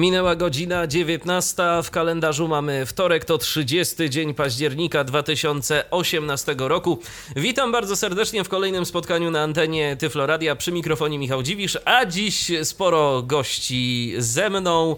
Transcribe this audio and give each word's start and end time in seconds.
Minęła 0.00 0.36
godzina 0.36 0.86
19. 0.86 1.62
W 1.82 1.90
kalendarzu 1.90 2.48
mamy 2.48 2.86
wtorek, 2.86 3.24
to 3.24 3.38
30 3.38 4.10
dzień 4.10 4.34
października 4.34 5.04
2018 5.04 6.54
roku. 6.58 6.98
Witam 7.36 7.72
bardzo 7.72 7.96
serdecznie 7.96 8.44
w 8.44 8.48
kolejnym 8.48 8.86
spotkaniu 8.86 9.30
na 9.30 9.42
antenie 9.42 9.96
Tyfloradia 9.96 10.56
przy 10.56 10.72
mikrofonie 10.72 11.18
Michał 11.18 11.42
Dziwisz, 11.42 11.78
a 11.84 12.06
dziś 12.06 12.50
sporo 12.62 13.22
gości 13.22 14.14
ze 14.18 14.50
mną. 14.50 14.96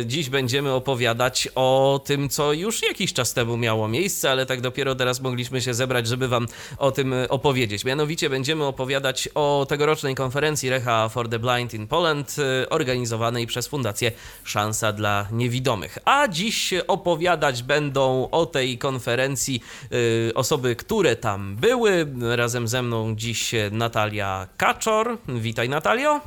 E, 0.00 0.06
Dziś 0.06 0.28
będziemy 0.30 0.72
opowiadać 0.72 1.48
o 1.54 2.00
tym, 2.04 2.28
co 2.28 2.52
już 2.52 2.82
jakiś 2.82 3.12
czas 3.12 3.34
temu 3.34 3.56
miało 3.56 3.88
miejsce, 3.88 4.30
ale 4.30 4.46
tak 4.46 4.60
dopiero 4.60 4.94
teraz 4.94 5.20
mogliśmy 5.20 5.60
się 5.60 5.74
zebrać, 5.74 6.06
żeby 6.06 6.28
wam 6.28 6.46
o 6.78 6.92
tym 6.92 7.14
opowiedzieć. 7.28 7.84
Mianowicie 7.84 8.30
będziemy 8.30 8.64
opowiadać 8.64 9.28
o 9.34 9.66
tegorocznej 9.68 10.14
konferencji 10.14 10.70
Recha 10.70 11.08
for 11.08 11.28
the 11.28 11.38
Blind 11.38 11.74
in 11.74 11.86
Poland, 11.86 12.36
e, 12.38 12.68
organizowanej 12.68 13.46
przez 13.46 13.66
Fundację 13.68 14.12
Szansa 14.44 14.92
dla 14.92 15.26
Niewidomych. 15.32 15.98
A 16.04 16.28
dziś 16.28 16.74
opowiadać 16.88 17.62
będą 17.62 18.28
o 18.30 18.46
tej 18.46 18.78
konferencji 18.78 19.62
y, 19.92 20.32
osoby, 20.34 20.76
które 20.76 21.16
tam 21.16 21.56
były. 21.56 22.06
Razem 22.36 22.68
ze 22.68 22.82
mną 22.82 23.16
dziś 23.16 23.54
Natalia 23.72 24.46
Kaczor. 24.56 25.18
Witaj 25.28 25.68
Natalio. 25.68 26.20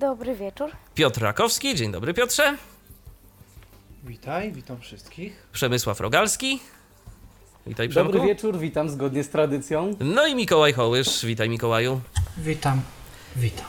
Dobry 0.00 0.34
wieczór. 0.36 0.70
Piotr 0.94 1.20
Rakowski. 1.22 1.74
Dzień 1.74 1.92
dobry 1.92 2.14
Piotrze. 2.14 2.56
Witaj, 4.04 4.52
witam 4.52 4.80
wszystkich. 4.80 5.46
Przemysław 5.52 6.00
Rogalski. 6.00 6.60
Witaj 7.66 7.88
Przemku. 7.88 8.12
Dobry 8.12 8.28
wieczór, 8.28 8.58
witam 8.58 8.90
zgodnie 8.90 9.24
z 9.24 9.28
tradycją. 9.28 9.96
No 10.00 10.26
i 10.26 10.34
Mikołaj 10.34 10.72
Hołysz. 10.72 11.26
Witaj 11.26 11.48
Mikołaju. 11.48 12.00
Witam, 12.38 12.80
witam. 13.36 13.66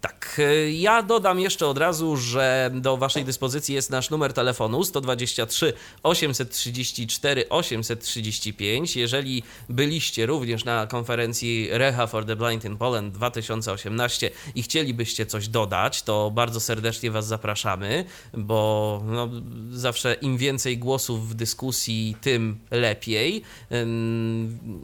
Tak, 0.00 0.36
y, 0.38 0.72
ja 0.72 1.02
dodam 1.02 1.40
jeszcze 1.40 1.66
od 1.66 1.78
razu, 1.78 2.16
że 2.16 2.70
do 2.74 2.96
Waszej 2.96 3.24
dyspozycji 3.24 3.74
jest 3.74 3.90
nasz 3.90 4.10
numer 4.10 4.32
telefonu 4.32 4.84
123 4.84 5.72
834 6.02 7.48
835. 7.48 8.96
Jeżeli 8.96 9.42
byliście 9.68 10.26
również 10.26 10.64
na 10.64 10.86
konferencji 10.86 11.68
Reha 11.70 12.06
for 12.06 12.24
the 12.24 12.36
Blind 12.36 12.64
in 12.64 12.76
Poland 12.76 13.14
2018 13.14 14.30
i 14.54 14.62
chcielibyście 14.62 15.26
coś 15.26 15.48
dodać, 15.48 16.02
to 16.02 16.30
bardzo 16.30 16.60
serdecznie 16.60 17.10
Was 17.10 17.26
zapraszamy, 17.26 18.04
bo 18.34 19.02
no, 19.06 19.28
zawsze 19.70 20.14
im 20.14 20.36
więcej 20.36 20.78
głosów 20.78 21.28
w 21.28 21.34
dyskusji, 21.34 22.16
tym 22.20 22.58
lepiej. 22.70 23.42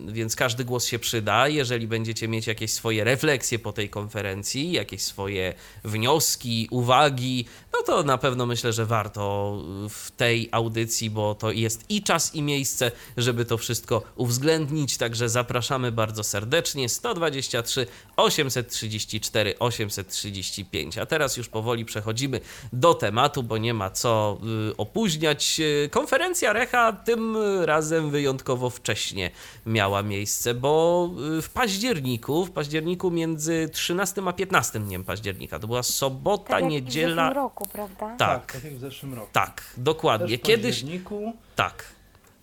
Więc 0.08 0.36
każdy 0.36 0.64
głos 0.64 0.86
się 0.86 0.98
przyda. 0.98 1.48
Jeżeli 1.48 1.86
będziecie 1.86 2.28
mieć 2.28 2.46
jakieś 2.46 2.72
swoje 2.72 3.04
refleksje 3.04 3.58
po 3.58 3.72
tej 3.72 3.90
konferencji, 3.90 4.72
jakieś 4.72 5.05
swoje 5.06 5.54
wnioski, 5.84 6.68
uwagi, 6.70 7.46
no 7.76 7.82
to 7.82 8.02
na 8.02 8.18
pewno 8.18 8.46
myślę, 8.46 8.72
że 8.72 8.86
warto 8.86 9.56
w 9.90 10.10
tej 10.10 10.48
audycji, 10.52 11.10
bo 11.10 11.34
to 11.34 11.52
jest 11.52 11.84
i 11.88 12.02
czas, 12.02 12.34
i 12.34 12.42
miejsce, 12.42 12.92
żeby 13.16 13.44
to 13.44 13.58
wszystko 13.58 14.02
uwzględnić. 14.16 14.96
Także 14.96 15.28
zapraszamy 15.28 15.92
bardzo 15.92 16.24
serdecznie. 16.24 16.88
123 16.88 17.86
834 18.16 19.58
835. 19.58 20.98
A 20.98 21.06
teraz 21.06 21.36
już 21.36 21.48
powoli 21.48 21.84
przechodzimy 21.84 22.40
do 22.72 22.94
tematu, 22.94 23.42
bo 23.42 23.58
nie 23.58 23.74
ma 23.74 23.90
co 23.90 24.38
y, 24.70 24.76
opóźniać. 24.76 25.60
Konferencja 25.90 26.52
Recha 26.52 26.92
tym 26.92 27.36
razem 27.64 28.10
wyjątkowo 28.10 28.70
wcześnie 28.70 29.30
miała 29.66 30.02
miejsce, 30.02 30.54
bo 30.54 31.10
y, 31.38 31.42
w 31.42 31.50
październiku, 31.50 32.46
w 32.46 32.50
październiku 32.50 33.10
między 33.10 33.68
13 33.72 34.22
a 34.26 34.32
15 34.32 34.80
dniem 34.96 35.04
października, 35.04 35.58
to 35.58 35.66
była 35.66 35.82
sobota, 35.82 36.44
Tak 36.48 36.60
jak 36.60 36.68
w 36.68 36.72
niedziela. 36.72 37.14
zeszłym 37.28 37.32
roku, 37.44 37.66
prawda? 37.72 38.14
Tak, 38.18 38.52
Tak 38.52 38.64
jak 38.64 38.74
w 38.74 38.80
zeszłym 38.80 39.14
roku. 39.14 39.28
tak, 39.32 39.62
dokładnie. 39.76 40.38
Kiedyś, 40.38 40.74
październiku. 40.76 41.32
tak. 41.56 41.84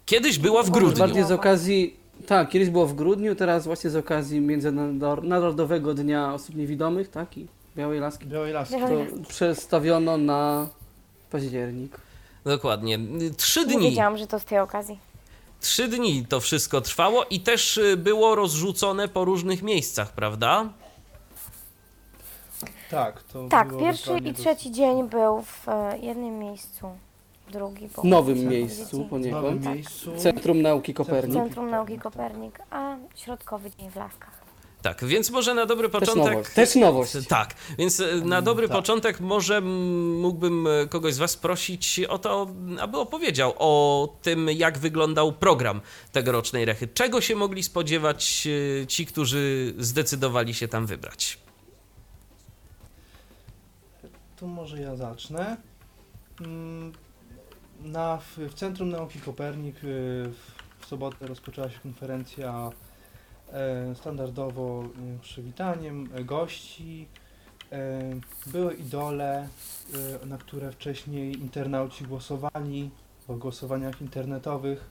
Kiedyś 0.06 0.40
była 0.40 0.64
w 0.64 0.70
Może 0.70 0.80
grudniu. 0.82 1.00
Bardziej 1.00 1.24
z 1.24 1.32
okazji, 1.32 1.98
tak, 2.28 2.50
kiedyś 2.50 2.70
było 2.70 2.86
w 2.86 2.94
grudniu, 2.96 3.36
teraz 3.36 3.66
właśnie 3.66 3.90
z 3.90 3.96
okazji 3.96 4.40
Międzynarodowego 4.42 5.94
Dnia 5.94 6.34
Osób 6.34 6.56
Niewidomych, 6.56 7.10
tak, 7.10 7.38
i 7.38 7.48
Białej 7.78 8.00
Laski, 8.00 8.26
Białej 8.26 8.54
Laski. 8.54 8.76
To 8.80 9.30
przestawiono 9.30 10.18
na 10.18 10.68
październik. 11.32 11.98
Dokładnie. 12.46 13.00
Trzy 13.38 13.60
Nie 13.60 13.66
dni. 13.66 13.90
wiedziałam, 13.90 14.18
że 14.18 14.28
to 14.28 14.40
z 14.40 14.46
tej 14.46 14.60
okazji. 14.60 15.00
Trzy 15.62 15.88
dni 15.88 16.26
to 16.30 16.40
wszystko 16.40 16.82
trwało 16.82 17.26
i 17.30 17.40
też 17.40 17.78
y, 17.78 17.98
było 17.98 18.36
rozrzucone 18.36 19.08
po 19.08 19.26
różnych 19.26 19.62
miejscach, 19.62 20.12
prawda? 20.14 20.70
Tak, 22.94 23.24
to 23.24 23.48
Tak, 23.48 23.68
było 23.68 23.82
pierwszy 23.82 24.18
i 24.18 24.34
trzeci 24.34 24.72
dzień 24.72 25.10
był 25.10 25.42
w 25.42 25.70
e, 25.70 25.98
jednym 25.98 26.40
miejscu, 26.40 26.88
drugi 27.52 27.88
był 27.88 28.04
W 28.04 28.08
nowym 28.08 28.48
miejscu. 28.48 29.04
W 29.04 29.10
poniekąd. 29.10 29.44
nowym 29.44 29.64
Tak. 29.64 29.76
miejscu. 29.76 30.12
Centrum 30.18 30.62
Nauki 30.62 30.94
Kopernik. 30.94 31.34
Centrum 31.34 31.70
Nauki 31.70 32.00
Kopernik, 32.00 32.60
a 32.72 32.96
środkowy 33.16 33.72
dzień 33.80 33.90
w 33.92 33.96
Laskach. 33.96 34.44
Tak, 34.82 35.06
więc 35.06 35.32
może 35.32 35.54
na 35.54 35.66
dobry 35.66 35.90
Też 35.90 36.00
początek. 36.00 36.34
nowość. 36.34 36.54
Też 36.54 36.76
nowość. 36.76 37.14
Tak, 37.28 37.54
więc 37.78 38.00
e, 38.00 38.16
na 38.16 38.42
dobry 38.42 38.68
tak. 38.68 38.78
początek 38.78 39.20
może 39.20 39.58
mm, 39.58 40.20
mógłbym 40.20 40.68
e, 40.68 40.88
kogoś 40.88 41.14
z 41.14 41.18
Was 41.18 41.38
prosić 41.38 42.00
o 42.10 42.18
to, 42.18 42.48
aby 42.80 42.98
opowiedział 42.98 43.54
o 43.58 44.08
tym, 44.22 44.50
jak 44.50 44.78
wyglądał 44.78 45.32
program 45.32 45.82
tegorocznej 46.12 46.66
rechy. 46.66 46.88
Czego 46.88 47.22
się 47.22 47.36
mogli 47.36 47.64
spodziewać 47.64 48.48
e, 48.82 48.88
ci, 48.88 49.06
którzy 49.06 49.74
zdecydowali 49.78 50.54
się 50.54 50.68
tam 50.68 50.86
wybrać? 50.86 51.43
Tu 54.44 54.48
może 54.48 54.82
ja 54.82 54.96
zacznę. 54.96 55.58
Mm, 56.42 56.92
Na, 57.82 58.18
w, 58.18 58.38
w 58.38 58.54
Centrum 58.54 58.90
Nauki 58.90 59.20
Kopernik 59.20 59.76
y, 59.76 59.80
w, 60.80 60.86
sobotę 60.86 61.28
rozpoczęła 61.28 61.70
się 61.70 61.80
konferencja 61.80 62.70
e, 63.54 63.96
standardowo 63.96 64.84
y, 65.16 65.20
przywitaniem 65.22 66.10
e, 66.16 66.24
gości. 66.24 67.08
E, 67.72 68.02
Były 68.48 68.74
idole, 68.74 69.48
y, 70.24 70.26
na 70.26 70.38
które 70.38 70.72
wcześniej 70.72 71.40
internauci 71.40 72.06
głosowali 72.06 72.90
w 73.28 73.38
głosowaniach 73.38 74.02
internetowych. 74.02 74.90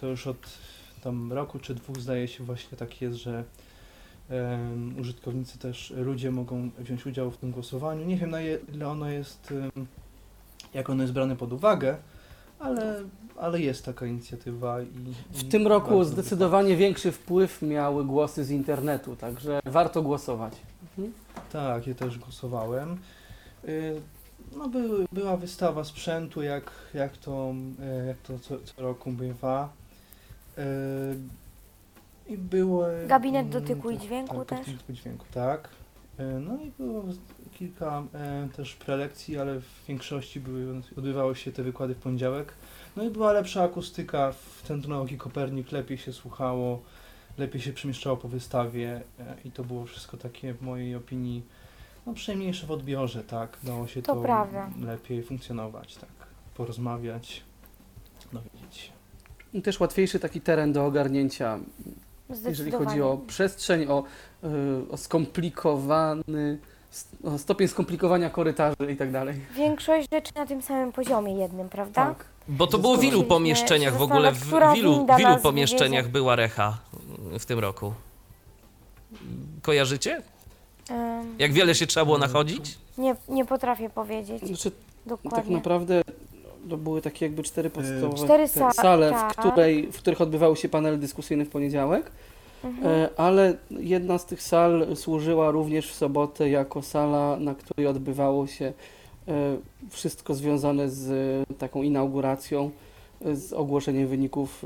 To 0.00 0.06
już 0.06 0.26
od 0.26 0.58
tam 1.02 1.32
roku 1.32 1.58
czy 1.58 1.74
dwóch 1.74 1.96
zdaje 2.00 2.28
się 2.28 2.44
właśnie 2.44 2.78
tak 2.78 3.02
jest, 3.02 3.16
że 3.16 3.44
em, 4.32 4.94
użytkownicy 5.00 5.58
też, 5.58 5.90
ludzie 5.96 6.30
mogą 6.30 6.70
wziąć 6.78 7.06
udział 7.06 7.30
w 7.30 7.36
tym 7.36 7.50
głosowaniu. 7.50 8.06
Nie 8.06 8.16
wiem 8.16 8.30
na 8.30 8.40
ile 8.42 8.88
ono 8.88 9.08
jest, 9.08 9.52
em, 9.76 9.86
jak 10.74 10.90
ono 10.90 11.02
jest 11.02 11.14
brane 11.14 11.36
pod 11.36 11.52
uwagę, 11.52 11.96
ale, 12.58 13.02
ale 13.36 13.60
jest 13.60 13.84
taka 13.84 14.06
inicjatywa. 14.06 14.82
I, 14.82 14.86
W 15.30 15.42
i 15.42 15.44
tym 15.44 15.66
roku 15.66 16.04
zdecydowanie 16.04 16.76
większy 16.76 17.12
wpływ 17.12 17.62
miały 17.62 18.04
głosy 18.04 18.44
z 18.44 18.50
internetu, 18.50 19.16
także 19.16 19.60
warto 19.64 20.02
głosować. 20.02 20.52
Mhm. 20.98 21.12
Tak, 21.52 21.86
ja 21.86 21.94
też 21.94 22.18
głosowałem. 22.18 22.98
Y, 23.64 24.00
No, 24.56 24.68
były, 24.68 25.06
była 25.12 25.36
wystawa 25.36 25.84
sprzętu, 25.84 26.42
jak, 26.42 26.70
jak 26.94 27.16
to, 27.16 27.54
e, 27.82 28.06
jak 28.06 28.16
to 28.18 28.38
co, 28.38 28.58
co 28.64 28.82
roku 28.82 29.12
bywa. 29.12 29.68
I 32.32 32.38
było. 32.38 32.86
Gabinet 33.06 33.46
mm, 33.46 33.52
dotyku 33.52 33.90
i 33.90 33.96
tak, 33.96 34.04
dźwięku 34.04 34.38
tak, 34.38 34.48
też? 34.48 34.58
Gabinet 34.58 34.76
dotyku 34.76 34.92
i 34.92 34.96
dźwięku, 34.96 35.24
tak. 35.32 35.68
No 36.40 36.56
i 36.62 36.70
było 36.70 37.04
kilka 37.52 38.02
e, 38.14 38.48
też 38.56 38.74
prelekcji, 38.74 39.38
ale 39.38 39.60
w 39.60 39.86
większości 39.88 40.40
były, 40.40 40.82
odbywały 40.96 41.36
się 41.36 41.52
te 41.52 41.62
wykłady 41.62 41.94
w 41.94 41.98
poniedziałek. 41.98 42.54
No 42.96 43.02
i 43.02 43.10
była 43.10 43.32
lepsza 43.32 43.62
akustyka 43.62 44.32
w 44.32 44.62
Centrum 44.62 44.92
Nauki 44.92 45.18
Kopernik, 45.18 45.72
lepiej 45.72 45.98
się 45.98 46.12
słuchało, 46.12 46.82
lepiej 47.38 47.60
się 47.60 47.72
przemieszczało 47.72 48.16
po 48.16 48.28
wystawie 48.28 49.02
e, 49.20 49.36
i 49.44 49.50
to 49.50 49.64
było 49.64 49.84
wszystko 49.84 50.16
takie 50.16 50.54
w 50.54 50.62
mojej 50.62 50.94
opinii 50.94 51.42
no, 52.06 52.14
przyjemniejsze 52.14 52.66
w 52.66 52.70
odbiorze, 52.70 53.24
tak? 53.24 53.58
Dało 53.62 53.86
się 53.86 54.02
To 54.02 54.14
to, 54.14 54.86
lepiej 54.86 55.22
funkcjonować, 55.22 55.96
tak? 55.96 56.10
Porozmawiać, 56.54 57.42
dowiedzieć 58.32 58.76
się. 58.76 58.92
I 59.52 59.62
też 59.62 59.80
łatwiejszy 59.80 60.20
taki 60.20 60.40
teren 60.40 60.72
do 60.72 60.86
ogarnięcia, 60.86 61.58
jeżeli 62.48 62.70
chodzi 62.70 63.02
o 63.02 63.18
przestrzeń, 63.26 63.86
o, 63.88 64.04
y, 64.44 64.48
o 64.90 64.96
skomplikowany, 64.96 66.58
o 67.24 67.38
stopień 67.38 67.68
skomplikowania 67.68 68.30
korytarzy 68.30 68.92
i 68.92 68.96
tak 68.96 69.12
dalej. 69.12 69.40
Większość 69.54 70.08
rzeczy 70.12 70.32
na 70.34 70.46
tym 70.46 70.62
samym 70.62 70.92
poziomie 70.92 71.34
jednym, 71.38 71.68
prawda? 71.68 72.06
Tak. 72.06 72.24
Bo 72.48 72.66
to 72.66 72.78
było 72.78 72.96
w 72.96 73.04
ilu 73.04 73.24
pomieszczeniach 73.24 73.96
w 73.96 74.02
ogóle, 74.02 74.32
w 74.32 74.52
ilu, 74.76 75.06
w 75.16 75.20
ilu 75.20 75.36
pomieszczeniach 75.42 76.08
była 76.08 76.36
recha 76.36 76.78
w 77.38 77.44
tym 77.44 77.58
roku? 77.58 77.92
Kojarzycie? 79.62 80.22
Jak 81.38 81.52
wiele 81.52 81.74
się 81.74 81.86
trzeba 81.86 82.04
było 82.04 82.18
nachodzić? 82.18 82.78
Nie, 82.98 83.16
nie 83.28 83.44
potrafię 83.44 83.90
powiedzieć 83.90 84.46
Znaczy, 84.46 84.72
dokładnie. 85.06 85.42
tak 85.42 85.50
naprawdę 85.50 86.02
to 86.70 86.76
były 86.76 87.02
takie 87.02 87.26
jakby 87.26 87.42
cztery 87.42 87.70
podstawowe 87.70 88.16
Cztery 88.16 88.48
te 88.48 88.60
sa- 88.60 88.72
sale, 88.72 89.10
tak. 89.10 89.32
w, 89.32 89.36
której, 89.36 89.92
w 89.92 89.96
których 89.98 90.20
odbywały 90.20 90.56
się 90.56 90.68
panele 90.68 90.98
dyskusyjne 90.98 91.44
w 91.44 91.48
poniedziałek. 91.48 92.10
Mhm. 92.64 92.86
E, 92.86 93.08
ale 93.16 93.54
jedna 93.70 94.18
z 94.18 94.26
tych 94.26 94.42
sal 94.42 94.86
służyła 94.96 95.50
również 95.50 95.90
w 95.90 95.94
sobotę 95.94 96.50
jako 96.50 96.82
sala, 96.82 97.36
na 97.40 97.54
której 97.54 97.86
odbywało 97.86 98.46
się 98.46 98.72
e, 99.28 99.56
wszystko 99.90 100.34
związane 100.34 100.90
z 100.90 101.10
e, 101.50 101.54
taką 101.54 101.82
inauguracją, 101.82 102.70
z 103.34 103.52
ogłoszeniem 103.52 104.08
wyników 104.08 104.64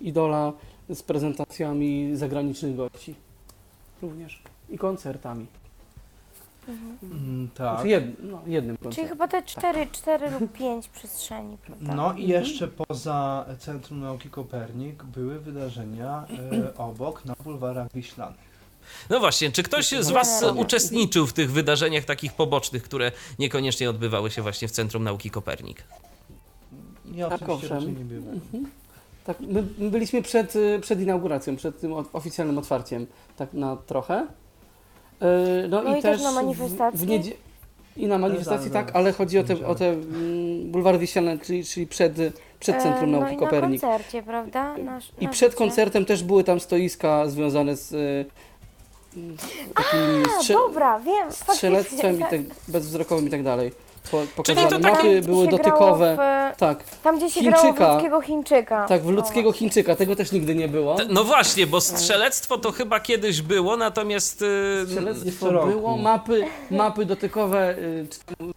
Idola, 0.00 0.52
z 0.88 1.02
prezentacjami 1.02 2.10
zagranicznych 2.16 2.76
gości 2.76 3.14
również 4.02 4.42
i 4.70 4.78
koncertami. 4.78 5.46
Mhm. 6.68 6.98
Mm, 7.02 7.48
tak. 7.54 7.84
Jed, 7.84 8.04
no, 8.22 8.42
jednym 8.46 8.76
Czyli 8.76 8.84
koncertem. 8.84 9.08
chyba 9.08 9.28
te 9.28 9.42
cztery, 9.42 9.86
cztery 9.92 10.30
lub 10.30 10.52
pięć 10.52 10.88
przestrzeni, 10.88 11.58
prawda? 11.58 11.94
No 11.94 12.12
i 12.14 12.28
jeszcze 12.28 12.68
poza 12.68 13.44
Centrum 13.58 14.00
Nauki 14.00 14.30
Kopernik 14.30 15.04
były 15.04 15.40
wydarzenia 15.40 16.26
e, 16.52 16.74
obok 16.76 17.24
na 17.24 17.34
bulwarach 17.44 17.92
Wiślanych. 17.94 18.48
No 19.10 19.20
właśnie, 19.20 19.52
czy 19.52 19.62
ktoś 19.62 19.88
z 20.00 20.10
Was 20.10 20.44
uczestniczył 20.56 21.26
w 21.26 21.32
tych 21.32 21.52
wydarzeniach 21.52 22.04
takich 22.04 22.32
pobocznych, 22.32 22.82
które 22.82 23.12
niekoniecznie 23.38 23.90
odbywały 23.90 24.30
się 24.30 24.42
właśnie 24.42 24.68
w 24.68 24.70
Centrum 24.70 25.04
Nauki 25.04 25.30
Kopernik? 25.30 25.84
Ja 27.14 27.28
Tak, 27.28 27.48
oczywiście 27.48 27.92
nie 27.92 28.04
byłem. 28.04 28.34
Mhm. 28.34 28.70
Tak, 29.24 29.40
my, 29.40 29.64
my 29.78 29.90
byliśmy 29.90 30.22
przed, 30.22 30.54
przed 30.80 31.00
inauguracją, 31.00 31.56
przed 31.56 31.80
tym 31.80 31.92
oficjalnym 32.12 32.58
otwarciem, 32.58 33.06
tak 33.36 33.52
na 33.52 33.76
trochę. 33.76 34.26
Y, 35.22 35.68
No 35.68 35.96
i 35.96 36.02
też 36.02 36.22
na 36.22 36.30
w- 36.30 36.34
manifestacji? 36.34 37.00
W, 37.00 37.06
niedzie- 37.08 37.32
I 37.96 38.06
na 38.06 38.18
manifestacji, 38.18 38.70
zaraz, 38.70 38.86
tak, 38.86 38.96
ale 38.96 39.12
chodzi 39.12 39.38
o 39.38 39.44
te, 39.44 39.66
o 39.66 39.74
te 39.74 39.88
mm, 39.88 40.70
bulwary 40.70 40.98
wiesialne, 40.98 41.38
czyli, 41.38 41.64
czyli 41.64 41.86
przed, 41.86 42.12
przed 42.60 42.76
E, 42.76 42.80
Centrum 42.82 43.10
no 43.10 43.20
Nauki 43.20 43.34
i 43.34 43.38
Kopernik. 43.38 43.82
na 43.82 43.88
koncercie, 43.88 44.22
prawda? 44.22 44.76
Na, 44.78 45.00
I 45.20 45.24
na 45.24 45.30
przed 45.30 45.50
życie. 45.50 45.58
koncertem 45.58 46.04
też 46.04 46.22
były 46.24 46.44
tam 46.44 46.60
stoiska 46.60 47.28
związane 47.28 47.76
z 47.76 47.92
y, 47.92 48.24
mm, 49.16 49.36
takimi 49.74 50.24
A, 50.38 50.40
strze- 50.42 50.54
dobra, 50.54 50.98
wiem. 51.00 51.32
strzelectwem 51.32 52.16
i 52.16 52.22
tak, 52.22 52.40
bezwzrokowym 52.68 53.26
i 53.26 53.30
tak 53.30 53.42
dalej. 53.42 53.72
Po, 54.10 54.18
Czyli 54.20 54.28
pokazane 54.36 54.68
to 54.68 54.78
takie- 54.78 54.90
mapy 55.08 55.20
Tam, 55.22 55.30
były 55.32 55.48
dotykowe. 55.48 56.14
grało 56.16 56.52
W, 56.54 56.56
Tak, 56.56 56.84
tam, 57.02 57.16
gdzie 57.16 57.30
się 57.30 57.40
Chińczyka. 57.40 57.72
grało 57.72 57.74
w 57.74 57.94
ludzkiego 57.94 58.20
Chińczyka. 58.20 58.86
tak, 58.88 59.02
w 59.02 59.08
O, 59.08 59.10
ludzkiego 59.10 59.52
Chińczyka, 59.52 59.96
tego 59.96 60.16
też 60.16 60.32
nigdy 60.32 60.54
nie 60.54 60.68
było. 60.68 60.96
No 61.10 61.24
właśnie, 61.24 61.66
bo 61.66 61.80
strzelectwo 61.80 62.58
to 62.58 62.72
chyba 62.72 63.00
kiedyś 63.00 63.42
było, 63.42 63.76
natomiast... 63.76 64.42
y, 64.42 64.84
Strzelectwo 64.86 65.66
było, 65.66 65.96
mapy, 65.96 66.44
mapy 66.70 67.04
dotykowe, 67.04 67.78
y, 67.78 68.06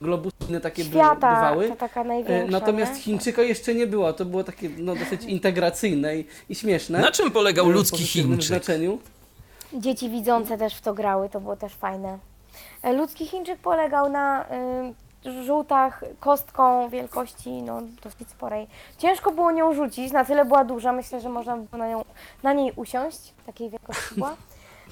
globusy 0.02 0.36
takie 0.62 0.84
Świata, 0.84 1.16
bywały. 1.36 1.70
to 1.70 1.76
taka 1.76 2.02
E, 2.02 2.04
największa, 2.04 2.52
Natomiast 2.52 2.94
nie? 2.96 3.00
Chińczyka 3.02 3.42
jeszcze 3.42 3.74
nie 3.76 3.88
było, 3.88 4.14
to 4.14 4.26
było 4.26 4.44
takie 4.44 4.70
no, 4.78 4.96
dosyć 4.96 5.24
integracyjne 5.24 6.18
i, 6.18 6.26
i 6.50 6.56
śmieszne. 6.56 7.00
Na 7.00 7.12
czym 7.12 7.32
polegał 7.32 7.66
w 7.66 7.70
ludzki 7.70 8.04
Chińczyk? 8.04 8.44
znaczeniu. 8.44 9.00
Dzieci 9.74 10.10
widzące 10.10 10.58
też 10.58 10.76
w 10.76 10.82
to 10.82 10.94
grały, 10.94 11.30
to 11.30 11.42
było 11.42 11.56
też 11.56 11.74
fajne. 11.74 12.18
E, 12.84 12.94
Ludzki 12.94 13.26
Chińczyk 13.26 13.60
polegał 13.60 14.10
na 14.10 14.42
y, 14.44 14.48
rzutach 15.46 16.04
kostką 16.20 16.90
wielkości 16.90 17.50
no, 17.50 17.82
dosyć 18.04 18.30
sporej. 18.30 18.68
Ciężko 18.98 19.32
było 19.32 19.52
nią 19.52 19.74
rzucić, 19.74 20.12
na 20.12 20.26
tyle 20.26 20.46
była 20.46 20.64
duża, 20.64 20.92
myślę, 20.92 21.22
że 21.22 21.30
można 21.30 21.58
było 21.58 21.78
na, 21.78 21.90
nią, 21.90 22.04
na 22.44 22.54
niej 22.54 22.74
usiąść, 22.76 23.34
takiej 23.46 23.70
wielkości 23.70 24.16
była. 24.16 24.36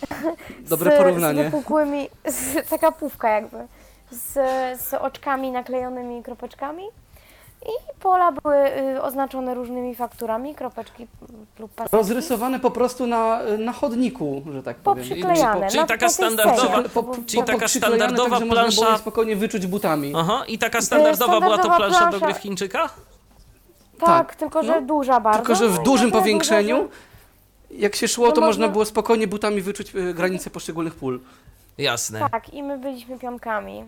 Dobre 0.70 0.92
z, 0.92 0.98
porównanie. 0.98 1.44
Z 1.44 1.46
wypukłymi, 1.46 2.10
z, 2.26 2.70
taka 2.70 2.92
pówka 2.92 3.30
jakby, 3.30 3.68
z, 4.12 4.34
z 4.82 4.94
oczkami 4.94 5.52
naklejonymi 5.52 6.24
kropeczkami. 6.24 6.84
I 7.66 8.00
pola 8.00 8.32
były 8.32 8.56
y, 8.96 9.02
oznaczone 9.02 9.54
różnymi 9.54 9.96
fakturami, 9.96 10.56
kropeczki 10.56 11.08
lub 11.60 11.72
paseczki. 11.72 11.98
Rozrysowane 11.98 12.60
po 12.60 12.72
prostu 12.72 13.08
na, 13.08 13.40
na 13.58 13.74
chodniku, 13.74 14.42
że 14.54 14.64
tak 14.64 14.78
powiem. 14.78 15.04
Poprzyklejane. 15.08 15.68
Czyli 15.68 15.80
na- 15.82 15.88
taka 15.88 16.06
na 16.06 16.14
tej 16.14 16.26
standardowa- 16.28 16.70
scenie. 16.74 16.90
Po, 16.90 17.16
czyli 17.28 17.44
taka 17.44 17.68
standardowa 17.68 18.30
tak, 18.30 18.40
że 18.40 18.46
można 18.46 18.62
było 18.68 18.72
plansza- 18.86 18.92
je 18.92 18.98
spokojnie 18.98 19.36
wyczuć 19.36 19.68
butami. 19.68 20.14
Aha, 20.16 20.44
i 20.48 20.58
taka 20.58 20.82
standardowa 20.82 21.40
była 21.42 21.58
to 21.58 21.64
standardowa 21.64 21.78
plansza 21.78 22.00
do 22.06 22.10
plansza. 22.10 22.26
gry 22.26 22.34
w 22.34 22.38
Chińczyka? 22.38 22.90
Tak, 24.00 24.08
Tak, 24.08 24.36
tylko 24.36 24.64
że 24.64 24.82
no. 24.82 24.88
duża 24.88 25.20
bardzo. 25.20 25.40
Tylko, 25.40 25.56
że 25.56 25.68
w 25.70 25.80
dużym 25.84 26.12
powiększeniu, 26.12 26.78
duża, 26.78 26.90
jak 27.72 27.96
się 27.96 28.08
szło, 28.08 28.26
No 28.28 28.32
to 28.32 28.42
można 28.42 28.48
można- 28.66 28.68
było 28.74 28.86
spokojnie 28.86 29.28
butami 29.28 29.62
wyczuć 29.62 29.96
e, 29.96 30.14
granice 30.14 30.50
poszczególnych 30.50 30.96
pól. 30.96 31.20
Jasne. 31.78 32.20
że- 32.20 32.30
Tak, 32.30 32.54
i 32.54 32.64
my 32.64 32.78
byliśmy 32.78 33.20
pionkami. 33.20 33.84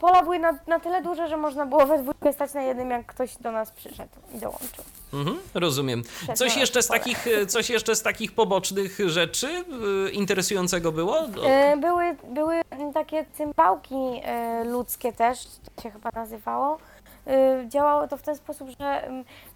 Pola 0.00 0.22
były 0.22 0.38
na, 0.38 0.58
na 0.66 0.80
tyle 0.80 1.02
duże, 1.02 1.28
że 1.28 1.36
można 1.36 1.66
było 1.66 1.86
we 1.86 1.98
dwójkę 1.98 2.32
stać 2.32 2.54
na 2.54 2.62
jednym, 2.62 2.90
jak 2.90 3.06
ktoś 3.06 3.36
do 3.36 3.52
nas 3.52 3.70
przyszedł 3.70 4.10
i 4.34 4.38
dołączył. 4.38 4.84
Mhm, 5.12 5.38
rozumiem. 5.54 6.02
Coś 6.34 6.56
jeszcze, 6.56 6.82
z 6.82 6.86
takich, 6.88 7.26
e, 7.26 7.46
coś 7.46 7.70
jeszcze 7.70 7.96
z 7.96 8.02
takich 8.02 8.32
pobocznych 8.32 8.98
rzeczy 9.06 9.64
y, 10.06 10.10
interesującego 10.10 10.92
było? 10.92 11.18
E, 11.44 11.76
Były, 11.76 12.16
były 12.28 12.60
takie 12.94 13.26
cymbałki 13.32 13.94
e, 14.22 14.64
ludzkie 14.64 15.12
też, 15.12 15.38
to 15.76 15.82
się 15.82 15.90
chyba 15.90 16.10
nazywało. 16.14 16.78
E, 17.26 17.64
Działało 17.68 18.08
to 18.08 18.16
w 18.16 18.22
ten 18.22 18.36
sposób, 18.36 18.68
że 18.80 19.10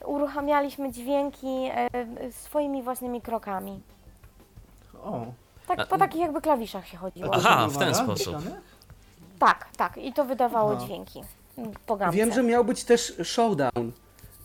uruchamialiśmy 0.04 0.92
dźwięki 0.92 1.46
e, 1.70 1.88
swoimi 2.32 2.82
własnymi 2.82 3.20
krokami. 3.22 3.80
O. 5.04 5.26
Tak, 5.66 5.88
po 5.88 5.98
takich 5.98 6.20
jakby 6.20 6.40
klawiszach 6.40 6.88
się 6.88 6.96
chodziło. 6.96 7.30
Aha, 7.34 7.66
w 7.68 7.78
ten 7.78 7.94
sposób. 7.94 8.36
Tak, 9.46 9.68
tak. 9.76 9.96
I 9.98 10.12
to 10.12 10.24
wydawało 10.24 10.72
Aha. 10.76 10.84
dźwięki 10.86 11.20
po 11.86 11.96
gamce. 11.96 12.16
Wiem, 12.16 12.32
że 12.32 12.42
miał 12.42 12.64
być 12.64 12.84
też 12.84 13.14
showdown, 13.24 13.92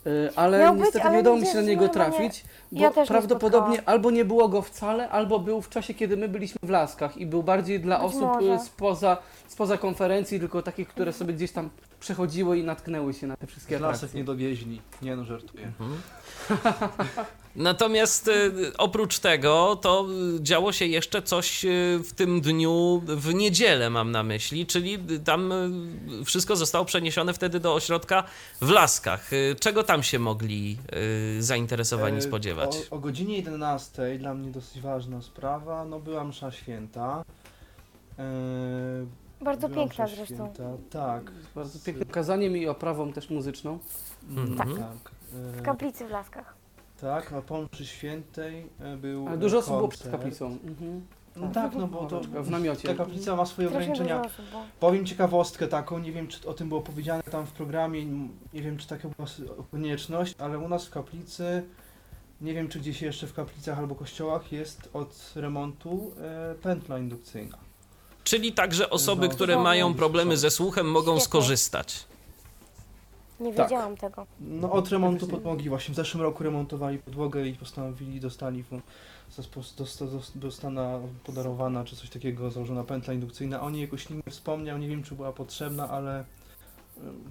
y, 0.07 0.29
ale 0.35 0.59
Miał 0.59 0.73
być, 0.73 0.83
niestety 0.83 1.05
ale 1.05 1.13
nie 1.15 1.19
udało 1.21 1.35
mi 1.35 1.41
nie 1.41 1.47
się 1.47 1.53
na 1.55 1.61
wiem, 1.61 1.69
niego 1.69 1.83
nie- 1.83 1.89
trafić, 1.89 2.44
bo 2.71 2.81
ja 2.81 2.91
też 2.91 3.09
nie 3.09 3.13
prawdopodobnie 3.13 3.75
spotkałam. 3.75 3.95
albo 3.97 4.11
nie 4.11 4.25
było 4.25 4.49
go 4.49 4.61
wcale, 4.61 5.09
albo 5.09 5.39
był 5.39 5.61
w 5.61 5.69
czasie, 5.69 5.94
kiedy 5.94 6.17
my 6.17 6.27
byliśmy 6.29 6.59
w 6.63 6.69
Laskach 6.69 7.17
i 7.17 7.25
był 7.25 7.44
bardziej 7.44 7.79
dla 7.79 7.97
Być 7.97 8.05
osób 8.07 8.21
może. 8.21 8.53
y, 8.53 8.59
spoza, 8.59 9.17
spoza 9.47 9.77
konferencji, 9.77 10.39
tylko 10.39 10.61
takich, 10.61 10.88
które 10.88 11.13
sobie 11.13 11.33
gdzieś 11.33 11.51
tam 11.51 11.69
przechodziły 12.00 12.57
i 12.57 12.63
natknęły 12.63 13.13
się 13.13 13.27
na 13.27 13.38
te 13.38 13.47
wszystkie 13.47 13.77
Z 13.77 13.81
lasek 13.81 13.95
atrakcje. 13.97 14.19
nie 14.19 14.23
dowieźli. 14.25 14.81
Nie 15.01 15.15
no, 15.15 15.23
żartuję. 15.25 15.71
Natomiast 17.57 18.27
y, 18.27 18.51
oprócz 18.77 19.19
tego, 19.19 19.75
to 19.81 20.07
działo 20.39 20.71
się 20.71 20.86
jeszcze 20.86 21.21
coś 21.21 21.65
y, 21.65 22.00
w 22.04 22.13
tym 22.13 22.42
dniu, 22.42 23.01
w 23.06 23.33
niedzielę 23.33 23.89
mam 23.89 24.12
na 24.12 24.24
myśli, 24.24 24.65
czyli 24.65 24.98
tam 25.25 25.51
y, 26.21 26.25
wszystko 26.25 26.56
zostało 26.56 26.86
przeniesione 26.86 27.34
wtedy 27.34 27.60
do 27.60 27.74
ośrodka 27.74 28.24
w 28.62 28.70
Laskach. 28.70 29.29
Czego 29.60 29.84
tam 29.84 30.03
się 30.03 30.20
mogli 30.20 30.77
zainteresowani 31.39 32.17
E, 32.17 32.22
spodziewać? 32.22 32.77
O, 32.91 32.96
o 32.96 33.00
godzinie 33.00 33.38
11, 33.38 34.17
dla 34.20 34.34
mnie 34.34 34.51
dosyć 34.51 34.81
ważna 34.81 35.22
sprawa, 35.22 35.86
no 35.86 36.00
była 36.00 36.24
msza 36.24 36.51
święta. 36.51 37.24
E, 38.20 38.24
Bardzo 39.41 39.70
piękna 39.70 40.05
msza 40.05 40.15
zresztą. 40.15 40.36
Święta, 40.36 40.63
tak. 40.89 41.31
Z 41.51 41.55
bardzo 41.55 41.79
pięknym 41.86 42.10
kazaniem 42.10 42.58
i 42.58 42.67
oprawą 42.67 43.13
też 43.13 43.29
muzyczną. 43.29 43.79
Mm, 44.29 44.58
Tak. 44.58 44.67
tak. 44.67 45.12
W 45.31 45.60
E, 45.60 45.62
kaplicy 45.62 46.08
w 46.08 46.10
Laskach. 46.10 46.56
Tak, 47.01 47.34
a 47.34 47.42
po 47.42 47.62
mszy 47.74 47.86
świętej 47.86 48.68
e, 48.80 48.98
był 48.98 49.27
Ale 49.27 49.38
dużo 49.38 49.58
osób 49.58 49.75
było 49.75 49.88
przed 49.88 50.12
kaplicą. 50.12 50.46
Mhm. 50.63 51.06
No 51.36 51.48
tak, 51.54 51.75
no 51.75 51.88
bo 51.88 52.06
to 52.06 52.22
W 52.22 52.50
namiocie. 52.50 52.88
ta 52.88 52.96
kaplica 52.96 53.36
ma 53.36 53.46
swoje 53.46 53.68
ograniczenia. 53.68 54.18
dużo 54.18 54.30
osób 54.34 54.46
było. 54.50 54.63
Powiem 54.80 55.06
ciekawostkę 55.06 55.68
taką, 55.68 56.00
nie 56.00 56.12
wiem 56.12 56.27
czy 56.27 56.48
o 56.50 56.54
tym 56.54 56.70
było 56.70 56.82
powiedziane 56.82 57.24
tam 57.24 57.46
w 57.48 57.51
programie, 57.51 58.06
nie 58.54 58.62
wiem 58.62 58.77
czy 58.77 58.88
taka 58.88 59.10
była 59.10 59.27
s- 59.27 59.42
konieczność, 59.72 60.36
ale 60.39 60.60
u 60.60 60.70
nas 60.70 60.86
w 60.86 60.89
kaplicy, 60.89 61.63
nie 62.42 62.54
wiem 62.54 62.68
czy 62.68 62.80
gdzieś 62.80 63.01
jeszcze 63.01 63.27
w 63.27 63.34
kaplicach 63.34 63.77
albo 63.80 63.96
kościołach 63.96 64.51
jest 64.51 64.89
od 64.94 65.32
remontu 65.36 66.12
e, 66.22 66.56
pętla 66.56 67.00
indukcyjna. 67.00 67.58
Czyli 68.24 68.54
także 68.54 68.89
osoby, 68.89 69.27
No, 69.27 69.34
które 69.34 69.56
no, 69.56 69.63
mają 69.63 69.89
no. 69.89 69.96
problemy 69.96 70.38
ze 70.38 70.51
słuchem, 70.51 70.92
mogą 70.92 71.12
Świetnie. 71.12 71.25
skorzystać. 71.25 72.06
Nie 73.39 73.53
Tak. 73.53 73.65
wiedziałam 73.70 73.98
tego. 73.98 74.25
No 74.39 74.72
od 74.72 74.89
remontu 74.89 75.27
podłogi 75.27 75.70
właśnie, 75.70 75.94
w 75.94 75.98
zeszłym 75.98 76.24
roku 76.24 76.44
remontowali 76.44 76.98
podłogę 77.00 77.48
i 77.48 77.53
postanowili, 77.53 78.20
dostali 78.20 78.63
w- 78.63 78.82
zas- 79.32 79.75
dosta- 79.77 80.06
dos- 80.06 80.32
dostana 80.38 81.00
podarowana 81.24 81.84
czy 81.86 81.96
coś 81.96 82.10
takiego, 82.10 82.51
założona 82.51 82.84
pętla 82.84 83.13
indukcyjna. 83.13 83.62
O 83.62 83.70
niej 83.70 83.82
jakoś 83.82 84.10
nikt 84.10 84.25
nie 84.25 84.32
wspomniał, 84.32 84.77
nie 84.77 84.88
wiem 84.88 85.03
czy 85.03 85.15
była 85.15 85.32
potrzebna, 85.34 85.89
ale 85.89 86.25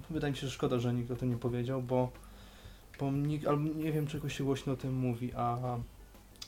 wydaje 0.09 0.31
mi 0.31 0.37
się, 0.37 0.47
że 0.47 0.53
szkoda, 0.53 0.79
że 0.79 0.93
nikt 0.93 1.11
o 1.11 1.15
tym 1.15 1.29
nie 1.29 1.37
powiedział, 1.37 1.81
bo, 1.81 2.09
bo 2.99 3.11
nikt, 3.11 3.47
albo 3.47 3.63
nie 3.75 3.91
wiem 3.91 4.07
czy 4.07 4.17
jakoś 4.17 4.37
się 4.37 4.43
głośno 4.43 4.73
o 4.73 4.77
tym 4.77 4.93
mówi, 4.95 5.31
a 5.35 5.57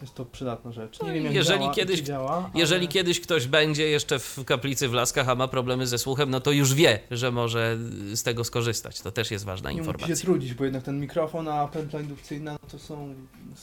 jest 0.02 0.14
to 0.16 0.26
przydatna 0.26 0.72
rzecz. 0.72 1.02
Nie 1.02 1.08
No 1.08 1.14
wiem 1.14 1.24
jak 1.26 1.34
jeżeli 1.34 1.60
działa, 1.60 1.74
kiedyś- 1.74 2.02
działa, 2.02 2.52
Jeżeli 2.56 2.82
ale... 2.86 2.88
kiedyś 2.94 3.22
ktoś 3.22 3.48
będzie 3.48 3.90
jeszcze 3.90 4.20
w 4.20 4.40
kaplicy 4.46 4.88
w 4.90 4.94
Laskach, 4.94 5.30
a 5.30 5.36
ma 5.36 5.48
problemy 5.48 5.88
ze 5.88 5.98
słuchem, 5.98 6.30
no 6.30 6.40
to 6.40 6.52
już 6.52 6.74
wie, 6.74 7.00
że 7.12 7.32
może 7.32 7.78
z 8.14 8.24
tego 8.24 8.44
skorzystać. 8.44 9.02
To 9.02 9.12
też 9.12 9.32
jest 9.32 9.46
ważna 9.46 9.70
Nie 9.72 9.78
musi 9.78 9.86
się 9.86 9.92
informacja. 9.92 10.26
trudzić, 10.26 10.54
bo 10.54 10.64
jednak 10.64 10.84
ten 10.84 11.00
mikrofon, 11.00 11.48
a 11.48 11.68
pętla 11.68 12.00
indukcyjna 12.02 12.52
no 12.64 12.70
to 12.70 12.80
są 12.80 13.14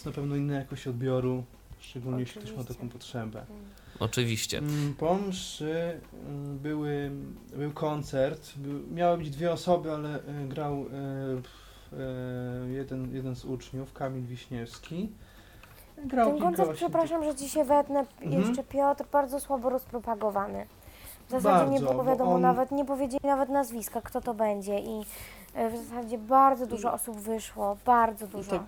na 0.07 0.13
pewno 0.13 0.37
inne 0.37 0.55
jakości 0.55 0.89
odbioru, 0.89 1.45
szczególnie 1.81 2.21
jeśli 2.21 2.41
ktoś 2.41 2.51
ma 2.51 2.57
Oczywiście. 2.57 2.75
taką 2.75 2.89
potrzebę. 2.89 3.47
Oczywiście. 3.99 4.59
Mm, 4.59 4.95
Po 4.95 5.15
mszy 5.15 6.01
mm, 6.29 6.59
były, 6.59 7.11
był 7.57 7.71
koncert. 7.73 8.53
Miały 8.95 9.19
być 9.19 9.31
dwie 9.31 9.53
osoby, 9.53 9.93
ale 9.93 10.15
e, 10.15 10.49
grał 10.49 10.87
e, 11.93 12.69
jeden, 12.73 13.15
jeden 13.15 13.37
z 13.37 13.45
uczniów, 13.45 13.93
Kamil 13.93 14.27
Wiśniewski. 14.27 15.09
Grał 16.05 16.31
Ten 16.31 16.41
koncert, 16.43 16.71
przepraszam, 16.75 17.25
że 17.25 17.35
ci 17.35 17.49
się 17.49 17.65
wetnę, 17.65 18.05
Mhm. 18.23 18.43
jeszcze 18.43 18.63
Piotr, 18.65 19.05
bardzo 19.13 19.41
słabo 19.41 19.71
rozpropagowany. 19.71 20.67
W 21.29 21.31
zasadzie 21.31 21.65
nie 21.71 21.71
Bardzo, 21.81 21.93
było 21.93 22.05
bo 22.05 22.11
wiadomo, 22.11 22.35
on- 22.35 22.41
nawet 22.43 22.71
nie 22.71 22.85
powiedzieli 22.85 23.21
nawet 23.25 23.49
nazwiska, 23.49 24.01
kto 24.03 24.21
to 24.21 24.35
będzie 24.35 24.79
i 24.79 25.05
e, 25.55 25.71
w 25.71 25.77
zasadzie 25.77 26.19
bardzo 26.19 26.67
dużo 26.67 26.93
osób 26.93 27.17
wyszło, 27.17 27.77
bardzo 27.87 28.27
dużo. 28.27 28.51
Tak. 28.51 28.63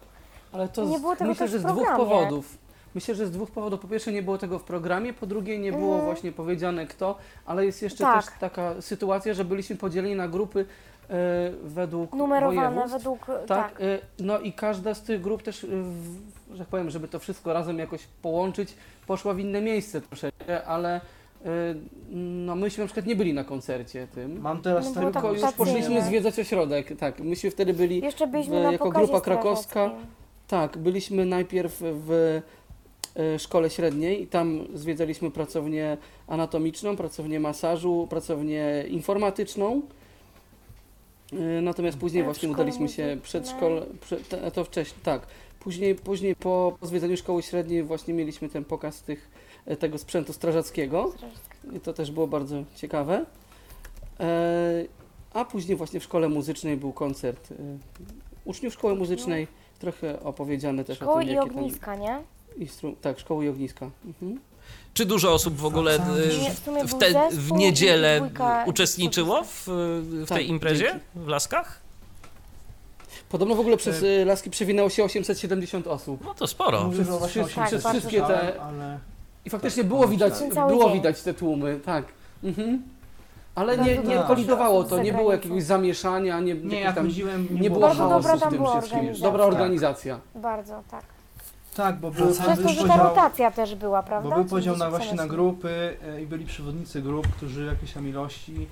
Ale 0.52 0.68
to 0.68 0.84
Nie 0.84 0.98
było 0.98 1.16
tego 1.16 1.30
myślę, 1.30 1.48
że 1.48 1.58
z 1.58 1.62
dwóch 1.62 1.88
powodów. 1.96 2.58
Myślę, 2.94 3.14
że 3.14 3.26
z 3.26 3.30
dwóch 3.30 3.50
powodów. 3.50 3.80
Po 3.80 3.88
pierwsze 3.88 4.12
nie 4.12 4.22
było 4.22 4.38
tego 4.38 4.58
w 4.58 4.64
programie, 4.64 5.12
po 5.12 5.26
drugie 5.26 5.58
nie 5.58 5.72
było 5.72 5.86
Mhm. 5.94 6.04
właśnie 6.04 6.32
powiedziane 6.32 6.86
kto, 6.86 7.16
ale 7.46 7.66
jest 7.66 7.82
jeszcze 7.82 8.04
Tak. 8.04 8.24
też 8.24 8.34
taka 8.40 8.82
sytuacja, 8.82 9.34
że 9.34 9.44
byliśmy 9.44 9.76
podzieleni 9.76 10.14
na 10.14 10.28
grupy 10.28 10.66
e, 11.10 11.14
według 11.62 12.12
Numerowane 12.12 12.88
według, 12.88 13.26
Tak, 13.26 13.46
tak, 13.46 13.80
e, 13.80 13.98
no 14.18 14.38
i 14.38 14.52
każda 14.52 14.94
z 14.94 15.02
tych 15.02 15.20
grup 15.20 15.42
też, 15.42 15.66
w, 15.70 16.16
że 16.52 16.58
tak 16.58 16.68
powiem, 16.68 16.90
żeby 16.90 17.08
to 17.08 17.18
wszystko 17.18 17.52
razem 17.52 17.78
jakoś 17.78 18.00
połączyć, 18.22 18.74
poszła 19.06 19.34
w 19.34 19.38
inne 19.38 19.60
miejsce 19.60 20.00
troszeczkę, 20.00 20.64
ale 20.64 21.00
e, 21.44 21.50
no 22.10 22.56
myśmy 22.56 22.84
na 22.84 22.86
przykład 22.86 23.06
nie 23.06 23.16
byli 23.16 23.34
na 23.34 23.44
koncercie 23.44 24.06
tym. 24.14 24.40
Mam 24.40 24.62
teraz 24.62 24.94
No 24.94 25.12
Tylko 25.12 25.32
już 25.32 25.52
poszliśmy 25.52 26.02
zwiedzać 26.02 26.38
ośrodek, 26.38 26.96
tak. 26.98 27.20
Myśmy 27.20 27.50
wtedy 27.50 27.74
byli 27.74 28.00
Jeszcze 28.04 28.26
byliśmy 28.26 28.60
w- 28.60 28.62
na 28.62 28.72
jako 28.72 28.90
grupa 28.90 29.20
krakowska. 29.20 29.90
Tak, 30.48 30.78
byliśmy 30.78 31.26
najpierw 31.26 31.76
w 31.80 32.40
e, 33.16 33.38
szkole 33.38 33.70
średniej 33.70 34.22
i 34.22 34.26
tam 34.26 34.66
zwiedzaliśmy 34.74 35.30
pracownię 35.30 35.96
anatomiczną, 36.26 36.96
pracownię 36.96 37.40
masażu, 37.40 38.06
pracownię 38.10 38.84
informatyczną. 38.88 39.82
E, 41.32 41.60
Natomiast 41.62 41.98
później 41.98 42.24
właśnie 42.24 42.48
udaliśmy 42.48 42.88
się 42.88 43.02
muzycznej? 43.02 43.20
przed 43.22 43.46
to 44.54 44.64
wcześniej, 44.64 45.00
tak. 45.02 45.26
Później, 45.60 45.94
później 45.94 46.36
po, 46.36 46.76
po 46.80 46.86
zwiedzaniu 46.86 47.16
szkoły 47.16 47.42
średniej 47.42 47.82
właśnie 47.82 48.14
mieliśmy 48.14 48.48
ten 48.48 48.64
pokaz 48.64 49.02
tych, 49.02 49.30
e, 49.66 49.76
tego 49.76 49.98
sprzętu 49.98 50.32
strażackiego. 50.32 51.12
I 51.76 51.80
to 51.80 51.92
też 51.92 52.10
było 52.10 52.26
bardzo 52.26 52.56
ciekawe. 52.76 53.24
E, 54.20 54.84
a 55.32 55.44
później 55.44 55.76
właśnie 55.76 56.00
w 56.00 56.04
szkole 56.04 56.28
muzycznej 56.28 56.76
był 56.76 56.92
koncert 56.92 57.52
e, 57.52 57.54
uczniów 58.44 58.74
szkoły 58.74 58.94
muzycznej. 58.96 59.46
Trochę 59.78 60.20
opowiedziane 60.22 60.84
też 60.84 61.02
o 61.02 61.04
Szkoły 61.04 61.20
tym, 61.22 61.32
i 61.32 61.34
jakie 61.34 61.48
tam 61.50 61.58
ogniska, 61.58 61.96
nie? 61.96 62.18
instru- 62.58 62.94
tak, 63.00 63.18
szkoły 63.18 63.44
i 63.44 63.48
ogniska. 63.48 63.90
Mhm. 64.06 64.40
Czy 64.94 65.06
dużo 65.06 65.32
osób 65.32 65.56
w 65.56 65.64
ogóle 65.64 65.94
y, 65.94 65.98
w 66.86 66.90
w, 66.90 66.98
te, 66.98 67.28
w 67.30 67.52
niedzielę 67.52 68.30
uczestniczyło 68.66 69.44
w, 69.44 69.62
w 69.66 70.26
Tak, 70.28 70.38
tej 70.38 70.48
imprezie 70.48 71.00
w 71.14 71.28
Laskach? 71.28 71.80
Podobno 73.28 73.54
w 73.54 73.60
ogóle 73.60 73.76
przez 73.76 74.02
e, 74.02 74.24
laski 74.24 74.50
przewinęło 74.50 74.90
się 74.90 75.04
870 75.04 75.86
osób. 75.86 76.24
No 76.24 76.34
to 76.34 76.46
sporo. 76.46 76.84
Mówię, 76.84 76.96
że 76.96 77.04
właśnie 77.04 77.44
Wszystkie- 77.44 77.66
przez 77.66 77.86
800 77.86 77.92
wszystkie 77.92 78.20
te- 78.20 78.60
Ale... 78.60 78.98
I 79.44 79.50
faktycznie 79.50 79.84
było 79.84 80.08
widać, 80.08 80.38
Ten 80.38 80.50
cały 80.50 80.72
było 80.72 80.90
widać 80.90 81.22
te 81.22 81.34
tłumy, 81.34 81.80
tak. 81.84 82.04
Mhm. 82.44 82.82
Ale 83.54 83.78
nie, 83.78 83.98
nie 83.98 84.18
kolidowało 84.26 84.84
to, 84.84 85.02
nie 85.02 85.12
było 85.12 85.32
jakiegoś 85.32 85.62
zamieszania, 85.62 86.40
nie, 86.40 86.54
Nie, 86.54 86.92
tam, 86.92 87.06
chodziłem... 87.06 87.48
nie 87.50 87.70
było 87.70 87.88
chaosu 87.94 88.28
z 88.38 88.40
tym 88.50 88.66
wszystkim. 88.66 89.22
Dobra 89.22 89.44
organizacja. 89.44 90.20
Bardzo, 90.34 90.82
tak. 90.90 91.17
Tak, 91.78 92.00
bo 92.00 92.10
był, 92.10 92.26
Przez 92.26 92.38
to, 92.38 92.68
że 92.68 92.76
ta 92.76 92.82
podział, 92.88 92.98
rotacja 92.98 93.50
też 93.50 93.74
była, 93.74 94.02
prawda? 94.02 94.28
bo 94.30 94.36
był 94.36 94.44
podział 94.44 94.76
na 94.76 94.90
właśnie 94.90 95.14
na 95.14 95.26
grupy 95.26 95.96
e, 96.02 96.22
i 96.22 96.26
byli 96.26 96.46
przewodnicy 96.46 97.02
grup, 97.02 97.28
którzy 97.28 97.64
jakieś 97.64 97.92
tam 97.92 98.08
ilości 98.08 98.68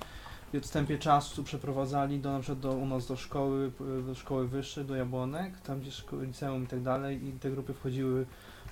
w 0.53 0.57
odstępie 0.57 0.97
czasu 0.97 1.43
przeprowadzali 1.43 2.19
do, 2.19 2.31
na 2.31 2.39
przykład 2.39 2.59
do, 2.59 2.71
u 2.71 2.85
nas 2.85 3.07
do 3.07 3.15
szkoły, 3.15 3.71
p- 3.71 4.01
do 4.07 4.15
szkoły 4.15 4.47
wyższej, 4.47 4.85
do 4.85 4.95
Jabłonek, 4.95 5.59
tam 5.61 5.79
gdzie 5.79 5.91
szkoły, 5.91 6.25
liceum 6.25 6.63
i 6.63 6.67
tak 6.67 6.81
dalej 6.81 7.27
i 7.27 7.31
te 7.31 7.51
grupy 7.51 7.73
wchodziły 7.73 8.25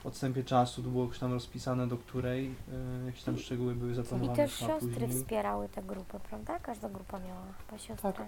w 0.04 0.06
odstępie 0.06 0.44
czasu, 0.44 0.84
to 0.84 0.89
było 0.89 1.04
już 1.06 1.20
tam 1.20 1.34
rozpisane 1.34 1.88
do 1.88 1.98
której, 1.98 2.56
e, 3.04 3.06
jakieś 3.06 3.24
tam 3.24 3.38
szczegóły 3.38 3.75
były 3.75 3.92
I 3.92 3.96
zaplanowane 3.96 4.36
też 4.36 4.56
chyba 4.56 4.74
siostry 4.74 4.89
później. 4.89 5.10
wspierały 5.22 5.70
tę 5.70 5.84
grupę, 5.84 6.20
prawda? 6.30 6.60
Każda 6.60 6.89
grupa 6.89 7.20
miała 7.20 7.42
chyba 7.65 7.77
siostrę. 7.77 8.13
Tak. 8.13 8.25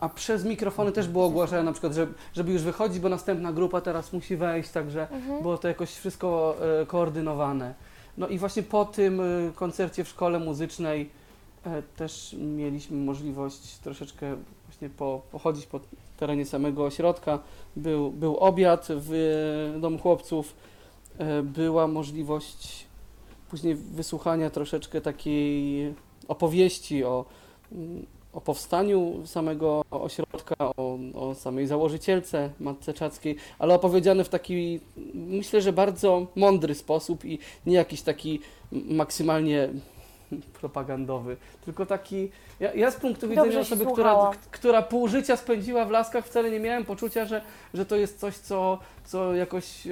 A 0.00 0.08
przez 0.08 0.44
mikrofony 0.44 0.92
też 0.92 1.08
było 1.08 1.24
ogłaszane 1.24 1.62
na 1.62 1.72
przykład, 1.72 1.92
że, 1.94 2.06
żeby 2.34 2.52
już 2.52 2.62
wychodzić, 2.62 2.98
bo 2.98 3.08
następna 3.08 3.52
grupa 3.52 3.80
teraz 3.80 4.12
musi 4.12 4.36
wejść, 4.36 4.70
także 4.70 5.08
Mhm. 5.10 5.42
było 5.42 5.58
to 5.58 5.68
jakoś 5.68 5.90
wszystko 5.90 6.56
e, 6.82 6.86
koordynowane. 6.86 7.74
No 8.18 8.28
i 8.28 8.38
właśnie 8.38 8.62
po 8.62 8.84
tym 8.84 9.20
e, 9.20 9.24
koncercie 9.54 10.04
w 10.04 10.08
szkole 10.08 10.38
muzycznej 10.38 11.10
e, 11.64 11.82
też 11.82 12.36
mieliśmy 12.38 12.96
możliwość 12.96 13.76
troszeczkę 13.78 14.36
właśnie 14.66 14.90
po, 14.90 15.22
pochodzić 15.32 15.66
po 15.66 15.80
terenie 16.16 16.46
samego 16.46 16.84
ośrodka. 16.84 17.38
Był, 17.76 18.10
był 18.10 18.36
obiad 18.36 18.88
w 18.90 19.12
e, 19.76 19.80
Domu 19.80 19.98
Chłopców, 19.98 20.54
e, 21.18 21.42
była 21.42 21.86
możliwość 21.86 22.86
później 23.50 23.74
wysłuchania 23.74 24.50
troszeczkę 24.50 25.00
takiej 25.00 25.94
opowieści 26.28 27.04
o, 27.04 27.24
mm, 27.72 28.06
o 28.36 28.40
powstaniu 28.40 29.26
samego 29.26 29.84
ośrodka, 29.90 30.54
o, 30.58 30.98
o 31.14 31.34
samej 31.34 31.66
założycielce 31.66 32.50
Matce 32.60 32.94
Czackiej, 32.94 33.36
ale 33.58 33.74
opowiedziane 33.74 34.24
w 34.24 34.28
taki, 34.28 34.80
myślę, 35.14 35.62
że 35.62 35.72
bardzo 35.72 36.26
mądry 36.34 36.74
sposób 36.74 37.24
i 37.24 37.38
nie 37.66 37.74
jakiś 37.76 38.02
taki 38.02 38.40
maksymalnie 38.72 39.68
propagandowy, 40.60 41.36
tylko 41.64 41.86
taki, 41.86 42.30
ja, 42.60 42.74
ja 42.74 42.90
z 42.90 42.96
punktu 42.96 43.28
widzenia 43.28 43.44
Dobrze 43.44 43.64
się 43.64 43.74
osoby, 43.74 43.92
która, 43.92 44.30
która 44.50 44.82
pół 44.82 45.08
życia 45.08 45.36
spędziła 45.36 45.84
w 45.84 45.90
Laskach, 45.90 46.26
wcale 46.26 46.50
nie 46.50 46.60
miałem 46.60 46.84
poczucia, 46.84 47.24
że, 47.26 47.42
że 47.74 47.86
to 47.86 47.96
jest 47.96 48.20
coś, 48.20 48.36
co, 48.36 48.78
co 49.04 49.34
jakoś 49.34 49.86
e, 49.86 49.90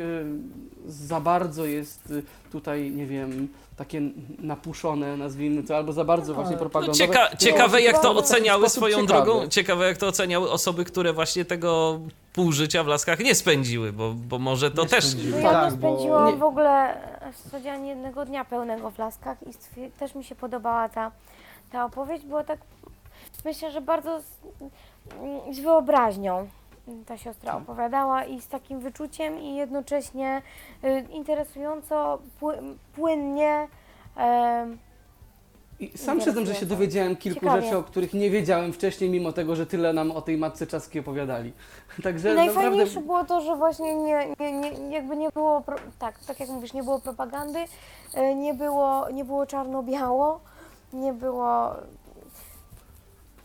za 0.86 1.20
bardzo 1.20 1.64
jest 1.66 2.12
e, 2.18 2.50
tutaj, 2.52 2.90
nie 2.90 3.06
wiem, 3.06 3.48
takie 3.76 4.00
napuszone, 4.38 5.16
nazwijmy 5.16 5.62
to, 5.62 5.76
albo 5.76 5.92
za 5.92 6.04
bardzo 6.04 6.34
właśnie 6.34 6.52
No 6.52 6.58
propagandowe. 6.58 6.98
cieka 6.98 7.36
ciekawe 7.36 7.82
jak 7.82 8.02
to 8.02 8.10
oceniały 8.16 8.68
swoją 8.68 9.00
ciekawy. 9.00 9.24
drogą, 9.24 9.48
ciekawe 9.48 9.86
jak 9.86 9.98
to 9.98 10.06
oceniały 10.06 10.50
osoby, 10.50 10.84
które 10.84 11.12
właśnie 11.12 11.44
tego 11.44 12.00
pół 12.34 12.52
życia 12.52 12.84
w 12.84 12.86
Laskach 12.86 13.18
nie 13.18 13.34
spędziły, 13.34 13.92
bo, 13.92 14.12
bo 14.14 14.38
może 14.38 14.70
to 14.70 14.82
Nie 14.82 14.88
też... 14.88 15.04
spędziły. 15.04 15.30
No 15.30 15.38
ja 15.38 15.52
Tak, 15.52 15.72
nie 15.72 15.76
bo- 15.78 15.88
spędziłam 15.96 16.26
Nie. 16.26 16.36
w 16.36 16.42
ogóle 16.42 16.94
ani 17.74 17.88
jednego 17.88 18.24
dnia 18.24 18.44
pełnego 18.44 18.90
w 18.90 18.98
Laskach 18.98 19.38
i 19.76 19.90
też 19.90 20.14
mi 20.14 20.24
się 20.24 20.34
podobała 20.34 20.88
ta, 20.88 21.10
ta 21.72 21.84
opowieść, 21.84 22.24
było 22.24 22.44
tak, 22.44 22.58
myślę, 23.44 23.70
że 23.70 23.80
bardzo 23.80 24.20
z, 24.20 24.24
z 25.56 25.60
wyobraźnią 25.60 26.48
ta 27.06 27.16
siostra 27.18 27.52
Tak. 27.52 27.62
opowiadała 27.62 28.24
i 28.24 28.40
z 28.40 28.48
takim 28.48 28.80
wyczuciem 28.80 29.38
i 29.38 29.54
jednocześnie 29.54 30.42
y, 30.84 31.04
interesująco, 31.10 32.18
pły- 32.40 32.74
płynnie. 32.94 33.68
em, 34.16 34.78
I 35.81 35.99
sam 35.99 36.19
przyznam, 36.19 36.47
że 36.47 36.54
się 36.54 36.66
dowiedziałem 36.66 37.16
kilku 37.16 37.40
Ciekawie. 37.40 37.62
rzeczy, 37.62 37.76
o 37.76 37.83
których 37.83 38.14
nie 38.14 38.31
wiedziałem 38.31 38.73
wcześniej, 38.73 39.11
mimo 39.11 39.33
tego, 39.33 39.57
że 39.57 39.66
tyle 39.66 39.93
nam 39.93 40.11
o 40.11 40.23
tej 40.23 40.37
matce 40.37 40.66
czaskiej 40.66 41.00
opowiadali. 41.00 41.52
Także 42.02 42.35
najfajniejsze 42.35 42.85
naprawdę 42.85 43.00
było 43.00 43.25
to, 43.25 43.40
że 43.40 43.57
właśnie 43.57 43.95
nie, 43.95 44.35
nie, 44.40 44.52
nie, 44.52 44.90
jakby 44.90 45.16
nie 45.16 45.31
było, 45.31 45.62
tak, 45.99 46.19
tak 46.19 46.40
jak 46.40 46.49
mówisz, 46.49 46.73
nie 46.73 46.83
było 46.83 47.00
propagandy, 47.00 47.59
y, 47.59 48.35
nie 48.35 48.54
było, 48.54 49.11
nie 49.11 49.25
było 49.25 49.47
czarno-biało, 49.47 50.40
nie 50.93 51.12
było, 51.12 51.75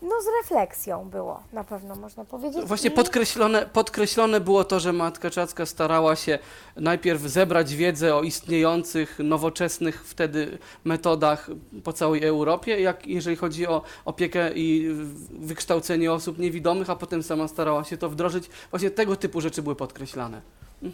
no 0.02 0.10
z 0.22 0.26
refleksją 0.42 1.10
było, 1.10 1.42
na 1.52 1.64
pewno 1.64 1.94
można 1.94 2.24
powiedzieć. 2.24 2.64
Właśnie 2.64 2.90
I- 2.90 2.92
podkreślone, 2.92 3.66
podkreślone 3.66 4.40
było 4.40 4.64
to, 4.64 4.80
że 4.80 4.92
Matka 4.92 5.30
Czacka 5.30 5.66
starała 5.66 6.16
się 6.16 6.38
najpierw 6.76 7.22
zebrać 7.22 7.74
wiedzę 7.74 8.14
o 8.16 8.22
istniejących, 8.22 9.18
nowoczesnych 9.18 10.04
wtedy 10.06 10.58
metodach 10.84 11.50
po 11.84 11.92
całej 11.92 12.24
Europie, 12.24 12.80
jak 12.80 13.06
jeżeli 13.06 13.36
chodzi 13.36 13.66
o 13.66 13.82
opiekę 14.04 14.52
i 14.54 14.88
wykształcenie 15.30 16.12
osób 16.12 16.38
niewidomych, 16.38 16.90
a 16.90 16.96
potem 16.96 17.22
sama 17.22 17.48
starała 17.48 17.84
się 17.84 17.96
to 17.96 18.08
wdrożyć. 18.08 18.50
Właśnie 18.70 18.90
tego 18.90 19.16
typu 19.16 19.40
rzeczy 19.40 19.62
były 19.62 19.76
podkreślane. 19.76 20.42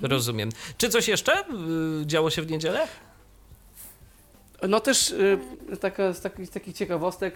Rozumiem. 0.02 0.48
Czy 0.78 0.88
coś 0.88 1.08
jeszcze 1.08 1.32
y, 1.40 2.06
działo 2.06 2.30
się 2.30 2.42
w 2.42 2.50
niedzielę? 2.50 2.88
No 4.68 4.80
też 4.80 5.10
y, 5.10 5.38
taka, 5.80 6.12
z, 6.12 6.20
takich, 6.20 6.46
z 6.46 6.50
takich 6.50 6.76
ciekawostek 6.76 7.34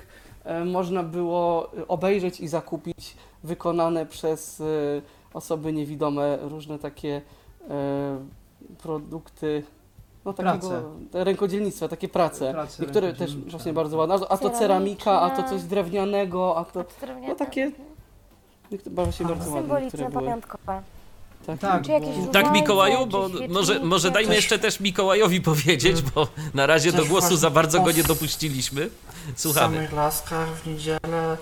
można 0.67 1.03
było 1.03 1.71
obejrzeć 1.89 2.41
i 2.41 2.49
zakupić 2.49 3.17
wykonane 3.45 4.07
przez 4.07 4.61
y, 4.61 5.03
osoby 5.35 5.73
niewidome 5.73 6.39
różne 6.43 6.79
takie 6.79 7.23
e, 7.71 8.19
produkty, 8.79 9.63
no 10.25 10.33
takiego 10.33 10.69
Prace. 10.69 11.25
rękodzielnictwa, 11.25 11.89
takie 11.89 12.09
prace. 12.09 12.53
Prace 12.53 12.83
Niektóre 12.83 13.13
też 13.13 13.37
właśnie 13.37 13.73
bardzo 13.73 13.97
ładne. 13.97 14.15
A 14.29 14.39
to 14.39 14.51
ceramika, 14.51 15.21
a 15.21 15.31
to 15.31 15.43
coś 15.49 15.63
drewnianego, 15.63 16.57
a 16.57 16.65
to 16.65 16.85
Tak, 16.85 17.11
no 17.29 17.35
takie 17.35 17.73
niektóre, 18.73 18.95
właśnie 18.95 19.27
bardzo 19.27 19.51
ładne 19.51 19.61
symboliczne, 19.61 20.11
pamiątkowe. 20.11 20.83
Tak? 21.59 21.71
Tak, 21.73 21.85
Czy 21.85 21.93
jakieś 21.93 22.33
Tak, 22.33 22.53
Mikołaju, 22.53 23.07
bo 23.07 23.31
może, 23.49 23.81
może 23.81 24.11
dajmy 24.11 24.35
jeszcze 24.35 24.59
też 24.59 24.81
Mikołajowi 24.81 25.41
powiedzieć, 25.41 26.03
bo 26.03 26.29
na 26.55 26.67
razie 26.67 26.93
do 26.93 27.05
głosu 27.05 27.37
za 27.37 27.51
bardzo 27.51 27.81
go 27.83 27.93
nie 27.93 28.03
dopuściliśmy. 28.05 28.91
W 29.37 29.41
Słuchamy. 29.41 29.77
samych 29.77 29.93
Laskach 29.93 30.49
w 30.49 30.67
niedzielę, 30.67 31.37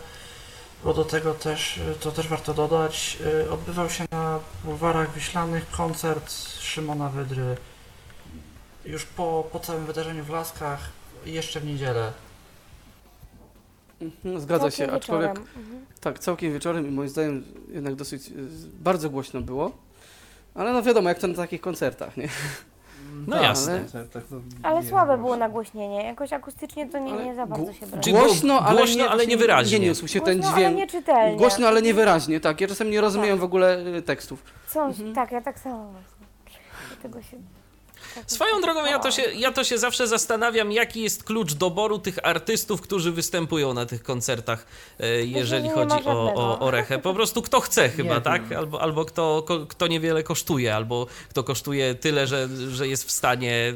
bo 0.84 0.94
do 0.94 1.04
tego 1.04 1.34
też, 1.34 1.80
to 2.00 2.12
też 2.12 2.28
warto 2.28 2.54
dodać, 2.54 3.18
y, 3.44 3.50
odbywał 3.50 3.90
się 3.90 4.04
na 4.10 4.40
bulwarach 4.64 5.14
Wiślanych 5.14 5.70
koncert 5.70 6.32
Szymona 6.60 7.08
Wydry. 7.08 7.56
Już 8.84 9.04
po, 9.04 9.48
po 9.52 9.60
całym 9.60 9.86
wydarzeniu 9.86 10.24
w 10.24 10.30
Laskach, 10.30 10.80
jeszcze 11.26 11.60
w 11.60 11.64
niedzielę. 11.66 12.12
Mhm, 14.02 14.40
Zgadza 14.40 14.70
się, 14.70 14.76
Całkiem 14.76 14.96
aczkolwiek 14.96 15.30
wieczorem. 15.30 15.48
Mhm. 15.56 15.86
tak, 16.00 16.18
całkiem 16.18 16.52
wieczorem 16.52 16.88
i 16.88 16.90
moim 16.90 17.08
zdaniem 17.08 17.44
jednak 17.72 17.94
dosyć 17.94 18.28
y, 18.28 18.32
bardzo 18.80 19.10
głośno 19.10 19.40
było. 19.40 19.72
Ale 20.58 20.72
no 20.72 20.82
wiadomo, 20.82 21.08
jak 21.08 21.18
to 21.18 21.26
na 21.28 21.34
takich 21.34 21.60
koncertach, 21.60 22.16
nie? 22.16 22.28
No 23.26 23.36
Tak, 23.36 23.42
jasne. 23.42 23.84
no, 24.30 24.40
Ale 24.62 24.82
nie, 24.82 24.88
słabe 24.88 25.16
no 25.16 25.22
było 25.22 25.36
nagłośnienie. 25.36 26.04
Jakoś 26.04 26.32
akustycznie 26.32 26.88
to 26.88 26.98
nie, 26.98 27.12
Ale 27.12 27.24
nie 27.24 27.34
za 27.34 27.46
bardzo 27.46 27.72
się 27.72 27.86
było 27.86 28.02
Głośno, 28.24 28.60
ale 28.60 28.76
głośno, 28.78 29.04
nie, 29.04 29.10
ale 29.10 29.26
niewyraźnie. 29.26 29.78
Nie 29.78 29.86
niósł 29.86 30.08
się 30.08 30.20
ten 30.20 30.40
Głośno, 30.40 30.56
ale 30.56 30.64
dźwięk. 30.66 30.76
nieczytelnie. 30.78 31.36
Głośno, 31.36 31.68
ale 31.68 31.82
niewyraźnie, 31.82 32.40
tak. 32.40 32.60
Ja 32.60 32.68
czasem 32.68 32.90
nie 32.90 33.00
rozumiem 33.00 33.38
w 33.38 33.44
ogóle 33.44 33.78
y, 33.96 34.02
tekstów. 34.02 34.42
Są, 34.66 34.86
Mhm. 34.86 35.14
Tak, 35.14 35.32
ja 35.32 35.40
tak 35.40 35.58
samo 35.58 35.92
właśnie. 35.92 36.26
Dlatego 36.88 37.22
się... 37.22 37.36
Swoją 38.26 38.60
drogą 38.60 38.84
ja 38.84 38.98
to, 38.98 39.10
się, 39.10 39.22
ja 39.22 39.52
to 39.52 39.64
się 39.64 39.78
zawsze 39.78 40.06
zastanawiam, 40.06 40.72
jaki 40.72 41.02
jest 41.02 41.24
klucz 41.24 41.54
doboru 41.54 41.98
tych 41.98 42.18
artystów, 42.22 42.80
którzy 42.80 43.12
występują 43.12 43.74
na 43.74 43.86
tych 43.86 44.02
koncertach, 44.02 44.66
e, 45.00 45.24
jeżeli 45.24 45.68
chodzi 45.68 46.04
o, 46.04 46.34
o, 46.34 46.58
o 46.58 46.70
Rechę. 46.70 46.98
Po 46.98 47.14
prostu 47.14 47.42
kto 47.42 47.60
chce 47.60 47.88
chyba, 47.88 48.14
Nie 48.14 48.20
tak? 48.20 48.52
Albo, 48.52 48.82
albo 48.82 49.04
kto, 49.04 49.44
kto 49.68 49.86
niewiele 49.86 50.22
kosztuje, 50.22 50.74
albo 50.74 51.06
kto 51.30 51.44
kosztuje 51.44 51.94
tyle, 51.94 52.26
że, 52.26 52.48
że 52.70 52.88
jest 52.88 53.04
w 53.04 53.10
stanie, 53.10 53.74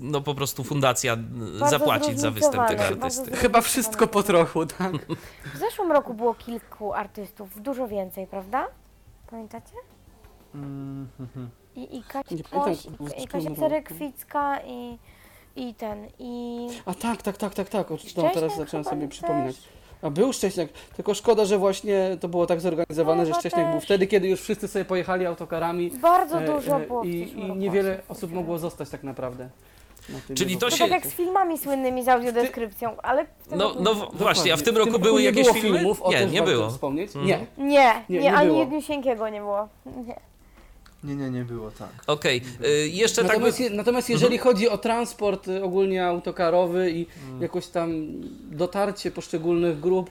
no 0.00 0.20
po 0.20 0.34
prostu 0.34 0.64
fundacja 0.64 1.16
Bardzo 1.16 1.78
zapłacić 1.78 2.20
za 2.20 2.30
występ 2.30 2.68
tego 2.68 2.84
artysty. 2.84 3.36
Chyba 3.36 3.60
wszystko 3.60 4.06
po 4.06 4.22
trochu, 4.22 4.66
tak? 4.66 4.92
W 5.54 5.58
zeszłym 5.58 5.92
roku 5.92 6.14
było 6.14 6.34
kilku 6.34 6.92
artystów, 6.92 7.62
dużo 7.62 7.88
więcej, 7.88 8.26
prawda? 8.26 8.68
Pamiętacie? 9.30 9.72
Mm, 10.54 11.08
mhm. 11.20 11.50
I, 11.76 11.96
i 11.96 12.02
Kasia, 12.02 12.34
Nie 12.34 12.42
pamiętam, 12.44 12.74
i 13.22 13.26
Kasia. 13.26 13.50
Cerekwicka 13.56 14.58
i, 14.66 14.98
i 15.56 15.74
ten, 15.74 16.06
i... 16.18 16.66
A 16.86 16.94
tak, 16.94 17.22
tak, 17.22 17.36
tak, 17.36 17.54
tak, 17.54 17.68
tak. 17.68 17.90
O, 17.90 17.94
no, 17.94 17.98
Szcześniak 17.98 18.34
teraz 18.34 18.56
zacząłem 18.56 18.84
chyba 18.84 18.90
sobie 18.90 19.06
też. 19.08 19.10
przypominać. 19.18 19.56
A 20.02 20.10
był 20.10 20.32
Szcześniak, 20.32 20.68
tylko 20.96 21.14
szkoda, 21.14 21.44
że 21.44 21.58
właśnie 21.58 22.16
to 22.20 22.28
było 22.28 22.46
tak 22.46 22.60
zorganizowane, 22.60 23.26
że 23.26 23.30
Chyba 23.32 23.40
Szcześniak 23.40 23.66
był 23.66 23.74
też. 23.74 23.84
wtedy, 23.84 24.06
kiedy 24.06 24.28
już 24.28 24.40
wszyscy 24.40 24.68
sobie 24.68 24.84
pojechali 24.84 25.26
autokarami. 25.26 25.90
Bardzo 25.90 26.42
e, 26.42 26.46
dużo 26.46 26.76
e, 26.80 26.86
było 26.86 27.02
w 27.02 27.06
I, 27.06 27.38
i 27.38 27.42
roku 27.48 27.54
niewiele 27.58 27.92
osób, 27.94 28.10
osób 28.10 28.32
mogło 28.32 28.58
zostać 28.58 28.90
tak 28.90 29.02
naprawdę. 29.02 29.48
na 30.08 30.18
tym 30.26 30.36
Czyli 30.36 30.54
to 30.54 30.60
To 30.60 30.66
roku. 30.66 30.76
się- 30.76 30.84
tak 30.84 30.92
jak 30.92 31.06
z 31.06 31.14
filmami 31.14 31.58
słynnymi 31.58 32.04
z 32.04 32.08
audiodeskrypcją, 32.08 32.96
ale... 33.02 33.24
w 33.24 33.48
tym 33.48 33.58
No, 33.58 33.68
roku 33.68 33.82
no 33.82 33.94
w- 33.94 34.16
właśnie, 34.18 34.52
a 34.52 34.56
w 34.56 34.62
tym 34.62 34.74
Dokładnie. 34.74 34.92
roku 34.92 35.04
były 35.04 35.20
nie 35.20 35.26
jakieś 35.26 35.42
było 35.42 35.54
filmy? 35.54 35.78
filmów, 35.78 36.02
o 36.02 36.10
Nie, 36.12 36.26
nie 36.26 36.38
warto 36.40 36.54
było. 36.54 36.70
wspomnieć. 36.70 37.16
Mhm. 37.16 37.26
Nie. 37.26 37.38
Nie, 37.58 37.66
Nie, 37.68 38.02
nie, 38.08 38.20
nie 38.20 38.34
ani 38.34 38.46
było. 38.48 38.60
jedniusieńkiego 38.60 39.28
nie 39.28 39.40
było. 39.40 39.68
Nie. 40.06 40.20
Nie, 41.04 41.16
nie, 41.16 41.30
nie 41.30 41.44
było, 41.44 41.70
tak. 41.70 41.88
Okej, 42.06 42.42
y, 42.66 42.88
jeszcze 42.88 43.22
tak 43.24 43.26
by... 43.30 43.32
Natomiast, 43.34 43.60
je- 43.60 43.70
natomiast 43.70 44.10
jeżeli 44.10 44.38
chodzi 44.38 44.68
o 44.68 44.78
transport 44.78 45.48
y, 45.48 45.64
ogólnie 45.64 46.06
autokarowy 46.06 46.90
i 46.90 47.06
jakoś 47.40 47.66
tam 47.66 47.90
dotarcie 48.50 49.10
poszczególnych 49.10 49.80
grup 49.80 50.10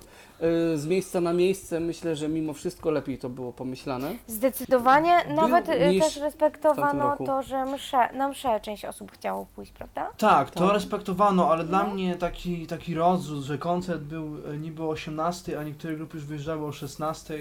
y, 0.73 0.77
z 0.77 0.85
miejsca 0.87 1.21
na 1.21 1.33
miejsce, 1.33 1.79
myślę, 1.79 2.15
że 2.15 2.29
mimo 2.29 2.53
wszystko 2.53 2.91
lepiej 2.91 3.17
to 3.17 3.29
było 3.29 3.53
pomyślane. 3.53 4.15
Zdecydowanie 4.27 5.25
nawet 5.35 5.69
y, 5.69 5.99
też 5.99 6.17
respektowano 6.17 7.17
to, 7.25 7.43
że 7.43 7.65
msze, 7.65 8.13
na 8.13 8.27
mszę 8.27 8.59
część 8.59 8.85
osób 8.85 9.11
chciało 9.11 9.45
pójść, 9.55 9.71
prawda? 9.71 10.11
Tak, 10.17 10.51
to 10.51 10.59
Tak. 10.59 10.73
respektowano, 10.73 11.51
ale 11.51 11.63
dla 11.63 11.83
No. 11.83 11.93
mnie 11.93 12.15
taki, 12.15 12.67
taki 12.67 12.93
rozrzut, 12.95 13.43
że 13.43 13.57
koncert 13.57 14.01
był 14.01 14.37
niby 14.59 14.83
o 14.83 14.89
18, 14.89 15.59
a 15.59 15.63
niektóre 15.63 15.95
grupy 15.95 16.17
już 16.17 16.25
wyjeżdżały 16.25 16.65
o 16.65 16.71
16, 16.71 17.33
e, 17.35 17.37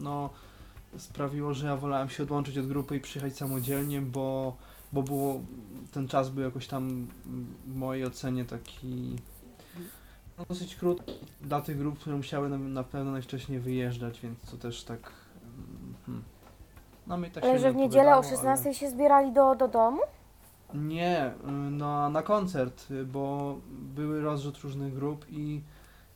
no 0.00 0.30
sprawiło, 0.98 1.54
że 1.54 1.66
ja 1.66 1.76
wolałem 1.76 2.08
się 2.08 2.22
odłączyć 2.22 2.58
od 2.58 2.66
grupy 2.66 2.96
i 2.96 3.00
przyjechać 3.00 3.36
samodzielnie, 3.36 4.00
bo, 4.00 4.56
bo 4.92 5.02
było, 5.02 5.40
ten 5.92 6.08
czas 6.08 6.30
był 6.30 6.44
jakoś 6.44 6.66
tam 6.66 7.06
w 7.66 7.76
mojej 7.76 8.04
ocenie 8.04 8.44
taki 8.44 9.16
dosyć 10.48 10.76
krótki 10.76 11.12
dla 11.40 11.60
tych 11.60 11.78
grup, 11.78 11.98
które 11.98 12.16
musiały 12.16 12.48
na, 12.48 12.58
na 12.58 12.84
pewno 12.84 13.12
najwcześniej 13.12 13.60
wyjeżdżać, 13.60 14.20
więc 14.20 14.38
to 14.50 14.56
też 14.56 14.84
tak... 14.84 15.12
mm, 15.44 15.94
Hmm. 16.06 16.24
No, 17.06 17.18
mi 17.18 17.30
tak 17.30 17.44
Ale 17.44 17.58
że 17.58 17.72
w 17.72 17.76
niedzielę 17.76 18.16
o 18.16 18.18
odpowiadało, 18.18 18.50
ale- 18.50 18.56
16 18.60 18.74
się 18.74 18.90
zbierali 18.90 19.32
do, 19.32 19.54
do 19.54 19.68
domu? 19.68 20.00
nie, 20.74 21.26
y, 21.48 21.52
na, 21.70 22.08
na 22.08 22.22
koncert, 22.22 22.86
bo 23.06 23.56
były 23.70 24.20
rozrzut 24.20 24.58
różnych 24.58 24.94
grup 24.94 25.26
i, 25.30 25.60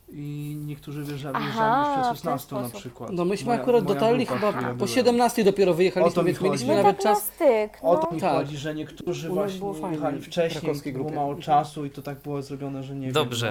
i 0.09 0.57
niektórzy 0.65 1.03
wyjeżdżali, 1.03 1.35
Aha, 1.37 1.43
wyjeżdżali 1.43 1.79
już 2.09 2.19
w 2.19 2.21
ten 2.21 2.37
przed 2.37 2.41
16 2.41 2.55
na 2.55 2.61
sposób. 2.61 2.79
przykład. 2.79 3.11
No 3.13 3.25
myśmy 3.25 3.47
Moja- 3.47 3.61
akurat 3.61 3.83
moja 3.83 3.95
dotarli 3.95 4.25
grupa, 4.25 4.39
chyba 4.39 4.51
której 4.53 4.71
po 4.71 4.77
byłem. 4.77 4.89
17 4.95 5.43
dopiero 5.43 5.71
O 5.71 5.73
to 5.73 5.77
wyjechaliśmy, 5.77 6.21
mi 6.21 6.25
więc 6.25 6.37
chodzi. 6.37 6.49
mieliśmy 6.49 6.67
My 6.67 6.75
nawet 6.75 6.97
tak 6.97 7.05
na 7.05 7.11
czas. 7.15 7.23
styk, 7.25 7.77
O 7.81 7.93
no. 7.93 7.99
to 7.99 8.15
mi 8.15 8.21
Tak. 8.21 8.33
chodzi, 8.33 8.57
że 8.57 8.75
niektórzy 8.75 9.31
U 9.31 9.35
nas 9.35 9.43
właśnie 9.43 9.59
było 9.59 9.73
fajnie, 9.73 9.95
jechali 9.95 10.21
wcześniej, 10.21 10.61
krakowskiej 10.61 10.93
było 10.93 11.05
grupie. 11.05 11.19
mało 11.19 11.35
czasu 11.35 11.85
i 11.85 11.89
to 11.89 12.01
tak 12.01 12.19
było 12.21 12.41
zrobione, 12.41 12.83
że 12.83 12.95
nie 12.95 13.11
Dobrze. 13.11 13.45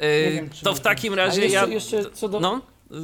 wiem. 0.00 0.08
Y, 0.10 0.24
Nie 0.26 0.32
wiem, 0.32 0.50
czy 0.50 0.64
to 0.64 0.74
w 0.74 0.80
takim 0.80 1.14
razie 1.14 1.40
jeszcze, 1.42 1.54
ja... 1.56 1.66
jeszcze 1.66 2.10
co 2.10 2.28
do... 2.28 2.40
No, 2.40 2.60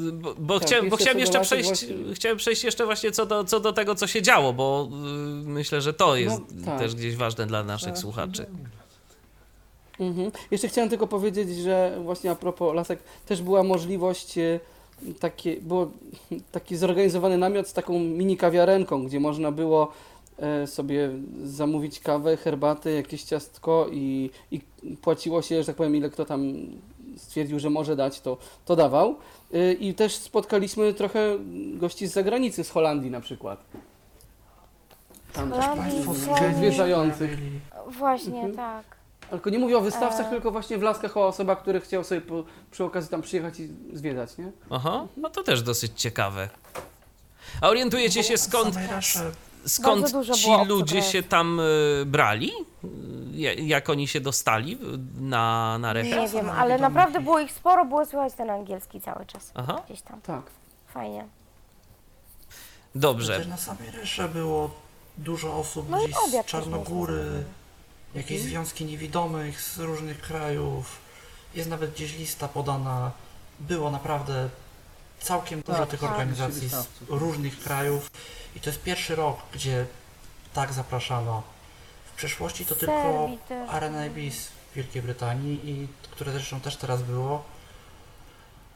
y, 0.08 0.12
bo, 0.12 0.34
bo, 0.38 0.58
Tak, 0.60 0.68
chciałem, 0.68 0.88
bo 0.88 0.96
jeszcze 0.96 1.04
chciałem 1.04 1.16
co 1.16 1.20
jeszcze 1.20 1.40
przejść, 1.40 1.68
właśnie- 1.86 2.14
chciałem 2.14 2.38
przejść 2.38 2.64
jeszcze 2.64 2.84
właśnie 2.84 3.12
co 3.12 3.26
do, 3.26 3.44
co 3.44 3.60
do 3.60 3.72
tego, 3.72 3.94
co 3.94 4.06
się 4.06 4.22
działo, 4.22 4.52
bo 4.52 4.88
y, 4.92 5.48
myślę, 5.48 5.80
że 5.80 5.92
to 5.92 6.16
jest 6.16 6.40
No, 6.54 6.64
tak. 6.64 6.78
też 6.78 6.94
gdzieś 6.94 7.16
ważne 7.16 7.46
dla 7.46 7.64
naszych 7.64 7.88
Tak, 7.88 7.98
słuchaczy. 7.98 8.46
Mhm. 10.02 10.30
Jeszcze 10.50 10.68
chciałem 10.68 10.90
tylko 10.90 11.06
powiedzieć, 11.06 11.56
że 11.56 11.98
właśnie 12.02 12.30
a 12.30 12.34
propos 12.34 12.74
lasek 12.74 12.98
też 13.26 13.42
była 13.42 13.62
możliwość 13.62 14.38
e, 14.38 14.60
takie, 15.20 15.56
było 15.60 15.90
taki 16.52 16.76
zorganizowany 16.76 17.38
namiot 17.38 17.68
z 17.68 17.72
taką 17.72 17.98
mini 17.98 18.36
kawiarenką, 18.36 19.04
gdzie 19.04 19.20
można 19.20 19.52
było 19.52 19.92
e, 20.38 20.66
sobie 20.66 21.10
zamówić 21.44 22.00
kawę, 22.00 22.36
herbatę, 22.36 22.90
jakieś 22.90 23.22
ciastko 23.22 23.86
i, 23.92 24.30
i 24.50 24.60
płaciło 25.02 25.42
się, 25.42 25.60
że 25.62 25.66
tak 25.66 25.76
powiem, 25.76 25.96
ile 25.96 26.10
kto 26.10 26.24
tam 26.24 26.52
stwierdził, 27.16 27.58
że 27.58 27.70
może 27.70 27.96
dać, 27.96 28.20
to, 28.20 28.36
to 28.64 28.76
dawał. 28.76 29.16
E, 29.54 29.72
I 29.72 29.94
też 29.94 30.16
spotkaliśmy 30.16 30.94
trochę 30.94 31.38
gości 31.74 32.06
z 32.06 32.12
zagranicy, 32.12 32.64
z 32.64 32.70
Holandii 32.70 33.10
na 33.10 33.20
przykład. 33.20 33.64
Tam 35.32 35.50
też 35.50 35.64
Holandii, 35.64 36.04
Państwo 36.04 36.14
z 36.14 36.56
zwiedzających. 36.56 37.38
Właśnie, 37.98 38.34
Mhm. 38.34 38.56
tak. 38.56 39.01
Tylko 39.32 39.50
nie 39.50 39.58
mówię 39.58 39.78
o 39.78 39.80
wystawcach, 39.80 40.26
E. 40.26 40.30
tylko 40.30 40.50
właśnie 40.50 40.78
w 40.78 40.82
Laskach 40.82 41.16
o 41.16 41.26
osobach, 41.26 41.62
które 41.62 41.80
chciały 41.80 42.04
sobie 42.04 42.20
po, 42.20 42.44
przy 42.70 42.84
okazji 42.84 43.10
tam 43.10 43.22
przyjechać 43.22 43.60
i 43.60 43.68
zwiedzać, 43.92 44.38
nie? 44.38 44.52
Aha, 44.70 45.06
no 45.16 45.30
to 45.30 45.42
też 45.42 45.62
dosyć 45.62 46.00
ciekawe. 46.00 46.48
A 47.60 47.68
orientujecie 47.68 48.24
się 48.24 48.38
skąd, 48.38 48.74
skąd 49.66 50.12
ci 50.34 50.50
ludzie 50.66 51.02
się 51.02 51.22
tam 51.22 51.60
y, 51.60 52.04
brali? 52.06 52.52
Ja- 53.32 53.52
Jak 53.52 53.90
oni 53.90 54.08
się 54.08 54.20
dostali 54.20 54.78
na, 55.20 55.78
na 55.78 55.92
rechę? 55.92 56.20
Nie 56.20 56.28
wiem, 56.28 56.50
ale 56.50 56.78
naprawdę 56.78 57.20
było 57.20 57.40
ich 57.40 57.52
sporo, 57.52 57.84
było 57.84 58.06
słychać 58.06 58.32
ten 58.34 58.50
angielski 58.50 59.00
cały 59.00 59.26
czas. 59.26 59.50
Aha, 59.54 59.82
Gdzieś 59.86 60.02
tam. 60.02 60.20
Tak. 60.20 60.42
Fajnie. 60.86 61.26
dobrze. 62.94 63.44
Na 63.44 63.56
samej 63.56 63.90
Resze 63.90 64.28
było 64.28 64.70
dużo 65.18 65.56
osób 65.56 65.90
No 65.90 65.98
gdzieś 65.98 66.16
z 66.42 66.46
Czarnogóry, 66.46 67.44
jakieś 68.14 68.40
związki 68.40 68.85
niewidomych 68.85 69.61
z 69.61 69.79
różnych 69.79 70.20
krajów. 70.20 70.98
Jest 71.55 71.68
nawet 71.68 71.94
gdzieś 71.94 72.18
lista 72.18 72.48
podana. 72.48 73.11
Było 73.61 73.90
naprawdę 73.90 74.48
całkiem 75.20 75.61
dużo 75.62 75.79
Tak, 75.79 75.88
tych 75.88 76.01
tak. 76.01 76.11
organizacji 76.11 76.68
z 76.68 76.87
różnych 77.09 77.61
krajów 77.61 78.11
i 78.57 78.61
to 78.61 78.70
jest 78.70 78.83
pierwszy 78.83 79.16
rok, 79.16 79.38
gdzie 79.53 79.87
tak 80.55 80.72
zapraszano. 80.72 81.42
W 82.12 82.16
przeszłości 82.16 82.66
to 82.66 82.75
tylko 82.75 83.29
Ibis 84.07 84.48
w 84.72 84.75
Wielkiej 84.75 85.03
Brytanii, 85.03 85.70
i 85.70 85.88
które 86.11 86.33
zresztą 86.33 86.61
też 86.61 86.77
teraz 86.77 87.03
było, 87.03 87.44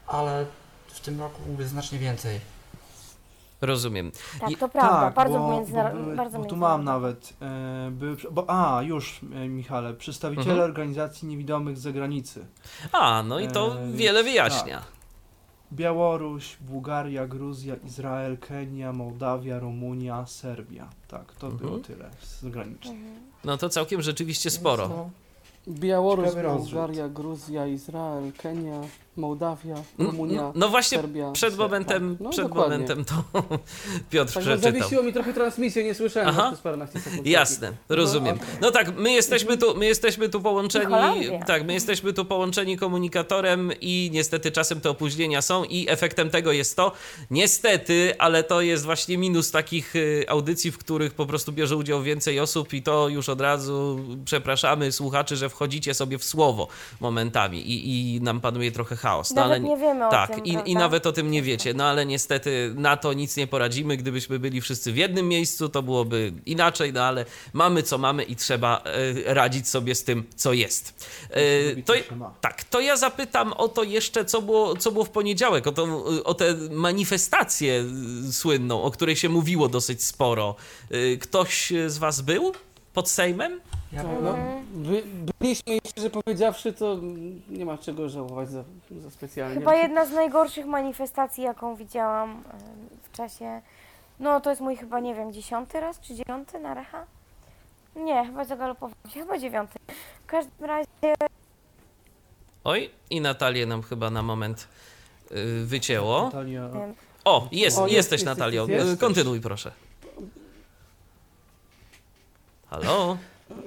ale 0.07 0.45
w 0.87 0.99
tym 0.99 1.19
roku 1.19 1.41
mówię 1.47 1.67
znacznie 1.67 1.99
więcej. 1.99 2.39
Rozumiem. 3.61 4.11
Tak, 4.39 4.49
to 4.59 4.69
prawda. 4.69 5.01
Tak, 5.01 5.13
bardzo 5.13 5.39
bo, 5.39 5.51
międzynarodowy. 5.51 5.99
bo, 5.99 6.05
były, 6.05 6.15
bardzo 6.17 6.39
bo 6.39 6.45
tu 6.45 6.55
mam 6.55 6.83
nawet, 6.83 7.33
e, 7.41 7.91
były, 7.91 8.17
bo, 8.31 8.45
a 8.47 8.81
już 8.83 9.19
e, 9.35 9.47
Michale, 9.49 9.93
przedstawiciele 9.93 10.49
Mhm. 10.51 10.69
organizacji 10.69 11.27
niewidomych 11.27 11.77
z 11.77 11.81
zagranicy. 11.81 12.45
A, 12.91 13.23
no 13.23 13.39
i 13.39 13.47
to 13.47 13.79
E, 13.81 13.91
wiele 13.91 14.23
więc 14.23 14.33
wyjaśnia. 14.33 14.81
Białoruś, 15.73 16.57
Bułgaria, 16.61 17.27
Gruzja, 17.27 17.75
Izrael, 17.75 18.37
Kenia, 18.37 18.93
Mołdawia, 18.93 19.59
Rumunia, 19.59 20.25
Serbia. 20.25 20.89
Tak, 21.07 21.33
to 21.35 21.47
Mhm. 21.47 21.57
było 21.69 21.79
tyle 21.83 22.09
z 22.21 22.41
zagranicznych. 22.41 22.97
Mhm. 22.97 23.15
No 23.43 23.57
to 23.57 23.69
całkiem 23.69 24.01
rzeczywiście 24.01 24.49
sporo. 24.49 24.87
No, 24.87 25.09
Białoruś. 25.69 26.29
Bułgaria, 26.57 27.09
Gruzja, 27.09 27.67
Izrael, 27.67 28.31
Kenia, 28.37 28.81
Mołdawia, 29.17 29.75
No, 29.97 30.05
Rumunia, 30.05 30.41
no, 30.41 30.51
no 30.55 30.69
właśnie 30.69 30.97
Serbia. 30.97 31.31
przed 31.31 31.57
momentem, 31.57 32.11
tak. 32.15 32.19
No, 32.23 32.29
przed 32.29 32.47
dokładnie. 32.47 32.71
momentem 32.77 33.05
to 33.05 33.13
Piotr 34.09 34.33
Tak, 34.33 34.45
no, 34.45 34.51
przeczytał. 34.51 34.57
zawiesiło 34.71 35.03
mi 35.03 35.13
trochę 35.13 35.33
transmisję, 35.33 35.83
nie 35.83 35.95
słyszałem 35.95 36.29
Aha. 36.29 36.47
Przez 36.47 36.61
paręnaście 36.61 36.99
sekund. 36.99 37.27
Jasne, 37.27 37.71
rozumiem. 37.89 38.35
okej. 38.35 38.47
No 38.61 38.71
tak, 38.71 38.97
my 38.97 39.11
jesteśmy 39.11 39.57
tu, 39.57 39.75
my 39.77 39.85
jesteśmy 39.85 40.29
tu 40.29 40.41
połączeni. 40.41 40.93
Tak, 41.47 41.65
my 41.65 41.73
jesteśmy 41.73 42.13
tu 42.13 42.25
połączeni 42.25 42.77
komunikatorem 42.77 43.71
i 43.81 44.09
niestety 44.13 44.51
czasem 44.51 44.81
te 44.81 44.89
opóźnienia 44.89 45.41
są 45.41 45.63
i 45.63 45.85
efektem 45.89 46.29
tego 46.29 46.51
jest 46.51 46.75
to, 46.75 46.91
niestety, 47.31 48.13
ale 48.19 48.43
to 48.43 48.61
jest 48.61 48.85
właśnie 48.85 49.17
minus 49.17 49.51
takich 49.51 49.95
y, 49.95 50.25
audycji, 50.27 50.71
w 50.71 50.77
których 50.77 51.13
po 51.13 51.25
prostu 51.25 51.51
bierze 51.51 51.75
udział 51.75 52.03
więcej 52.03 52.39
osób 52.39 52.73
i 52.73 52.81
to 52.83 53.07
już 53.09 53.29
od 53.29 53.41
razu 53.41 53.99
przepraszamy 54.25 54.91
słuchaczy, 54.91 55.35
że 55.35 55.49
wchodzicie 55.49 55.93
sobie 55.93 56.17
w 56.17 56.23
słowo 56.23 56.67
momentami 56.99 57.59
i, 57.71 58.15
i 58.15 58.21
nam 58.21 58.41
panuje 58.41 58.71
trochę 58.71 58.95
chaos. 59.07 59.31
No, 59.31 59.41
Nawet 59.41 59.57
ale 59.57 59.69
nie 59.69 59.77
wiemy 59.77 60.07
o 60.07 60.11
tak, 60.11 60.35
tym, 60.35 60.45
i, 60.45 60.57
i 60.65 60.75
nawet 60.75 61.07
o 61.07 61.11
tym 61.11 61.31
nie 61.31 61.41
wiecie. 61.41 61.73
No 61.73 61.83
ale 61.85 62.05
niestety 62.05 62.73
na 62.75 62.97
to 62.97 63.13
nic 63.13 63.37
nie 63.37 63.47
poradzimy. 63.47 63.97
Gdybyśmy 63.97 64.39
byli 64.39 64.61
wszyscy 64.61 64.91
w 64.91 64.97
jednym 64.97 65.27
miejscu, 65.27 65.69
to 65.69 65.83
byłoby 65.83 66.33
inaczej, 66.45 66.93
no 66.93 67.03
ale 67.03 67.25
mamy 67.53 67.83
co 67.83 67.97
mamy 67.97 68.23
i 68.23 68.35
trzeba 68.35 68.81
e, 69.25 69.33
radzić 69.33 69.69
sobie 69.69 69.95
z 69.95 70.03
tym, 70.03 70.23
co 70.35 70.53
jest. 70.53 71.07
Robić, 71.69 71.87
to, 71.87 71.93
tak, 72.41 72.63
to 72.63 72.79
ja 72.79 72.97
zapytam 72.97 73.53
o 73.53 73.67
to 73.67 73.83
jeszcze, 73.83 74.25
co 74.25 74.41
było, 74.41 74.75
co 74.75 74.91
było 74.91 75.05
w 75.05 75.09
poniedziałek, 75.09 75.67
o, 75.67 75.71
to, 75.71 76.05
o 76.23 76.33
tę 76.33 76.55
manifestację 76.71 77.85
y, 78.29 78.33
słynną, 78.33 78.83
o 78.83 78.91
której 78.91 79.15
się 79.15 79.29
mówiło 79.29 79.69
dosyć 79.69 80.03
sporo. 80.03 80.55
Y, 80.91 81.17
Ktoś 81.21 81.73
z 81.87 81.97
was 81.97 82.21
był 82.21 82.53
pod 82.93 83.09
Sejmem? 83.09 83.59
Ja 83.91 84.03
no, 84.03 84.35
by, 84.73 85.03
byliśmy, 85.39 85.75
i 85.75 85.79
szczerze 85.89 86.09
powiedziawszy, 86.09 86.73
to 86.73 86.99
nie 87.49 87.65
ma 87.65 87.77
czego 87.77 88.09
żałować 88.09 88.49
za, 88.49 88.63
za 88.91 89.11
specjalnie. 89.11 89.55
Chyba 89.55 89.75
jedna 89.75 90.05
z 90.05 90.11
najgorszych 90.11 90.65
manifestacji, 90.65 91.43
jaką 91.43 91.75
widziałam 91.75 92.43
w 93.03 93.11
czasie. 93.11 93.61
No 94.19 94.41
to 94.41 94.49
jest 94.49 94.61
mój 94.61 94.75
chyba, 94.75 94.99
nie 94.99 95.15
wiem, 95.15 95.33
dziesiąty 95.33 95.79
raz 95.79 95.99
czy 95.99 96.15
dziewiąty 96.15 96.59
na 96.59 96.73
Recha? 96.73 97.05
Nie, 97.95 98.25
chyba 98.25 98.45
zagalopowałam 98.45 99.09
się, 99.13 99.19
chyba 99.19 99.37
dziewiąty. 99.37 99.79
W 100.23 100.25
każdym 100.25 100.65
razie 100.65 100.87
Oj, 102.63 102.89
i 103.09 103.21
Natalię 103.21 103.65
nam 103.65 103.83
chyba 103.83 104.09
na 104.09 104.23
moment 104.23 104.67
y, 105.31 105.65
wycięło. 105.65 106.23
Natalia, 106.23 106.69
O, 107.25 107.47
jest, 107.51 107.77
O, 107.77 107.81
jest, 107.81 107.95
jesteś 107.95 108.21
jest, 108.21 108.25
Natalio. 108.25 108.67
jest, 108.67 108.87
jest. 108.87 109.01
Kontynuuj 109.01 109.41
proszę. 109.41 109.71
Halo? 112.69 113.17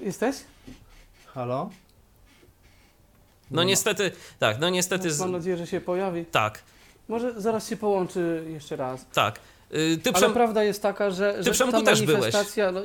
Jesteś? 0.03 0.37
halo? 1.27 1.71
No 3.51 3.65
niestety, 3.65 4.11
tak, 4.39 4.61
no 4.61 4.71
niestety, 4.71 5.11
z... 5.13 5.21
Mam 5.21 5.33
nadzieję, 5.33 5.57
że 5.57 5.67
się 5.67 5.81
pojawi. 5.81 6.25
tak, 6.25 6.63
Może 7.09 7.41
zaraz 7.41 7.69
się 7.69 7.77
połączy 7.77 8.45
jeszcze 8.49 8.77
raz. 8.77 9.07
tak. 9.15 9.41
Y, 9.75 9.99
Ty 10.03 10.11
Ale 10.11 10.19
przem... 10.19 10.33
prawda 10.33 10.65
jest 10.65 10.83
taka, 10.83 11.11
że, 11.11 11.43
że 11.43 11.51
Przemku 11.51 11.79
ta 11.79 11.85
też 11.85 12.03
byłeś. 12.03 12.21
manifestacja, 12.21 12.73
No, 12.73 12.81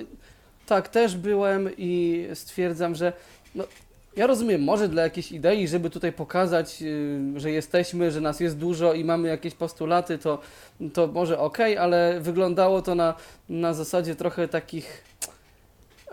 tak, 0.66 0.88
też 0.90 1.16
byłem 1.18 1.70
i 1.78 2.24
stwierdzam, 2.34 2.96
że 2.96 3.14
no, 3.56 3.64
ja 4.16 4.28
rozumiem, 4.28 4.64
może 4.64 4.88
dla 4.90 5.04
jakiejś 5.04 5.32
idei, 5.32 5.68
żeby 5.68 5.90
tutaj 5.90 6.14
pokazać, 6.14 6.82
y, 6.82 7.20
że 7.36 7.52
jesteśmy, 7.52 8.12
że 8.12 8.22
nas 8.22 8.40
jest 8.40 8.58
dużo 8.58 8.94
i 8.94 9.04
mamy 9.04 9.28
jakieś 9.28 9.54
postulaty, 9.54 10.18
to, 10.18 10.42
to 10.94 11.08
może 11.08 11.40
okej, 11.40 11.78
ale 11.78 12.20
wyglądało 12.22 12.82
to 12.82 12.96
na, 12.96 13.14
na 13.50 13.74
zasadzie 13.74 14.16
trochę 14.16 14.48
takich. 14.48 15.04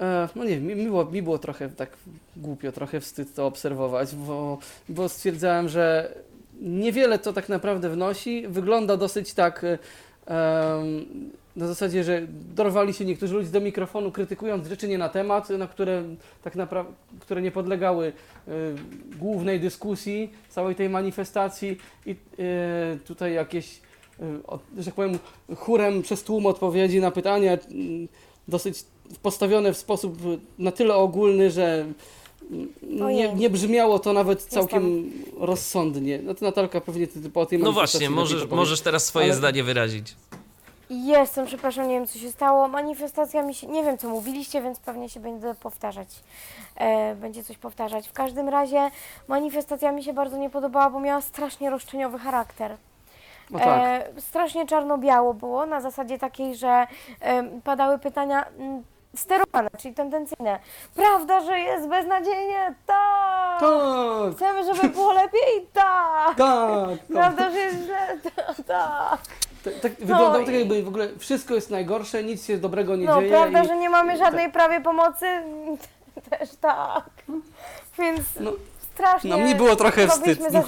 E, 0.00 0.28
no 0.34 0.44
nie 0.44 0.50
wiem, 0.50 0.64
mi, 0.64 0.86
było, 0.86 1.04
mi 1.04 1.22
było 1.22 1.38
trochę 1.38 1.68
tak 1.68 1.90
głupio, 2.36 2.72
trochę 2.72 3.00
wstyd 3.00 3.34
to 3.34 3.46
obserwować, 3.46 4.14
bo, 4.14 4.58
bo 4.88 5.08
stwierdzałem, 5.08 5.68
że 5.68 6.14
niewiele 6.60 7.18
to 7.18 7.32
tak 7.32 7.48
naprawdę 7.48 7.90
wnosi. 7.90 8.44
Wygląda 8.48 8.96
dosyć 8.96 9.34
tak. 9.34 9.64
e, 9.64 9.78
na 11.56 11.66
zasadzie, 11.66 12.04
że 12.04 12.22
dorwali 12.54 12.94
się 12.94 13.04
niektórzy 13.04 13.34
ludzie 13.34 13.50
do 13.50 13.60
mikrofonu, 13.60 14.12
krytykując 14.12 14.68
rzeczy 14.68 14.88
nie 14.88 14.98
na 14.98 15.08
temat, 15.08 15.50
na 15.50 15.66
które 15.66 16.02
tak 16.42 16.56
naprawdę, 16.56 16.92
które 17.20 17.42
nie 17.42 17.50
podlegały 17.50 18.06
e, 18.06 18.52
głównej 19.18 19.60
dyskusji 19.60 20.30
całej 20.48 20.74
tej 20.74 20.88
manifestacji 20.88 21.76
i 22.06 22.16
tutaj 23.04 23.34
jakieś, 23.34 23.80
że 24.78 24.84
tak 24.84 24.94
powiem, 24.94 25.18
chórem 25.56 26.02
przez 26.02 26.22
tłum 26.22 26.46
odpowiedzi 26.46 27.00
na 27.00 27.10
pytania, 27.10 27.52
mm, 27.52 28.08
dosyć 28.48 28.84
postawione 29.18 29.72
w 29.72 29.76
sposób 29.76 30.18
na 30.58 30.72
tyle 30.72 30.94
ogólny, 30.94 31.50
że 31.50 31.86
nie, 32.82 33.34
nie 33.34 33.50
brzmiało 33.50 33.98
to 33.98 34.12
nawet 34.12 34.42
całkiem 34.42 35.12
rozsądnie. 35.38 36.20
No 36.22 36.34
to 36.34 36.44
Natalka 36.44 36.80
pewnie 36.80 37.06
ty, 37.06 37.22
ty 37.22 37.30
po 37.30 37.46
tej 37.46 37.58
No 37.58 37.72
właśnie, 37.72 38.10
możesz, 38.10 38.48
możesz 38.50 38.80
teraz 38.80 39.04
swoje 39.04 39.26
Ale- 39.26 39.34
zdanie 39.34 39.64
wyrazić. 39.64 40.16
Jestem, 40.90 41.46
przepraszam, 41.46 41.88
nie 41.88 41.94
wiem 41.94 42.06
co 42.06 42.18
się 42.18 42.30
stało. 42.30 42.68
Manifestacja 42.68 43.42
mi 43.42 43.54
się, 43.54 43.66
nie 43.66 43.84
wiem 43.84 43.98
co 43.98 44.08
mówiliście, 44.08 44.62
więc 44.62 44.78
pewnie 44.78 45.08
się 45.08 45.20
będę 45.20 45.54
powtarzać. 45.54 46.08
E, 46.76 47.14
będzie 47.14 47.44
coś 47.44 47.58
powtarzać. 47.58 48.08
W 48.08 48.12
każdym 48.12 48.48
razie 48.48 48.90
manifestacja 49.28 49.92
mi 49.92 50.04
się 50.04 50.12
bardzo 50.12 50.36
nie 50.36 50.50
podobała, 50.50 50.90
bo 50.90 51.00
miała 51.00 51.20
strasznie 51.20 51.70
roszczeniowy 51.70 52.18
charakter. 52.18 52.76
No 53.50 53.58
tak. 53.58 53.82
E, 54.16 54.20
strasznie 54.20 54.66
czarno-biało 54.66 55.34
było, 55.34 55.66
na 55.66 55.80
zasadzie 55.80 56.18
takiej, 56.18 56.56
że 56.56 56.86
e, 57.20 57.60
padały 57.64 57.98
pytania 57.98 58.44
mm, 58.58 58.82
sterowane, 59.16 59.70
czyli 59.78 59.94
tendencyjne. 59.94 60.58
Prawda, 60.94 61.40
że 61.40 61.58
jest 61.58 61.88
beznadziejnie? 61.88 62.74
Tak! 62.86 63.60
Tak, 63.60 64.36
Chcemy, 64.36 64.74
żeby 64.74 64.88
było 64.88 65.12
lepiej? 65.12 65.66
Tak! 65.72 66.36
tak. 66.36 66.36
tak. 66.36 66.98
Prawda, 67.12 67.50
że 67.50 67.58
jest 67.58 67.76
źle? 67.84 68.18
Tak! 68.66 69.18
Tak, 69.64 69.74
tak 69.82 69.92
wyglądało 69.92 70.38
i- 70.38 70.44
tak 70.46 70.54
jakby 70.54 70.82
w 70.82 70.88
ogóle 70.88 71.08
wszystko 71.18 71.54
jest 71.54 71.70
najgorsze, 71.70 72.22
nic 72.24 72.46
się 72.46 72.58
dobrego 72.58 72.96
nie 72.96 73.06
No, 73.06 73.20
dzieje. 73.20 73.30
prawda, 73.30 73.62
i... 73.62 73.68
że 73.68 73.76
nie 73.76 73.90
mamy 73.90 74.16
żadnej 74.16 74.52
prawie 74.52 74.80
pomocy? 74.80 75.26
Też 76.30 76.50
tak. 76.60 77.04
Więc 77.98 78.20
No, 78.40 78.52
strasznie. 78.94 79.30
no 79.30 79.38
mnie 79.38 79.54
było 79.54 79.76
trochę 79.76 80.08
wstyd, 80.08 80.40
no. 80.52 80.62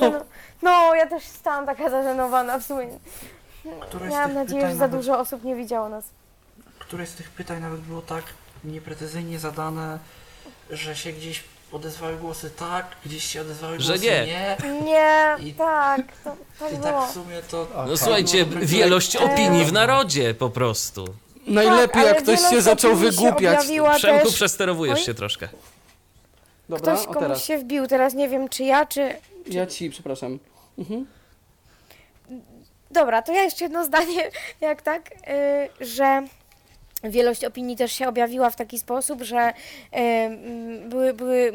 no, 0.62 0.94
ja 0.94 1.07
też 1.07 1.24
stałam 1.24 1.66
taka 1.66 1.90
zażenowana 1.90 2.59
w 2.59 2.62
sumie. 2.64 2.88
Któreś 3.80 4.11
Miałam 4.12 4.35
nadzieję, 4.35 4.68
że 4.68 4.74
za 4.74 4.88
dużo 4.88 5.18
osób 5.18 5.44
nie 5.44 5.57
widziało 5.57 5.88
nas. 5.88 6.04
Któreś 6.88 7.09
z 7.09 7.14
tych 7.14 7.31
pytań 7.31 7.61
nawet 7.62 7.81
było 7.81 8.03
tak 8.03 8.25
nieprecyzyjnie 8.64 9.38
zadane, 9.38 9.99
że 10.70 10.97
się 10.97 11.12
gdzieś 11.12 11.44
odezwały 11.73 12.16
głosy 12.16 12.51
tak, 12.51 12.87
gdzieś 13.07 13.25
się 13.25 13.40
odezwały 13.40 13.81
Że 13.81 13.92
głosy 13.92 14.05
nie. 14.07 14.27
nie. 14.27 14.57
Nie, 14.85 15.37
I- 15.40 15.55
tak, 15.55 16.01
to, 16.25 16.37
tak 16.61 16.73
I 16.73 16.77
było. 16.77 16.85
tak 17.01 17.11
w 17.11 17.12
sumie 17.12 17.42
to... 17.51 17.66
No 17.77 17.87
tak. 17.88 17.99
słuchajcie, 17.99 18.44
wielość 18.47 19.16
opinii 19.16 19.64
w 19.64 19.73
narodzie 19.73 20.35
po 20.35 20.51
prostu. 20.51 21.05
Najlepiej 21.47 22.03
Tak, 22.05 22.14
jak 22.14 22.23
ktoś 22.23 22.40
się 22.51 22.62
zaczął 22.62 22.90
się 22.90 22.97
wygłupiać. 22.97 23.37
objawiła 23.59 23.94
Przemku, 23.97 24.27
też. 24.27 24.35
przesterowujesz 24.35 24.99
Oj. 24.99 25.05
się 25.05 25.14
troszkę. 25.14 25.49
Dobra, 26.68 26.92
Ktoś 26.94 27.07
komuś 27.07 27.23
teraz. 27.23 27.44
się 27.44 27.59
wbił, 27.59 27.87
teraz 27.87 28.14
nie 28.14 28.29
wiem 28.29 28.49
czy 28.49 28.64
ja, 28.64 28.87
czy... 28.87 29.16
Ja 29.47 29.66
ci, 29.66 29.90
przepraszam. 29.90 30.38
Mhm. 30.79 31.07
Dobra, 32.90 33.23
to 33.23 33.33
ja 33.33 33.42
jeszcze 33.42 33.64
jedno 33.64 33.85
zdanie, 33.85 34.31
jak 34.61 34.83
tak, 34.83 35.11
y, 35.81 35.85
że 35.87 36.23
wielość 37.11 37.45
opinii 37.45 37.77
też 37.77 37.93
się 37.93 38.09
objawiła 38.09 38.51
w 38.51 38.57
taki 38.57 38.79
sposób, 38.79 39.23
że 39.23 39.53
mm, 39.93 40.88
były, 40.88 41.14
były, 41.14 41.53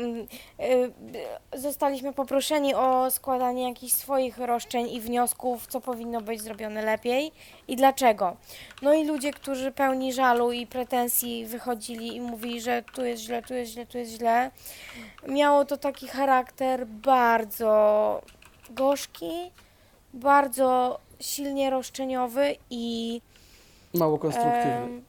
y, 1.54 1.60
zostaliśmy 1.60 2.14
poproszeni 2.14 2.76
o 2.76 3.12
składanie 3.12 3.70
jakichś 3.70 3.94
swoich 3.94 4.38
roszczeń 4.38 4.90
i 4.90 5.02
wniosków, 5.02 5.68
co 5.68 5.82
powinno 5.82 6.22
być 6.22 6.42
zrobione 6.42 6.82
lepiej 6.82 7.32
i 7.68 7.76
dlaczego. 7.76 8.38
No 8.82 8.94
i 8.94 9.06
ludzie, 9.06 9.32
którzy 9.34 9.72
pełni 9.72 10.14
żalu 10.14 10.52
i 10.52 10.68
pretensji 10.68 11.46
wychodzili 11.46 12.16
i 12.16 12.22
mówili, 12.22 12.62
że 12.62 12.84
tu 12.96 13.06
jest 13.06 13.24
źle, 13.24 13.42
tu 13.42 13.54
jest 13.54 13.72
źle, 13.72 13.86
tu 13.86 13.98
jest 13.98 14.12
źle, 14.12 14.52
miało 15.28 15.66
to 15.66 15.78
taki 15.78 16.08
charakter 16.08 16.88
bardzo 16.88 18.22
gorzki, 18.70 19.32
bardzo 20.14 21.00
silnie 21.20 21.70
roszczeniowy 21.70 22.56
i 22.70 23.22
Mało 23.94 24.20
konstruktywny. 24.20 24.72
em, 24.72 25.04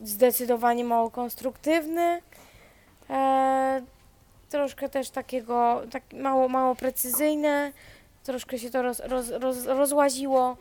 zdecydowanie 0.00 0.84
mało 0.84 1.10
konstruktywny. 1.10 2.22
E, 3.10 3.82
troszkę 4.50 4.88
też 4.88 5.10
takiego, 5.10 5.82
tak 5.90 6.02
mało, 6.12 6.48
mało 6.48 6.74
precyzyjne. 6.74 7.72
Troszkę 8.24 8.58
się 8.58 8.70
to 8.70 8.82
roz, 8.82 9.00
roz, 9.00 9.30
roz, 9.30 9.64
rozłaziło. 9.66 10.56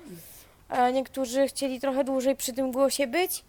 E, 0.69 0.93
niektórzy 0.93 1.47
chcieli 1.47 1.79
trochę 1.79 2.03
dłużej 2.03 2.35
przy 2.35 2.53
tym 2.53 2.71
głosie 2.71 3.07
być. 3.07 3.43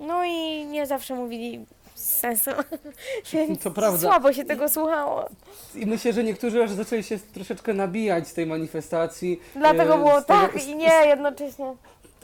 No 0.00 0.24
i 0.24 0.66
nie 0.66 0.86
zawsze 0.86 1.14
mówili 1.14 1.66
z 1.94 2.18
sensu. 2.18 2.50
Więc 3.32 3.62
To 3.62 3.70
prawda. 3.70 3.98
słabo 4.08 4.32
się 4.32 4.44
tego 4.44 4.68
słuchało. 4.68 5.28
I 5.74 5.86
myślę, 5.86 6.12
że 6.12 6.24
niektórzy 6.24 6.62
aż 6.64 6.70
zaczęli 6.70 7.02
się 7.02 7.18
troszeczkę 7.18 7.74
nabijać 7.74 8.28
z 8.28 8.34
tej 8.34 8.46
manifestacji. 8.46 9.40
Dlatego 9.56 9.94
e, 9.94 9.98
było 9.98 10.20
z 10.20 10.26
tego- 10.26 10.40
tak 10.40 10.66
i 10.66 10.76
nie 10.76 10.92
jednocześnie. 11.06 11.74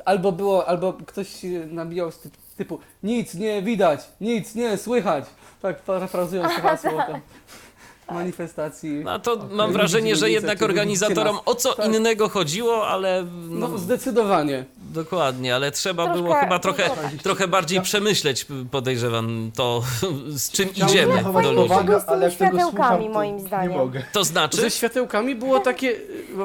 Albo 0.04 0.32
było, 0.32 0.66
albo 0.68 0.92
ktoś 0.92 1.28
się 1.40 1.48
nabijał 1.66 2.12
z 2.12 2.18
typu 2.58 2.78
nic 3.02 3.34
nie 3.34 3.62
widać, 3.62 4.00
nic 4.20 4.54
nie 4.54 4.76
słychać. 4.78 5.24
Tak 5.62 5.82
parafrazując 5.82 6.52
hasło. 6.52 6.90
To. 6.90 8.14
manifestacji. 8.14 8.90
No 9.04 9.18
to 9.18 9.32
Okej. 9.32 9.48
mam 9.56 9.72
wrażenie, 9.72 10.16
że 10.16 10.30
jednak 10.30 10.62
organizatorom 10.62 11.38
o 11.46 11.54
co 11.54 11.74
Tak. 11.74 11.86
innego 11.86 12.28
chodziło, 12.28 12.88
ale 12.88 13.24
no, 13.48 13.68
No 13.68 13.78
zdecydowanie. 13.78 14.64
dokładnie, 14.76 15.54
ale 15.54 15.70
trzeba 15.72 16.04
Troszkę- 16.04 16.22
było 16.22 16.34
chyba 16.34 16.58
trochę, 16.58 16.90
trochę 17.22 17.48
bardziej 17.48 17.80
przemyśleć, 17.82 18.46
podejrzewam, 18.70 19.50
to 19.56 19.82
z 20.28 20.50
czym 20.50 20.68
Chciałbym 20.68 20.88
idziemy 20.96 21.22
do 21.42 21.52
ludzi. 21.52 21.74
z 21.74 21.76
tymi 21.78 21.94
ale 22.06 22.30
tego 22.30 22.30
światełkami, 22.30 22.70
słucham, 22.70 23.02
to 23.04 23.08
moim 23.08 23.40
zdaniem. 23.40 23.70
Nie 23.72 23.78
mogę. 23.78 24.02
To 24.12 24.24
znaczy? 24.24 24.56
Ze 24.60 24.70
światełkami 24.70 25.34
było 25.34 25.60
takie. 25.60 25.96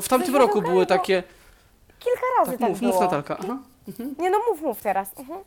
W 0.01 0.07
tamtym 0.07 0.35
roku 0.35 0.61
były 0.61 0.85
takie. 0.85 1.23
Kilka 1.99 2.21
razy 2.39 2.51
Tak, 2.51 2.59
tak, 2.59 2.69
mów, 2.69 2.79
było. 2.79 2.91
mów 2.93 3.01
Natalka. 3.01 3.37
Aha. 3.43 3.57
Nie 4.19 4.29
no, 4.29 4.37
mów, 4.49 4.61
mów 4.61 4.81
teraz. 4.81 5.09
Mhm. 5.19 5.39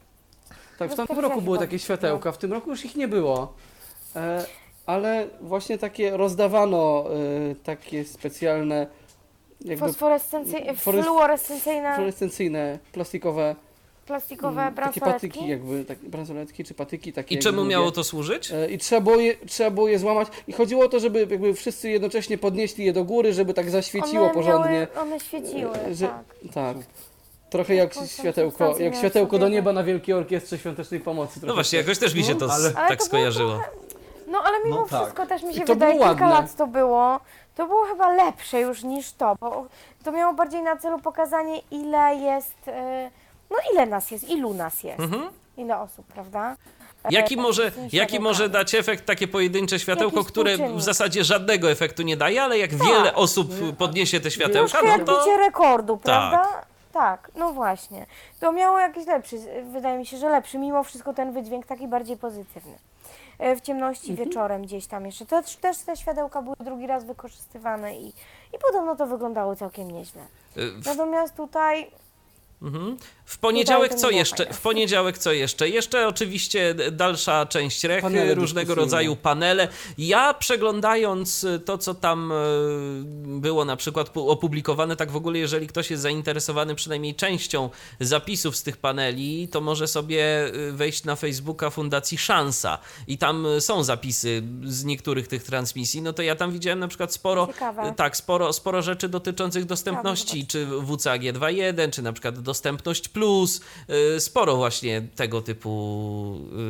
Tak, 0.79 0.93
w 0.93 0.95
tamtym 0.95 1.19
roku 1.19 1.43
były 1.43 1.59
takie 1.59 1.79
światełka, 1.79 2.33
w 2.33 2.39
tym 2.39 2.53
roku 2.53 2.71
już 2.71 2.85
ich 2.85 2.97
nie 2.97 3.09
było. 3.09 3.53
E, 4.17 4.45
ale 4.87 5.27
właśnie 5.41 5.79
takie 5.79 6.17
rozdawano 6.17 7.05
e, 7.51 7.55
takie 7.55 8.05
specjalne, 8.05 8.87
jakby 9.61 9.87
Fosforescencyjne, 9.87 10.73
Fluores- 10.75 11.03
fluorescencyjne, 11.03 11.95
fluorescencyjne, 11.95 12.79
plastikowe 12.93 13.57
plastikowe 14.07 14.63
mm, 14.63 14.75
takie 14.75 15.01
bransoletki. 15.01 15.29
patyki, 15.29 15.49
jakby 15.51 15.85
tak, 15.85 15.99
bransoletki 15.99 16.65
czy 16.65 16.75
patyki 16.75 17.13
takie. 17.13 17.35
I 17.35 17.39
czemu 17.39 17.65
miało 17.65 17.91
to 17.91 18.05
służyć? 18.05 18.51
E, 18.51 18.71
I 18.71 18.79
trzeba 18.79 19.01
było, 19.01 19.17
je, 19.17 19.35
trzeba 19.47 19.71
było 19.71 19.89
je 19.89 19.99
złamać. 19.99 20.29
I 20.49 20.53
chodziło 20.53 20.85
o 20.85 20.89
to, 20.89 21.01
żeby 21.01 21.27
jakby 21.31 21.55
wszyscy 21.55 21.91
jednocześnie 21.91 22.39
podnieśli 22.39 22.85
je 22.85 22.93
do 22.93 23.05
góry, 23.05 23.33
żeby 23.33 23.55
tak 23.55 23.71
zaświeciło 23.71 24.25
one 24.25 24.35
porządnie. 24.35 24.73
Miały, 24.95 25.01
one 25.01 25.21
świeciły, 25.21 25.73
że- 25.93 26.07
tak. 26.09 26.25
Tak. 26.55 26.77
Trochę 27.57 27.75
jak 27.75 27.95
światełko, 28.07 28.79
jak 28.79 28.95
światełko 28.97 29.39
do 29.39 29.49
nieba 29.49 29.73
na 29.73 29.83
Wielkiej 29.85 30.15
Orkiestrze 30.15 30.59
Świątecznej 30.59 31.01
Pomocy. 31.01 31.33
No 31.35 31.41
trochę 31.41 31.55
właśnie, 31.55 31.79
tak. 31.79 31.87
jakoś 31.89 31.99
też 31.99 32.15
mi 32.15 32.25
się 32.25 32.35
to 32.35 32.47
No, 32.47 32.55
s- 32.57 32.61
ale- 32.77 32.89
tak 32.89 32.99
to 32.99 33.05
skojarzyło. 33.05 33.61
No 34.29 34.39
ale 34.45 34.59
mimo 34.65 34.77
No 34.77 34.87
tak. 34.91 35.01
wszystko 35.03 35.27
też 35.27 35.43
mi 35.43 35.55
się 35.55 35.61
to 35.61 35.75
wydaje, 35.75 35.93
kilka 35.93 36.07
ładne. 36.09 36.29
lat 36.29 36.57
to 36.57 36.67
było, 36.67 37.21
to 37.57 37.67
było 37.67 37.85
chyba 37.85 38.09
lepsze 38.15 38.61
już 38.61 38.83
niż 38.83 39.13
to, 39.13 39.37
bo 39.41 39.67
to 40.05 40.13
miało 40.13 40.35
bardziej 40.35 40.63
na 40.63 40.77
celu 40.77 40.99
pokazanie 40.99 41.61
ile 41.71 42.15
jest, 42.17 42.69
e, 42.69 43.11
no 43.51 43.57
ile 43.73 43.87
nas 43.87 44.11
jest, 44.11 44.29
ilu 44.31 44.55
nas 44.55 44.83
jest, 44.85 45.01
Mhm. 45.01 45.23
ile 45.57 45.79
osób, 45.81 46.07
prawda? 46.07 46.57
E, 47.05 47.09
Jaki 47.11 47.37
tak, 47.37 47.43
może, 47.43 47.73
jaki 47.93 48.21
może 48.21 48.49
dać 48.49 48.75
efekt 48.75 49.07
takie 49.07 49.29
pojedyncze 49.29 49.79
światełko, 49.79 50.17
Jaki 50.17 50.29
które 50.29 50.59
w 50.59 50.83
zasadzie 50.83 51.25
żadnego 51.25 51.71
efektu 51.71 52.03
nie 52.03 52.17
daje, 52.17 52.43
ale 52.43 52.59
jak 52.59 52.71
Tak. 52.71 52.83
wiele 52.87 53.15
osób 53.15 53.49
podniesie 53.79 54.21
te 54.21 54.31
światełka, 54.31 54.69
Troszkę 54.79 54.87
no 54.87 54.93
jak 54.93 55.05
to... 55.05 55.19
bicie 55.21 55.37
rekordu, 55.37 55.97
prawda? 55.97 56.45
Tak, 56.45 56.67
no 57.37 57.53
właśnie. 57.53 58.07
To 58.41 58.53
miało 58.53 58.79
jakiś 58.79 59.07
lepszy, 59.07 59.37
wydaje 59.73 59.99
mi 59.99 60.07
się, 60.07 60.17
że 60.17 60.29
lepszy, 60.29 60.59
mimo 60.59 60.85
wszystko 60.85 61.15
ten 61.15 61.33
wydźwięk 61.33 61.67
taki 61.67 61.89
bardziej 61.89 62.17
pozytywny. 62.17 62.79
E, 63.39 63.57
W 63.57 63.61
ciemności 63.61 64.11
Mhm. 64.11 64.29
wieczorem 64.29 64.63
gdzieś 64.63 64.87
tam 64.87 65.07
jeszcze. 65.07 65.27
To, 65.27 65.43
też 65.61 65.77
te 65.79 65.97
światełka 65.97 66.43
były 66.43 66.57
drugi 66.61 66.87
raz 66.87 67.05
wykorzystywane 67.05 67.97
i, 67.97 68.09
i 68.55 68.59
podobno 68.63 68.97
to 68.97 69.07
wyglądało 69.07 69.57
całkiem 69.57 69.91
nieźle. 69.91 70.23
w- 70.57 70.87
Natomiast 70.87 71.37
tutaj 71.37 71.91
Mhm. 72.63 72.97
W 73.27 73.39
poniedziałek 73.39 73.95
co 73.95 74.11
jeszcze? 74.11 74.37
fajne. 74.37 74.53
W 74.55 74.61
poniedziałek 74.61 75.19
co 75.19 75.33
jeszcze? 75.33 75.69
Jeszcze 75.69 76.09
oczywiście 76.09 76.75
d- 76.75 76.91
dalsza 76.93 77.47
część 77.47 77.85
rech, 77.85 78.03
Panele 78.03 78.35
różnego 78.35 78.75
rodzaju 78.75 79.17
panele. 79.17 79.69
Ja 79.99 80.35
przeglądając 80.35 81.45
y, 81.45 81.59
to, 81.61 81.79
co 81.79 81.95
tam 81.95 82.33
y, 82.33 82.35
było 83.41 83.65
na 83.65 83.77
przykład 83.77 84.09
pu- 84.11 84.31
opublikowane, 84.31 84.97
tak 84.97 85.11
w 85.11 85.17
ogóle, 85.17 85.39
jeżeli 85.39 85.67
ktoś 85.67 85.91
jest 85.91 86.03
zainteresowany 86.03 86.75
przynajmniej 86.75 87.15
częścią 87.15 87.71
zapisów 88.01 88.57
z 88.57 88.63
tych 88.63 88.77
paneli, 88.77 89.49
to 89.49 89.61
może 89.61 89.89
sobie 89.89 90.27
wejść 90.73 91.05
na 91.05 91.17
Facebooka 91.17 91.71
Fundacji 91.71 92.19
Szansa 92.19 92.79
i 93.09 93.19
tam 93.19 93.47
są 93.61 93.85
zapisy 93.85 94.43
z 94.65 94.85
niektórych 94.85 95.29
tych 95.29 95.43
transmisji. 95.43 96.03
No 96.03 96.13
to 96.13 96.23
ja 96.23 96.37
tam 96.37 96.53
widziałem 96.53 96.79
na 96.79 96.89
przykład 96.89 97.13
sporo, 97.13 97.47
Ciekawe. 97.47 97.95
tak, 97.97 98.17
sporo, 98.17 98.53
sporo 98.53 98.83
rzeczy 98.83 99.09
dotyczących 99.09 99.65
dostępności, 99.65 100.47
Ciekawe, 100.47 100.71
czy 100.87 100.97
WCAG 100.97 101.23
2.1, 101.23 101.91
czy 101.91 102.03
na 102.03 102.13
przykład 102.13 102.41
dostępność 102.41 103.09
plus, 103.17 103.61
y, 104.17 104.21
sporo 104.21 104.57
właśnie 104.57 105.03
tego 105.17 105.43
typu. 105.43 105.71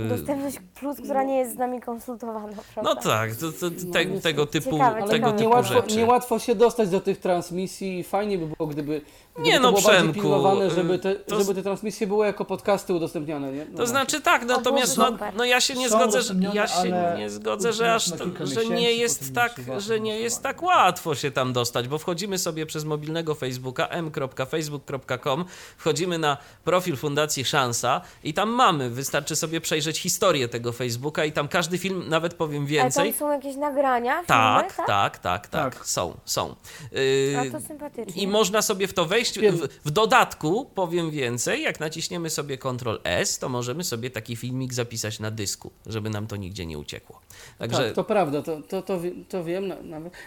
y, 0.06 0.08
dostępność 0.08 0.56
plus, 0.80 0.96
która 1.00 1.22
nie 1.22 1.36
jest 1.38 1.54
z 1.54 1.58
nami 1.58 1.80
konsultowana, 1.80 2.48
prawda? 2.74 2.94
No 2.94 3.02
tak, 3.02 3.36
to, 3.36 3.52
to, 3.52 3.70
te, 3.70 3.70
niestety. 3.70 4.20
tego 4.20 4.46
typu, 4.46 4.70
Ciekawe, 4.70 5.00
tego 5.00 5.12
ciekawe. 5.12 5.32
typu 5.32 5.42
Niełatwo, 5.42 5.74
rzeczy. 5.74 5.96
niełatwo 5.96 6.38
się 6.38 6.54
dostać 6.54 6.88
do 6.90 7.00
tych 7.00 7.18
transmisji 7.20 7.98
i 7.98 8.04
fajnie 8.04 8.38
by 8.38 8.46
było, 8.46 8.66
gdyby, 8.68 9.00
Nie 9.38 9.60
no, 9.60 9.72
było 9.72 9.88
Przemku, 9.88 10.14
pilnowane, 10.14 10.64
y, 10.64 10.70
żeby 10.70 10.98
te, 10.98 11.14
to- 11.14 11.38
żeby 11.38 11.54
te 11.54 11.62
transmisje 11.62 12.06
były 12.06 12.26
jako 12.26 12.44
podcasty 12.44 12.94
udostępniane, 12.94 13.52
nie? 13.52 13.58
No 13.58 13.64
To 13.64 13.70
właśnie. 13.70 13.86
znaczy 13.86 14.20
tak, 14.20 14.44
natomiast 14.44 14.96
no, 14.96 15.10
no 15.36 15.44
ja 15.44 15.60
się 15.60 15.74
nie 15.74 15.88
Są 15.90 15.98
zgodzę, 15.98 16.22
że, 16.22 16.34
ja 16.54 16.66
się 16.66 16.74
ale 16.74 17.14
nie 17.18 17.30
zgodzę, 17.30 17.72
że 17.72 17.94
aż 17.94 18.10
to, 18.10 18.16
kilka 18.24 18.46
że 18.46 18.66
nie 18.66 18.92
jest 18.92 19.34
tak, 19.34 19.60
że 19.78 20.00
nie 20.00 20.20
jest 20.20 20.42
tak 20.42 20.62
łatwo 20.62 21.14
się 21.14 21.30
tam 21.30 21.52
dostać, 21.52 21.88
bo 21.88 21.98
wchodzimy 21.98 22.38
sobie 22.38 22.66
przez 22.66 22.84
mobilnego 22.84 23.34
Facebooka 23.34 23.88
m.facebook.com, 23.88 25.44
wchodzimy 25.76 26.18
na 26.18 26.36
profil 26.64 26.96
Fundacji 26.96 27.44
Szansa 27.44 28.00
i 28.24 28.34
tam 28.34 28.48
mamy, 28.50 28.90
wystarczy 28.90 29.36
sobie 29.36 29.60
przejrzeć 29.60 29.98
historię 29.98 30.48
tego 30.48 30.72
Facebooka 30.72 31.24
i 31.24 31.32
tam 31.32 31.48
każdy 31.48 31.78
film, 31.78 32.04
nawet 32.08 32.34
powiem 32.34 32.62
Ale 32.62 32.68
więcej. 32.70 33.10
tam 33.12 33.18
są 33.18 33.32
jakieś 33.32 33.56
nagrania, 33.56 34.24
Tak, 34.26 34.72
filmy, 34.72 34.86
tak, 34.86 35.18
tak, 35.18 35.48
tak, 35.48 35.74
Tak. 35.74 35.86
są, 35.86 36.14
są. 36.24 36.54
A 36.92 37.44
Yy, 37.44 37.50
to 37.50 37.60
sympatycznie. 37.60 38.22
i 38.22 38.26
można 38.26 38.62
sobie 38.62 38.88
w 38.88 38.94
to 38.94 39.04
wejść. 39.06 39.25
W, 39.32 39.68
w 39.84 39.90
dodatku 39.90 40.70
powiem 40.74 41.10
więcej, 41.10 41.62
jak 41.62 41.80
naciśniemy 41.80 42.30
sobie 42.30 42.58
Ctrl 42.58 42.98
S, 43.04 43.38
to 43.38 43.48
możemy 43.48 43.84
sobie 43.84 44.10
taki 44.10 44.36
filmik 44.36 44.74
zapisać 44.74 45.20
na 45.20 45.30
dysku, 45.30 45.70
żeby 45.86 46.10
nam 46.10 46.26
to 46.26 46.36
nigdzie 46.36 46.66
nie 46.66 46.78
uciekło. 46.78 47.20
Także 47.58 47.84
Tak, 47.84 47.94
to 47.94 48.04
prawda, 48.04 48.42
to, 48.42 48.62
to, 48.62 48.82
to, 48.82 48.98
to 49.28 49.44
wiem. 49.44 49.72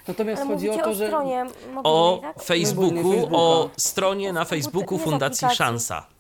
Natomiast 0.08 0.42
Ale 0.42 0.54
chodzi 0.54 0.70
o 0.70 0.78
to, 0.78 0.90
o 0.90 0.94
że... 0.94 1.08
stronie 1.08 1.44
mobilnej, 1.44 1.82
o 1.84 2.20
tak? 2.22 2.44
Facebooku, 2.44 2.96
Facebooka. 2.96 3.36
o 3.36 3.70
stronie 3.78 4.34
na 4.34 4.46
Facebooku 4.46 4.98
Fundacji. 4.98 5.48
Szansa. 5.56 6.19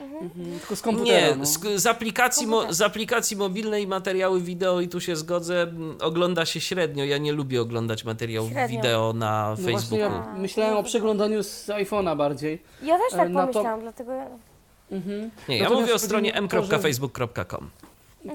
Mhm, 0.00 0.58
Tylko 0.60 0.76
z 0.76 0.82
komputera, 0.82 1.28
Nie, 1.30 1.36
no. 1.36 1.46
z, 1.46 1.58
z, 1.82 1.86
aplikacji 1.86 2.46
mo, 2.46 2.72
z 2.72 2.80
aplikacji 2.82 3.36
mobilnej 3.36 3.86
materiały 3.86 4.40
wideo 4.40 4.80
i 4.80 4.88
tu 4.88 5.00
się 5.00 5.16
zgodzę, 5.16 5.62
m, 5.62 5.96
ogląda 6.00 6.46
się 6.46 6.60
średnio. 6.60 7.04
Ja 7.04 7.18
nie 7.18 7.32
lubię 7.32 7.62
oglądać 7.62 8.04
materiałów 8.04 8.50
Średnio. 8.50 8.76
wideo 8.76 9.12
na 9.12 9.50
No 9.50 9.56
właśnie 9.56 9.72
Facebooku. 9.72 9.98
ja 10.00 10.34
myślałem 10.38 10.76
o 10.76 10.82
przeglądaniu 10.82 11.42
z 11.42 11.66
iPhone'a 11.66 12.16
bardziej. 12.16 12.62
Ja 12.82 12.98
też 12.98 13.10
tak 13.10 13.26
E, 13.26 13.28
na 13.28 13.46
to- 13.46 13.52
pomyślałam, 13.52 13.80
dlatego 13.80 14.12
ja... 14.12 14.26
Mhm. 14.90 15.30
Nie, 15.48 15.58
ja 15.58 15.70
mówię 15.70 15.94
o 15.94 15.98
stronie 15.98 16.32
to, 16.32 16.38
m.facebook.com. 16.38 17.70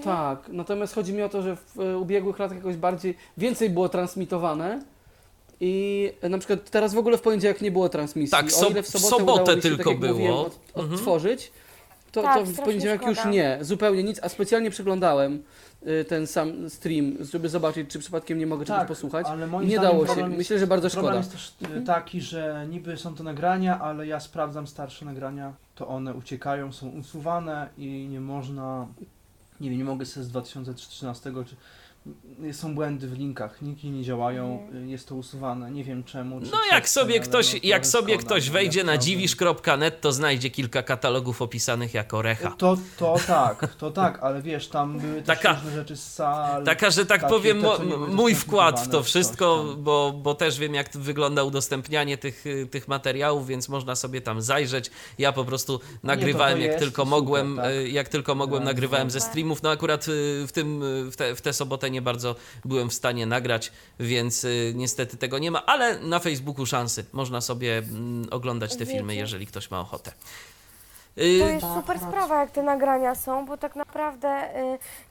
Tak, 0.03 0.39
natomiast 0.49 0.95
chodzi 0.95 1.13
mi 1.13 1.21
o 1.23 1.29
to, 1.29 1.41
że 1.41 1.55
w 1.55 1.79
e, 1.79 1.97
ubiegłych 1.97 2.39
latach 2.39 2.57
jakoś 2.57 2.75
bardziej, 2.75 3.17
więcej 3.37 3.69
było 3.69 3.89
transmitowane 3.89 4.81
i 5.59 6.11
na 6.29 6.37
przykład 6.37 6.69
teraz 6.69 6.93
w 6.93 6.97
ogóle 6.97 7.17
w 7.17 7.21
poniedziałek 7.21 7.61
nie 7.61 7.71
było 7.71 7.89
transmisji. 7.89 8.31
Tak, 8.31 8.45
o 8.45 8.49
so- 8.49 8.69
ile 8.69 8.83
w 8.83 8.85
w 8.85 8.89
sobotę, 8.89 9.09
sobotę 9.17 9.41
udało 9.43 9.55
mi 9.57 9.61
się, 9.63 9.69
tylko 9.69 9.89
tak 9.89 9.99
było. 9.99 10.13
mówiłem, 10.13 10.33
Od, 10.35 10.59
Mhm. 10.75 10.93
odtworzyć, 10.93 11.51
to, 12.11 12.21
Tak, 12.21 12.35
to 12.39 12.45
w 12.45 12.55
poniedziałek 12.61 13.01
już 13.05 13.17
szkoda. 13.17 13.29
nie, 13.33 13.57
zupełnie 13.61 14.03
nic, 14.03 14.19
a 14.23 14.29
specjalnie 14.29 14.69
przeglądałem 14.71 15.43
y, 15.87 16.05
ten 16.05 16.27
sam 16.27 16.69
stream, 16.69 17.13
żeby 17.31 17.49
zobaczyć, 17.49 17.89
czy 17.89 17.99
przypadkiem 17.99 18.37
nie 18.39 18.47
mogę 18.47 18.65
czegoś 18.65 18.79
Tak, 18.79 18.87
posłuchać. 18.87 19.27
ale 19.29 19.47
I 19.47 19.49
moim 19.49 19.69
nie 19.69 19.75
zdaniem 19.75 19.91
dało 19.91 20.03
się. 20.03 20.05
problem 20.05 20.31
jest- 20.31 20.37
Myślę, 20.37 20.59
że 20.59 20.67
bardzo 20.67 20.89
Problem 20.89 21.23
szkoda. 21.23 21.37
jest 21.37 21.59
też 21.61 21.77
y, 21.77 21.81
taki, 21.85 22.21
że 22.21 22.67
niby 22.69 22.97
są 22.97 23.15
to 23.15 23.23
nagrania, 23.23 23.79
ale 23.79 24.07
ja 24.07 24.19
sprawdzam 24.19 24.67
starsze 24.67 25.05
nagrania, 25.05 25.53
to 25.75 25.87
one 25.87 26.13
uciekają, 26.13 26.71
są 26.73 26.89
usuwane 26.89 27.69
i 27.77 28.07
nie 28.11 28.19
można, 28.21 28.87
nie 29.61 29.69
wiem, 29.69 29.79
nie 29.79 29.85
mogę 29.85 30.05
sobie 30.05 30.23
z 30.23 30.29
2013 30.29 31.31
czy 31.45 31.55
są 32.51 32.75
błędy 32.75 33.07
w 33.07 33.17
linkach, 33.17 33.61
linki 33.61 33.89
nie 33.89 34.03
działają, 34.03 34.67
y, 34.85 34.87
jest 34.87 35.07
to 35.07 35.15
usuwane, 35.15 35.71
nie 35.71 35.83
wiem 35.83 36.03
czemu. 36.03 36.41
czy 36.41 36.51
No 36.51 36.57
jak 36.71 36.83
to, 36.83 36.89
sobie 36.89 37.19
ktoś, 37.19 37.53
no, 37.53 37.59
jak 37.63 37.87
sobie 37.87 38.17
ktoś 38.17 38.49
wejdzie 38.49 38.83
na 38.83 38.97
dziwisz.net, 38.97 40.01
to 40.01 40.11
znajdzie 40.11 40.49
kilka 40.49 40.83
katalogów 40.83 41.41
opisanych 41.41 41.93
jako 41.93 42.21
recha. 42.21 42.51
To, 42.51 42.77
to 42.97 43.15
tak, 43.27 43.75
to 43.75 43.91
tak, 43.91 44.19
ale 44.21 44.41
wiesz, 44.41 44.67
tam 44.67 44.99
były 44.99 45.21
też 45.21 45.25
Taka- 45.25 45.53
różne 45.53 45.71
rzeczy 45.71 45.95
z 45.95 46.13
sal. 46.13 46.63
Taka, 46.63 46.89
że 46.89 47.05
tak 47.05 47.21
takie, 47.21 47.33
powiem, 47.33 47.61
te, 47.61 47.85
nie 47.85 47.97
mój 47.97 48.35
wkład 48.35 48.79
w 48.79 48.89
to 48.89 49.03
wszystko, 49.03 49.75
bo, 49.77 50.13
bo 50.23 50.35
też 50.35 50.59
wiem, 50.59 50.73
jak 50.73 50.97
wygląda 50.97 51.43
udostępnianie 51.43 52.17
tych, 52.17 52.45
y, 52.45 52.67
tych 52.71 52.87
materiałów, 52.87 53.47
więc 53.47 53.69
można 53.69 53.95
sobie 53.95 54.21
tam 54.21 54.41
zajrzeć. 54.41 54.91
Ja 55.17 55.31
po 55.31 55.45
prostu 55.45 55.79
nagrywałem, 56.03 56.57
to 56.57 56.61
jak 56.61 56.71
jest 56.71 56.79
tylko 56.79 57.01
super, 57.01 57.09
mogłem, 57.19 57.55
tak. 57.57 57.71
y, 57.71 57.89
jak 57.89 58.09
tylko 58.09 58.35
mogłem, 58.35 58.63
Bardzo 58.63 58.73
nagrywałem 58.73 59.11
ze 59.11 59.21
streamów. 59.21 59.63
No 59.63 59.69
akurat 59.69 60.07
y, 60.07 60.47
w, 60.47 60.51
tym, 60.51 60.81
w, 61.11 61.15
te, 61.15 61.35
w 61.35 61.41
tę 61.41 61.53
sobotę 61.53 61.94
nie 61.95 62.01
bardzo 62.01 62.35
byłem 62.65 62.89
w 62.89 62.93
stanie 62.93 63.25
nagrać, 63.25 63.71
więc 63.99 64.43
y, 64.43 64.73
niestety 64.75 65.17
tego 65.17 65.39
nie 65.39 65.51
ma, 65.51 65.65
ale 65.65 65.99
na 65.99 66.19
Facebooku 66.19 66.65
szansy. 66.65 67.05
Można 67.13 67.41
sobie 67.41 67.77
mm, 67.77 68.27
oglądać 68.31 68.75
te 68.75 68.85
filmy, 68.85 69.15
jeżeli 69.15 69.47
ktoś 69.47 69.71
ma 69.71 69.79
ochotę. 69.79 70.11
To 71.15 71.21
Y, 71.21 71.25
jest 71.27 71.65
super 71.75 71.99
sprawa, 71.99 72.39
jak 72.41 72.51
te 72.51 72.63
nagrania 72.63 73.15
są, 73.15 73.45
bo 73.45 73.57
tak 73.57 73.75
naprawdę 73.75 74.59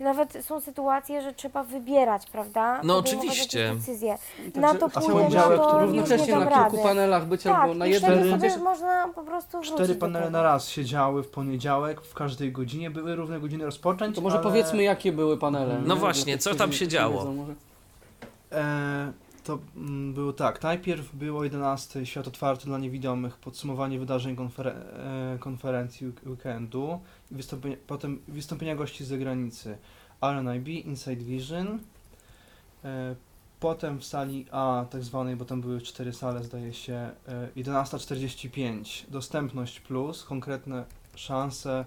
y, 0.00 0.02
nawet 0.04 0.38
są 0.44 0.60
sytuacje, 0.60 1.22
że 1.22 1.32
trzeba 1.34 1.62
wybierać, 1.64 2.26
prawda? 2.30 2.80
No 2.82 2.94
Podejmować 2.96 3.28
oczywiście. 3.30 3.60
jakieś 3.60 3.78
decyzje. 3.80 4.18
Na 4.54 4.74
to 4.74 4.86
a 4.86 4.88
pójdę, 5.00 5.08
na 5.08 5.14
poniedziałek 5.14 5.58
to 5.60 5.70
to 5.70 5.80
nie 5.80 5.86
Równocześnie 5.86 6.26
dam 6.34 6.44
na 6.44 6.50
rady. 6.50 6.70
kilku 6.70 6.84
panelach 6.88 7.26
być 7.26 7.42
tak, 7.42 7.54
albo 7.54 7.74
na 7.74 7.86
i 7.86 7.90
jednym. 7.90 8.10
wtedy 8.12 8.30
Cztery- 8.30 8.50
sobie 8.50 8.64
można 8.64 9.08
po 9.14 9.22
prostu 9.22 9.50
wrócić 9.58 9.74
Cztery 9.74 9.94
do 9.94 10.00
panele 10.00 10.24
tego. 10.24 10.38
na 10.38 10.42
raz 10.42 10.68
siedziały 10.68 11.22
w 11.22 11.28
poniedziałek, 11.30 12.00
w 12.00 12.14
każdej 12.14 12.52
godzinie, 12.52 12.90
były 12.90 13.16
równe 13.16 13.40
godziny 13.40 13.64
rozpoczęć, 13.64 14.16
To 14.16 14.22
może 14.22 14.36
ale... 14.36 14.42
powiedzmy, 14.44 14.82
jakie 14.82 15.12
były 15.12 15.38
panele. 15.38 15.78
No 15.86 15.94
nie? 15.94 16.00
właśnie, 16.00 16.38
co 16.38 16.54
tam 16.54 16.72
się 16.72 16.88
działo? 16.88 17.18
wiedzą, 17.18 17.32
może. 17.34 17.52
E, 18.52 19.12
to 19.44 19.58
mm, 19.76 20.14
było 20.14 20.32
tak. 20.32 20.62
Najpierw 20.62 21.16
było 21.16 21.44
11 21.44 22.06
Świat 22.06 22.28
Otwarty 22.28 22.66
dla 22.66 22.78
Niewidomych, 22.78 23.36
podsumowanie 23.36 23.98
wydarzeń 23.98 24.36
konferen- 24.36 24.82
e, 25.34 25.38
konferencji 25.40 26.06
week- 26.06 26.26
weekendu, 26.30 27.00
wystąpienia, 27.30 27.76
potem 27.86 28.22
wystąpienia 28.28 28.76
gości 28.76 29.04
z 29.04 29.08
zagranicy. 29.08 29.78
RNIB, 30.22 30.68
Inside 30.68 31.16
Vision, 31.24 31.78
e, 32.84 33.14
potem 33.60 33.98
w 33.98 34.04
sali 34.04 34.46
A, 34.50 34.84
tak 34.90 35.04
zwanej, 35.04 35.36
bo 35.36 35.44
tam 35.44 35.60
były 35.60 35.80
cztery 35.80 36.12
sale, 36.12 36.44
zdaje 36.44 36.72
się, 36.72 37.10
e, 37.28 37.48
11.45, 37.56 39.06
Dostępność 39.08 39.80
Plus, 39.80 40.24
konkretne 40.24 40.84
szanse 41.14 41.84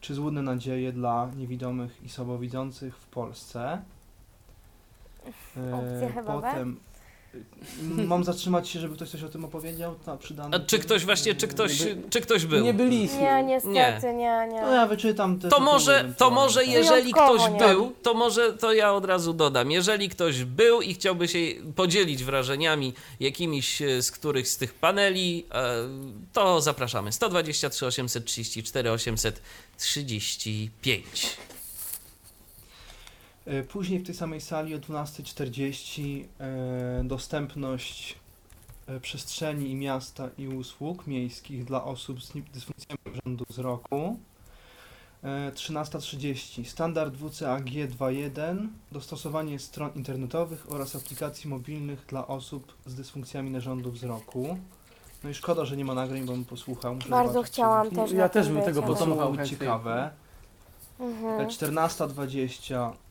czy 0.00 0.14
złudne 0.14 0.42
nadzieje 0.42 0.92
dla 0.92 1.30
niewidomych 1.36 2.02
i 2.02 2.08
słabowidzących 2.08 2.96
w 2.96 3.06
Polsce. 3.06 3.82
E, 5.56 5.74
Opcje 5.74 6.10
chyba, 6.14 6.32
Potem 6.32 6.76
mam 7.82 8.24
zatrzymać 8.24 8.68
się, 8.68 8.80
żeby 8.80 8.94
ktoś 8.96 9.10
coś 9.10 9.22
o 9.22 9.28
tym 9.28 9.44
opowiedział? 9.44 9.94
Na 10.06 10.16
przydany 10.16 10.56
A 10.56 10.60
czy 10.60 10.78
ktoś 10.78 11.04
właśnie, 11.04 11.34
czy 11.34 11.48
ktoś, 11.48 11.72
czy 12.10 12.20
ktoś 12.20 12.46
był? 12.46 12.64
Nie 12.64 12.74
byliśmy. 12.74 13.20
Nie, 13.20 13.42
niestety, 13.44 14.06
nie, 14.06 14.48
nie. 14.52 14.60
No 14.62 14.72
ja 14.72 14.86
wyczytam 14.86 15.38
te 15.38 15.48
To 15.48 15.60
może, 15.60 16.12
to 16.16 16.30
może 16.30 16.64
jeżeli 16.64 17.12
ktoś 17.12 17.50
nie. 17.52 17.58
był, 17.58 17.92
to 18.02 18.14
może 18.14 18.52
to 18.52 18.72
ja 18.72 18.92
od 18.92 19.04
razu 19.04 19.34
dodam. 19.34 19.70
Jeżeli 19.70 20.08
ktoś 20.08 20.44
był 20.44 20.82
i 20.82 20.94
chciałby 20.94 21.28
się 21.28 21.38
podzielić 21.76 22.24
wrażeniami 22.24 22.92
jakimiś 23.20 23.82
e, 23.82 24.02
z 24.02 24.10
których 24.10 24.48
z 24.48 24.56
tych 24.56 24.74
paneli, 24.74 25.46
e, 25.54 25.74
to 26.32 26.60
zapraszamy. 26.60 27.12
123 27.12 27.86
834 27.86 28.90
835. 28.90 31.36
E, 33.46 33.62
Później 33.62 34.00
w 34.00 34.06
tej 34.06 34.14
samej 34.14 34.40
sali 34.40 34.74
o 34.74 34.78
12.40 34.78 36.24
e, 36.40 37.04
dostępność 37.04 38.18
e, 38.86 39.00
przestrzeni 39.00 39.70
i 39.70 39.74
miasta 39.74 40.28
i 40.38 40.48
usług 40.48 41.06
miejskich 41.06 41.64
dla 41.64 41.84
osób 41.84 42.22
z 42.22 42.32
dysfunkcjami 42.52 42.98
narządu 43.06 43.44
wzroku. 43.48 44.18
E, 45.24 45.52
13.30 45.52 46.64
standard 46.64 47.14
WCAG 47.14 47.64
2.1 47.64 48.68
dostosowanie 48.92 49.58
stron 49.58 49.90
internetowych 49.94 50.72
oraz 50.72 50.96
aplikacji 50.96 51.50
mobilnych 51.50 52.06
dla 52.08 52.26
osób 52.26 52.72
z 52.86 52.94
dysfunkcjami 52.94 53.50
narządu 53.50 53.92
wzroku. 53.92 54.58
No 55.24 55.30
i 55.30 55.34
szkoda, 55.34 55.64
że 55.64 55.76
nie 55.76 55.84
ma 55.84 55.94
nagrań, 55.94 56.24
bo 56.24 56.32
bym 56.32 56.44
posłuchał. 56.44 56.94
Muszę 56.94 57.08
Bardzo 57.08 57.32
zobaczyć, 57.32 57.52
chciałam 57.52 57.90
też 57.90 58.12
Ja 58.12 58.28
też 58.28 58.48
bym 58.48 58.62
tego 58.62 58.82
chętnie. 58.82 59.46
ciekawe. 59.46 60.10
Mhm. 61.00 61.48
14.20 61.48 62.74
e, 62.74 63.05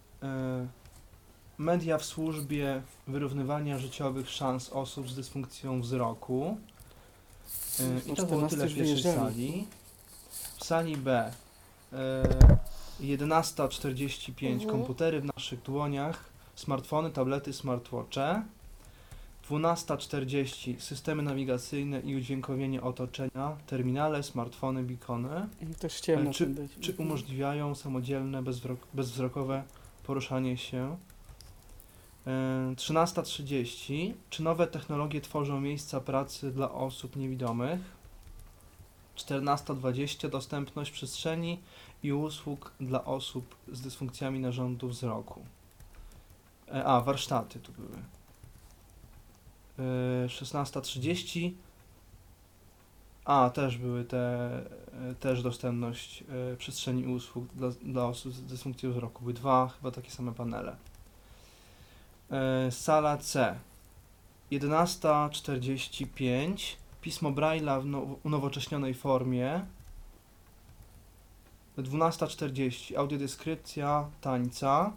Media 1.57 1.97
w 1.97 2.05
służbie 2.05 2.81
wyrównywania 3.07 3.77
życiowych 3.79 4.29
szans 4.29 4.69
osób 4.69 5.09
z 5.09 5.15
dysfunkcją 5.15 5.81
wzroku. 5.81 6.57
E, 7.79 8.11
I 8.11 8.15
to 8.15 8.25
było 8.25 8.47
14 8.47 8.57
tyle 8.57 8.67
w 8.67 8.75
pierwszej 8.75 9.13
sali. 9.13 9.67
W 10.57 10.63
sali 10.65 10.97
B 10.97 11.31
e, 11.93 12.23
11.45 13.01 14.51
Mhm. 14.51 14.69
komputery 14.71 15.21
w 15.21 15.25
naszych 15.25 15.61
dłoniach, 15.61 16.23
smartfony, 16.55 17.11
tablety, 17.11 17.53
smartwatche. 17.53 18.41
12.40 19.49 20.79
systemy 20.79 21.23
nawigacyjne 21.23 21.99
i 21.99 22.15
udźwiękowienie 22.15 22.81
otoczenia, 22.81 23.55
terminale, 23.67 24.23
smartfony, 24.23 24.83
beacony. 24.83 25.47
Też 25.79 26.09
E, 26.09 26.23
na 26.23 26.33
czy-. 26.33 26.67
Czy 26.81 26.93
umożliwiają 26.97 27.75
samodzielne, 27.75 28.43
bezwzrok- 28.43 28.85
bezwzrokowe 28.93 29.63
poruszanie 30.05 30.57
się? 30.57 30.97
E, 32.27 32.31
13.30. 32.75 34.13
Czy 34.29 34.43
nowe 34.43 34.67
technologie 34.67 35.21
tworzą 35.21 35.61
miejsca 35.61 35.99
pracy 35.99 36.51
dla 36.51 36.71
osób 36.71 37.15
niewidomych? 37.15 37.79
14.20. 39.15 40.29
Dostępność 40.29 40.91
przestrzeni 40.91 41.59
i 42.03 42.13
usług 42.13 42.71
dla 42.79 43.05
osób 43.05 43.55
z 43.71 43.81
dysfunkcjami 43.81 44.39
narządu 44.39 44.87
wzroku. 44.87 45.45
E, 46.67 46.85
a, 46.85 47.01
warsztaty 47.01 47.59
tu 47.59 47.71
były. 47.71 47.97
E, 49.79 50.27
16.30. 50.27 51.51
A, 53.25 53.49
też 53.49 53.77
były 53.77 54.05
te, 54.05 54.51
e, 55.09 55.15
też 55.19 55.43
dostępność 55.43 56.23
e, 56.53 56.57
przestrzeni 56.57 57.07
usług 57.07 57.47
dla, 57.53 57.69
dla 57.69 58.05
osób 58.05 58.33
z 58.33 58.43
dysfunkcją 58.43 58.91
wzroku. 58.91 59.21
Były 59.21 59.33
dwa, 59.33 59.67
chyba 59.67 59.91
takie 59.91 60.11
same 60.11 60.33
panele. 60.33 60.75
E, 62.31 62.71
Sala 62.71 63.17
C. 63.17 63.59
11.45. 64.51 66.75
Pismo 67.01 67.31
Braille'a 67.31 67.81
w 67.81 67.85
now- 67.85 68.15
unowocześnionej 68.23 68.93
formie. 68.93 69.65
12.40. 71.77 72.97
Audiodeskrypcja 72.97 74.09
tańca. 74.21 74.93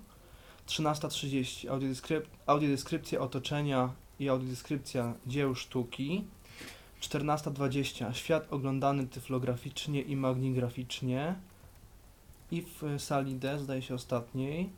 13.30. 0.66 1.68
Audiodeskryp- 1.68 2.26
audiodeskrypcja 2.46 3.20
otoczenia 3.20 3.92
i 4.20 4.28
audiodeskrypcja 4.28 5.14
dzieł 5.26 5.54
sztuki. 5.54 6.24
14.20 7.00 8.12
Świat 8.12 8.52
oglądany 8.52 9.06
tyflograficznie 9.06 10.02
i 10.02 10.16
magnigraficznie. 10.16 11.34
I 12.50 12.62
w 12.62 12.84
e, 12.84 12.98
sali 12.98 13.34
D, 13.34 13.58
zdaje 13.58 13.82
się 13.82 13.94
ostatniej. 13.94 14.70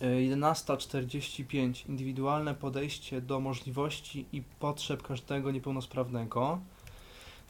E, 0.00 0.04
11.45 0.04 1.88
Indywidualne 1.88 2.54
podejście 2.54 3.20
do 3.20 3.40
możliwości 3.40 4.26
i 4.32 4.42
potrzeb 4.42 5.02
każdego 5.02 5.50
niepełnosprawnego. 5.50 6.60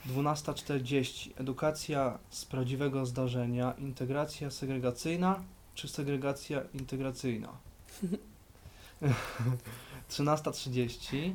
12.40 0.07 1.31
Edukacja 1.37 2.19
z 2.31 2.45
prawdziwego 2.45 3.07
zdarzenia. 3.07 3.73
Integracja 3.79 4.51
segregacyjna 4.51 5.43
czy 5.75 5.89
segregacja 5.89 6.63
integracyjna? 6.75 7.49
13.30 10.11 11.35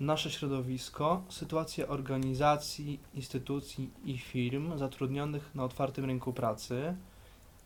Nasze 0.00 0.30
środowisko, 0.30 1.22
sytuacja 1.28 1.88
organizacji, 1.88 3.00
instytucji 3.14 3.90
i 4.04 4.18
firm 4.18 4.78
zatrudnionych 4.78 5.50
na 5.54 5.64
otwartym 5.64 6.04
rynku 6.04 6.32
pracy. 6.32 6.96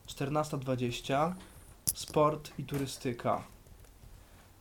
14.20 0.06 1.32
Sport 1.94 2.50
i 2.58 2.64
turystyka. 2.64 3.44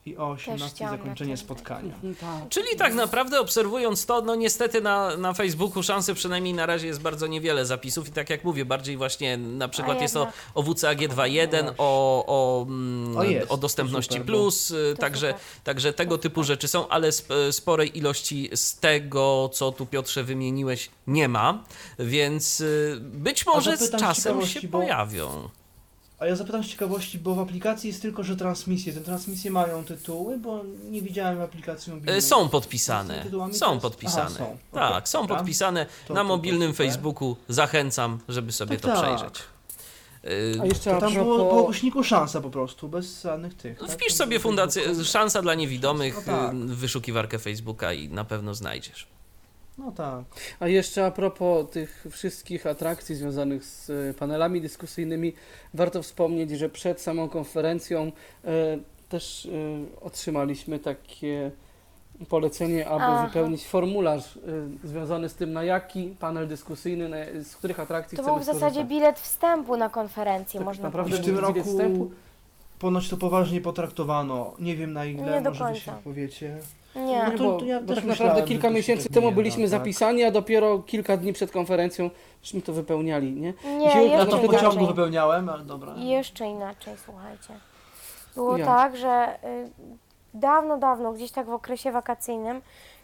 I 0.09 0.17
o 0.17 0.29
18 0.29 0.75
chciałam 0.75 0.93
na 0.93 0.97
zakończenie 0.97 1.37
spotkania. 1.37 1.93
Tak. 2.19 2.49
Czyli 2.49 2.67
tak 2.77 2.93
naprawdę 2.93 3.39
obserwując 3.39 4.05
to, 4.05 4.21
no 4.21 4.35
niestety 4.35 4.81
na, 4.81 5.17
na 5.17 5.33
Facebooku 5.33 5.83
szansy 5.83 6.13
przynajmniej 6.13 6.53
na 6.53 6.65
razie 6.65 6.87
jest 6.87 7.01
bardzo 7.01 7.27
niewiele 7.27 7.65
zapisów 7.65 8.07
i 8.07 8.11
tak 8.11 8.29
jak 8.29 8.43
mówię, 8.43 8.65
bardziej 8.65 8.97
właśnie 8.97 9.37
na 9.37 9.67
przykład 9.67 9.97
A 9.97 10.01
jest 10.01 10.13
to 10.13 10.19
jednak. 10.19 10.35
o 10.55 10.63
WCAG 10.63 10.97
2.1, 10.99 11.73
o, 11.77 12.23
o, 12.27 12.63
mm, 12.67 13.17
O, 13.17 13.23
jest, 13.23 13.51
o 13.51 13.57
dostępności 13.57 14.13
super, 14.13 14.25
plus, 14.25 14.71
y, 14.71 14.95
także, 14.99 15.27
super. 15.27 15.45
także 15.63 15.93
tego 15.93 16.17
typu 16.17 16.43
rzeczy 16.43 16.67
są, 16.67 16.87
ale 16.87 17.07
sp- 17.19 17.33
sporej 17.51 17.97
ilości 17.97 18.49
z 18.55 18.79
tego, 18.79 19.49
co 19.53 19.71
tu 19.71 19.85
Piotrze 19.85 20.23
wymieniłeś, 20.23 20.89
nie 21.07 21.27
ma, 21.27 21.63
więc 21.99 22.61
y, 22.61 22.97
być 23.01 23.45
może 23.45 23.77
z 23.77 23.91
czasem 23.91 24.45
się 24.45 24.67
bo- 24.67 24.79
pojawią. 24.79 25.49
A 26.19 26.25
ja 26.25 26.35
zapytam 26.35 26.63
z 26.63 26.67
ciekawości, 26.67 27.19
bo 27.19 27.35
w 27.35 27.39
aplikacji 27.39 27.87
jest 27.87 28.01
tylko, 28.01 28.23
że 28.23 28.35
transmisje. 28.35 28.93
Te 28.93 29.01
transmisje 29.01 29.51
mają 29.51 29.83
tytuły, 29.83 30.37
bo 30.37 30.61
nie 30.91 31.01
widziałem 31.01 31.41
aplikacji 31.41 31.93
mobilnej. 31.93 32.17
Y, 32.17 32.21
Są 32.21 32.49
podpisane, 32.49 33.25
są 33.53 33.79
podpisane. 33.79 34.25
Aha, 34.25 34.37
są. 34.37 34.57
Tak, 34.73 34.91
Okej, 34.91 35.07
są 35.07 35.21
dobra. 35.21 35.35
podpisane 35.35 35.85
To- 35.85 35.91
na 36.13 36.19
to- 36.21 36.23
to 36.23 36.23
mobilnym 36.23 36.71
super. 36.71 36.85
Facebooku. 36.87 37.35
Zachęcam, 37.49 38.19
żeby 38.29 38.51
sobie 38.51 38.77
Tak, 38.77 38.81
to 38.95 39.01
tak. 39.01 39.05
przejrzeć. 39.17 39.39
Y, 40.25 40.61
A 40.61 40.65
jeszcze 40.65 40.91
To 40.91 40.99
tam 40.99 41.13
było 41.13 41.49
po 41.49 41.63
głośniku 41.63 42.03
szansa 42.03 42.41
po 42.41 42.49
prostu, 42.49 42.89
bez 42.89 43.21
żadnych 43.23 43.53
tych. 43.53 43.79
tak? 43.79 43.91
Wpisz 43.91 44.13
sobie 44.13 44.39
fundację, 44.39 45.03
szansa 45.05 45.41
dla 45.41 45.53
niewidomych, 45.55 46.15
No 46.15 46.21
tak. 46.33 46.55
w 46.55 46.75
wyszukiwarkę 46.75 47.39
Facebooka 47.39 47.93
i 47.93 48.09
na 48.09 48.23
pewno 48.25 48.53
znajdziesz. 48.53 49.07
No 49.79 49.91
tak. 49.91 50.23
A 50.59 50.67
jeszcze 50.67 51.05
a 51.05 51.11
propos 51.11 51.69
tych 51.71 52.05
wszystkich 52.11 52.65
atrakcji 52.67 53.15
związanych 53.15 53.65
z 53.65 53.89
e, 53.89 54.13
panelami 54.13 54.61
dyskusyjnymi, 54.61 55.33
warto 55.73 56.03
wspomnieć, 56.03 56.51
że 56.51 56.69
przed 56.69 57.01
samą 57.01 57.29
konferencją 57.29 58.11
e, 58.45 58.51
też 59.09 59.45
e, 59.45 59.49
otrzymaliśmy 60.01 60.79
takie 60.79 61.51
polecenie, 62.29 62.87
aby 62.89 63.03
Aha. 63.03 63.27
wypełnić 63.27 63.67
formularz 63.67 64.37
e, 64.37 64.87
związany 64.87 65.29
z 65.29 65.35
tym, 65.35 65.53
na 65.53 65.63
jaki 65.63 66.15
panel 66.19 66.47
dyskusyjny, 66.47 67.09
na, 67.09 67.17
z 67.43 67.55
których 67.55 67.79
atrakcji 67.79 68.15
To 68.15 68.21
chcemy 68.23 68.35
był 68.35 68.43
w 68.43 68.45
zasadzie 68.45 68.59
skorzystać. 68.65 68.87
bilet 68.89 69.19
wstępu 69.19 69.77
na 69.77 69.89
konferencję, 69.89 70.57
Tak 70.59 70.65
można 70.65 70.83
naprawdę 70.83 71.17
w 71.17 71.25
tym 71.25 71.37
roku 71.39 71.63
wstępu. 71.63 72.11
ponoć 72.79 73.09
to 73.09 73.17
poważnie 73.17 73.61
potraktowano. 73.61 74.53
Nie 74.59 74.75
wiem 74.75 74.93
na 74.93 75.05
ile, 75.05 75.23
Nie 75.35 75.41
do 75.41 75.49
może 75.49 75.63
wy 75.63 75.71
końca. 75.71 75.79
się 75.85 75.91
powiecie. 76.03 76.57
Nie. 76.95 77.23
No 77.23 77.31
Nie, 77.31 77.37
to- 77.37 77.43
bo, 77.43 77.59
to 77.59 77.65
ja 77.65 77.81
też 77.81 77.95
tak 77.95 78.05
naprawdę 78.05 78.43
kilka 78.43 78.69
miesięcy 78.69 79.03
tak 79.03 79.13
temu 79.13 79.29
nie 79.29 79.35
byliśmy 79.35 79.61
tak. 79.63 79.69
zapisani, 79.69 80.23
a 80.23 80.31
dopiero 80.31 80.79
kilka 80.79 81.17
dni 81.17 81.33
przed 81.33 81.51
konferencją 81.51 82.09
żeśmy 82.43 82.61
to 82.61 82.73
wypełniali, 82.73 83.33
nie? 83.33 83.53
Nie, 83.77 83.85
Ja 83.85 84.01
Ja 84.01 84.25
to 84.25 84.37
w 84.37 84.45
pociągu 84.45 84.55
inaczej. 84.75 84.87
wypełniałem, 84.87 85.49
ale 85.49 85.63
dobra. 85.63 85.93
Jeszcze 85.97 86.45
inaczej, 86.45 86.93
słuchajcie. 87.05 87.53
Było 88.35 88.57
Ja. 88.57 88.65
tak, 88.65 88.97
że 88.97 89.37
y, 89.43 89.69
dawno, 90.33 90.77
dawno, 90.77 91.13
gdzieś 91.13 91.31
tak 91.31 91.45
w 91.45 91.53
okresie 91.53 91.91
wakacyjnym, 91.91 92.61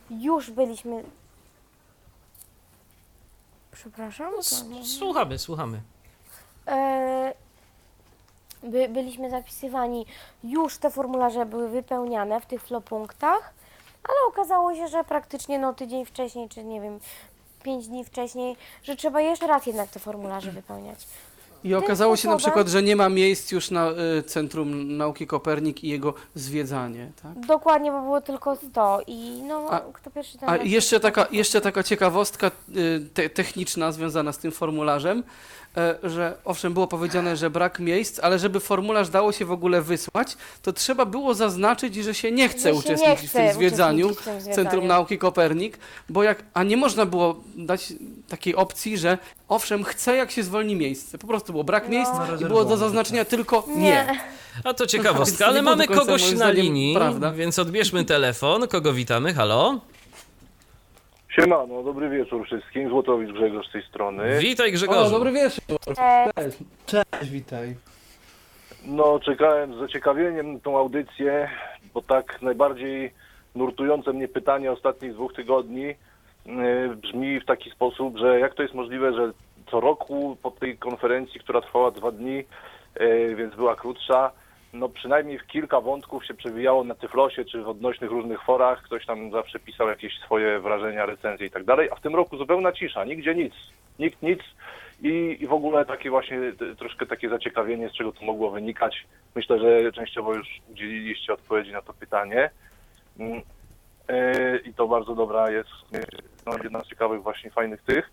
już 0.09 0.51
byliśmy. 0.51 1.03
Przepraszam? 3.71 4.33
No, 4.35 4.43
słuchamy, 4.83 5.39
słuchamy. 5.39 5.81
E, 6.67 7.33
by, 8.63 8.87
byliśmy 8.89 9.29
zapisywani, 9.29 10.05
już 10.43 10.77
te 10.77 10.91
formularze 10.91 11.45
były 11.45 11.69
wypełniane 11.69 12.41
w 12.41 12.45
tych 12.45 12.61
flopunktach, 12.63 13.53
ale 14.07 14.17
okazało 14.27 14.75
się, 14.75 14.87
że 14.87 15.03
praktycznie 15.03 15.59
no, 15.59 15.73
tydzień 15.73 16.05
wcześniej, 16.05 16.49
czy 16.49 16.63
nie 16.63 16.81
wiem, 16.81 16.99
pięć 17.63 17.87
dni 17.87 18.05
wcześniej, 18.05 18.55
że 18.83 18.95
trzeba 18.95 19.21
jeszcze 19.21 19.47
raz 19.47 19.65
jednak 19.65 19.89
te 19.89 19.99
formularze 19.99 20.51
wypełniać. 20.61 21.07
I 21.63 21.75
okazało 21.75 22.15
się 22.15 22.29
na 22.29 22.37
przykład, 22.37 22.67
że 22.67 22.83
nie 22.83 22.95
ma 22.95 23.09
miejsc 23.09 23.51
już 23.51 23.71
na 23.71 23.91
y, 23.91 24.23
Centrum 24.23 24.97
Nauki 24.97 25.27
Kopernik 25.27 25.83
i 25.83 25.89
jego 25.89 26.13
zwiedzanie, 26.35 27.11
tak? 27.23 27.45
Dokładnie, 27.45 27.91
bo 27.91 28.01
było 28.01 28.21
tylko 28.21 28.55
100 28.55 29.01
i 29.07 29.41
no, 29.47 29.69
A- 29.71 29.81
kto 29.93 30.11
pierwszy 30.11 30.37
ten 30.37 30.49
A 30.49 30.57
jeszcze 30.57 30.99
taka, 30.99 31.27
jeszcze 31.31 31.61
taka 31.61 31.83
ciekawostka 31.83 32.51
y, 32.75 33.09
te, 33.13 33.29
techniczna 33.29 33.91
związana 33.91 34.31
z 34.31 34.37
tym 34.37 34.51
formularzem, 34.51 35.23
że 36.03 36.37
owszem 36.45 36.73
było 36.73 36.87
powiedziane, 36.87 37.37
że 37.37 37.49
brak 37.49 37.79
miejsc, 37.79 38.19
ale 38.19 38.39
żeby 38.39 38.59
formularz 38.59 39.09
dało 39.09 39.31
się 39.31 39.45
w 39.45 39.51
ogóle 39.51 39.81
wysłać, 39.81 40.37
to 40.61 40.73
trzeba 40.73 41.05
było 41.05 41.33
zaznaczyć, 41.33 41.95
że 41.95 42.13
się 42.13 42.31
nie 42.31 42.49
chce 42.49 42.71
nie 42.71 42.79
uczestniczyć 42.79 43.25
w 43.25 43.29
chce 43.29 43.45
tym 43.45 43.53
zwiedzaniu 43.53 44.05
uczestniczyć 44.07 44.33
w 44.41 44.45
tym 44.45 44.53
Centrum 44.55 44.65
zwiedzaniu. 44.65 44.87
Nauki 44.87 45.17
Kopernik, 45.17 45.77
bo 46.09 46.23
jak, 46.23 46.43
a 46.53 46.63
nie 46.63 46.77
można 46.77 47.05
było 47.05 47.43
dać 47.55 47.93
takiej 48.29 48.55
opcji, 48.55 48.97
że 48.97 49.17
owszem 49.47 49.83
chcę 49.83 50.15
jak 50.15 50.31
się 50.31 50.43
zwolni 50.43 50.75
miejsce, 50.75 51.17
po 51.17 51.27
prostu 51.27 51.51
było 51.51 51.63
brak 51.63 51.83
No. 51.83 51.89
miejsc 51.89 52.11
i 52.41 52.45
było 52.45 52.65
do 52.65 52.77
zaznaczenia 52.77 53.25
tylko 53.25 53.63
nie. 53.67 53.75
Nie. 53.81 54.19
A 54.63 54.73
to 54.73 54.83
Więc 54.83 54.91
ciekawostka, 54.91 55.45
ale 55.45 55.55
nie 55.55 55.61
mamy 55.61 55.87
kogoś 55.87 56.31
na 56.31 56.51
linii, 56.51 56.95
prawda. 56.95 57.31
więc 57.31 57.59
odbierzmy 57.59 58.05
telefon. 58.05 58.67
Kogo 58.67 58.93
witamy? 58.93 59.33
Halo? 59.33 59.79
Siemano, 61.35 61.83
dobry 61.83 62.09
wieczór 62.09 62.45
wszystkim. 62.45 62.89
Złotowicz 62.89 63.31
Grzegorz 63.31 63.67
z 63.67 63.71
tej 63.71 63.83
strony. 63.83 64.39
Witaj 64.39 64.69
O, 64.69 64.71
Grzegorzu. 64.71 65.11
dobry 65.11 65.31
wieczór. 65.31 65.77
Cześć. 66.35 66.57
Cześć, 66.85 67.31
witaj. 67.31 67.75
No, 68.85 69.19
czekałem 69.19 69.75
z 69.75 69.79
zaciekawieniem 69.79 70.53
na 70.53 70.59
tą 70.59 70.77
audycję, 70.77 71.49
bo 71.93 72.01
tak 72.01 72.41
najbardziej 72.41 73.11
nurtujące 73.55 74.13
mnie 74.13 74.27
pytanie 74.27 74.71
ostatnich 74.71 75.13
dwóch 75.13 75.33
tygodni 75.33 75.95
yy, 76.45 76.95
brzmi 76.95 77.39
w 77.39 77.45
taki 77.45 77.71
sposób, 77.71 78.17
że 78.17 78.39
jak 78.39 78.53
to 78.53 78.61
jest 78.63 78.75
możliwe, 78.75 79.13
że 79.13 79.31
co 79.71 79.79
roku 79.79 80.37
po 80.43 80.51
tej 80.51 80.77
konferencji, 80.77 81.39
która 81.39 81.61
trwała 81.61 81.91
dwa 81.91 82.11
dni, 82.11 82.43
yy, 82.99 83.35
więc 83.35 83.55
była 83.55 83.75
krótsza, 83.75 84.31
no 84.75 84.89
przynajmniej 84.89 85.39
w 85.39 85.47
kilka 85.47 85.81
wątków 85.81 86.25
się 86.25 86.33
przewijało 86.33 86.83
na 86.83 86.95
Tyflosie 86.95 87.45
czy 87.45 87.63
w 87.63 87.69
odnośnych 87.69 88.11
różnych 88.11 88.41
forach. 88.41 88.81
Ktoś 88.81 89.05
tam 89.05 89.31
zawsze 89.31 89.59
pisał 89.59 89.87
jakieś 89.87 90.19
swoje 90.19 90.59
wrażenia, 90.59 91.05
recenzje 91.05 91.47
i 91.47 91.51
tak 91.51 91.63
dalej, 91.63 91.89
a 91.91 91.95
w 91.95 92.01
tym 92.01 92.15
roku 92.15 92.37
zupełna 92.37 92.71
cisza, 92.71 93.05
nigdzie 93.05 93.35
nic, 93.35 93.53
nikt 93.99 94.21
nic 94.21 94.39
i, 95.01 95.37
i 95.39 95.47
w 95.47 95.53
ogóle 95.53 95.85
takie 95.85 96.09
właśnie 96.09 96.39
troszkę 96.77 97.05
takie 97.05 97.29
zaciekawienie, 97.29 97.89
z 97.89 97.93
czego 97.93 98.11
to 98.11 98.25
mogło 98.25 98.51
wynikać. 98.51 99.07
Myślę, 99.35 99.59
że 99.59 99.91
częściowo 99.91 100.33
już 100.33 100.47
udzieliliście 100.71 101.33
odpowiedzi 101.33 101.71
na 101.71 101.81
to 101.81 101.93
pytanie. 101.93 102.49
Mm, 103.19 103.41
e, 104.07 104.57
I 104.57 104.73
to 104.73 104.87
bardzo 104.87 105.15
dobra 105.15 105.51
jest, 105.51 105.69
e, 105.93 105.99
no, 106.45 106.53
jedna 106.63 106.81
z 106.81 106.87
ciekawych 106.87 107.23
właśnie 107.23 107.51
fajnych 107.51 107.81
tych. 107.81 108.11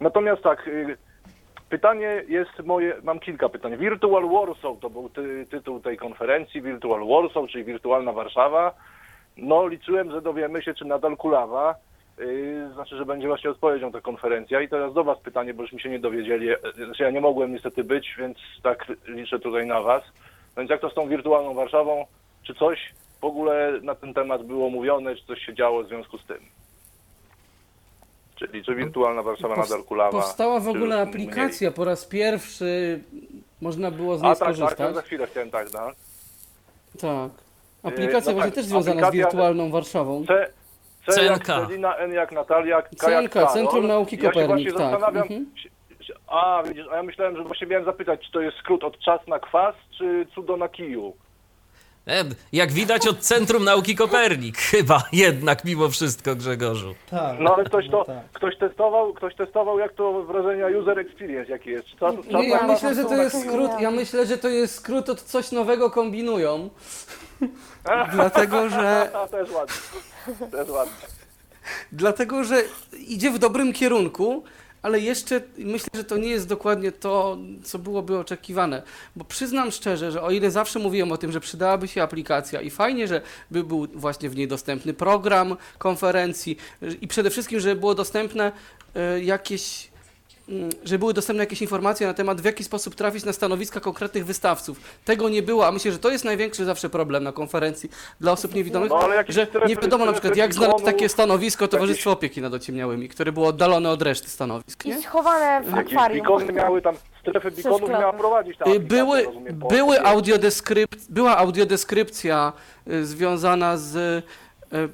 Natomiast 0.00 0.42
tak, 0.42 0.68
y, 0.68 0.96
pytanie 1.74 2.24
jest 2.28 2.62
moje, 2.64 2.96
mam 3.02 3.20
kilka 3.20 3.48
pytań. 3.48 3.76
Virtual 3.76 4.28
Warsaw 4.28 4.78
to 4.80 4.90
był 4.90 5.08
ty, 5.08 5.46
tytuł 5.50 5.80
tej 5.80 5.96
konferencji, 5.96 6.62
Virtual 6.62 7.00
Warsaw, 7.08 7.50
czyli 7.50 7.64
Wirtualna 7.64 8.12
Warszawa. 8.12 8.74
No 9.36 9.66
liczyłem, 9.68 10.10
że 10.10 10.22
dowiemy 10.22 10.62
się, 10.62 10.74
czy 10.74 10.84
nadal 10.84 11.16
kulawa. 11.16 11.74
Yy, 12.18 12.72
znaczy, 12.74 12.96
że 12.96 13.04
będzie 13.06 13.28
właśnie 13.28 13.50
odpowiedzią 13.50 13.92
ta 13.92 14.00
konferencja. 14.00 14.60
I 14.60 14.68
teraz 14.68 14.94
do 14.94 15.04
Was 15.04 15.18
pytanie, 15.18 15.54
bo 15.54 15.62
już 15.62 15.72
mi 15.72 15.80
się 15.80 15.90
nie 15.90 15.98
dowiedzieli. 15.98 16.50
e, 16.50 16.56
Znaczy, 16.84 17.02
ja 17.02 17.10
nie 17.10 17.20
mogłem 17.20 17.52
niestety 17.52 17.84
być, 17.84 18.14
więc 18.18 18.38
tak 18.62 18.86
liczę 19.08 19.38
tutaj 19.38 19.66
na 19.66 19.80
Was. 19.82 20.02
Więc 20.56 20.70
jak 20.70 20.80
to 20.80 20.90
z 20.90 20.94
tą 20.94 21.08
wirtualną 21.08 21.54
Warszawą? 21.54 22.06
Czy 22.42 22.54
coś 22.54 22.94
w 23.20 23.24
ogóle 23.24 23.72
na 23.82 23.94
ten 23.94 24.14
temat 24.14 24.42
było 24.42 24.70
mówione, 24.70 25.16
czy 25.16 25.26
coś 25.26 25.46
się 25.46 25.54
działo 25.54 25.82
w 25.84 25.88
związku 25.88 26.18
z 26.18 26.26
tym? 26.26 26.38
Czyli 28.34 28.64
czy 28.64 28.74
wirtualna 28.74 29.22
Warszawa 29.22 29.56
nadal 29.56 29.84
kulawa? 29.84 30.10
Powstała 30.10 30.60
w 30.60 30.68
ogóle 30.68 31.00
aplikacja 31.02 31.70
po 31.70 31.84
raz 31.84 32.04
pierwszy, 32.04 33.00
można 33.60 33.90
było 33.90 34.16
z 34.16 34.20
Mniej? 34.20 34.30
niej 34.30 34.32
A 34.32 34.36
tak, 34.36 34.48
tak, 34.48 34.56
skorzystać. 34.56 34.88
to 34.88 34.94
za 34.94 35.02
chwilę 35.02 35.26
chciałem 35.26 35.50
tak, 35.50 35.66
no. 35.72 35.80
Tak. 37.00 37.30
Aplikacja 37.82 38.32
no 38.32 38.34
właśnie 38.34 38.50
tak, 38.50 38.54
też 38.54 38.64
związana 38.64 39.00
aplikacja- 39.02 39.10
z 39.10 39.14
wirtualną 39.14 39.70
Warszawą. 39.70 40.24
C, 40.26 40.46
C 41.12 41.24
jak 41.24 41.38
CNK. 41.38 41.46
Celina, 41.66 41.96
N 41.96 42.12
jak 42.12 42.32
Natalia, 42.32 42.82
K 42.82 42.88
jak 43.10 43.24
CNK, 43.24 43.32
Karol. 43.32 43.48
Centrum 43.48 43.86
Nauki 43.86 44.16
Ja 44.16 44.22
się 44.22 44.28
Kopernik, 44.28 44.48
właśnie 44.48 44.72
tak. 44.72 44.90
zastanawiam, 44.90 45.22
Mhm. 45.22 45.46
A, 46.26 46.62
widzisz, 46.68 46.86
a 46.92 46.96
ja 46.96 47.02
myślałem, 47.02 47.36
że 47.36 47.44
właśnie 47.44 47.66
miałem 47.66 47.84
zapytać, 47.84 48.20
czy 48.26 48.32
to 48.32 48.40
jest 48.40 48.56
skrót 48.56 48.84
od 48.84 48.98
czas 48.98 49.20
na 49.26 49.38
kwas, 49.38 49.74
czy 49.98 50.26
cudo 50.34 50.56
na 50.56 50.68
kiju. 50.68 51.12
E, 52.08 52.24
Jak 52.52 52.72
widać 52.72 53.06
od 53.06 53.18
Centrum 53.18 53.64
Nauki 53.64 53.94
Kopernik. 53.96 54.58
Chyba 54.70 55.02
jednak 55.12 55.64
mimo 55.64 55.88
wszystko 55.88 56.36
Grzegorzu. 56.36 56.94
Tak. 57.10 57.40
No 57.40 57.54
ale 57.54 57.64
ktoś 57.64 57.90
to, 57.90 57.98
no 57.98 58.04
tak. 58.04 58.30
ktoś 58.32 58.58
testował, 58.58 59.14
ktoś 59.14 59.34
testował, 59.34 59.78
jak 59.78 59.92
to 59.92 60.22
wrażenia 60.22 60.66
user 60.78 60.98
experience, 60.98 61.52
jaki 61.52 61.70
jest. 61.70 61.88
Czas, 62.00 62.14
czas 62.30 62.42
Nie, 62.42 62.48
ja 62.48 62.66
myślę, 62.66 62.94
że 62.94 63.04
to 63.04 63.16
jest 63.16 63.42
skrót, 63.42 63.70
ja 63.80 63.90
myślę, 63.90 64.26
że 64.26 64.38
to 64.38 64.48
jest 64.48 64.74
skrót 64.74 65.08
od 65.08 65.22
coś 65.22 65.52
nowego 65.52 65.90
kombinują. 65.90 66.70
Dlatego, 68.12 68.68
że 68.68 69.10
też 69.30 69.50
ładnie, 69.50 69.74
też 70.50 70.68
ładnie. 70.70 70.92
Dlatego, 71.92 72.44
że 72.44 72.62
idzie 72.98 73.30
w 73.30 73.38
dobrym 73.38 73.72
kierunku, 73.72 74.44
ale 74.84 75.00
jeszcze 75.00 75.40
myślę, 75.58 75.88
że 75.94 76.04
to 76.04 76.16
nie 76.16 76.28
jest 76.28 76.48
dokładnie 76.48 76.92
to, 76.92 77.38
co 77.62 77.78
byłoby 77.78 78.18
oczekiwane. 78.18 78.82
Bo 79.16 79.24
przyznam 79.24 79.70
szczerze, 79.70 80.12
że 80.12 80.22
o 80.22 80.30
ile 80.30 80.50
zawsze 80.50 80.78
mówiłem 80.78 81.12
o 81.12 81.16
tym, 81.16 81.32
że 81.32 81.40
przydałaby 81.40 81.88
się 81.88 82.02
aplikacja 82.02 82.60
i 82.60 82.70
fajnie, 82.70 83.08
że 83.08 83.20
by 83.50 83.64
był 83.64 83.86
właśnie 83.94 84.30
w 84.30 84.36
niej 84.36 84.48
dostępny 84.48 84.94
program 84.94 85.56
konferencji 85.78 86.56
i 87.00 87.08
przede 87.08 87.30
wszystkim, 87.30 87.60
żeby 87.60 87.80
było 87.80 87.94
dostępne 87.94 88.52
e, 88.94 89.24
jakieś 89.24 89.90
że 90.84 90.98
były 90.98 91.14
dostępne 91.14 91.42
jakieś 91.42 91.62
informacje 91.62 92.06
na 92.06 92.14
temat, 92.14 92.40
w 92.40 92.44
jaki 92.44 92.64
sposób 92.64 92.94
trafić 92.94 93.24
na 93.24 93.32
stanowiska 93.32 93.80
konkretnych 93.80 94.26
wystawców. 94.26 94.80
Tego 95.04 95.28
nie 95.28 95.42
było, 95.42 95.66
a 95.66 95.72
myślę, 95.72 95.92
że 95.92 95.98
to 95.98 96.10
jest 96.10 96.24
największy 96.24 96.64
zawsze 96.64 96.90
problem 96.90 97.24
na 97.24 97.32
konferencji 97.32 97.90
dla 98.20 98.32
osób 98.32 98.54
niewidomych, 98.54 98.90
No, 98.90 99.08
jakieś 99.14 99.34
że 99.36 99.46
nie 99.68 99.76
wiadomo 99.76 100.06
na 100.06 100.12
przykład, 100.12 100.36
jak 100.36 100.54
znaleźć 100.54 100.84
takie 100.84 101.08
stanowisko 101.08 101.68
Towarzystwa 101.68 102.10
Opieki 102.10 102.40
nad 102.42 102.54
Ociemniałymi, 102.54 103.08
które 103.08 103.32
było 103.32 103.46
oddalone 103.48 103.90
od 103.90 104.02
reszty 104.02 104.28
stanowisk. 104.30 104.84
I 104.86 104.88
Nie? 104.88 105.02
schowane 105.02 105.62
w 105.70 105.76
Jakieś 105.76 105.92
akwarium. 105.94 106.20
bikony 106.26 106.52
miały 106.52 106.82
tam, 106.82 106.94
strefy 107.20 107.50
bikonów 107.50 107.90
miała 107.90 108.12
prowadzić 108.12 108.58
ta 108.58 108.70
Y, 108.70 108.80
Były, 108.80 109.24
rozumiem, 109.24 109.58
były 109.68 110.00
audiodeskryp, 110.00 110.90
była 111.08 111.36
audiodeskrypcja 111.36 112.52
y, 112.88 113.06
związana 113.06 113.76
z 113.76 113.96
y, 114.74 114.88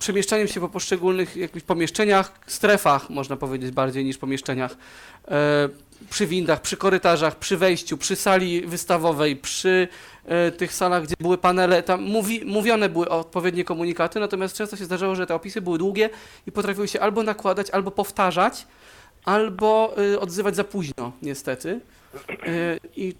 przemieszczaniem 0.00 0.48
się 0.48 0.60
po 0.60 0.68
poszczególnych 0.68 1.36
jakichś 1.36 1.66
pomieszczeniach, 1.66 2.32
strefach, 2.46 3.10
można 3.10 3.36
powiedzieć 3.36 3.70
bardziej 3.70 4.04
niż 4.04 4.18
pomieszczeniach, 4.18 4.72
y, 4.72 5.28
przy 6.10 6.26
windach, 6.26 6.60
przy 6.60 6.76
korytarzach, 6.76 7.36
przy 7.36 7.56
wejściu, 7.56 7.98
przy 7.98 8.16
sali 8.16 8.66
wystawowej, 8.66 9.36
przy 9.36 9.88
y, 10.48 10.52
tych 10.52 10.74
salach, 10.74 11.02
gdzie 11.02 11.14
były 11.20 11.38
panele, 11.38 11.82
tam 11.82 12.02
mówi, 12.02 12.44
mówione 12.44 12.88
były 12.88 13.08
odpowiednie 13.08 13.64
komunikaty, 13.64 14.20
natomiast 14.20 14.56
często 14.56 14.76
się 14.76 14.84
zdarzało, 14.84 15.14
że 15.14 15.26
te 15.26 15.34
opisy 15.34 15.60
były 15.60 15.78
długie 15.78 16.10
i 16.46 16.52
potrafiły 16.52 16.88
się 16.88 17.00
albo 17.00 17.22
nakładać, 17.22 17.70
albo 17.70 17.90
powtarzać, 17.90 18.66
albo 19.24 19.94
y, 19.98 20.20
odzywać 20.20 20.56
za 20.56 20.64
późno, 20.64 21.12
niestety. 21.22 21.80
I 22.96 23.14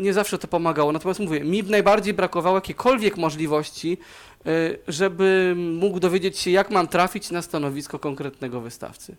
nie, 0.00 0.12
zawsze 0.12 0.38
to 0.38 0.48
pomagało. 0.48 0.92
Natomiast 0.92 1.20
mówię, 1.20 1.40
mi 1.40 1.62
najbardziej 1.62 2.14
brakowało 2.14 2.56
jakiejkolwiek 2.56 3.16
możliwości, 3.16 3.98
żeby 4.88 5.54
mógł 5.56 6.00
dowiedzieć 6.00 6.38
się, 6.38 6.50
jak 6.50 6.70
mam 6.70 6.88
trafić 6.88 7.30
na 7.30 7.42
stanowisko 7.42 7.98
konkretnego 7.98 8.60
wystawcy. 8.60 9.16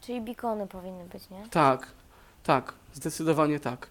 Czyli 0.00 0.20
bikony 0.20 0.66
powinny 0.66 1.04
być, 1.12 1.30
nie? 1.30 1.42
Tak, 1.50 1.86
tak, 2.44 2.74
zdecydowanie 2.92 3.60
tak. 3.60 3.88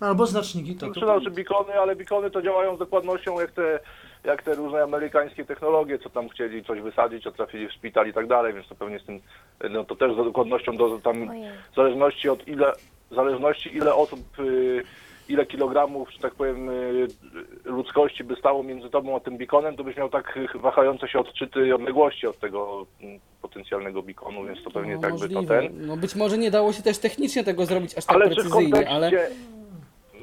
Albo 0.00 0.26
znaczniki 0.26 0.74
to. 0.76 0.90
To 0.90 1.00
znaczy 1.00 1.30
bikony, 1.30 1.74
ale 1.80 1.96
bikony 1.96 2.30
to 2.30 2.42
działają 2.42 2.76
z 2.76 2.78
dokładnością 2.78 3.40
jak 3.40 3.52
te, 3.52 3.80
jak 4.24 4.42
te 4.42 4.54
różne 4.54 4.82
amerykańskie 4.82 5.44
technologie, 5.44 5.98
co 5.98 6.10
tam 6.10 6.28
chcieli 6.28 6.64
coś 6.64 6.80
wysadzić, 6.80 7.26
a 7.26 7.30
trafili 7.30 7.68
w 7.68 7.72
szpital 7.72 8.08
i 8.08 8.12
tak 8.12 8.26
dalej, 8.26 8.54
więc 8.54 8.68
to 8.68 8.74
pewnie 8.74 8.98
z 8.98 9.04
tym, 9.04 9.20
no 9.70 9.84
to 9.84 9.96
też 9.96 10.12
z 10.12 10.16
dokładnością 10.16 10.76
do 10.76 10.98
tam 10.98 11.28
Ojej. 11.28 11.50
w 11.72 11.74
zależności 11.76 12.28
od 12.28 12.48
ile, 12.48 12.72
w 13.10 13.14
zależności 13.14 13.76
ile 13.76 13.94
osób, 13.94 14.20
y, 14.38 14.82
ile 15.28 15.46
kilogramów, 15.46 16.12
że 16.12 16.18
tak 16.18 16.34
powiem, 16.34 16.68
y, 16.68 17.06
ludzkości 17.64 18.24
by 18.24 18.36
stało 18.36 18.62
między 18.62 18.90
tobą 18.90 19.16
a 19.16 19.20
tym 19.20 19.38
bikonem, 19.38 19.76
to 19.76 19.84
byś 19.84 19.96
miał 19.96 20.08
tak 20.08 20.38
wahające 20.54 21.08
się 21.08 21.18
odczyty 21.18 21.74
odległości 21.74 22.26
od 22.26 22.38
tego 22.38 22.86
mm, 23.02 23.20
potencjalnego 23.42 24.02
bikonu, 24.02 24.44
więc 24.44 24.62
to 24.64 24.70
pewnie 24.70 24.94
No, 24.94 25.00
tak 25.00 25.18
by 25.18 25.28
to 25.28 25.42
ten. 25.42 25.86
No 25.86 25.96
być 25.96 26.14
może 26.14 26.38
nie 26.38 26.50
dało 26.50 26.72
się 26.72 26.82
też 26.82 26.98
technicznie 26.98 27.44
tego 27.44 27.66
zrobić 27.66 27.98
aż 27.98 28.04
tak 28.04 28.16
Ale 28.16 28.26
precyzyjnie, 28.26 28.70
kontekście, 28.70 28.90
ale 28.90 29.10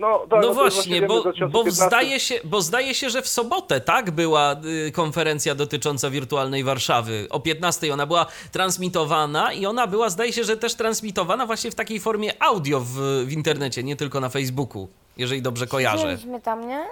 No, 0.02 0.20
tak, 0.30 0.41
No 0.41 0.47
to 0.47 0.54
właśnie, 0.54 1.02
bo, 1.02 1.20
z 1.20 1.24
2015 1.24 1.52
bo, 1.52 1.72
zdaje 1.72 2.20
się, 2.20 2.36
bo 2.43 2.62
zdaje 2.62 2.93
się, 2.93 3.10
że 3.10 3.22
w 3.22 3.28
sobotę, 3.28 3.82
tak, 3.82 4.12
była 4.12 4.56
y, 4.88 4.91
konferencja 4.91 5.56
dotycząca 5.56 6.10
wirtualnej 6.10 6.64
Warszawy. 6.64 7.28
O 7.30 7.39
15 7.39 7.93
ona 7.93 8.06
była 8.06 8.26
transmitowana 8.52 9.54
i 9.54 9.66
ona 9.66 9.88
była, 9.88 10.10
zdaje 10.10 10.34
się, 10.34 10.43
że 10.43 10.58
też 10.58 10.76
transmitowana 10.76 11.45
właśnie 11.45 11.72
w 11.72 11.76
takiej 11.76 11.99
formie 11.99 12.43
audio 12.43 12.80
w, 12.80 12.93
w 13.26 13.32
internecie, 13.32 13.84
nie 13.84 13.95
tylko 13.95 14.20
na 14.20 14.30
Facebooku, 14.30 14.88
jeżeli 15.18 15.41
dobrze 15.41 15.68
kojarzę. 15.68 16.08
Byliśmy 16.08 16.41
tam, 16.41 16.68
nie? 16.68 16.86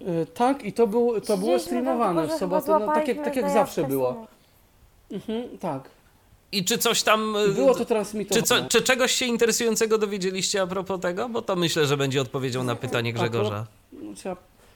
Y, 0.00 0.26
Tak, 0.34 0.64
i 0.64 0.72
to, 0.72 0.86
był, 0.86 1.20
to 1.20 1.36
było 1.36 1.58
Siedzieliśmy 1.58 1.58
tam, 1.58 1.60
streamowane 1.60 2.28
w 2.28 2.32
sobotę, 2.32 2.78
no, 2.80 2.86
tak, 2.86 3.08
jak, 3.08 3.24
tak 3.24 3.36
jak 3.36 3.50
zawsze 3.50 3.84
było. 3.84 4.26
Mhm, 5.10 5.58
tak. 5.58 5.93
I 6.58 6.64
czy 6.64 6.78
coś 6.78 7.02
tam... 7.02 7.36
y, 7.36 7.48
Było 7.48 7.72
to 7.72 7.78
Czy, 7.78 7.86
transmitowane. 7.86 8.42
co, 8.46 8.68
czy 8.68 8.82
czegoś 8.82 9.12
się 9.12 9.26
interesującego 9.26 9.98
dowiedzieliście 9.98 10.62
a 10.62 10.66
propos 10.66 11.00
tego? 11.00 11.28
Bo 11.28 11.42
to 11.42 11.56
myślę, 11.56 11.86
że 11.86 11.96
będzie 11.96 12.20
odpowiedzią 12.20 12.64
na 12.64 12.76
pytanie 12.76 13.12
Grzegorza. 13.12 13.66
No, 13.92 14.10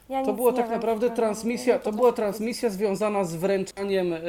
Ja 0.09 0.23
To 0.25 0.51
nie 0.51 0.53
tak 0.53 0.69
naprawdę 0.69 1.05
szczerze 1.05 1.15
transmisja, 1.15 1.73
mówiąc, 1.73 1.83
to 1.83 1.91
była 1.91 2.13
transmisja 2.13 2.69
związana 2.69 3.23
z 3.23 3.35
wręczaniem 3.35 4.13
y, 4.13 4.19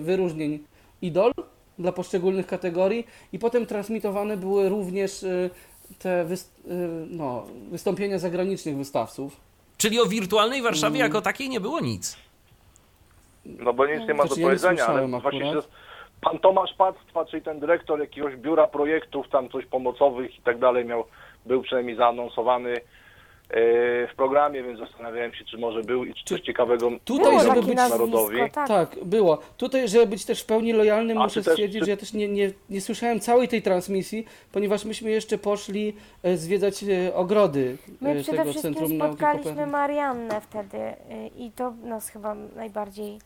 wyróżnień 0.00 0.58
idol 1.02 1.32
dla 1.78 1.92
poszczególnych 1.92 2.46
kategorii 2.46 3.06
i 3.32 3.38
potem 3.38 3.66
transmitowane 3.66 4.36
były 4.36 4.68
również 4.68 5.22
y, 5.22 5.50
te 5.98 6.24
wys, 6.24 6.42
y, 6.66 6.70
no, 7.10 7.46
wystąpienia 7.70 8.18
zagranicznych 8.18 8.76
wystawców. 8.76 9.36
Czyli 9.78 10.00
o 10.00 10.06
wirtualnej 10.06 10.62
Warszawie 10.62 10.96
Mm. 10.96 11.08
jako 11.08 11.22
takiej 11.22 11.48
nie 11.48 11.60
było 11.60 11.80
nic. 11.80 12.16
No 13.44 13.72
bo 13.72 13.86
nic 13.86 14.08
nie 14.08 14.14
ma 14.14 14.22
do 14.22 14.26
Znaczy, 14.26 14.40
ja 14.40 14.46
powiedzenia, 14.46 14.86
ale 14.86 15.08
właśnie 15.08 15.48
akurat. 15.48 15.68
Pan 16.20 16.38
Tomasz 16.38 16.74
Pactwa, 16.74 17.24
czyli 17.24 17.42
ten 17.42 17.60
dyrektor 17.60 18.00
jakiegoś 18.00 18.36
biura 18.36 18.66
projektów, 18.66 19.28
tam 19.28 19.48
coś 19.48 19.66
pomocowych 19.66 20.38
i 20.38 20.42
tak 20.42 20.58
dalej 20.58 20.84
miał, 20.84 21.04
był 21.46 21.62
przynajmniej 21.62 21.96
zaanonsowany 21.96 22.70
e, 22.72 22.80
w 24.06 24.14
programie, 24.16 24.62
więc 24.62 24.78
zastanawiałem 24.78 25.34
się, 25.34 25.44
czy 25.44 25.58
może 25.58 25.82
był 25.82 26.04
i 26.04 26.14
czy 26.14 26.24
coś 26.24 26.40
ciekawego 26.40 26.90
Tutaj, 27.04 27.26
Było 27.30 27.40
żeby 27.40 27.62
być 27.62 27.76
narodowi. 27.76 28.36
tak. 28.52 28.68
Tak, 28.68 29.04
było. 29.04 29.38
Tutaj, 29.56 29.88
żeby 29.88 30.06
być 30.06 30.24
też 30.24 30.42
w 30.42 30.46
pełni 30.46 30.72
lojalnym, 30.72 31.18
A 31.18 31.22
muszę 31.24 31.42
też- 31.42 31.52
stwierdzić, 31.52 31.78
czy- 31.80 31.84
że 31.84 31.90
ja 31.90 31.96
też 31.96 32.12
nie, 32.12 32.28
nie, 32.28 32.50
nie 32.70 32.80
słyszałem 32.80 33.20
całej 33.20 33.48
tej 33.48 33.62
transmisji, 33.62 34.26
ponieważ 34.52 34.84
myśmy 34.84 35.10
jeszcze 35.10 35.38
poszli 35.38 35.96
e, 36.22 36.36
zwiedzać 36.36 36.82
e, 36.84 37.14
ogrody 37.14 37.76
My 38.00 38.14
przede 38.22 38.38
tego 38.38 38.50
wszystkim 38.50 38.74
Centrum 38.74 38.98
Nauki 38.98 39.12
spotkaliśmy 39.16 39.50
Kopernik. 39.50 39.72
Mariannę 39.72 40.40
wtedy 40.40 40.78
i 41.38 41.50
to 41.52 41.70
nas 41.70 42.08
chyba 42.08 42.34
najbardziej 42.34 43.18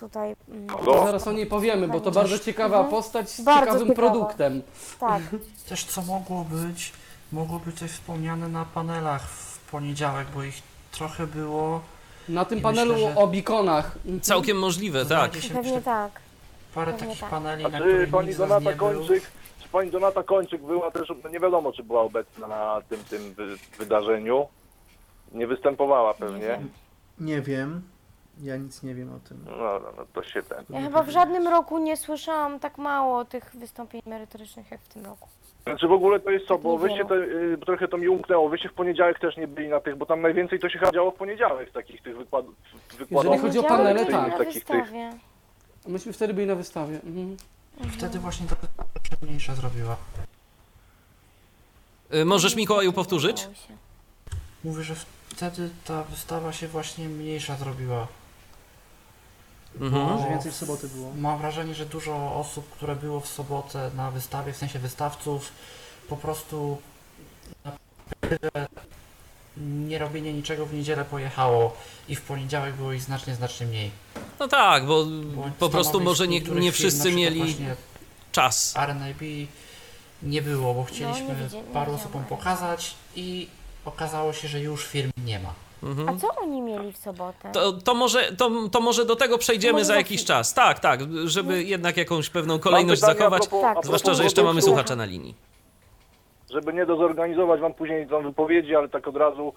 tutaj... 0.00 0.36
mm, 0.48 0.66
No. 0.86 1.06
Zaraz 1.06 1.26
o 1.28 1.32
niej 1.32 1.46
powiemy, 1.46 1.88
bo 1.88 2.00
to 2.00 2.10
bardzo 2.10 2.38
ciekawa 2.38 2.76
Mhm. 2.76 2.90
postać 2.90 3.30
z 3.30 3.40
Bardzo 3.40 3.66
ciekawym 3.66 3.88
ciekawa. 3.88 4.10
produktem. 4.10 4.62
Tak, 5.00 5.22
Też 5.68 5.84
co 5.84 6.02
mogło 6.02 6.44
być, 6.44 6.92
mogło 7.32 7.58
być 7.58 7.78
coś 7.78 7.90
wspomniane 7.90 8.48
na 8.48 8.64
panelach 8.64 9.28
w 9.28 9.70
poniedziałek, 9.70 10.26
bo 10.34 10.42
ich 10.42 10.62
trochę 10.92 11.26
było. 11.26 11.80
Na 12.28 12.44
tym 12.44 12.58
I 12.58 12.62
panelu 12.62 12.92
myślę, 12.92 13.08
że- 13.12 13.16
o 13.16 13.26
beakonach. 13.26 13.96
Mhm. 13.96 14.20
Całkiem 14.20 14.58
możliwe, 14.58 15.06
tak. 15.06 15.36
Się 15.36 15.54
pewnie 15.54 15.72
przy- 15.72 15.82
tak. 15.82 16.12
parę 16.74 16.92
pewnie 16.92 17.06
takich 17.06 17.20
tak. 17.20 17.30
paneli, 17.30 17.64
A 17.64 17.68
na 17.68 17.78
czy 17.78 17.84
których 17.84 18.10
pani 18.10 18.26
nikt 18.26 18.36
z 18.36 18.40
nas 18.40 18.48
Donata 18.48 18.70
nie 18.70 18.76
był. 18.76 18.86
Kończyk, 18.98 19.30
czy 19.62 19.68
pani 19.68 19.90
Donata 19.90 20.22
Kończyk 20.22 20.62
była 20.62 20.90
też, 20.90 21.12
no 21.24 21.30
nie 21.30 21.40
wiadomo, 21.40 21.72
czy 21.72 21.82
była 21.82 22.00
obecna 22.02 22.46
na 22.48 22.80
tym, 22.88 23.04
tym 23.04 23.34
wy, 23.34 23.56
wydarzeniu. 23.78 24.46
Nie 25.32 25.46
występowała 25.46 26.14
pewnie. 26.14 26.58
Nie 27.20 27.42
wiem. 27.42 27.82
Ja 28.42 28.56
nic 28.56 28.82
nie 28.82 28.94
wiem 28.94 29.12
o 29.12 29.28
tym. 29.28 29.44
No, 29.46 29.56
no, 29.56 29.92
no 29.96 30.04
to 30.12 30.22
się 30.22 30.42
ten. 30.42 30.64
Ja 30.70 30.80
chyba 30.80 31.02
w 31.02 31.08
żadnym 31.10 31.48
roku 31.48 31.78
nie 31.78 31.96
słyszałam 31.96 32.60
tak 32.60 32.78
mało 32.78 33.24
tych 33.24 33.56
wystąpień 33.56 34.00
merytorycznych 34.06 34.70
jak 34.70 34.80
w 34.80 34.88
tym 34.88 35.04
roku. 35.04 35.28
Znaczy 35.62 35.88
w 35.88 35.92
ogóle 35.92 36.20
to 36.20 36.30
jest 36.30 36.46
co, 36.46 36.54
Tak 36.54 36.62
bo 36.62 36.78
wyście 36.78 37.04
to, 37.04 37.16
y, 37.16 37.58
trochę 37.66 37.88
to 37.88 37.96
mi 37.98 38.08
umknęło, 38.08 38.48
wyście 38.48 38.68
w 38.68 38.72
poniedziałek 38.74 39.18
też 39.18 39.36
nie 39.36 39.48
byli 39.48 39.68
na 39.68 39.80
tych, 39.80 39.96
bo 39.96 40.06
tam 40.06 40.20
najwięcej 40.22 40.58
to 40.60 40.68
się 40.68 40.78
chyba 40.78 40.92
działo 40.92 41.10
w 41.10 41.14
poniedziałek, 41.14 41.72
takich 41.72 42.02
tych 42.02 42.16
wykład, 42.16 42.44
wykładów. 42.98 43.32
Jeżeli 43.32 43.38
chodzi 43.48 43.58
o 43.58 43.62
panele, 43.62 44.00
byli 44.00 44.12
tak. 44.16 44.30
na 44.32 44.38
Takich 44.38 44.64
tych. 44.64 44.76
wystawie. 44.82 45.10
Myśmy 45.86 46.12
wtedy 46.12 46.34
byli 46.34 46.46
na 46.46 46.54
wystawie. 46.54 47.00
Mhm. 47.04 47.36
Wtedy 47.98 48.18
właśnie 48.18 48.46
to 48.46 48.56
troszkę 48.56 49.26
mniejsza 49.26 49.54
zrobiła. 49.54 49.96
Y, 52.14 52.24
Możesz 52.24 52.56
Mikołaju 52.56 52.92
powtórzyć? 52.92 53.48
Mówię, 54.64 54.82
że 54.82 54.94
wtedy 55.28 55.70
ta 55.84 56.02
wystawa 56.02 56.52
się 56.52 56.68
właśnie 56.68 57.08
mniejsza 57.08 57.56
zrobiła. 57.56 58.06
Mhm. 59.80 60.30
Więcej 60.30 60.52
w 60.52 60.56
sobotę 60.56 60.88
było. 60.88 61.12
Mam 61.16 61.38
wrażenie, 61.38 61.74
że 61.74 61.86
dużo 61.86 62.34
osób, 62.34 62.70
które 62.70 62.96
było 62.96 63.20
w 63.20 63.28
sobotę 63.28 63.90
na 63.96 64.10
wystawie, 64.10 64.52
w 64.52 64.56
sensie 64.56 64.78
wystawców, 64.78 65.52
po 66.08 66.16
prostu 66.16 66.78
na 67.64 67.72
nie 69.56 69.98
robienie 69.98 70.32
niczego 70.32 70.66
w 70.66 70.74
niedzielę 70.74 71.04
pojechało 71.04 71.76
i 72.08 72.16
w 72.16 72.22
poniedziałek 72.22 72.74
było 72.74 72.92
ich 72.92 73.02
znacznie, 73.02 73.34
znacznie 73.34 73.66
mniej. 73.66 73.90
No 74.40 74.48
tak, 74.48 74.86
bo 74.86 75.04
Bo 75.04 75.50
po 75.58 75.68
prostu 75.68 76.00
może 76.00 76.28
nie, 76.28 76.40
nie 76.40 76.72
wszyscy 76.72 77.12
mieli 77.12 77.56
czas. 78.32 78.74
RNIB 78.76 79.48
nie 80.22 80.42
było, 80.42 80.74
bo 80.74 80.84
chcieliśmy 80.84 81.48
No, 81.52 81.56
nie 81.56 81.62
paru 81.62 81.94
osobom 81.94 82.24
pokazać 82.24 82.94
i 83.16 83.48
okazało 83.84 84.32
się, 84.32 84.48
że 84.48 84.60
już 84.60 84.86
firm 84.86 85.10
nie 85.24 85.38
ma. 85.38 85.54
Mhm. 85.82 86.08
A 86.08 86.16
co 86.16 86.28
oni 86.42 86.60
mieli 86.60 86.92
w 86.92 86.96
sobotę? 86.96 87.50
To, 87.52 87.72
to, 87.72 87.94
może, 87.94 88.32
to, 88.32 88.50
to 88.72 88.80
może 88.80 89.04
do 89.04 89.16
tego 89.16 89.38
przejdziemy 89.38 89.72
Może 89.72 89.84
za 89.84 89.96
jakiś 89.96 90.20
chwilę. 90.20 90.26
czas. 90.36 90.54
Tak, 90.54 90.78
tak, 90.78 91.00
żeby 91.24 91.50
No. 91.50 91.56
jednak 91.56 91.96
jakąś 91.96 92.30
pewną 92.30 92.58
kolejność 92.58 93.00
zachować. 93.00 93.42
propos- 93.42 93.60
Tak. 93.60 93.84
Zwłaszcza, 93.84 94.14
że 94.14 94.24
jeszcze 94.24 94.42
mamy 94.42 94.62
słuchacza 94.62 94.96
na 94.96 95.04
linii. 95.04 95.34
Żeby 96.50 96.72
nie 96.72 96.86
dozorganizować 96.86 97.60
wam 97.60 97.74
później 97.74 98.06
tą 98.08 98.22
wypowiedzi, 98.22 98.76
ale 98.76 98.88
tak 98.88 99.08
od 99.08 99.16
razu 99.16 99.52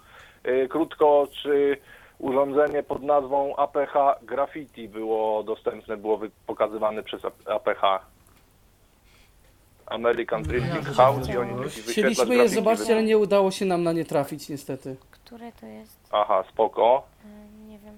y, 0.46 0.68
krótko, 0.68 1.28
czy 1.42 1.76
urządzenie 2.18 2.82
pod 2.82 3.02
nazwą 3.02 3.56
APH 3.56 3.94
Graffiti 4.22 4.88
było 4.88 5.42
dostępne, 5.42 5.96
było 5.96 6.20
pokazywane 6.46 7.02
przez 7.02 7.20
APH? 7.46 7.82
American 9.86 10.42
Printing 10.44 10.86
House 10.96 11.28
i 11.28 11.36
oni 11.36 11.52
Chcieliśmy 11.88 12.34
je 12.36 12.48
zobaczyć, 12.48 12.90
ale 12.90 13.02
nie 13.02 13.18
udało 13.18 13.50
się 13.50 13.64
nam 13.64 13.82
na 13.82 13.92
nie 13.92 14.04
trafić 14.04 14.48
niestety. 14.48 14.96
Które 15.10 15.52
to 15.60 15.66
jest? 15.66 16.01
Aha, 16.12 16.44
spoko. 16.52 17.02
Y, 17.24 17.68
Nie 17.68 17.78
wiem. 17.78 17.94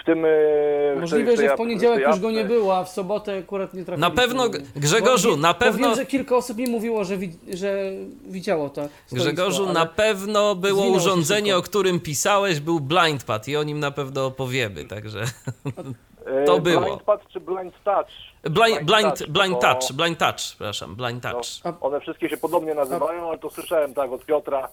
W 0.00 0.04
tym... 0.04 0.22
tej- 0.22 1.00
Możliwe, 1.00 1.32
w 1.32 1.36
tej 1.36 1.48
że 1.48 1.54
w 1.54 1.56
poniedziałek 1.58 1.98
tej 1.98 2.06
już 2.10 2.20
go 2.20 2.30
nie 2.30 2.44
było, 2.44 2.76
a 2.76 2.84
w 2.84 2.88
sobotę 2.88 3.38
akurat 3.38 3.74
nie 3.74 3.84
trafiliśmy. 3.84 4.10
Na 4.10 4.22
pewno, 4.22 4.44
Grzegorzu, 4.76 5.30
bo, 5.30 5.36
na 5.36 5.54
pewno, 5.54 5.86
Wiem, 5.88 5.96
że 5.96 6.06
kilka 6.06 6.36
osób 6.36 6.56
mi 6.58 6.66
mówiło, 6.66 7.04
że, 7.04 7.16
wi- 7.16 7.38
że 7.52 7.74
widziało 8.26 8.68
to. 8.70 8.82
Grzegorzu, 9.12 9.72
na 9.72 9.86
pewno 9.86 10.54
było 10.54 10.86
urządzenie, 10.86 11.56
o 11.56 11.62
którym 11.62 12.00
pisałeś, 12.00 12.60
był 12.60 12.80
blindpad 12.80 13.48
i 13.48 13.56
o 13.56 13.62
nim 13.62 13.80
na 13.80 13.90
pewno 13.90 14.26
opowiemy, 14.26 14.84
także 14.84 15.20
y, 15.22 16.44
to 16.46 16.60
było. 16.60 16.80
Blind 16.82 17.02
Pad 17.02 17.20
czy 17.32 17.40
Blind 17.40 17.74
Touch? 17.84 18.06
blind, 18.42 18.82
blind, 18.82 19.18
Touch, 19.18 19.28
blind 19.30 19.54
bo- 19.54 19.60
touch, 19.60 19.92
blind 19.92 20.18
touch, 20.18 20.36
przepraszam, 20.36 20.94
blind 20.94 21.22
touch. 21.22 21.44
No, 21.64 21.72
one 21.80 22.00
wszystkie 22.00 22.28
się 22.28 22.36
podobnie 22.36 22.74
nazywają, 22.74 23.28
ale 23.28 23.38
to 23.38 23.50
słyszałem 23.50 23.94
tak 23.94 24.12
od 24.12 24.24
Piotra 24.24 24.68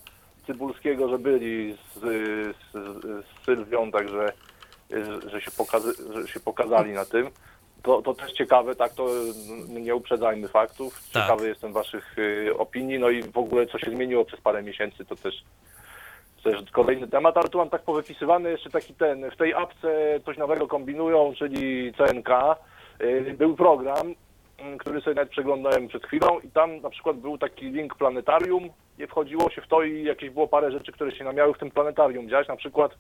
Cybulskiego, 0.48 1.10
że 1.10 1.20
byli 1.20 1.74
z, 1.74 2.00
z, 2.00 2.72
z 2.74 3.46
Sylwią, 3.46 3.92
także 3.92 4.34
że, 5.28 5.42
się 5.42 5.52
pokazy, 5.52 5.94
że 6.14 6.28
się 6.28 6.40
pokazali 6.40 6.92
na 6.94 7.06
tym. 7.06 7.30
To, 7.84 8.02
to 8.02 8.14
też 8.14 8.32
ciekawe, 8.32 8.76
tak, 8.76 8.94
to 8.94 9.08
nie 9.70 9.96
uprzedzajmy 9.96 10.48
faktów. 10.48 10.94
Tak. 11.14 11.24
Ciekawy 11.24 11.48
jestem 11.48 11.74
waszych 11.74 12.18
y, 12.18 12.58
opinii, 12.58 13.00
no 13.00 13.10
i 13.10 13.24
w 13.24 13.38
ogóle 13.38 13.68
co 13.68 13.80
się 13.80 13.92
zmieniło 13.92 14.26
przez 14.26 14.42
parę 14.42 14.64
miesięcy, 14.64 15.06
to 15.06 15.16
też 15.16 15.44
też 16.44 16.72
kolejny 16.72 17.08
temat, 17.08 17.38
ale 17.38 17.50
tu 17.50 17.58
mam 17.58 17.70
tak 17.70 17.82
powypisywany 17.82 18.52
jeszcze 18.52 18.70
taki 18.70 18.94
ten, 18.94 19.32
w 19.32 19.38
tej 19.38 19.54
apce 19.54 20.20
coś 20.26 20.38
nowego 20.38 20.68
kombinują, 20.68 21.34
czyli 21.38 21.94
CNK. 21.94 22.30
Y, 23.02 23.36
Był 23.38 23.56
program, 23.56 24.16
który 24.80 25.02
sobie 25.02 25.16
nawet 25.16 25.30
przeglądałem 25.30 25.88
przed 25.88 26.06
chwilą 26.06 26.40
i 26.40 26.50
tam 26.52 26.82
na 26.82 26.90
przykład 26.90 27.18
był 27.18 27.38
taki 27.38 27.66
link 27.72 27.96
planetarium, 27.96 28.70
nie 29.00 29.08
wchodziło 29.08 29.50
się 29.50 29.62
w 29.62 29.68
to 29.68 29.84
i 29.84 30.04
jakieś 30.04 30.30
było 30.30 30.48
parę 30.48 30.72
rzeczy, 30.72 30.92
które 30.92 31.12
się 31.16 31.24
namiały 31.24 31.54
w 31.54 31.58
tym 31.58 31.72
planetarium. 31.72 32.26
Widziałeś 32.26 32.48
na 32.48 32.56
przykład 32.56 32.92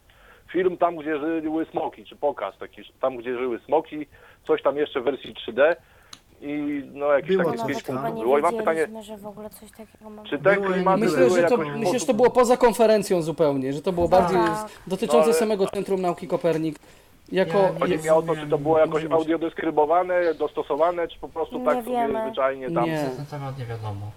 film 0.51 0.77
tam, 0.77 0.95
gdzie 0.95 1.17
żyły 1.19 1.65
smoki, 1.65 2.05
czy 2.05 2.15
pokaz 2.15 2.57
taki, 2.57 2.81
tam, 3.01 3.17
gdzie 3.17 3.37
żyły 3.37 3.59
smoki, 3.65 4.05
coś 4.47 4.61
tam 4.61 4.77
jeszcze 4.77 5.01
w 5.01 5.03
wersji 5.03 5.33
3D 5.47 5.75
i 6.41 6.81
no 6.93 7.05
jakieś 7.05 7.37
Była 7.37 7.51
takie 7.53 7.67
pięć 7.67 7.83
punktów 7.83 8.13
było. 8.23 8.39
I 8.39 8.41
mam 8.41 8.55
pytanie, 8.57 8.87
że 9.01 9.17
w 9.17 9.25
ogóle 9.27 9.49
coś 9.49 9.71
takiego 9.71 10.09
mamy. 10.09 10.29
czy 10.29 10.37
te 10.39 10.57
klimaty 10.57 11.01
Myślę, 11.01 11.17
były 11.17 11.29
że 11.41 11.47
to, 11.47 11.57
jakoś 11.63 11.79
myślę, 11.79 11.99
że 11.99 12.05
to 12.05 12.13
było 12.13 12.29
poza 12.29 12.57
konferencją 12.57 13.21
zupełnie, 13.21 13.73
że 13.73 13.81
to 13.81 13.91
było 13.91 14.07
bardziej 14.07 14.37
Tak. 14.37 14.69
z- 14.69 14.89
dotyczące 14.89 15.17
No, 15.17 15.23
ale- 15.23 15.33
samego 15.33 15.67
Centrum 15.67 16.01
Nauki 16.01 16.27
Kopernik. 16.27 16.75
Jako, 17.31 17.57
Ja 17.57 17.79
Chodzi 17.79 17.97
mi 17.97 18.09
o 18.09 18.21
to, 18.21 18.35
czy 18.35 18.47
to 18.47 18.57
było 18.57 18.79
jakoś 18.79 19.05
audio 19.05 19.37
deskrybowane, 19.37 20.33
dostosowane, 20.33 21.07
czy 21.07 21.19
po 21.19 21.29
prostu 21.29 21.59
Nie 21.59 21.65
tak 21.65 21.75
sobie 21.83 21.91
wiemy. 21.91 22.21
zwyczajnie 22.25 22.71
tam. 22.71 22.85
Nie. 22.85 23.03
Na 23.03 23.09
ten 23.09 23.25
temat 23.25 23.57
nie 23.59 23.65
wiadomo. 23.65 24.11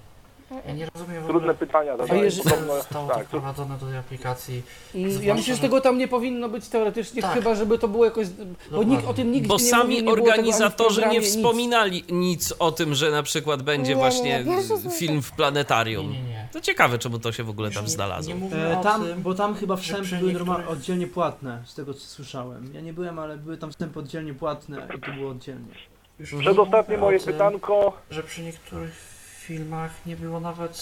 Ja 0.66 0.72
nie 0.74 0.86
rozumiem 0.94 1.22
w 1.22 1.26
Trudne 1.26 1.38
ogóle, 1.38 1.54
pytania 1.54 1.96
zadaję. 1.96 2.24
jeżeli- 2.24 2.50
Podobno- 2.50 2.74
zostało 2.76 3.08
to 3.08 3.14
tak, 3.14 3.22
tu- 3.22 3.28
wprowadzone 3.28 3.78
do 3.78 3.86
tej 3.86 3.96
aplikacji. 3.96 4.62
Ja 4.94 5.08
Zwłaszcza, 5.10 5.34
myślę, 5.34 5.54
że 5.54 5.60
tego 5.60 5.80
tam 5.80 5.98
nie 5.98 6.08
powinno 6.08 6.48
być 6.48 6.68
teoretycznie, 6.68 7.22
Tak. 7.22 7.32
chyba 7.34 7.54
żeby 7.54 7.78
to 7.78 7.88
było 7.88 8.04
jakoś. 8.04 8.28
Bo 8.28 8.44
Dokładnie. 8.70 8.96
nikt 8.96 9.08
o 9.08 9.14
tym 9.14 9.32
nigdy 9.32 9.48
Bo 9.48 9.54
nie 9.56 9.60
sami 9.64 9.94
nie 9.96 10.02
było 10.02 10.16
tego 10.16 10.32
ani 10.32 10.36
w 10.36 10.38
organizatorzy 10.38 11.00
nie 11.10 11.18
nic. 11.18 11.28
wspominali 11.28 12.04
nic 12.10 12.54
o 12.58 12.72
tym, 12.72 12.94
że 12.94 13.10
na 13.10 13.22
przykład 13.22 13.62
będzie 13.62 13.88
Nie, 13.88 13.94
nie, 13.94 14.00
właśnie 14.00 14.38
nie, 14.38 14.44
pierwszy 14.44 14.68
słyszę. 14.68 14.90
film 14.90 15.22
w 15.22 15.30
Nie, 15.30 15.36
planetarium. 15.36 16.12
nie, 16.12 16.22
nie. 16.22 16.48
To 16.52 16.60
ciekawe, 16.60 16.98
czemu 16.98 17.18
to 17.18 17.32
się 17.32 17.44
w 17.44 17.50
ogóle 17.50 17.70
tam 17.70 17.84
nie- 17.84 17.90
znalazło. 17.90 18.34
Nie 18.34 18.56
E, 18.56 18.78
o 18.78 18.82
tam, 18.82 19.04
tym, 19.04 19.22
bo 19.22 19.34
tam 19.34 19.54
chyba 19.54 19.76
wstępy 19.76 20.02
przy 20.02 20.16
były 20.16 20.32
niektórych- 20.32 20.48
norma- 20.58 20.68
oddzielnie 20.68 21.06
płatne, 21.06 21.62
z 21.66 21.74
tego 21.74 21.94
co 21.94 22.00
słyszałem. 22.00 22.70
Ja 22.74 22.80
nie 22.80 22.92
byłem, 22.92 23.18
ale 23.18 23.36
były 23.36 23.56
tam 23.56 23.70
wstępy 23.70 23.98
oddzielnie 23.98 24.34
płatne 24.34 24.88
i 24.96 25.00
to 25.00 25.12
było 25.12 25.30
oddzielnie. 25.30 25.74
już 26.18 26.32
nie 26.32 26.38
Przedostatnie 26.40 26.98
moje 26.98 27.18
tym, 27.20 27.32
pytanko. 27.32 27.92
że 28.10 28.22
przy 28.22 28.42
niektórych 28.42 29.13
filmach 29.44 30.06
nie 30.06 30.16
było 30.16 30.40
nawet 30.40 30.76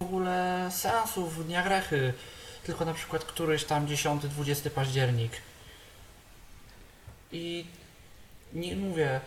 w 0.00 0.02
ogóle 0.02 0.68
seansów 0.72 1.46
Dnia 1.46 1.62
Grechy, 1.62 2.12
tylko 2.64 2.84
na 2.84 2.94
przykład 2.94 3.24
któryś 3.24 3.64
tam 3.64 3.86
10-20 3.86 4.70
październik. 4.70 5.32
I 7.32 7.66
nie 8.52 8.76
mówię, 8.76 9.20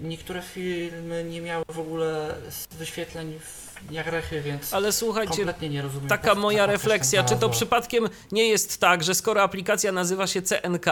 niektóre 0.00 0.42
filmy 0.42 1.24
nie 1.24 1.40
miały 1.40 1.64
w 1.68 1.78
ogóle 1.78 2.34
wyświetleń 2.70 3.38
w 3.40 3.65
Dnia 3.82 4.04
Grechy, 4.04 4.40
więc 4.40 4.74
Ale 4.74 4.92
słuchajcie, 4.92 5.36
kompletnie 5.36 5.68
nie 5.68 5.82
rozumiem. 5.82 6.08
taka 6.08 6.34
moja 6.34 6.66
refleksja, 6.66 7.24
czy 7.24 7.36
to 7.36 7.48
przypadkiem 7.48 8.04
nie 8.32 8.48
jest 8.48 8.80
tak, 8.80 9.02
że 9.02 9.14
skoro 9.14 9.42
aplikacja 9.42 9.92
nazywa 9.92 10.26
się 10.26 10.42
CNK, 10.42 10.86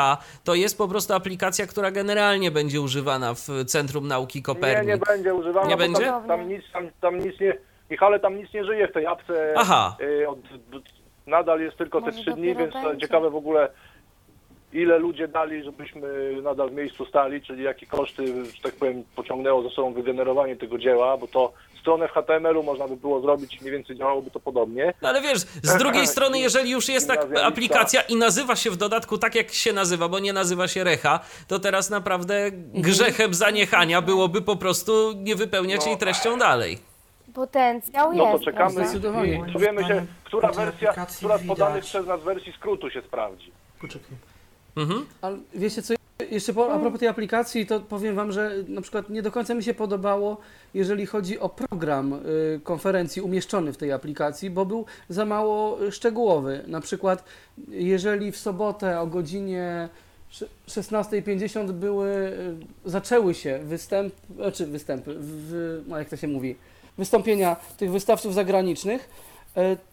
to 0.45 0.55
jest 0.55 0.79
po 0.79 0.89
prostu 0.89 1.15
aplikacja, 1.15 1.67
która 1.67 1.91
generalnie 1.91 2.51
będzie 2.51 2.81
używana 2.81 3.35
w 3.35 3.49
Centrum 3.67 4.09
Nauki 4.09 4.39
Nie, 4.39 4.41
nie 4.41 4.45
Kopernik? 4.45 5.07
będzie 5.07 5.35
używana. 5.35 5.67
Nie 5.67 5.77
bo 5.77 5.79
będzie? 5.79 6.05
Tam, 6.05 6.27
tam, 6.29 6.49
nic, 6.49 6.63
tam, 6.73 6.89
tam 7.01 7.19
nic 7.19 7.41
nie. 7.41 7.57
Michale, 7.91 8.21
tam 8.21 8.37
nic 8.37 8.53
nie 8.55 8.65
żyje 8.65 8.89
w 8.89 8.93
tej 8.93 9.07
apce. 9.07 9.55
Aha. 9.57 9.97
Y, 10.01 10.29
Od, 10.29 10.39
nadal 11.27 11.61
jest 11.61 11.77
tylko 11.77 12.01
te 12.01 12.07
Może 12.07 12.19
trzy 12.23 12.31
dni, 12.33 12.55
więc 12.55 12.73
będzie. 12.75 13.01
ciekawe 13.07 13.31
w 13.31 13.37
ogóle 13.37 13.69
ile 14.73 14.99
ludzie 14.99 15.29
dali, 15.29 15.65
żebyśmy 15.65 16.33
nadal 16.43 16.71
w 16.71 16.75
miejscu 16.75 17.07
stali, 17.07 17.43
czyli 17.43 17.63
jakie 17.63 17.87
koszty, 17.87 18.45
że 18.45 18.63
tak 18.63 18.75
powiem, 18.75 19.05
pociągnęło 19.17 19.63
za 19.63 19.71
sobą 19.71 19.93
wygenerowanie 19.93 20.57
tego 20.57 20.79
dzieła, 20.79 21.17
bo 21.17 21.27
to 21.29 21.53
stronę 21.85 22.09
w 22.09 22.11
HTML-u 22.13 22.63
można 22.63 22.89
by 22.89 22.97
było 22.97 23.21
zrobić 23.21 23.55
i 23.55 23.61
mniej 23.61 23.73
więcej 23.73 23.97
działałoby 23.97 24.31
to 24.31 24.41
podobnie. 24.41 24.95
No 25.03 25.09
ale 25.09 25.23
wiesz, 25.23 25.39
z 25.63 25.77
drugiej 25.79 26.07
strony, 26.15 26.39
jeżeli 26.39 26.71
już 26.71 26.89
jest 26.89 27.09
tak 27.09 27.27
aplikacja 27.43 28.01
i 28.03 28.17
nazywa 28.17 28.57
się 28.57 28.71
w 28.71 28.77
dodatku 28.77 29.19
tak, 29.19 29.35
jak 29.35 29.53
się 29.53 29.73
nazywa, 29.73 30.09
bo 30.09 30.19
nie 30.19 30.33
nazywa 30.33 30.69
się 30.69 30.85
Recha, 30.85 31.21
to 31.49 31.59
teraz 31.59 31.91
naprawdę 31.91 32.51
grzechem 32.75 33.35
zaniechania 33.35 34.03
byłoby 34.03 34.43
po 34.43 34.57
prostu 34.57 35.13
nie 35.17 35.37
wypełniać 35.37 35.81
No. 35.81 35.87
jej 35.87 35.99
treścią 35.99 36.39
dalej. 36.39 36.79
Potencjał 37.35 38.13
No 38.13 38.25
to 38.25 38.33
jest. 38.33 38.45
czekamy. 38.45 38.57
prawda? 38.75 38.85
Zdecydowanie. 38.91 39.45
I 39.49 39.53
dowiemy 39.53 39.85
się, 39.85 40.07
która 40.25 40.53
wersja, 40.53 40.93
która 41.19 41.39
z 41.39 41.47
podanych 41.47 41.75
widać- 41.75 41.89
przez 41.91 42.07
nas 42.07 42.23
wersji 42.23 42.53
skrótu 42.53 42.91
się 42.91 43.03
sprawdzi. 43.03 43.53
Poczekaj. 43.81 44.11
Mhm. 44.77 45.07
Ale 45.23 45.39
wiecie 45.55 45.83
co, 45.83 45.95
jeszcze 46.31 46.55
po, 46.55 46.73
a 46.73 46.79
propos 46.79 47.01
tej 47.01 47.09
aplikacji, 47.09 47.67
to 47.67 47.81
powiem 47.81 48.17
Wam, 48.17 48.33
że 48.33 48.53
na 48.69 48.81
przykład 48.81 49.11
nie 49.11 49.23
do 49.23 49.33
końca 49.33 49.55
mi 49.55 49.63
się 49.63 49.75
podobało, 49.75 50.37
jeżeli 50.75 51.07
chodzi 51.07 51.39
o 51.39 51.49
program 51.49 52.13
y, 52.13 52.61
konferencji 52.65 53.23
umieszczony 53.23 53.73
w 53.73 53.77
tej 53.77 53.93
aplikacji, 53.93 54.51
bo 54.51 54.67
był 54.67 54.85
za 55.09 55.25
mało 55.25 55.79
szczegółowy. 55.91 56.65
Na 56.67 56.81
przykład, 56.81 57.25
jeżeli 57.69 58.33
w 58.33 58.37
sobotę 58.37 59.01
o 59.01 59.07
godzinie 59.07 59.89
sze- 60.29 60.47
16.50 60.69 61.73
były, 61.73 62.09
y, 62.09 62.91
zaczęły 62.91 63.35
się 63.35 63.59
występ, 63.65 64.15
znaczy 64.37 64.67
występy, 64.67 65.15
w, 65.19 65.83
no 65.89 65.99
jak 65.99 66.09
to 66.09 66.17
się 66.17 66.29
mówi, 66.29 66.57
wystąpienia 66.99 67.57
tych 67.77 67.91
wystawców 67.91 68.35
zagranicznych, 68.35 69.09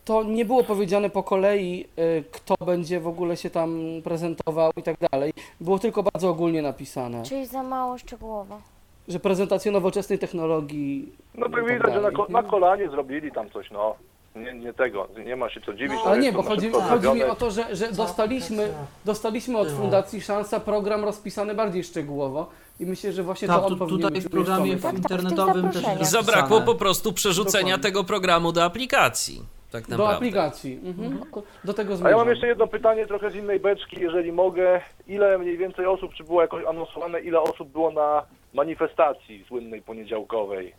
to 0.06 0.24
nie 0.24 0.46
było 0.46 0.64
powiedziane 0.64 1.10
po 1.10 1.24
kolei, 1.24 1.86
e, 1.96 2.22
kto 2.32 2.56
będzie 2.66 3.00
w 3.00 3.08
ogóle 3.08 3.38
się 3.38 3.50
tam 3.50 3.80
prezentował 4.04 4.72
i 4.78 4.84
tak 4.84 4.96
dalej. 5.12 5.34
Było 5.62 5.80
tylko 5.80 6.04
bardzo 6.04 6.30
ogólnie 6.30 6.62
napisane, 6.62 7.24
Czyli 7.24 7.46
za 7.46 7.64
mało 7.64 7.98
szczegółowo. 7.98 8.62
że 9.08 9.20
prezentacja 9.20 9.72
nowoczesnej 9.72 10.20
technologii. 10.20 11.12
No 11.36 11.48
i 11.48 11.52
tak 11.52 11.66
widać, 11.68 11.82
że 11.94 11.96
na, 11.96 12.02
dalej. 12.02 12.16
ko- 12.16 12.28
na 12.30 12.44
kolanie 12.44 12.90
zrobili 12.90 13.32
tam 13.32 13.50
coś, 13.50 13.72
no. 13.72 13.96
Nie, 14.36 14.54
nie 14.54 14.74
tego, 14.74 15.08
nie 15.26 15.36
ma 15.36 15.50
się 15.50 15.62
co 15.62 15.74
dziwić. 15.74 15.94
No, 16.06 16.12
Ale 16.12 16.20
nie, 16.20 16.32
bo 16.32 16.44
chodzi, 16.44 16.72
chodzi 16.72 17.08
mi 17.14 17.24
o 17.24 17.36
to, 17.36 17.52
że, 17.52 17.76
że 17.76 17.86
Tak, 17.88 17.96
dostaliśmy, 17.96 18.58
tak, 18.68 18.76
tak. 18.76 18.86
dostaliśmy 19.06 19.58
od 19.58 19.68
Było. 19.68 19.80
Fundacji 19.82 20.22
Szansa 20.22 20.60
program 20.60 21.04
rozpisany 21.06 21.56
bardziej 21.56 21.84
szczegółowo 21.84 22.50
i 22.80 22.86
myślę, 22.86 23.12
że 23.12 23.24
właśnie 23.24 23.48
Tak, 23.48 23.60
to 23.60 23.66
on 23.68 23.78
tu, 23.80 23.88
tutaj 23.88 24.22
w 24.22 24.30
programie 24.30 24.74
Tak, 24.74 24.82
tam. 24.82 24.92
tak, 24.92 24.98
internetowym 25.02 25.70
też 25.72 25.84
jest 26.00 26.12
Zabrakło 26.12 26.62
po 26.62 26.76
prostu 26.76 27.14
przerzucenia 27.14 27.64
Dokładnie. 27.64 27.84
tego 27.84 28.04
programu 28.04 28.52
do 28.52 28.64
aplikacji. 28.64 29.42
Tak 29.72 29.88
Do 29.88 30.10
aplikacji. 30.10 30.80
Mhm. 30.86 31.20
Do- 31.34 31.44
Do 31.64 31.74
tego 31.74 31.94
A 31.94 31.96
zmierzam. 31.96 32.12
ja 32.12 32.18
mam 32.18 32.30
jeszcze 32.30 32.48
jedno 32.48 32.68
pytanie 32.68 33.06
trochę 33.06 33.32
z 33.32 33.36
innej 33.36 33.60
beczki, 33.60 34.00
jeżeli 34.02 34.32
mogę. 34.32 34.82
Ile 35.08 35.38
mniej 35.38 35.58
więcej 35.58 35.86
osób, 35.86 36.14
czy 36.14 36.24
było 36.24 36.42
jakoś 36.42 36.66
anonsowane, 36.66 37.20
ile 37.22 37.42
osób 37.42 37.70
było 37.70 37.92
na 37.92 38.24
manifestacji 38.54 39.46
słynnej 39.48 39.82
poniedziałkowej? 39.82 40.74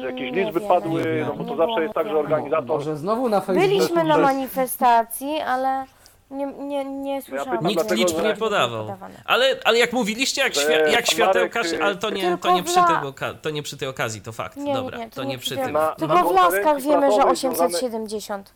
Że 0.00 0.06
jakieś 0.06 0.32
nie 0.32 0.44
liczby 0.44 0.60
wiemy. 0.60 0.74
padły, 0.74 1.24
no 1.28 1.34
bo 1.34 1.44
to 1.44 1.50
Nie 1.50 1.56
zawsze 1.56 1.66
było 1.66 1.80
jest 1.80 1.94
tak, 1.94 2.06
że 2.06 2.12
mówione. 2.12 2.34
organizator... 2.36 2.78
Może 2.78 2.96
znowu 2.96 3.28
na 3.28 3.40
Facebooku. 3.40 3.68
Byliśmy 3.70 4.04
na 4.04 4.18
manifestacji, 4.18 5.40
ale 5.40 5.84
nie, 6.30 6.46
nie, 6.46 6.84
nie 6.84 7.22
słyszałam. 7.22 7.50
pytam 7.58 7.66
Nikt 7.66 7.90
liczb 7.90 8.22
nie 8.22 8.34
podawał. 8.36 8.84
podawane. 8.84 9.22
Ale, 9.24 9.56
ale 9.64 9.78
jak 9.78 9.92
mówiliście, 9.92 10.42
jak, 10.42 10.52
świa- 10.52 10.70
jak 10.70 10.94
pan 10.94 11.04
światełka, 11.06 11.62
Marek, 11.62 11.82
ale 11.82 11.96
to 11.96 12.10
nie, 12.10 12.22
Tylko 12.22 12.48
to, 12.48 12.54
nie 12.54 12.62
przy 12.62 12.74
dla- 12.74 12.84
tej 13.00 13.08
oka- 13.08 13.34
to 13.42 13.50
nie 13.50 13.62
przy 13.62 13.76
tej 13.76 13.88
okazji, 13.88 14.20
to 14.22 14.32
fakt. 14.32 14.56
Nie, 14.56 14.74
Dobra, 14.74 14.98
nie, 14.98 15.04
nie, 15.04 15.10
to 15.10 15.24
nie 15.24 15.38
przy 15.38 15.56
tym. 15.56 15.72
Na- 15.72 15.94
Tylko 15.94 16.14
w 16.16 16.34
Laskach 16.34 16.42
konferencji 16.52 16.90
wiemy, 16.90 17.10
że 17.12 17.16
prasowej 17.16 17.32
870. 17.32 18.54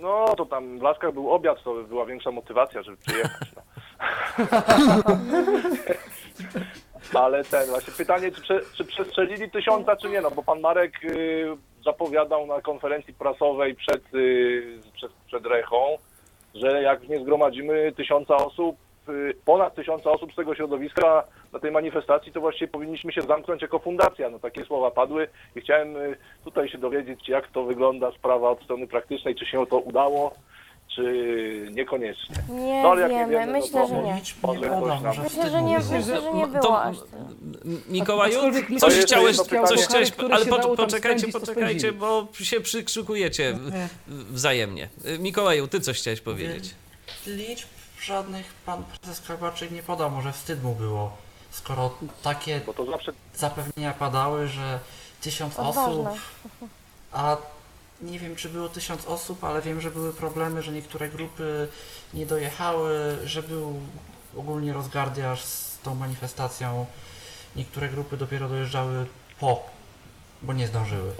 No 0.00 0.34
to 0.36 0.46
tam 0.46 0.78
w 0.78 0.82
Laskach 0.82 1.12
był 1.14 1.30
obiad, 1.30 1.62
to 1.64 1.74
była 1.74 2.06
większa 2.06 2.30
motywacja, 2.30 2.82
żeby 2.82 2.96
przyjechać. 2.96 3.48
No. 3.56 3.62
Ale 7.14 7.44
ten, 7.44 7.68
właśnie 7.68 7.92
pytanie, 7.92 8.32
czy, 8.32 8.40
prze, 8.40 8.60
czy 8.74 8.84
przestrzelili 8.84 9.50
tysiąca, 9.50 9.96
czy 9.96 10.08
nie, 10.08 10.20
no 10.20 10.30
bo 10.30 10.42
pan 10.42 10.60
Marek 10.60 11.04
y, 11.04 11.46
zapowiadał 11.84 12.46
na 12.46 12.60
konferencji 12.60 13.14
prasowej 13.14 13.74
przed, 13.74 14.14
y, 14.14 14.80
przed, 14.94 15.12
przed 15.26 15.46
Rechą, 15.46 15.98
że 16.54 16.82
jak 16.82 17.08
nie 17.08 17.20
zgromadzimy 17.20 17.92
tysiąca 17.96 18.36
osób, 18.36 18.76
y, 19.08 19.34
ponad 19.44 19.74
tysiąca 19.74 20.10
osób 20.10 20.32
z 20.32 20.36
tego 20.36 20.54
środowiska 20.54 21.24
na 21.52 21.58
tej 21.58 21.70
manifestacji, 21.70 22.32
to 22.32 22.40
właściwie 22.40 22.68
powinniśmy 22.68 23.12
się 23.12 23.22
zamknąć 23.22 23.62
jako 23.62 23.78
fundacja. 23.78 24.30
No 24.30 24.38
takie 24.38 24.64
słowa 24.64 24.90
padły 24.90 25.28
i 25.56 25.60
chciałem 25.60 25.96
tutaj 26.44 26.68
się 26.68 26.78
dowiedzieć, 26.78 27.28
jak 27.28 27.48
to 27.48 27.64
wygląda 27.64 28.12
sprawa 28.12 28.50
od 28.50 28.62
strony 28.62 28.86
praktycznej, 28.86 29.34
czy 29.34 29.46
się 29.46 29.66
to 29.66 29.78
udało, 29.78 30.34
czy 30.94 31.68
niekoniecznie. 31.72 32.36
Nie 32.48 32.82
No, 32.82 32.90
ale 32.90 33.00
jak 33.00 33.10
nie 33.10 33.18
wiemy, 33.18 33.32
wiemy, 33.32 33.46
no 33.46 33.52
myślę, 33.58 33.80
to 33.82 33.88
że 33.88 33.94
nie. 33.94 34.02
Nie 34.02 34.20
Może 34.42 34.60
podam, 34.60 34.80
ktoś 34.82 34.88
nam- 34.88 35.02
może 35.02 35.22
Myślę, 35.22 35.50
że 35.50 35.62
nie, 35.62 35.78
mówić. 35.78 35.90
myślę, 35.90 36.20
że 36.20 36.32
nie 36.32 36.46
To- 36.46 36.60
było 36.60 36.82
aż 36.82 36.96
tyle. 36.98 37.22
M- 37.64 37.82
Mikołaju, 37.88 38.40
coś 38.80 38.94
To 38.96 39.02
chciałeś, 39.02 39.36
coś 39.68 39.80
chciałeś, 39.86 40.12
ale 40.32 40.46
po, 40.46 40.76
poczekajcie, 40.76 41.32
to 41.32 41.40
poczekajcie, 41.40 41.92
bo 41.92 42.26
się 42.32 42.60
przykrzykujecie 42.60 43.58
wzajemnie. 44.30 44.88
Mikołaju, 45.18 45.68
ty 45.68 45.80
coś 45.80 45.98
chciałeś 45.98 46.20
powiedzieć. 46.20 46.74
Liczb 47.26 47.68
żadnych 48.02 48.46
pan 48.66 48.82
prezes 48.84 49.20
Krabaczyk 49.20 49.70
nie 49.70 49.82
podał, 49.82 50.10
może 50.10 50.32
wstyd 50.32 50.62
mu 50.62 50.74
było, 50.74 51.16
skoro 51.50 51.94
takie 52.22 52.60
Bo 52.66 52.74
to 52.74 52.84
zawsze 52.86 53.12
zapewnienia 53.36 53.92
padały, 53.92 54.48
że 54.48 54.78
tysiąc 55.20 55.58
osób, 55.58 56.06
a 57.12 57.36
nie 58.02 58.18
wiem 58.18 58.36
czy 58.36 58.48
było 58.48 58.68
tysiąc 58.68 59.06
osób, 59.06 59.44
ale 59.44 59.62
wiem, 59.62 59.80
że 59.80 59.90
były 59.90 60.12
problemy, 60.12 60.62
że 60.62 60.72
niektóre 60.72 61.08
grupy 61.08 61.68
nie 62.14 62.26
dojechały, 62.26 63.18
że 63.24 63.42
był 63.42 63.80
ogólnie 64.36 64.72
rozgardiaż 64.72 65.42
z 65.44 65.78
tą 65.78 65.94
manifestacją. 65.94 66.86
Niektóre 67.56 67.88
grupy 67.88 68.16
dopiero 68.16 68.48
dojeżdżały 68.48 69.06
po, 69.40 69.62
bo 70.42 70.52
nie 70.52 70.66
zdążyły. 70.66 71.12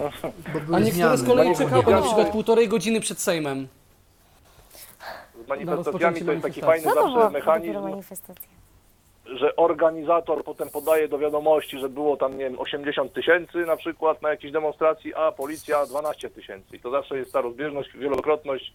Bo 0.53 0.59
były 0.59 0.77
A 0.77 0.79
niektóre 0.79 1.17
z 1.17 1.25
kolei 1.25 1.55
czekały 1.55 1.91
na 1.91 2.01
przykład 2.01 2.29
półtorej 2.31 2.67
godziny 2.67 3.01
przed 3.01 3.19
Sejmem. 3.21 3.67
z 5.45 5.47
manifestacjami 5.47 6.21
to 6.21 6.31
jest 6.31 6.43
taki 6.43 6.61
fajny 6.61 6.83
Co 6.83 6.93
to 6.93 7.07
była 7.07 7.21
zawsze 7.21 7.39
mechanizm, 7.39 7.81
manifestacja? 7.81 8.52
Że 9.25 9.55
organizator 9.55 10.43
potem 10.43 10.69
podaje 10.69 11.07
do 11.07 11.17
wiadomości, 11.17 11.79
że 11.79 11.89
było 11.89 12.17
tam, 12.17 12.37
nie 12.37 12.43
wiem, 12.43 12.59
80 12.59 13.13
tysięcy 13.13 13.57
na 13.57 13.77
przykład 13.77 14.21
na 14.21 14.29
jakiejś 14.29 14.53
demonstracji, 14.53 15.13
a 15.15 15.31
policja 15.31 15.85
12 15.85 16.29
tysięcy. 16.29 16.79
To 16.79 16.91
zawsze 16.91 17.17
jest 17.17 17.33
ta 17.33 17.41
rozbieżność, 17.41 17.89
wielokrotność, 17.97 18.73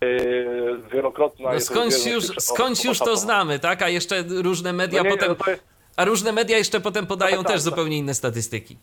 yy, 0.00 0.78
wielokrotna 0.92 1.48
No 1.48 1.54
jest 1.54 1.66
skądś 1.66 2.06
już, 2.06 2.24
skądś 2.24 2.84
już 2.84 2.98
to 2.98 3.16
znamy, 3.16 3.58
tak? 3.58 3.82
A 3.82 3.88
jeszcze 3.88 4.24
różne 4.28 4.72
media 4.72 5.02
No 5.02 5.04
nie, 5.04 5.16
potem, 5.16 5.36
no 5.38 5.50
jest, 5.50 5.64
a 5.96 6.04
różne 6.04 6.32
media 6.32 6.58
jeszcze 6.58 6.80
potem 6.80 7.06
podają 7.06 7.36
Tak, 7.36 7.46
tak, 7.46 7.52
też 7.52 7.64
tak. 7.64 7.70
zupełnie 7.70 7.98
inne 7.98 8.14
statystyki. 8.14 8.76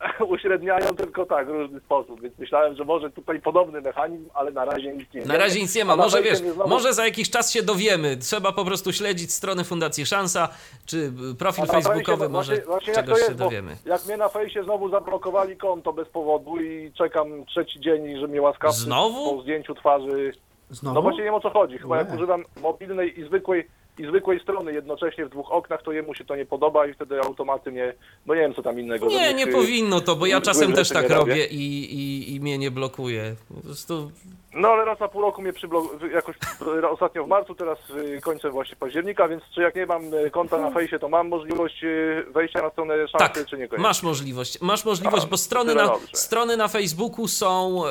uśredniają 0.34 0.86
tylko 0.96 1.26
tak, 1.26 1.46
w 1.46 1.50
różny 1.50 1.80
sposób, 1.80 2.20
więc 2.20 2.38
myślałem, 2.38 2.76
że 2.76 2.84
może 2.84 3.10
tutaj 3.10 3.40
podobny 3.40 3.80
mechanizm, 3.80 4.28
ale 4.34 4.50
na 4.50 4.64
razie 4.64 4.92
nic 4.92 5.14
nie 5.14 5.20
Na 5.24 5.36
razie 5.36 5.60
nic 5.60 5.74
nie 5.74 5.84
ma. 5.84 5.96
Może 5.96 6.22
wiesz, 6.22 6.38
znowu- 6.38 6.68
może 6.68 6.94
za 6.94 7.04
jakiś 7.04 7.30
czas 7.30 7.52
się 7.52 7.62
dowiemy. 7.62 8.16
Trzeba 8.16 8.52
po 8.52 8.64
prostu 8.64 8.92
śledzić 8.92 9.32
stronę 9.32 9.64
Fundacji 9.64 10.06
Szansa, 10.06 10.48
czy 10.86 11.12
profil 11.38 11.66
facebookowy, 11.66 12.18
fejsie, 12.18 12.28
może 12.32 12.56
właśnie, 12.56 12.92
jak 12.92 13.04
czegoś 13.04 13.18
się 13.18 13.24
jest, 13.24 13.38
bo 13.38 13.44
dowiemy. 13.44 13.76
Jak 13.86 14.06
mnie 14.06 14.16
na 14.16 14.28
fejsie 14.28 14.64
znowu 14.64 14.90
zablokowali 14.90 15.56
konto 15.56 15.92
bez 15.92 16.08
powodu 16.08 16.56
i 16.60 16.92
czekam 16.92 17.44
trzeci 17.46 17.80
dzień, 17.80 18.18
że 18.20 18.28
mnie 18.28 18.42
łaskawcy 18.42 18.80
Znowu? 18.80 19.36
po 19.36 19.42
zdjęciu 19.42 19.74
twarzy 19.74 20.32
Znowu? 20.70 20.94
No 20.94 21.02
właśnie 21.02 21.18
nie 21.18 21.24
wiem 21.24 21.34
o 21.34 21.40
co 21.40 21.50
chodzi. 21.50 21.78
Chyba 21.78 21.96
jak 21.96 22.08
Nie. 22.10 22.16
używam 22.16 22.44
mobilnej 22.62 23.20
i 23.20 23.24
zwykłej, 23.24 23.68
i 23.98 24.06
zwykłej 24.06 24.40
strony 24.40 24.72
jednocześnie 24.72 25.26
w 25.26 25.28
dwóch 25.28 25.52
oknach, 25.52 25.82
to 25.82 25.92
jemu 25.92 26.14
się 26.14 26.24
to 26.24 26.36
nie 26.36 26.46
podoba 26.46 26.86
i 26.86 26.94
wtedy 26.94 27.20
automaty 27.20 27.72
nie. 27.72 27.94
No 28.26 28.34
nie 28.34 28.40
wiem 28.40 28.54
co 28.54 28.62
tam 28.62 28.80
innego. 28.80 29.06
Nie, 29.06 29.34
nie 29.34 29.46
powinno 29.46 30.00
to, 30.00 30.16
bo 30.16 30.26
ja 30.26 30.40
czasem 30.40 30.72
też 30.72 30.88
tak 30.88 31.10
robię. 31.10 31.46
i, 31.46 31.94
i, 31.94 32.34
i 32.34 32.40
mnie 32.40 32.58
nie 32.58 32.70
blokuje. 32.70 33.34
Po 33.54 33.60
prostu 33.60 34.10
No 34.54 34.68
ale 34.68 34.84
raz 34.84 35.00
na 35.00 35.08
pół 35.08 35.22
roku 35.22 35.42
mnie 35.42 35.52
przyblokuje, 35.52 36.12
jakoś 36.12 36.36
ostatnio 36.94 37.24
w 37.24 37.28
marcu, 37.28 37.54
teraz 37.54 37.78
y, 37.90 38.20
końcem 38.20 38.52
właśnie 38.52 38.76
października, 38.76 39.28
więc 39.28 39.42
czy 39.54 39.62
jak 39.62 39.74
nie 39.74 39.86
mam 39.86 40.14
y, 40.14 40.30
konta 40.30 40.58
na 40.58 40.70
fejsie, 40.70 40.98
to 40.98 41.08
mam 41.08 41.28
możliwość 41.28 41.84
y, 41.84 42.24
wejścia 42.30 42.62
na 42.62 42.70
stronę 42.70 43.08
szansy, 43.08 43.34
tak, 43.34 43.46
czy 43.46 43.58
nie 43.58 43.68
masz 43.78 44.02
możliwość. 44.02 44.60
Masz 44.60 44.84
możliwość, 44.84 45.24
A, 45.24 45.28
bo 45.28 45.36
strony 45.36 45.74
na, 45.74 45.86
dobrze. 45.86 46.06
strony 46.12 46.56
na 46.56 46.68
Facebooku 46.68 47.28
są 47.28 47.82
y, 47.86 47.90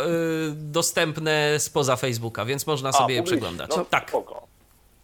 dostępne 0.55 1.59
spoza 1.59 1.95
Facebooka, 1.95 2.45
więc 2.45 2.67
można 2.67 2.91
sobie 2.91 3.15
je 3.15 3.23
przeglądać. 3.23 3.69
No, 3.77 3.85
tak. 3.85 4.09
Spoko. 4.09 4.47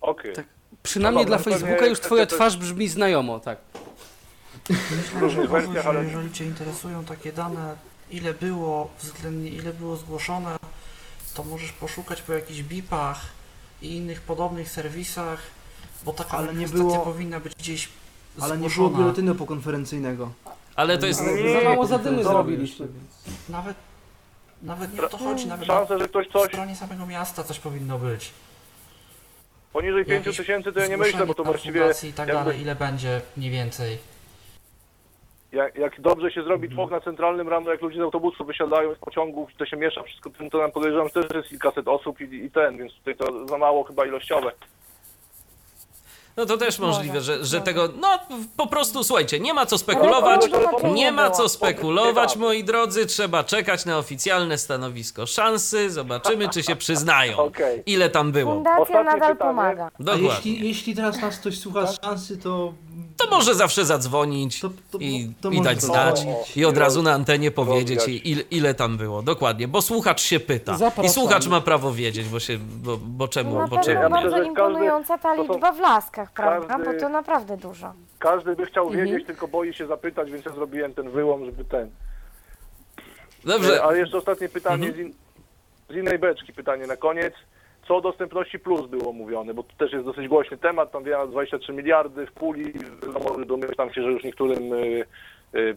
Okej. 0.02 0.34
Tak. 0.34 0.55
Przynajmniej 0.86 1.24
No 1.26 1.28
dla 1.28 1.38
dobra, 1.38 1.52
Facebooka 1.54 1.86
już 1.86 2.00
twoja 2.00 2.26
twarz 2.26 2.58
brzmi 2.58 2.88
znajomo, 2.88 3.40
tak. 3.40 3.58
Myślę, 4.70 5.30
że 5.74 5.84
ale 5.90 6.06
jeżeli 6.06 6.32
Cię 6.32 6.46
interesują 6.46 7.06
takie 7.06 7.32
dane, 7.34 7.76
ile 8.12 8.34
było 8.34 8.90
względnie, 9.02 9.50
ile 9.50 9.74
było 9.74 9.96
zgłoszone, 9.96 10.58
to 11.34 11.44
możesz 11.44 11.72
poszukać 11.72 12.22
po 12.22 12.34
jakichś 12.34 12.62
BIP-ach 12.62 13.22
i 13.82 13.96
innych 13.96 14.22
podobnych 14.22 14.72
serwisach, 14.72 15.40
bo 16.04 16.14
taka 16.14 16.38
Ale 16.38 16.54
nie 16.54 16.68
było- 16.68 17.00
powinna 17.00 17.40
być 17.40 17.56
gdzieś 17.56 17.90
Ale 18.42 18.52
nie 18.54 18.58
było 18.58 18.70
zgłoszona. 18.70 18.98
biuletynu 18.98 19.36
pokonferencyjnego. 19.36 20.32
Ale 20.76 20.98
to 20.98 21.06
jest. 21.06 21.20
Za 21.54 21.70
mało 21.70 21.88
zadymy 21.88 22.24
zrobiliśmy. 22.24 22.88
Nawet, 23.50 23.78
nawet 24.62 24.94
nie 24.94 25.02
o 25.02 25.10
to 25.10 25.18
chodzi, 25.18 25.48
nawet 25.48 25.68
na 25.68 25.74
szansa, 25.76 25.98
że 25.98 26.08
ktoś 26.08 26.28
coś 26.28 26.48
stronie 26.50 26.76
samego 26.76 27.06
miasta 27.06 27.44
coś 27.44 27.60
powinno 27.60 28.00
być. 28.00 28.32
Poniżej 29.76 30.06
5 30.06 30.26
Jakieś 30.26 30.38
tysięcy 30.38 30.72
to 30.74 30.80
ja 30.80 30.88
nie 30.88 30.98
myślę, 30.98 31.26
bo 31.26 31.34
to 31.34 31.44
właściwie 31.44 31.82
i 32.10 32.14
tak 32.14 32.28
jakby- 32.28 32.44
dalej, 32.44 32.62
ile 32.62 32.76
będzie 32.76 33.22
mniej 33.38 33.52
więcej. 33.52 33.98
jak, 35.52 35.76
jak 35.76 36.02
dobrze 36.02 36.32
się 36.32 36.44
zrobi 36.44 36.68
Mhm. 36.68 36.76
tłok 36.76 36.92
na 36.92 37.02
centralnym 37.02 37.50
rano, 37.50 37.72
jak 37.72 37.82
ludzie 37.82 37.98
z 38.00 38.02
autobusu 38.02 38.46
wysiadają 38.46 38.96
z 38.96 38.98
pociągów, 38.98 39.50
to 39.58 39.66
się 39.66 39.78
miesza 39.78 40.04
wszystko, 40.04 40.30
to 40.52 40.58
nam 40.58 40.72
podejrzewam, 40.72 41.08
że 41.16 41.24
też 41.24 41.38
jest 41.38 41.50
kilkaset 41.50 41.88
osób 41.88 42.22
i, 42.22 42.24
i 42.46 42.52
ten, 42.52 42.78
więc 42.78 42.94
tutaj 42.94 43.16
to 43.16 43.48
za 43.48 43.58
mało 43.58 43.84
chyba 43.84 44.06
ilościowe. 44.06 44.52
No 46.38 46.46
to 46.46 46.58
też 46.58 46.80
możliwe, 46.80 47.22
że, 47.22 47.46
że 47.46 47.62
tego. 47.62 47.90
No 48.02 48.08
po 48.58 48.68
prostu 48.68 49.04
słuchajcie, 49.04 49.40
nie 49.40 49.54
ma 49.54 49.66
co 49.66 49.78
spekulować. 49.78 50.42
Nie 50.94 51.12
ma 51.12 51.32
co 51.32 51.50
spekulować, 51.50 52.36
moi 52.36 52.64
drodzy. 52.64 53.06
Trzeba 53.06 53.44
czekać 53.44 53.86
na 53.86 53.98
oficjalne 53.98 54.58
stanowisko 54.58 55.26
szansy. 55.26 55.90
Zobaczymy, 55.90 56.50
czy 56.50 56.64
się 56.64 56.76
przyznają. 56.86 57.52
Ile 57.86 58.10
tam 58.10 58.32
było. 58.32 58.54
Fundacja 58.54 59.04
nadal 59.04 59.38
pomaga. 59.38 59.86
A 60.00 60.04
Dokładnie. 60.04 60.28
jeśli, 60.28 60.68
jeśli 60.68 60.96
teraz 60.96 61.22
nas 61.22 61.40
ktoś 61.40 61.60
słucha 61.60 61.88
z 61.88 62.02
szansy, 62.02 62.38
to... 62.38 62.74
To 63.18 63.30
może 63.30 63.56
zawsze 63.56 63.86
zadzwonić 63.86 64.60
to, 64.60 64.70
to, 64.92 64.98
i, 64.98 65.34
to 65.42 65.50
i 65.50 65.62
dać 65.62 65.82
znać. 65.82 66.22
I 66.56 66.66
od 66.66 66.78
razu 66.78 67.02
na 67.04 67.12
antenie 67.14 67.52
powiedzieć, 67.52 68.00
ile, 68.24 68.42
ile 68.52 68.74
tam 68.74 68.98
było. 68.98 69.22
Dokładnie, 69.22 69.68
bo 69.68 69.82
słuchacz 69.82 70.22
się 70.22 70.40
pyta. 70.40 70.74
I 70.76 70.78
Zapraszamy. 70.78 71.10
słuchacz 71.10 71.48
ma 71.48 71.62
prawo 71.62 71.94
wiedzieć, 71.94 72.28
bo 72.30 72.40
się. 72.40 72.58
Bo, 72.58 72.98
bo 72.98 73.28
czemu? 73.28 73.58
Na 73.60 73.68
Bo 73.68 73.80
czemu 73.80 74.00
Ja 74.02 74.04
nie? 74.08 74.10
bardzo 74.10 74.44
imponująca 74.44 75.18
ta 75.18 75.36
liczba 75.36 75.72
w 75.72 75.80
laskach, 75.80 76.32
prawda? 76.34 76.68
każdy- 76.78 76.94
Bo 76.94 77.00
to 77.00 77.10
naprawdę 77.10 77.58
dużo. 77.58 77.94
Każdy 78.20 78.56
by 78.56 78.66
chciał 78.66 78.88
Mhm. 78.88 79.06
wiedzieć, 79.08 79.28
tylko 79.28 79.48
boi 79.48 79.74
się 79.74 79.88
zapytać, 79.88 80.32
więc 80.32 80.46
ja 80.46 80.52
zrobiłem 80.52 80.94
ten 80.94 81.10
wyłom, 81.12 81.46
żeby 81.46 81.66
ten. 81.66 81.90
Dobrze. 83.46 83.84
Ale 83.84 83.98
jeszcze 84.00 84.18
ostatnie 84.18 84.50
pytanie 84.50 84.88
Mhm. 84.88 84.94
z, 84.96 85.00
in, 85.08 85.14
z 85.90 85.96
innej 86.00 86.20
beczki, 86.20 86.54
pytanie 86.54 86.88
na 86.88 86.98
koniec. 86.98 87.34
Co 87.88 87.96
o 87.96 88.02
dostępności 88.02 88.60
plus 88.60 88.88
było 88.88 89.14
mówione, 89.14 89.54
bo 89.54 89.64
to 89.64 89.74
też 89.78 89.94
jest 89.94 90.06
dosyć 90.06 90.28
głośny 90.28 90.58
temat, 90.58 90.92
tam 90.92 91.04
wiem, 91.04 91.32
23 91.32 91.74
miliardy 91.74 92.26
w 92.26 92.32
puli, 92.32 92.74
no, 93.14 93.46
domyślam 93.46 93.94
się, 93.94 94.02
że 94.02 94.12
już 94.12 94.24
niektórym 94.24 94.74
y, 94.74 95.06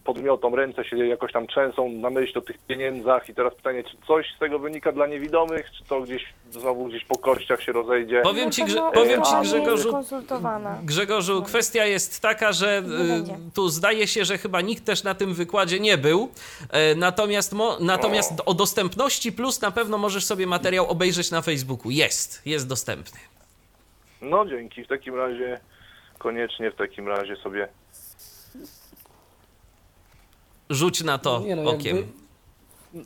podmiotom 0.03 0.55
ręce 0.55 0.85
się 0.85 0.97
jakoś 1.07 1.31
tam 1.31 1.47
trzęsą 1.47 1.89
na 1.89 2.09
myśl 2.09 2.37
o 2.37 2.41
tych 2.41 2.57
pieniędzach 2.57 3.29
i 3.29 3.33
teraz 3.33 3.55
pytanie, 3.55 3.83
czy 3.83 3.97
coś 4.07 4.25
z 4.35 4.39
tego 4.39 4.59
wynika 4.59 4.91
dla 4.91 5.07
niewidomych, 5.07 5.71
czy 5.77 5.83
to 5.83 6.01
gdzieś 6.01 6.23
znowu 6.51 6.85
gdzieś 6.85 7.05
po 7.05 7.17
kościach 7.17 7.61
się 7.63 7.71
rozejdzie? 7.71 8.21
Powiem 8.23 8.51
ci, 8.51 8.61
Na 8.61 8.67
Grze- 8.67 8.75
pewno 8.75 8.91
powiem 8.91 9.21
ci 9.23 9.31
Grzegorzu, 9.41 9.91
konsultowana. 9.91 10.79
Grzegorzu, 10.83 11.43
kwestia 11.43 11.85
jest 11.85 12.19
taka, 12.21 12.51
że 12.53 12.79
y, 12.79 13.53
tu 13.55 13.69
zdaje 13.69 14.07
się, 14.07 14.25
że 14.25 14.37
chyba 14.37 14.61
nikt 14.61 14.85
też 14.85 15.03
na 15.03 15.15
tym 15.15 15.33
wykładzie 15.33 15.79
nie 15.79 15.97
był. 15.97 16.29
E, 16.69 16.95
Natomiast, 16.95 17.53
mo, 17.53 17.77
natomiast 17.79 18.33
o 18.45 18.53
dostępności 18.53 19.31
plus 19.31 19.61
na 19.61 19.71
pewno 19.71 19.97
możesz 19.97 20.25
sobie 20.25 20.47
materiał 20.47 20.87
obejrzeć 20.89 21.31
na 21.31 21.41
Facebooku. 21.41 21.91
Jest, 21.91 22.41
jest 22.47 22.67
dostępny. 22.67 23.19
No 24.21 24.45
dzięki, 24.45 24.83
w 24.83 24.87
takim 24.87 25.15
razie 25.15 25.59
koniecznie 26.17 26.71
w 26.71 26.75
takim 26.75 27.07
razie 27.07 27.35
sobie 27.35 27.67
Rzuć 30.69 31.03
na 31.03 31.17
to 31.17 31.39
Nie 31.39 31.55
no, 31.55 31.61
jakby- 31.63 31.77
okiem. 31.77 32.07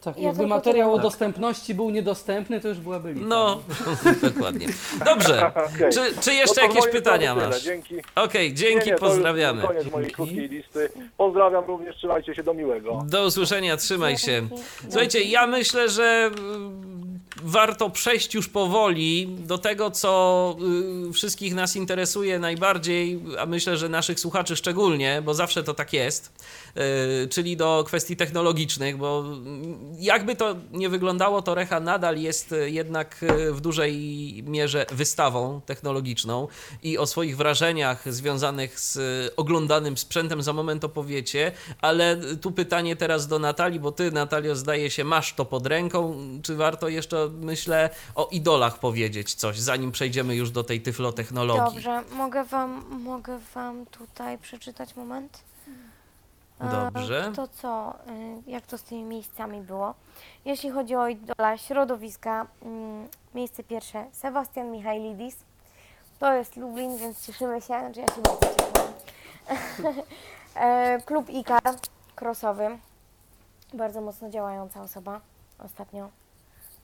Tak, 0.02 0.18
Ja 0.18 0.24
jakby 0.24 0.38
tylko 0.40 0.56
materiał 0.56 0.94
o 0.94 1.00
dostępności 1.00 1.74
był 1.76 1.90
niedostępny, 1.90 2.62
to 2.62 2.68
już 2.68 2.78
byłaby 2.78 3.14
lipa. 3.14 3.26
No, 3.28 3.62
dokładnie. 4.34 4.68
Dobrze. 5.06 5.48
Okej. 5.76 5.92
Czy, 5.94 6.22
czy 6.22 6.34
jeszcze 6.34 6.62
No 6.62 6.68
to 6.68 6.74
jakieś 6.76 6.92
pytania 6.92 7.26
strony 7.32 7.42
tyle. 7.42 7.50
masz? 7.56 7.64
Dzięki. 7.64 7.96
Okej, 8.16 8.54
dzięki, 8.54 8.86
Nie, 8.86 8.92
nie, 8.92 8.98
to 8.98 9.06
pozdrawiamy. 9.06 9.62
już 9.62 9.68
Koniec 9.72 9.92
mojej 9.92 10.12
krótkiej 10.12 10.50
listy. 10.50 10.90
Pozdrawiam 11.18 11.66
również, 11.66 11.96
trzymajcie 11.96 12.36
się 12.36 12.44
do 12.44 12.54
miłego. 12.54 13.04
Do 13.08 13.26
usłyszenia, 13.26 13.78
trzymaj 13.78 14.18
się. 14.18 14.32
Dzięki. 14.50 14.56
Słuchajcie, 14.84 15.24
ja 15.24 15.48
myślę, 15.48 15.90
że 15.90 16.32
mm, 16.38 17.20
warto 17.44 17.90
przejść 17.90 18.34
już 18.34 18.50
powoli 18.50 19.28
do 19.40 19.58
tego, 19.58 19.92
co 19.92 20.56
y, 21.10 21.14
wszystkich 21.14 21.56
nas 21.56 21.76
interesuje 21.76 22.40
najbardziej, 22.40 23.20
a 23.40 23.46
myślę, 23.46 23.78
że 23.78 23.90
naszych 23.90 24.20
słuchaczy 24.20 24.56
szczególnie, 24.56 25.22
bo 25.26 25.34
zawsze 25.34 25.64
to 25.64 25.74
tak 25.74 25.94
jest, 25.94 26.32
czyli 27.30 27.58
do 27.58 27.84
kwestii 27.88 28.16
technologicznych, 28.16 28.98
bo 28.98 29.24
jakby 30.00 30.36
to 30.36 30.56
nie 30.72 30.90
wyglądało, 30.90 31.42
to 31.42 31.56
Recha 31.56 31.80
nadal 31.80 32.18
jest 32.18 32.52
y, 32.52 32.70
jednak 32.70 33.24
y, 33.24 33.54
w 33.54 33.62
dużej 33.62 33.94
mierze 34.48 34.86
wystawą 34.92 35.62
technologiczną 35.66 36.48
i 36.84 36.98
o 36.98 37.06
swoich 37.06 37.38
wrażeniach 37.38 38.14
związanych 38.14 38.80
z 38.80 38.96
y, 38.96 39.36
oglądanym 39.36 39.98
sprzętem 39.98 40.44
za 40.44 40.54
moment 40.54 40.84
opowiecie, 40.84 41.52
ale 41.82 42.18
tu 42.42 42.52
pytanie 42.52 42.96
teraz 42.96 43.28
do 43.28 43.40
Natalii, 43.40 43.80
bo 43.80 43.92
ty, 43.92 44.12
Natalio, 44.12 44.56
zdaje 44.56 44.92
się, 44.92 45.04
masz 45.04 45.34
to 45.34 45.46
pod 45.46 45.68
ręką. 45.68 46.16
Czy 46.44 46.56
warto 46.56 46.88
jeszcze, 46.90 47.30
myślę, 47.42 47.90
o 48.16 48.30
idolach 48.32 48.80
powiedzieć 48.80 49.34
coś, 49.34 49.60
zanim 49.60 49.92
przejdziemy 49.92 50.36
już 50.36 50.52
do 50.52 50.64
tej 50.64 50.82
tyflotechnologii? 50.82 51.74
Dobrze, 51.74 52.02
mogę 52.12 52.44
wam, 52.44 53.02
mogę 53.04 53.40
wam 53.54 53.86
tutaj 53.86 54.38
przeczytać 54.38 54.96
moment? 54.96 55.53
Dobrze. 56.60 57.32
To 57.36 57.48
co, 57.48 57.96
y, 58.48 58.52
jak 58.52 58.66
to 58.66 58.78
z 58.78 58.84
tymi 58.84 59.04
miejscami 59.04 59.62
było? 59.62 59.94
Jeśli 60.46 60.70
chodzi 60.70 60.96
o 60.96 61.08
idola 61.08 61.58
środowiska, 61.58 62.48
mm, 62.62 63.08
miejsce 63.36 63.64
pierwsze 63.64 64.06
Sebastian 64.12 64.72
Michailidis. 64.72 65.38
To 66.20 66.34
jest 66.34 66.56
Lublin, 66.56 66.98
więc 66.98 67.26
cieszymy 67.26 67.62
się, 67.62 67.68
znaczy 67.80 68.00
ja 68.00 68.08
się 68.08 68.22
bardzo. 68.22 68.54
E, 70.56 71.02
Klub 71.06 71.30
Ikar, 71.30 71.76
crossowy. 72.16 72.78
Bardzo 73.74 74.02
mocno 74.02 74.30
działająca 74.30 74.82
osoba 74.82 75.22
ostatnio. 75.60 76.10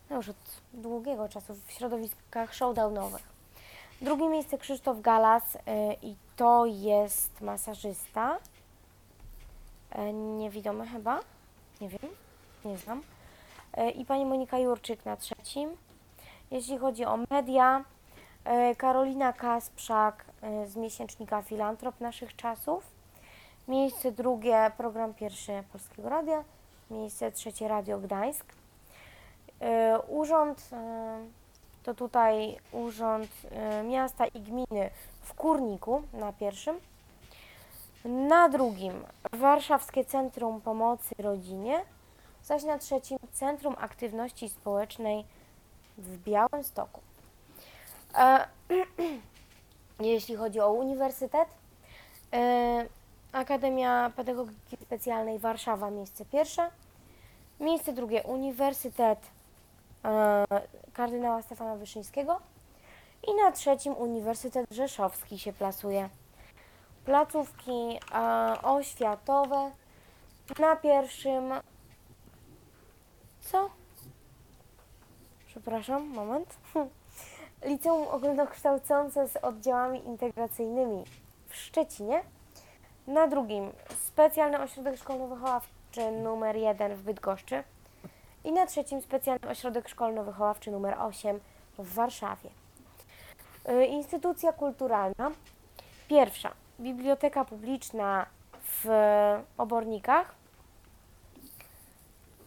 No 0.10 0.16
już 0.16 0.30
od 0.30 0.36
długiego 0.74 1.30
czasu 1.30 1.56
w 1.68 1.72
środowiskach 1.72 2.54
showdownowych. 2.54 3.24
Drugie 4.02 4.30
miejsce 4.30 4.58
Krzysztof 4.58 5.02
Galas 5.02 5.56
y, 5.56 5.60
i 6.02 6.16
to 6.36 6.66
jest 6.66 7.42
masażysta. 7.42 8.38
E, 9.92 10.14
Niewidomy 10.14 10.88
chyba? 10.88 11.20
Nie 11.82 11.90
wiem, 11.90 12.12
nie 12.66 12.78
znam. 12.78 13.02
E, 13.74 13.90
I 13.90 14.06
pani 14.06 14.26
Monika 14.26 14.60
Jurczyk 14.60 15.06
na 15.06 15.18
trzecim. 15.18 15.70
Jeśli 16.52 16.78
chodzi 16.78 17.06
o 17.06 17.20
media, 17.30 17.84
e, 18.46 18.76
Karolina 18.76 19.34
Kasprzak 19.34 20.26
z 20.66 20.76
miesięcznika 20.76 21.42
Filantrop 21.42 22.00
naszych 22.02 22.36
czasów. 22.36 22.84
Miejsce 23.68 24.12
drugie, 24.12 24.72
program 24.78 25.14
pierwszy 25.14 25.64
Polskiego 25.72 26.10
Radia. 26.10 26.44
Miejsce 26.92 27.32
trzecie 27.32 27.68
Radio 27.68 28.00
Gdańsk. 28.00 28.46
Urząd 30.08 30.70
to 31.84 31.94
tutaj 31.94 32.58
Urząd 32.72 33.30
Miasta 33.90 34.28
i 34.28 34.40
Gminy 34.42 34.90
w 35.22 35.34
Kurniku 35.34 36.04
na 36.14 36.34
pierwszym. 36.34 36.80
Na 38.10 38.50
drugim 38.50 38.94
Warszawskie 39.32 40.06
Centrum 40.06 40.62
Pomocy 40.62 41.16
Rodzinie, 41.18 41.82
zaś 42.44 42.64
na 42.64 42.78
trzecim 42.78 43.18
Centrum 43.34 43.76
Aktywności 43.80 44.50
Społecznej 44.50 45.26
w 45.98 46.18
Białymstoku. 46.18 47.02
E, 48.16 48.48
jeśli 50.00 50.36
chodzi 50.36 50.60
o 50.60 50.72
uniwersytet, 50.72 51.48
e, 52.34 52.86
Akademia 53.32 54.12
Pedagogiki 54.16 54.78
Specjalnej 54.82 55.40
Warszawa, 55.40 55.92
miejsce 55.92 56.26
pierwsze. 56.26 56.70
Miejsce 57.60 57.94
drugie 57.94 58.24
Uniwersytet 58.24 59.20
e, 60.06 60.46
kardynała 60.94 61.42
Stefana 61.42 61.76
Wyszyńskiego. 61.76 62.40
I 63.28 63.34
na 63.36 63.52
trzecim 63.52 63.94
Uniwersytet 63.98 64.66
Rzeszowski 64.72 65.40
się 65.40 65.54
plasuje. 65.54 66.10
Placówki 67.06 68.00
e, 68.14 68.62
oświatowe. 68.62 69.72
Na 70.60 70.76
pierwszym. 70.76 71.54
Co? 73.42 73.70
Przepraszam, 75.48 76.08
moment. 76.08 76.58
Liceum 77.66 78.08
Ogólnokształcące 78.08 79.28
z 79.28 79.36
oddziałami 79.36 80.08
integracyjnymi 80.08 81.04
w 81.48 81.56
Szczecinie. 81.56 82.24
Na 83.08 83.28
drugim 83.28 83.72
Specjalny 84.06 84.60
Ośrodek 84.60 84.96
Szkolno-Wychowawczy 84.96 86.12
numer 86.24 86.56
1 86.56 86.96
w 86.96 87.02
Bydgoszczy. 87.02 87.64
I 88.44 88.52
na 88.52 88.66
trzecim 88.66 89.02
Specjalny 89.02 89.50
Ośrodek 89.50 89.90
Szkolno-Wychowawczy 89.90 90.72
numer 90.72 90.96
8 91.00 91.40
w 91.80 91.94
Warszawie. 91.94 92.50
Y, 93.70 93.86
Instytucja 93.86 94.54
kulturalna. 94.54 95.32
Pierwsza 96.08 96.54
Biblioteka 96.80 97.46
Publiczna 97.46 98.26
w 98.62 98.86
Obornikach. 99.58 100.36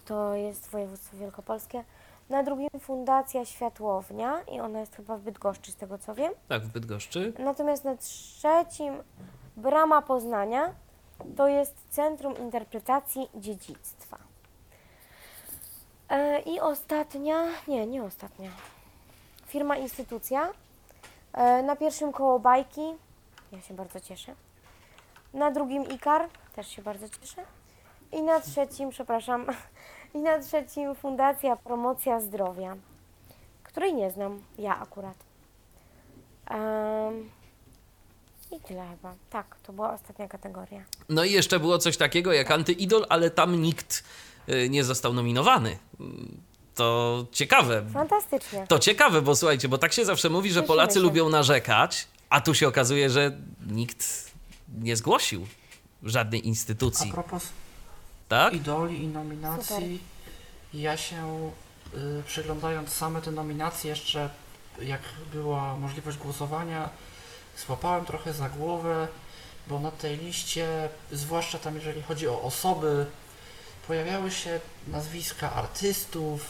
To 0.04 0.34
jest 0.34 0.70
województwo 0.70 1.16
wielkopolskie. 1.16 1.84
Na 2.30 2.42
drugim 2.42 2.68
Fundacja 2.80 3.44
Światłownia 3.44 4.42
i 4.52 4.60
ona 4.60 4.80
jest 4.80 4.96
chyba 4.96 5.16
w 5.16 5.20
Bydgoszczy 5.20 5.72
z 5.72 5.76
tego 5.76 5.98
co 5.98 6.14
wiem. 6.14 6.32
Tak, 6.48 6.62
w 6.62 6.68
Bydgoszczy. 6.68 7.32
Natomiast 7.38 7.84
na 7.84 7.96
trzecim 7.96 8.94
Brama 9.56 10.02
Poznania 10.02 10.74
to 11.36 11.48
jest 11.48 11.74
Centrum 11.90 12.36
Interpretacji 12.38 13.28
Dziedzictwa. 13.34 14.18
E, 16.08 16.40
I 16.40 16.60
ostatnia, 16.60 17.44
nie, 17.68 17.86
nie 17.86 18.04
ostatnia. 18.04 18.50
Firma 19.46 19.76
Instytucja. 19.76 20.48
E, 21.32 21.62
na 21.62 21.76
pierwszym 21.76 22.12
koło 22.12 22.38
bajki, 22.38 22.94
ja 23.52 23.60
się 23.60 23.74
bardzo 23.74 24.00
cieszę. 24.00 24.34
Na 25.34 25.50
drugim 25.50 25.84
Ikar, 25.90 26.28
też 26.56 26.68
się 26.68 26.82
bardzo 26.82 27.06
cieszę. 27.08 27.42
I 28.12 28.22
na 28.22 28.40
trzecim, 28.40 28.90
przepraszam, 28.90 29.46
i 30.14 30.18
na 30.18 30.38
trzecim 30.38 30.94
Fundacja 30.94 31.56
Promocja 31.56 32.20
Zdrowia, 32.20 32.76
której 33.62 33.94
nie 33.94 34.10
znam, 34.10 34.42
ja 34.58 34.80
akurat. 34.80 35.16
Em, 36.46 37.30
I 38.50 38.60
tyle 38.60 38.88
chyba. 38.90 39.14
Tak, 39.30 39.56
to 39.62 39.72
była 39.72 39.92
ostatnia 39.92 40.28
kategoria. 40.28 40.82
No 41.08 41.24
i 41.24 41.32
jeszcze 41.32 41.60
było 41.60 41.78
coś 41.78 41.96
takiego 41.96 42.32
jak 42.32 42.50
antyidol, 42.50 43.06
ale 43.08 43.30
tam 43.30 43.62
nikt 43.62 44.04
y, 44.48 44.68
nie 44.68 44.84
został 44.84 45.12
nominowany. 45.12 45.78
To 46.74 47.26
ciekawe. 47.32 47.84
Fantastycznie. 47.92 48.66
To 48.66 48.78
ciekawe, 48.78 49.22
bo 49.22 49.36
słuchajcie, 49.36 49.68
bo 49.68 49.78
tak 49.78 49.92
się 49.92 50.04
zawsze 50.04 50.30
mówi, 50.30 50.48
że 50.48 50.54
Cieszymy 50.54 50.68
Polacy 50.68 50.94
się. 50.94 51.00
lubią 51.00 51.28
narzekać, 51.28 52.08
a 52.32 52.40
tu 52.40 52.54
się 52.54 52.68
okazuje, 52.68 53.10
że 53.10 53.38
nikt 53.66 54.30
nie 54.78 54.96
zgłosił 54.96 55.46
żadnej 56.02 56.40
A 56.40 56.44
instytucji, 56.44 57.12
propos 57.12 57.48
tak? 58.28 58.54
idoli 58.54 59.02
i 59.02 59.06
nominacji, 59.06 60.02
ja 60.74 60.96
się 60.96 61.50
y, 61.94 62.22
przeglądając 62.26 62.88
same 62.90 63.22
te 63.22 63.30
nominacje 63.30 63.90
jeszcze, 63.90 64.30
jak 64.82 65.00
była 65.32 65.76
możliwość 65.76 66.18
głosowania, 66.18 66.90
złapałem 67.66 68.04
trochę 68.04 68.32
za 68.32 68.48
głowę, 68.48 69.08
bo 69.68 69.80
na 69.80 69.90
tej 69.90 70.16
liście, 70.16 70.88
zwłaszcza 71.12 71.58
tam 71.58 71.74
jeżeli 71.74 72.02
chodzi 72.02 72.28
o 72.28 72.42
osoby, 72.42 73.06
pojawiały 73.86 74.30
się 74.30 74.60
nazwiska 74.88 75.52
artystów, 75.52 76.46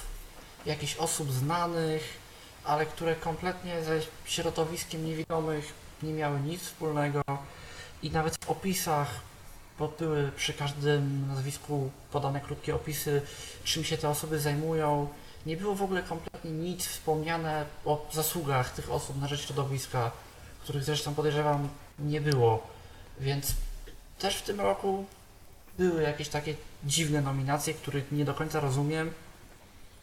jakichś 0.67 0.97
osób 0.97 1.33
znanych, 1.33 2.22
ale 2.65 2.87
które 2.87 3.15
kompletnie 3.15 3.83
ze 3.83 4.01
środowiskiem 4.25 5.07
niewidomych 5.07 5.73
nie 6.03 6.13
miały 6.13 6.41
nic 6.41 6.63
wspólnego 6.63 7.23
i 8.03 8.11
nawet 8.11 8.45
w 8.45 8.51
opisach 8.51 9.21
bo 9.79 9.89
były 9.89 10.33
przy 10.37 10.53
każdym 10.53 11.29
nazwisku 11.29 11.91
podane 12.13 12.41
krótkie 12.41 12.75
opisy, 12.75 13.23
czym 13.65 13.85
się 13.85 13.99
te 13.99 14.09
osoby 14.09 14.41
zajmują. 14.41 15.09
Nie 15.47 15.57
było 15.57 15.75
w 15.75 15.83
ogóle 15.83 16.03
kompletnie 16.03 16.51
nic 16.51 16.87
wspomniane 16.87 17.67
o 17.85 18.07
zasługach 18.13 18.75
tych 18.75 18.91
osób 18.91 19.21
na 19.21 19.29
rzecz 19.29 19.47
środowiska, 19.47 20.11
których 20.63 20.85
zresztą 20.85 21.15
podejrzewam 21.15 21.69
nie 21.99 22.21
było. 22.21 22.67
Więc 23.21 23.55
też 24.19 24.37
w 24.37 24.43
tym 24.43 24.61
roku 24.61 25.05
były 25.79 26.03
jakieś 26.03 26.29
takie 26.29 26.55
dziwne 26.85 27.21
nominacje, 27.21 27.75
których 27.75 28.13
nie 28.13 28.25
do 28.25 28.35
końca 28.35 28.61
rozumiem. 28.61 29.11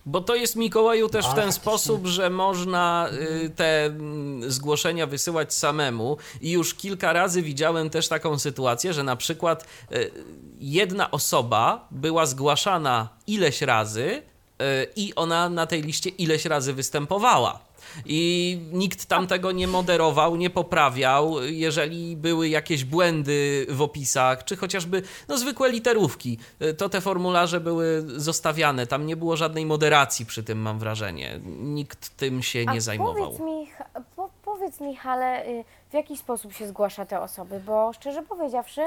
Bo 0.09 0.21
to 0.21 0.35
jest 0.35 0.55
Mikołaju 0.55 1.09
też 1.09 1.25
w 1.25 1.33
ten 1.33 1.51
sposób, 1.51 2.07
że 2.07 2.29
można 2.29 3.09
y, 3.45 3.49
te 3.49 3.85
mm, 3.85 4.51
zgłoszenia 4.51 5.07
wysyłać 5.07 5.53
samemu 5.53 6.17
i 6.41 6.51
już 6.51 6.73
kilka 6.73 7.13
razy 7.13 7.41
widziałem 7.41 7.89
też 7.89 8.07
taką 8.07 8.39
sytuację, 8.39 8.93
że 8.93 9.03
na 9.03 9.15
przykład 9.15 9.65
y, 9.91 10.11
jedna 10.59 11.11
osoba 11.11 11.87
była 11.91 12.25
zgłaszana 12.25 13.09
ileś 13.27 13.61
razy 13.61 14.05
y, 14.11 14.87
i 14.95 15.15
ona 15.15 15.49
na 15.49 15.65
tej 15.67 15.81
liście 15.81 16.09
ileś 16.09 16.45
razy 16.45 16.73
występowała. 16.73 17.68
I 18.05 18.59
nikt 18.71 19.05
tam 19.05 19.27
tego 19.27 19.51
nie 19.51 19.67
moderował, 19.67 20.35
nie 20.35 20.49
poprawiał. 20.49 21.43
Jeżeli 21.43 22.15
były 22.15 22.49
jakieś 22.49 22.85
błędy 22.85 23.65
w 23.69 23.81
opisach, 23.81 24.43
czy 24.43 24.55
chociażby 24.55 25.01
no, 25.27 25.37
zwykłe 25.37 25.69
literówki, 25.69 26.37
to 26.77 26.89
te 26.89 27.01
formularze 27.01 27.59
były 27.59 28.03
zostawiane. 28.07 28.87
Tam 28.87 29.05
nie 29.05 29.15
było 29.15 29.37
żadnej 29.37 29.65
moderacji 29.65 30.25
przy 30.25 30.43
tym, 30.43 30.57
mam 30.57 30.79
wrażenie. 30.79 31.39
Nikt 31.59 32.17
tym 32.17 32.43
się 32.43 32.65
nie 32.65 32.77
A 32.77 32.81
zajmował. 32.81 33.15
Powiedz 33.15 33.39
mi, 33.39 33.67
po, 34.15 34.29
powiedz 34.43 34.81
mi, 34.81 34.95
Hale, 34.95 35.45
y, 35.47 35.63
w 35.89 35.93
jaki 35.93 36.17
sposób 36.17 36.53
się 36.53 36.67
zgłasza 36.67 37.05
te 37.05 37.21
osoby, 37.21 37.61
bo 37.65 37.93
szczerze 37.93 38.23
powiedziawszy, 38.23 38.81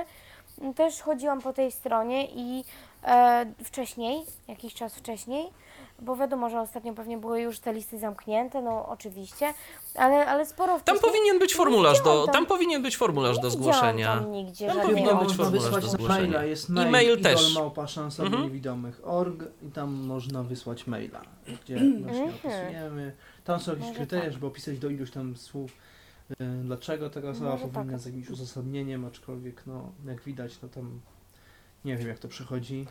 też 0.76 1.00
chodziłam 1.00 1.40
po 1.40 1.52
tej 1.52 1.72
stronie 1.72 2.28
i 2.34 2.64
e, 3.04 3.46
wcześniej, 3.64 4.22
jakiś 4.48 4.74
czas 4.74 4.94
wcześniej, 4.94 5.46
bo 6.02 6.16
wiadomo, 6.16 6.50
że 6.50 6.60
ostatnio 6.60 6.94
pewnie 6.94 7.18
były 7.18 7.40
już 7.40 7.58
te 7.58 7.72
listy 7.72 7.98
zamknięte, 7.98 8.62
no 8.62 8.88
oczywiście, 8.88 9.54
ale, 9.94 10.26
ale 10.26 10.46
sporo 10.46 10.72
Tam 10.72 10.80
wcześniej... 10.80 11.12
powinien 11.12 11.38
być 11.38 11.54
formularz 11.54 11.98
do, 11.98 12.10
widziałam 12.12 12.32
tam 12.32 12.46
powinien 12.46 12.82
być 12.82 12.96
formularz 12.96 13.36
nie 13.36 13.42
do 13.42 13.50
zgłoszenia. 13.50 14.14
Tam 14.16 14.32
nigdzie 14.32 14.66
Tam 14.66 14.76
żadnego. 14.76 14.98
powinien 14.98 15.26
być 15.26 15.36
formularz 15.36 15.70
do 15.82 15.88
zgłoszenia. 15.88 16.20
maila, 16.20 16.44
jest 16.44 16.68
I 16.68 16.72
mail, 16.72 16.90
mail 16.90 17.22
też. 17.22 17.54
małpa 17.54 17.86
szansa 17.86 18.22
Mhm. 18.22 18.42
dla 18.42 18.48
niewidomych 18.48 19.00
org 19.04 19.44
i 19.62 19.70
tam 19.70 19.92
można 19.92 20.42
wysłać 20.42 20.86
maila, 20.86 21.20
gdzie 21.64 21.76
właśnie 22.02 22.24
opisujemy. 22.24 23.12
Tam 23.44 23.60
są 23.60 23.70
jakieś 23.70 23.86
Może 23.86 23.96
kryteria, 23.98 24.24
tak. 24.24 24.32
żeby 24.32 24.46
opisać 24.46 24.78
do 24.78 24.90
iluś 24.90 25.10
tam 25.10 25.36
słów, 25.36 25.70
y, 26.30 26.34
dlaczego 26.64 27.10
taka 27.10 27.28
osoba 27.28 27.50
Może 27.50 27.68
powinna 27.68 27.92
tak. 27.92 28.00
z 28.00 28.06
jakimś 28.06 28.30
uzasadnieniem, 28.30 29.04
aczkolwiek 29.04 29.62
no, 29.66 29.92
jak 30.06 30.22
widać, 30.22 30.58
no 30.62 30.68
tam 30.68 31.00
nie 31.84 31.96
wiem 31.96 32.08
jak 32.08 32.18
to 32.18 32.28
przechodzi 32.28 32.86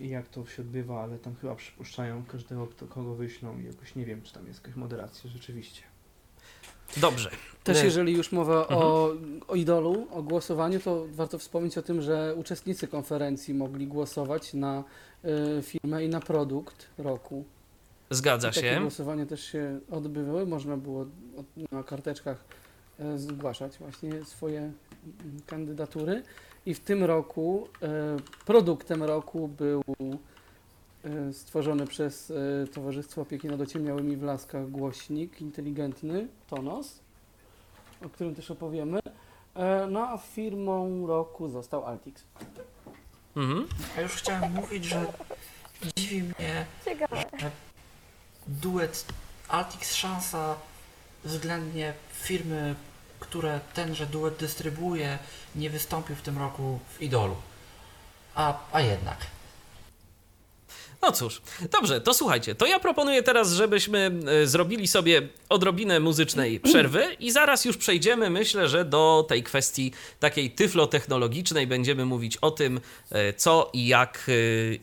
jak 0.00 0.28
to 0.28 0.46
się 0.46 0.62
odbywa, 0.62 1.02
ale 1.02 1.18
tam 1.18 1.34
chyba 1.34 1.54
przypuszczają 1.54 2.24
każdego, 2.24 2.66
kto, 2.66 2.86
kogo 2.86 3.14
wyślą 3.14 3.58
i 3.58 3.64
jakoś 3.64 3.94
nie 3.94 4.06
wiem, 4.06 4.22
czy 4.22 4.34
tam 4.34 4.46
jest 4.46 4.60
jakaś 4.60 4.76
moderacja 4.76 5.30
rzeczywiście. 5.30 5.82
Dobrze. 6.96 7.30
Też 7.64 7.78
Nie. 7.78 7.84
jeżeli 7.84 8.12
już 8.12 8.32
mowa 8.32 8.68
o, 8.68 9.12
o 9.48 9.54
idolu, 9.54 10.08
o 10.10 10.22
głosowaniu, 10.22 10.80
to 10.80 11.06
warto 11.10 11.38
wspomnieć 11.38 11.78
o 11.78 11.82
tym, 11.82 12.02
że 12.02 12.34
uczestnicy 12.36 12.88
konferencji 12.88 13.54
mogli 13.54 13.86
głosować 13.86 14.54
na 14.54 14.84
y, 15.58 15.62
firmę 15.62 16.04
i 16.04 16.08
na 16.08 16.20
produkt 16.20 16.86
roku. 16.98 17.44
Zgadza 18.10 18.48
I 18.48 18.52
takie 18.52 18.74
się. 18.74 18.80
głosowania 18.80 19.26
też 19.26 19.44
się 19.44 19.80
odbywały. 19.90 20.46
Można 20.46 20.76
było 20.76 21.06
na 21.72 21.82
karteczkach 21.82 22.44
e, 22.98 23.18
zgłaszać 23.18 23.78
właśnie 23.78 24.24
swoje 24.24 24.58
mm, 24.58 24.74
kandydatury. 25.46 26.22
I 26.66 26.74
w 26.74 26.80
tym 26.80 27.04
roku 27.04 27.68
e, 27.82 27.88
produktem 28.46 29.02
roku 29.02 29.48
był 29.48 29.82
e, 31.04 31.32
stworzony 31.32 31.86
przez 31.86 32.30
e, 32.30 32.66
Towarzystwo 32.66 33.22
Opieki 33.22 33.48
nad 33.48 33.60
Ociemniałymi 33.60 34.16
w 34.16 34.22
Laskach 34.22 34.70
głośnik 34.70 35.40
inteligentny 35.40 36.28
Tonos, 36.46 37.00
o 38.06 38.08
którym 38.08 38.34
też 38.34 38.50
opowiemy. 38.50 39.00
No 39.90 40.08
a 40.08 40.18
firmą 40.18 41.06
roku 41.06 41.48
został 41.48 41.84
Altix. 41.84 42.24
Mhm. 43.36 43.66
A 43.96 44.00
już 44.00 44.12
chciałem 44.12 44.52
mówić, 44.52 44.84
że 44.84 45.06
dziwi 45.96 46.22
mnie 46.22 46.66
Ciekawe. 46.84 47.24
duet 48.46 49.04
Altix 49.48 49.94
Szansa 49.94 50.56
względnie 51.24 51.94
firmy 52.12 52.74
które 53.20 53.60
tenże 53.74 54.06
duet 54.06 54.36
dystrybuuje, 54.36 55.18
nie 55.54 55.70
wystąpił 55.70 56.16
w 56.16 56.22
tym 56.22 56.38
roku 56.38 56.80
w 56.94 57.02
Idolu. 57.02 57.36
A, 58.34 58.58
a 58.72 58.80
jednak. 58.80 59.35
No 61.02 61.12
cóż, 61.12 61.42
dobrze, 61.72 62.00
to 62.00 62.14
słuchajcie, 62.14 62.54
to 62.54 62.66
ja 62.66 62.78
proponuję 62.78 63.22
teraz, 63.22 63.52
żebyśmy 63.52 64.12
e, 64.42 64.46
zrobili 64.46 64.88
sobie 64.88 65.28
odrobinę 65.48 66.00
muzycznej 66.00 66.60
przerwy 66.68 67.16
i 67.20 67.32
zaraz 67.32 67.64
już 67.64 67.76
przejdziemy, 67.76 68.30
myślę, 68.30 68.68
że 68.68 68.84
do 68.84 69.26
tej 69.28 69.42
kwestii 69.42 69.92
takiej 70.20 70.50
tyflotechnologicznej 70.50 71.66
będziemy 71.66 72.04
mówić 72.04 72.36
o 72.36 72.50
tym, 72.50 72.80
e, 73.10 73.32
co 73.32 73.70
i 73.72 73.86
jak 73.86 74.26
e, 74.28 74.32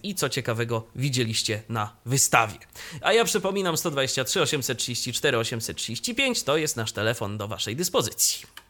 i 0.04 0.16
co 0.16 0.30
ciekawego 0.30 0.84
widzieliście 0.96 1.64
na 1.70 1.96
wystawie. 2.06 2.58
A 3.02 3.14
ja 3.14 3.26
przypominam 3.26 3.78
123 3.78 4.42
834 4.42 5.38
835 5.38 6.44
to 6.44 6.58
jest 6.58 6.78
nasz 6.78 6.92
telefon 6.92 7.38
do 7.38 7.48
waszej 7.48 7.76
dyspozycji. 7.76 8.63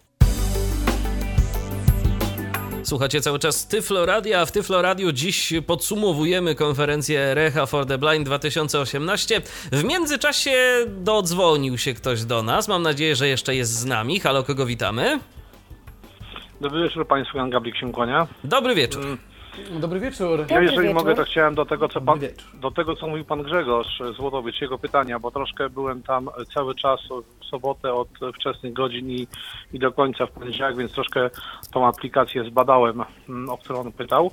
Słuchacie 2.84 3.21
cały 3.21 3.39
czas 3.39 3.67
Tyflo 3.67 4.05
Radia, 4.05 4.41
a 4.41 4.45
w 4.45 4.51
Tyflo 4.51 4.81
Radio 4.81 5.11
dziś 5.11 5.53
podsumowujemy 5.67 6.55
konferencję 6.55 7.34
Recha 7.34 7.65
for 7.65 7.86
the 7.86 7.97
Blind 7.97 8.25
2018. 8.25 9.41
W 9.71 9.84
międzyczasie 9.84 10.51
dodzwonił 10.88 11.77
się 11.77 11.93
ktoś 11.93 12.23
do 12.23 12.43
nas. 12.43 12.67
Mam 12.67 12.81
nadzieję, 12.81 13.15
że 13.15 13.27
jeszcze 13.27 13.55
jest 13.55 13.71
z 13.71 13.86
nami. 13.86 14.19
Halo, 14.19 14.43
kogo 14.43 14.65
witamy? 14.65 15.19
Dobry 16.61 16.84
wieczór 16.84 17.07
Państwu, 17.07 17.38
Jan 17.38 17.49
Gablik 17.49 17.77
się 17.77 17.91
kłania. 17.91 18.27
Dobry 18.43 18.75
wieczór. 18.75 19.17
Dobry 19.80 19.99
wieczór. 19.99 20.39
Ja 20.39 20.45
Dobry 20.45 20.64
jeżeli 20.64 20.88
wieczór. 20.88 20.95
mogę, 20.95 21.16
to 21.16 21.24
chciałem 21.24 21.56
do 21.56 21.66
tego, 21.66 21.89
co 21.89 22.01
pan, 22.01 22.20
do 22.54 22.72
tego, 22.72 22.95
co 22.95 23.08
mówił 23.08 23.26
Pan 23.26 23.43
Grzegorz 23.43 24.01
Złotowicz, 24.16 24.62
jego 24.62 24.78
pytania, 24.78 25.20
bo 25.20 25.32
troszkę 25.32 25.70
byłem 25.70 26.04
tam 26.04 26.30
cały 26.54 26.76
czas 26.76 26.99
w 27.41 27.45
sobotę 27.45 27.93
od 27.93 28.10
wczesnych 28.36 28.74
godzin 28.74 29.10
i, 29.10 29.28
i 29.74 29.80
do 29.80 29.91
końca 29.91 30.26
w 30.26 30.32
poniedziałek, 30.32 30.78
więc 30.78 30.91
troszkę 30.91 31.30
tą 31.72 31.88
aplikację 31.88 32.43
zbadałem, 32.43 33.04
mm, 33.30 33.49
o 33.49 33.58
którą 33.58 33.80
on 33.80 33.91
pytał. 33.91 34.32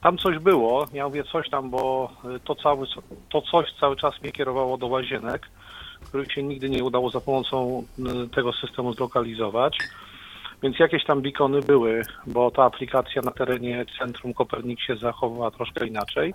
Tam 0.00 0.18
coś 0.18 0.38
było, 0.38 0.86
ja 0.92 1.08
mówię 1.08 1.24
coś 1.24 1.50
tam, 1.50 1.70
bo 1.70 2.12
to, 2.44 2.54
cały, 2.54 2.86
to 3.28 3.42
coś 3.42 3.74
cały 3.80 3.96
czas 3.96 4.22
mnie 4.22 4.32
kierowało 4.32 4.76
do 4.76 4.86
łazienek, 4.86 5.48
których 6.08 6.32
się 6.32 6.42
nigdy 6.42 6.70
nie 6.70 6.84
udało 6.84 7.10
za 7.10 7.20
pomocą 7.20 7.84
mm, 7.98 8.30
tego 8.30 8.52
systemu 8.52 8.92
zlokalizować. 8.92 9.78
Więc 10.62 10.78
jakieś 10.78 11.04
tam 11.04 11.22
beacony 11.22 11.60
były, 11.60 12.02
bo 12.26 12.50
ta 12.50 12.64
aplikacja 12.64 13.22
na 13.22 13.30
terenie 13.30 13.84
centrum 13.98 14.34
Kopernik 14.34 14.80
się 14.80 14.96
zachowała 14.96 15.50
troszkę 15.50 15.86
inaczej, 15.86 16.34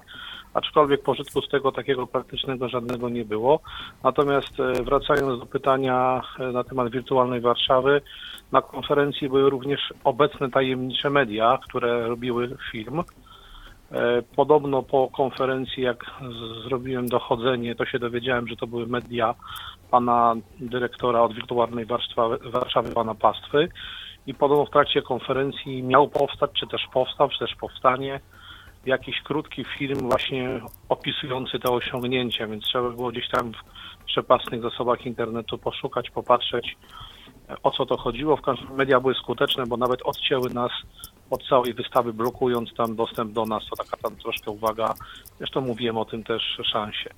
aczkolwiek 0.53 1.03
pożytku 1.03 1.41
z 1.41 1.49
tego 1.49 1.71
takiego 1.71 2.07
praktycznego 2.07 2.69
żadnego 2.69 3.09
nie 3.09 3.25
było. 3.25 3.59
Natomiast 4.03 4.59
e, 4.59 4.83
wracając 4.83 5.39
do 5.39 5.45
pytania 5.45 6.21
e, 6.39 6.51
na 6.51 6.63
temat 6.63 6.91
wirtualnej 6.91 7.41
Warszawy, 7.41 8.01
na 8.51 8.61
konferencji 8.61 9.29
były 9.29 9.49
również 9.49 9.93
obecne 10.03 10.51
tajemnicze 10.51 11.09
media, 11.09 11.59
które 11.69 12.07
robiły 12.07 12.57
film. 12.71 13.03
E, 13.91 14.21
Podobno 14.35 14.83
po 14.83 15.07
konferencji, 15.07 15.83
jak 15.83 16.05
zrobiłem 16.63 17.07
dochodzenie, 17.07 17.75
to 17.75 17.85
się 17.85 17.99
dowiedziałem, 17.99 18.47
że 18.47 18.55
to 18.55 18.67
były 18.67 18.87
media 18.87 19.35
pana 19.91 20.35
dyrektora 20.59 21.21
od 21.21 21.33
wirtualnej 21.33 21.85
Warszawy, 21.85 22.37
Warszawy 22.51 22.93
pana 22.93 23.15
Pastwy. 23.15 23.69
I 24.27 24.33
podobno 24.33 24.65
w 24.65 24.69
trakcie 24.69 25.01
konferencji 25.01 25.83
miał 25.83 26.07
powstać, 26.07 26.51
czy 26.59 26.67
też 26.67 26.87
powstał, 26.93 27.29
czy 27.29 27.39
też 27.39 27.55
powstanie 27.55 28.19
jakiś 28.85 29.21
krótki 29.21 29.63
film 29.63 29.99
właśnie 30.09 30.61
opisujący 30.89 31.59
te 31.59 31.71
osiągnięcia, 31.71 32.47
więc 32.47 32.63
trzeba 32.63 32.89
było 32.89 33.11
gdzieś 33.11 33.29
tam 33.29 33.51
w 34.01 34.05
przepasnych 34.05 34.61
zasobach 34.61 35.05
internetu 35.05 35.57
poszukać, 35.57 36.09
popatrzeć 36.09 36.77
e, 37.49 37.55
o 37.63 37.71
co 37.71 37.85
to 37.85 37.97
chodziło. 37.97 38.37
W 38.37 38.47
razie 38.47 38.63
media 38.69 38.99
były 38.99 39.15
skuteczne, 39.15 39.65
bo 39.67 39.77
nawet 39.77 40.01
odcięły 40.01 40.49
nas 40.49 40.71
od 41.29 41.47
całej 41.49 41.73
wystawy, 41.73 42.13
blokując 42.13 42.73
tam 42.73 42.95
dostęp 42.95 43.33
do 43.33 43.45
nas. 43.45 43.63
To 43.69 43.75
taka 43.83 43.97
tam 43.97 44.15
troszkę 44.15 44.51
uwaga. 44.51 44.93
Zresztą 45.37 45.61
mówiłem 45.61 45.97
o 45.97 46.05
tym 46.05 46.23
też 46.23 46.57
szansie. 46.63 47.09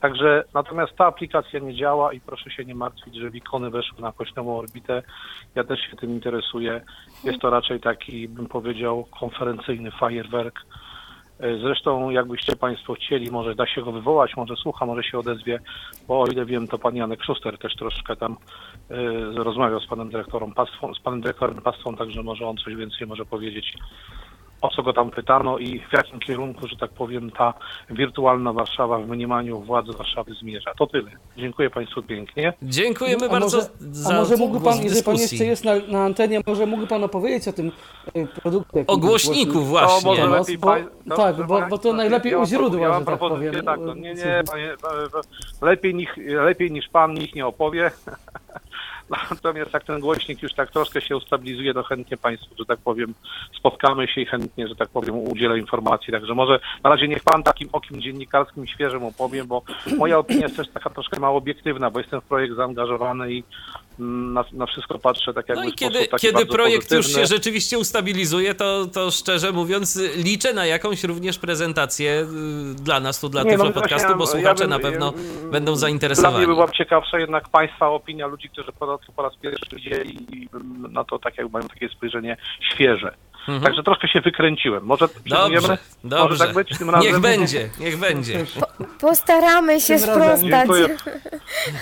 Także 0.00 0.44
natomiast 0.54 0.96
ta 0.96 1.06
aplikacja 1.06 1.60
nie 1.60 1.74
działa 1.74 2.12
i 2.12 2.20
proszę 2.20 2.50
się 2.50 2.64
nie 2.64 2.74
martwić, 2.74 3.14
że 3.16 3.30
wikony 3.30 3.70
weszły 3.70 4.00
na 4.00 4.12
kośnową 4.12 4.58
orbitę. 4.58 5.02
Ja 5.54 5.64
też 5.64 5.80
się 5.80 5.96
tym 5.96 6.10
interesuję. 6.10 6.80
Jest 7.24 7.40
to 7.40 7.50
raczej 7.50 7.80
taki, 7.80 8.28
bym 8.28 8.46
powiedział, 8.46 9.04
konferencyjny 9.20 9.90
fajerwerk. 9.90 10.60
E, 11.40 11.58
Zresztą, 11.58 12.10
jakbyście 12.10 12.56
Państwo 12.56 12.94
chcieli, 12.94 13.30
może 13.30 13.54
da 13.54 13.66
się 13.66 13.82
go 13.82 13.92
wywołać, 13.92 14.36
może 14.36 14.56
słucha, 14.56 14.86
może 14.86 15.02
się 15.02 15.18
odezwie, 15.18 15.60
bo 16.08 16.20
o 16.20 16.26
ile 16.26 16.46
wiem, 16.46 16.68
to 16.68 16.78
pan 16.78 16.96
Janek 16.96 17.24
Szuster 17.24 17.58
też 17.58 17.76
troszkę 17.76 18.16
tam 18.16 18.36
e, 18.90 18.96
rozmawiał 19.44 19.80
z 19.80 19.86
panem 19.86 20.10
dyrektorem 20.10 20.52
Pastwą, 20.52 20.94
z 20.94 21.00
panem 21.00 21.20
dyrektorem 21.20 21.62
Pastwą, 21.62 21.96
także 21.96 22.22
może 22.22 22.46
on 22.46 22.56
coś 22.56 22.74
więcej 22.74 23.06
może 23.06 23.24
powiedzieć, 23.24 23.74
o 24.64 24.68
co 24.68 24.82
go 24.82 24.92
tam 24.92 25.10
pytano 25.10 25.58
i 25.58 25.80
w 25.80 25.92
jakim 25.92 26.20
kierunku, 26.20 26.68
że 26.68 26.76
tak 26.76 26.90
powiem, 26.90 27.30
ta 27.30 27.54
wirtualna 27.90 28.52
Warszawa 28.52 28.98
w 28.98 29.08
mniemaniu 29.08 29.60
władzy 29.60 29.92
Warszawy 29.92 30.34
zmierza. 30.34 30.70
To 30.78 30.86
tyle. 30.86 31.10
Dziękuję 31.36 31.70
Państwu 31.70 32.02
pięknie. 32.02 32.52
Dziękujemy 32.62 33.26
A 33.26 33.28
bardzo 33.28 33.56
może, 33.56 33.68
za 33.78 34.14
a 34.14 34.20
może 34.20 34.36
mógłby 34.36 34.64
pan, 34.64 34.82
jeżeli 34.82 35.02
pan 35.02 35.16
jeszcze 35.16 35.44
jest 35.44 35.64
na, 35.64 35.72
na 35.88 36.04
antenie, 36.04 36.40
może 36.46 36.66
mógłby 36.66 36.86
pan 36.86 37.04
opowiedzieć 37.04 37.48
o 37.48 37.52
tym 37.52 37.72
y, 38.16 38.26
produkcie? 38.42 38.84
O 38.86 38.96
głośniku 38.96 39.60
właśnie. 39.60 40.10
może 40.10 40.28
Bo- 40.28 40.36
lepiej 40.36 40.58
bo- 40.58 40.76
no, 41.06 41.16
tak, 41.16 41.46
bo- 41.46 41.66
bo 41.70 41.78
to 41.78 41.92
najlepiej 41.92 42.34
u 42.34 42.46
źródła, 42.46 42.80
ja 42.80 42.98
że 42.98 43.04
tak 43.04 43.18
powiem. 43.18 43.64
Tak, 43.64 43.80
no 43.80 43.94
nie, 43.94 44.14
nie, 44.14 44.42
panie, 44.50 44.64
e, 44.64 44.72
e, 44.72 45.66
lepiej, 45.66 45.94
niech, 45.94 46.16
lepiej 46.26 46.70
niż 46.70 46.88
pan 46.88 47.14
nikt 47.14 47.34
nie 47.34 47.46
opowie. 47.46 47.90
Natomiast 49.10 49.74
jak 49.74 49.84
ten 49.84 50.00
głośnik 50.00 50.42
już 50.42 50.54
tak 50.54 50.70
troszkę 50.70 51.00
się 51.00 51.16
ustabilizuje, 51.16 51.74
to 51.74 51.82
chętnie 51.82 52.16
Państwu, 52.16 52.54
że 52.58 52.64
tak 52.64 52.78
powiem, 52.78 53.14
spotkamy 53.58 54.08
się 54.08 54.20
i 54.20 54.26
chętnie, 54.26 54.68
że 54.68 54.76
tak 54.76 54.88
powiem, 54.88 55.18
udzielę 55.18 55.58
informacji. 55.58 56.12
Także 56.12 56.34
może 56.34 56.60
na 56.84 56.90
razie 56.90 57.08
niech 57.08 57.22
Pan 57.24 57.42
takim 57.42 57.68
okiem 57.72 58.00
dziennikarskim 58.00 58.66
świeżym 58.66 59.04
opowie, 59.04 59.44
bo 59.44 59.62
moja 59.98 60.18
opinia 60.18 60.42
jest 60.42 60.56
też 60.56 60.68
taka 60.68 60.90
troszkę 60.90 61.20
mało 61.20 61.38
obiektywna, 61.38 61.90
bo 61.90 61.98
jestem 61.98 62.20
w 62.20 62.24
projekt 62.24 62.56
zaangażowany 62.56 63.32
i 63.32 63.44
na, 63.98 64.44
na 64.52 64.66
wszystko 64.66 64.98
patrzę 64.98 65.34
tak 65.34 65.48
jakby 65.48 65.64
No 65.64 65.70
i 65.70 65.72
kiedy, 65.72 66.06
kiedy 66.20 66.46
projekt 66.46 66.90
już 66.90 67.00
pozytywny. 67.06 67.26
się 67.28 67.34
rzeczywiście 67.34 67.78
ustabilizuje, 67.78 68.54
to, 68.54 68.86
to 68.86 69.10
szczerze 69.10 69.52
mówiąc 69.52 70.00
liczę 70.16 70.52
na 70.54 70.66
jakąś 70.66 71.04
również 71.04 71.38
prezentację 71.38 72.26
y, 72.72 72.74
dla 72.74 73.00
nas 73.00 73.20
tu, 73.20 73.28
dla 73.28 73.42
Nie, 73.42 73.56
no, 73.56 73.72
Podcastu, 73.72 74.16
bo 74.16 74.24
ja 74.24 74.30
słuchacze 74.30 74.62
bym- 74.64 74.70
na 74.70 74.78
pewno 74.78 75.12
ja- 75.16 75.50
będą 75.50 75.72
Dla 75.72 75.80
zainteresowani. 75.80 76.36
mnie 76.36 76.46
była 76.46 76.68
ciekawsza 76.68 77.18
jednak 77.18 77.48
Państwa 77.48 77.88
opinia, 77.88 78.26
ludzi, 78.26 78.48
którzy 78.48 78.72
po 78.72 78.86
raz, 78.86 79.00
po 79.16 79.22
raz 79.22 79.36
pierwszy 79.36 79.76
widzieli 79.76 80.36
i 80.36 80.48
na 80.90 81.04
to 81.04 81.18
tak 81.18 81.38
jak 81.38 81.50
mają 81.52 81.68
takie 81.68 81.88
spojrzenie 81.88 82.36
świeże. 82.72 83.14
Mhm. 83.48 83.62
Także 83.62 83.82
troszkę 83.82 84.08
się 84.08 84.20
wykręciłem. 84.20 84.84
Może? 84.84 85.08
Dobrze, 85.26 85.78
dobrze. 86.04 86.28
Może 86.28 86.38
tak 86.38 86.54
być 86.54 86.78
tym 86.78 86.90
razem? 86.90 87.12
Niech 87.12 87.20
będzie, 87.20 87.70
niech 87.80 87.98
będzie. 87.98 88.46
Postaramy 89.00 89.80
się 89.80 89.98
sprostać. 89.98 90.40
Dziękuję. 90.50 90.96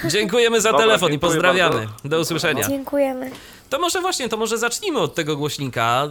Dziękujemy 0.08 0.60
za 0.60 0.70
Dobra, 0.72 0.86
telefon 0.86 1.08
i 1.08 1.12
dziękuję 1.12 1.30
pozdrawiamy. 1.32 1.76
bardzo. 1.76 2.08
Do 2.08 2.20
usłyszenia. 2.20 2.68
Dziękujemy. 2.68 3.30
To 3.70 3.78
może 3.78 4.00
właśnie, 4.00 4.28
to 4.28 4.36
może 4.36 4.58
zacznijmy 4.58 4.98
od 4.98 5.14
tego 5.14 5.36
głośnika. 5.36 6.08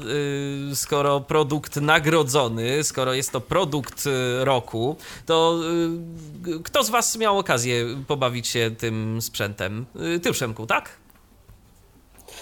Yy, 0.70 0.76
Skoro 0.76 1.20
produkt 1.20 1.76
nagrodzony, 1.76 2.84
skoro 2.84 3.14
jest 3.14 3.32
to 3.32 3.42
produkt 3.42 4.06
y, 4.08 4.46
roku, 4.46 4.98
to 5.26 5.60
y, 6.48 6.64
kto 6.64 6.84
z 6.84 6.90
Was 6.90 7.18
miał 7.18 7.40
okazję 7.40 7.86
pobawić 8.08 8.48
się 8.48 8.72
tym 8.78 9.22
sprzętem? 9.22 9.86
Y, 10.16 10.20
Ty, 10.20 10.32
Przemku, 10.32 10.68
tak? 10.68 10.90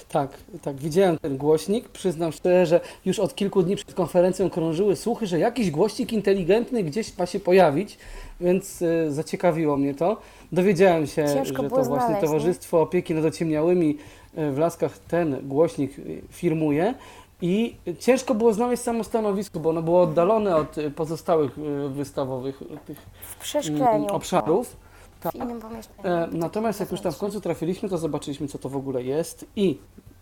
Tak, 0.10 0.38
tak, 0.62 0.76
widziałem 0.76 1.20
ten 1.20 1.38
głośnik. 1.38 1.90
Przyznam 1.90 2.32
szczerze, 2.32 2.66
że 2.66 2.82
już 3.06 3.20
od 3.20 3.36
kilku 3.36 3.64
dni 3.64 3.76
przed 3.76 3.94
konferencją 3.94 4.50
krążyły 4.50 4.96
słuchy, 4.96 5.28
że 5.28 5.40
jakiś 5.40 5.72
głośnik 5.72 6.14
inteligentny 6.14 6.84
gdzieś 6.84 7.18
ma 7.18 7.26
się 7.26 7.40
pojawić, 7.40 7.98
więc 8.42 8.82
y, 8.82 9.12
zaciekawiło 9.12 9.78
mnie 9.78 9.96
to. 9.96 10.18
Dowiedziałem 10.52 11.08
się, 11.08 11.26
Ciężko 11.34 11.64
że 11.64 11.70
to 11.70 11.76
właśnie 11.76 11.86
znaleźć, 11.86 12.22
nie? 12.22 12.28
Towarzystwo 12.28 12.82
Opieki 12.82 13.14
nad 13.14 13.26
Ociemniałymi 13.26 13.98
y, 14.38 14.52
w 14.52 14.58
Laskach 14.58 14.98
ten 14.98 15.48
głośnik 15.48 16.00
y, 16.00 16.22
firmuje. 16.32 16.94
I 17.42 17.76
ciężko 18.00 18.36
było 18.36 18.54
znaleźć 18.54 18.84
samo 18.84 19.04
stanowisko, 19.04 19.60
bo 19.60 19.70
ono 19.70 19.82
było 19.82 20.02
oddalone 20.02 20.56
od 20.56 20.76
pozostałych 20.96 21.56
wystawowych 21.90 22.64
tych 22.86 22.98
W 23.40 24.12
obszarów. 24.12 24.89
W 25.22 25.36
innym 25.36 25.59
pomieszczeniu. 25.61 25.99
E, 26.03 26.28
natomiast 26.32 26.80
jak 26.80 26.91
już 26.91 27.01
tam 27.01 27.11
w 27.11 27.17
końcu 27.17 27.41
trafiliśmy, 27.41 27.89
to 27.89 27.97
zobaczyliśmy, 27.97 28.47
co 28.47 28.57
to 28.57 28.70
w 28.70 28.76
ogóle 28.76 29.03
jest. 29.03 29.45
I 29.55 29.78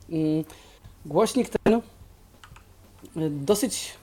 mm, 0.09 0.43
głośnik 1.05 1.49
ten 1.49 1.73
y, 1.73 1.79
dosyć 3.29 3.93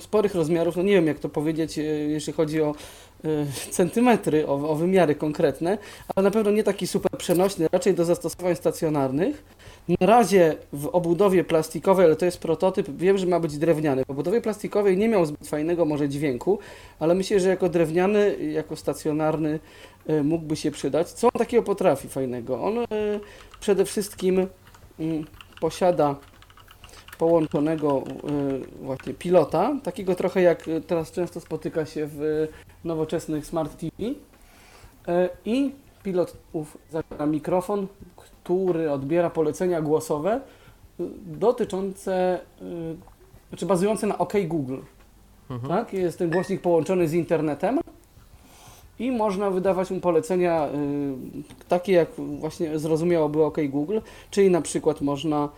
sporych 0.00 0.34
rozmiarów, 0.34 0.76
no 0.76 0.82
nie 0.82 0.92
wiem 0.92 1.06
jak 1.06 1.18
to 1.18 1.28
powiedzieć, 1.28 1.78
y, 1.78 1.82
jeśli 2.10 2.32
chodzi 2.32 2.62
o 2.62 2.74
y, 3.24 3.46
centymetry, 3.70 4.46
o, 4.46 4.70
o 4.70 4.74
wymiary 4.74 5.14
konkretne, 5.14 5.78
ale 6.16 6.24
na 6.24 6.30
pewno 6.30 6.50
nie 6.50 6.62
taki 6.62 6.86
super 6.86 7.18
przenośny, 7.18 7.66
raczej 7.72 7.94
do 7.94 8.04
zastosowań 8.04 8.56
stacjonarnych. 8.56 9.44
Na 10.00 10.06
razie 10.06 10.56
w 10.72 10.86
obudowie 10.86 11.44
plastikowej, 11.44 12.06
ale 12.06 12.16
to 12.16 12.24
jest 12.24 12.38
prototyp, 12.38 12.88
wiem, 12.96 13.18
że 13.18 13.26
ma 13.26 13.40
być 13.40 13.58
drewniany. 13.58 14.04
W 14.04 14.10
obudowie 14.10 14.40
plastikowej 14.40 14.96
nie 14.96 15.08
miał 15.08 15.26
zbyt 15.26 15.48
fajnego 15.48 15.84
może 15.84 16.08
dźwięku, 16.08 16.58
ale 16.98 17.14
myślę, 17.14 17.40
że 17.40 17.48
jako 17.48 17.68
drewniany, 17.68 18.36
jako 18.52 18.76
stacjonarny 18.76 19.58
mógłby 20.24 20.56
się 20.56 20.70
przydać. 20.70 21.12
Co 21.12 21.26
on 21.26 21.38
takiego 21.38 21.62
potrafi 21.62 22.08
fajnego? 22.08 22.62
On 22.62 22.78
y, 22.78 22.86
przede 23.60 23.84
wszystkim 23.84 24.46
mm, 24.98 25.24
posiada 25.60 26.16
połączonego 27.18 28.04
y, 28.80 28.84
właśnie 28.84 29.14
pilota, 29.14 29.76
takiego 29.82 30.14
trochę 30.14 30.42
jak 30.42 30.64
teraz 30.86 31.12
często 31.12 31.40
spotyka 31.40 31.86
się 31.86 32.08
w 32.12 32.48
nowoczesnych 32.84 33.46
smart 33.46 33.76
TV 33.76 33.92
i 35.44 35.72
pilot 36.02 36.36
ów 36.52 36.78
zawiera 36.90 37.26
mikrofon, 37.26 37.86
który 38.44 38.90
odbiera 38.90 39.30
polecenia 39.30 39.80
głosowe 39.80 40.40
dotyczące, 41.26 42.40
znaczy 43.48 43.66
bazujące 43.66 44.06
na 44.06 44.18
OK 44.18 44.32
Google. 44.46 44.78
Mhm. 45.50 45.68
Tak? 45.68 45.92
Jest 45.92 46.18
ten 46.18 46.30
głośnik 46.30 46.60
połączony 46.60 47.08
z 47.08 47.12
internetem 47.12 47.80
i 48.98 49.10
można 49.10 49.50
wydawać 49.50 49.90
mu 49.90 50.00
polecenia 50.00 50.68
y, 50.68 51.68
takie, 51.68 51.92
jak 51.92 52.08
właśnie 52.16 52.78
zrozumiałoby 52.78 53.44
OK 53.44 53.56
Google, 53.68 53.98
czyli 54.30 54.50
na 54.50 54.62
przykład 54.62 55.00
można 55.00 55.48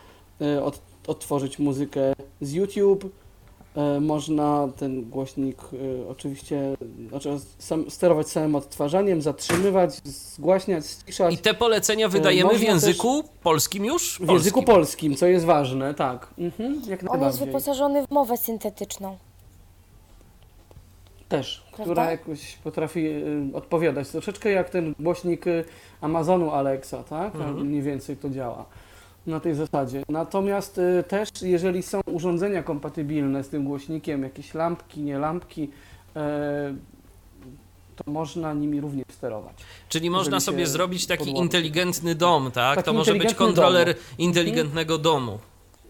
y, 0.42 0.62
od, 0.62 0.80
odtworzyć 1.06 1.58
muzykę 1.58 2.12
z 2.40 2.52
YouTube, 2.52 3.04
y, 3.04 4.00
można 4.00 4.68
ten 4.76 5.10
głośnik 5.10 5.58
y, 5.72 6.08
oczywiście 6.08 6.76
znaczy 7.08 7.30
sam, 7.58 7.90
sterować 7.90 8.28
samym 8.28 8.54
odtwarzaniem, 8.54 9.22
zatrzymywać, 9.22 9.94
zgłaśniać, 10.04 10.86
ściszać. 10.86 11.34
I 11.34 11.38
te 11.38 11.54
polecenia 11.54 12.08
wydajemy 12.08 12.58
w 12.58 12.62
języku 12.62 13.24
polskim 13.42 13.84
już? 13.84 14.18
w 14.20 14.30
języku 14.30 14.62
polskim, 14.62 15.16
co 15.16 15.26
jest 15.26 15.44
ważne, 15.44 15.94
tak. 15.94 16.28
Mhm, 16.38 16.82
jak 16.88 17.14
On 17.14 17.22
jest 17.22 17.38
wyposażony 17.38 18.06
w 18.06 18.10
mowę 18.10 18.36
syntetyczną. 18.36 19.18
Też, 21.28 21.62
Prawda? 21.76 21.84
która 21.84 22.10
jakoś 22.10 22.54
potrafi 22.64 23.06
y, 23.06 23.50
odpowiadać. 23.54 24.08
Troszeczkę 24.08 24.50
jak 24.50 24.70
ten 24.70 24.94
głośnik 25.00 25.46
y, 25.46 25.64
Amazonu 26.00 26.50
Alexa, 26.50 27.02
tak? 27.02 27.34
Mhm. 27.34 27.66
Mniej 27.66 27.82
więcej 27.82 28.16
to 28.16 28.30
działa 28.30 28.64
na 29.26 29.40
tej 29.40 29.54
zasadzie. 29.54 30.02
Natomiast 30.08 30.78
y, 30.78 31.04
też, 31.08 31.28
jeżeli 31.42 31.82
są 31.82 32.00
urządzenia 32.06 32.62
kompatybilne 32.62 33.44
z 33.44 33.48
tym 33.48 33.64
głośnikiem, 33.64 34.22
jakieś 34.22 34.54
lampki, 34.54 35.00
nie 35.00 35.18
lampki, 35.18 35.70
e, 36.16 36.74
to 37.96 38.10
można 38.10 38.52
nimi 38.54 38.80
również 38.80 39.06
sterować. 39.10 39.54
Czyli 39.88 40.10
można 40.10 40.40
sobie 40.40 40.66
zrobić 40.66 41.06
taki 41.06 41.30
inteligentny 41.30 42.14
dom, 42.14 42.50
tak? 42.50 42.76
Taki 42.76 42.86
to 42.86 42.92
może 42.92 43.14
być 43.14 43.34
kontroler 43.34 43.86
dom. 43.86 43.94
Mhm. 43.96 44.14
inteligentnego 44.18 44.98
domu. 44.98 45.38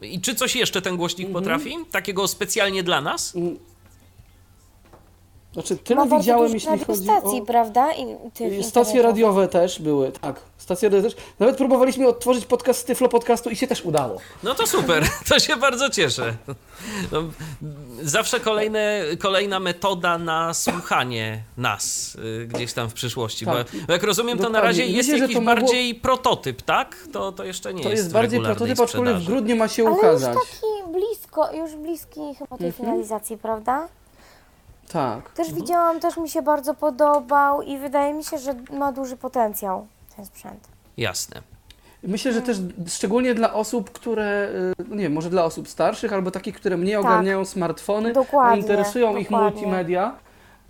I 0.03 0.21
czy 0.21 0.35
coś 0.35 0.57
jeszcze 0.57 0.83
ten 0.83 0.97
głośnik 0.97 1.27
Mhm. 1.29 1.45
potrafi? 1.45 1.77
Takiego 1.91 2.29
specjalnie 2.29 2.83
dla 2.83 3.01
nas? 3.01 3.35
Znaczy, 5.53 5.77
tyle 5.77 6.05
Ma 6.07 6.19
widziałem, 6.19 6.53
jeśli 6.55 6.69
chodzi 6.71 6.81
radiostacji, 6.85 7.41
o... 7.41 7.45
prawda? 7.47 7.93
I 7.93 8.07
tych 8.35 8.65
Stacje 8.67 9.03
radiowe 9.03 9.49
też 9.49 9.83
były, 9.83 10.13
tak. 10.13 10.41
Stacje 10.59 10.89
radiowe 10.89 11.11
też. 11.11 11.19
Nawet 11.39 11.57
próbowaliśmy 11.57 12.09
odtworzyć 12.09 12.45
podcast 12.47 12.81
z 12.81 12.85
Tyflo 12.85 13.09
Podcastu 13.09 13.51
i 13.51 13.57
się 13.57 13.67
też 13.67 13.85
udało. 13.85 14.17
No 14.43 14.55
to 14.55 14.67
super, 14.67 15.05
to 15.29 15.39
się 15.39 15.57
bardzo 15.57 15.91
cieszę. 15.91 16.35
No, 17.13 17.23
zawsze 18.03 18.41
kolejne, 18.41 19.01
kolejna 19.19 19.61
metoda 19.61 20.19
na 20.19 20.55
słuchanie 20.55 21.43
nas 21.57 22.15
y, 22.15 22.47
gdzieś 22.47 22.73
tam 22.73 22.91
w 22.91 22.95
przyszłości. 22.95 23.45
Tak. 23.47 23.55
Bo, 23.73 23.79
bo 23.87 23.93
jak 23.93 24.03
rozumiem, 24.03 24.39
to 24.39 24.43
na 24.45 24.49
Dokładnie. 24.49 24.69
razie 24.69 24.87
I 24.87 24.93
jest 24.93 25.09
myślę, 25.09 25.23
jakiś 25.23 25.37
to 25.37 25.41
mogło- 25.43 25.55
bardziej 25.55 25.95
prototyp, 25.95 26.63
tak? 26.63 26.97
To, 27.13 27.33
to 27.33 27.45
jeszcze 27.45 27.75
nie 27.75 27.83
To 27.83 27.89
jest, 27.89 27.99
jest 28.01 28.11
w 28.11 28.13
bardziej 28.13 28.41
prototyp, 28.41 28.81
aczkolwiek 28.81 29.17
w 29.17 29.25
grudniu 29.27 29.57
ma 29.57 29.69
się 29.69 29.83
Ale 29.87 29.97
ukazać. 29.97 30.35
już 30.37 30.45
taki 30.45 30.93
blisko, 30.93 31.53
już 31.53 31.75
bliski 31.77 32.21
chyba 32.39 32.57
tej 32.59 32.67
Mhm. 32.67 32.73
finalizacji, 32.73 33.39
prawda? 33.39 33.89
Tak. 34.93 35.31
Też 35.31 35.53
widziałam, 35.53 36.01
też 36.01 36.17
mi 36.17 36.29
się 36.29 36.43
bardzo 36.43 36.75
podobał 36.75 37.63
i 37.63 37.79
wydaje 37.79 38.15
mi 38.15 38.25
się, 38.25 38.39
że 38.39 38.55
ma 38.73 38.93
duży 38.93 39.17
potencjał 39.17 39.87
ten 40.17 40.27
sprzęt. 40.27 40.69
Jasne. 40.97 41.43
Myślę, 42.03 42.33
że 42.33 42.43
też 42.43 42.57
szczególnie 42.89 43.35
dla 43.35 43.53
osób, 43.55 43.91
które, 43.91 44.49
y, 44.81 44.85
no 44.89 44.95
nie 44.97 45.03
wiem, 45.03 45.13
może 45.13 45.31
dla 45.31 45.45
osób 45.45 45.69
starszych 45.69 46.13
albo 46.13 46.31
takich, 46.31 46.57
które 46.57 46.77
mniej 46.77 46.95
Tak. 46.97 47.05
ogarniają 47.05 47.45
smartfony, 47.45 48.11
a 48.11 48.13
Dokładnie, 48.13 48.61
interesują 48.61 49.17
ich 49.17 49.27
dokładnie. 49.29 49.51
multimedia, 49.51 50.15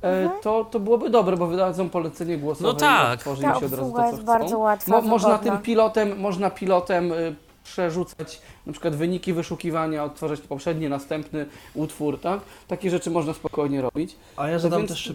e, 0.02 0.30
to, 0.42 0.64
to 0.64 0.80
byłoby 0.80 1.10
dobre, 1.10 1.36
bo 1.36 1.46
wydadzą 1.46 1.88
polecenie 1.90 2.38
głosowe 2.38 2.68
No 2.68 2.74
tak. 2.74 3.20
i 3.20 3.24
Ta 3.24 3.30
im 3.30 3.36
się 3.36 3.48
od 3.52 3.62
razu 3.62 3.74
obsługa 3.74 4.02
to, 4.02 4.02
co 4.02 4.10
jest 4.10 4.16
chcą. 4.16 4.26
bardzo 4.26 4.58
łatwa, 4.58 5.00
Mo, 5.00 5.08
można 5.08 5.38
tym 5.38 5.58
pilotem, 5.58 6.20
można 6.20 6.50
pilotem 6.50 7.12
y, 7.12 7.34
przerzucać 7.72 8.40
na 8.66 8.72
przykład 8.72 8.96
wyniki 8.96 9.32
wyszukiwania, 9.32 10.04
odtwarzać 10.04 10.40
poprzedni, 10.40 10.88
następny 10.88 11.46
utwór, 11.74 12.20
tak? 12.20 12.40
Takie 12.68 12.90
rzeczy 12.90 13.10
można 13.10 13.34
spokojnie 13.34 13.82
robić. 13.82 14.16
A 14.36 14.48
ja 14.48 14.58
zadam 14.58 14.80
więc- 14.80 14.90
też 14.90 15.12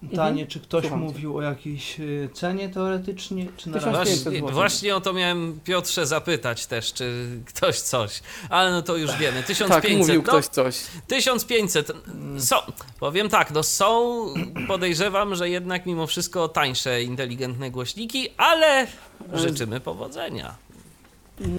pytanie, 0.00 0.46
czy 0.46 0.60
ktoś 0.60 0.82
Słucham 0.82 1.00
cię. 1.00 1.04
mówił 1.04 1.36
o 1.36 1.42
jakiejś 1.42 2.00
y, 2.00 2.28
cenie 2.32 2.68
teoretycznie, 2.68 3.46
czy 3.56 3.70
na. 3.70 3.78
Właśnie, 3.78 4.42
właśnie 4.42 4.96
o 4.96 5.00
to 5.00 5.12
miałem 5.12 5.60
Piotrze 5.64 6.06
zapytać 6.06 6.66
też, 6.66 6.92
czy 6.92 7.28
ktoś 7.46 7.80
coś. 7.80 8.20
Ale 8.48 8.72
no 8.72 8.82
to 8.82 8.96
już 8.96 9.16
wiemy. 9.16 9.42
1500. 9.42 9.82
Tak, 9.82 9.98
mówił 9.98 10.22
no, 10.22 10.28
ktoś 10.28 10.46
coś. 10.46 10.76
1500. 11.06 11.92
Są, 12.38 12.56
powiem 13.00 13.28
tak, 13.28 13.50
no 13.50 13.62
są, 13.62 14.26
podejrzewam, 14.68 15.34
że 15.34 15.48
jednak 15.50 15.86
mimo 15.86 16.06
wszystko 16.06 16.48
tańsze 16.48 17.02
inteligentne 17.02 17.70
głośniki, 17.70 18.28
ale 18.36 18.86
życzymy 19.32 19.80
powodzenia. 19.80 20.54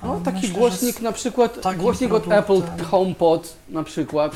No, 0.03 0.21
taki 0.25 0.37
Myślę, 0.41 0.53
głośnik 0.59 1.01
na 1.01 1.11
przykład, 1.11 1.59
głośnik 1.77 2.13
od 2.13 2.31
Apple 2.31 2.61
HomePod 2.91 3.53
na 3.69 3.83
przykład, 3.83 4.33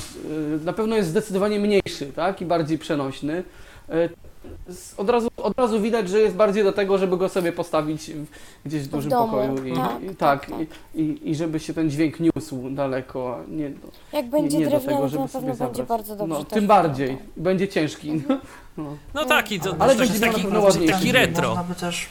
y, 0.62 0.66
na 0.66 0.74
pewno 0.74 0.96
jest 0.96 1.10
zdecydowanie 1.10 1.60
mniejszy, 1.60 2.06
tak, 2.16 2.42
i 2.42 2.46
bardziej 2.46 2.78
przenośny. 2.78 3.44
Y, 3.90 4.10
Od 4.98 5.10
razu, 5.10 5.28
od 5.38 5.58
razu 5.60 5.82
widać, 5.82 6.10
że 6.10 6.20
jest 6.20 6.36
bardziej 6.36 6.64
do 6.64 6.72
tego, 6.74 6.98
żeby 6.98 7.18
go 7.18 7.30
sobie 7.30 7.52
postawić 7.52 8.12
w- 8.12 8.26
gdzieś 8.66 8.82
w 8.84 8.88
dużym 8.88 9.12
domu, 9.12 9.26
pokoju 9.32 9.66
i 9.66 9.74
tak, 9.76 10.04
i, 10.04 10.08
tak, 10.16 10.16
tak, 10.18 10.50
tak. 10.50 10.60
I, 10.96 11.02
i, 11.02 11.30
i 11.30 11.36
żeby 11.36 11.60
się 11.60 11.74
ten 11.74 11.90
dźwięk 11.90 12.20
niósł 12.20 12.70
daleko, 12.70 13.38
a 13.40 13.52
nie, 13.52 13.70
do, 13.70 13.88
Jak 14.14 14.26
nie, 14.26 14.32
będzie 14.32 14.58
nie 14.58 14.64
do 14.66 14.70
drewniany, 14.70 14.96
tego, 14.96 15.02
to 15.02 15.10
żeby 15.10 15.22
na 15.22 15.28
sobie 15.28 15.48
pewno 15.48 15.66
będzie 15.66 15.76
zabrać. 15.84 15.88
bardzo 15.88 16.16
dobrze. 16.16 16.34
No, 16.34 16.44
też 16.44 16.54
tym 16.54 16.68
bardziej, 16.68 17.18
będzie 17.38 17.68
ciężki. 17.68 18.12
No. 18.78 18.98
No 19.14 19.26
taki, 19.26 19.60
to, 19.60 19.76
Ale 19.80 19.94
to 19.94 20.00
będzie 20.00 20.20
taki, 20.20 20.48
na 20.48 20.62
taki 20.94 21.12
retro. 21.12 21.48
Można 21.50 21.64
by 21.64 21.76
też 21.76 22.06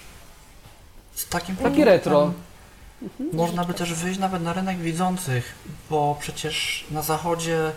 z 1.14 1.28
takim 1.28 1.57
Taki 1.57 1.82
produktem 1.82 2.32
retro. 3.03 3.26
Można 3.32 3.64
by 3.64 3.74
też 3.74 3.95
wyjść 3.95 4.20
nawet 4.20 4.42
na 4.42 4.53
rynek 4.53 4.78
widzących, 4.78 5.55
bo 5.90 6.16
przecież 6.20 6.84
na 6.90 7.03
zachodzie 7.03 7.72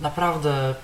naprawdę 0.00 0.74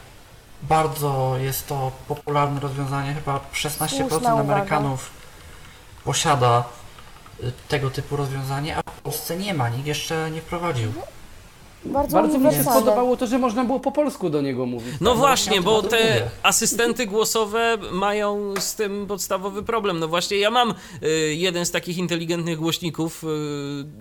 bardzo 0.62 1.34
jest 1.38 1.66
to 1.66 1.92
popularne 2.08 2.60
rozwiązanie. 2.60 3.14
Chyba 3.14 3.40
16% 3.54 3.88
Słuszna 3.88 4.34
uwaga. 4.34 4.54
Amerykanów 4.54 5.10
posiada 6.04 6.64
y, 7.44 7.52
tego 7.68 7.90
typu 7.90 8.16
rozwiązanie, 8.16 8.76
a 8.76 8.82
w 8.82 9.00
Polsce 9.00 9.36
nie 9.36 9.54
ma, 9.54 9.68
nikt 9.68 9.86
jeszcze 9.86 10.30
nie 10.30 10.42
wprowadził. 10.42 10.92
Bardzo, 11.85 12.12
Bardzo 12.16 12.39
mi 12.39 12.43
się 12.45 12.49
uniwersalne. 12.49 12.80
podobało 12.80 13.16
to, 13.16 13.26
że 13.26 13.39
można 13.39 13.64
było 13.64 13.80
po 13.80 13.93
polsku 13.93 14.30
do 14.30 14.41
niego 14.43 14.66
mówić. 14.66 14.95
No 15.01 15.11
Tak, 15.11 15.18
właśnie, 15.18 15.61
bo 15.62 15.83
te 15.83 15.97
mówię. 15.97 16.30
asystenty 16.43 17.07
głosowe 17.07 17.78
mają 17.93 18.55
z 18.59 18.74
tym 18.74 19.07
podstawowy 19.07 19.62
problem. 19.62 19.99
No 19.99 20.09
właśnie, 20.09 20.37
ja 20.37 20.51
mam 20.51 20.74
y, 21.03 21.35
jeden 21.35 21.66
z 21.66 21.70
takich 21.70 21.99
inteligentnych 21.99 22.59
głośników 22.59 23.24
y, 23.24 23.26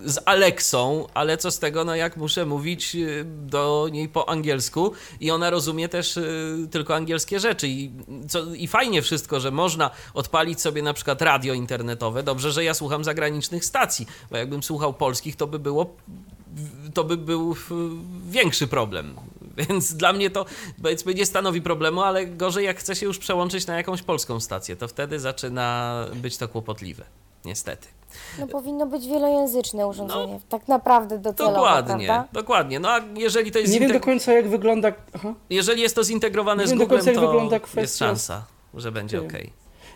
z 0.10 0.20
Alexą, 0.26 1.08
ale 1.14 1.38
co 1.38 1.52
z 1.52 1.60
tego, 1.60 1.84
no 1.86 1.96
jak 1.96 2.18
muszę 2.18 2.46
mówić 2.46 2.96
y, 2.96 3.26
do 3.28 3.88
niej 3.92 4.10
po 4.10 4.30
angielsku 4.30 4.92
i 5.20 5.32
ona 5.32 5.50
rozumie 5.50 5.90
też 5.90 6.18
y, 6.18 6.68
tylko 6.72 6.96
angielskie 6.96 7.40
rzeczy. 7.40 7.68
I, 7.68 7.92
co, 8.30 8.54
I 8.56 8.68
fajnie 8.68 9.02
wszystko, 9.02 9.40
że 9.40 9.52
można 9.52 9.90
odpalić 10.14 10.62
sobie 10.62 10.82
na 10.82 10.94
przykład 10.94 11.22
radio 11.22 11.54
internetowe. 11.54 12.24
Dobrze, 12.24 12.52
że 12.52 12.64
ja 12.64 12.74
słucham 12.74 13.04
zagranicznych 13.04 13.66
stacji, 13.66 14.06
bo 14.32 14.38
jakbym 14.38 14.64
słuchał 14.64 14.94
polskich, 14.94 15.36
to 15.36 15.48
by 15.48 15.60
było 15.60 15.96
to 16.94 17.04
by 17.04 17.18
był 17.18 17.52
y, 17.52 17.56
większy 18.30 18.68
problem. 18.68 19.16
Więc 19.58 19.94
dla 19.94 20.14
mnie 20.14 20.30
to 20.30 20.46
powiedzmy 20.84 21.14
nie 21.14 21.26
stanowi 21.26 21.62
problemu, 21.62 22.02
ale 22.02 22.26
gorzej 22.26 22.66
jak 22.66 22.80
chce 22.80 22.96
się 22.96 23.06
już 23.06 23.18
przełączyć 23.18 23.68
na 23.68 23.78
jakąś 23.78 24.02
polską 24.02 24.40
stację, 24.40 24.76
to 24.76 24.88
wtedy 24.88 25.20
zaczyna 25.20 25.96
być 26.16 26.38
to 26.38 26.48
kłopotliwe. 26.48 27.04
Niestety. 27.46 27.88
No 28.40 28.48
powinno 28.48 28.86
być 28.86 29.08
wielojęzyczne 29.08 29.88
urządzenie. 29.88 30.40
tak 30.50 30.68
naprawdę 30.68 31.20
docelowo, 31.20 31.56
Dokładnie, 31.56 32.06
prawda? 32.06 32.28
dokładnie. 32.34 32.80
No 32.80 32.90
a 32.90 33.00
jeżeli 33.16 33.52
to 33.52 33.60
jest 33.60 33.74
Nie 33.74 33.80
wiem 33.80 33.92
do 33.92 34.00
końca 34.00 34.34
jak 34.34 34.50
wygląda... 34.50 34.92
Aha. 35.14 35.34
jeżeli 35.50 35.82
jest 35.82 35.96
to 35.96 36.04
zintegrowane 36.04 36.64
nie 36.64 36.68
z 36.68 36.70
wiem 36.70 36.80
do 36.80 36.86
Googlem, 36.86 37.16
końca, 37.16 37.54
jak 37.54 37.70
to 37.70 37.82
jest 37.82 37.98
szansa, 37.98 38.46
że 38.74 38.92
będzie 38.92 39.22
ok. 39.22 39.34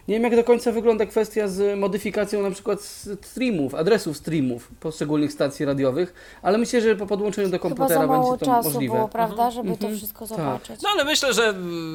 Nie 0.07 0.15
wiem 0.15 0.23
jak 0.23 0.36
do 0.36 0.44
końca 0.44 0.72
wygląda 0.72 1.06
kwestia 1.06 1.48
z 1.48 1.80
modyfikacją 1.80 2.41
na 2.41 2.52
przykład 2.52 2.82
streamów, 3.22 3.76
adresów 3.76 4.18
streamów 4.18 4.68
poszczególnych 4.80 5.32
stacji 5.32 5.65
radiowych, 5.65 6.14
ale 6.41 6.57
myślę, 6.57 6.82
że 6.82 6.95
po 6.95 7.06
podłączeniu 7.07 7.48
do 7.49 7.57
Chyba 7.57 7.69
komputera 7.69 8.02
za 8.02 8.07
mało 8.07 8.32
będzie 8.32 8.45
to 8.45 8.52
czasu 8.52 8.69
możliwe. 8.72 8.95
było, 8.95 9.07
prawda, 9.07 9.52
żeby 9.52 9.69
Mhm. 9.69 9.91
to 9.91 9.98
wszystko 9.98 10.27
Tak. 10.27 10.38
zobaczyć. 10.38 10.82
No 10.84 10.90
ale 10.94 11.03
myślę, 11.06 11.34
że 11.34 11.49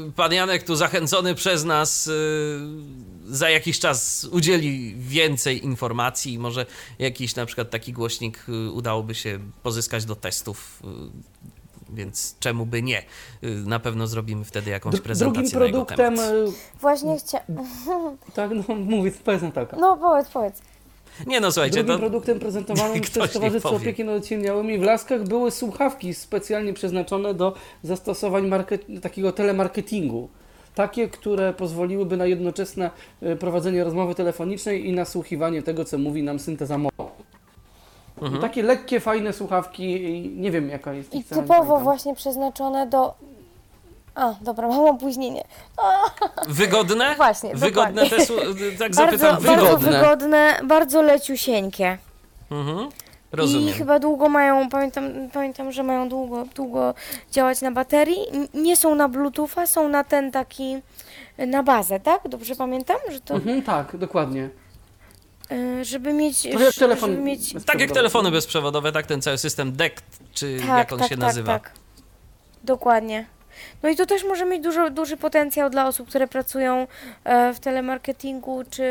y, 0.08 0.12
pan 0.16 0.32
Janek 0.32 0.62
tu 0.62 0.74
zachęcony 0.76 1.34
przez 1.34 1.64
nas 1.64 2.06
y, 2.06 2.12
za 3.28 3.50
jakiś 3.50 3.78
czas 3.78 4.24
udzieli 4.32 4.94
więcej 4.98 5.64
informacji 5.64 6.32
i 6.32 6.38
może 6.38 6.66
jakiś 6.98 7.34
na 7.36 7.46
przykład 7.46 7.70
taki 7.70 7.92
głośnik 7.92 8.44
y, 8.48 8.70
udałoby 8.70 9.14
się 9.14 9.38
pozyskać 9.62 10.04
do 10.04 10.16
testów. 10.16 10.82
y, 10.84 11.20
Więc 11.94 12.36
czemu 12.40 12.66
by 12.66 12.82
nie? 12.82 12.98
Y, 13.44 13.48
Na 13.66 13.78
pewno 13.80 14.06
zrobimy 14.06 14.44
wtedy 14.44 14.70
jakąś 14.70 14.94
Dru- 14.94 15.00
prezentację 15.02 15.42
Drugim 15.50 15.58
na 15.60 15.66
jego 15.66 15.84
produktem, 15.84 16.16
temat. 16.16 16.30
e, 16.32 16.78
Właśnie 16.80 17.18
chcia... 17.18 17.40
tak 18.34 18.50
no 18.68 18.74
mówię, 18.74 19.12
powiedz 19.24 19.42
Natalka. 19.42 19.76
No 19.80 19.96
powiedz, 19.96 20.28
powiedz. 20.28 20.62
Nie 21.26 21.40
no, 21.40 21.52
słuchajcie, 21.52 21.76
Drugim 21.84 21.94
to... 21.94 21.98
produktem 21.98 22.38
prezentowanym 22.38 23.00
Ktoś 23.00 23.10
przez 23.22 23.32
Towarzystwo. 23.32 23.70
Opieki 23.70 24.04
nad 24.04 24.26
w 24.78 24.82
Laskach 24.82 25.24
były 25.24 25.50
słuchawki 25.50 26.14
specjalnie 26.14 26.72
przeznaczone 26.72 27.34
do 27.34 27.54
zastosowań 27.82 28.48
market- 28.48 29.00
takiego 29.00 29.32
telemarketingu. 29.32 30.28
Takie, 30.74 31.08
które 31.08 31.52
pozwoliłyby 31.52 32.16
na 32.16 32.26
jednoczesne 32.26 32.90
e, 33.22 33.36
prowadzenie 33.36 33.84
rozmowy 33.84 34.14
telefonicznej 34.14 34.88
i 34.88 34.92
nasłuchiwanie 34.92 35.62
tego, 35.62 35.84
co 35.84 35.98
mówi 35.98 36.22
nam 36.22 36.38
synteza 36.38 36.78
mowy. 36.78 36.94
Mhm. 38.22 38.40
Takie 38.40 38.62
lekkie, 38.62 39.00
fajne 39.00 39.32
słuchawki, 39.32 40.02
i 40.04 40.28
nie 40.30 40.50
wiem 40.50 40.68
jaka 40.70 40.92
jest 40.92 41.14
I 41.14 41.18
ich 41.18 41.26
cena, 41.26 41.40
nie 41.40 41.46
typowo 41.48 41.80
właśnie 41.80 42.14
przeznaczone 42.14 42.86
do... 42.86 43.14
A, 44.14 44.34
dobra, 44.40 44.68
mam 44.74 44.80
opóźnienie. 44.80 45.44
Wygodne? 46.48 47.14
Właśnie, 47.16 47.54
Wygodne 47.54 48.02
dokładnie. 48.04 48.26
te, 48.26 48.32
słu- 48.32 48.78
tak 48.78 48.94
Bardzo, 48.94 49.18
zapytam, 49.18 49.44
bardzo 49.44 49.64
wygodne. 49.78 50.00
wygodne, 50.00 50.60
bardzo 50.64 51.02
leciusieńkie. 51.02 51.98
Mhm. 52.50 52.88
I 53.32 53.36
Rozumiem. 53.36 53.74
chyba 53.74 53.98
długo 53.98 54.28
mają, 54.28 54.68
pamiętam, 54.68 55.04
pamiętam, 55.32 55.72
że 55.72 55.82
mają 55.82 56.08
długo, 56.08 56.44
długo 56.54 56.94
działać 57.30 57.60
na 57.60 57.70
baterii. 57.70 58.18
Nie 58.54 58.76
są 58.76 58.94
na 58.94 59.08
Bluetootha, 59.08 59.66
są 59.66 59.88
na 59.88 60.04
ten 60.04 60.32
taki, 60.32 60.76
na 61.38 61.62
bazę, 61.62 62.00
tak? 62.00 62.28
Dobrze 62.28 62.54
pamiętam, 62.56 62.96
że 63.10 63.20
to, 63.20 63.34
Mhm, 63.34 63.62
tak, 63.62 63.96
dokładnie. 63.96 64.48
Y, 65.52 65.84
żeby 65.84 66.12
mieć, 66.12 66.44
jak 66.44 66.74
telefon 66.74 67.10
żeby 67.10 67.22
mieć, 67.22 67.54
Tak 67.66 67.80
jak 67.80 67.90
telefony 67.90 68.30
bezprzewodowe, 68.30 68.92
tak 68.92 69.06
ten 69.06 69.22
cały 69.22 69.38
system 69.38 69.72
DECT, 69.72 70.04
czy 70.34 70.58
tak, 70.58 70.68
jak 70.68 70.92
on 70.92 70.98
tak, 70.98 71.08
się 71.08 71.16
tak, 71.16 71.26
nazywa. 71.26 71.58
tak. 71.58 71.72
Dokładnie. 72.64 73.26
No 73.82 73.88
i 73.88 73.96
to 73.96 74.06
też 74.06 74.24
może 74.24 74.44
mieć 74.46 74.62
dużo, 74.62 74.90
duży 74.90 75.16
potencjał 75.16 75.70
dla 75.70 75.86
osób, 75.88 76.08
które 76.08 76.28
pracują 76.28 76.86
e, 77.24 77.54
w 77.54 77.60
telemarketingu, 77.60 78.64
czy, 78.70 78.84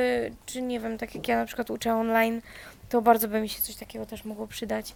czy 0.45 0.61
nie 0.61 0.79
wiem, 0.79 0.97
tak 0.97 1.15
jak 1.15 1.27
ja 1.27 1.37
na 1.37 1.45
przykład 1.45 1.69
uczę 1.69 1.93
online, 1.93 2.41
to 2.89 3.01
bardzo 3.01 3.27
by 3.27 3.41
mi 3.41 3.49
się 3.49 3.61
coś 3.61 3.75
takiego 3.75 4.05
też 4.05 4.25
mogło 4.25 4.47
przydać. 4.47 4.95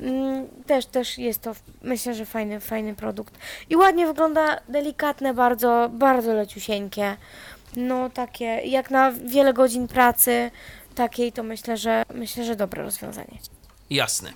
Mm, 0.00 0.48
Też, 0.66 0.86
też 0.86 1.18
jest 1.18 1.42
to, 1.42 1.52
myślę, 1.82 2.14
że 2.14 2.26
fajny, 2.26 2.60
fajny 2.60 2.94
produkt. 2.94 3.34
I 3.70 3.76
ładnie 3.76 4.06
wygląda, 4.06 4.60
delikatne 4.68 5.34
bardzo, 5.34 5.90
bardzo 5.92 6.34
leciusieńkie. 6.34 7.16
No 7.76 8.10
takie, 8.10 8.44
jak 8.44 8.90
na 8.90 9.12
wiele 9.12 9.52
godzin 9.52 9.88
pracy 9.88 10.50
takiej, 10.94 11.32
to 11.32 11.42
myślę, 11.42 11.76
że 11.76 12.02
myślę, 12.14 12.44
że 12.44 12.56
dobre 12.56 12.82
rozwiązanie. 12.82 13.38
Jasne. 13.90 14.32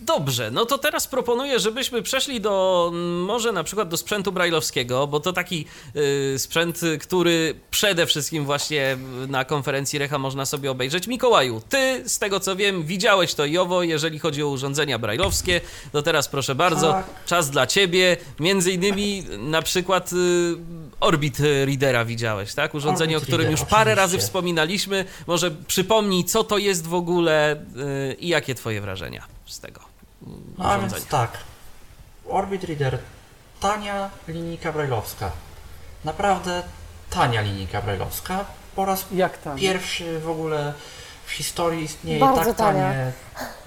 Dobrze, 0.00 0.50
no 0.50 0.66
to 0.66 0.78
teraz 0.78 1.06
proponuję, 1.06 1.58
żebyśmy 1.58 2.02
przeszli 2.02 2.40
do 2.40 2.90
może 3.26 3.52
na 3.52 3.64
przykład 3.64 3.88
do 3.88 3.96
sprzętu 3.96 4.32
brajlowskiego, 4.32 5.06
bo 5.06 5.20
to 5.20 5.32
taki 5.32 5.64
y, 6.34 6.38
sprzęt, 6.38 6.80
który 7.00 7.54
przede 7.70 8.06
wszystkim 8.06 8.44
właśnie 8.44 8.96
na 9.28 9.44
konferencji 9.44 9.98
Recha 9.98 10.18
można 10.18 10.46
sobie 10.46 10.70
obejrzeć. 10.70 11.06
Mikołaju, 11.06 11.62
ty 11.68 12.08
z 12.08 12.18
tego 12.18 12.40
co 12.40 12.56
wiem 12.56 12.82
widziałeś 12.82 13.34
to 13.34 13.44
i 13.44 13.58
owo, 13.58 13.82
jeżeli 13.82 14.18
chodzi 14.18 14.42
o 14.42 14.48
urządzenia 14.48 14.98
brajlowskie, 14.98 15.60
to 15.92 16.02
teraz 16.02 16.28
proszę 16.28 16.54
bardzo, 16.54 16.92
Tak. 16.92 17.06
czas 17.26 17.50
dla 17.50 17.66
ciebie. 17.66 18.16
Między 18.40 18.72
innymi 18.72 19.24
na 19.38 19.62
przykład 19.62 20.12
y, 20.12 20.16
Orbit 21.00 21.38
Readera 21.64 22.04
widziałeś, 22.04 22.54
tak? 22.54 22.74
Urządzenie, 22.74 23.16
Orbit 23.16 23.24
o 23.24 23.26
którym 23.26 23.46
Reader, 23.46 23.60
już 23.60 23.70
parę 23.70 23.94
razy 23.94 24.04
oczywiście. 24.04 24.26
wspominaliśmy. 24.26 25.04
Może 25.26 25.50
przypomnij, 25.50 26.24
co 26.24 26.44
to 26.44 26.58
jest 26.58 26.86
w 26.86 26.94
ogóle 26.94 27.56
y, 28.10 28.16
i 28.20 28.28
jakie 28.28 28.54
twoje 28.54 28.80
wrażenia 28.80 29.24
z 29.46 29.60
tego 29.60 29.80
mm, 30.26 30.40
No 30.58 30.64
a 30.64 30.68
urządzenia. 30.76 30.98
więc 31.00 31.10
tak. 31.10 31.30
Orbit 32.28 32.64
Reader. 32.64 32.98
Tania 33.60 34.10
linijka 34.28 34.72
brajlowska. 34.72 35.30
Naprawdę 36.04 36.62
tania 37.10 37.40
linijka 37.40 37.82
brajlowska. 37.82 38.44
Po 38.76 38.84
raz 38.84 39.04
Jak 39.12 39.38
tam? 39.38 39.58
pierwszy 39.58 40.20
w 40.20 40.28
ogóle 40.28 40.74
w 41.26 41.30
historii 41.30 41.84
istnieje 41.84 42.20
Bardzo 42.20 42.44
tak 42.44 42.56
tania. 42.56 42.80
tanie 42.88 43.12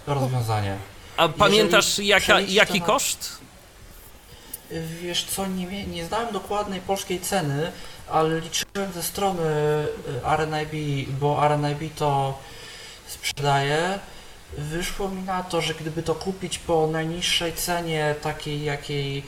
rozwiązanie. 0.07 0.77
A 1.17 1.29
pamiętasz 1.29 1.99
jaka, 1.99 2.39
jaki 2.39 2.81
koszt? 2.81 3.37
Wiesz 5.01 5.23
co, 5.25 5.47
nie, 5.47 5.87
nie 5.87 6.05
znałem 6.05 6.33
dokładnej 6.33 6.81
polskiej 6.81 7.19
ceny, 7.19 7.71
ale 8.09 8.39
liczyłem 8.39 8.93
ze 8.93 9.03
strony 9.03 9.43
y, 9.43 10.37
RNIB, 10.37 11.09
bo 11.19 11.47
RNIB 11.47 11.95
to 11.95 12.39
sprzedaje. 13.07 13.99
Wyszło 14.57 15.09
mi 15.09 15.21
na 15.21 15.43
to, 15.43 15.61
że 15.61 15.73
gdyby 15.73 16.03
to 16.03 16.15
kupić 16.15 16.59
po 16.59 16.87
najniższej 16.87 17.53
cenie, 17.53 18.15
takiej 18.21 18.63
jakiej, 18.63 19.23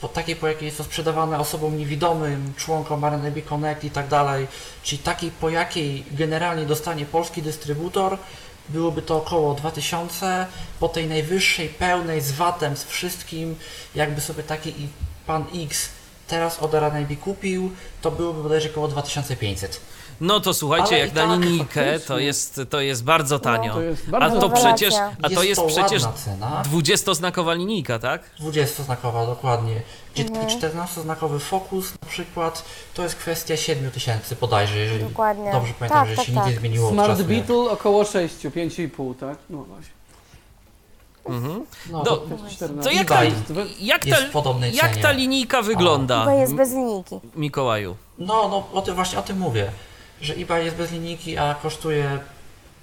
po 0.00 0.08
takiej 0.08 0.36
po 0.36 0.48
jakiej 0.48 0.66
jest 0.66 0.78
to 0.78 0.84
sprzedawane 0.84 1.38
osobom 1.38 1.78
niewidomym, 1.78 2.52
członkom 2.56 3.04
RNIB 3.04 3.48
Connect 3.48 3.84
i 3.84 3.90
tak 3.90 4.08
dalej, 4.08 4.46
czyli 4.82 4.98
takiej 5.02 5.30
po 5.30 5.50
jakiej 5.50 6.04
generalnie 6.10 6.66
dostanie 6.66 7.06
polski 7.06 7.42
dystrybutor, 7.42 8.18
byłoby 8.72 9.02
to 9.02 9.16
około 9.16 9.54
2000, 9.54 10.46
po 10.80 10.88
tej 10.88 11.06
najwyższej, 11.06 11.68
pełnej, 11.68 12.20
z 12.20 12.32
VAT-em, 12.32 12.76
z 12.76 12.84
wszystkim, 12.84 13.56
jakby 13.94 14.20
sobie 14.20 14.42
taki 14.42 14.74
pan 15.26 15.44
X 15.54 15.88
teraz 16.28 16.58
od 16.58 16.74
RNIB 16.74 17.20
kupił, 17.20 17.70
to 18.02 18.10
byłoby 18.10 18.42
bodajże 18.42 18.70
około 18.70 18.88
2500. 18.88 19.80
No 20.20 20.40
to 20.40 20.54
słuchajcie, 20.54 20.88
Ale 20.88 20.98
jak 20.98 21.12
i 21.12 21.14
na 21.14 21.26
tak 21.26 21.40
linijkę, 21.40 21.84
to 21.84 21.90
faktycznie. 21.92 22.24
jest, 22.24 22.60
to 22.70 22.80
jest 22.80 23.04
bardzo 23.04 23.38
tanio. 23.38 23.74
To 23.74 23.80
jest 23.82 24.02
A 24.08 24.10
bardzo 24.10 24.40
to 24.40 24.48
Rewelacja. 24.48 24.74
przecież, 24.74 24.94
a 25.22 25.28
to 25.28 25.42
jest 25.42 25.44
jest 25.44 25.60
to 25.60 25.66
przecież 25.66 26.02
cena, 26.24 26.62
20-znakowa 26.72 27.56
linijka, 27.56 27.98
tak? 27.98 28.22
20-znakowa 28.40 29.26
dokładnie, 29.26 29.80
gdzie 30.14 30.24
taki 30.24 30.46
14-znakowy 30.58 31.38
Focus 31.40 31.92
na 32.02 32.08
przykład, 32.08 32.64
to 32.94 33.02
jest 33.02 33.14
kwestia 33.14 33.56
7000 33.56 34.36
bodajże, 34.36 34.78
jeżeli 34.78 35.04
Dokładnie. 35.04 35.52
dobrze 35.52 35.72
pamiętam, 35.78 36.00
Tak, 36.00 36.08
że 36.10 36.16
tak, 36.16 36.26
się 36.26 36.32
nic 36.32 36.40
tak. 36.40 36.50
nie 36.52 36.58
zmieniło 36.60 36.88
od 36.88 36.94
Smart 36.94 37.08
czasu, 37.08 37.20
jak- 37.22 37.28
Beetle 37.28 37.56
około 37.70 38.04
6, 38.04 38.34
5,5, 38.36 39.14
tak? 39.20 39.38
No 39.50 39.58
właśnie. 39.58 39.92
Mhm. 41.28 41.66
No, 41.90 42.02
Do- 42.02 42.16
to, 42.16 42.36
14. 42.50 42.90
To 42.90 42.90
jak 42.96 43.08
ta, 43.08 43.20
jak 43.80 44.02
ta, 44.02 44.08
jest 44.08 44.22
w 44.22 44.30
podobnej 44.30 44.74
jak 44.76 44.90
cenie. 44.90 45.02
ta 45.02 45.12
linijka 45.12 45.62
wygląda, 45.62 46.20
Chyba 46.20 46.34
jest 46.34 46.54
bez 46.54 46.70
linijki. 46.72 47.20
Mikołaju? 47.36 47.96
No, 48.18 48.48
no 48.48 48.66
o 48.78 48.82
tym 48.82 48.94
właśnie 48.94 49.18
o 49.18 49.22
tym 49.22 49.38
mówię, 49.38 49.70
że 50.22 50.34
eBay 50.34 50.64
jest 50.64 50.76
bez 50.76 50.92
linijki, 50.92 51.38
a 51.38 51.54
kosztuje 51.54 52.18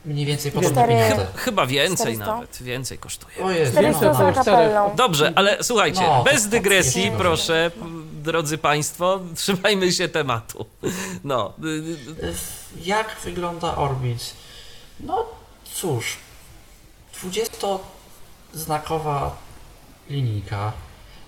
mniej 0.06 0.26
więcej 0.26 0.52
podobne 0.52 0.88
pieniądze. 0.88 1.28
Chyba 1.36 1.66
więcej 1.66 2.16
400? 2.16 2.26
nawet, 2.26 2.64
więcej 2.64 2.98
kosztuje. 2.98 3.44
O 3.44 3.52
Jezu, 3.52 3.72
400 3.72 4.06
no, 4.06 4.14
za 4.14 4.32
kapellą. 4.34 4.96
Dobrze, 4.96 5.34
ale 5.36 5.58
słuchajcie, 5.64 6.02
No, 6.02 6.24
bez 6.24 6.48
dygresji, 6.48 7.12
proszę, 7.18 7.72
drodzy 8.24 8.58
Państwo, 8.58 9.20
trzymajmy 9.36 9.92
się 9.92 10.10
tematu. 10.10 10.66
No, 11.24 11.54
Jak 12.84 13.16
wygląda 13.24 13.76
Orbit? 13.76 14.34
No 15.00 15.26
cóż, 15.74 16.18
20-znakowa 17.24 19.30
linijka, 20.10 20.74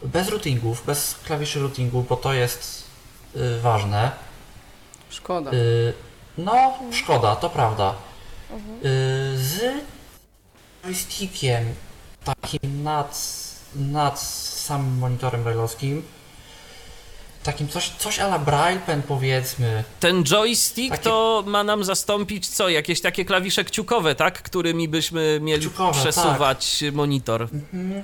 bez 0.03 0.29
routingów, 0.29 0.85
bez 0.85 1.15
klawiszy 1.25 1.59
routingu, 1.59 2.05
bo 2.09 2.15
to 2.15 2.33
jest 2.33 2.83
y, 3.35 3.61
ważne. 3.61 4.11
Szkoda. 5.11 5.51
Y, 5.53 5.93
no, 6.37 6.73
szkoda, 6.91 7.35
to 7.35 7.49
prawda. 7.49 7.93
Y, 8.85 9.37
z 9.37 9.61
joystickiem 10.85 11.65
takim 12.23 12.83
nad, 12.83 13.21
nad 13.75 14.19
samym 14.19 14.97
monitorem 14.97 15.43
brailleowskim, 15.43 16.03
takim 17.43 17.67
coś, 17.67 17.89
coś 17.97 18.19
a 18.19 18.25
la 18.27 18.39
Braille 18.39 18.79
Pen 18.79 19.01
powiedzmy, 19.01 19.83
ten 19.99 20.23
joystick 20.23 20.91
Takie- 20.91 21.03
to 21.03 21.43
ma 21.47 21.63
nam 21.63 21.83
zastąpić 21.83 22.47
co? 22.47 22.69
Jakieś 22.69 23.01
takie 23.01 23.25
klawisze 23.25 23.63
kciukowe, 23.63 24.15
tak? 24.15 24.41
Którymi 24.41 24.87
byśmy 24.87 25.39
mieli 25.41 25.61
Kciukowe, 25.61 25.99
przesuwać 25.99 26.83
monitor. 26.93 27.41
Mhm. 27.73 28.03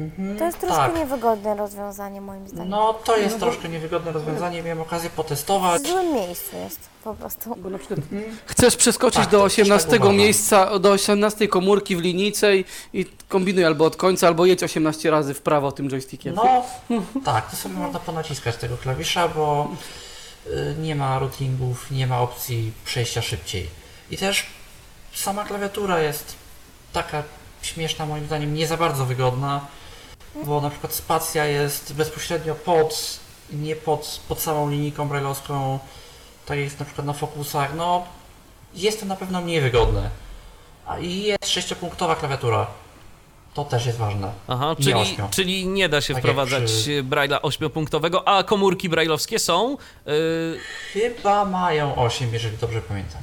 Mhm, 0.00 0.38
To 0.38 0.44
jest 0.44 0.58
troszkę 0.58 0.76
tak. 0.76 0.96
niewygodne 0.96 1.56
rozwiązanie 1.56 2.20
moim 2.20 2.48
zdaniem. 2.48 2.68
No 2.68 2.94
to 2.94 3.16
jest 3.16 3.38
troszkę 3.38 3.68
niewygodne 3.68 4.12
rozwiązanie, 4.12 4.62
miałem 4.62 4.80
okazję 4.80 5.10
W 5.10 5.12
potestować. 5.12 5.82
złym 5.82 6.12
miejscu 6.14 6.56
jest 6.56 6.80
po 7.04 7.14
prostu. 7.14 7.56
Bo 7.56 7.70
na 7.70 7.78
przykład 7.78 8.00
chcesz 8.46 8.76
przeskoczyć 8.76 9.20
Tak, 9.20 9.30
do 9.30 9.38
to 9.38 9.44
też 9.44 9.54
tak 9.56 9.62
18 9.64 9.96
uważam. 9.96 10.16
miejsca, 10.16 10.78
do 10.78 10.90
18 10.90 11.48
komórki 11.48 11.96
w 11.96 12.00
linijce 12.00 12.56
i, 12.56 12.64
i 12.92 13.06
kombinuj 13.28 13.64
albo 13.64 13.84
od 13.84 13.96
końca, 13.96 14.26
albo 14.26 14.46
jedź 14.46 14.62
18 14.62 15.10
razy 15.10 15.34
w 15.34 15.40
prawo 15.42 15.72
tym 15.72 15.88
joystickiem. 15.90 16.34
No 16.34 16.64
tak, 17.24 17.50
to 17.50 17.56
sobie 17.56 17.74
można 17.74 17.98
ponaciskać 17.98 18.56
tego 18.56 18.76
klawisza, 18.76 19.28
bo 19.28 19.68
y, 20.46 20.74
nie 20.82 20.94
ma 20.94 21.18
routingów, 21.18 21.90
nie 21.90 22.06
ma 22.06 22.20
opcji 22.20 22.72
przejścia 22.84 23.22
szybciej. 23.22 23.68
I 24.10 24.16
też 24.16 24.46
sama 25.14 25.44
klawiatura 25.44 26.00
jest 26.00 26.34
taka 26.92 27.22
śmieszna 27.62 28.06
moim 28.06 28.26
zdaniem, 28.26 28.54
nie 28.54 28.66
za 28.66 28.76
bardzo 28.76 29.04
wygodna, 29.04 29.66
bo 30.44 30.60
na 30.60 30.70
przykład 30.70 30.92
spacja 30.94 31.44
jest 31.44 31.92
bezpośrednio 31.94 32.54
pod, 32.54 33.20
nie 33.52 33.76
pod, 33.76 34.20
pod 34.28 34.40
samą 34.40 34.70
linijką 34.70 35.08
brailleowską, 35.08 35.78
tak 36.46 36.58
jest 36.58 36.78
na 36.80 36.84
przykład 36.86 37.06
na 37.06 37.12
fokusach, 37.12 37.74
no 37.76 38.04
jest 38.74 39.00
to 39.00 39.06
na 39.06 39.16
pewno 39.16 39.40
mniej 39.40 39.60
wygodne. 39.60 40.10
A 40.86 40.98
i 40.98 41.22
jest 41.22 41.48
sześciopunktowa 41.48 42.16
klawiatura. 42.16 42.66
To 43.54 43.64
też 43.64 43.86
jest 43.86 43.98
ważne. 43.98 44.32
Aha, 44.48 44.74
Nie 44.78 44.84
czyli, 44.84 44.94
ośmiu. 44.94 45.28
czyli 45.30 45.66
nie 45.66 45.88
da 45.88 46.00
się 46.00 46.14
Tak 46.14 46.22
wprowadzać 46.22 46.62
przy- 46.64 47.02
Braille'a 47.04 47.38
ośmiopunktowego, 47.42 48.28
a 48.28 48.42
komórki 48.44 48.88
brailleowskie 48.88 49.38
są. 49.38 49.76
Yy, 50.06 50.12
Chyba 50.92 51.44
mają 51.44 51.96
8, 51.96 52.32
jeżeli 52.32 52.56
dobrze 52.56 52.80
pamiętam. 52.82 53.22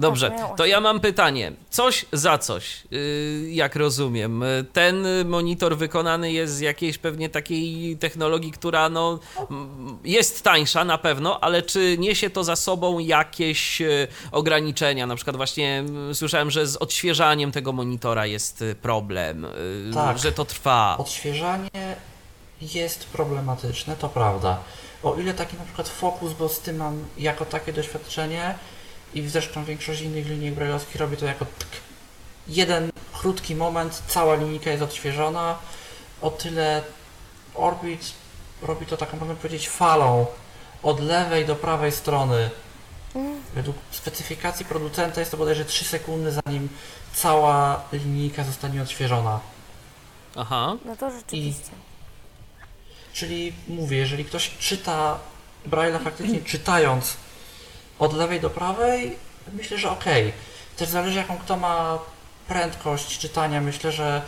Dobrze, 0.00 0.32
to 0.56 0.66
ja 0.66 0.80
mam 0.80 1.00
pytanie. 1.00 1.52
Coś 1.70 2.04
za 2.12 2.38
coś, 2.38 2.82
yy, 2.90 3.50
jak 3.50 3.76
rozumiem. 3.76 4.44
Ten 4.72 5.06
monitor 5.24 5.76
wykonany 5.76 6.32
jest 6.32 6.54
z 6.54 6.60
jakiejś 6.60 6.98
pewnie 6.98 7.28
takiej 7.28 7.96
technologii, 7.96 8.52
która 8.52 8.88
no, 8.88 9.18
jest 10.04 10.42
tańsza 10.42 10.84
na 10.84 10.98
pewno, 10.98 11.40
ale 11.40 11.62
czy 11.62 11.98
niesie 11.98 12.30
to 12.30 12.44
za 12.44 12.56
sobą 12.56 12.98
jakieś 12.98 13.80
yy, 13.80 14.08
ograniczenia? 14.32 15.06
Na 15.06 15.16
przykład 15.16 15.36
właśnie 15.36 15.84
słyszałem, 16.12 16.50
że 16.50 16.66
z 16.66 16.76
odświeżaniem 16.76 17.52
tego 17.52 17.72
monitora 17.72 18.26
jest 18.26 18.62
y, 18.62 18.74
problem, 18.74 19.46
Tak. 19.94 20.18
że 20.18 20.32
to 20.32 20.44
trwa. 20.44 20.96
Odświeżanie 20.98 21.96
jest 22.60 23.04
problematyczne, 23.04 23.96
to 23.96 24.08
prawda. 24.08 24.58
O 25.02 25.14
ile 25.14 25.34
taki 25.34 25.56
na 25.56 25.64
przykład 25.64 25.88
Focus, 25.88 26.32
bo 26.32 26.48
z 26.48 26.60
tym 26.60 26.76
mam 26.76 27.04
jako 27.18 27.44
takie 27.44 27.72
doświadczenie 27.72 28.54
i 29.14 29.28
zresztą 29.28 29.64
większość 29.64 30.00
innych 30.00 30.26
linii 30.26 30.50
brajlowskich 30.50 30.96
robi 30.96 31.16
to 31.16 31.26
jako 31.26 31.44
tk. 31.44 31.76
jeden 32.48 32.90
krótki 33.12 33.54
moment, 33.54 34.02
cała 34.06 34.34
linijka 34.34 34.70
jest 34.70 34.82
odświeżona, 34.82 35.58
o 36.20 36.30
tyle 36.30 36.82
Orbit 37.54 38.12
robi 38.62 38.86
to 38.86 38.96
taką, 38.96 39.16
można 39.16 39.34
powiedzieć, 39.34 39.68
falą 39.68 40.26
od 40.82 41.00
lewej 41.00 41.46
do 41.46 41.56
prawej 41.56 41.92
strony. 41.92 42.50
Według 43.54 43.76
specyfikacji 43.90 44.66
producenta 44.66 45.20
jest 45.20 45.30
to 45.30 45.36
bodajże 45.36 45.64
3 45.64 45.84
sekundy, 45.84 46.32
zanim 46.46 46.68
cała 47.14 47.82
linijka 47.92 48.44
zostanie 48.44 48.82
odświeżona. 48.82 49.40
Aha. 50.36 50.76
No 50.84 50.96
to 50.96 51.10
rzeczywiście. 51.10 51.70
Czyli 53.12 53.52
mówię, 53.68 53.96
jeżeli 53.96 54.24
ktoś 54.24 54.50
czyta 54.58 55.18
Braille'a 55.66 56.04
faktycznie 56.04 56.40
czytając 56.40 57.16
od 58.00 58.14
lewej 58.14 58.40
do 58.40 58.50
prawej, 58.50 59.16
myślę, 59.52 59.78
że 59.78 59.90
okej. 59.90 60.32
Też 60.76 60.88
zależy 60.88 61.18
jaką 61.18 61.38
kto 61.38 61.56
ma 61.56 61.98
prędkość 62.48 63.18
czytania. 63.18 63.60
Myślę, 63.60 63.92
że 63.92 64.22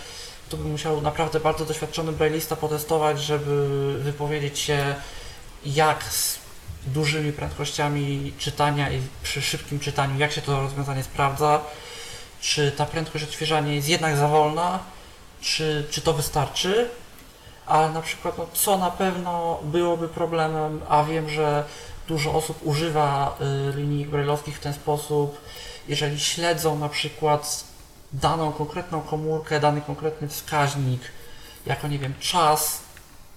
tu 0.49 0.57
by 0.57 0.65
musiał 0.65 1.01
naprawdę 1.01 1.41
bardzo 1.41 1.65
doświadczony 1.65 2.13
brailleista 2.13 2.57
potestować, 2.57 3.21
żeby 3.21 3.69
wypowiedzieć 3.99 4.59
się 4.59 4.95
jak 5.67 6.05
z 6.05 6.39
dużymi 6.87 7.33
prędkościami 7.33 8.33
czytania 8.39 8.91
i 8.91 9.01
przy 9.23 9.43
szybkim 9.43 9.81
czytaniu, 9.81 10.19
jak 10.19 10.33
się 10.33 10.43
to 10.43 10.61
rozwiązanie 10.61 11.03
sprawdza. 11.03 11.61
Czy 12.41 12.73
ta 12.73 12.87
prędkość 12.87 13.25
odświeżania 13.25 13.73
jest 13.73 13.89
jednak 13.89 14.17
za 14.17 14.29
wolna, 14.29 14.79
czy, 15.41 15.87
czy 15.91 16.01
to 16.01 16.13
wystarczy? 16.13 16.89
ale 17.67 17.91
na 17.91 18.03
przykład 18.03 18.39
no, 18.39 18.47
co 18.53 18.79
na 18.79 18.91
pewno 18.91 19.61
byłoby 19.63 20.09
problemem, 20.09 20.81
a 20.89 21.05
wiem, 21.05 21.29
że 21.29 21.65
dużo 22.13 22.35
osób 22.35 22.59
używa 22.63 23.39
y, 23.71 23.77
linijek 23.77 24.11
brajlowskich 24.11 24.57
w 24.57 24.61
ten 24.61 24.73
sposób, 24.73 25.41
jeżeli 25.89 26.21
śledzą 26.21 26.79
na 26.79 26.89
przykład 26.89 27.65
daną 28.13 28.53
konkretną 28.53 29.01
komórkę, 29.01 29.61
dany 29.61 29.81
konkretny 29.81 30.29
wskaźnik, 30.29 31.01
jako 31.67 31.89
nie 31.89 31.99
wiem, 31.99 32.15
czas 32.21 32.82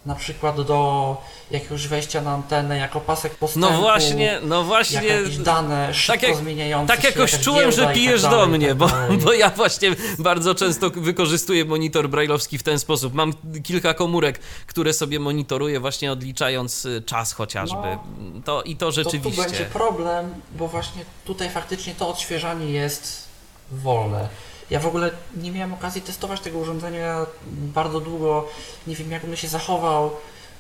na 0.06 0.15
przykład 0.15 0.61
do 0.61 1.18
jakiegoś 1.52 1.88
wejścia 1.88 2.22
na 2.22 2.32
antenę, 2.34 2.77
jako 2.77 3.02
pasek 3.02 3.36
postępu, 3.36 3.69
No 3.72 3.82
właśnie, 3.82 4.40
no 4.44 4.64
właśnie. 4.64 5.07
jakieś 5.07 5.38
dane 5.38 5.94
szybko 5.94 6.26
jak- 6.27 6.36
zmieniające 6.38 6.95
Tak 6.95 7.03
jakoś 7.03 7.40
czułem, 7.40 7.72
że 7.72 7.91
i 7.91 7.94
pijesz 7.95 8.22
tak 8.22 8.32
do 8.32 8.38
dalej, 8.38 8.53
i 8.56 8.57
mnie, 8.57 8.68
tak 8.68 8.77
bo, 8.77 8.90
bo 9.26 9.34
ja 9.34 9.49
właśnie 9.49 9.95
bardzo 10.19 10.56
często 10.56 10.90
wykorzystuję 10.90 11.65
monitor 11.65 12.10
brajlowski 12.10 12.57
w 12.57 12.64
ten 12.64 12.80
sposób. 12.80 13.14
Mam 13.14 13.34
kilka 13.64 13.94
komórek, 13.94 14.40
które 14.68 14.94
sobie 14.94 15.19
monitoruję 15.19 15.80
właśnie 15.80 16.11
odliczając 16.11 16.86
y, 16.86 17.02
czas 17.06 17.34
chociażby. 17.34 17.98
To 18.45 18.64
i 18.64 18.76
to 18.76 18.86
To 18.86 18.91
tu 18.91 18.95
rzeczywiście. 19.03 19.41
będzie 19.44 19.65
problem, 19.65 20.34
bo 20.57 20.68
właśnie 20.68 21.06
tutaj 21.26 21.49
faktycznie 21.49 21.95
to 21.95 22.10
odświeżanie 22.10 22.65
jest 22.72 23.26
wolne. 23.72 24.27
Ja 24.69 24.79
w 24.79 24.87
ogóle 24.87 25.11
nie 25.37 25.51
miałem 25.51 25.73
okazji 25.73 26.01
testować 26.01 26.39
tego 26.41 26.59
urządzenia 26.59 27.25
bardzo 27.51 27.99
długo. 27.99 28.47
Nie 28.87 28.95
wiem, 28.95 29.11
jak 29.11 29.23
on 29.23 29.35
się 29.35 29.47
zachował 29.47 30.11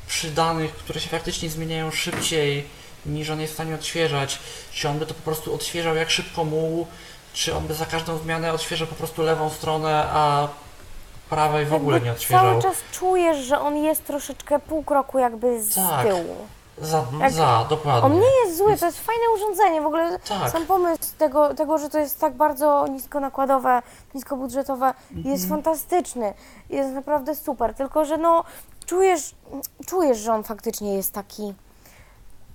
przy 0.07 0.31
danych, 0.31 0.73
które 0.75 0.99
się 0.99 1.09
faktycznie 1.09 1.49
zmieniają 1.49 1.91
szybciej 1.91 2.67
niż 3.05 3.29
on 3.29 3.41
jest 3.41 3.53
w 3.53 3.55
stanie 3.55 3.75
odświeżać. 3.75 4.39
Czy 4.73 4.89
on 4.89 4.99
by 4.99 5.05
to 5.05 5.13
po 5.13 5.21
prostu 5.21 5.55
odświeżał 5.55 5.95
jak 5.95 6.09
szybko 6.09 6.43
mógł, 6.43 6.87
czy 7.33 7.55
on 7.55 7.67
by 7.67 7.73
za 7.73 7.85
każdą 7.85 8.17
zmianę 8.17 8.53
odświeżał 8.53 8.87
po 8.87 8.95
prostu 8.95 9.21
lewą 9.23 9.49
stronę, 9.49 10.05
a 10.09 10.47
prawej 11.29 11.65
w 11.65 11.73
ogóle 11.73 12.01
nie 12.01 12.11
odświeżał. 12.11 12.45
Cały 12.45 12.61
czas 12.61 12.77
czujesz, 12.91 13.37
że 13.45 13.59
on 13.59 13.77
jest 13.77 14.05
troszeczkę 14.05 14.59
pół 14.59 14.83
kroku 14.83 15.19
jakby 15.19 15.63
z 15.63 15.75
Tak. 15.75 16.07
tyłu. 16.07 16.47
Za, 16.81 17.05
Jak- 17.19 17.31
za, 17.33 17.65
dokładnie. 17.69 18.01
On 18.09 18.19
nie 18.19 18.31
jest 18.45 18.57
zły, 18.57 18.77
to 18.77 18.85
jest 18.85 18.99
fajne 18.99 19.23
urządzenie. 19.35 19.81
W 19.81 19.85
ogóle 19.85 20.19
Tak. 20.19 20.51
sam 20.51 20.65
pomysł 20.65 21.01
tego, 21.17 21.53
tego, 21.53 21.77
że 21.77 21.89
to 21.89 21.99
jest 21.99 22.19
tak 22.19 22.33
bardzo 22.33 22.87
niskonakładowe, 22.87 23.81
niskobudżetowe, 24.13 24.85
Mhm. 25.11 25.33
jest 25.35 25.49
fantastyczny. 25.49 26.33
Jest 26.69 26.93
naprawdę 26.93 27.35
super. 27.35 27.73
Tylko, 27.73 28.05
że 28.05 28.17
no 28.17 28.43
czujesz, 28.85 29.35
czujesz, 29.87 30.17
że 30.17 30.33
on 30.33 30.43
faktycznie 30.43 30.93
jest 30.93 31.13
taki 31.13 31.53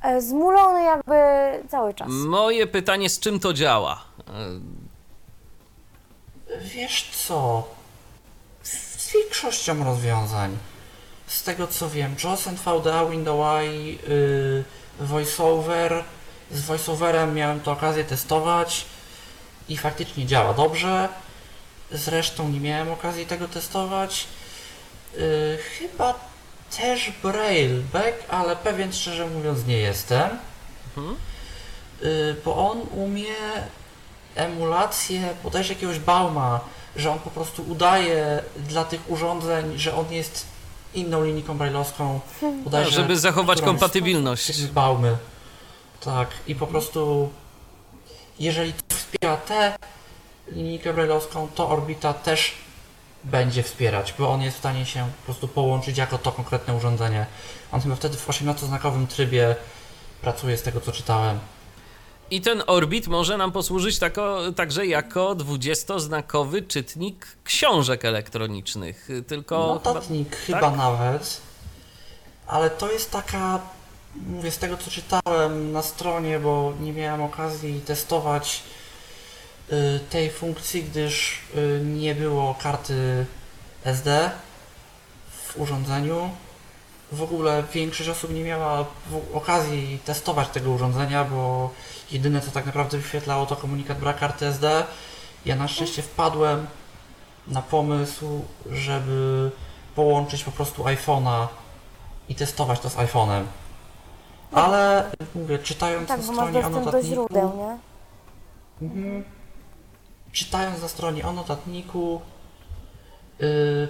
e, 0.02 0.20
zmulony 0.22 0.82
jakby 0.82 1.14
cały 1.68 1.94
czas. 1.94 2.08
Moje 2.10 2.66
pytanie, 2.66 3.10
z 3.10 3.20
czym 3.20 3.40
to 3.40 3.52
działa? 3.52 4.00
Wiesz 6.60 7.10
co? 7.26 7.62
Z 8.62 9.12
większością 9.12 9.84
rozwiązań. 9.84 10.56
Z 11.30 11.42
tego 11.42 11.66
co 11.66 11.90
wiem, 11.90 12.16
JAWS 12.24 12.46
NVDA, 12.46 13.06
Windows 13.06 13.38
UI, 13.38 13.98
yy, 14.08 14.64
VoiceOver. 15.00 16.04
Z 16.50 16.60
VoiceOverem 16.60 17.34
miałem 17.34 17.60
to 17.60 17.72
okazję 17.72 18.04
testować 18.04 18.84
i 19.68 19.76
faktycznie 19.76 20.26
działa 20.26 20.54
dobrze. 20.54 21.08
Zresztą 21.92 22.48
nie 22.48 22.60
miałem 22.60 22.90
okazji 22.90 23.26
tego 23.26 23.48
testować. 23.48 24.26
Yy, 25.16 25.58
chyba 25.78 26.14
też 26.76 27.12
Brailleback, 27.22 28.24
ale 28.28 28.56
pewien 28.56 28.92
szczerze 28.92 29.26
mówiąc 29.26 29.66
nie 29.66 29.78
jestem. 29.78 30.28
Yy, 32.02 32.36
bo 32.44 32.70
on 32.70 32.80
umie 32.94 33.34
emulację 34.34 35.34
bodajże 35.42 35.74
jakiegoś 35.74 35.98
Bauma, 35.98 36.60
że 36.96 37.10
on 37.10 37.18
po 37.18 37.30
prostu 37.30 37.62
udaje 37.68 38.42
dla 38.56 38.84
tych 38.84 39.10
urządzeń, 39.10 39.78
że 39.78 39.94
on 39.94 40.12
jest 40.12 40.59
inną 40.94 41.24
linijką 41.24 41.58
brajlowską, 41.58 42.20
bodajże, 42.64 42.90
żeby 42.90 43.18
zachować 43.18 43.62
kompatybilność. 43.62 44.56
z 44.56 44.66
Baumy. 44.66 45.16
Tak, 46.00 46.28
i 46.46 46.54
po 46.54 46.66
prostu 46.66 47.30
jeżeli 48.38 48.72
to 48.72 48.96
wspiera 48.96 49.36
tę 49.36 49.76
linijkę 50.48 50.92
brajlowską, 50.94 51.48
to 51.54 51.68
Orbita 51.68 52.14
też 52.14 52.54
będzie 53.24 53.62
wspierać, 53.62 54.14
bo 54.18 54.30
on 54.30 54.42
jest 54.42 54.56
w 54.56 54.60
stanie 54.60 54.86
się 54.86 55.08
po 55.20 55.24
prostu 55.24 55.48
połączyć 55.48 55.98
jako 55.98 56.18
to 56.18 56.32
konkretne 56.32 56.74
urządzenie. 56.74 57.26
On 57.72 57.80
chyba 57.80 57.96
wtedy 57.96 58.16
w 58.16 58.28
18-znakowym 58.28 59.06
trybie 59.06 59.56
pracuje 60.22 60.56
z 60.56 60.62
tego 60.62 60.80
co 60.80 60.92
czytałem. 60.92 61.38
I 62.30 62.40
ten 62.40 62.62
Orbit 62.66 63.06
może 63.06 63.36
nam 63.36 63.52
posłużyć 63.52 63.98
tako, 63.98 64.52
także 64.56 64.86
jako 64.86 65.34
20-znakowy 65.34 66.66
czytnik 66.66 67.26
książek 67.44 68.04
elektronicznych. 68.04 69.08
Tylko. 69.26 69.66
Notatnik 69.66 70.36
chyba, 70.36 70.60
tak? 70.60 70.76
nawet, 70.76 71.40
ale 72.46 72.70
to 72.70 72.92
jest 72.92 73.10
taka, 73.10 73.60
mówię 74.14 74.50
z 74.50 74.58
tego 74.58 74.76
co 74.76 74.90
czytałem 74.90 75.72
na 75.72 75.82
stronie, 75.82 76.38
bo 76.38 76.72
nie 76.80 76.92
miałem 76.92 77.22
okazji 77.22 77.80
testować 77.80 78.62
y, 79.72 80.00
tej 80.10 80.30
funkcji, 80.30 80.82
gdyż 80.82 81.38
y, 81.54 81.80
nie 81.84 82.14
było 82.14 82.54
karty 82.54 83.26
SD 83.84 84.30
w 85.30 85.60
urządzeniu. 85.60 86.30
W 87.12 87.22
ogóle 87.22 87.64
większość 87.72 88.08
osób 88.08 88.34
nie 88.34 88.44
miała 88.44 88.84
okazji 89.34 89.98
testować 90.04 90.48
tego 90.48 90.70
urządzenia, 90.70 91.24
bo 91.24 91.70
jedyne 92.10 92.40
co 92.40 92.50
tak 92.50 92.66
naprawdę 92.66 92.98
wyświetlało 92.98 93.46
to 93.46 93.56
komunikat 93.56 93.98
brak 93.98 94.18
karty 94.18 94.46
SD. 94.46 94.84
Ja 95.44 95.56
na 95.56 95.68
szczęście 95.68 96.02
wpadłem 96.02 96.66
na 97.48 97.62
pomysł, 97.62 98.44
żeby 98.70 99.50
połączyć 99.94 100.44
po 100.44 100.50
prostu 100.50 100.84
iPhone'a 100.84 101.46
i 102.28 102.34
testować 102.34 102.80
to 102.80 102.90
z 102.90 102.96
iPhone'em. 102.96 103.44
Ale 104.52 105.10
mówię, 105.34 105.58
czytając 105.58 106.08
tak, 106.08 106.18
na 106.18 106.24
stronie 106.24 106.50
o 106.50 106.52
dostęp 106.52 106.74
do 106.74 106.80
notatniku, 106.80 107.06
źródeł, 107.06 107.52
nie? 107.56 107.78
Mhm. 108.88 109.24
Czytając 110.32 110.82
na 110.82 110.88
stronie 110.88 111.24
o 111.24 111.32
notatniku, 111.32 112.20
yy, 113.38 113.88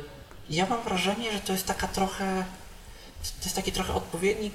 ja 0.50 0.66
mam 0.66 0.82
wrażenie, 0.82 1.32
że 1.32 1.40
to 1.40 1.52
jest 1.52 1.66
taka 1.66 1.86
trochę, 1.86 2.44
to 3.22 3.44
jest 3.44 3.56
taki 3.56 3.72
trochę 3.72 3.94
odpowiednik 3.94 4.54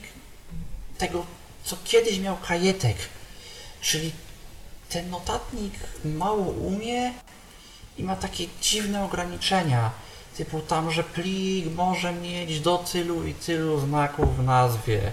tego, 0.98 1.26
co 1.64 1.78
kiedyś 1.84 2.20
miał 2.20 2.38
kajetek, 2.38 2.98
czyli 3.82 4.12
ten 4.90 5.10
notatnik 5.10 5.74
mało 6.06 6.46
umie 6.46 7.14
i 7.98 8.04
ma 8.04 8.16
takie 8.16 8.48
dziwne 8.62 9.06
ograniczenia, 9.06 9.92
typu 10.38 10.62
tam, 10.62 10.92
że 10.92 11.04
plik 11.04 11.76
może 11.76 12.14
mieć 12.14 12.60
do 12.60 12.78
tylu 12.78 13.28
i 13.28 13.34
tylu 13.34 13.80
znaków 13.80 14.38
w 14.38 14.44
nazwie, 14.44 15.12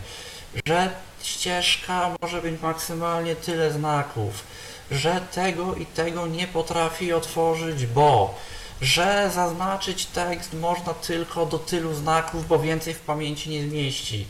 że 0.67 0.91
ścieżka 1.23 2.17
może 2.21 2.43
mieć 2.43 2.61
maksymalnie 2.61 3.37
tyle 3.37 3.73
znaków, 3.73 4.45
że 4.91 5.21
tego 5.35 5.75
i 5.75 5.87
tego 5.87 6.27
nie 6.27 6.47
potrafi 6.47 7.13
otworzyć, 7.13 7.87
bo 7.87 8.35
że 8.83 9.31
zaznaczyć 9.35 10.07
tekst 10.07 10.53
można 10.55 10.95
tylko 10.95 11.47
do 11.47 11.59
tylu 11.59 11.95
znaków, 11.95 12.49
bo 12.49 12.59
więcej 12.59 12.95
w 12.95 13.01
pamięci 13.01 13.51
nie 13.51 13.63
zmieści. 13.69 14.27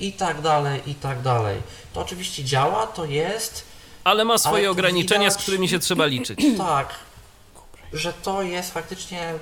I 0.00 0.12
tak 0.12 0.40
dalej, 0.40 0.82
i 0.90 0.94
tak 0.94 1.22
dalej. 1.22 1.62
To 1.92 2.00
oczywiście 2.00 2.44
działa, 2.44 2.86
to 2.86 3.04
jest, 3.04 3.64
Ale 4.04 4.24
ma 4.24 4.38
swoje 4.38 4.58
Ale 4.62 4.70
ograniczenia, 4.70 5.30
z 5.30 5.32
widać- 5.32 5.42
którymi 5.42 5.68
się 5.68 5.78
trzeba 5.78 6.06
liczyć. 6.06 6.40
tak, 6.58 6.88
że 7.92 8.12
to 8.12 8.42
jest 8.42 8.72
faktycznie 8.74 9.34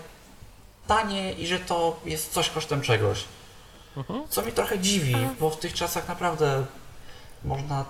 tanie 0.87 1.33
i 1.33 1.47
że 1.47 1.59
to 1.59 2.01
jest 2.05 2.33
coś 2.33 2.49
kosztem 2.51 2.81
czegoś. 2.81 3.25
Co 4.31 4.43
mi 4.43 4.53
trochę 4.53 4.79
dziwi, 4.79 5.17
bo 5.41 5.51
w 5.51 5.57
tych 5.59 5.75
czasach 5.75 6.09
naprawdę 6.09 6.65
można 7.45 7.85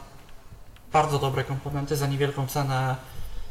bardzo 0.92 1.18
dobre 1.18 1.44
komponenty 1.44 1.96
za 1.96 2.06
niewielką 2.06 2.46
cenę 2.46 2.96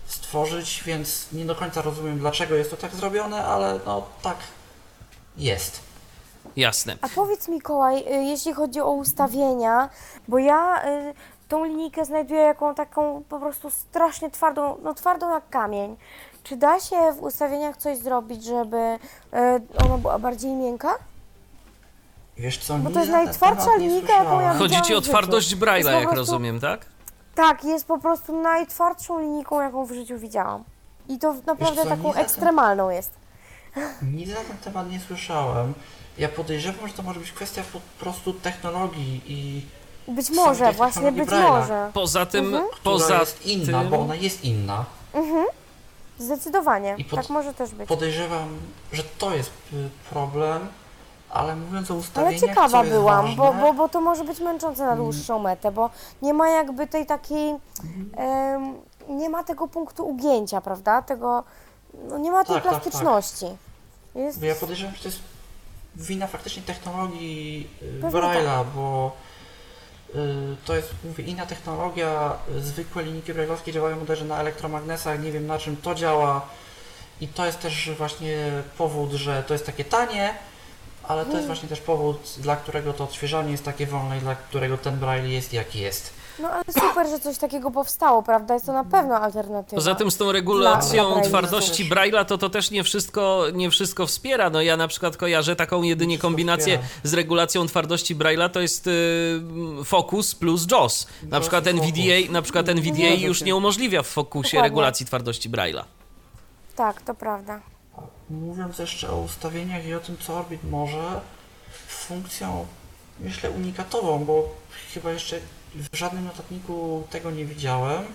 stworzyć, 0.05 0.83
więc 0.85 1.27
nie 1.31 1.45
do 1.45 1.55
końca 1.55 1.81
rozumiem 1.81 2.19
dlaczego 2.19 2.55
jest 2.55 2.71
to 2.71 2.77
tak 2.77 2.95
zrobione, 2.95 3.45
ale 3.45 3.79
no 3.85 4.03
tak 4.21 4.37
jest. 5.37 5.79
Jasne. 6.55 6.97
A 7.01 7.09
powiedz 7.15 7.47
Mikołaj, 7.47 7.99
y, 7.99 8.23
jeśli 8.23 8.53
chodzi 8.53 8.81
o 8.81 8.91
ustawienia, 8.91 9.89
bo 10.27 10.37
ja 10.37 10.85
y, 10.85 11.13
tą 11.47 11.65
linijkę 11.65 12.05
znajduję 12.05 12.41
jaką 12.41 12.75
taką 12.75 13.23
po 13.29 13.39
prostu 13.39 13.71
strasznie 13.71 14.31
twardą, 14.31 14.77
no 14.83 14.93
twardą 14.93 15.33
jak 15.33 15.49
kamień. 15.49 15.95
Czy 16.43 16.55
da 16.55 16.79
się 16.79 16.95
w 17.19 17.23
ustawieniach 17.23 17.77
coś 17.77 17.97
zrobić, 17.97 18.43
żeby 18.43 18.77
y, 18.77 19.83
ona 19.85 19.97
była 19.97 20.19
bardziej 20.19 20.51
miękka? 20.51 20.95
Wiesz 22.37 22.57
co, 22.57 22.77
Bo 22.77 22.89
nie 22.89 22.93
to 22.93 22.99
jest 22.99 23.11
najtwardsza 23.11 23.75
linijka, 23.75 24.13
jaką 24.13 24.41
ja. 24.41 24.53
Chodzi 24.53 24.81
ci 24.81 24.95
o 24.95 25.01
twardość. 25.01 25.55
Braille'a, 25.55 25.91
jak 25.91 26.01
prostu- 26.01 26.15
rozumiem, 26.15 26.59
tak? 26.59 26.85
Tak, 27.35 27.63
jest 27.63 27.85
po 27.85 27.99
prostu 27.99 28.41
najtwardszą 28.41 29.19
linijką, 29.19 29.61
jaką 29.61 29.85
w 29.85 29.91
życiu 29.91 30.17
widziałam. 30.19 30.63
I 31.09 31.19
to 31.19 31.33
naprawdę 31.45 31.83
co, 31.83 31.89
taką 31.89 32.13
ekstremalną 32.13 32.89
jest. 32.89 33.11
Nic 34.01 34.29
na 34.29 34.35
ten 34.35 34.57
temat 34.63 34.89
nie 34.91 34.99
słyszałem. 34.99 35.73
Ja 36.17 36.29
podejrzewam, 36.29 36.87
że 36.87 36.93
to 36.93 37.03
może 37.03 37.19
być 37.19 37.31
kwestia 37.31 37.61
po 37.73 37.79
prostu 37.99 38.33
technologii 38.33 39.21
i 39.27 39.65
Być 40.11 40.29
może, 40.29 40.71
właśnie 40.71 41.11
być 41.11 41.29
Braille'a. 41.29 41.49
może. 41.49 41.91
Poza 41.93 42.25
tym, 42.25 42.45
Mhm. 42.45 42.63
która 42.71 42.83
poza 42.83 43.19
jest 43.19 43.45
inna, 43.45 43.79
tym... 43.81 43.89
bo 43.89 43.99
ona 43.99 44.15
jest 44.15 44.43
inna. 44.45 44.85
Zdecydowanie, 46.19 46.95
I 46.97 47.05
pod- 47.05 47.19
tak 47.19 47.29
może 47.29 47.53
też 47.53 47.71
być. 47.71 47.87
Podejrzewam, 47.87 48.49
że 48.93 49.03
to 49.03 49.35
jest 49.35 49.49
y, 49.73 49.89
problem, 50.09 50.67
ale 51.33 51.55
mówiąc 51.55 51.91
o 51.91 51.93
Ale 51.93 51.99
ustawieniach, 52.01 52.39
ciekawa 52.39 52.69
co 52.69 52.83
jest 52.83 52.95
byłam, 52.95 53.21
ważne, 53.25 53.35
bo, 53.35 53.53
bo, 53.53 53.73
bo 53.73 53.89
to 53.89 54.01
może 54.01 54.23
być 54.23 54.39
męczące 54.39 54.83
Mm. 54.83 54.97
na 54.97 55.03
dłuższą 55.03 55.39
metę, 55.39 55.71
bo 55.71 55.89
nie 56.21 56.33
ma 56.33 56.49
jakby 56.49 56.87
tej 56.87 57.05
takiej, 57.05 57.55
Mhm. 57.83 58.73
nie 59.09 59.29
ma 59.29 59.43
tego 59.43 59.67
punktu 59.67 60.07
ugięcia, 60.07 60.61
prawda? 60.61 61.01
Tego, 61.01 61.43
no 62.09 62.17
nie 62.17 62.31
ma 62.31 62.43
tej 62.43 62.55
Tak, 62.55 62.63
tak, 62.63 62.73
tak. 62.73 62.81
plastyczności. 62.81 63.45
Jest, 64.15 64.41
ja 64.43 64.55
podejrzewam, 64.55 64.95
że 64.95 65.01
to 65.01 65.07
jest 65.07 65.19
wina 65.95 66.27
faktycznie 66.27 66.63
technologii 66.63 67.69
y, 67.81 68.01
Braille'a, 68.01 68.65
bo 68.75 69.11
y, 70.15 70.17
to 70.65 70.75
jest, 70.75 70.89
mówię, 71.03 71.23
inna 71.23 71.45
technologia. 71.45 72.33
Zwykłe 72.59 73.03
linijki 73.03 73.33
braille'owskie 73.33 73.71
działają 73.71 73.99
bodajże 73.99 74.25
na 74.25 74.39
elektromagnesach, 74.39 75.23
nie 75.23 75.31
wiem 75.31 75.47
na 75.47 75.57
czym 75.59 75.77
to 75.77 75.95
działa. 75.95 76.41
I 77.21 77.27
to 77.27 77.45
jest 77.45 77.59
też 77.59 77.91
właśnie 77.97 78.37
powód, 78.77 79.11
że 79.11 79.43
to 79.43 79.53
jest 79.53 79.65
takie 79.65 79.85
tanie, 79.85 80.33
ale 81.07 81.25
to 81.25 81.33
jest 81.33 81.47
właśnie 81.47 81.69
też 81.69 81.79
powód, 81.81 82.17
dla 82.37 82.55
którego 82.55 82.93
to 82.93 83.03
odświeżanie 83.03 83.51
jest 83.51 83.65
takie 83.65 83.85
wolne 83.87 84.17
i 84.17 84.21
dla 84.21 84.35
którego 84.35 84.77
ten 84.77 84.99
Braille 84.99 85.29
jest 85.33 85.53
jaki 85.53 85.79
jest. 85.79 86.13
no 86.39 86.49
ale 86.49 86.63
super, 86.89 87.07
że 87.09 87.19
coś 87.19 87.37
takiego 87.37 87.71
powstało, 87.71 88.23
prawda? 88.23 88.53
Jest 88.53 88.65
to 88.65 88.73
na 88.73 88.83
pewno 88.83 89.15
alternatywa. 89.15 89.75
Poza 89.75 89.95
tym 89.95 90.11
z 90.11 90.17
tą 90.17 90.25
Dla- 90.25 90.33
regulacją 90.33 91.13
dla 91.13 91.21
twardości 91.21 91.89
Braille'a 91.89 92.25
to 92.25 92.37
to 92.37 92.49
też 92.49 92.71
nie 92.71 92.83
wszystko, 92.83 93.43
nie 93.53 93.69
wszystko 93.71 94.07
wspiera. 94.07 94.49
No 94.49 94.61
ja 94.61 94.77
na 94.77 94.87
przykład 94.87 95.17
kojarzę 95.17 95.55
taką 95.55 95.81
jedynie 95.83 96.17
kombinację 96.19 96.77
wspiera. 96.77 96.99
z 97.03 97.13
regulacją 97.13 97.67
twardości 97.67 98.15
Braille'a 98.15 98.49
to 98.49 98.59
jest 98.61 98.87
y, 98.87 99.41
Focus 99.85 100.35
plus 100.35 100.67
JAWS. 100.71 101.07
Na 101.23 101.39
przykład 101.39 101.67
NVDA, 101.67 102.31
na 102.31 102.41
przykład 102.41 102.69
NVDA 102.69 103.07
już 103.27 103.41
nie 103.41 103.55
umożliwia 103.55 104.01
w 104.03 104.07
Focusie 104.07 104.49
Dokładnie. 104.49 104.69
regulacji 104.69 105.05
twardości 105.05 105.49
Braille'a. 105.49 105.83
Tak, 106.75 107.01
to 107.01 107.13
prawda. 107.13 107.59
Mówiąc 108.41 108.79
jeszcze 108.79 109.11
o 109.11 109.19
ustawieniach 109.19 109.85
i 109.85 109.93
o 109.93 109.99
tym, 109.99 110.17
co 110.17 110.37
Orbit 110.37 110.63
może, 110.63 111.21
funkcją, 111.87 112.67
myślę, 113.19 113.51
unikatową, 113.51 114.25
bo 114.25 114.55
chyba 114.93 115.11
jeszcze 115.11 115.39
w 115.75 115.97
żadnym 115.97 116.25
notatniku 116.25 117.07
tego 117.09 117.31
nie 117.31 117.45
widziałem, 117.45 118.05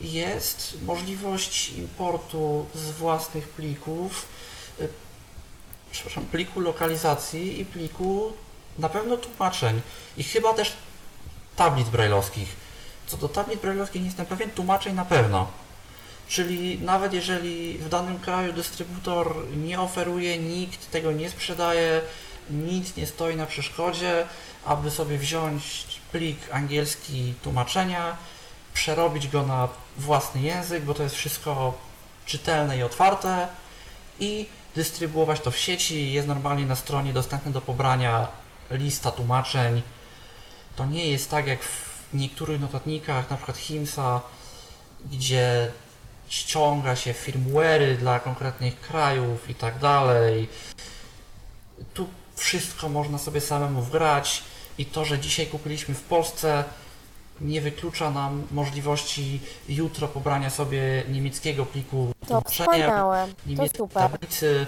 jest 0.00 0.78
możliwość 0.82 1.68
importu 1.68 2.66
z 2.74 2.90
własnych 2.90 3.48
plików, 3.48 4.26
y, 4.80 4.88
przepraszam, 5.92 6.24
pliku 6.24 6.60
lokalizacji 6.60 7.60
i 7.60 7.64
pliku 7.64 8.32
na 8.78 8.88
pewno 8.88 9.16
tłumaczeń 9.16 9.80
i 10.16 10.24
chyba 10.24 10.54
też 10.54 10.72
tablic 11.56 11.88
brajlowskich. 11.88 12.56
Co 13.06 13.16
do 13.16 13.28
tablic 13.28 13.60
brajlowskich 13.60 14.02
nie 14.02 14.06
jestem 14.06 14.26
pewien, 14.26 14.50
tłumaczeń 14.50 14.94
na 14.94 15.04
pewno. 15.04 15.65
Czyli 16.28 16.78
nawet 16.78 17.12
jeżeli 17.12 17.78
w 17.78 17.88
danym 17.88 18.18
kraju 18.18 18.52
dystrybutor 18.52 19.34
nie 19.56 19.80
oferuje, 19.80 20.38
nikt 20.38 20.90
tego 20.90 21.12
nie 21.12 21.30
sprzedaje, 21.30 22.00
nic 22.50 22.96
nie 22.96 23.06
stoi 23.06 23.36
na 23.36 23.46
przeszkodzie, 23.46 24.26
aby 24.64 24.90
sobie 24.90 25.18
wziąć 25.18 25.86
plik 26.12 26.38
angielski 26.52 27.34
tłumaczenia, 27.42 28.16
przerobić 28.74 29.28
go 29.28 29.46
na 29.46 29.68
własny 29.96 30.40
język, 30.40 30.84
bo 30.84 30.94
to 30.94 31.02
jest 31.02 31.14
wszystko 31.14 31.74
czytelne 32.26 32.78
i 32.78 32.82
otwarte 32.82 33.48
i 34.20 34.46
dystrybuować 34.74 35.40
to 35.40 35.50
w 35.50 35.58
sieci. 35.58 36.12
Jest 36.12 36.28
normalnie 36.28 36.66
na 36.66 36.76
stronie 36.76 37.12
dostępny 37.12 37.52
do 37.52 37.60
pobrania 37.60 38.28
lista 38.70 39.10
tłumaczeń. 39.10 39.82
To 40.76 40.86
nie 40.86 41.06
jest 41.06 41.30
tak 41.30 41.46
jak 41.46 41.62
w 41.62 42.14
niektórych 42.14 42.60
notatnikach, 42.60 43.30
na 43.30 43.36
przykład 43.36 43.56
Himsa, 43.56 44.20
gdzie 45.12 45.72
ściąga 46.28 46.96
się 46.96 47.12
firmware'y 47.12 47.96
dla 47.96 48.20
konkretnych 48.20 48.80
krajów 48.80 49.50
i 49.50 49.54
tak 49.54 49.78
dalej. 49.78 50.48
Tu 51.94 52.06
wszystko 52.34 52.88
można 52.88 53.18
sobie 53.18 53.40
samemu 53.40 53.82
wgrać 53.82 54.42
i 54.78 54.86
to, 54.86 55.04
że 55.04 55.18
dzisiaj 55.18 55.46
kupiliśmy 55.46 55.94
w 55.94 56.02
Polsce 56.02 56.64
nie 57.40 57.60
wyklucza 57.60 58.10
nam 58.10 58.46
możliwości 58.50 59.40
jutro 59.68 60.08
pobrania 60.08 60.50
sobie 60.50 61.04
niemieckiego 61.08 61.66
pliku 61.66 62.12
To 62.28 62.40
wspaniałe. 62.40 63.26
To 63.26 63.50
niemieckiej 63.50 63.78
super. 63.78 64.02
tablicy 64.10 64.66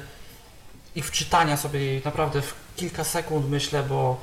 i 0.95 1.03
wczytania 1.03 1.57
sobie 1.57 2.01
naprawdę 2.05 2.43
w 2.43 2.55
kilka 2.77 3.05
sekund 3.05 3.51
myślę, 3.51 3.83
bo 3.83 4.21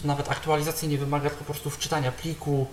to 0.00 0.08
nawet 0.08 0.30
aktualizacji 0.30 0.88
nie 0.88 0.98
wymaga, 0.98 1.28
tylko 1.28 1.44
po 1.44 1.52
prostu 1.52 1.70
wczytania 1.70 2.12
pliku 2.12 2.66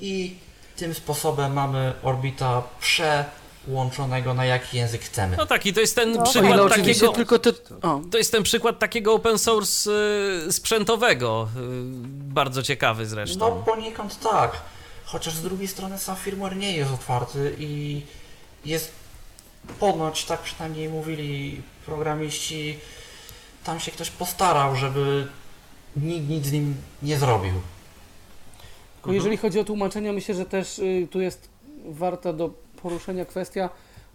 i 0.00 0.36
tym 0.76 0.94
sposobem 0.94 1.52
mamy 1.52 1.92
Orbita 2.02 2.62
przełączonego 2.80 4.34
na 4.34 4.44
jaki 4.44 4.76
język 4.76 5.02
chcemy. 5.02 5.36
No 5.36 5.46
tak, 5.46 5.66
i 5.66 5.72
to 5.72 5.80
jest 5.80 5.94
ten 5.94 6.12
No. 6.12 6.22
Przykład 6.22 6.68
takiego... 6.68 7.08
tylko 7.08 7.38
te... 7.38 7.50
O, 7.82 8.00
To 8.10 8.18
jest 8.18 8.32
ten 8.32 8.42
przykład 8.42 8.78
takiego 8.78 9.14
open 9.14 9.38
source 9.38 9.90
y, 10.48 10.52
sprzętowego, 10.52 11.48
y, 11.56 11.58
bardzo 12.34 12.62
ciekawy 12.62 13.06
zresztą. 13.06 13.38
No 13.38 13.50
poniekąd 13.50 14.20
tak, 14.20 14.52
chociaż 15.04 15.34
z 15.34 15.42
drugiej 15.42 15.68
strony 15.68 15.98
sam 15.98 16.16
firmware 16.16 16.56
nie 16.56 16.76
jest 16.76 16.90
otwarty 16.92 17.56
i 17.58 18.02
jest 18.64 18.92
ponoć, 19.80 20.24
tak 20.24 20.40
przynajmniej 20.42 20.88
mówili 20.88 21.62
programiści, 21.86 22.78
tam 23.64 23.80
się 23.80 23.90
ktoś 23.90 24.10
postarał, 24.10 24.76
żeby 24.76 25.26
nikt 25.96 26.28
nic 26.28 26.46
z 26.46 26.52
nim 26.52 26.76
nie 27.02 27.18
zrobił. 27.18 27.52
Tylko 29.06 29.12
jeżeli 29.14 29.36
chodzi 29.36 29.60
o 29.60 29.64
tłumaczenia, 29.64 30.12
myślę, 30.12 30.34
że 30.34 30.46
też 30.46 30.78
y, 30.78 31.08
tu 31.10 31.20
jest 31.20 31.48
warta 31.88 32.32
do 32.32 32.50
poruszenia 32.82 33.24
kwestia 33.24 33.70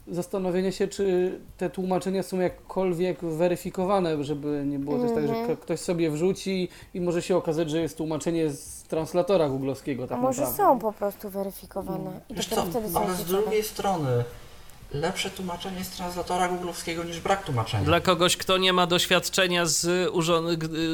zastanowienia 0.08 0.72
się, 0.72 0.88
czy 0.88 1.40
te 1.58 1.70
tłumaczenia 1.70 2.24
są 2.24 2.40
jakkolwiek 2.40 3.20
weryfikowane, 3.22 4.24
żeby 4.24 4.64
nie 4.66 4.80
było 4.80 5.00
też 5.00 5.12
tak, 5.12 5.28
że 5.28 5.34
Mhm. 5.34 5.48
k- 5.48 5.56
ktoś 5.64 5.80
sobie 5.80 6.12
wrzuci 6.12 6.70
i 6.94 7.02
może 7.02 7.22
się 7.22 7.38
okazać, 7.38 7.70
że 7.70 7.82
jest 7.82 7.98
tłumaczenie 7.98 8.50
z 8.50 8.84
translatora 8.84 9.50
googlowskiego 9.50 10.04
A 10.04 10.08
tak 10.08 10.20
może 10.20 10.42
naprawdę. 10.42 10.64
są 10.64 10.80
po 10.80 10.94
prostu 10.94 11.30
weryfikowane 11.30 12.20
i 12.30 12.34
Wiesz 12.36 12.46
dopiero 12.50 12.64
co, 12.66 12.72
wtedy 12.72 12.90
są 12.90 13.00
ale 13.06 13.16
z 13.16 13.26
drugiej 13.26 13.64
strony 13.64 14.24
lepsze 14.94 15.30
tłumaczenie 15.30 15.84
z 15.86 15.90
translatora 15.90 16.48
googlowskiego 16.48 17.04
niż 17.04 17.20
brak 17.20 17.44
tłumaczenia. 17.46 17.84
Dla 17.84 18.00
kogoś, 18.00 18.38
kto 18.38 18.58
nie 18.58 18.74
ma 18.74 18.88
doświadczenia 18.88 19.66
z, 19.66 19.80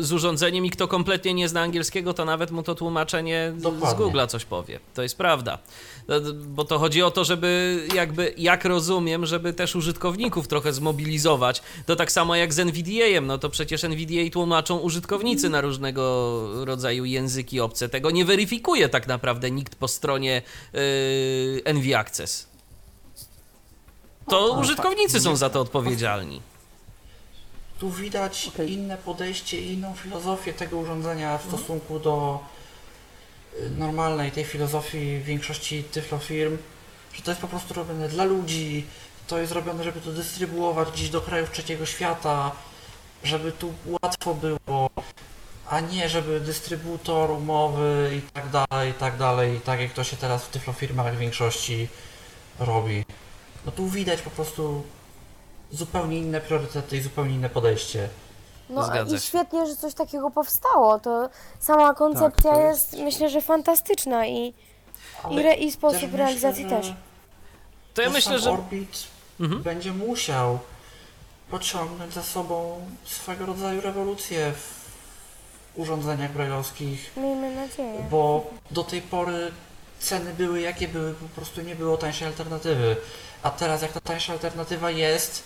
z 0.05 0.11
urządzeniem 0.11 0.65
i 0.65 0.69
kto 0.69 0.87
kompletnie 0.87 1.33
nie 1.33 1.49
zna 1.49 1.61
angielskiego, 1.61 2.13
to 2.13 2.25
nawet 2.25 2.51
mu 2.51 2.63
to 2.63 2.75
tłumaczenie 2.75 3.53
z 3.57 3.61
Dokładnie. 3.61 4.05
Google'a 4.05 4.27
coś 4.27 4.45
powie. 4.45 4.79
To 4.93 5.03
jest 5.03 5.17
prawda. 5.17 5.57
D- 6.07 6.19
Bo 6.33 6.63
to 6.65 6.79
chodzi 6.79 7.01
o 7.03 7.11
to, 7.11 7.23
żeby 7.23 7.79
jakby, 7.95 8.33
jak 8.37 8.65
rozumiem, 8.65 9.25
żeby 9.25 9.53
też 9.53 9.75
użytkowników 9.75 10.47
trochę 10.47 10.73
zmobilizować. 10.73 11.61
To 11.85 11.95
tak 11.95 12.11
samo 12.11 12.35
jak 12.35 12.53
z 12.53 12.59
NVDA-em, 12.59 13.27
no 13.27 13.37
to 13.37 13.49
przecież 13.49 13.83
NVDA 13.83 14.29
tłumaczą 14.31 14.77
użytkownicy 14.77 15.49
na 15.49 15.61
różnego 15.61 16.65
rodzaju 16.65 17.05
języki 17.05 17.59
obce. 17.59 17.89
Tego 17.89 18.11
nie 18.11 18.25
weryfikuje 18.25 18.89
tak 18.89 19.07
naprawdę 19.07 19.51
nikt 19.51 19.75
po 19.75 19.87
stronie 19.87 20.41
yy, 20.73 21.73
NV 21.73 21.97
Access. 21.99 22.46
To 24.29 24.51
użytkownicy 24.51 25.19
są 25.19 25.35
za 25.35 25.49
to 25.49 25.61
odpowiedzialni. 25.61 26.41
Tu 27.79 27.91
widać 27.91 28.49
Okej. 28.53 28.71
inne 28.71 28.97
podejście 28.97 29.61
i 29.61 29.73
inną 29.73 29.93
filozofię 29.93 30.53
tego 30.53 30.77
urządzenia 30.77 31.37
w 31.37 31.43
stosunku 31.47 31.99
do 31.99 32.39
y, 33.59 33.69
normalnej 33.69 34.31
tej 34.31 34.43
filozofii 34.43 35.19
większości 35.19 35.83
tyflofirm, 35.83 36.57
że 37.13 37.21
to 37.21 37.31
jest 37.31 37.41
po 37.41 37.47
prostu 37.47 37.73
robione 37.73 38.09
dla 38.09 38.23
ludzi, 38.23 38.85
to 39.27 39.37
jest 39.37 39.51
robione, 39.51 39.83
żeby 39.83 40.01
to 40.01 40.11
dystrybuować 40.11 40.91
gdzieś 40.91 41.09
do 41.09 41.21
krajów 41.21 41.51
trzeciego 41.51 41.85
świata, 41.85 42.51
żeby 43.23 43.51
tu 43.51 43.73
łatwo 43.85 44.33
było, 44.33 44.89
a 45.69 45.79
nie 45.79 46.09
żeby 46.09 46.39
dystrybutor, 46.39 47.31
umowy 47.31 48.11
i 48.17 48.21
tak 48.31 48.49
dalej, 48.49 48.91
i 48.91 48.93
tak 48.93 49.17
dalej, 49.17 49.61
tak 49.65 49.79
jak 49.79 49.93
to 49.93 50.03
się 50.03 50.17
teraz 50.17 50.43
w 50.43 50.49
tyflofirmach 50.49 51.15
w 51.15 51.17
większości 51.17 51.87
robi. 52.59 53.05
No 53.67 53.71
tu 53.73 53.87
widać 53.87 54.21
po 54.21 54.29
prostu 54.29 54.83
zupełnie 55.71 56.17
inne 56.17 56.41
priorytety 56.41 56.97
i 56.97 57.01
zupełnie 57.01 57.35
inne 57.35 57.49
podejście. 57.49 58.09
No 58.69 58.83
Zgadza 58.83 59.15
i 59.15 59.19
się. 59.19 59.25
świetnie, 59.25 59.65
że 59.67 59.75
coś 59.75 59.93
takiego 59.93 60.31
powstało. 60.31 60.99
To 60.99 61.29
sama 61.59 61.93
koncepcja 61.93 62.51
to 62.53 62.61
jest, 62.61 62.93
jest- 62.93 63.03
myślę, 63.03 63.29
że 63.29 63.41
fantastyczna 63.41 64.27
i, 64.27 64.53
i, 65.29 65.39
re, 65.39 65.53
i 65.53 65.71
sposób 65.71 66.01
też 66.01 66.11
realizacji 66.13 66.63
myślę, 66.63 66.77
też. 66.77 66.87
że- 66.87 66.95
To 67.93 68.01
ja 68.01 68.07
że 68.07 68.13
myślę, 68.13 68.39
że. 68.39 68.51
Orbit 68.51 69.03
Mhm. 69.39 69.63
będzie 69.63 69.91
musiał 69.93 70.59
pociągnąć 71.51 72.13
za 72.13 72.23
sobą 72.23 72.81
swego 73.05 73.45
rodzaju 73.45 73.81
rewolucję 73.81 74.51
w 74.53 75.79
urządzeniach 75.79 76.31
brajlowskich, 76.31 77.11
Miejmy 77.17 77.55
nadzieję. 77.55 78.05
bo 78.11 78.47
do 78.71 78.83
tej 78.83 79.01
pory 79.01 79.51
ceny 79.99 80.33
były 80.33 80.61
jakie 80.61 80.87
były, 80.87 81.13
po 81.13 81.25
prostu 81.35 81.61
nie 81.61 81.75
było 81.75 81.97
tańszej 81.97 82.27
alternatywy. 82.27 82.95
A 83.43 83.49
teraz 83.49 83.81
jak 83.81 83.91
ta 83.91 83.99
tańsza 84.01 84.33
alternatywa 84.33 84.91
jest, 84.91 85.43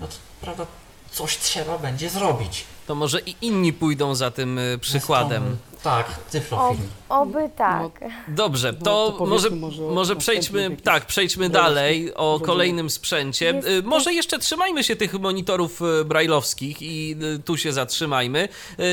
no 0.00 0.06
to 0.06 0.14
prawda, 0.40 0.66
coś 1.12 1.38
trzeba 1.38 1.78
będzie 1.78 2.10
zrobić. 2.10 2.64
To 2.86 2.94
może 2.94 3.20
i 3.20 3.36
inni 3.40 3.72
pójdą 3.72 4.14
za 4.14 4.30
tym 4.30 4.58
y, 4.58 4.78
przykładem. 4.78 5.56
Tak, 5.82 6.06
Ob, 6.10 6.30
tyflofilm. 6.30 6.88
oby 7.08 7.50
tak. 7.56 8.00
Dobrze, 8.28 8.72
No, 8.72 8.78
to, 8.84 9.12
to 9.18 9.26
może, 9.26 9.48
powiedzmy 9.48 9.60
może 9.66 9.82
może 9.82 10.12
o 10.12 10.16
przejdźmy, 10.16 10.62
jakichś 10.62 10.82
tak, 10.82 11.06
przejdźmy 11.06 11.48
dalej 11.50 12.14
o 12.14 12.40
kolejnym 12.44 12.90
sprzęcie. 12.90 13.44
Jest 13.54 13.68
Y, 13.68 13.82
Może 13.82 14.12
jeszcze 14.12 14.38
trzymajmy 14.38 14.84
się 14.84 14.96
tych 14.96 15.14
monitorów 15.20 15.82
y, 16.00 16.04
brajlowskich 16.04 16.82
i 16.82 17.16
y, 17.22 17.38
tu 17.38 17.56
się 17.56 17.72
zatrzymajmy. 17.72 18.48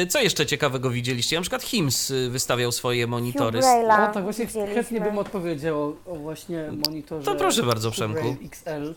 Co 0.10 0.22
jeszcze 0.22 0.46
ciekawego 0.46 0.90
widzieliście? 0.90 1.36
Na 1.36 1.42
przykład 1.42 1.64
HIMS 1.64 2.14
wystawiał 2.30 2.72
swoje 2.72 3.08
monitory. 3.08 3.60
No 3.60 4.14
tak, 4.14 4.24
właśnie 4.24 4.46
widzieliśmy. 4.46 4.76
chętnie 4.76 5.02
bym 5.02 5.18
odpowiedział 5.18 5.82
o, 5.82 6.12
o 6.12 6.16
właśnie 6.16 6.72
monitorze. 6.88 7.26
To 7.26 7.36
proszę 7.36 7.64
bardzo, 7.64 7.92
Przemku. 7.92 8.36
XL. 8.46 8.94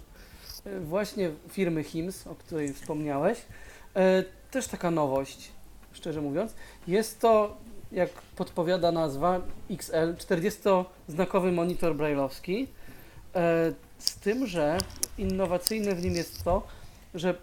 Właśnie 0.81 1.31
firmy 1.51 1.85
HIMS, 1.85 2.27
o 2.27 2.35
której 2.35 2.75
wspomniałeś. 2.75 3.39
Też 4.51 4.67
taka 4.67 4.91
nowość, 4.91 5.51
szczerze 5.93 6.21
mówiąc. 6.21 6.55
Jest 6.87 7.21
to, 7.21 7.57
jak 7.93 8.11
podpowiada 8.37 8.93
nazwa, 8.93 9.41
XL, 9.71 10.15
40-znakowy 10.19 11.53
monitor 11.53 11.95
brailleowski. 11.97 12.69
E, 13.35 13.73
Z 13.99 14.15
tym, 14.17 14.47
że 14.47 14.79
innowacyjne 15.19 15.95
w 15.95 16.05
nim 16.05 16.15
jest 16.15 16.45
to, 16.45 16.63
że 17.15 17.35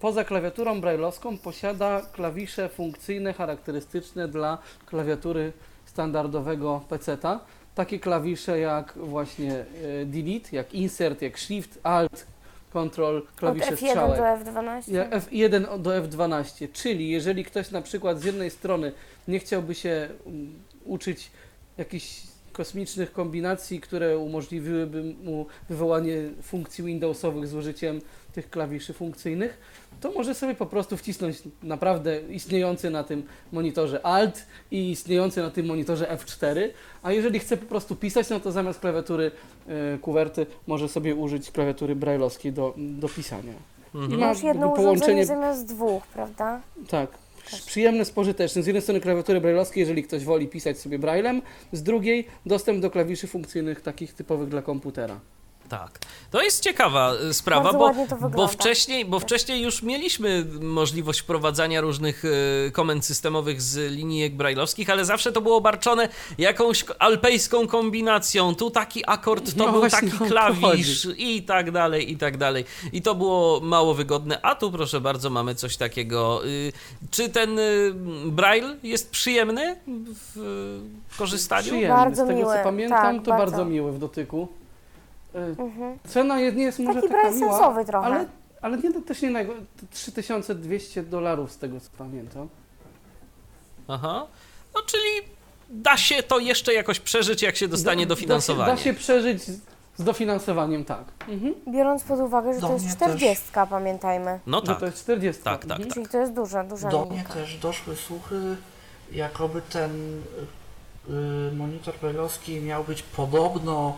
poza 0.00 0.24
klawiaturą 0.24 0.80
brailleowską 0.80 1.38
posiada 1.38 2.02
klawisze 2.12 2.68
funkcyjne 2.68 3.32
charakterystyczne 3.32 4.28
dla 4.28 4.58
klawiatury 4.86 5.52
standardowego 5.86 6.80
PC-ta. 6.88 7.40
Takie 7.74 7.98
klawisze 7.98 8.58
jak 8.58 8.92
właśnie 8.96 9.52
e, 9.54 10.06
delete, 10.06 10.56
jak 10.56 10.74
insert, 10.74 11.22
jak 11.22 11.38
shift, 11.38 11.78
alt, 11.82 12.26
Od 12.74 12.96
klawisze 13.36 13.70
F1 13.70 13.76
strzałek. 13.76 14.18
do 14.18 14.50
F12. 14.50 14.94
Ja- 14.94 15.08
F1 15.10 15.80
do 15.82 15.90
F12, 15.90 16.68
czyli 16.72 17.10
jeżeli 17.10 17.44
ktoś 17.44 17.70
na 17.70 17.82
przykład 17.82 18.20
z 18.20 18.24
jednej 18.24 18.50
strony 18.50 18.92
nie 19.28 19.38
chciałby 19.38 19.74
się 19.74 20.08
um, 20.24 20.54
uczyć 20.84 21.30
jakichś 21.78 22.22
kosmicznych 22.54 23.12
kombinacji, 23.12 23.80
które 23.80 24.18
umożliwiłyby 24.18 25.02
mu 25.24 25.46
wywołanie 25.68 26.16
funkcji 26.42 26.84
Windowsowych 26.84 27.46
z 27.46 27.54
użyciem 27.54 28.00
tych 28.32 28.50
klawiszy 28.50 28.92
funkcyjnych, 28.92 29.58
to 30.00 30.12
może 30.12 30.34
sobie 30.34 30.54
po 30.54 30.66
prostu 30.66 30.96
wcisnąć 30.96 31.42
naprawdę 31.62 32.20
istniejący 32.30 32.90
na 32.90 33.04
tym 33.04 33.22
monitorze 33.52 34.06
Alt 34.06 34.46
i 34.70 34.90
istniejący 34.90 35.42
na 35.42 35.50
tym 35.50 35.66
monitorze 35.66 36.06
F4, 36.06 36.68
a 37.02 37.12
jeżeli 37.12 37.38
chce 37.38 37.56
po 37.56 37.66
prostu 37.66 37.96
pisać, 37.96 38.30
no 38.30 38.40
to 38.40 38.52
zamiast 38.52 38.80
klawiatury 38.80 39.30
e, 39.68 39.98
kuwerty 39.98 40.46
może 40.66 40.88
sobie 40.88 41.14
użyć 41.14 41.50
klawiatury 41.50 41.96
brailleowskiej 41.96 42.52
do, 42.52 42.74
do 42.76 43.08
pisania. 43.08 43.52
Mhm. 43.94 44.20
ma 44.20 44.26
Masz 44.26 44.42
jedno 44.42 44.66
urządzenie 44.72 44.96
połączenie- 44.96 45.24
zamiast 45.26 45.66
dwóch, 45.66 46.06
prawda? 46.06 46.60
Tak. 46.88 47.10
Przyjemne, 47.66 48.04
spożyteczne. 48.04 48.62
Z 48.62 48.66
jednej 48.66 48.82
strony 48.82 49.00
klawiatury 49.00 49.40
brailleowskie, 49.40 49.80
jeżeli 49.80 50.02
ktoś 50.02 50.24
woli 50.24 50.48
pisać 50.48 50.78
sobie 50.78 50.98
braillem, 50.98 51.42
z 51.72 51.82
drugiej 51.82 52.26
dostęp 52.46 52.80
do 52.80 52.90
klawiszy 52.90 53.26
funkcyjnych 53.26 53.80
takich 53.80 54.14
typowych 54.14 54.48
dla 54.48 54.62
komputera. 54.62 55.20
Tak. 55.68 55.98
To 56.30 56.42
jest 56.42 56.62
ciekawa 56.62 57.12
y, 57.30 57.34
sprawa, 57.34 57.72
Bardzo 57.72 57.78
bo, 58.20 58.28
bo, 58.28 58.48
wcześniej, 58.48 59.04
bo 59.04 59.20
wcześniej 59.20 59.62
już 59.62 59.82
mieliśmy 59.82 60.46
możliwość 60.60 61.20
wprowadzania 61.20 61.80
różnych 61.80 62.24
y, 62.24 62.70
komend 62.72 63.04
systemowych 63.04 63.62
z 63.62 63.92
linijek 63.92 64.36
brajlowskich, 64.36 64.90
ale 64.90 65.04
zawsze 65.04 65.32
to 65.32 65.40
było 65.40 65.56
obarczone 65.56 66.08
jakąś 66.38 66.84
alpejską 66.98 67.66
kombinacją. 67.66 68.54
Tu 68.54 68.70
taki 68.70 69.02
akord, 69.06 69.54
to 69.56 69.66
No 69.66 69.72
był 69.72 69.90
taki 69.90 70.10
klawisz 70.10 71.08
i 71.16 71.42
tak 71.42 71.70
dalej, 71.70 72.12
i 72.12 72.16
tak 72.16 72.36
dalej. 72.36 72.64
I 72.92 73.02
to 73.02 73.14
było 73.14 73.60
mało 73.60 73.94
wygodne, 73.94 74.40
a 74.42 74.54
tu 74.54 74.72
proszę 74.72 75.00
bardzo 75.00 75.30
mamy 75.30 75.54
coś 75.54 75.76
takiego. 75.76 76.46
Y, 76.46 76.72
Czy 77.10 77.28
ten 77.28 77.58
y, 77.58 77.92
braille 78.26 78.76
jest 78.82 79.10
przyjemny 79.10 79.76
w 80.34 81.18
korzystaniu? 81.18 81.66
Przyjemny. 81.66 81.88
Bardzo 81.88 82.24
Z 82.24 82.28
tego 82.28 82.40
miły, 82.40 82.54
co 82.54 82.64
pamiętam, 82.64 83.16
tak, 83.16 83.24
to 83.24 83.30
bardzo. 83.30 83.56
bardzo. 83.56 83.64
miły 83.64 83.92
w 83.92 83.98
dotyku. 83.98 84.48
Mhm. 85.34 85.98
Cena 86.08 86.40
jest, 86.40 86.56
nie 86.56 86.64
jest 86.64 86.78
może 86.78 87.02
Taki 87.02 87.12
taka 87.14 87.30
miła, 87.30 87.52
sensowy 87.52 87.84
trochę. 87.84 88.06
ale, 88.06 88.26
ale 88.62 88.78
nie, 88.78 88.92
też 89.02 89.22
nie 89.22 89.30
najgo... 89.30 89.52
to 89.54 89.86
3200 89.90 91.02
dolarów 91.02 91.52
z 91.52 91.58
tego 91.58 91.80
co 91.80 91.88
pamiętam. 91.98 92.48
Aha. 93.88 94.26
No 94.74 94.80
czyli 94.86 95.34
da 95.70 95.96
się 95.96 96.22
to 96.22 96.38
jeszcze 96.38 96.74
jakoś 96.74 97.00
przeżyć, 97.00 97.42
jak 97.42 97.56
się 97.56 97.68
dostanie 97.68 98.06
Da- 98.06 98.08
dofinansowanie. 98.08 98.72
Da 98.72 98.76
się, 98.76 98.92
da 98.92 98.98
się 98.98 99.04
przeżyć 99.04 99.42
z, 99.42 99.60
z 99.96 100.04
dofinansowaniem, 100.04 100.84
tak. 100.84 101.04
Mhm. 101.28 101.54
Biorąc 101.68 102.02
pod 102.04 102.20
uwagę, 102.20 102.54
że 102.54 102.60
Do 102.60 102.66
to 102.66 102.72
jest 102.72 102.84
mnie 102.84 102.94
też. 102.96 103.08
40, 103.08 103.44
pamiętajmy. 103.70 104.40
No 104.46 104.60
Że 104.60 104.66
tak. 104.66 104.78
to 104.80 104.86
jest 104.86 104.98
40. 104.98 105.42
Tak, 105.42 105.60
tak, 105.60 105.70
Mhm. 105.70 105.90
Czyli 105.90 106.06
to 106.08 106.18
jest 106.18 106.32
duża, 106.32 106.64
duża 106.64 106.88
Do 106.88 107.04
mnie 107.04 107.24
też 107.34 107.58
doszły 107.58 107.96
słuchy, 107.96 108.56
jakoby 109.12 109.62
ten 109.62 110.22
y, 111.10 111.52
monitor 111.56 111.94
brailleowski 112.00 112.60
miał 112.60 112.84
być 112.84 113.02
podobno 113.02 113.96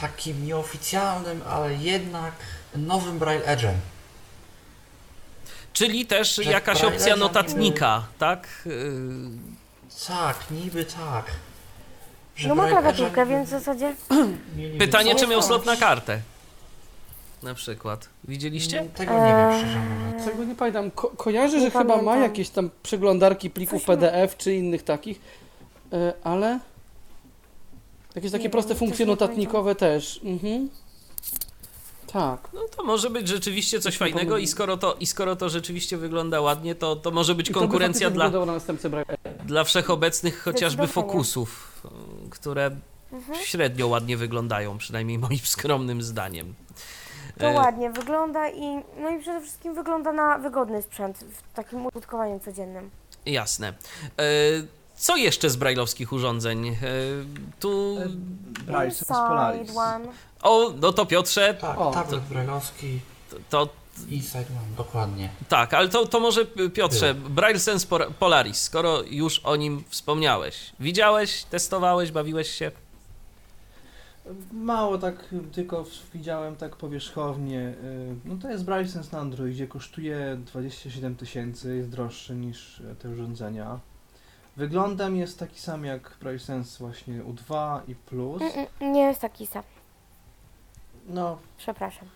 takim 0.00 0.46
nieoficjalnym, 0.46 1.42
ale 1.48 1.74
jednak 1.74 2.32
nowym 2.76 3.18
Braille 3.18 3.44
Edge'em. 3.44 3.72
Czyli 5.72 6.06
też 6.06 6.34
Że 6.34 6.44
jakaś 6.44 6.78
Braille'a 6.78 6.86
opcja 6.94 7.16
notatnika, 7.16 8.06
tak? 8.18 8.48
Yy, 8.66 8.72
Tak, 10.08 10.36
niby 10.50 10.84
tak. 10.84 11.24
Że 12.36 12.48
No 12.48 12.54
ma 12.54 12.62
Braille 12.62 12.80
klawiaturkę, 12.82 13.26
więc 13.26 13.48
w 13.48 13.50
zasadzie 13.50 13.94
Pytanie, 14.78 15.14
czy 15.14 15.26
miał 15.26 15.42
slot 15.42 15.66
na 15.66 15.76
kartę? 15.76 16.20
Na 17.42 17.54
przykład. 17.54 18.08
Widzieliście? 18.24 18.78
Mm, 18.78 18.92
Tego 18.92 19.12
nie 19.12 19.34
wiem, 19.34 19.58
szczerze 19.58 19.78
mówiąc. 19.78 20.24
Tego 20.24 20.44
nie 20.44 20.54
pamiętam. 20.54 20.90
Ko 20.90 21.08
kojarzę, 21.08 21.56
Nie 21.56 21.62
że 21.62 21.70
chyba 21.70 21.84
ma 21.84 21.94
pamiętam. 21.94 22.22
jakieś 22.22 22.48
tam 22.50 22.70
przeglądarki 22.82 23.50
plików 23.50 23.80
Coś 23.80 23.88
ma. 23.88 23.96
PDF 23.96 24.36
czy 24.36 24.54
innych 24.54 24.82
takich, 24.84 25.20
e, 25.92 26.12
ale 26.24 26.58
jakieś 28.16 28.32
takie 28.32 28.44
Nie 28.44 28.50
proste 28.50 28.74
wiem, 28.74 28.78
funkcje 28.78 29.06
nie 29.06 29.12
notatnikowe 29.12 29.74
też. 29.74 30.20
Mhm. 30.24 30.68
Tak. 32.12 32.48
No 32.54 32.60
to 32.76 32.84
może 32.84 33.10
być 33.10 33.28
rzeczywiście 33.28 33.80
coś 33.80 33.96
fajnego 33.96 34.38
i 34.38 34.46
skoro 34.46 34.76
to, 34.76 34.94
i 35.00 35.06
skoro 35.06 35.36
to 35.36 35.48
rzeczywiście 35.48 35.96
wygląda 35.96 36.40
ładnie, 36.40 36.74
to, 36.74 36.96
to 36.96 37.10
może 37.10 37.34
być 37.34 37.50
I 37.50 37.52
to 37.52 37.60
by 37.60 37.66
konkurencja 37.66 38.06
faktycznie 38.06 38.14
dla, 38.14 38.24
wyglądało 38.24 38.46
na 38.46 38.52
następcę 38.52 38.90
dla 39.44 39.64
wszechobecnych 39.64 40.42
chociażby 40.42 40.82
Zdecydowanie. 40.82 41.12
fokusów, 41.12 41.82
które 42.30 42.70
Mhm. 43.12 43.38
średnio 43.44 43.86
ładnie 43.86 44.16
wyglądają, 44.16 44.78
przynajmniej 44.78 45.18
moim 45.18 45.38
skromnym 45.54 46.02
zdaniem. 46.02 46.54
To 47.38 47.46
E, 47.46 47.54
ładnie 47.54 47.90
wygląda 47.90 48.50
i 48.50 48.82
no 49.02 49.10
i 49.10 49.20
przede 49.20 49.40
wszystkim 49.40 49.74
wygląda 49.74 50.12
na 50.12 50.38
wygodny 50.38 50.82
sprzęt 50.82 51.18
w 51.18 51.54
takim 51.54 51.86
użytkowaniu 51.86 52.40
codziennym. 52.40 52.90
Jasne. 53.26 53.68
E, 54.18 54.22
Co 54.96 55.16
jeszcze 55.16 55.50
z 55.50 55.56
brajlowskich 55.56 56.12
urządzeń? 56.12 56.68
E, 56.68 56.76
Tu. 57.60 57.96
Bryce 58.66 59.04
z 59.04 59.08
Polaris. 59.08 59.72
O, 60.42 60.72
no 60.80 60.92
to 60.92 61.06
Piotrze, 61.06 61.54
Tak, 61.60 61.80
O, 61.80 61.90
tablet 61.90 62.24
brajlowski 62.24 63.00
to, 63.30 63.36
to 63.66 63.68
i 64.08 64.22
Sideman, 64.22 64.74
dokładnie. 64.76 65.28
tak, 65.48 65.74
ale 65.74 65.88
to, 65.88 66.06
to 66.06 66.20
może 66.20 66.46
Piotrze, 66.74 67.14
Braille 67.14 67.60
Sense 67.60 67.86
Polaris, 68.18 68.62
skoro 68.62 69.02
już 69.02 69.38
o 69.38 69.56
nim 69.56 69.84
wspomniałeś. 69.88 70.72
Widziałeś, 70.80 71.44
testowałeś, 71.44 72.10
bawiłeś 72.12 72.50
się? 72.50 72.70
Mało 74.52 74.98
tak 74.98 75.24
tylko 75.52 75.84
widziałem 76.14 76.56
tak 76.56 76.76
powierzchownie. 76.76 77.60
y, 77.60 77.74
No 78.24 78.36
to 78.42 78.50
jest 78.50 78.64
Brysense 78.64 79.16
na 79.16 79.22
Androidzie, 79.22 79.66
kosztuje 79.66 80.38
27 80.46 81.16
tysięcy, 81.16 81.76
jest 81.76 81.88
droższy 81.90 82.34
niż 82.34 82.82
te 82.98 83.08
urządzenia. 83.10 83.78
Wyglądem 84.56 85.16
jest 85.16 85.38
taki 85.38 85.60
sam 85.60 85.84
jak 85.84 86.16
Brysense 86.22 86.78
właśnie 86.84 87.14
U2 87.14 87.80
i 87.88 87.94
Plus. 87.94 88.42
Mm, 88.42 88.66
mm, 88.80 88.92
Nie 88.92 89.00
jest 89.02 89.20
taki 89.20 89.46
sam, 89.46 89.62
No, 91.08 91.38
przepraszam. 91.58 92.08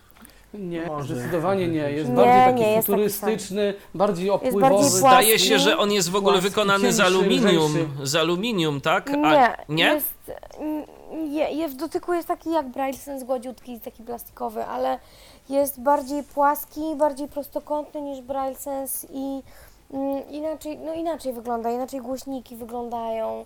Nie, 0.53 0.85
Może. 0.87 1.15
zdecydowanie 1.15 1.67
nie. 1.67 1.91
Jest 1.91 2.09
Nie, 2.09 2.15
bardziej 2.15 2.33
taki 2.45 2.59
nie 2.61 2.71
jest 2.71 2.87
taki 2.87 2.91
futurystyczny, 2.91 3.73
bardziej 3.73 3.95
bardziej 3.95 4.29
opływowy. 4.29 4.69
płaski. 4.75 4.97
Zdaje 4.97 5.39
się, 5.39 5.59
że 5.59 5.77
on 5.77 5.91
jest 5.91 6.09
w 6.09 6.15
ogóle 6.15 6.33
Płaski, 6.33 6.49
wykonany 6.49 6.93
z 6.93 6.97
cieńszy, 6.97 7.03
aluminium. 7.03 7.71
lżejszy. 7.71 7.87
Z 8.03 8.15
aluminium, 8.15 8.81
tak? 8.81 9.09
A, 9.09 9.13
Nie, 9.13 9.55
nie? 9.69 9.83
Jest, 9.83 10.13
mm, 10.59 10.83
je, 11.31 11.49
je, 11.51 11.69
w 11.69 11.75
dotyku 11.75 12.13
jest 12.13 12.27
taki 12.27 12.51
jak 12.51 12.67
Braille 12.69 12.97
Sense 12.97 13.25
gładziutki, 13.25 13.79
taki 13.79 14.03
plastikowy, 14.03 14.65
ale 14.65 14.99
jest 15.49 15.81
bardziej 15.81 16.23
płaski, 16.23 16.81
bardziej 16.97 17.27
prostokątny 17.27 18.01
niż 18.01 18.21
Braille 18.21 18.55
Sense 18.55 19.07
i 19.13 19.41
inaczej, 20.29 20.77
no 20.79 20.93
inaczej 20.93 21.33
wygląda, 21.33 21.71
inaczej 21.71 22.01
głośniki 22.01 22.55
wyglądają. 22.55 23.45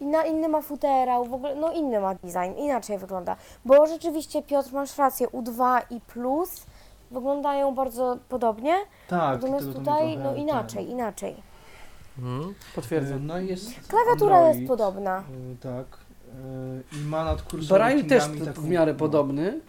Na 0.00 0.24
inny 0.24 0.48
ma 0.48 0.62
futerał, 0.62 1.24
w 1.24 1.34
ogóle, 1.34 1.54
no 1.54 1.72
inny 1.72 2.00
ma 2.00 2.14
design, 2.14 2.58
inaczej 2.58 2.98
wygląda. 2.98 3.36
Bo 3.64 3.86
rzeczywiście, 3.86 4.42
Piotr, 4.42 4.72
masz 4.72 4.98
rację, 4.98 5.28
U2 5.28 5.80
i 5.90 6.00
Plus 6.00 6.66
wyglądają 7.10 7.74
bardzo 7.74 8.16
podobnie, 8.28 8.74
tak. 9.08 9.42
natomiast 9.42 9.66
tutaj, 9.72 10.14
trochę 10.14 10.28
no 10.30 10.34
inaczej, 10.34 10.90
inaczej. 10.90 11.36
Mhm. 12.18 12.50
y, 12.50 12.54
Potwierdzam. 12.74 13.26
No 13.26 13.38
i 13.40 13.46
jest 13.46 13.70
Klawiatura 13.88 14.36
Android, 14.36 14.56
jest 14.56 14.68
podobna. 14.68 15.18
y, 15.52 15.56
Tak. 15.62 15.86
y, 16.94 16.96
I 17.02 17.04
ma 17.08 17.24
nad 17.24 17.42
kursorem 17.42 18.06
też 18.08 18.24
taką- 18.24 18.60
w 18.60 18.68
miarę 18.68 18.92
no. 18.92 18.98
podobny. 18.98 19.60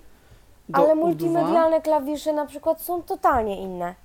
Do 0.70 0.78
Ale 0.80 0.94
U2. 0.94 0.98
multimedialne 0.98 1.82
klawisze 1.82 2.34
na 2.34 2.46
przykład 2.46 2.82
są 2.82 3.02
totalnie 3.04 3.62
inne, 3.62 3.96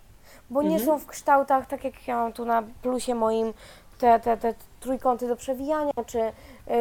bo 0.52 0.62
nie 0.62 0.76
Mhm. 0.76 0.86
są 0.86 0.98
w 0.98 1.06
kształtach, 1.06 1.66
tak 1.66 1.84
jak 1.84 2.08
ja 2.08 2.16
mam 2.16 2.32
tu 2.32 2.44
na 2.44 2.62
plusie 2.82 3.14
moim, 3.14 3.54
te, 3.98 4.20
te, 4.20 4.36
te 4.36 4.54
trójkąty 4.80 5.28
do 5.28 5.36
przewijania, 5.36 5.92
czy 6.06 6.18
y, 6.20 6.32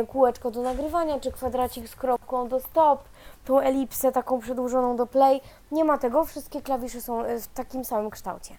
kółeczko 0.08 0.52
do 0.52 0.62
nagrywania, 0.62 1.20
czy 1.20 1.32
kwadracik 1.32 1.88
z 1.88 1.96
kropką 1.96 2.48
do 2.48 2.60
stop, 2.60 3.04
tą 3.46 3.60
elipsę 3.60 4.12
taką 4.12 4.40
przedłużoną 4.40 4.96
do 4.96 5.08
play. 5.08 5.42
Nie 5.72 5.84
ma 5.84 5.98
tego, 5.98 6.26
wszystkie 6.26 6.62
klawisze 6.62 7.02
są 7.02 7.26
y, 7.26 7.40
w 7.40 7.48
takim 7.48 7.86
samym 7.86 8.10
kształcie. 8.10 8.56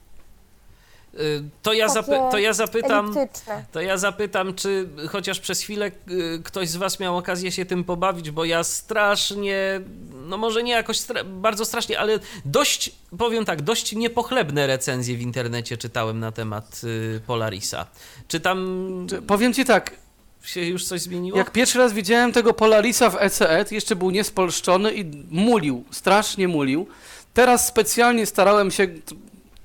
To 1.62 1.72
ja, 1.72 1.89
zapy- 1.89 2.30
to 2.30 2.39
ja 2.39 2.52
zapytam. 2.52 3.16
Eliptyczne. 3.18 3.64
To 3.72 3.80
ja 3.80 3.97
zapytam, 3.98 4.55
czy 4.55 4.89
chociaż 5.09 5.40
przez 5.40 5.60
chwilę 5.60 5.90
y, 6.10 6.40
ktoś 6.44 6.68
z 6.68 6.76
Was 6.76 7.01
miał 7.01 7.16
okazję 7.16 7.52
się 7.52 7.64
tym 7.64 7.84
pobawić, 7.84 8.30
bo 8.30 8.44
ja 8.44 8.64
strasznie, 8.64 9.80
no 10.26 10.36
może 10.36 10.62
nie 10.62 10.72
jakoś 10.72 10.97
stra- 10.98 11.24
bardzo 11.24 11.64
strasznie, 11.64 11.98
ale 11.98 12.18
dość, 12.44 12.93
powiem 13.18 13.44
tak, 13.44 13.62
dość 13.62 13.93
niepochlebne 13.93 14.66
recenzje 14.66 15.16
w 15.16 15.20
internecie 15.20 15.76
czytałem 15.76 16.20
na 16.20 16.32
temat 16.32 16.80
y, 16.84 17.20
Polarisa. 17.26 17.86
Czy 18.28 18.40
tam 18.40 19.06
Czy- 19.10 19.22
Powiem 19.22 19.55
ci 19.55 19.64
tak, 19.64 19.90
się 20.44 20.60
już 20.60 20.84
coś 20.84 21.01
zmieniło? 21.01 21.39
jak 21.39 21.51
pierwszy 21.52 21.78
raz 21.78 21.93
widziałem 21.93 22.32
tego 22.32 22.52
Polarisa 22.55 23.10
w 23.10 23.16
ECE, 23.22 23.64
jeszcze 23.70 23.97
był 23.97 24.10
niespolszczony 24.10 24.93
i 24.94 25.05
mulił, 25.30 25.84
strasznie 25.90 26.48
mulił. 26.48 26.86
Teraz 27.34 27.66
specjalnie 27.66 28.26
starałem 28.26 28.70
się 28.70 28.86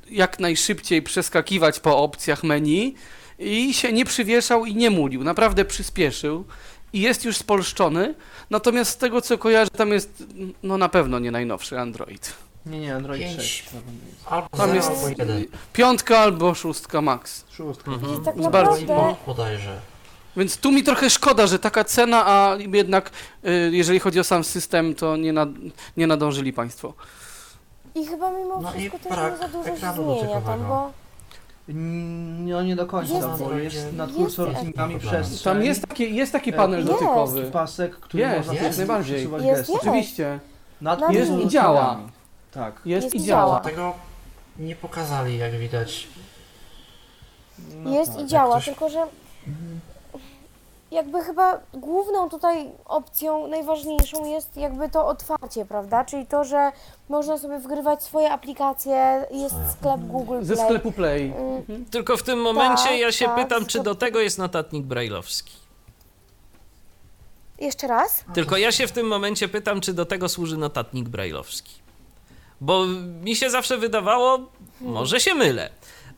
jak 0.09 0.39
najszybciej 0.39 1.01
przeskakiwać 1.01 1.79
po 1.79 1.97
opcjach 1.97 2.43
menu 2.43 2.95
i 3.39 3.73
się 3.73 3.93
nie 3.93 4.05
przywieszał 4.05 4.65
i 4.65 4.75
nie 4.75 4.89
mulił. 4.89 5.23
Naprawdę 5.23 5.65
przyspieszył 5.65 6.45
i 6.93 7.01
jest 7.01 7.25
już 7.25 7.37
spolszczony. 7.37 8.15
Natomiast 8.49 8.91
z 8.91 8.97
tego 8.97 9.21
co 9.21 9.37
kojarzę, 9.37 9.69
tam 9.71 9.89
jest 9.91 10.23
no 10.63 10.77
na 10.77 10.89
pewno 10.89 11.19
nie 11.19 11.31
najnowszy 11.31 11.79
Android. 11.79 12.33
Nie, 12.65 12.79
nie, 12.79 12.95
Android 12.95 13.21
Pięć. 13.21 13.35
6. 13.41 13.63
na 13.73 13.79
pewno 13.81 13.91
jest. 14.09 14.27
Albo 14.27 14.47
Tam 14.57 14.69
0, 14.69 14.73
jest 14.75 14.89
albo 14.89 15.09
1. 15.09 15.45
piątka 15.73 16.19
albo 16.19 16.53
szóstka 16.55 17.01
max. 17.01 17.45
Szóstka. 17.51 17.91
Mhm. 17.91 18.21
I 18.21 18.25
tak 18.25 18.35
Z 18.35 18.47
bardzo- 18.47 18.71
naprawdę 18.81 19.15
bodajże. 19.25 19.79
Więc 20.37 20.57
tu 20.57 20.71
mi 20.71 20.83
trochę 20.83 21.09
szkoda, 21.09 21.47
że 21.47 21.59
taka 21.59 21.83
cena, 21.83 22.23
a 22.27 22.55
jednak 22.73 23.11
y, 23.45 23.69
jeżeli 23.73 23.99
chodzi 23.99 24.19
o 24.19 24.23
sam 24.23 24.43
system, 24.43 24.95
to 24.95 25.17
nie, 25.17 25.33
nad, 25.33 25.49
nie 25.97 26.07
nadążyli 26.07 26.53
Państwo. 26.53 26.93
I 28.01 28.05
chyba 28.05 28.31
mimo 28.31 28.61
No 28.61 28.73
i 28.73 28.77
wszystko 28.77 28.99
też 28.99 29.07
brak 29.17 29.33
nie 29.33 29.37
za 29.39 29.47
dużo 29.47 29.63
się 29.63 29.73
ekranu 29.73 30.03
zmienia 30.03 30.17
tam, 30.33 30.33
dotykowego. 30.43 30.67
bo 30.69 30.91
Mm, 31.69 32.49
No 32.49 32.63
nie 32.63 32.75
do 32.75 32.85
końca, 32.85 33.13
Jest- 33.13 33.27
bo 33.27 33.51
jest 33.53 33.93
nad 33.93 34.09
jest- 34.09 34.19
kursorami 34.19 34.73
jest- 34.93 35.05
przestrzeń. 35.05 35.53
Tam 35.53 35.63
jest 35.63 35.87
taki, 35.87 36.15
jest 36.15 36.31
taki 36.31 36.49
E, 36.49 36.53
panel 36.53 36.79
jest. 36.79 36.91
dotykowy. 36.91 37.51
pasek, 37.51 37.95
który 37.99 38.23
Jest, 38.23 38.37
można 38.37 38.53
jest, 38.53 38.63
przesuwać 38.65 38.87
najbardziej. 38.87 39.15
przesuwać 39.15 39.43
Jest, 39.43 39.59
gesty. 39.59 39.73
jest. 39.73 39.83
Oczywiście. 39.87 40.39
Nad 40.81 41.11
Jest 41.13 41.31
i 41.31 41.47
działa. 41.49 41.99
Tak. 42.51 42.81
Jest, 42.85 43.03
Jest 43.03 43.15
i 43.15 43.23
działa. 43.23 43.45
działa. 43.45 43.59
Tego 43.59 43.93
nie 44.59 44.75
pokazali, 44.75 45.37
jak 45.37 45.51
widać. 45.51 46.07
No 47.75 47.89
jest 47.91 48.13
tak. 48.13 48.21
i 48.21 48.27
działa, 48.27 48.51
ktoś- 48.55 48.65
tylko 48.65 48.89
że 48.89 49.07
jakby 50.91 51.21
chyba 51.21 51.59
główną 51.73 52.29
tutaj 52.29 52.71
opcją, 52.85 53.47
najważniejszą 53.47 54.25
jest 54.31 54.57
jakby 54.57 54.89
to 54.89 55.07
otwarcie, 55.07 55.65
prawda? 55.65 56.05
Czyli 56.05 56.25
to, 56.25 56.43
że 56.43 56.71
można 57.09 57.37
sobie 57.37 57.59
wgrywać 57.59 58.03
swoje 58.03 58.31
aplikacje, 58.31 59.25
jest 59.31 59.55
sklep 59.71 60.01
Google 60.01 60.37
Ze 60.43 60.53
Play. 60.55 60.65
sklepu 60.67 60.91
Play. 60.91 61.33
Mm, 61.37 61.85
Tylko 61.85 62.17
w 62.17 62.23
tym 62.23 62.41
momencie 62.41 62.83
Tak, 62.83 62.99
ja 62.99 63.11
się 63.11 63.25
tak, 63.25 63.35
pytam, 63.35 63.65
czy 63.65 63.83
do 63.83 63.95
tego 63.95 64.19
jest 64.19 64.37
notatnik 64.37 64.85
brajlowski. 64.85 65.53
Jeszcze 67.59 67.87
raz? 67.87 68.23
Tylko 68.33 68.57
ja 68.57 68.71
się 68.71 68.87
w 68.87 68.91
tym 68.91 69.07
momencie 69.07 69.47
pytam, 69.47 69.81
czy 69.81 69.93
do 69.93 70.05
tego 70.05 70.29
służy 70.29 70.57
notatnik 70.57 71.09
brajlowski. 71.09 71.73
Bo 72.61 72.85
mi 73.23 73.35
się 73.35 73.49
zawsze 73.49 73.77
wydawało, 73.77 74.39
może 74.81 75.19
się 75.19 75.33
mylę, 75.35 75.69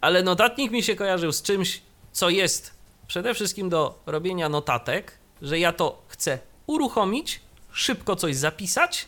ale 0.02 0.24
notatnik 0.24 0.72
mi 0.72 0.84
się 0.84 0.96
kojarzył 0.96 1.32
z 1.32 1.42
czymś, 1.42 1.82
co 2.12 2.30
jest 2.30 2.79
przede 3.10 3.34
wszystkim 3.34 3.70
do 3.70 4.00
robienia 4.06 4.50
notatek, 4.50 5.12
że 5.42 5.60
ja 5.60 5.74
to 5.74 6.02
chcę 6.08 6.40
uruchomić, 6.68 7.42
szybko 7.72 8.16
coś 8.16 8.36
zapisać, 8.36 9.08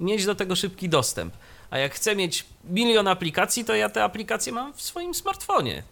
mieć 0.00 0.24
do 0.26 0.34
tego 0.34 0.56
szybki 0.56 0.88
dostęp. 0.88 1.34
A 1.70 1.78
jak 1.78 1.94
chcę 1.94 2.16
mieć 2.16 2.46
milion 2.64 3.08
aplikacji, 3.08 3.64
to 3.64 3.74
ja 3.74 3.88
te 3.88 4.04
aplikacje 4.04 4.52
mam 4.52 4.72
w 4.72 4.82
swoim 4.82 5.14
smartfonie. 5.14 5.82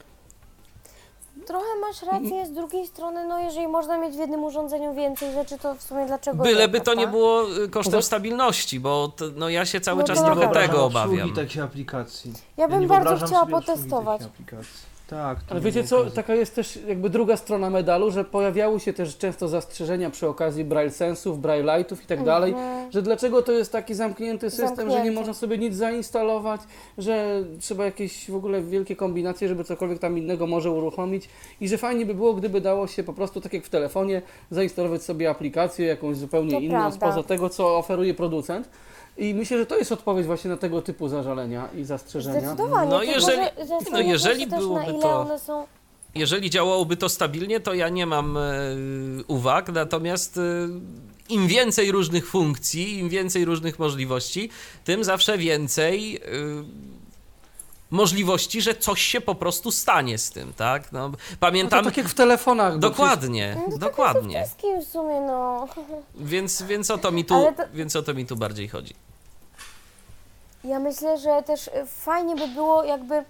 Trochę 1.47 1.67
masz 1.81 2.03
rację, 2.03 2.47
z 2.47 2.53
drugiej 2.53 2.87
strony, 2.87 3.29
no 3.29 3.39
jeżeli 3.39 3.69
można 3.69 3.99
mieć 3.99 4.15
w 4.17 4.19
jednym 4.19 4.45
urządzeniu 4.45 4.95
więcej 4.95 5.33
rzeczy, 5.33 5.59
to 5.59 5.75
w 5.75 5.83
sumie 5.83 6.07
dlaczego 6.07 6.43
Byleby 6.43 6.79
nie, 6.79 6.85
to 6.85 6.95
nie 6.95 7.07
było 7.07 7.57
y, 7.65 7.69
kosztem 7.69 7.93
Poza- 7.93 8.07
stabilności, 8.07 8.81
bo 8.81 9.09
to, 9.17 9.25
no 9.37 9.49
ja 9.49 9.67
się 9.67 9.81
cały 9.81 10.01
No 10.01 10.07
czas 10.07 10.19
trochę 10.19 10.49
tego 10.49 10.85
obawiam. 10.85 11.35
takich 11.35 11.63
aplikacji. 11.63 12.33
Ja 12.57 12.69
bym 12.69 12.81
nie 12.81 12.87
bardzo 12.87 13.27
chciała 13.27 13.47
potestować. 13.47 14.21
Tak. 15.09 15.39
Ale 15.51 15.61
wiecie 15.61 15.85
co, 15.85 15.99
okazji. 15.99 16.17
taka 16.17 16.35
jest 16.35 16.55
też 16.55 16.79
jakby 16.89 17.11
druga 17.11 17.37
strona 17.37 17.71
medalu, 17.71 18.11
że 18.11 18.25
pojawiały 18.25 18.81
się 18.81 18.93
też 18.93 19.19
często 19.19 19.49
zastrzeżenia 19.49 20.11
przy 20.11 20.29
okazji 20.29 20.65
Braille 20.65 20.91
Sensów, 20.91 21.41
Braille 21.41 21.77
Lightów 21.77 22.05
i 22.05 22.07
tak 22.07 22.25
dalej, 22.25 22.53
Mhm. 22.53 22.93
że 22.93 23.03
dlaczego 23.03 23.43
to 23.43 23.53
jest 23.53 23.73
taki 23.73 23.95
zamknięty 23.95 24.51
system, 24.51 24.77
że 24.77 24.85
nie 24.85 24.91
Zamknięty. 24.91 25.19
można 25.19 25.35
sobie 25.35 25.59
nic 25.59 25.75
zainstalować, 25.77 26.61
że 26.99 27.45
trzeba 27.61 27.85
jakieś 27.85 28.31
w 28.31 28.35
ogóle 28.37 28.63
wielkie 28.63 28.97
kombinacje, 28.97 29.49
żeby 29.49 29.65
cokolwiek 29.65 29.99
tam 29.99 30.19
innego 30.19 30.47
może 30.47 30.71
uruchomić 30.71 31.29
i 31.61 31.69
że 31.69 31.79
fajnie 31.79 32.07
by 32.07 32.15
było, 32.15 32.35
gdyby 32.35 32.61
dało 32.61 32.87
się 32.87 33.03
po 33.05 33.13
prostu 33.13 33.41
tak 33.41 33.53
jak 33.53 33.65
w 33.65 33.69
telefonie 33.71 34.23
zainstalować 34.51 35.03
sobie 35.03 35.31
aplikację 35.31 35.87
jakąś 35.87 36.17
zupełnie 36.17 36.51
To 36.51 36.61
inną 36.61 36.71
prawda. 36.75 36.97
spoza 36.97 37.23
tego, 37.23 37.49
co 37.49 37.79
oferuje 37.79 38.15
producent. 38.15 38.69
I 39.19 39.35
myślę, 39.35 39.59
że 39.59 39.67
to 39.67 39.79
jest 39.79 39.93
odpowiedź 39.93 40.27
właśnie 40.27 40.51
na 40.51 40.57
tego 40.57 40.83
typu 40.83 41.09
zażalenia 41.09 41.69
i 41.77 41.85
zastrzeżenia. 41.85 42.41
Zdecydowanie. 42.41 42.91
No 42.91 43.03
jeżeli- 43.03 43.37
że 43.37 43.91
no 43.93 44.01
jeżeli 44.01 44.47
byłoby 44.47 44.93
to- 45.03 45.39
są... 45.39 45.67
Jeżeli 46.15 46.51
działałoby 46.51 46.97
to 46.97 47.09
stabilnie, 47.09 47.61
to 47.61 47.75
ja 47.75 47.89
nie 47.89 48.07
mam 48.07 48.37
e, 48.37 48.41
uwag, 49.27 49.69
natomiast 49.73 50.37
e, 50.37 50.41
im 51.29 51.47
więcej 51.47 51.93
różnych 51.93 52.27
funkcji, 52.27 52.99
im 52.99 53.09
więcej 53.09 53.45
różnych 53.45 53.79
możliwości, 53.79 54.51
tym 54.85 55.05
zawsze 55.05 55.39
więcej 55.39 56.17
e, 56.17 56.21
możliwości, 57.91 58.61
że 58.63 58.75
coś 58.75 59.03
się 59.03 59.21
po 59.21 59.35
prostu 59.35 59.71
stanie 59.73 60.19
z 60.19 60.31
tym, 60.31 60.53
tak? 60.53 60.93
No, 60.93 61.09
No 61.09 61.17
pamiętam. 61.41 61.85
tak 61.85 61.97
jak 61.97 62.09
w 62.09 62.15
telefonach. 62.15 62.79
Dokładnie, 62.79 63.57
No 63.67 63.73
to 63.73 63.79
dokładnie. 63.79 64.43
Wszystkim 64.45 64.81
w 64.81 64.89
sumie, 64.89 65.21
no. 65.21 65.69
Więc, 66.15 66.63
więc, 66.63 66.91
o 66.91 66.99
to 66.99 67.13
mi 67.13 67.25
tu, 67.25 67.35
to- 67.57 67.63
więc 67.75 67.97
o 67.97 68.03
to 68.03 68.15
mi 68.15 68.27
tu 68.27 68.37
bardziej 68.37 68.69
chodzi. 68.69 68.95
Ja 70.65 70.79
myślę, 70.79 71.19
że 71.19 71.43
też 71.43 71.69
e, 71.69 71.87
fajnie 71.87 72.37
by 72.37 72.49
było, 72.49 72.85
jakby 72.85 73.15
e, 73.15 73.25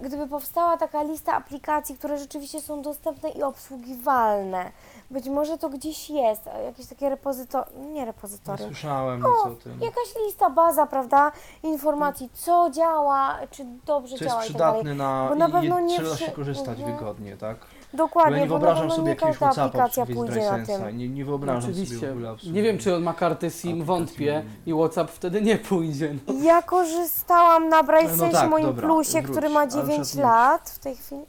gdyby 0.00 0.26
powstała 0.28 0.76
taka 0.76 1.02
lista 1.02 1.32
aplikacji, 1.32 1.96
które 1.98 2.18
rzeczywiście 2.18 2.60
są 2.62 2.82
dostępne 2.82 3.28
i 3.30 3.42
obsługiwalne. 3.42 4.70
Być 5.10 5.28
może 5.28 5.58
to 5.58 5.68
gdzieś 5.68 6.10
jest, 6.10 6.42
jakieś 6.64 6.86
takie 6.86 7.08
repozytorium, 7.08 7.82
nie 7.86 7.92
Nie 7.92 8.04
repozytorium, 8.04 8.68
słyszałem 8.68 9.24
O, 9.26 9.42
o 9.44 9.50
tym. 9.50 9.80
jakaś 9.80 10.14
lista, 10.26 10.50
baza, 10.50 10.86
prawda, 10.86 11.32
informacji, 11.62 12.30
co 12.34 12.70
działa, 12.70 13.38
czy 13.50 13.64
dobrze 13.86 14.12
jest 14.14 14.24
działa 14.24 14.44
i 14.44 14.48
tak 14.48 14.56
dalej. 14.56 14.74
przydatne 14.80 14.94
na 15.04 15.26
Bo 15.28 15.34
na 15.34 15.48
pewno 15.48 15.80
nie 15.80 15.98
trzeba 15.98 16.16
się 16.16 16.30
korzystać 16.32 16.78
Mhm. 16.78 16.96
wygodnie, 16.98 17.36
tak? 17.36 17.56
Bo 17.92 17.98
Dokładnie, 17.98 18.36
ja 18.36 18.42
nie 18.44 18.48
bo 18.50 18.58
wyobrażam 18.58 18.90
sobie 18.90 19.02
nie 19.02 19.08
jakiegoś 19.10 19.36
WhatsAppa 19.36 19.88
pójdzie 20.14 20.50
na 20.50 20.66
tym. 20.66 20.98
Nie, 20.98 21.08
nie 21.08 21.24
wyobrażam 21.24 21.62
sobie 21.62 21.74
w 21.74 21.80
Oczywiście. 21.82 22.10
ogóle. 22.10 22.36
Nie 22.52 22.62
wiem, 22.62 22.78
czy 22.78 22.96
on 22.96 23.02
ma 23.02 23.14
kartę 23.14 23.50
SIM, 23.50 23.68
aplikacji 23.70 23.84
wątpię 23.84 24.44
i 24.66 24.74
WhatsApp 24.74 25.10
wtedy 25.10 25.42
nie 25.42 25.56
pójdzie. 25.58 26.14
No. 26.26 26.34
Ja 26.42 26.62
korzystałam 26.62 27.68
na 27.68 27.82
Braille 27.82 28.16
No 28.16 28.28
tak, 28.32 28.50
moim 28.50 28.66
dobra, 28.66 28.82
plusie, 28.86 29.20
wróć, 29.22 29.30
który 29.32 29.48
ma 29.48 29.60
ale 29.60 29.68
9 29.70 30.02
przed 30.02 30.14
nim. 30.14 30.24
lat 30.24 30.70
w 30.70 30.78
tej 30.78 30.96
chwili. 30.96 31.22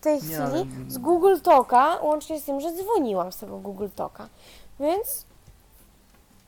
W 0.00 0.02
tej 0.02 0.14
Nie, 0.14 0.20
chwili 0.20 0.34
ale- 0.36 0.66
z 0.88 0.98
Google 0.98 1.36
Talka, 1.42 1.98
łącznie 2.02 2.40
z 2.40 2.44
tym, 2.44 2.60
że 2.60 2.72
dzwoniłam 2.72 3.32
z 3.32 3.36
tego 3.36 3.58
Google 3.58 3.88
Talka. 3.96 4.28
Więc 4.80 5.26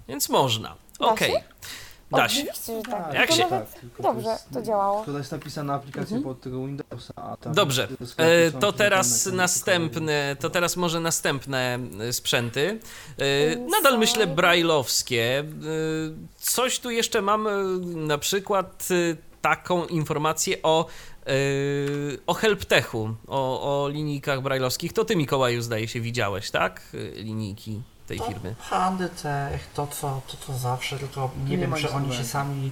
Więc 0.08 0.28
można. 0.28 0.74
Da 1.00 1.06
Okej. 1.06 1.32
się? 1.32 1.42
Da 2.10 2.28
się. 2.28 2.40
oczywiście, 2.40 2.76
że 2.76 2.82
tak. 2.82 3.14
Jak 3.14 3.28
to 3.28 3.34
się- 3.36 3.42
nawet 3.42 3.70
Tak, 3.72 3.80
tylko 3.80 4.02
dobrze 4.02 4.28
jest- 4.30 4.50
to 4.54 4.62
działało. 4.62 4.96
Tylko 4.98 5.12
to 5.12 5.18
jest 5.18 5.32
napisana 5.32 5.74
aplikacja 5.74 6.16
Mhm. 6.16 6.22
pod 6.34 6.40
tego 6.44 6.66
Windowsa, 6.66 7.12
a 7.16 7.36
tam 7.36 7.54
Dobrze, 7.54 7.88
te 7.88 8.06
sklepy 8.06 8.32
E, 8.32 8.50
są 8.50 8.58
to 8.60 8.72
teraz 8.72 9.06
przygotowane 9.10 9.42
następne, 9.42 10.36
to 10.40 10.50
teraz 10.50 10.76
może 10.76 11.00
następne 11.00 11.78
e, 12.08 12.12
sprzęty. 12.12 12.80
E. 13.18 13.56
Nadal 13.56 13.98
myślę 13.98 14.26
brajlowskie. 14.26 15.38
E, 15.40 15.44
Coś 16.38 16.78
tu 16.80 16.90
jeszcze 16.90 17.22
mam, 17.22 17.46
e, 17.46 17.50
na 17.96 18.18
przykład 18.18 18.88
e, 19.12 19.16
taką 19.42 19.86
informację 19.86 20.56
o, 20.62 20.86
e, 21.26 21.32
o 22.26 22.34
helptechu, 22.34 23.14
o, 23.26 23.82
o 23.84 23.88
linijkach 23.88 24.42
brajlowskich. 24.42 24.92
To 24.92 25.04
ty, 25.04 25.16
Mikołaju, 25.16 25.62
zdaje 25.62 25.88
się, 25.88 26.00
widziałeś, 26.00 26.50
tak? 26.50 26.82
E, 26.94 27.22
Linijki 27.22 27.82
tej 28.06 28.18
To 28.18 28.24
firmy. 28.24 28.54
Handytech, 28.60 29.66
to 29.74 29.86
co, 29.86 30.20
to 30.26 30.36
co 30.46 30.58
zawsze, 30.58 30.98
tylko 30.98 31.30
nie, 31.44 31.50
Nie 31.50 31.58
wiem, 31.58 31.74
czy 31.74 31.90
oni 31.90 32.16
się 32.16 32.24
sami 32.24 32.70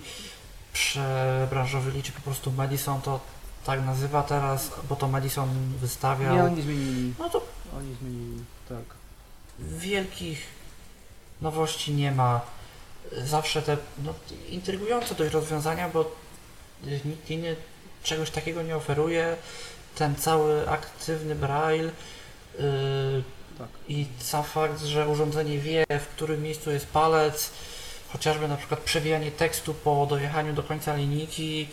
przebranżowili, 0.72 2.02
czy 2.02 2.12
po 2.12 2.20
prostu 2.20 2.52
Madison 2.52 3.00
to 3.00 3.20
tak 3.64 3.84
nazywa 3.86 4.22
teraz, 4.22 4.70
bo 4.88 4.96
to 4.96 5.08
Madison 5.08 5.48
wystawiał. 5.80 6.34
Nie, 6.34 6.44
oni 6.44 6.62
zmienili. 6.62 7.14
No 7.18 7.30
to 7.30 7.42
Oni 7.76 7.94
zmienili, 8.00 8.44
tak. 8.68 8.82
wielkich 9.58 10.46
nowości 11.40 11.92
nie 11.94 12.12
ma. 12.12 12.40
Zawsze 13.24 13.62
te 13.62 13.76
no, 14.04 14.14
intrygujące 14.48 15.14
dość 15.14 15.32
rozwiązania, 15.34 15.88
bo 15.88 16.12
nikt 17.04 17.30
inny 17.30 17.56
czegoś 18.02 18.30
takiego 18.30 18.62
nie 18.62 18.76
oferuje. 18.76 19.36
Ten 19.94 20.16
cały 20.16 20.68
aktywny 20.68 21.34
braille 21.34 21.90
yy, 22.58 23.22
Tak. 23.58 23.68
i 23.88 24.06
sam 24.18 24.44
fakt, 24.44 24.82
że 24.82 25.08
urządzenie 25.08 25.58
wie, 25.58 25.84
w 26.00 26.06
którym 26.06 26.42
miejscu 26.42 26.70
jest 26.70 26.86
palec, 26.86 27.50
chociażby 28.12 28.48
na 28.48 28.56
przykład 28.56 28.80
przewijanie 28.80 29.30
tekstu 29.30 29.74
po 29.74 30.06
dojechaniu 30.06 30.52
do 30.52 30.62
końca 30.62 30.96
linijki, 30.96 31.68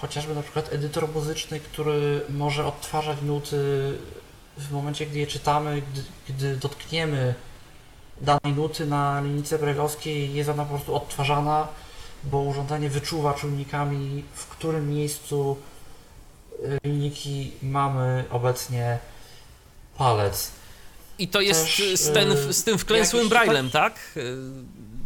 chociażby 0.00 0.34
na 0.34 0.42
przykład 0.42 0.72
edytor 0.72 1.08
muzyczny, 1.08 1.60
który 1.60 2.20
może 2.28 2.66
odtwarzać 2.66 3.18
nuty 3.22 3.58
w 4.58 4.72
momencie, 4.72 5.06
gdy 5.06 5.18
je 5.18 5.26
czytamy, 5.26 5.82
gdy, 5.92 6.02
gdy 6.28 6.56
dotkniemy 6.56 7.34
danej 8.20 8.52
nuty 8.56 8.86
na 8.86 9.20
linijce 9.20 9.58
brajlowskiej, 9.58 10.34
jest 10.34 10.50
ona 10.50 10.64
po 10.64 10.74
prostu 10.74 10.94
odtwarzana, 10.94 11.68
bo 12.24 12.38
urządzenie 12.40 12.88
wyczuwa 12.90 13.34
czujnikami, 13.34 14.24
w 14.34 14.46
którym 14.46 14.90
miejscu 14.90 15.56
y, 16.64 16.78
linijki 16.84 17.52
mamy 17.62 18.24
obecnie 18.30 18.98
palec. 19.98 20.50
I 21.18 21.28
to 21.28 21.40
jest 21.40 21.64
Też, 21.76 22.00
z, 22.00 22.12
ten, 22.12 22.32
e, 22.32 22.52
z 22.52 22.64
tym 22.64 22.78
wklęsłym 22.78 23.28
braillem, 23.28 23.70
tak? 23.70 23.94
E, 24.16 24.20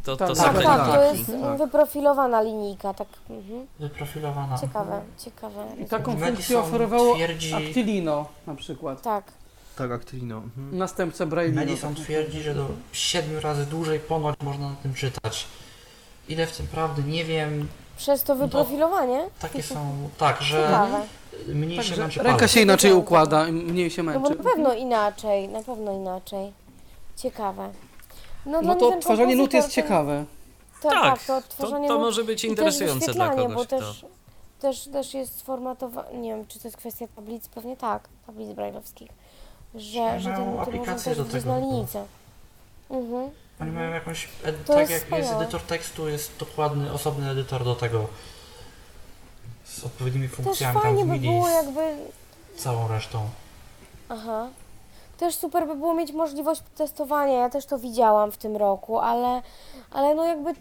To, 0.04 0.16
to 0.16 0.34
Tak, 0.34 0.54
Tak, 0.54 0.62
tak, 0.64 0.86
to 0.94 1.02
jest 1.14 1.30
wyprofilowana 1.58 2.42
linijka, 2.42 2.94
tak. 2.94 3.08
Mhm. 3.30 3.66
Wyprofilowana. 3.80 4.58
Ciekawe, 4.58 5.00
ciekawe. 5.24 5.66
I 5.82 5.84
taką 5.84 6.18
funkcję 6.18 6.58
oferowało 6.58 7.14
twierdzi- 7.16 7.54
Actilino 7.68 8.28
na 8.46 8.54
przykład. 8.54 9.02
Tak. 9.02 9.24
Tak, 9.76 9.90
Actilino. 9.92 10.36
Mhm. 10.36 10.78
Następca 10.78 11.26
Braille'ino. 11.26 11.54
Madison 11.54 11.94
twierdzi, 11.94 12.42
że 12.42 12.54
do 12.54 12.68
7 12.92 13.38
razy 13.38 13.66
dłużej 13.66 13.98
ponoć 14.00 14.36
można 14.42 14.68
na 14.70 14.76
tym 14.76 14.94
czytać. 14.94 15.46
Ile 16.28 16.46
w 16.46 16.56
tym 16.56 16.66
prawdy, 16.66 17.02
nie 17.02 17.24
wiem. 17.24 17.68
Przez 17.96 18.22
to 18.22 18.36
wyprofilowanie? 18.36 19.24
Takie 19.40 19.62
są, 19.62 19.76
tak, 20.18 20.42
że 20.42 20.62
Ciekawe. 20.62 21.00
mniej 21.48 21.70
się 21.70 21.76
Także 21.76 22.02
męczy 22.02 22.22
ręka 22.22 22.36
palec. 22.38 22.50
się 22.52 22.60
inaczej 22.60 22.92
układa, 22.92 23.44
mniej 23.44 23.90
się 23.90 24.02
No 24.02 24.12
bo 24.12 24.20
męczy. 24.20 24.36
na 24.36 24.50
pewno 24.50 24.74
inaczej, 24.74 25.48
na 25.48 25.62
pewno 25.62 25.92
inaczej. 25.92 26.52
Ciekawe. 27.16 27.68
No 28.46 28.62
dla 28.62 28.74
to 28.74 28.88
ten 28.88 28.98
odtwarzanie 28.98 29.36
nut 29.36 29.52
jest 29.54 29.68
ten- 29.68 29.74
ciekawe. 29.74 30.24
To, 30.82 30.88
Tak, 30.90 31.02
tak, 31.02 31.20
to 31.20 31.26
To, 31.26 31.36
odtwarzanie 31.38 31.88
to 31.88 31.94
nut 31.94 32.02
może 32.02 32.24
być 32.24 32.44
interesujące 32.44 33.12
dla 33.12 33.28
kogoś, 33.28 33.54
bo 33.54 33.64
też, 33.64 34.04
też, 34.60 34.84
też 34.92 35.14
jest 35.14 35.38
sformatowane, 35.38 36.14
nie 36.18 36.30
wiem, 36.30 36.46
czy 36.46 36.60
to 36.60 36.68
jest 36.68 36.76
kwestia 36.76 37.06
tablic, 37.16 37.48
pewnie 37.48 37.76
tak, 37.76 38.08
tablic 38.26 38.50
brajlowskich, 38.52 39.10
że, 39.74 40.20
że 40.20 40.30
te 40.30 40.32
Mają 40.32 40.44
nuty 40.46 40.56
można 40.58 40.62
aplikację 40.62 41.14
też 41.14 41.18
do 41.18 41.32
tego 41.32 41.48
na 41.50 41.54
chyba. 41.54 41.66
linijce. 41.66 42.04
Mhm. 42.90 43.30
Oni 43.60 43.70
mają 43.70 43.90
jakąś, 43.90 44.28
To 44.66 44.72
tak 44.74 44.90
jest 44.90 45.10
jak 45.10 45.20
jest 45.20 45.32
edytor 45.32 45.60
tekstu, 45.60 46.08
jest 46.08 46.36
dokładny, 46.38 46.92
osobny 46.92 47.30
edytor 47.30 47.64
do 47.64 47.74
tego. 47.74 48.06
Z 49.64 49.84
odpowiednimi 49.84 50.28
Też 50.28 50.36
funkcjami, 50.36 50.74
tam 50.74 50.82
fajnie 50.82 51.04
w 51.04 51.06
by 51.06 51.12
MIDI, 51.12 51.28
było 51.28 51.48
z 51.48 51.52
jakby, 51.52 51.96
całą 52.56 52.88
resztą. 52.88 53.28
aha, 54.08 54.48
też 55.18 55.34
super 55.34 55.66
by 55.66 55.74
było 55.76 55.94
mieć 55.94 56.12
możliwość 56.12 56.62
testowania, 56.76 57.32
ja 57.32 57.50
też 57.50 57.66
to 57.66 57.78
widziałam 57.78 58.32
w 58.32 58.36
tym 58.36 58.56
roku, 58.56 58.98
ale, 58.98 59.42
ale 59.90 60.14
no 60.14 60.24
jakby 60.26 60.54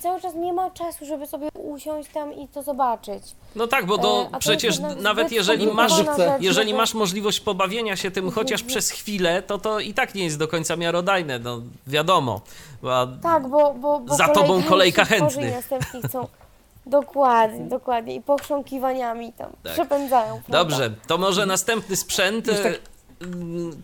cały 0.00 0.20
czas 0.20 0.34
nie 0.34 0.52
ma 0.52 0.70
czasu, 0.70 1.06
żeby 1.06 1.26
sobie 1.26 1.48
usiąść 1.54 2.10
tam 2.10 2.34
i 2.34 2.48
to 2.48 2.62
zobaczyć. 2.62 3.22
No 3.56 3.66
tak, 3.66 3.86
bo 3.86 3.94
E, 3.94 3.98
to 3.98 4.28
a 4.28 4.32
to 4.32 4.38
przecież 4.38 4.78
nawet 5.00 5.32
jeżeli 5.32 5.66
masz, 5.66 5.92
jeżeli 6.40 6.74
masz 6.74 6.94
możliwość 6.94 7.40
pobawienia 7.40 7.96
się 7.96 8.10
tym 8.10 8.30
chociaż 8.30 8.62
przez 8.62 8.90
chwilę, 8.90 9.42
to 9.42 9.58
to 9.58 9.80
i 9.80 9.94
tak 9.94 10.14
nie 10.14 10.24
jest 10.24 10.38
do 10.38 10.48
końca 10.48 10.76
miarodajne, 10.76 11.38
no 11.38 11.60
wiadomo. 11.86 12.40
Bo 12.82 13.06
Tak, 13.22 13.48
bo, 13.48 13.74
bo, 13.74 14.00
bo 14.00 14.14
Za 14.14 14.28
tobą 14.28 14.62
kolejka 14.62 15.04
chętnych. 15.04 15.50
I 15.50 15.54
następni 15.54 16.02
chcą. 16.02 16.26
Dokładnie, 16.86 17.64
dokładnie. 17.64 18.14
I 18.14 18.20
pochrząkiwaniami 18.20 19.32
tam 19.32 19.50
Tak. 19.62 19.72
przepędzają. 19.72 20.40
prawda? 20.46 20.58
Dobrze, 20.58 20.90
to 21.06 21.18
może 21.18 21.46
następny 21.46 21.96
sprzęt. 21.96 22.46
Tak- 22.46 22.66
e, 22.66 22.97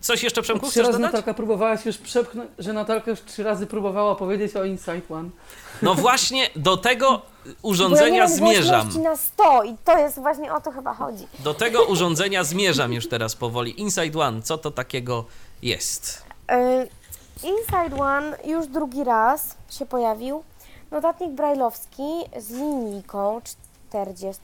Coś 0.01 0.23
jeszcze 0.23 0.41
Przemku 0.41 0.69
Trzy 0.69 0.79
razy 0.79 0.91
dodać? 0.91 1.01
Natalka 1.05 1.33
próbowałaś 1.33 1.85
już 1.85 1.97
przepchnąć, 1.97 2.49
że 2.59 2.73
Natalka 2.73 3.11
już 3.11 3.21
trzy 3.21 3.43
razy 3.43 3.67
próbowała 3.67 4.15
powiedzieć 4.15 4.55
o 4.55 4.63
Insight 4.65 5.11
One. 5.11 5.29
No 5.81 5.95
właśnie 5.95 6.49
do 6.55 6.77
tego 6.77 7.05
ja 7.45 7.51
urządzenia 7.61 8.19
mam 8.19 8.29
zmierzam. 8.37 9.03
na 9.03 9.15
100 9.17 9.63
i 9.63 9.75
to 9.85 9.97
jest 9.97 10.19
właśnie 10.19 10.53
o 10.53 10.61
to 10.61 10.71
chyba 10.71 10.93
chodzi. 10.93 11.27
Do 11.39 11.53
tego 11.53 11.83
urządzenia 11.83 12.43
zmierzam 12.43 12.93
już 12.93 13.09
teraz 13.09 13.35
powoli. 13.35 13.81
Inside 13.81 14.19
One, 14.19 14.41
co 14.41 14.57
to 14.57 14.71
takiego 14.71 15.25
jest? 15.61 16.23
Y, 16.51 16.89
Inside 17.47 17.97
One 18.03 18.37
już 18.45 18.67
drugi 18.67 19.03
raz 19.03 19.55
się 19.69 19.85
pojawił. 19.85 20.43
Notatnik 20.91 21.31
brajlowski 21.31 22.03
z 22.39 22.49
linijką 22.51 23.41
40. 23.89 24.41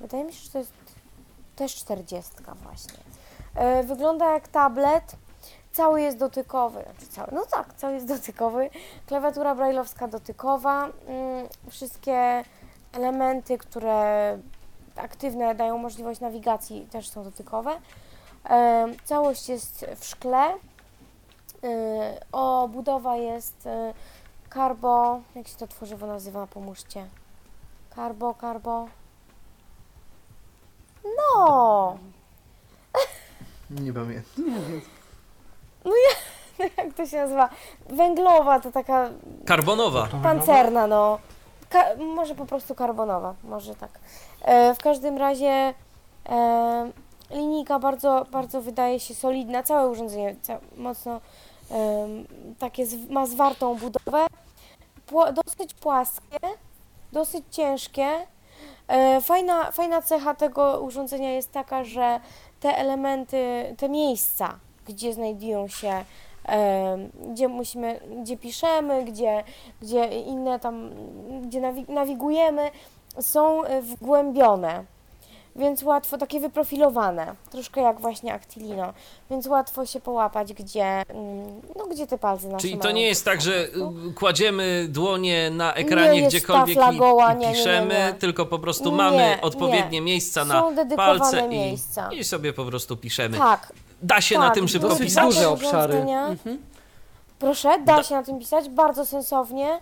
Wydaje 0.00 0.24
mi 0.24 0.32
się, 0.32 0.44
że 0.44 0.50
to 0.50 0.58
jest 0.58 0.72
też 1.56 1.74
40 1.74 2.30
właśnie. 2.62 3.01
Y, 3.80 3.82
Wygląda 3.84 4.32
jak 4.32 4.48
tablet. 4.48 5.16
Cały 5.72 6.00
jest 6.02 6.18
dotykowy. 6.18 6.82
Znaczy 6.82 7.06
cały, 7.06 7.28
no 7.32 7.46
tak, 7.46 7.74
cały 7.74 7.94
jest 7.94 8.08
dotykowy. 8.08 8.70
Klawiatura 9.06 9.54
brajlowska 9.54 10.08
dotykowa. 10.08 10.84
Mm, 11.06 11.48
Wszystkie 11.70 12.44
elementy, 12.92 13.58
które 13.58 14.38
aktywne 14.96 15.54
dają 15.54 15.78
możliwość 15.78 16.20
nawigacji 16.20 16.86
też 16.90 17.08
są 17.08 17.24
dotykowe. 17.24 17.70
E, 18.50 18.86
Całość 19.04 19.48
jest 19.48 19.86
w 19.96 20.04
szkle. 20.04 20.44
E, 20.48 20.56
O, 22.32 22.68
budowa 22.68 23.16
jest 23.16 23.66
e, 23.66 23.94
karbo. 24.48 25.20
Jak 25.34 25.48
się 25.48 25.56
to 25.56 25.66
tworzywo 25.66 26.06
nazywa? 26.06 26.46
Pomóżcie. 26.46 27.06
Karbo, 27.94 28.34
karbo. 28.34 28.88
No! 31.04 31.98
Nie 33.80 33.92
pamiętam. 33.92 34.32
Nie 34.38 34.44
wiem. 34.44 34.80
Jak 36.76 36.94
to 36.96 37.06
się 37.06 37.16
nazywa? 37.16 37.48
Węglowa 37.88 38.60
to 38.60 38.72
taka 38.72 39.08
Karbonowa. 39.46 40.08
pancerna, 40.22 40.86
no. 40.86 41.18
Ka- 41.70 41.96
może 42.14 42.34
po 42.34 42.46
prostu 42.46 42.74
karbonowa, 42.74 43.34
może 43.44 43.74
tak. 43.74 43.90
E, 44.42 44.74
w 44.74 44.78
każdym 44.78 45.16
razie 45.18 45.74
e, 46.28 46.90
linijka 47.30 47.78
bardzo, 47.78 48.26
bardzo 48.30 48.62
wydaje 48.62 49.00
się 49.00 49.14
solidna. 49.14 49.62
Całe 49.62 49.88
urządzenie 49.90 50.36
ca- 50.42 50.58
mocno 50.76 51.20
e, 51.70 52.06
takie 52.58 52.86
z- 52.86 53.10
ma 53.10 53.26
zwartą 53.26 53.74
budowę. 53.74 54.26
Pło- 55.06 55.32
dosyć 55.32 55.74
płaskie. 55.74 56.38
dosyć 57.12 57.44
ciężkie. 57.50 58.08
E, 58.88 59.20
Fajna, 59.20 59.70
fajna 59.72 60.02
cecha 60.02 60.34
tego 60.34 60.80
urządzenia 60.80 61.30
jest 61.32 61.52
taka, 61.52 61.84
że 61.84 62.20
te 62.62 62.76
elementy, 62.76 63.74
te 63.78 63.88
miejsca, 63.88 64.58
gdzie 64.86 65.12
znajdują 65.12 65.68
się, 65.68 66.04
gdzie 67.32 67.48
musimy, 67.48 68.00
gdzie 68.22 68.36
piszemy, 68.36 69.04
gdzie, 69.04 69.44
gdzie 69.82 70.04
inne 70.20 70.58
tam, 70.58 70.90
gdzie 71.42 71.60
nawi- 71.60 71.88
nawigujemy, 71.88 72.70
są 73.20 73.64
e, 73.64 73.82
wgłębione. 73.82 74.84
Więc 75.56 75.82
łatwo, 75.82 76.18
takie 76.18 76.40
wyprofilowane, 76.40 77.34
troszkę 77.50 77.80
jak 77.80 78.00
właśnie 78.00 78.34
Actilino, 78.34 78.92
więc 79.30 79.46
łatwo 79.46 79.86
się 79.86 80.00
połapać, 80.00 80.52
gdzie, 80.52 80.84
mm, 81.08 81.60
no, 81.76 81.86
gdzie 81.86 82.06
te 82.06 82.18
palce 82.18 82.48
nasze 82.48 82.60
Czyli 82.60 82.76
to 82.78 82.84
mają 82.84 82.96
nie 82.96 83.02
jest 83.06 83.24
tak, 83.24 83.40
że 83.42 83.64
po 83.64 83.78
prostu. 83.78 84.08
y, 84.10 84.14
kładziemy 84.14 84.86
dłonie 84.88 85.50
na 85.50 85.74
ekranie 85.74 86.22
gdziekolwiek 86.28 86.78
i, 86.92 86.96
goła, 86.98 87.32
i 87.32 87.36
nie, 87.36 87.40
nie, 87.46 87.48
nie, 87.52 87.54
piszemy, 87.58 87.94
nie. 87.94 88.14
tylko 88.18 88.46
po 88.46 88.58
prostu 88.58 88.90
Nie, 88.90 88.96
mamy 88.96 89.16
nie. 89.16 89.38
odpowiednie 89.42 90.00
miejsca 90.00 90.44
na 90.44 90.62
palce 90.96 91.46
i, 91.46 91.48
miejsca. 91.48 92.12
i 92.12 92.24
sobie 92.24 92.52
po 92.52 92.64
prostu 92.64 92.96
piszemy. 92.96 93.38
Tak, 93.38 93.72
Da 94.02 94.20
się 94.20 94.38
na 94.38 94.44
tak, 94.44 94.54
tym 94.54 94.68
szybko 94.68 94.96
pisać. 94.96 95.24
duże 95.34 95.48
obszary. 95.48 95.94
urządzenia- 95.94 96.26
Mhm. 96.28 96.58
Proszę, 97.38 97.68
da 97.78 97.96
Da- 97.96 98.02
się 98.02 98.14
na 98.14 98.22
tym 98.22 98.38
pisać, 98.38 98.68
bardzo 98.68 99.06
sensownie. 99.06 99.78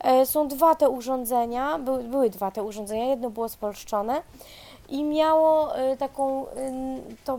E, 0.00 0.26
Są 0.26 0.48
dwa 0.48 0.74
te 0.74 0.88
urządzenia, 0.88 1.78
były, 1.78 2.02
były 2.04 2.30
dwa 2.30 2.50
te 2.50 2.62
urządzenia, 2.62 3.04
jedno 3.04 3.30
było 3.30 3.48
spolszczone 3.48 4.22
i 4.88 5.04
miało 5.04 5.76
e, 5.76 5.96
taką, 5.96 6.46
ym, 6.48 7.16
to, 7.24 7.38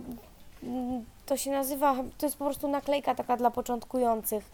ym, 0.64 1.06
to 1.26 1.38
się 1.38 1.52
nazywa, 1.52 1.96
to 2.18 2.26
jest 2.26 2.38
po 2.38 2.46
prostu 2.46 2.68
naklejka 2.68 3.16
taka 3.16 3.38
dla 3.38 3.52
początkujących, 3.52 4.52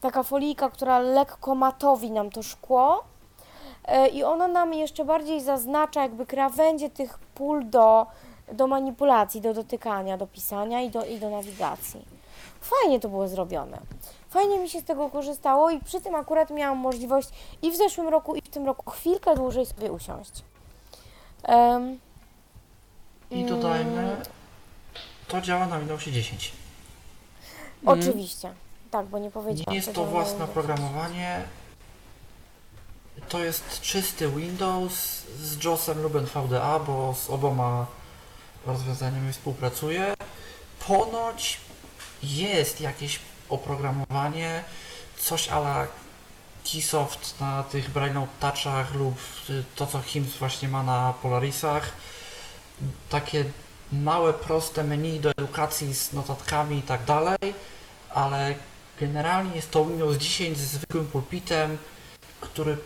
taka 0.00 0.22
folijka, 0.22 0.70
która 0.70 0.98
lekko 0.98 1.54
matowi 1.54 2.10
nam 2.10 2.30
to 2.30 2.42
szkło 2.42 3.04
i 4.12 4.24
ona 4.24 4.48
nam 4.48 4.74
jeszcze 4.74 5.04
bardziej 5.04 5.40
zaznacza 5.40 6.02
jakby 6.02 6.26
krawędzie 6.26 6.90
tych 6.90 7.18
pól 7.18 7.70
do, 7.70 8.06
do 8.52 8.66
manipulacji, 8.66 9.40
do 9.40 9.54
dotykania, 9.54 10.16
do 10.16 10.26
pisania 10.26 10.80
i 10.80 10.90
do, 10.90 11.04
i 11.04 11.18
do 11.18 11.30
nawigacji. 11.30 12.04
Fajnie 12.60 13.00
to 13.00 13.08
było 13.08 13.28
zrobione. 13.28 13.78
Fajnie 14.30 14.58
mi 14.58 14.68
się 14.68 14.80
z 14.80 14.84
tego 14.84 15.10
korzystało 15.10 15.70
i 15.70 15.80
przy 15.80 16.00
tym 16.00 16.14
akurat 16.14 16.50
miałam 16.50 16.78
możliwość 16.78 17.28
i 17.62 17.70
w 17.70 17.76
zeszłym 17.76 18.08
roku, 18.08 18.34
i 18.34 18.40
w 18.40 18.48
tym 18.48 18.66
roku 18.66 18.90
chwilkę 18.90 19.34
dłużej 19.34 19.66
sobie 19.66 19.92
usiąść. 19.92 20.42
Em, 21.42 21.98
I 23.30 23.34
Mm. 23.34 23.48
dodajmy, 23.48 24.16
to 25.28 25.40
działa 25.40 25.66
na 25.66 25.78
Windowsie 25.78 26.12
10. 26.12 26.52
Mhm. 27.82 28.00
Oczywiście. 28.00 28.52
Tak, 28.90 29.06
bo 29.06 29.18
nie 29.18 29.30
powiedziałam. 29.30 29.72
Nie 29.72 29.76
jest 29.76 29.92
to 29.94 30.04
własne 30.04 30.38
na 30.38 30.44
oprogramowanie. 30.44 31.42
To 33.28 33.44
jest 33.44 33.80
czysty 33.80 34.28
Windows 34.28 35.22
z 35.40 35.64
JOSem 35.64 36.02
lub 36.02 36.14
NVDA, 36.16 36.78
bo 36.78 37.14
z 37.14 37.30
oboma 37.30 37.86
rozwiązaniami 38.66 39.32
współpracuję. 39.32 40.14
Ponoć 40.86 41.60
jest 42.22 42.80
jakieś 42.80 43.20
oprogramowanie, 43.48 44.64
coś 45.18 45.48
ala 45.48 45.86
Keysoft 46.72 47.40
na 47.40 47.62
tych 47.62 47.90
Braille 47.90 48.26
Touchach 48.40 48.94
lub 48.94 49.14
to 49.76 49.86
co 49.86 50.02
HIMS 50.02 50.36
właśnie 50.36 50.68
ma 50.68 50.82
na 50.82 51.14
Polarisach. 51.22 51.92
Takie 53.08 53.44
małe, 53.92 54.32
proste 54.32 54.84
menu 54.84 55.20
do 55.20 55.30
edukacji 55.30 55.94
z 55.94 56.12
notatkami 56.12 56.78
i 56.78 56.82
tak 56.82 57.04
dalej, 57.04 57.38
ale 58.14 58.54
generalnie 59.00 59.56
jest 59.56 59.70
to 59.70 59.84
Windows 59.84 60.16
10 60.16 60.58
z 60.58 60.60
zwykłym 60.60 61.06
pulpitem, 61.06 61.78
który 62.40 62.76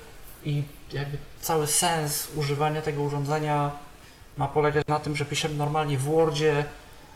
i 0.44 0.62
jakby 0.93 1.19
cały 1.40 1.66
sens 1.66 2.28
używania 2.36 2.82
tego 2.82 3.02
urządzenia 3.02 3.70
ma 4.36 4.48
polegać 4.48 4.86
na 4.86 4.98
tym, 4.98 5.16
że 5.16 5.24
piszemy 5.24 5.55
normalnie 5.55 5.98
w 5.98 6.02
Wordzie, 6.02 6.64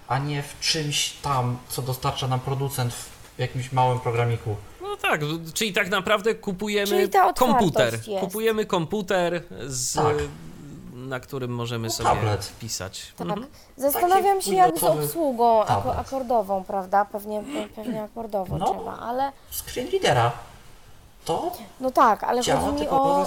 a 0.08 0.18
nie 0.18 0.42
w 0.42 0.60
czymś 0.60 1.10
tam, 1.10 1.58
co 1.68 1.82
dostarcza 1.82 2.28
nam 2.28 2.40
producent 2.40 2.92
w 2.94 3.38
jakimś 3.38 3.72
małym 3.72 4.00
programiku. 4.00 4.56
No 4.82 4.96
tak, 4.96 5.20
czyli 5.54 5.72
tak 5.72 5.90
naprawdę 5.90 6.34
kupujemy 6.34 7.08
komputer. 7.36 7.92
jest. 7.92 8.20
Kupujemy 8.20 8.66
komputer, 8.66 9.42
z, 9.66 9.94
Tak. 9.94 10.16
Na 11.08 11.20
którym 11.20 11.50
możemy 11.50 11.88
No, 11.88 11.94
sobie 11.94 12.08
tablet. 12.10 12.52
pisać. 12.60 13.12
Tak. 13.16 13.26
Mhm. 13.28 13.46
Zastanawiam 13.76 14.42
się 14.42 14.54
jak 14.54 14.78
z 14.78 14.82
obsługą 14.84 15.64
tablet. 15.64 15.98
akordową, 15.98 16.64
prawda? 16.64 17.04
Pewnie, 17.04 17.40
pe- 17.42 17.68
pewnie 17.68 18.02
akordowo 18.02 18.58
No. 18.58 18.66
trzeba, 18.74 18.98
ale 18.98 19.32
Screen 19.50 19.88
readera. 19.92 20.32
To 21.24 21.52
no 21.80 21.90
tak, 21.90 22.24
ale 22.24 22.42
działa 22.42 22.60
chodzi 22.60 22.80
mi 22.82 22.88
o... 22.88 23.26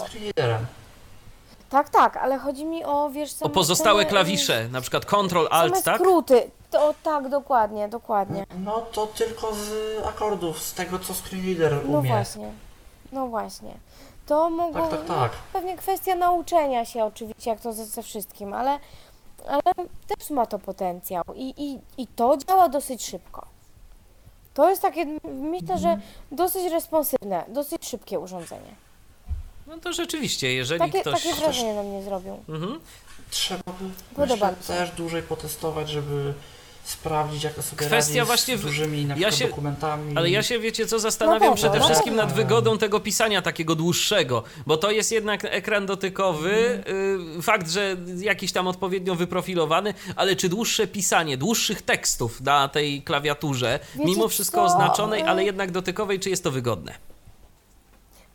Tak, 1.69 1.89
tak, 1.89 2.17
ale 2.17 2.37
chodzi 2.39 2.65
mi 2.65 2.85
o, 2.85 3.09
wiesz, 3.09 3.33
O 3.33 3.35
same, 3.35 3.51
pozostałe 3.53 3.99
same, 4.03 4.09
klawisze, 4.09 4.67
na 4.69 4.81
przykład 4.81 5.05
Ctrl 5.05 5.29
Same 5.29 5.49
Alt, 5.49 5.83
tak? 5.83 5.95
skróty. 6.01 6.51
To, 6.71 6.93
tak, 7.03 7.29
dokładnie, 7.29 7.87
dokładnie. 7.89 8.45
No 8.59 8.81
to 8.91 9.07
tylko 9.07 9.53
z 9.55 9.71
akordów, 10.07 10.61
z 10.63 10.73
tego 10.73 10.99
co 10.99 11.13
screen 11.13 11.45
reader 11.45 11.79
No 11.89 11.99
umie. 11.99 12.09
właśnie. 12.09 12.51
No 13.11 13.27
właśnie. 13.27 13.73
To 14.29 14.49
mogło. 14.49 14.87
Tak, 14.87 14.99
tak, 14.99 15.07
tak. 15.07 15.31
Pewnie 15.53 15.77
kwestia 15.77 16.15
nauczenia 16.15 16.85
się 16.85 17.05
oczywiście, 17.05 17.49
jak 17.49 17.59
to 17.61 17.73
ze, 17.73 17.85
ze 17.85 18.03
wszystkim, 18.03 18.53
ale, 18.53 18.79
ale 19.47 19.61
też 20.07 20.29
ma 20.29 20.45
to 20.45 20.59
potencjał 20.59 21.23
i, 21.35 21.53
i, 21.57 21.79
i 22.01 22.07
to 22.07 22.37
działa 22.47 22.69
dosyć 22.69 23.05
szybko. 23.05 23.45
To 24.53 24.69
jest 24.69 24.81
takie, 24.81 25.05
myślę, 25.23 25.77
że 25.77 25.89
Mhm. 25.89 26.01
dosyć 26.31 26.71
responsywne, 26.71 27.43
dosyć 27.47 27.85
szybkie 27.85 28.19
urządzenie. 28.19 28.75
No 29.67 29.77
to 29.77 29.93
rzeczywiście, 29.93 30.53
jeżeli 30.53 30.79
Takie, 30.79 31.01
ktoś... 31.01 31.23
takie 31.23 31.35
wrażenie 31.35 31.73
na 31.73 31.83
mnie 31.83 32.03
zrobił. 32.03 32.43
Mhm. 32.49 32.79
Trzeba 33.29 33.63
by 33.79 34.15
Podoba 34.15 34.51
myślę, 34.59 34.75
też 34.75 34.91
dłużej 34.91 35.21
potestować, 35.23 35.89
żeby 35.89 36.33
sprawdzić, 36.89 37.43
jak 37.43 37.53
to 37.53 37.61
sobie 37.63 37.77
Kwestia 37.87 38.13
radzi 38.15 38.27
właśnie 38.27 38.57
z 38.57 38.61
w- 38.61 38.63
dużymi 38.63 39.05
na 39.05 39.15
ja 39.17 39.31
się- 39.31 39.47
dokumentami. 39.47 40.17
Ale 40.17 40.29
ja 40.29 40.43
się, 40.43 40.59
wiecie 40.59 40.85
co, 40.87 40.99
zastanawiam 40.99 41.39
pewno, 41.39 41.55
przede 41.55 41.79
na 41.79 41.85
wszystkim 41.85 42.13
pewno. 42.13 42.23
nad 42.23 42.33
wygodą 42.35 42.77
tego 42.77 42.99
pisania 42.99 43.41
takiego 43.41 43.75
dłuższego, 43.75 44.43
bo 44.65 44.77
to 44.77 44.91
jest 44.91 45.11
jednak 45.11 45.45
ekran 45.45 45.85
dotykowy, 45.85 46.83
y, 47.37 47.41
fakt, 47.41 47.69
że 47.69 47.95
jakiś 48.17 48.51
tam 48.51 48.67
odpowiednio 48.67 49.15
wyprofilowany, 49.15 49.93
ale 50.15 50.35
czy 50.35 50.49
dłuższe 50.49 50.87
pisanie, 50.87 51.37
dłuższych 51.37 51.81
tekstów 51.81 52.41
na 52.41 52.67
tej 52.67 53.01
klawiaturze, 53.01 53.79
Wiecie 53.95 54.05
mimo 54.09 54.27
wszystko 54.27 54.57
co? 54.57 54.63
oznaczonej, 54.63 55.21
ale 55.23 55.43
jednak 55.43 55.71
dotykowej, 55.71 56.19
czy 56.19 56.29
jest 56.29 56.43
to 56.43 56.51
wygodne? 56.51 56.93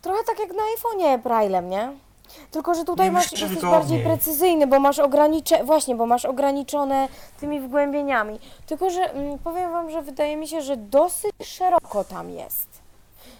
Trochę 0.01 0.23
tak 0.23 0.39
jak 0.39 0.49
na 0.49 0.63
iPhone'ie 0.63 1.21
Braille'em, 1.23 1.69
nie? 1.69 1.91
Tylko, 2.51 2.75
że 2.75 2.85
tutaj 2.85 3.05
Nie 3.05 3.11
masz, 3.11 3.31
jesteś 3.31 3.43
wygodniej. 3.49 3.71
bardziej 3.71 4.03
precyzyjny, 4.03 4.67
bo 4.67 4.79
masz 4.79 4.99
ogranicze, 4.99 5.63
właśnie, 5.63 5.95
bo 5.95 6.05
masz 6.05 6.25
ograniczone 6.25 7.07
tymi 7.39 7.59
wgłębieniami. 7.59 8.39
Tylko, 8.65 8.89
że 8.89 9.11
mm, 9.13 9.39
powiem 9.39 9.71
Wam, 9.71 9.89
że 9.91 10.01
wydaje 10.01 10.37
mi 10.37 10.47
się, 10.47 10.61
że 10.61 10.77
dosyć 10.77 11.31
szeroko 11.43 12.03
tam 12.03 12.29
jest. 12.29 12.67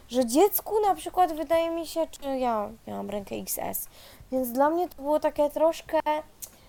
Że 0.10 0.26
dziecku 0.26 0.74
na 0.88 0.96
przykład 0.96 1.34
wydaje 1.34 1.70
mi 1.70 1.88
się, 1.88 2.08
czy 2.12 2.38
ja 2.38 2.70
miałam 2.88 3.10
rękę 3.10 3.36
XS, 3.36 3.88
więc 4.32 4.52
dla 4.52 4.70
mnie 4.70 4.90
to 4.90 5.02
było 5.02 5.20
takie 5.20 5.50
troszkę, 5.50 6.00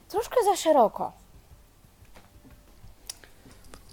troszkę 0.09 0.37
za 0.45 0.57
szeroko. 0.57 1.13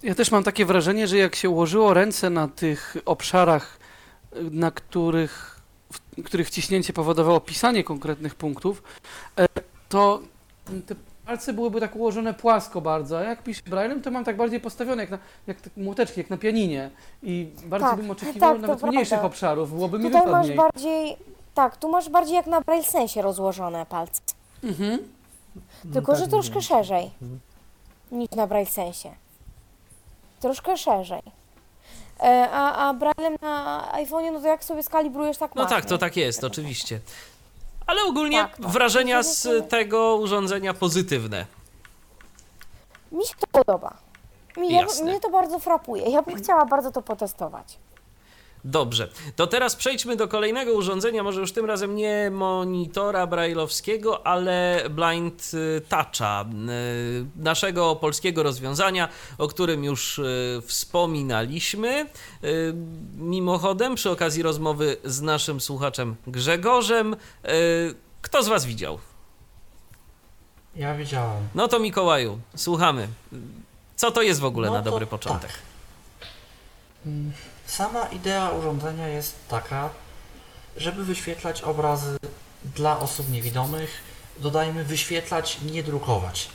Ja 0.03 0.15
też 0.15 0.31
mam 0.31 0.43
takie 0.43 0.65
wrażenie, 0.65 1.07
że 1.07 1.17
jak 1.17 1.35
się 1.35 1.49
ułożyło 1.49 1.93
ręce 1.93 2.29
na 2.29 2.47
tych 2.47 2.97
obszarach, 3.05 3.79
na 4.51 4.71
których, 4.71 5.52
których 6.25 6.47
wciśnięcie 6.47 6.93
powodowało 6.93 7.39
pisanie 7.39 7.83
konkretnych 7.83 8.35
punktów, 8.35 8.83
e, 9.39 9.45
to 9.89 10.19
te 10.87 10.95
palce 11.25 11.53
byłyby 11.53 11.79
tak 11.79 11.95
ułożone 11.95 12.33
płasko 12.33 12.81
bardzo, 12.81 13.17
a 13.17 13.21
jak 13.21 13.43
piszę 13.43 13.61
braillem, 13.65 14.01
to 14.01 14.11
mam 14.11 14.23
tak 14.23 14.37
bardziej 14.37 14.59
postawione, 14.59 15.03
jak, 15.03 15.11
na, 15.11 15.17
jak 15.47 15.61
te 15.61 15.69
młoteczki, 15.77 16.19
jak 16.19 16.29
na 16.29 16.37
pianinie. 16.37 16.89
I 17.23 17.47
bardzo 17.65 17.87
Tak, 17.87 17.97
bym 17.97 18.11
oczekiwał 18.11 18.53
tak, 18.53 18.61
nawet 18.61 18.83
mniejszych 18.83 19.09
prawda. 19.09 19.27
obszarów, 19.27 19.69
byłoby 19.71 19.99
mi 19.99 20.05
Tutaj 20.05 20.31
masz 20.31 20.51
bardziej, 20.51 21.17
tak, 21.53 21.77
tu 21.77 21.89
masz 21.89 22.09
bardziej 22.09 22.35
jak 22.35 22.47
na 22.47 22.61
Braille 22.61 22.83
sensie 22.83 23.21
rozłożone 23.21 23.85
palce. 23.85 24.21
Mhm. 24.63 24.99
Tylko, 25.93 26.11
tak 26.11 26.21
że 26.21 26.27
troszkę 26.27 26.55
mówię. 26.55 26.67
szerzej 26.67 27.11
Mhm. 27.21 27.39
niż 28.11 28.29
na 28.31 28.47
Braille 28.47 28.69
sensie. 28.69 29.11
Troszkę 30.39 30.77
szerzej. 30.77 31.21
E, 32.23 32.49
a, 32.51 32.89
a 32.89 32.93
Braillem 32.93 33.35
na 33.41 33.87
iPhone'ie, 33.93 34.31
no 34.31 34.39
to 34.39 34.47
jak 34.47 34.63
sobie 34.63 34.83
skalibrujesz, 34.83 35.37
tak 35.37 35.55
No 35.55 35.61
masz, 35.63 35.71
tak, 35.71 35.83
nie? 35.83 35.89
to 35.89 35.97
tak 35.97 36.17
jest, 36.17 36.43
oczywiście. 36.43 36.99
Ale 37.87 38.03
ogólnie 38.03 38.37
Tak, 38.37 38.57
tak. 38.57 38.67
wrażenia 38.67 39.23
z 39.23 39.47
tego 39.69 40.15
urządzenia 40.15 40.73
pozytywne. 40.73 41.45
Mi 43.11 43.25
się 43.25 43.33
to 43.39 43.47
podoba. 43.63 43.93
Mi, 44.57 44.71
ja, 44.73 44.81
Jasne. 44.81 45.05
mnie 45.05 45.19
to 45.19 45.29
bardzo 45.29 45.59
frapuje. 45.59 46.03
Ja 46.11 46.21
bym 46.21 46.35
chciała 46.35 46.65
bardzo 46.65 46.91
to 46.91 47.01
potestować. 47.01 47.77
Dobrze, 48.65 49.07
to 49.35 49.47
teraz 49.47 49.75
przejdźmy 49.75 50.15
do 50.15 50.27
kolejnego 50.27 50.73
urządzenia, 50.73 51.23
może 51.23 51.39
już 51.39 51.51
tym 51.51 51.65
razem 51.65 51.95
nie 51.95 52.31
monitora 52.31 53.27
brailleowskiego, 53.27 54.27
ale 54.27 54.83
Blind 54.89 55.51
y, 55.53 55.81
Toucha, 55.89 56.45
y, 56.45 57.25
naszego 57.43 57.95
polskiego 57.95 58.43
rozwiązania, 58.43 59.09
o 59.37 59.47
którym 59.47 59.83
już 59.83 60.19
y, 60.19 60.61
wspominaliśmy. 60.65 62.05
Mimochodem, 63.17 63.95
przy 63.95 64.09
okazji 64.11 64.43
rozmowy 64.43 64.97
z 65.03 65.21
naszym 65.21 65.61
słuchaczem 65.61 66.15
Grzegorzem, 66.27 67.15
Kto 68.21 68.43
z 68.43 68.47
Was 68.47 68.65
widział? 68.65 68.99
Ja 70.75 70.95
widziałem. 70.95 71.47
No 71.55 71.67
to 71.67 71.79
Mikołaju, 71.79 72.39
słuchamy. 72.55 73.07
Co 73.95 74.11
to 74.11 74.21
jest 74.21 74.39
w 74.39 74.45
ogóle 74.45 74.67
No 74.67 74.73
na 74.73 74.81
dobry 74.81 75.05
początek? 75.05 75.51
tak. 75.51 75.59
Sama 77.73 78.05
idea 78.05 78.49
urządzenia 78.49 79.07
jest 79.07 79.35
taka, 79.47 79.89
żeby 80.77 81.05
wyświetlać 81.05 81.61
obrazy 81.61 82.17
dla 82.75 82.99
osób 82.99 83.29
niewidomych. 83.29 84.01
Dodajmy 84.39 84.83
wyświetlać, 84.83 85.57
nie 85.61 85.83
drukować. 85.83 86.49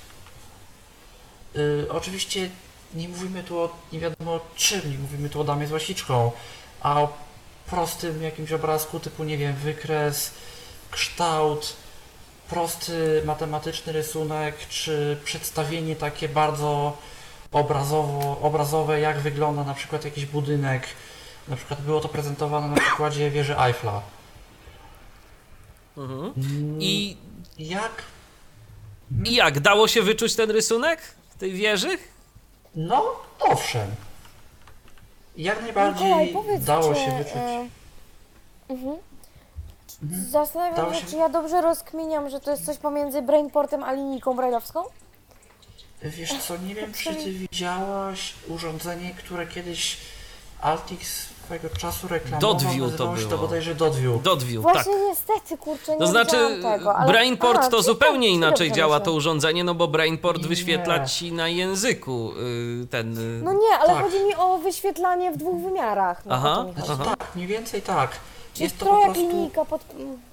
Y, 1.57 1.87
oczywiście 1.91 2.51
nie 2.95 3.09
mówimy 3.09 3.43
tu 3.43 3.59
o 3.59 3.77
nie 3.93 4.01
wiadomo 4.01 4.41
czym, 4.57 4.93
nie 4.93 4.99
mówimy 4.99 5.31
tu 5.31 5.41
o 5.41 5.45
damie 5.45 5.67
z 5.67 5.73
łasiczką, 5.73 6.33
a 6.81 7.01
o 7.01 7.13
prostym 7.67 8.23
jakimś 8.23 8.53
obrazku 8.53 9.01
typu, 9.01 9.25
nie 9.25 9.39
wiem, 9.39 9.55
wykres, 9.57 10.31
kształt, 10.91 11.77
prosty 12.49 13.23
matematyczny 13.25 13.93
rysunek, 13.93 14.69
czy 14.69 15.19
przedstawienie 15.25 15.97
takie 15.97 16.29
bardzo 16.29 16.97
obrazowo, 17.53 18.39
obrazowe, 18.43 19.01
jak 19.01 19.19
wygląda 19.21 19.65
na 19.65 19.75
przykład 19.75 20.05
jakiś 20.05 20.27
budynek. 20.27 20.87
Na 21.49 21.57
przykład 21.57 21.81
było 21.81 22.01
to 22.01 22.09
prezentowane 22.09 22.69
na 22.69 22.81
przykładzie 22.81 23.31
wieży 23.31 23.59
Eiffla. 23.59 24.03
Mhm. 25.97 26.21
Mm, 26.37 26.79
I, 26.83 27.17
jak? 27.59 27.93
I 29.25 29.35
jak? 29.35 29.61
Dało 29.61 29.89
się 29.89 30.03
wyczuć 30.03 30.37
ten 30.37 30.51
rysunek 30.51 31.01
tej 31.39 31.53
wieży? 31.53 31.99
No, 32.75 33.05
owszem. 33.41 33.89
Jak 35.37 35.63
najbardziej 35.63 36.29
powiedz, 36.33 36.65
dało 36.65 36.95
czy, 36.95 37.01
się 37.01 37.19
wyczuć. 37.19 37.35
e, 37.37 37.41
mhm. 37.41 37.69
Mhm. 38.69 38.97
Zastanawiam 40.31 40.95
się- 40.95 41.07
czy 41.07 41.17
ja 41.17 41.29
dobrze 41.29 41.61
rozkminiam, 41.61 42.31
że 42.31 42.41
to 42.41 42.51
jest 42.51 42.67
coś 42.67 42.77
pomiędzy 42.77 43.23
Brainportem 43.23 43.83
a 43.83 43.93
linijką 43.93 44.37
brajlowską? 44.37 44.83
Wiesz 46.03 46.35
co, 46.47 46.57
nie 46.57 46.75
wiem 46.75 46.93
czy 46.93 47.15
ty 47.15 47.33
widziałaś 47.33 48.33
urządzenie, 48.49 49.15
które 49.15 49.47
kiedyś 49.47 49.97
Altix 50.61 51.29
swego 51.45 51.69
czasu 51.71 52.09
reklamował. 52.09 52.55
Dodview 52.55 52.97
to 52.97 53.07
było. 53.09 53.31
to 53.31 53.39
bodajże 53.39 53.75
Dodview. 53.75 54.23
Dodview, 54.23 54.65
tak. 54.65 54.73
Właśnie 54.75 54.93
niestety, 55.09 55.57
kurczę, 55.59 55.93
nie 55.93 55.99
To 55.99 56.07
znaczy, 56.07 56.59
tego, 56.63 56.97
ale... 56.97 57.13
Brainport 57.13 57.65
A, 57.65 57.69
to 57.69 57.83
zupełnie 57.83 58.29
inaczej 58.29 58.73
działa 58.73 59.01
to 59.01 59.13
urządzenie, 59.13 59.65
no 59.65 59.75
bo 59.75 59.89
Brainport 59.89 60.43
Nie. 60.43 60.49
wyświetla 60.49 61.07
ci 61.07 61.33
na 61.33 61.49
języku 61.49 62.33
y, 62.83 62.87
ten. 62.91 63.19
y, 63.19 63.43
No 63.45 63.53
nie, 63.53 63.79
ale 63.81 63.89
Tak. 63.95 64.03
chodzi 64.05 64.25
mi 64.25 64.35
o 64.35 64.59
wyświetlanie 64.59 65.33
w 65.33 65.37
dwóch 65.37 65.63
wymiarach. 65.63 66.27
No, 66.27 66.35
Aha. 66.35 66.65
Znaczy 66.75 66.93
Aha. 66.93 67.15
tak, 67.19 67.35
mniej 67.37 67.47
więcej 67.47 67.83
tak. 67.83 68.11
Jest 68.57 68.79
to 68.79 68.85
trochę 68.85 69.05
prostu 69.05 69.21
linijka 69.29 69.65
pod, 69.65 69.85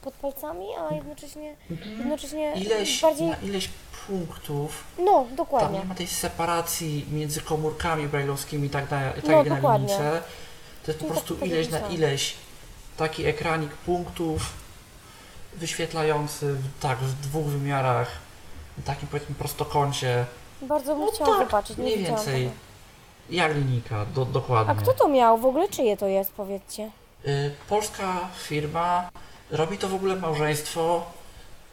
pod 0.01 0.13
palcami, 0.13 0.65
a 0.79 0.95
jednocześnie, 0.95 1.55
jednocześnie 1.97 2.53
ileś, 2.55 3.01
bardziej... 3.01 3.27
na 3.27 3.35
ileś 3.35 3.69
punktów. 4.07 4.83
No, 4.99 5.25
Tam 5.27 5.35
dokładnie. 5.35 5.79
nie 5.79 5.85
ma 5.85 5.95
tej 5.95 6.07
separacji 6.07 7.05
między 7.11 7.41
komórkami 7.41 8.07
brajlowskimi 8.07 8.69
tak, 8.69 8.91
na, 8.91 9.11
tak 9.11 9.23
No, 9.27 9.43
na 9.43 9.55
dokładnie. 9.55 9.87
linijce. 9.87 10.21
To 10.85 10.91
jest 10.91 10.99
po 10.99 11.05
tak- 11.05 11.13
prostu 11.13 11.35
tak 11.35 11.49
ileś 11.49 11.69
na 11.69 11.79
ileś 11.79 12.33
taki 12.97 13.25
ekranik 13.25 13.71
punktów 13.71 14.41
wyświetlający 15.55 16.53
w, 16.53 16.63
tak 16.81 16.97
w 16.97 17.21
dwóch 17.21 17.45
wymiarach, 17.45 18.11
w 18.77 18.83
takim 18.83 19.07
powiedzmy 19.07 19.35
prostokącie, 19.35 20.25
Bardzo 20.61 20.95
bym 20.95 21.05
No 21.05 21.11
chciała 21.11 21.37
tak, 21.37 21.47
zobaczyć, 21.47 21.77
nie 21.77 21.83
mniej 21.83 21.97
więcej. 21.97 22.43
tego. 22.45 22.55
jak 23.29 23.55
linijka, 23.55 24.05
do, 24.05 24.25
dokładnie. 24.25 24.71
A 24.73 24.75
kto 24.75 24.93
to 24.93 25.07
miał? 25.07 25.37
W 25.37 25.45
ogóle 25.45 25.67
czyje 25.69 25.97
to 25.97 26.07
jest, 26.07 26.31
powiedzcie? 26.31 26.91
Y, 27.27 27.51
Polska 27.69 28.29
firma, 28.47 29.09
robi 29.51 29.77
to 29.77 29.89
w 29.89 29.93
ogóle 29.93 30.15
małżeństwo, 30.15 31.05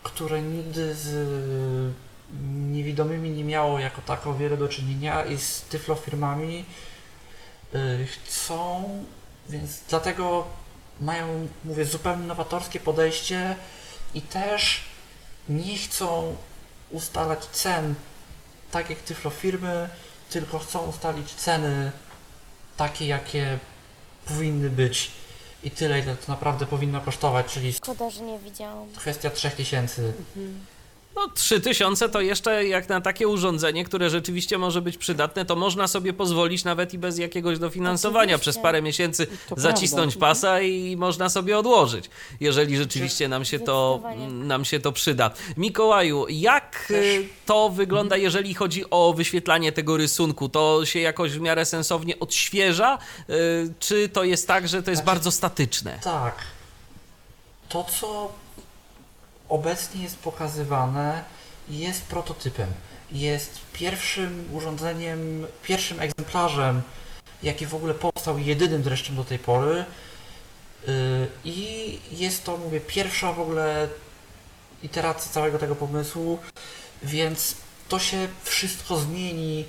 które 0.02 0.42
nigdy 0.42 0.94
z 0.94 1.06
y, 1.06 1.92
niewidomymi 2.72 3.30
nie 3.30 3.44
miało 3.44 3.78
jako 3.78 4.02
tako 4.02 4.34
wiele 4.34 4.56
do 4.56 4.68
czynienia 4.68 5.24
i 5.24 5.38
z 5.38 5.62
tyflofirmami 5.62 6.64
y, 7.74 8.06
chcą, 8.06 8.84
więc 9.48 9.80
dlatego 9.88 10.46
mają, 11.00 11.48
mówię, 11.64 11.84
zupełnie 11.84 12.26
nowatorskie 12.26 12.80
podejście 12.80 13.56
i 14.14 14.22
też 14.22 14.84
nie 15.48 15.78
chcą 15.78 16.36
ustalać 16.90 17.46
cen 17.46 17.94
tak 18.70 18.90
jak 18.90 18.98
tyflofirmy, 18.98 19.88
tylko 20.30 20.58
chcą 20.58 20.78
ustalić 20.78 21.34
ceny 21.34 21.92
takie, 22.76 23.06
jakie 23.06 23.58
powinny 24.26 24.70
być 24.70 25.10
i 25.64 25.70
tyle, 25.70 25.98
ile 26.00 26.16
to 26.16 26.32
naprawdę 26.32 26.66
powinno 26.66 27.00
kosztować, 27.00 27.46
czyli 27.46 27.72
Szkoda, 27.72 28.10
że 28.10 28.20
nie 28.22 28.38
widziałam. 28.38 28.88
kwestia 28.96 29.30
3000. 29.30 30.12
No 31.16 31.28
3000 31.34 32.08
to 32.08 32.20
jeszcze 32.20 32.64
jak 32.66 32.88
na 32.88 33.00
takie 33.00 33.28
urządzenie, 33.28 33.84
które 33.84 34.10
rzeczywiście 34.10 34.58
może 34.58 34.82
być 34.82 34.96
przydatne, 34.98 35.44
to 35.44 35.56
można 35.56 35.88
sobie 35.88 36.12
pozwolić 36.12 36.64
nawet 36.64 36.94
i 36.94 36.98
bez 36.98 37.18
jakiegoś 37.18 37.58
dofinansowania 37.58 38.22
Oczywiście. 38.34 38.38
przez 38.40 38.58
parę 38.58 38.82
miesięcy 38.82 39.26
To 39.48 39.54
zacisnąć 39.60 40.12
prawda. 40.16 40.26
pasa 40.34 40.60
i 40.60 40.96
można 40.96 41.28
sobie 41.28 41.58
odłożyć, 41.58 42.10
jeżeli 42.40 42.76
rzeczywiście 42.76 43.28
nam 43.28 43.44
się 43.44 43.58
to, 43.60 43.98
Zdecydowanie. 44.00 44.32
nam 44.44 44.64
się 44.64 44.80
to 44.80 44.92
przyda. 44.92 45.30
Mikołaju, 45.56 46.26
jak 46.28 46.86
y, 46.90 47.28
to 47.46 47.68
wygląda, 47.70 48.16
jeżeli 48.16 48.54
chodzi 48.54 48.84
o 48.90 49.12
wyświetlanie 49.16 49.72
tego 49.72 49.96
rysunku? 49.96 50.48
To 50.48 50.84
się 50.86 51.00
jakoś 51.00 51.32
w 51.32 51.40
miarę 51.40 51.64
sensownie 51.64 52.18
odświeża, 52.20 52.98
y, 53.30 53.72
czy 53.78 54.08
to 54.08 54.24
jest 54.24 54.48
tak, 54.48 54.68
że 54.68 54.82
to 54.82 54.90
jest 54.90 55.02
Znaczy- 55.02 55.14
bardzo 55.16 55.30
statyczne? 55.30 55.98
Tak. 56.04 56.34
To, 57.68 57.84
co 58.00 58.32
obecnie 59.52 60.02
jest 60.02 60.18
pokazywane, 60.18 61.24
jest 61.68 62.02
prototypem. 62.02 62.68
Jest 63.12 63.60
pierwszym 63.72 64.48
urządzeniem, 64.52 65.46
pierwszym 65.62 66.00
egzemplarzem, 66.00 66.82
jaki 67.42 67.66
w 67.66 67.74
ogóle 67.74 67.94
powstał, 67.94 68.38
jedynym 68.38 68.84
zresztą 68.84 69.14
do 69.14 69.24
tej 69.24 69.38
pory. 69.38 69.84
Yy, 70.86 71.28
I 71.44 71.98
jest 72.10 72.44
to, 72.44 72.56
mówię, 72.56 72.80
pierwsza 72.80 73.32
w 73.32 73.40
ogóle 73.40 73.88
iteracja 74.82 75.32
całego 75.32 75.58
tego 75.58 75.76
pomysłu, 75.76 76.38
więc 77.02 77.54
to 77.88 77.98
się 77.98 78.28
wszystko 78.44 78.96
zmieni, 78.96 79.64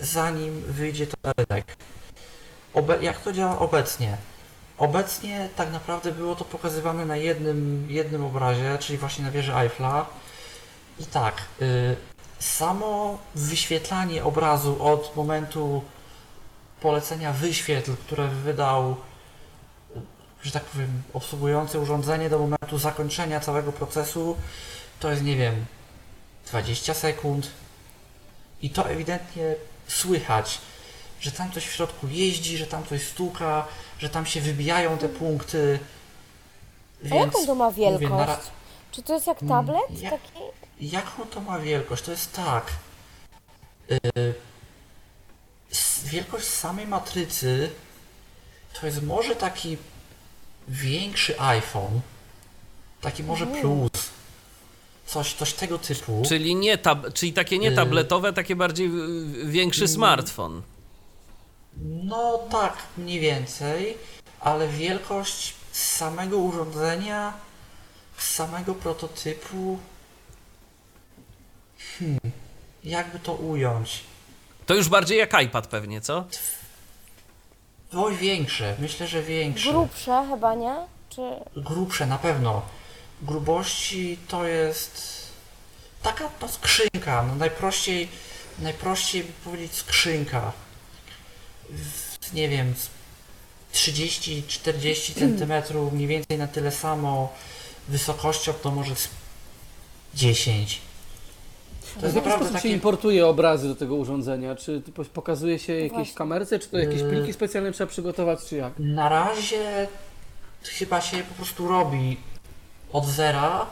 zanim 0.00 0.60
wyjdzie 0.60 1.06
to 1.06 1.16
rynek. 1.38 1.76
Obe- 2.74 3.02
jak 3.02 3.20
to 3.20 3.32
działa 3.32 3.58
obecnie? 3.58 4.16
Obecnie 4.78 5.48
tak 5.56 5.72
naprawdę 5.72 6.12
było 6.12 6.36
to 6.36 6.44
pokazywane 6.44 7.06
na 7.06 7.16
jednym, 7.16 7.86
jednym 7.90 8.24
obrazie, 8.24 8.78
czyli 8.80 8.98
właśnie 8.98 9.24
na 9.24 9.30
wieży 9.30 9.54
Eiffla. 9.54 10.06
I 10.98 11.06
tak, 11.06 11.42
y, 11.62 11.96
samo 12.38 13.18
wyświetlanie 13.34 14.24
obrazu 14.24 14.84
od 14.84 15.16
momentu 15.16 15.82
polecenia 16.80 17.32
wyświetl, 17.32 17.96
które 17.96 18.28
wydał, 18.28 18.92
y, 18.92 20.00
że 20.42 20.52
tak 20.52 20.64
powiem, 20.64 21.02
obsługujący 21.14 21.78
urządzenie 21.78 22.30
do 22.30 22.38
momentu 22.38 22.78
zakończenia 22.78 23.40
całego 23.40 23.72
procesu, 23.72 24.36
to 25.00 25.10
jest, 25.10 25.22
nie 25.22 25.36
wiem, 25.36 25.66
20 26.50 26.94
sekund. 26.94 27.50
I 28.62 28.70
to 28.70 28.90
ewidentnie 28.90 29.54
słychać, 29.88 30.60
że 31.20 31.32
tam 31.32 31.52
coś 31.52 31.66
w 31.66 31.72
środku 31.72 32.08
jeździ, 32.10 32.56
że 32.56 32.66
tam 32.66 32.86
coś 32.86 33.02
stuka, 33.02 33.66
że 33.98 34.08
tam 34.08 34.26
się 34.26 34.40
wybijają 34.40 34.98
te 34.98 35.08
punkty. 35.08 35.78
A 37.12 37.14
jaką 37.14 37.46
to 37.46 37.54
ma 37.54 37.70
wielkość? 37.72 38.10
mówię, 38.10 38.24
ra- 38.26 38.40
Czy 38.92 39.02
to 39.02 39.14
jest 39.14 39.26
jak 39.26 39.42
Mm, 39.42 39.48
tablet? 39.48 40.02
ja- 40.02 40.10
Taki? 40.10 40.32
Jaką 40.80 41.26
to 41.26 41.40
ma 41.40 41.58
wielkość? 41.58 42.02
To 42.04 42.10
jest 42.10 42.32
tak. 42.32 42.66
y, 43.90 44.34
s- 45.72 46.00
wielkość 46.04 46.46
samej 46.46 46.86
matrycy 46.86 47.70
to 48.80 48.86
jest 48.86 49.02
może 49.02 49.36
taki 49.36 49.76
większy 50.68 51.40
iPhone, 51.40 52.00
taki 53.00 53.22
może 53.22 53.44
Mhm. 53.44 53.60
plus, 53.62 53.90
coś, 55.06 55.34
coś 55.34 55.52
tego 55.52 55.78
typu. 55.78 56.22
Czyli, 56.28 56.54
nie 56.56 56.78
tab- 56.78 57.12
czyli 57.12 57.32
takie 57.32 57.58
nie 57.58 57.68
Y- 57.70 57.74
tabletowe, 57.76 58.32
takie 58.32 58.56
bardziej 58.56 58.90
większy 59.44 59.84
Mm. 59.84 59.94
smartfon. 59.94 60.62
No 61.84 62.38
tak, 62.50 62.76
mniej 62.96 63.20
więcej, 63.20 63.98
ale 64.40 64.68
wielkość 64.68 65.54
samego 65.72 66.38
urządzenia, 66.38 67.32
samego 68.18 68.74
prototypu. 68.74 69.78
Hmm, 71.98 72.18
jakby 72.84 73.18
to 73.18 73.32
ująć? 73.32 74.04
To 74.66 74.74
już 74.74 74.88
bardziej 74.88 75.18
jak 75.18 75.42
iPad 75.42 75.66
pewnie, 75.66 76.00
co? 76.00 76.24
Oj, 77.96 78.16
większe, 78.16 78.76
myślę, 78.78 79.06
że 79.06 79.22
większe. 79.22 79.70
Grubsze 79.70 80.26
chyba, 80.30 80.54
nie? 80.54 80.74
Czy... 81.10 81.22
Grubsze 81.56 82.06
na 82.06 82.18
pewno. 82.18 82.62
Grubości 83.22 84.18
to 84.28 84.44
jest 84.44 85.18
taka 86.02 86.30
no, 86.42 86.48
skrzynka, 86.48 87.22
no 87.22 87.34
najprościej, 87.34 88.08
najprościej 88.58 89.24
by 89.24 89.32
powiedzieć 89.44 89.74
skrzynka. 89.74 90.52
Nie 92.34 92.48
wiem, 92.48 92.74
z 92.76 92.90
30-40 93.74 95.18
centymetrów, 95.18 95.92
mniej 95.92 96.06
więcej 96.06 96.38
na 96.38 96.46
tyle 96.48 96.72
samo. 96.72 97.32
Wysokością 97.88 98.52
to 98.52 98.70
może 98.70 98.96
z 98.96 99.08
10. 100.14 100.80
To 102.00 102.00
jest 102.00 102.00
W 102.00 102.04
jaki 102.04 102.16
naprawdę 102.16 102.36
sposób 102.44 102.52
się 102.56 102.62
takie... 102.62 102.74
importuje 102.74 103.26
obrazy 103.26 103.68
do 103.68 103.74
tego 103.74 103.94
urządzenia? 103.94 104.56
Czy 104.56 104.82
pokazuje 105.14 105.58
się 105.58 105.72
jakieś 105.74 105.92
Właśnie. 105.92 106.14
kamerce, 106.14 106.58
czy 106.58 106.68
to 106.68 106.78
jakieś 106.78 107.00
Yy. 107.00 107.10
pliki 107.10 107.32
specjalne 107.32 107.72
trzeba 107.72 107.90
przygotować, 107.90 108.38
czy 108.48 108.56
jak? 108.56 108.72
Na 108.78 109.08
razie 109.08 109.88
chyba 110.64 111.00
się 111.00 111.16
po 111.18 111.34
prostu 111.34 111.68
robi 111.68 112.16
od 112.92 113.06
zera, 113.06 113.66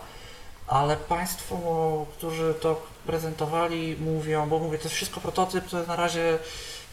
ale 0.66 0.96
Państwo, 0.96 2.06
którzy 2.16 2.54
to 2.60 2.82
prezentowali, 3.06 3.96
mówią, 4.00 4.48
bo 4.48 4.58
mówię, 4.58 4.78
to 4.78 4.84
jest 4.84 4.96
wszystko 4.96 5.20
prototyp, 5.20 5.68
to 5.68 5.76
jest 5.76 5.88
na 5.88 5.96
razie 5.96 6.38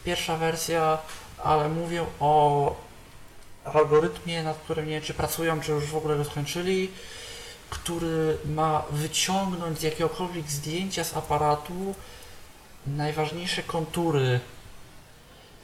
pierwsza 0.04 0.36
wersja, 0.36 0.98
ale 1.44 1.68
mówią 1.68 2.06
o 2.20 2.74
algorytmie, 3.64 4.42
nad 4.42 4.56
którym 4.56 4.86
nie 4.86 4.92
wiem, 4.92 5.02
czy 5.02 5.14
pracują, 5.14 5.60
czy 5.60 5.72
już 5.72 5.84
w 5.86 5.96
ogóle 5.96 6.16
go 6.16 6.24
skończyli, 6.24 6.90
który 7.70 8.38
ma 8.44 8.82
wyciągnąć 8.90 9.78
z 9.78 9.82
jakiegokolwiek 9.82 10.50
zdjęcia 10.50 11.04
z 11.04 11.16
aparatu 11.16 11.94
najważniejsze 12.86 13.62
kontury, 13.62 14.40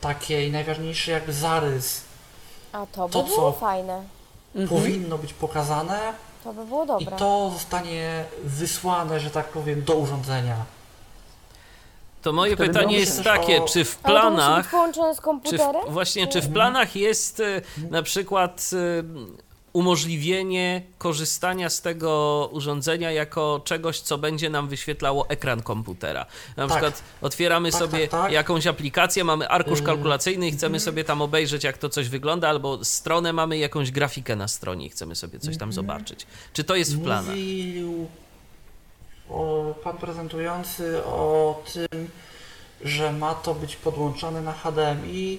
takie 0.01 0.47
i 0.47 0.51
najważniejszy 0.53 1.11
jakby 1.11 1.33
zarys 1.33 2.03
A 2.73 2.87
to 2.87 3.07
by 3.07 3.13
To 3.13 3.23
było 3.23 3.53
co? 3.53 3.59
fajne. 3.59 4.03
Mhm. 4.55 4.81
powinno 4.81 5.19
być 5.19 5.33
pokazane 5.33 6.13
To 6.45 6.53
by 6.53 6.65
było 6.67 6.85
i 6.85 6.87
dobre. 6.87 7.17
to 7.17 7.51
zostanie 7.55 8.25
wysłane, 8.45 9.21
że 9.21 9.31
tak 9.31 9.49
powiem, 9.49 9.85
do 9.85 9.95
urządzenia. 9.95 10.57
To 12.23 12.33
moje 12.33 12.55
Wtedy 12.57 12.69
pytanie 12.69 12.99
jest 12.99 13.23
takie, 13.25 13.63
o- 13.63 13.69
czy 13.69 13.85
w 13.85 13.99
Ale 14.03 14.21
to 14.21 14.31
musi 14.31 14.37
być 14.37 14.45
planach, 14.45 14.71
połączone 14.71 15.15
z 15.15 15.17
czy 15.17 15.21
w, 15.21 15.25
komputerem? 15.25 15.83
właśnie, 15.89 16.27
czy 16.27 16.33
w 16.41 16.45
Mhm. 16.45 16.53
planach 16.55 16.97
jest 16.97 17.41
e, 17.41 17.63
na 17.91 18.03
przykład 18.03 18.71
e, 18.73 19.03
umożliwienie 19.73 20.83
korzystania 20.99 21.71
z 21.71 21.81
tego 21.81 22.49
urządzenia 22.53 23.11
jako 23.13 23.61
czegoś, 23.65 24.01
co 24.01 24.19
będzie 24.19 24.51
nam 24.51 24.69
wyświetlało 24.69 25.29
ekran 25.29 25.63
komputera. 25.63 26.27
Na 26.57 26.63
Tak. 26.63 26.71
przykład 26.71 27.03
otwieramy 27.23 27.71
Tak, 27.71 27.81
sobie 27.81 27.99
tak, 28.09 28.11
tak. 28.23 28.33
jakąś 28.33 28.67
aplikację, 28.67 29.25
mamy 29.25 29.49
arkusz 29.49 29.79
Yy, 29.81 29.87
kalkulacyjny 29.87 30.49
i 30.49 30.53
chcemy 30.53 30.81
sobie 30.81 31.05
tam 31.05 31.23
obejrzeć, 31.23 31.65
jak 31.65 31.79
to 31.79 31.89
coś 31.89 32.09
wygląda, 32.09 32.49
albo 32.49 32.85
stronę 32.85 33.33
mamy 33.33 33.59
jakąś 33.59 33.91
grafikę 33.91 34.37
na 34.37 34.49
stronie 34.49 34.87
i 34.87 34.91
chcemy 34.91 35.17
sobie 35.17 35.39
coś 35.39 35.57
tam 35.57 35.73
zobaczyć. 35.73 36.27
Czy 36.53 36.65
to 36.65 36.77
jest 36.77 36.97
w 36.97 37.03
planach? 37.03 37.27
Mówił 37.37 38.09
o, 39.31 39.75
pan 39.85 39.97
prezentujący 39.99 41.05
o 41.05 41.63
tym, 41.73 42.09
że 42.85 43.13
ma 43.13 43.35
to 43.35 43.55
być 43.55 43.77
podłączone 43.77 44.43
na 44.43 44.53
HDMI 44.53 45.39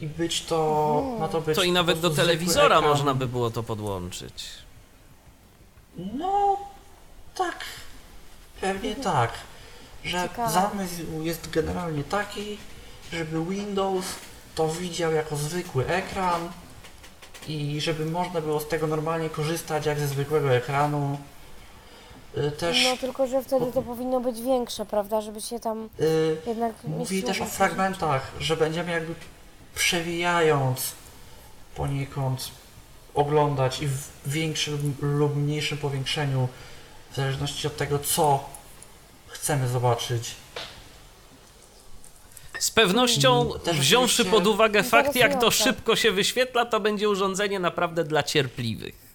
i 0.00 0.06
być 0.06 0.44
to, 0.44 1.02
ma 1.20 1.28
to 1.28 1.40
być 1.40 1.56
To 1.56 1.62
i 1.62 1.72
nawet 1.72 2.00
do 2.00 2.10
telewizora 2.10 2.76
ekran. 2.76 2.90
można 2.90 3.14
by 3.14 3.26
było 3.28 3.50
to 3.50 3.62
podłączyć. 3.62 4.44
No, 5.96 6.56
tak. 7.34 7.64
Pewnie 8.60 8.94
tak. 8.96 9.30
Że 10.04 10.22
Ciekawe. 10.22 10.52
zamysł 10.52 11.22
jest 11.22 11.50
generalnie 11.50 12.04
taki, 12.04 12.58
żeby 13.12 13.44
Windows 13.44 14.04
to 14.54 14.68
widział 14.68 15.12
jako 15.12 15.36
zwykły 15.36 15.86
ekran 15.86 16.48
i 17.48 17.80
żeby 17.80 18.06
można 18.06 18.40
było 18.40 18.60
z 18.60 18.68
tego 18.68 18.86
normalnie 18.86 19.30
korzystać 19.30 19.86
jak 19.86 19.98
ze 20.00 20.06
zwykłego 20.08 20.54
ekranu. 20.54 21.18
Y, 22.36 22.50
Też 22.50 22.84
No 22.84 22.96
tylko, 22.96 23.26
że 23.26 23.42
wtedy 23.42 23.72
to 23.72 23.82
powinno 23.82 24.20
być 24.20 24.40
większe, 24.42 24.86
prawda? 24.86 25.20
Żeby 25.20 25.40
się 25.40 25.60
tam 25.60 25.88
y, 26.00 26.36
jednak 26.46 26.72
mówi 26.84 27.22
też 27.22 27.40
o 27.40 27.44
fragmentach, 27.44 28.32
że 28.40 28.56
będziemy 28.56 28.92
jakby 28.92 29.14
przewijając 29.74 30.92
poniekąd 31.74 32.50
oglądać 33.14 33.82
i 33.82 33.86
w 33.86 34.08
większym 34.26 34.94
lub 35.00 35.36
mniejszym 35.36 35.78
powiększeniu 35.78 36.48
w 37.12 37.16
zależności 37.16 37.66
od 37.66 37.76
tego, 37.76 37.98
co 37.98 38.44
chcemy 39.28 39.68
zobaczyć. 39.68 40.34
Z 42.58 42.70
pewnością, 42.70 43.40
Mm, 43.42 43.60
też 43.60 43.80
wziąwszy 43.80 44.24
pod 44.24 44.46
uwagę 44.46 44.82
fakt, 44.82 45.16
jak 45.16 45.40
to 45.40 45.50
szybko 45.50 45.96
się 45.96 46.12
wyświetla, 46.12 46.64
to 46.64 46.80
będzie 46.80 47.08
urządzenie 47.08 47.58
naprawdę 47.60 48.04
dla 48.04 48.22
cierpliwych. 48.22 49.05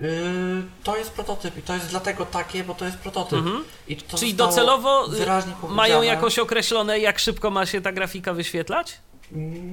Yy, 0.00 0.62
to 0.84 0.96
jest 0.96 1.10
prototyp 1.10 1.56
i 1.56 1.62
to 1.62 1.74
jest 1.74 1.86
dlatego 1.86 2.26
takie, 2.26 2.64
bo 2.64 2.74
to 2.74 2.84
jest 2.84 2.96
prototyp. 2.96 3.38
Mhm. 3.38 3.64
I 3.88 3.96
to 3.96 4.18
Czyli 4.18 4.34
docelowo 4.34 5.08
y, 5.14 5.68
mają 5.68 6.02
jakoś 6.02 6.38
określone, 6.38 6.98
jak 6.98 7.18
szybko 7.18 7.50
ma 7.50 7.66
się 7.66 7.80
ta 7.80 7.92
grafika 7.92 8.34
wyświetlać? 8.34 8.98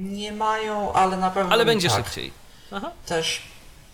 Nie 0.02 0.32
mają, 0.32 0.92
ale 0.92 1.16
na 1.16 1.30
pewno 1.30 1.52
Ale 1.52 1.64
będzie 1.64 1.88
tak. 1.88 1.96
szybciej. 1.96 2.32
Aha. 2.72 2.90
Też 3.06 3.42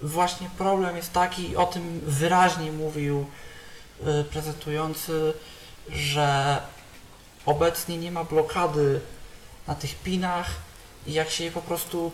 właśnie 0.01 0.51
problem 0.59 0.97
jest 0.97 1.13
taki, 1.13 1.57
o 1.57 1.67
tym 1.67 2.01
wyraźnie 2.07 2.73
mówił 2.73 3.27
y, 4.01 4.25
prezentujący, 4.25 5.33
że 5.89 6.61
obecnie 7.47 7.99
nie 7.99 8.11
ma 8.11 8.25
blokady 8.25 9.01
na 9.67 9.75
tych 9.75 9.95
pinach 9.95 10.51
i 11.07 11.13
jak 11.13 11.31
się 11.31 11.45
je 11.45 11.51
po 11.51 11.63
prostu 11.63 12.13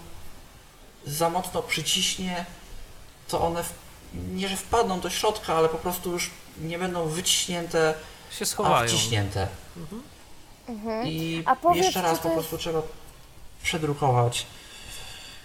za 1.07 1.31
mocno 1.31 1.63
przyciśnie, 1.63 2.45
to 3.29 3.41
one 3.41 3.65
w, 3.65 3.73
nie, 4.15 4.49
że 4.49 4.57
wpadną 4.57 5.01
do 5.01 5.11
środka, 5.11 5.55
ale 5.55 5.69
po 5.69 5.79
prostu 5.79 6.13
już 6.13 6.31
nie 6.61 6.79
będą 6.79 7.09
wyciśnięte, 7.09 7.95
Się 8.31 8.43
a 8.43 8.47
schowają. 8.47 8.89
wciśnięte. 8.89 9.49
Mhm. 9.77 11.07
I 11.07 11.43
A 11.47 11.57
powiedz, 11.57 11.85
jeszcze 11.85 12.03
raz 12.03 12.19
po 12.19 12.29
to 12.29 12.35
prostu 12.35 12.59
trzeba 12.59 12.83
przedrukować, 13.63 14.47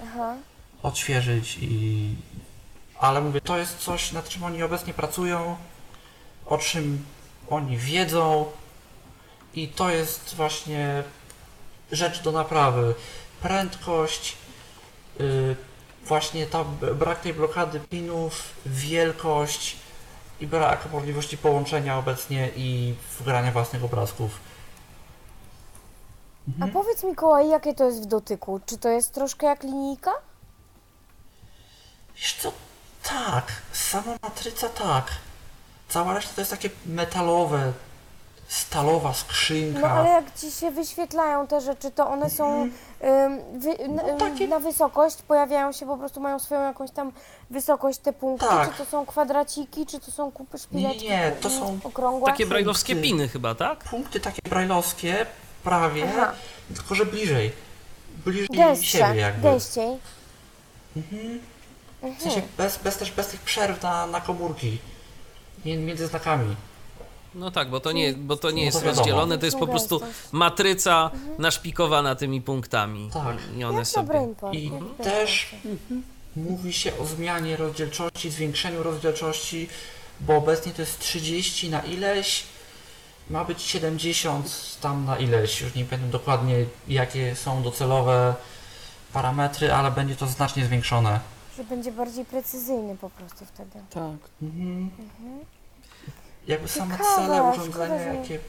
Aha. 0.04 0.36
odświeżyć 0.84 1.58
i... 1.62 2.16
Ale 3.00 3.22
mówię, 3.22 3.42
to 3.42 3.58
jest 3.58 3.78
coś, 3.78 4.12
nad 4.12 4.30
czym 4.30 4.44
oni 4.44 4.64
obecnie 4.64 4.94
pracują, 4.94 5.58
o 6.46 6.58
czym 6.58 7.06
oni 7.50 7.78
wiedzą 7.78 8.46
i 9.54 9.68
to 9.68 9.90
jest 9.90 10.36
właśnie 10.36 11.04
rzecz 11.92 12.22
do 12.22 12.32
naprawy. 12.32 12.96
Prędkość, 13.42 14.38
yy, 15.20 15.56
właśnie 16.06 16.48
ta 16.48 16.64
brak 16.94 17.22
tej 17.22 17.34
blokady 17.34 17.80
pinów, 17.80 18.44
wielkość 18.66 19.78
i 20.40 20.48
brak 20.48 20.92
możliwości 20.92 21.38
połączenia 21.38 21.98
obecnie 21.98 22.50
i 22.56 22.96
wgrania 23.20 23.52
własnych 23.52 23.84
obrazków. 23.84 24.40
A 26.62 26.68
powiedz 26.68 27.04
Mikołaj, 27.04 27.50
jakie 27.50 27.74
to 27.74 27.86
jest 27.86 28.04
w 28.04 28.06
dotyku? 28.06 28.60
Czy 28.66 28.78
to 28.78 28.90
jest 28.90 29.14
troszkę 29.14 29.46
jak 29.48 29.64
linijka? 29.64 30.12
Wiesz 32.16 32.34
co, 32.42 32.52
tak, 33.04 33.52
sama 33.72 34.18
matryca 34.22 34.70
tak. 34.70 35.12
Cała 35.90 36.14
reszta 36.14 36.34
to 36.36 36.42
jest 36.42 36.52
takie 36.52 36.70
metalowe, 36.86 37.74
stalowa 38.48 39.14
skrzynka. 39.14 39.80
No 39.80 39.88
ale 39.88 40.10
jak 40.10 40.36
ci 40.40 40.52
się 40.52 40.72
wyświetlają 40.72 41.48
te 41.48 41.62
rzeczy, 41.62 41.92
to 41.92 42.10
one 42.10 42.30
są 42.30 42.62
ym, 42.64 42.72
wy, 43.60 43.88
na, 43.88 44.04
No, 44.04 44.18
takie- 44.18 44.48
na 44.48 44.60
wysokość, 44.60 45.22
pojawiają 45.22 45.72
się 45.72 45.86
po 45.86 45.98
prostu, 45.98 46.20
mają 46.22 46.40
swoją 46.40 46.62
jakąś 46.62 46.92
tam 46.92 47.12
wysokość 47.50 48.00
te 48.00 48.14
punkty, 48.14 48.48
Tak. 48.48 48.72
czy 48.72 48.78
to 48.78 48.86
są 48.86 49.06
kwadraciki, 49.06 49.86
czy 49.86 50.00
to 50.00 50.12
są 50.12 50.32
kupy 50.32 50.58
szpileczki? 50.58 51.10
Nie, 51.10 51.32
to 51.42 51.50
są 51.50 51.80
okrągłe. 51.84 52.26
Takie 52.32 52.46
brajlowskie 52.46 52.94
punkty. 52.96 53.10
piny 53.10 53.28
chyba, 53.28 53.56
tak? 53.56 53.84
Punkty 53.84 54.20
takie 54.20 54.42
brajlowskie, 54.50 55.26
prawie, 55.64 56.10
Aha. 56.18 56.32
tylko 56.76 56.96
że 56.96 57.06
bliżej. 57.06 57.52
Bliżej 58.26 58.48
Gęstsze, 58.54 58.98
siebie 58.98 59.20
jakby. 59.22 59.42
gęściej. 59.42 59.98
Mhm. 60.98 61.40
W 62.02 62.04
Mhm. 62.04 62.22
sensie 62.22 62.42
bez, 62.58 62.78
bez 62.78 62.98
też 62.98 63.12
bez 63.12 63.28
tych 63.28 63.42
przerw 63.42 63.82
na, 63.84 64.08
na 64.08 64.22
komórki. 64.22 64.78
Mię- 65.66 65.78
Między 65.78 66.08
znakami. 66.08 66.56
No 67.36 67.52
tak, 67.52 67.70
bo 67.70 67.80
to 67.80 67.92
nie, 67.92 68.14
bo 68.14 68.38
to 68.38 68.52
nie 68.52 68.62
No 68.62 68.66
jest 68.66 68.80
to 68.80 68.86
rozdzielone, 68.86 69.38
to 69.38 69.46
jest 69.46 69.58
po 69.58 69.68
prostu 69.68 70.02
matryca 70.32 71.12
naszpikowana 71.40 72.16
tymi 72.16 72.42
punktami. 72.42 73.10
Tak. 73.14 73.38
I 73.58 73.64
one 73.64 73.78
Jak 73.78 73.88
sobie... 73.88 74.28
I 74.52 74.72
też 75.04 75.56
mówi 76.36 76.74
się 76.74 76.98
o 76.98 77.06
zmianie 77.06 77.58
rozdzielczości, 77.58 78.32
zwiększeniu 78.32 78.84
rozdzielczości, 78.84 79.68
bo 80.20 80.36
obecnie 80.36 80.72
to 80.72 80.82
jest 80.82 81.00
30 81.00 81.70
na 81.70 81.82
ileś, 81.82 82.44
ma 83.30 83.46
być 83.46 83.62
70 83.62 84.78
tam 84.82 85.06
na 85.06 85.18
ileś, 85.18 85.62
już 85.62 85.76
nie 85.76 85.86
pamiętam 85.86 86.12
dokładnie 86.12 86.66
jakie 86.88 87.36
są 87.36 87.64
docelowe 87.64 88.36
parametry, 89.14 89.74
ale 89.74 89.92
będzie 89.92 90.16
to 90.16 90.28
znacznie 90.28 90.66
zwiększone. 90.66 91.20
Że 91.58 91.64
będzie 91.64 91.92
bardziej 91.92 92.26
precyzyjny 92.26 92.98
po 92.98 93.10
prostu 93.10 93.46
wtedy. 93.46 93.80
Tak. 93.90 94.30
Mhm. 94.42 94.90
Jakby 96.48 96.68
same 96.68 96.92
Ciekawe, 96.98 97.14
szkoda, 97.14 97.44
urządzenia, 97.54 98.00
że- 98.00 98.16
jakie 98.20 98.40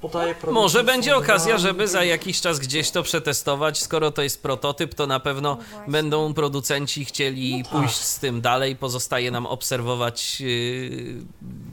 podaje 0.00 0.34
producent 0.34 0.54
Może 0.62 0.78
są 0.78 0.86
będzie 0.86 1.16
okazja, 1.16 1.58
żeby 1.58 1.88
za 1.88 2.04
jakiś 2.04 2.40
czas 2.40 2.58
gdzieś 2.58 2.90
to 2.90 3.02
przetestować. 3.02 3.82
Skoro 3.82 4.10
to 4.10 4.22
jest 4.22 4.42
prototyp, 4.42 4.94
to 4.94 5.06
na 5.06 5.20
pewno 5.20 5.48
No 5.54 5.62
właśnie. 5.70 5.92
będą 5.92 6.34
producenci 6.34 7.04
chcieli 7.04 7.58
No 7.58 7.64
tak. 7.64 7.72
pójść 7.72 7.96
z 7.96 8.18
tym 8.18 8.40
dalej. 8.40 8.76
Pozostaje 8.76 9.30
nam 9.30 9.46
obserwować 9.46 10.40
yy, 10.40 10.48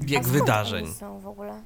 A 0.01 0.03
bieg 0.05 0.23
skąd 0.23 0.37
wydarzeń. 0.39 0.85
Oni 0.85 0.93
są 0.93 1.19
w 1.19 1.27
ogóle? 1.27 1.63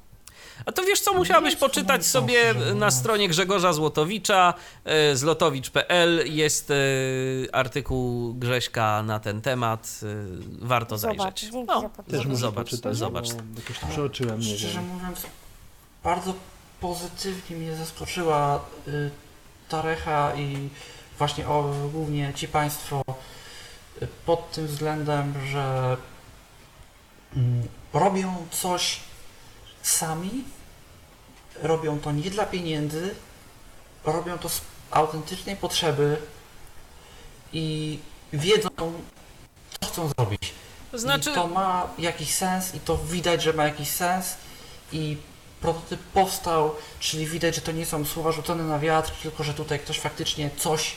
A 0.66 0.72
to 0.72 0.82
wiesz 0.82 1.00
co, 1.00 1.14
musiałabyś 1.14 1.50
jest 1.50 1.60
poczytać 1.60 2.06
sobie 2.06 2.54
na 2.54 2.74
no. 2.74 2.90
stronie 2.90 3.28
Grzegorza 3.28 3.72
Złotowicza, 3.72 4.54
e, 4.84 5.16
zlotowicz.pl 5.16 6.22
jest 6.24 6.70
e, 6.70 6.74
artykuł 7.52 8.34
Grześka 8.34 9.02
na 9.02 9.20
ten 9.20 9.40
temat, 9.40 10.00
e, 10.02 10.06
warto 10.66 10.98
Zobacz, 10.98 11.40
zajrzeć. 11.40 11.66
No, 11.66 11.90
Też 12.10 12.26
zobacz, 12.32 12.70
poczytać, 12.70 12.96
zobacz. 12.96 13.28
jakoś 13.56 13.78
tam 13.78 13.90
przeoczyłem, 13.90 14.40
nie 14.40 14.56
Szczerze 14.56 14.78
wiem. 14.78 14.88
mówiąc, 14.88 15.26
bardzo 16.04 16.34
pozytywnie 16.80 17.56
mnie 17.56 17.76
zaskoczyła 17.76 18.60
y, 18.88 19.10
ta 19.68 19.82
recha 19.82 20.34
i 20.36 20.68
właśnie 21.18 21.48
o, 21.48 21.74
głównie 21.92 22.32
ci 22.34 22.48
Państwo 22.48 23.04
y, 24.02 24.08
pod 24.26 24.52
tym 24.52 24.66
względem, 24.66 25.34
że 25.50 25.96
mm, 27.36 27.62
robią 27.92 28.34
coś 28.50 29.00
sami, 29.88 30.44
robią 31.62 32.00
to 32.00 32.12
nie 32.12 32.30
dla 32.30 32.46
pieniędzy, 32.46 33.14
robią 34.04 34.38
to 34.38 34.48
z 34.48 34.60
autentycznej 34.90 35.56
potrzeby 35.56 36.16
i 37.52 37.98
wiedzą, 38.32 38.68
co 39.80 39.86
chcą 39.86 40.08
zrobić. 40.08 40.52
To 40.90 40.98
znaczy, 40.98 41.30
I 41.30 41.34
to 41.34 41.46
ma 41.46 41.88
jakiś 41.98 42.34
sens 42.34 42.74
i 42.74 42.80
to 42.80 42.96
widać, 42.96 43.42
że 43.42 43.52
ma 43.52 43.64
jakiś 43.64 43.88
sens 43.88 44.36
i 44.92 45.16
prototyp 45.60 46.00
powstał, 46.00 46.74
czyli 47.00 47.26
widać, 47.26 47.54
że 47.54 47.60
to 47.60 47.72
nie 47.72 47.86
są 47.86 48.04
słowa 48.04 48.32
rzucone 48.32 48.64
na 48.64 48.78
wiatr, 48.78 49.12
tylko 49.22 49.44
że 49.44 49.54
tutaj 49.54 49.78
ktoś 49.78 50.00
faktycznie 50.00 50.50
coś 50.56 50.96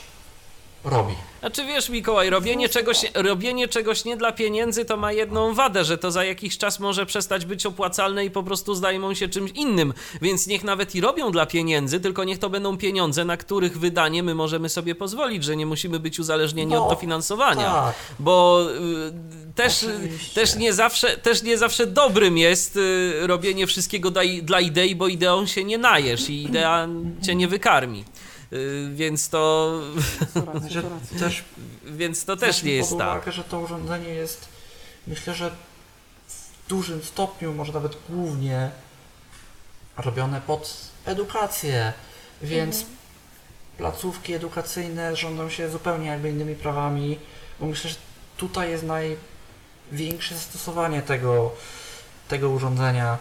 robi. 0.84 1.14
Znaczy 1.40 1.64
wiesz 1.64 1.88
Mikołaj, 1.88 2.30
robienie 2.30 2.68
czegoś, 2.68 3.04
robienie 3.14 3.68
czegoś 3.68 4.04
nie 4.04 4.16
dla 4.16 4.32
pieniędzy 4.32 4.84
to 4.84 4.96
ma 4.96 5.12
jedną 5.12 5.54
wadę, 5.54 5.84
że 5.84 5.98
to 5.98 6.10
za 6.10 6.24
jakiś 6.24 6.58
czas 6.58 6.80
może 6.80 7.06
przestać 7.06 7.46
być 7.46 7.66
opłacalne 7.66 8.24
i 8.24 8.30
po 8.30 8.42
prostu 8.42 8.74
zajmą 8.74 9.14
się 9.14 9.28
czymś 9.28 9.50
innym. 9.50 9.94
Więc 10.22 10.46
niech 10.46 10.64
nawet 10.64 10.94
i 10.94 11.00
robią 11.00 11.30
dla 11.32 11.46
pieniędzy, 11.46 12.00
tylko 12.00 12.24
niech 12.24 12.38
to 12.38 12.50
będą 12.50 12.76
pieniądze, 12.76 13.24
na 13.24 13.36
których 13.36 13.78
wydanie 13.78 14.22
my 14.22 14.34
możemy 14.34 14.68
sobie 14.68 14.94
pozwolić, 14.94 15.44
że 15.44 15.56
nie 15.56 15.66
musimy 15.66 16.00
być 16.00 16.18
uzależnieni 16.20 16.72
No, 16.72 16.84
od 16.86 16.94
dofinansowania. 16.94 17.72
Tak, 17.72 17.94
Bo 18.18 18.66
y, 19.08 19.52
też, 19.54 19.84
Oczywiście. 19.84 20.40
też, 20.40 20.56
nie 20.56 20.72
zawsze, 20.72 21.16
też 21.16 21.42
nie 21.42 21.58
zawsze 21.58 21.86
dobrym 21.86 22.38
jest 22.38 22.76
y, 22.76 23.12
robienie 23.26 23.66
wszystkiego 23.66 24.10
dla, 24.10 24.22
dla 24.42 24.60
idei, 24.60 24.94
bo 24.96 25.08
ideą 25.08 25.46
się 25.46 25.64
nie 25.64 25.78
najesz 25.78 26.30
i 26.30 26.42
idea 26.42 26.88
cię 27.26 27.34
nie 27.34 27.48
wykarmi. 27.48 28.04
Y, 28.52 28.90
więc 28.94 29.28
to, 29.28 29.72
racja, 30.34 30.82
to 30.82 31.18
też 31.24 31.44
więc 31.84 32.24
to 32.24 32.36
też 32.36 32.48
weźmy 32.48 32.68
nie 32.68 32.76
jest 32.76 32.90
pod 32.90 32.98
tak. 32.98 33.16
uwagę, 33.16 33.32
że 33.32 33.44
to 33.44 33.60
urządzenie 33.60 34.08
jest, 34.08 34.48
myślę, 35.06 35.34
że 35.34 35.50
w 36.28 36.68
dużym 36.68 37.02
stopniu, 37.02 37.52
może 37.52 37.72
nawet 37.72 37.96
głównie 38.08 38.70
robione 39.96 40.40
pod 40.40 40.76
edukację, 41.06 41.92
więc 42.42 42.76
Mhm. 42.76 42.96
placówki 43.78 44.34
edukacyjne 44.34 45.16
rządzą 45.16 45.50
się 45.50 45.70
zupełnie 45.70 46.06
jakby 46.06 46.30
innymi 46.30 46.54
prawami, 46.54 47.18
bo 47.60 47.66
myślę, 47.66 47.90
że 47.90 47.96
tutaj 48.36 48.70
jest 48.70 48.84
największe 48.84 50.34
zastosowanie 50.34 51.02
tego, 51.02 51.52
tego 52.28 52.50
urządzenia. 52.50 53.18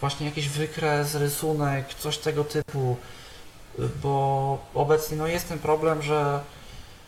Właśnie 0.00 0.26
jakiś 0.26 0.48
wykres, 0.48 1.14
rysunek, 1.14 1.94
coś 1.94 2.18
tego 2.18 2.44
typu, 2.44 2.96
bo 4.02 4.58
obecnie 4.74 5.16
no, 5.16 5.26
jest 5.26 5.48
ten 5.48 5.58
problem, 5.58 6.02
że 6.02 6.40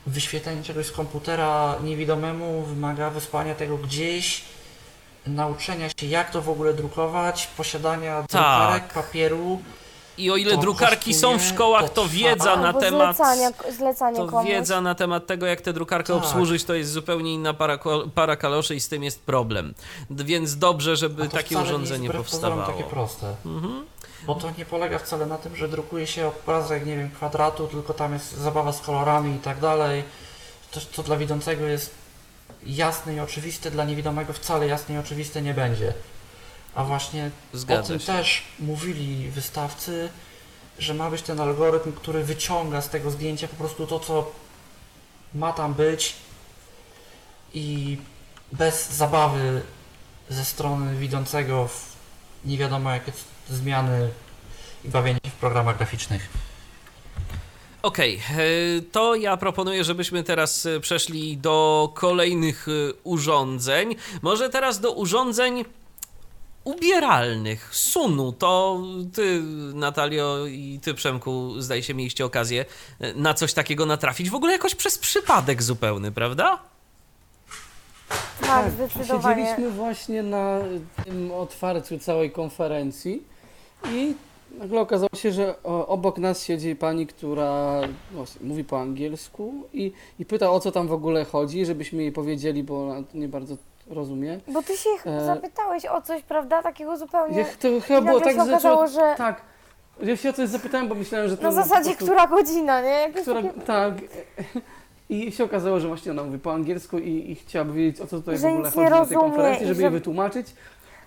wyświetlenie 0.07 0.63
czegoś 0.63 0.87
z 0.87 0.91
komputera 0.93 1.75
niewidomemu 1.85 2.63
wymaga 2.63 3.11
wysłania 3.11 3.55
tego 3.55 3.79
gdzieś, 3.79 4.43
nauczenia 5.27 5.89
się 6.01 6.07
jak 6.07 6.31
to 6.31 6.43
w 6.43 6.49
ogóle 6.49 6.75
drukować, 6.75 7.47
posiadania 7.57 8.23
drukarek, 8.23 8.93
papieru. 8.93 9.61
I 10.19 10.31
o 10.31 10.37
ile 10.37 10.55
To 10.55 10.61
drukarki 10.61 11.15
są 11.15 11.39
w 11.39 11.43
szkołach, 11.43 11.91
to 11.91 12.09
wiedza 12.09 12.57
na 12.57 12.73
temat. 12.73 13.17
zlecania, 13.17 13.51
zlecanie 13.77 14.17
To 14.17 14.27
komuś. 14.27 14.47
wiedza 14.51 14.81
na 14.81 14.95
temat 14.95 15.27
tego, 15.27 15.47
jak 15.47 15.61
tę 15.61 15.73
drukarkę 15.73 16.15
Tak. 16.15 16.23
obsłużyć, 16.25 16.65
to 16.65 16.75
jest 16.75 16.93
zupełnie 16.93 17.35
inna 17.35 17.55
para, 17.55 17.79
para 18.15 18.37
kaloszy 18.37 18.75
i 18.75 18.81
z 18.81 18.89
tym 18.89 19.03
jest 19.05 19.23
problem. 19.23 19.75
Więc 20.11 20.57
dobrze, 20.59 20.97
żeby 20.97 21.29
takie 21.29 21.45
wcale 21.47 21.61
nie 21.61 21.67
urządzenie 21.69 22.05
jest 22.05 22.17
powstawało. 22.17 22.63
takie 22.63 22.85
proste. 22.85 23.35
Mhm. 23.47 23.85
Bo 24.27 24.35
to 24.35 24.51
nie 24.59 24.65
polega 24.65 24.99
wcale 24.99 25.27
na 25.27 25.39
tym, 25.39 25.57
że 25.57 25.69
drukuje 25.69 26.07
się 26.07 26.27
obrazek, 26.27 26.87
nie 26.87 26.97
wiem, 26.97 27.11
kwadratu, 27.11 27.69
tylko 27.69 27.95
tam 27.95 28.13
jest 28.13 28.33
zabawa 28.33 28.73
z 28.73 28.81
kolorami 28.81 29.37
i 29.37 29.39
tak 29.39 29.61
dalej. 29.61 30.05
To, 30.71 30.81
co 30.93 31.03
dla 31.03 31.17
widzącego 31.17 31.67
jest 31.67 31.95
jasne 32.67 33.15
i 33.15 33.21
oczywiste, 33.21 33.71
dla 33.71 33.85
niewidomego 33.85 34.33
wcale 34.33 34.67
jasne 34.67 34.95
i 34.95 34.99
oczywiste 34.99 35.43
nie 35.43 35.55
będzie. 35.55 35.95
A 36.75 36.85
właśnie 36.85 37.31
o 37.55 37.57
Zgadza 37.57 37.89
tym 37.89 38.01
się. 38.01 38.07
też 38.07 38.43
mówili 38.59 39.31
wystawcy, 39.31 40.09
że 40.79 40.95
ma 40.95 41.11
być 41.11 41.23
ten 41.23 41.41
algorytm, 41.41 41.93
który 41.93 42.25
wyciąga 42.25 42.81
z 42.81 42.89
tego 42.89 43.11
zdjęcia 43.11 43.49
po 43.49 43.57
prostu 43.57 43.87
to, 43.87 44.01
co 44.01 44.31
ma 45.35 45.53
tam 45.53 45.75
być 45.75 46.15
i 47.55 47.99
bez 48.53 48.91
zabawy 48.93 49.63
ze 50.29 50.45
strony 50.45 50.97
widzącego 50.97 51.69
w 51.69 51.95
nie 52.45 52.59
wiadomo 52.59 52.91
jakie 52.91 53.13
zmiany 53.51 54.11
i 54.85 54.89
bawienie 54.89 55.21
się 55.25 55.31
w 55.31 55.35
programach 55.35 55.77
graficznych. 55.77 56.29
Okej, 57.85 58.21
e, 58.31 58.83
to 58.93 59.15
ja 59.15 59.37
proponuję, 59.37 59.85
żebyśmy 59.85 60.23
teraz 60.23 60.67
e, 60.67 60.81
przeszli 60.81 61.37
do 61.37 61.91
kolejnych 61.95 62.67
e, 62.69 62.95
urządzeń. 63.03 63.97
Może 64.23 64.51
teraz 64.51 64.81
do 64.81 64.93
urządzeń 64.93 65.65
ubieralnych, 66.65 67.69
sunu. 67.73 68.33
To 68.33 68.83
ty, 69.15 69.43
Natalio, 69.75 70.47
i 70.47 70.81
ty, 70.83 70.95
Przemku, 70.95 71.61
zdaje 71.61 71.83
się, 71.83 71.95
mieliście 71.95 72.25
okazję 72.25 72.65
na 73.15 73.35
coś 73.35 73.53
takiego 73.55 73.87
natrafić. 73.87 74.31
W 74.31 74.35
ogóle 74.35 74.53
jakoś 74.53 74.75
przez 74.75 74.99
przypadek 74.99 75.63
zupełny, 75.63 76.13
prawda? 76.13 76.59
Tak, 78.41 78.71
zdecydowanie. 78.71 79.47
Siedzieliśmy 79.47 79.71
właśnie 79.71 80.23
na 80.23 80.59
tym 81.05 81.33
otwarciu 81.33 81.99
całej 81.99 82.31
konferencji 82.31 83.34
i 83.93 84.15
nagle 84.59 84.81
okazało 84.81 85.09
się, 85.17 85.33
że 85.33 85.63
obok 85.63 86.19
nas 86.19 86.43
siedzi 86.45 86.77
pani, 86.77 87.07
która 87.07 87.81
no, 88.15 88.25
mówi 88.41 88.65
po 88.65 88.81
angielsku 88.81 89.53
i, 89.73 89.93
i 90.19 90.25
pyta 90.27 90.51
o 90.51 90.61
co 90.61 90.73
tam 90.73 90.89
w 90.89 90.93
ogóle 90.93 91.25
chodzi, 91.25 91.67
żebyśmy 91.67 92.03
jej 92.03 92.13
powiedzieli, 92.13 92.63
bo 92.63 92.89
ona 92.89 93.03
nie 93.15 93.29
bardzo 93.29 93.57
rozumie. 93.91 94.41
Bo 94.49 94.63
ty 94.63 94.77
się 94.77 94.91
E, 95.07 95.25
zapytałeś 95.27 95.87
o 95.87 96.03
coś, 96.03 96.23
prawda? 96.23 96.63
Takiego 96.63 96.97
zupełnie. 96.97 97.39
Ja, 97.39 97.45
to 97.61 97.69
chyba 97.81 98.01
było 98.03 98.21
tak, 98.21 98.35
się 98.35 98.43
okazało, 98.43 98.87
że 98.87 99.15
Tak. 99.17 99.41
Ja 100.03 100.17
się 100.17 100.31
o 100.31 100.33
coś 100.33 100.49
zapytałem, 100.49 100.89
bo 100.89 100.95
myślałem, 100.95 101.29
że 101.29 101.37
to 101.37 101.43
na 101.43 101.53
zasadzie, 101.53 101.85
prostu- 101.91 102.05
która 102.05 102.27
godzina, 102.27 102.81
nie? 102.81 102.89
Jakieś 102.89 103.23
która, 103.23 103.43
takie... 103.43 103.61
tak. 103.61 103.95
I 105.09 105.33
się 105.33 105.45
okazało, 105.45 105.81
że 105.81 105.89
właśnie 105.89 106.13
ona 106.13 106.23
mówi 106.25 106.39
po 106.39 106.53
angielsku 106.53 106.99
i, 106.99 107.31
i 107.31 107.35
chciałaby 107.35 107.73
wiedzieć, 107.73 108.01
o 108.01 108.07
co 108.07 108.17
tutaj 108.17 108.37
w 108.37 108.41
Że 108.41 108.49
ogóle 108.49 108.65
nic 108.69 108.77
nie 108.77 108.85
chodzi 108.85 109.01
na 109.01 109.07
tej 109.07 109.17
konferencji, 109.17 109.67
żeby 109.67 109.75
że- 109.77 109.83
jej 109.83 109.91
wytłumaczyć. 109.91 110.47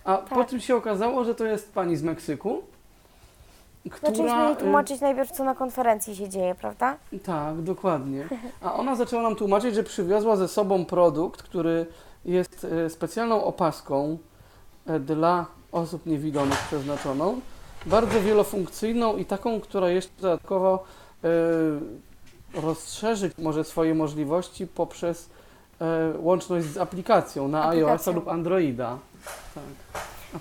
A 0.07 0.17
po 0.17 0.35
Tak. 0.35 0.47
czym 0.49 0.59
się 0.59 0.75
okazało, 0.75 1.23
że 1.23 1.35
to 1.35 1.45
jest 1.45 1.73
pani 1.73 1.95
z 1.97 2.03
Meksyku, 2.03 2.61
która... 3.91 4.11
Zaczęliśmy 4.11 4.43
jej 4.43 4.53
y, 4.53 4.55
tłumaczyć 4.55 5.01
najpierw, 5.01 5.31
co 5.31 5.43
na 5.43 5.55
konferencji 5.55 6.15
się 6.15 6.29
dzieje, 6.29 6.55
prawda? 6.55 6.97
Tak, 7.23 7.61
dokładnie. 7.61 8.27
A 8.61 8.73
ona 8.73 8.95
zaczęła 8.95 9.23
nam 9.23 9.35
tłumaczyć, 9.35 9.75
że 9.75 9.83
przywiozła 9.83 10.35
ze 10.35 10.47
sobą 10.47 10.85
produkt, 10.85 11.43
który 11.43 11.85
jest 12.25 12.67
e, 12.85 12.89
specjalną 12.89 13.43
opaską 13.43 14.17
e, 14.87 14.99
dla 14.99 15.45
osób 15.71 16.05
niewidomych 16.05 16.57
przeznaczoną, 16.67 17.39
bardzo 17.85 18.21
wielofunkcyjną 18.21 19.17
i 19.17 19.25
taką, 19.25 19.61
która 19.61 19.89
jeszcze 19.89 20.21
dodatkowo 20.21 20.83
e, 21.23 21.27
rozszerzy 22.61 23.31
może 23.37 23.63
swoje 23.63 23.95
możliwości 23.95 24.67
poprzez 24.67 25.29
e, 25.81 26.13
łączność 26.19 26.65
z 26.65 26.77
aplikacją 26.77 27.47
na 27.47 27.63
Aplikacją. 27.63 27.89
iOS-a 27.89 28.11
lub 28.11 28.27
Androida. 28.27 28.97
Tak. 29.55 29.63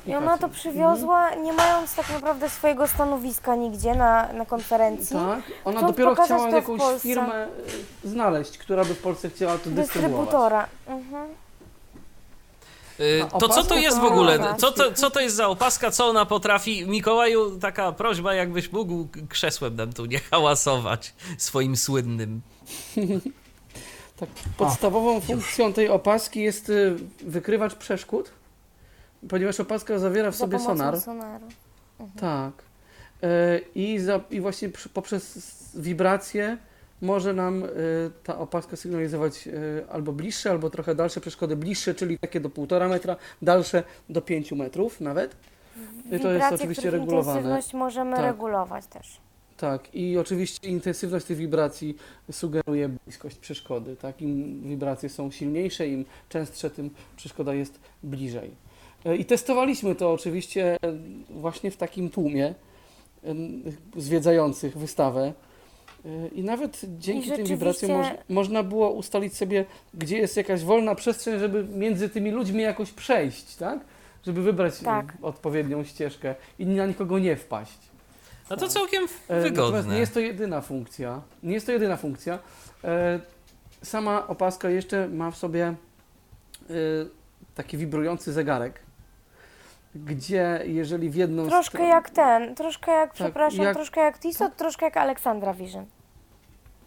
I 0.06 0.14
ona 0.14 0.38
to 0.38 0.48
przywiozła, 0.48 1.34
nie 1.34 1.52
mając 1.52 1.94
tak 1.94 2.10
naprawdę 2.10 2.50
swojego 2.50 2.88
stanowiska 2.88 3.54
nigdzie 3.56 3.94
na, 3.94 4.32
na 4.32 4.46
konferencji. 4.46 5.16
Tak, 5.16 5.42
ona 5.64 5.78
Chcąc 5.78 5.92
dopiero 5.92 6.14
chciała 6.24 6.48
jakąś 6.48 6.80
Polsce. 6.80 7.00
firmę 7.08 7.34
e, 8.04 8.08
znaleźć, 8.08 8.58
która 8.58 8.84
by 8.84 8.94
w 8.94 8.98
Polsce 8.98 9.30
chciała 9.30 9.52
to 9.58 9.70
dystrybuować. 9.70 9.86
Dystrybutora. 9.86 10.66
Mhm. 10.86 11.28
Y, 13.00 13.24
To 13.40 13.48
co 13.48 13.62
to 13.64 13.74
jest 13.74 13.98
w 13.98 14.04
ogóle? 14.04 14.54
Co 14.58 14.72
to, 14.72 14.92
co 14.92 15.10
to 15.10 15.20
jest 15.20 15.36
za 15.36 15.48
opaska? 15.48 15.90
Co 15.90 16.06
ona 16.06 16.24
potrafi? 16.26 16.86
Mikołaju, 16.86 17.58
taka 17.58 17.92
prośba, 17.92 18.34
jakbyś 18.34 18.72
mógł 18.72 19.06
krzesłem 19.28 19.76
nam 19.76 19.92
tu 19.92 20.06
nie 20.06 20.18
hałasować 20.18 21.14
swoim 21.38 21.76
słynnym. 21.76 22.40
Tak, 24.16 24.28
podstawową 24.56 25.20
funkcją 25.20 25.72
tej 25.72 25.88
opaski 25.88 26.40
jest 26.42 26.68
y, 26.68 26.96
wykrywacz 27.20 27.74
przeszkód, 27.74 28.30
ponieważ 29.28 29.60
opaska 29.60 29.98
zawiera 29.98 30.30
w 30.30 30.36
sobie 30.36 30.58
sonar. 30.58 31.00
sonaru. 31.00 31.46
Tak. 32.20 32.52
E, 33.22 33.60
I, 33.74 33.98
za, 33.98 34.20
I 34.30 34.40
właśnie 34.40 34.68
poprzez 34.94 35.38
wibracje 35.74 36.58
może 37.02 37.32
nam 37.32 37.64
y, 37.64 37.68
ta 38.24 38.38
opaska 38.38 38.76
sygnalizować 38.76 39.46
y, 39.46 39.84
albo 39.90 40.12
bliższe, 40.12 40.50
albo 40.50 40.70
trochę 40.70 40.94
dalsze 40.94 41.20
przeszkody. 41.20 41.56
Bliższe, 41.56 41.94
czyli 41.94 42.18
takie 42.18 42.40
do 42.40 42.48
1,5 42.48 42.88
metra, 42.88 43.16
dalsze 43.42 43.82
do 44.08 44.22
5 44.22 44.52
metrów 44.52 45.00
nawet. 45.00 45.36
to 46.10 46.14
jest 46.14 46.24
Wibracje, 46.24 46.54
oczywiście 46.56 46.90
regulowane. 46.90 47.40
intensywność 47.40 47.74
możemy 47.74 48.16
Tak. 48.16 48.24
regulować 48.24 48.86
też. 48.86 49.20
Tak, 49.56 49.94
i 49.94 50.18
oczywiście 50.18 50.68
intensywność 50.68 51.26
tych 51.26 51.36
wibracji 51.36 51.96
sugeruje 52.32 52.88
bliskość 52.88 53.36
przeszkody. 53.38 53.96
Tak? 53.96 54.22
Im 54.22 54.62
wibracje 54.62 55.08
są 55.08 55.30
silniejsze, 55.30 55.88
im 55.88 56.04
częstsze, 56.28 56.70
tym 56.70 56.90
przeszkoda 57.16 57.54
jest 57.54 57.80
bliżej. 58.02 58.50
I 59.14 59.24
testowaliśmy 59.24 59.94
to 59.94 60.12
oczywiście 60.12 60.76
e, 60.76 60.76
właśnie 61.30 61.70
w 61.70 61.76
takim 61.76 62.10
tłumie 62.10 62.54
e, 63.24 63.34
zwiedzających 63.96 64.78
wystawę. 64.78 65.32
E, 66.04 66.28
I 66.28 66.42
nawet 66.42 66.80
dzięki 66.98 67.30
tym 67.32 67.46
wibracjom 67.46 67.90
moż, 67.92 68.06
można 68.28 68.62
było 68.62 68.90
ustalić 68.90 69.36
sobie, 69.36 69.64
gdzie 69.94 70.18
jest 70.18 70.36
jakaś 70.36 70.62
wolna 70.62 70.94
przestrzeń, 70.94 71.38
żeby 71.38 71.64
między 71.64 72.08
tymi 72.08 72.30
ludźmi 72.30 72.62
jakoś 72.62 72.92
przejść, 72.92 73.56
tak? 73.56 73.80
Żeby 74.26 74.42
wybrać 74.42 74.78
Tak. 74.78 75.12
odpowiednią 75.22 75.84
ścieżkę 75.84 76.34
i 76.58 76.66
na 76.66 76.86
nikogo 76.86 77.18
nie 77.18 77.36
wpaść. 77.36 77.78
No 78.50 78.56
to 78.56 78.68
całkiem 78.68 79.02
Natomiast 79.02 79.48
wygodne. 79.48 79.94
nie 79.94 80.00
jest 80.00 80.14
to 80.14 80.20
jedyna 80.20 80.60
funkcja. 80.60 81.22
Nie 81.42 81.54
jest 81.54 81.66
to 81.66 81.72
jedyna 81.72 81.96
funkcja. 81.96 82.38
Sama 83.82 84.26
opaska 84.26 84.70
jeszcze 84.70 85.08
ma 85.08 85.30
w 85.30 85.36
sobie 85.36 85.74
taki 87.54 87.76
wibrujący 87.76 88.32
zegarek, 88.32 88.80
gdzie 90.04 90.62
jeżeli 90.66 91.10
w 91.10 91.14
jedną 91.14 91.46
Troszkę 91.48 91.78
stronę- 91.78 91.88
jak 91.88 92.10
ten, 92.10 92.54
troszkę 92.54 92.92
jak, 92.92 93.08
Tak, 93.08 93.14
przepraszam, 93.14 93.64
jak- 93.64 93.76
troszkę 93.76 94.00
jak 94.00 94.18
Tissot, 94.18 94.56
troszkę 94.56 94.84
jak 94.86 94.96
Aleksandra 94.96 95.54
Vision. 95.54 95.84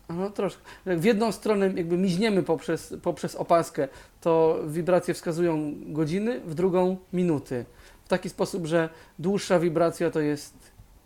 No 0.09 0.29
troszkę. 0.29 0.61
Jak 0.85 0.99
w 0.99 1.03
jedną 1.03 1.31
stronę 1.31 1.65
jakby 1.75 1.97
miźniemy 1.97 2.43
poprzez, 2.43 2.93
poprzez 3.03 3.35
opaskę, 3.35 3.87
to 4.21 4.59
wibracje 4.67 5.13
wskazują 5.13 5.73
godziny, 5.85 6.39
w 6.39 6.53
drugą 6.55 6.97
minuty. 7.13 7.65
W 8.05 8.07
taki 8.07 8.29
sposób, 8.29 8.65
że 8.65 8.89
dłuższa 9.19 9.59
wibracja 9.59 10.11
to 10.11 10.19
jest 10.19 10.53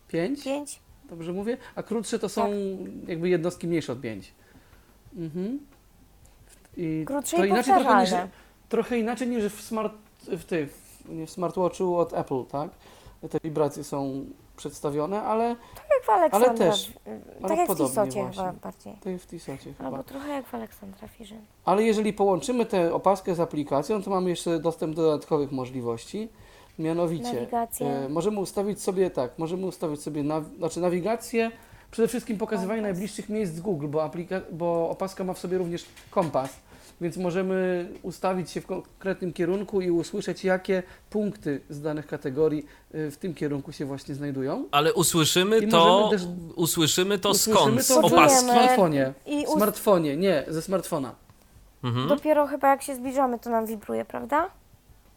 5, 0.08 0.44
Pięć. 0.44 0.80
dobrze 1.10 1.34
mówię? 1.34 1.58
A 1.76 1.84
krótsze 1.84 2.20
to 2.20 2.30
są 2.30 2.52
jakby 3.08 3.30
jednostki 3.30 3.68
mniejsze 3.68 3.94
od 3.94 4.02
5. 4.02 4.34
Mhm. 5.18 5.60
I 6.78 7.04
Krótsze 7.08 7.38
to 7.38 7.46
i 7.46 7.50
inaczej 7.50 7.74
trochę 7.74 8.02
niż, 8.02 8.12
trochę 8.70 8.98
inaczej 9.00 9.28
niż 9.28 9.44
w, 9.46 9.62
smart, 9.62 9.94
w, 10.28 10.44
tych, 10.46 10.83
w, 11.06 11.30
smartwatchu 11.30 11.98
od 11.98 12.14
Apple, 12.14 12.46
tak? 12.46 12.70
Te 13.30 13.38
wibracje 13.44 13.84
są 13.84 14.26
przedstawione, 14.56 15.22
ale 15.22 15.56
Tak 15.76 15.86
jak 15.96 16.06
w 16.06 16.10
Aleksandra. 16.10 16.54
też, 16.54 16.94
tak 17.42 17.52
ale 17.52 17.56
jak 17.56 17.72
w 17.72 17.76
właśnie. 17.78 18.30
chyba 18.32 18.54
bardziej. 18.54 18.94
to 19.04 19.10
w 19.20 19.28
Tisocie 19.28 19.74
chyba. 19.74 19.90
Albo 19.90 20.04
trochę 20.04 20.30
jak 20.30 20.46
w 20.48 20.54
Aleksandra 20.56 21.08
Vision. 21.20 21.38
Ale 21.66 21.84
jeżeli 21.84 22.14
połączymy 22.14 22.66
tę 22.66 22.94
opaskę 22.94 23.36
z 23.36 23.40
aplikacją, 23.40 24.04
to 24.04 24.10
mamy 24.10 24.30
jeszcze 24.30 24.60
dostęp 24.60 24.96
do 24.96 25.02
dodatkowych 25.02 25.52
możliwości. 25.52 26.30
Mianowicie 26.80 27.34
Nawigację. 27.34 27.88
e, 27.88 28.10
możemy 28.10 28.40
ustawić 28.40 28.82
sobie 28.82 29.10
tak, 29.10 29.40
możemy 29.40 29.66
ustawić 29.66 30.02
sobie 30.02 30.24
naw, 30.24 30.44
znaczy 30.58 30.80
nawigację, 30.80 31.52
przede 31.92 32.08
wszystkim 32.08 32.38
pokazywanie 32.38 32.82
Kompas. 32.82 32.94
najbliższych 32.94 33.30
miejsc 33.30 33.54
z 33.54 33.62
Google, 33.62 33.88
bo, 33.88 34.00
aplika- 34.00 34.42
bo 34.52 34.90
opaska 34.90 35.24
ma 35.24 35.34
w 35.34 35.40
sobie 35.40 35.58
również 35.58 35.86
kompas, 36.12 36.50
więc 37.04 37.18
możemy 37.18 37.90
ustawić 38.02 38.52
się 38.52 38.62
w 38.62 38.66
konkretnym 38.66 39.34
kierunku 39.34 39.82
i 39.82 39.92
usłyszeć, 39.92 40.44
jakie 40.44 40.84
punkty 41.10 41.62
z 41.70 41.82
danych 41.82 42.08
kategorii 42.08 42.66
e, 42.94 43.12
w 43.12 43.18
tym 43.18 43.34
kierunku 43.34 43.72
się 43.72 43.86
właśnie 43.86 44.16
znajdują. 44.16 44.66
Ale 44.72 44.94
usłyszymy 44.94 45.58
I 45.60 45.68
to, 45.68 46.08
też- 46.12 46.22
usłyszymy 46.56 47.20
to 47.20 47.30
Usłyszymy 47.30 47.56
skąd? 47.58 47.82
Z 47.82 47.88
to 47.88 48.02
Poczujemy. 48.02 48.26
opaski? 48.26 48.46
smartfonie. 48.46 49.14
I 49.26 49.46
us- 49.46 49.54
smartfonie, 49.58 50.18
nie, 50.18 50.44
ze 50.48 50.62
smartfona. 50.62 51.16
Mhm. 51.84 52.08
dopiero 52.08 52.48
chyba 52.48 52.70
jak 52.70 52.82
się 52.84 52.96
zbliżamy, 52.96 53.40
to 53.40 53.50
nam 53.50 53.66
wibruje, 53.66 54.06
prawda? 54.06 54.50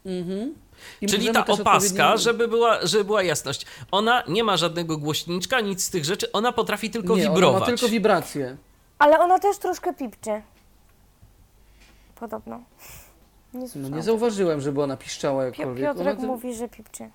Mhm. 0.07 0.55
I 1.01 1.07
Czyli 1.07 1.31
ta 1.33 1.47
opaska, 1.47 1.79
odpowiednio- 1.79 2.19
żeby 2.19 2.49
była, 2.49 2.79
żeby 2.87 3.05
była 3.05 3.23
jasność, 3.23 3.67
ona 3.91 4.23
nie 4.29 4.45
ma 4.45 4.57
żadnego 4.57 4.99
głośniczka, 4.99 5.61
nic 5.61 5.85
z 5.85 5.91
tych 5.91 6.05
rzeczy, 6.05 6.33
ona 6.33 6.53
potrafi 6.53 6.91
tylko 6.91 7.17
nie, 7.17 7.23
wibrować. 7.23 7.45
Ona 7.49 7.61
ma 7.61 7.67
tylko 7.67 7.89
wibracje. 7.89 8.57
Ale 8.99 9.19
ona 9.19 9.39
też 9.39 9.59
troszkę 9.59 9.95
pipczy. 9.95 10.43
Podobno. 12.21 12.61
Nie 13.55 13.61
No 13.61 13.69
słyszałam. 13.69 13.97
nie 13.97 14.03
zauważyłem, 14.03 14.61
żeby 14.61 14.83
ona 14.83 14.97
piszczała 14.97 15.43
Pi- 15.43 15.47
jakkolwiek. 15.61 15.85
Piotrek 15.87 16.21
ty- 16.21 16.27
mówi, 16.27 16.55
że 16.55 16.69
pipczy. 16.69 17.11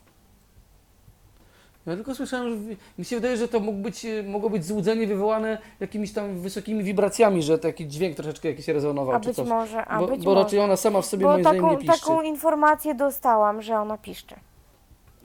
Ja 1.86 1.96
tylko 1.96 2.16
słyszałem, 2.16 2.50
że 2.50 2.56
wi- 2.70 2.78
mi 3.00 3.06
się 3.06 3.16
wydaje, 3.16 3.38
że 3.38 3.48
to 3.48 3.60
mógł 3.60 3.78
być, 3.80 4.06
e, 4.06 4.24
mogło 4.24 4.50
być 4.50 4.66
złudzenie 4.66 5.08
wywołane 5.08 5.58
jakimiś 5.80 6.14
tam 6.14 6.40
wysokimi 6.40 6.84
wibracjami, 6.84 7.44
że 7.44 7.58
taki 7.60 7.88
dźwięk 7.88 8.16
troszeczkę 8.16 8.50
jakiś 8.50 8.68
rezonował 8.68 9.16
A 9.16 9.20
czy 9.20 9.28
być 9.28 9.36
coś. 9.36 9.48
może, 9.48 9.86
a 9.86 10.00
bo 10.00 10.08
być 10.08 10.24
bo 10.24 10.32
może. 10.32 10.44
raczej 10.44 10.60
ona 10.60 10.76
sama 10.76 11.02
w 11.02 11.06
sobie 11.06 11.24
Bo 11.26 11.32
moim 11.32 11.44
zdaniem 11.44 11.62
taką, 11.62 11.74
nie 11.74 11.78
piszczy. 11.80 12.00
taką 12.00 12.22
informację 12.22 12.96
dostałam, 12.96 13.62
że 13.62 13.80
ona 13.80 13.98
piszczy. 13.98 14.36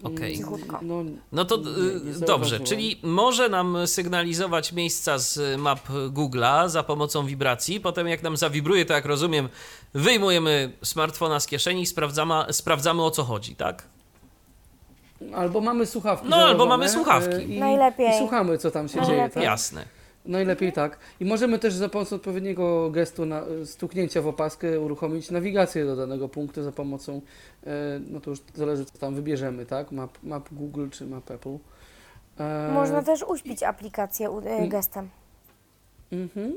Okej. 0.02 0.36
Cichutko. 0.36 0.78
No, 0.82 1.04
No 1.32 1.44
to 1.44 1.56
Nie, 1.56 1.62
nie 1.64 1.70
y, 1.70 2.00
dobrze, 2.00 2.26
zauważyłem. 2.26 2.64
czyli 2.64 3.00
może 3.02 3.48
nam 3.48 3.76
sygnalizować 3.86 4.72
miejsca 4.72 5.18
z 5.18 5.60
map 5.60 5.88
Google'a 5.88 6.68
za 6.68 6.82
pomocą 6.82 7.26
wibracji. 7.26 7.80
Potem 7.80 8.08
jak 8.08 8.22
nam 8.22 8.36
zawibruje, 8.36 8.84
to 8.84 8.92
jak 8.94 9.04
rozumiem, 9.04 9.48
wyjmujemy 9.94 10.72
smartfona 10.82 11.40
z 11.40 11.46
kieszeni 11.46 11.82
i 11.82 11.86
sprawdzamy, 11.86 12.34
sprawdzamy 12.50 13.02
o 13.02 13.10
co 13.10 13.24
chodzi, 13.24 13.56
tak? 13.56 13.82
albo 15.34 15.60
mamy 15.60 15.86
słuchawki 15.86 16.28
No, 16.28 16.36
albo 16.36 16.66
mamy 16.66 16.88
słuchawki. 16.88 17.34
e, 17.34 17.42
I, 17.42 17.58
Najlepiej. 17.58 18.10
I 18.10 18.18
słuchamy, 18.18 18.58
co 18.58 18.70
tam 18.70 18.88
się 18.88 18.96
Najlepiej. 18.96 19.18
dzieje. 19.20 19.30
Tak? 19.34 19.42
Jasne. 19.42 19.84
Najlepiej 20.26 20.72
tak. 20.72 20.98
I 21.20 21.24
możemy 21.24 21.58
też 21.58 21.74
za 21.74 21.88
pomocą 21.88 22.16
odpowiedniego 22.16 22.90
gestu 22.90 23.26
na, 23.26 23.42
stuknięcia 23.64 24.22
w 24.22 24.26
opaskę 24.26 24.80
uruchomić 24.80 25.30
nawigację 25.30 25.84
do 25.84 25.96
danego 25.96 26.28
punktu 26.28 26.62
za 26.62 26.72
pomocą, 26.72 27.20
e, 27.66 28.00
no 28.10 28.20
to 28.20 28.30
już 28.30 28.38
zależy 28.54 28.84
co 28.84 28.98
tam 28.98 29.14
wybierzemy, 29.14 29.66
tak? 29.66 29.92
Map, 29.92 30.18
map 30.22 30.48
Google 30.52 30.88
czy 30.90 31.06
map 31.06 31.30
Apple. 31.30 31.58
E, 32.38 32.70
Można 32.74 33.02
też 33.02 33.22
uśpić 33.22 33.62
aplikację 33.62 34.28
y, 34.64 34.68
gestem. 34.68 35.08
Mhm. 36.12 36.54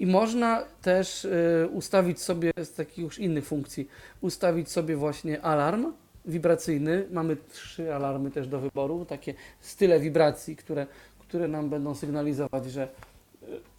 I 0.00 0.06
można 0.06 0.64
też 0.82 1.24
e, 1.24 1.68
ustawić 1.68 2.20
sobie 2.20 2.52
z 2.64 2.74
takich 2.74 2.98
już 2.98 3.18
innych 3.18 3.46
funkcji, 3.46 3.88
ustawić 4.20 4.70
sobie 4.70 4.96
właśnie 4.96 5.42
alarm 5.42 5.92
wibracyjny. 6.24 7.06
Mamy 7.10 7.36
trzy 7.36 7.94
alarmy 7.94 8.30
też 8.30 8.48
do 8.48 8.60
wyboru, 8.60 9.04
takie 9.04 9.34
style 9.60 10.00
wibracji, 10.00 10.56
które, 10.56 10.86
które 11.32 11.48
nam 11.48 11.68
będą 11.68 11.94
sygnalizować, 11.94 12.64
że, 12.64 12.88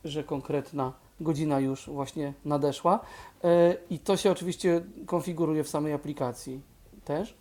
że 0.06 0.24
konkretna 0.24 0.94
godzina 1.22 1.60
już 1.60 1.90
właśnie 1.90 2.34
nadeszła. 2.46 3.00
E, 3.44 3.76
I 3.90 4.00
to 4.00 4.18
się 4.18 4.32
oczywiście 4.32 4.82
konfiguruje 5.06 5.64
w 5.64 5.70
samej 5.70 5.94
aplikacji 5.94 6.62
też. 7.06 7.38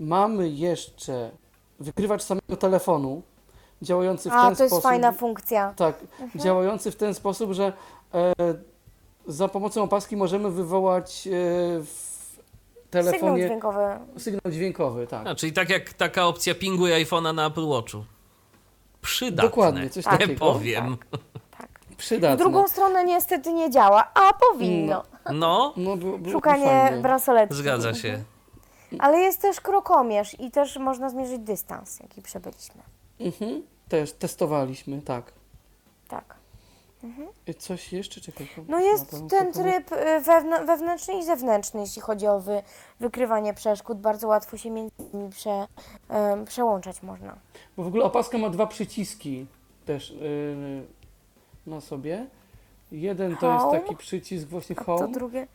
Mamy 0.00 0.48
jeszcze 0.48 1.30
wykrywacz 1.80 2.22
samego 2.22 2.56
telefonu, 2.56 3.22
działający 3.82 4.30
w 4.30 4.32
A, 4.32 4.46
ten 4.46 4.56
to 4.56 4.62
jest 4.62 4.72
sposób. 4.74 4.82
fajna 4.82 5.12
funkcja. 5.12 5.74
Tak, 5.76 5.96
działający 6.36 6.90
w 6.90 6.96
ten 6.96 7.14
sposób, 7.14 7.52
że 7.52 7.72
e, 8.14 8.32
za 9.26 9.48
pomocą 9.48 9.82
opaski 9.82 10.16
możemy 10.16 10.50
wywołać 10.50 11.26
e, 11.26 11.30
w 11.80 11.88
Sygnał 12.90 13.04
telefonie 13.12 13.46
dźwiękowy. 13.46 13.80
sygnał 14.18 14.52
dźwiękowy, 14.52 15.06
tak. 15.06 15.26
A, 15.26 15.34
czyli 15.34 15.52
tak 15.52 15.70
jak 15.70 15.92
taka 15.92 16.26
opcja 16.26 16.54
pinguje 16.54 17.04
iPhone'a 17.04 17.34
na 17.34 17.46
Apple 17.46 17.66
Watchu. 17.66 18.04
Przydatne. 19.04 19.48
Dokładnie, 19.50 19.90
coś 19.90 20.06
nie 20.12 20.12
takiego. 20.12 20.38
powiem. 20.52 20.96
Tak. 21.58 21.68
W 21.90 21.96
Przydatne. 21.96 22.36
drugą 22.36 22.68
stronę 22.68 23.04
niestety 23.04 23.52
nie 23.52 23.70
działa, 23.70 24.10
a 24.14 24.32
powinno. 24.32 25.02
No, 25.32 25.74
no, 25.76 25.96
było, 25.96 26.18
było 26.18 26.32
Szukanie 26.32 26.66
fajnie. 26.66 27.02
bransoletu. 27.02 27.54
zgadza 27.54 27.94
się. 27.94 28.22
Ale 28.98 29.18
jest 29.20 29.42
też 29.42 29.60
krokomierz 29.60 30.40
i 30.40 30.50
też 30.50 30.76
można 30.76 31.08
zmierzyć 31.10 31.38
dystans, 31.38 32.00
jaki 32.00 32.22
przebyliśmy. 32.22 32.82
Mhm. 33.20 33.62
Też 33.88 34.12
testowaliśmy, 34.12 35.02
tak. 35.02 35.32
Tak. 36.08 36.34
I 37.46 37.54
Coś 37.54 37.92
jeszcze? 37.92 38.20
Czekaj. 38.20 38.46
No 38.68 38.80
jest 38.80 39.10
ten 39.30 39.52
tryb 39.52 39.92
y, 39.92 39.96
wewn- 40.20 40.66
wewnętrzny 40.66 41.18
i 41.18 41.24
zewnętrzny, 41.24 41.80
jeśli 41.80 42.02
chodzi 42.02 42.26
o 42.26 42.40
wy- 42.40 42.62
wykrywanie 43.00 43.54
przeszkód. 43.54 44.00
Bardzo 44.00 44.28
łatwo 44.28 44.56
się 44.56 44.70
między 44.70 44.92
nimi 45.14 45.30
prze, 45.30 45.66
przełączać 46.46 47.02
można. 47.02 47.36
Bo 47.76 47.82
w 47.82 47.86
ogóle 47.86 48.04
opaska 48.04 48.38
ma 48.38 48.50
dwa 48.50 48.66
przyciski 48.66 49.46
też 49.86 50.10
yy, 50.10 50.86
na 51.66 51.80
sobie. 51.80 52.26
Jeden 52.92 53.36
to 53.36 53.52
jest 53.52 53.64
Home, 53.64 53.80
taki 53.80 53.96
przycisk 53.96 54.48
właśnie 54.48 54.76
A 54.78 54.84
home, 54.84 55.08
drugie? 55.12 55.46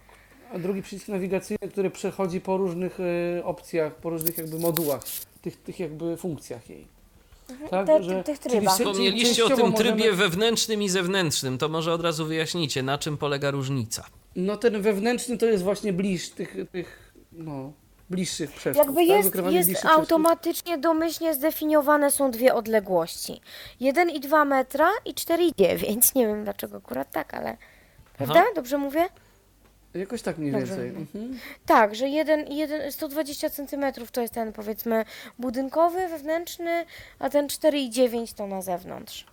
a 0.54 0.60
drugi 0.60 0.82
przycisk 0.82 1.08
nawigacyjny, 1.08 1.68
który 1.72 1.90
przechodzi 1.90 2.42
po 2.42 2.58
różnych 2.58 3.00
y, 3.00 3.42
opcjach, 3.46 3.96
po 3.96 4.10
różnych 4.10 4.38
jakby 4.38 4.60
modułach, 4.60 5.02
tych, 5.42 5.58
tych 5.64 5.80
jakby 5.80 6.18
funkcjach 6.18 6.70
jej. 6.70 6.88
Tak, 7.70 7.88
Te- 7.88 8.24
tych 8.24 8.40
czyli 8.40 8.52
trybach. 8.52 8.76
Wspomnieliście 8.78 9.46
o 9.46 9.50
tym 9.50 9.74
trybie 9.74 9.92
możemy- 9.96 10.14
wewnętrznym 10.18 10.82
i 10.82 10.90
zewnętrznym. 10.90 11.58
To 11.58 11.70
może 11.70 11.94
od 11.94 12.02
razu 12.02 12.26
wyjaśnijcie, 12.26 12.84
na 12.84 12.98
czym 12.98 13.18
polega 13.18 13.52
różnica. 13.52 14.06
No 14.36 14.58
ten 14.58 14.82
wewnętrzny 14.82 15.38
to 15.38 15.46
jest 15.46 15.64
właśnie 15.64 15.94
bliż 15.94 16.30
tych, 16.30 16.56
tych 16.72 17.14
no, 17.32 17.72
bliższych 18.10 18.52
przeszkód. 18.52 18.86
Jakby 18.86 19.00
tak? 19.02 19.08
jest, 19.08 19.28
Wykrywanie 19.28 19.58
jest 19.58 19.70
bliższych 19.70 19.86
przeszkód. 19.90 20.00
automatycznie 20.12 20.78
domyślnie 20.78 21.34
zdefiniowane 21.34 22.12
są 22.12 22.32
dwie 22.32 22.54
odległości. 22.54 23.42
1,2 23.82 24.46
metra 24.46 24.90
i 25.06 25.14
4,9. 25.14 26.16
Nie 26.16 26.28
wiem 26.28 26.44
dlaczego 26.44 26.78
akurat 26.78 27.12
tak, 27.12 27.34
ale... 27.34 27.58
Prawda? 28.18 28.44
Dobrze 28.56 28.78
mówię? 28.78 29.10
Jakoś 29.94 30.22
tak 30.22 30.38
mniej 30.38 30.52
Dobrze 30.52 30.66
więcej. 30.66 30.90
Mhm. 30.90 31.40
Tak, 31.66 31.96
że 31.96 32.10
jeden, 32.10 32.52
jeden, 32.52 32.92
120 32.92 33.50
cm 33.50 33.84
to 34.12 34.22
jest 34.22 34.34
ten 34.34 34.54
powiedzmy 34.54 35.06
budynkowy, 35.40 36.08
wewnętrzny, 36.08 36.86
a 37.20 37.30
ten 37.30 37.48
4,9 37.48 38.34
to 38.34 38.48
na 38.48 38.62
zewnątrz. 38.62 39.26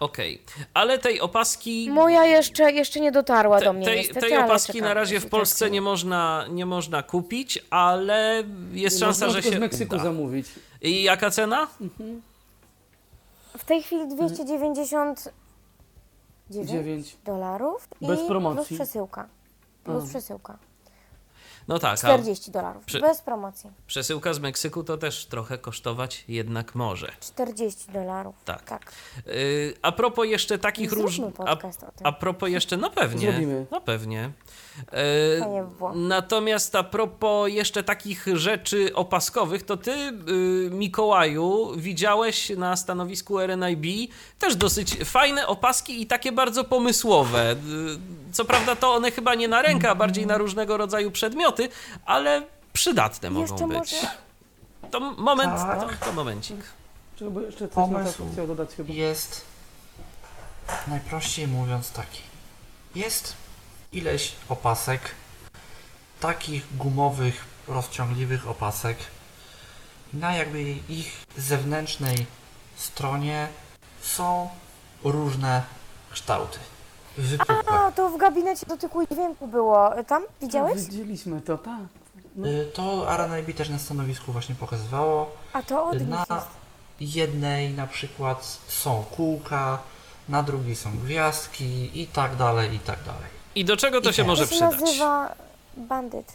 Okej, 0.00 0.42
ale 0.74 0.98
tej 0.98 1.20
opaski... 1.20 1.90
Moja 1.90 2.24
jeszcze, 2.24 2.72
jeszcze 2.72 3.00
nie 3.00 3.12
dotarła 3.12 3.60
do 3.60 3.72
mnie 3.72 3.86
tej, 3.86 3.98
niestety, 3.98 4.20
tej 4.20 4.34
ale 4.34 4.44
opaski 4.44 4.72
czekam, 4.72 4.88
na 4.88 4.94
razie 4.94 5.20
w 5.20 5.26
Polsce 5.26 5.64
tak 5.64 5.72
nie 5.72 5.80
można, 5.80 6.46
nie 6.50 6.66
można 6.66 7.02
kupić, 7.02 7.58
ale 7.70 8.44
jest 8.72 9.00
Można 9.00 9.06
szansa, 9.06 9.28
że 9.28 9.34
tylko 9.34 9.50
się 9.50 9.56
z 9.56 9.60
Meksyku 9.60 9.94
uda. 9.94 10.04
zamówić. 10.04 10.46
I 10.82 11.02
jaka 11.02 11.30
cena? 11.30 11.68
W 13.58 13.64
tej 13.64 13.82
chwili 13.82 14.08
299 14.08 15.18
9. 16.50 17.16
dolarów 17.24 17.88
i 18.00 18.06
Bez 18.06 18.16
plus 18.18 18.28
promocji. 18.28 18.76
przesyłka. 18.76 19.28
Plus 19.84 20.04
A. 20.04 20.08
przesyłka. 20.08 20.58
No 21.68 21.78
tak, 21.78 21.92
a 21.92 21.96
40 21.96 22.50
dolarów. 22.50 22.84
Przy- 22.84 23.00
Bez 23.00 23.20
promocji. 23.20 23.70
przesyłka 23.86 24.34
z 24.34 24.38
Meksyku 24.38 24.84
to 24.84 24.98
też 24.98 25.26
trochę 25.26 25.58
kosztować 25.58 26.24
jednak 26.28 26.74
może. 26.74 27.12
40 27.20 27.92
dolarów. 27.92 28.34
Tak. 28.44 28.62
tak. 28.62 28.92
Yy, 29.26 29.32
a 29.82 29.92
propos 29.92 30.26
jeszcze 30.26 30.58
takich 30.58 30.92
różnych... 30.92 31.34
A, 31.40 31.56
podcast 31.56 31.82
o 31.82 31.86
tym. 31.92 32.06
a 32.06 32.12
propos 32.12 32.48
jeszcze, 32.50 32.76
no 32.76 32.90
pewnie. 32.90 33.30
Zrobimy. 33.30 33.66
No 33.70 33.80
pewnie. 33.80 34.30
Było. 35.78 35.92
Natomiast 35.94 36.74
a 36.74 36.82
propos 36.82 37.48
jeszcze 37.50 37.82
takich 37.82 38.26
rzeczy 38.34 38.94
opaskowych, 38.94 39.62
to 39.62 39.76
ty, 39.76 39.90
yy, 40.26 40.70
Mikołaju, 40.70 41.72
widziałeś 41.76 42.50
na 42.50 42.76
stanowisku 42.76 43.38
RNIB 43.40 44.10
też 44.38 44.56
dosyć 44.56 44.96
fajne 45.04 45.46
opaski 45.46 46.02
i 46.02 46.06
takie 46.06 46.32
bardzo 46.32 46.64
pomysłowe. 46.64 47.56
Yy, 47.66 47.98
Co 48.32 48.44
prawda 48.44 48.76
to 48.76 48.94
one 48.94 49.10
chyba 49.10 49.34
nie 49.34 49.48
na 49.48 49.62
rękę, 49.62 49.90
a 49.90 49.94
bardziej 49.94 50.26
na 50.26 50.38
różnego 50.38 50.76
rodzaju 50.76 51.10
przedmioty, 51.10 51.68
ale 52.06 52.42
przydatne 52.72 53.30
mogą 53.30 53.42
Jeszcze 53.42 53.66
być. 53.68 53.76
może 53.78 54.08
To 54.90 55.00
moment, 55.00 55.52
Tak. 55.56 55.98
to, 56.00 56.06
to 56.06 56.12
momencik. 56.12 56.56
Czego 57.16 57.30
by 57.30 57.42
jeszcze 57.42 57.68
coś 57.68 57.74
Pomysł. 57.74 58.24
na 58.36 58.46
dodać 58.46 58.70
chyba. 58.76 58.92
Jest, 58.92 59.44
najprościej 60.88 61.48
mówiąc, 61.48 61.90
taki. 61.90 62.20
Jest 62.94 63.34
ileś 63.92 64.32
opasek, 64.48 65.00
takich 66.20 66.76
gumowych, 66.76 67.44
rozciągliwych 67.68 68.48
opasek. 68.48 68.96
I 70.14 70.16
na 70.16 70.34
jakby 70.36 70.62
ich 70.88 71.24
zewnętrznej 71.36 72.26
stronie 72.76 73.48
są 74.02 74.48
różne 75.04 75.62
kształty. 76.12 76.58
Wypukłe. 77.18 77.56
A, 77.66 77.92
to 77.92 78.10
w 78.10 78.16
gabinecie 78.18 78.66
dotyku 78.66 79.02
i 79.02 79.06
dźwięku 79.06 79.46
było. 79.48 79.90
Tam 80.08 80.22
widziałeś? 80.40 80.82
Widzieliśmy 80.82 81.40
to, 81.40 81.58
tak. 81.58 81.80
No. 82.36 82.48
Y, 82.48 82.70
To 82.74 83.16
RNIB 83.16 83.56
też 83.56 83.68
na 83.68 83.78
stanowisku 83.78 84.32
właśnie 84.32 84.54
pokazywało. 84.54 85.36
A 85.52 85.62
to 85.62 85.84
od 85.84 85.98
nich 86.00 86.08
Na 86.08 86.26
jest. 86.30 86.46
jednej 87.00 87.70
na 87.70 87.86
przykład 87.86 88.58
są 88.68 89.04
kółka, 89.16 89.78
na 90.28 90.42
drugiej 90.42 90.76
są 90.76 90.98
gwiazdki 90.98 92.00
i 92.02 92.06
tak 92.06 92.36
dalej, 92.36 92.74
i 92.74 92.78
tak 92.78 92.98
dalej. 93.04 93.35
I 93.56 93.64
do 93.64 93.76
czego 93.76 94.00
to 94.00 94.10
I 94.10 94.12
się 94.12 94.22
tak. 94.22 94.26
może 94.26 94.46
To 94.46 94.54
się 94.54 94.68
przydać? 94.68 94.80
nazywa 94.80 95.34
bandyt. 95.76 96.32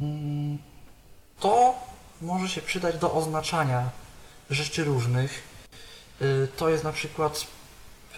Mm, 0.00 0.58
To 1.40 1.74
może 2.22 2.48
się 2.48 2.62
przydać 2.62 2.98
do 2.98 3.12
oznaczania 3.14 3.82
rzeczy 4.50 4.84
różnych. 4.84 5.42
Y, 6.22 6.48
To 6.56 6.68
jest 6.68 6.84
na 6.84 6.92
przykład 6.92 7.46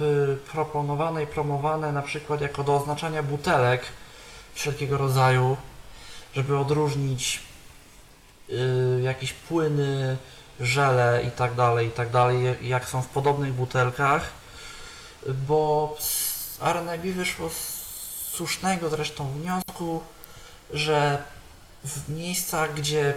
y, 0.00 0.36
proponowane 0.52 1.22
i 1.22 1.26
promowane 1.26 1.92
na 1.92 2.02
przykład 2.02 2.40
jako 2.40 2.64
do 2.64 2.76
oznaczania 2.76 3.22
butelek 3.22 3.82
wszelkiego 4.54 4.98
rodzaju, 4.98 5.56
żeby 6.34 6.58
odróżnić 6.58 7.42
y, 8.50 9.00
jakieś 9.02 9.32
płyny, 9.32 10.16
żele 10.60 11.22
i 11.28 11.30
tak 11.30 11.54
dalej, 11.54 11.88
i 11.88 11.90
tak 11.90 12.10
dalej, 12.10 12.56
jak 12.62 12.88
są 12.88 13.02
w 13.02 13.06
podobnych 13.08 13.52
butelkach, 13.52 14.30
bo 15.48 15.96
z 16.00 16.58
RNIB 16.62 17.14
wyszło 17.16 17.50
z 17.50 17.69
słusznego 18.40 18.90
zresztą 18.90 19.32
wniosku, 19.32 20.00
że 20.70 21.22
w 21.84 22.08
miejscach, 22.08 22.74
gdzie 22.74 23.14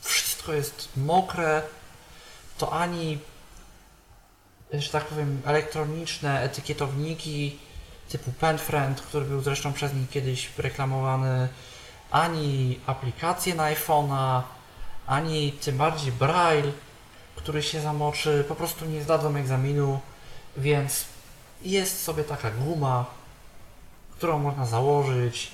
wszystko 0.00 0.52
jest 0.52 0.88
mokre, 0.96 1.62
to 2.58 2.72
ani, 2.72 3.18
że 4.72 4.90
tak 4.90 5.04
powiem, 5.04 5.42
elektroniczne 5.44 6.42
etykietowniki 6.42 7.58
typu 8.08 8.32
PenFriend, 8.32 9.00
który 9.00 9.24
był 9.24 9.40
zresztą 9.40 9.72
przez 9.72 9.94
nich 9.94 10.10
kiedyś 10.10 10.50
reklamowany, 10.58 11.48
ani 12.10 12.80
aplikacje 12.86 13.54
na 13.54 13.74
iPhone'a, 13.74 14.42
ani 15.06 15.52
tym 15.52 15.76
bardziej 15.76 16.12
Braille, 16.12 16.72
który 17.36 17.62
się 17.62 17.80
zamoczy, 17.80 18.44
po 18.48 18.54
prostu 18.54 18.84
nie 18.84 19.02
zdadzą 19.02 19.36
egzaminu, 19.36 20.00
więc 20.56 21.04
jest 21.62 22.02
sobie 22.02 22.24
taka 22.24 22.50
guma, 22.50 23.23
którą 24.24 24.38
można 24.38 24.66
założyć. 24.66 25.50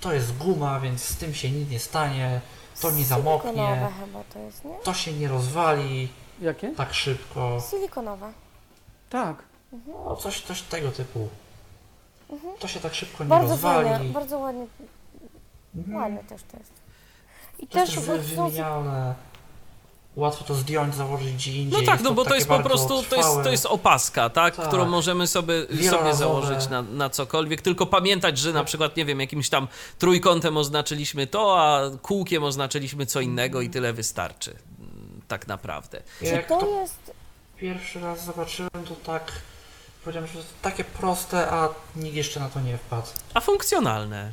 To 0.00 0.12
jest 0.12 0.36
guma, 0.36 0.80
więc 0.80 1.02
z 1.04 1.16
tym 1.16 1.34
się 1.34 1.50
nic 1.50 1.70
nie 1.70 1.78
stanie, 1.78 2.40
to 2.80 2.90
nie 2.90 3.04
zamoknie, 3.04 3.50
Silikonowe 3.52 3.88
chyba 4.06 4.24
to 4.32 4.38
jest, 4.38 4.64
nie? 4.64 4.74
to 4.84 4.94
się 4.94 5.12
nie 5.12 5.28
rozwali 5.28 6.08
Jakie? 6.40 6.70
tak 6.74 6.94
szybko. 6.94 7.62
Silikonowe. 7.70 8.32
Tak. 9.10 9.36
No, 9.86 10.16
coś, 10.16 10.40
coś 10.42 10.62
tego 10.62 10.90
typu. 10.92 11.28
To 12.58 12.68
się 12.68 12.80
tak 12.80 12.94
szybko 12.94 13.24
nie 13.24 13.30
Bardzo 13.30 13.48
rozwali. 13.50 13.88
fajne, 13.88 14.04
bardzo 14.12 14.38
ładnie, 14.38 14.66
Mhm. 15.76 15.96
ładne 16.02 16.24
też 16.24 16.42
to 16.52 16.56
jest. 16.58 16.72
I 17.58 17.66
To 17.66 17.78
jest 17.80 17.94
też 17.94 18.04
też 18.06 18.20
wy- 18.28 18.36
są- 18.36 18.44
wymienialne. 18.48 19.14
Łatwo 20.18 20.44
to 20.44 20.54
zdjąć, 20.54 20.94
założyć 20.94 21.32
gdzie 21.32 21.52
indziej. 21.52 21.80
No 21.80 21.86
tak, 21.86 22.00
no 22.00 22.08
to 22.08 22.14
bo 22.14 22.24
to 22.24 22.34
jest 22.34 22.48
po 22.48 22.58
prostu, 22.60 23.02
to 23.02 23.16
jest, 23.16 23.28
to 23.44 23.50
jest 23.50 23.66
opaska, 23.66 24.30
tak? 24.30 24.56
Tak. 24.56 24.68
Którą 24.68 24.86
możemy 24.86 25.26
sobie, 25.26 25.54
sobie 25.90 26.14
założyć 26.14 26.68
na, 26.68 26.82
na 26.82 27.10
cokolwiek, 27.10 27.62
tylko 27.62 27.86
pamiętać, 27.86 28.38
że 28.38 28.52
na 28.52 28.64
przykład, 28.64 28.96
nie 28.96 29.04
wiem, 29.04 29.20
jakimś 29.20 29.48
tam 29.48 29.68
trójkątem 29.98 30.56
oznaczyliśmy 30.56 31.26
to, 31.26 31.60
a 31.62 31.80
kółkiem 32.02 32.44
oznaczyliśmy 32.44 33.06
co 33.06 33.20
innego 33.20 33.60
i 33.60 33.70
tyle 33.70 33.92
wystarczy. 33.92 34.50
mm, 34.50 35.20
Tak 35.28 35.46
naprawdę. 35.46 36.02
Czy 36.18 36.24
Jak 36.26 36.48
to 36.48 36.58
to 36.60 36.80
jest, 36.80 37.12
pierwszy 37.56 38.00
raz 38.00 38.24
zobaczyłem, 38.24 38.70
to 38.88 38.94
tak 39.06 39.32
powiedziałem, 40.04 40.26
że 40.26 40.32
to 40.32 40.38
jest 40.38 40.62
takie 40.62 40.84
proste, 40.84 41.50
a 41.50 41.68
nikt 41.96 42.16
jeszcze 42.16 42.40
na 42.40 42.48
to 42.48 42.60
nie 42.60 42.78
wpadł. 42.78 43.06
A 43.34 43.40
funkcjonalne. 43.40 44.32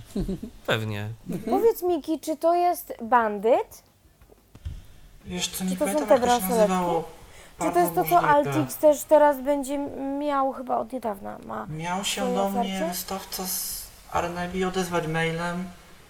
Pewnie. 0.66 1.10
powiedz 1.49 1.84
Miki, 1.84 2.20
czy 2.20 2.38
to 2.38 2.56
jest 2.56 2.94
bandyt? 3.02 3.84
Wiesz 5.26 5.47
co, 5.47 5.57
Czy 5.57 5.64
nie 5.65 5.77
to 5.77 5.85
są 5.88 5.91
pamiętam 5.93 6.07
te 6.07 6.14
jak 6.14 6.23
to 6.23 6.27
się 6.27 6.39
bransoletki? 6.39 6.72
nazywało. 6.72 7.03
Czy 7.61 7.72
to 7.72 7.80
jest 7.80 7.95
to, 7.95 8.03
co. 8.06 8.19
Altix 8.19 8.76
też 8.76 9.03
teraz 9.03 9.41
będzie 9.41 9.77
miał 10.19 10.52
chyba 10.53 10.77
od 10.77 10.93
niedawna? 10.93 11.38
Ma. 11.45 11.65
Miał 11.69 12.03
się 12.03 12.22
do 12.35 12.49
mnie 12.49 12.60
ofercie? 12.61 12.88
wystawca 12.89 13.43
z 13.47 13.85
RNIB 14.14 14.68
odezwać 14.68 15.07
mailem. 15.07 15.64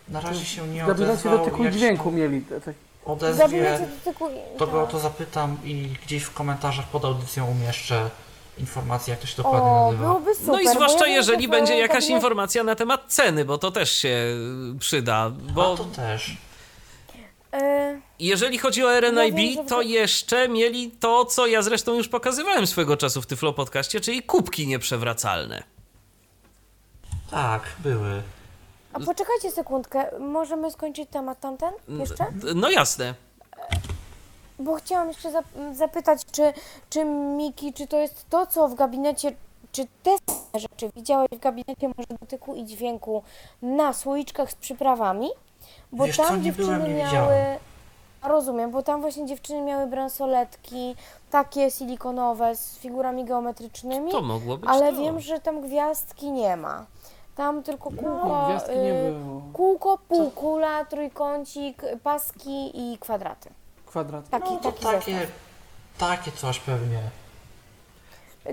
Na 0.09 0.21
razie 0.21 0.45
się 0.45 0.67
nie 0.67 0.83
W 0.83 0.87
gabinecie 0.87 1.11
odezwał. 1.13 1.37
dotyku 1.37 1.63
Jak 1.63 1.73
się 1.73 1.79
dźwięku 1.79 2.11
mieli. 2.11 2.41
te- 2.41 2.61
te- 2.61 2.73
W 2.73 3.07
odezwie, 3.07 3.79
dotyku... 4.05 4.29
to 4.57 4.67
go 4.67 4.83
o 4.83 4.87
to 4.87 4.99
zapytam 4.99 5.57
i 5.63 5.89
gdzieś 6.05 6.23
w 6.23 6.33
komentarzach 6.33 6.85
pod 6.85 7.05
audycją 7.05 7.45
umieszczę 7.51 8.09
informację, 8.57 9.11
jak 9.11 9.19
to 9.19 9.27
się 9.27 9.37
dokładnie 9.37 9.69
O, 9.69 9.85
nazywa. 9.85 10.03
byłoby 10.03 10.35
super. 10.35 10.47
No 10.53 10.59
i 10.59 10.65
bo 10.65 10.71
zwłaszcza 10.71 11.05
wiem, 11.05 11.13
jeżeli 11.13 11.41
że 11.43 11.47
w 11.47 11.51
będzie 11.51 11.77
jakaś 11.77 12.03
gabinet- 12.05 12.09
informacja 12.15 12.63
na 12.63 12.75
temat 12.75 13.01
ceny, 13.07 13.45
bo 13.45 13.57
to 13.57 13.71
też 13.71 13.91
się 13.91 14.07
y, 14.75 14.79
przyda. 14.79 15.29
Bo 15.53 15.73
A 15.73 15.77
to 15.77 15.83
też. 15.83 16.37
Y, 17.55 18.01
Jeżeli 18.19 18.57
chodzi 18.57 18.83
o 18.85 18.91
Ja 18.91 19.01
wiem, 19.01 19.17
RNIB, 19.19 19.55
że- 19.55 19.63
to 19.63 19.81
jeszcze 19.81 20.49
mieli 20.49 20.91
to, 20.91 21.25
co 21.25 21.47
ja 21.47 21.61
zresztą 21.61 21.93
już 21.93 22.07
pokazywałem 22.07 22.67
swego 22.67 22.97
czasu 22.97 23.21
w 23.21 23.25
Tyflo 23.25 23.53
Podcaście, 23.53 24.01
czyli 24.01 24.23
kubki 24.23 24.67
nieprzewracalne. 24.67 25.63
Tak, 27.31 27.61
były. 27.79 28.21
A 28.93 28.99
poczekajcie 28.99 29.51
sekundkę, 29.51 30.19
możemy 30.19 30.71
skończyć 30.71 31.09
temat 31.09 31.39
tamten 31.39 31.73
jeszcze? 31.89 32.25
No 32.55 32.69
jasne. 32.69 33.13
Bo 34.59 34.75
chciałam 34.75 35.07
jeszcze 35.07 35.31
zap- 35.31 35.75
zapytać, 35.75 36.21
czy, 36.31 36.53
czy 36.89 37.05
Miki, 37.05 37.73
czy 37.73 37.87
to 37.87 37.97
jest 37.99 38.25
to, 38.29 38.47
co 38.47 38.67
w 38.67 38.75
gabinecie, 38.75 39.35
czy 39.71 39.87
te 40.03 40.11
same 40.29 40.59
rzeczy 40.59 40.89
widziałeś 40.95 41.29
w 41.31 41.39
gabinecie 41.39 41.87
może 41.97 42.19
dotyku 42.21 42.55
i 42.55 42.65
dźwięku 42.65 43.23
na 43.61 43.93
słoiczkach 43.93 44.51
z 44.51 44.55
przyprawami? 44.55 45.27
Bo 45.91 46.05
Wiesz 46.05 46.17
co, 46.17 46.23
tam 46.23 46.37
nie 46.37 46.43
dziewczyny 46.43 46.67
byłem, 46.67 46.83
nie 46.83 46.95
miały... 46.95 47.05
widziałem. 47.09 47.57
Rozumiem, 48.23 48.71
bo 48.71 48.83
tam 48.83 49.01
właśnie 49.01 49.25
dziewczyny 49.25 49.61
miały 49.61 49.87
bransoletki, 49.87 50.95
takie 51.31 51.71
silikonowe 51.71 52.55
z 52.55 52.77
figurami 52.77 53.25
geometrycznymi, 53.25 54.11
To 54.11 54.21
mogło 54.21 54.57
być 54.57 54.69
ale 54.69 54.91
to. 54.93 54.97
wiem, 55.01 55.19
że 55.19 55.39
tam 55.39 55.61
gwiazdki 55.61 56.31
nie 56.31 56.57
ma. 56.57 56.85
Tam 57.35 57.63
tylko 57.63 57.89
kółko, 57.89 58.25
No, 58.27 58.45
Gwiazdki 58.45 58.77
nie 58.77 58.93
y, 58.93 59.11
było. 59.11 59.41
kółko, 59.53 59.97
półkula, 60.07 60.85
trójkącik, 60.85 61.81
paski 62.03 62.71
i 62.93 62.97
kwadraty. 62.97 63.49
Kwadrat. 63.85 64.29
Taki, 64.29 64.49
No 64.53 64.57
to 64.59 64.71
taki 64.71 64.83
takie, 64.85 65.11
zestaw. 65.13 65.29
takie 65.99 66.31
coś 66.31 66.59
pewnie. 66.59 66.99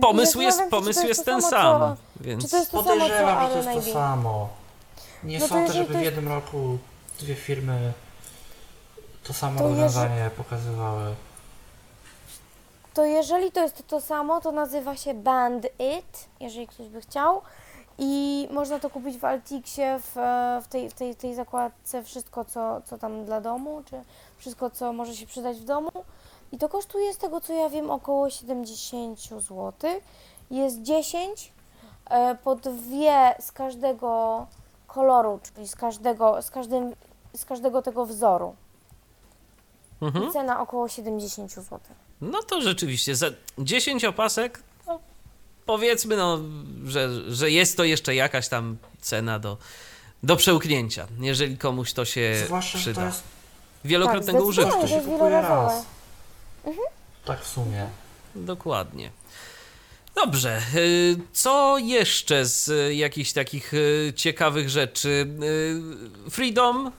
Pomysł 0.01 0.41
jest, 0.41 0.59
Zastanawiam 0.59 0.85
się, 0.85 0.91
czy 0.91 0.95
pomysł 0.95 1.07
jest 1.09 1.25
to 1.25 1.31
ten 1.33 1.43
samo, 1.43 1.53
sam. 1.79 1.97
co- 1.97 2.25
Więc 2.25 2.45
Czy 2.45 2.51
to 2.51 2.57
jest 2.57 2.71
to 2.71 2.77
samo, 2.83 2.91
co 2.91 3.01
Podejrzewam, 3.01 3.49
że 3.53 3.63
to 3.65 3.71
jest 3.71 3.87
to 3.87 3.93
samo. 3.93 4.49
Nie 5.25 5.39
No 5.39 5.43
to 5.45 5.49
sądzę, 5.49 5.63
jeżeli 5.67 5.79
żeby 5.85 5.93
to 5.95 5.99
w 5.99 6.03
jednym 6.03 6.29
roku 6.29 6.79
dwie 7.23 7.35
firmy 7.35 7.93
to 9.25 9.33
samo 9.33 9.59
To 9.59 9.69
rozwiązanie 9.69 10.31
pokazywały. 10.37 11.15
To 12.95 13.05
jeżeli 13.05 13.53
to 13.53 13.63
jest 13.63 13.87
to 13.87 14.01
samo, 14.01 14.41
to 14.41 14.53
nazywa 14.53 14.97
się 14.97 15.15
Band 15.15 15.65
It, 15.65 16.29
jeżeli 16.41 16.67
ktoś 16.67 16.89
by 16.89 17.01
chciał. 17.01 17.43
I 17.99 18.49
można 18.51 18.79
to 18.79 18.91
kupić 18.91 19.19
w 19.19 19.25
Altixie, 19.25 19.99
w, 19.99 20.17
w, 20.65 20.69
tej, 20.69 20.91
w, 20.91 20.95
tej, 20.95 21.15
w 21.15 21.17
tej 21.17 21.35
zakładce 21.35 22.03
wszystko, 22.03 22.45
co, 22.45 22.81
co 22.85 22.99
tam 22.99 23.25
dla 23.25 23.41
domu, 23.41 23.83
czy 23.85 24.03
wszystko, 24.39 24.71
co 24.71 24.93
może 24.93 25.17
się 25.17 25.27
przydać 25.27 25.57
w 25.57 25.65
domu. 25.65 25.91
I 26.53 26.59
to 26.59 26.69
kosztuje, 26.69 27.15
z 27.15 27.19
tego 27.19 27.41
co 27.41 27.53
ja 27.53 27.69
wiem, 27.69 27.91
około 27.91 28.31
70 28.31 29.21
zł. 29.21 29.73
Jest 30.51 30.83
10 30.83 31.53
e, 32.11 32.35
po 32.35 32.55
dwie 32.55 33.35
z 33.41 33.53
każdego 33.53 34.47
koloru, 34.87 35.41
czyli 35.43 35.69
z 35.69 35.77
każdego, 35.77 36.43
z 36.43 36.51
każdym, 36.51 36.95
z 37.37 37.45
każdego 37.45 37.83
tego 37.83 38.07
wzoru. 38.07 38.57
Mhm. 40.03 40.29
I 40.29 40.33
cena 40.33 40.61
około 40.61 40.89
70 40.89 41.53
zł. 41.53 41.81
No 42.21 42.43
to 42.43 42.61
rzeczywiście, 42.61 43.17
za 43.17 43.27
10 43.59 44.05
opasek, 44.05 44.63
no, 44.87 45.01
powiedzmy, 45.67 46.17
no, 46.17 46.39
że, 46.85 47.09
że 47.35 47.51
jest 47.51 47.77
to 47.77 47.85
jeszcze 47.85 48.15
jakaś 48.15 48.49
tam 48.49 48.77
cena 49.01 49.39
do, 49.39 49.59
do 50.23 50.37
przełknięcia, 50.37 51.07
jeżeli 51.21 51.59
komuś 51.59 51.93
to 51.93 52.05
się 52.05 52.43
Zwłaszcza, 52.47 52.79
że 52.79 52.85
to 52.85 52.91
przyda. 52.91 53.07
jest 53.07 53.23
Wielokrotnego 53.85 54.39
Tak, 54.39 54.49
użytku. 54.49 54.71
zdecydowanie. 54.71 55.03
to 55.03 55.07
się 55.11 55.13
kupuje 55.13 55.41
raz. 55.41 55.87
Tak 57.25 57.41
w 57.41 57.49
sumie. 57.49 57.87
Dokładnie. 58.35 59.11
Dobrze, 60.15 60.63
y, 60.75 61.17
co 61.33 61.79
jeszcze 61.79 62.45
z 62.47 62.69
y, 62.69 62.95
jakichś 62.95 63.33
takich 63.33 63.75
y, 63.75 64.13
ciekawych 64.17 64.71
rzeczy? 64.71 65.27
Freedom 66.31 66.93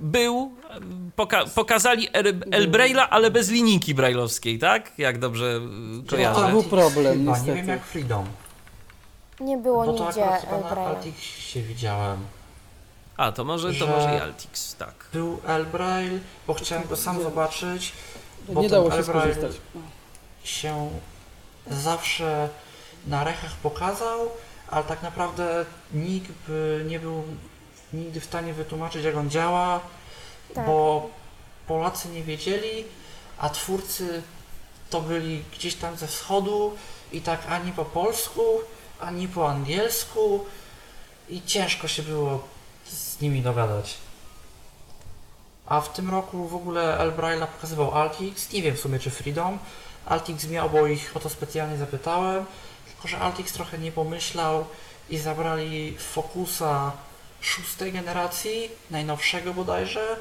był, 0.00 0.52
poka 1.16 1.44
pokazali 1.54 2.08
El- 2.12 2.40
Elbraila, 2.50 3.10
ale 3.10 3.30
bez 3.30 3.50
linijki 3.50 3.94
brajlowskiej, 3.94 4.58
tak? 4.58 4.98
Jak 4.98 5.18
dobrze 5.18 5.60
To 6.06 6.10
kojarzę. 6.16 6.48
był 6.50 6.62
problem, 6.62 7.18
Chyba, 7.18 7.24
nie 7.24 7.24
niestety. 7.38 7.54
wiem 7.54 7.68
jak 7.68 7.84
Freedom. 7.84 8.26
Nie 9.40 9.56
było 9.56 9.84
Bo 9.86 9.92
to 9.92 10.04
nigdzie 10.06 10.20
chyba 10.40 10.52
na 10.52 10.56
Elbraila. 10.58 10.96
Altixie 10.96 11.62
widziałem. 11.62 12.18
A, 13.16 13.32
to 13.32 13.44
może, 13.44 13.68
to 13.68 13.74
że- 13.74 13.86
może 13.86 14.16
i 14.16 14.20
Altix, 14.20 14.74
tak. 14.76 14.94
Był 15.12 15.40
Elbrail, 15.46 16.20
bo 16.46 16.54
chciałem 16.54 16.88
go 16.88 16.96
sam 16.96 17.22
zobaczyć. 17.22 17.92
Bo 18.48 18.62
Nie 18.62 18.68
dało 18.68 18.90
się 18.90 19.02
skorzystać. 19.04 19.52
się 20.44 20.90
zawsze 21.70 22.48
na 23.06 23.24
rechach 23.24 23.52
pokazał, 23.56 24.28
ale 24.70 24.84
tak 24.84 25.02
naprawdę 25.02 25.64
nikt 25.94 26.30
by 26.48 26.84
nie 26.88 27.00
był 27.00 27.22
nigdy 27.92 28.20
w 28.20 28.24
stanie 28.24 28.54
wytłumaczyć 28.54 29.04
jak 29.04 29.16
on 29.16 29.30
działa, 29.30 29.80
Tak. 30.54 30.66
bo 30.66 31.10
Polacy 31.66 32.08
nie 32.08 32.22
wiedzieli, 32.22 32.84
a 33.38 33.48
twórcy 33.48 34.22
to 34.90 35.00
byli 35.00 35.42
gdzieś 35.52 35.74
tam 35.74 35.96
ze 35.96 36.06
wschodu 36.06 36.76
i 37.12 37.20
tak 37.20 37.40
ani 37.48 37.72
po 37.72 37.84
polsku, 37.84 38.42
ani 39.00 39.28
po 39.28 39.48
angielsku 39.50 40.44
i 41.28 41.42
ciężko 41.42 41.88
się 41.88 42.02
było 42.02 42.48
z 42.86 43.20
nimi 43.20 43.42
dogadać. 43.42 43.98
A 45.66 45.80
w 45.80 45.92
tym 45.92 46.10
roku 46.10 46.48
w 46.48 46.54
ogóle 46.54 46.98
Elbraila 46.98 47.46
pokazywał 47.46 47.94
Altix, 47.94 48.52
nie 48.52 48.62
wiem 48.62 48.76
w 48.76 48.80
sumie 48.80 48.98
czy 48.98 49.10
Freedom. 49.10 49.58
Altix 50.06 50.46
miał, 50.46 50.70
bo 50.70 50.86
ich 50.86 51.12
o 51.14 51.20
to 51.20 51.30
specjalnie 51.30 51.76
zapytałem, 51.76 52.44
tylko 52.86 53.08
że 53.08 53.18
Altix 53.18 53.52
trochę 53.52 53.78
nie 53.78 53.92
pomyślał 53.92 54.64
i 55.10 55.18
zabrali 55.18 55.96
Focusa 55.98 56.92
szóstej 57.40 57.92
generacji, 57.92 58.70
najnowszego 58.90 59.54
bodajże, 59.54 60.16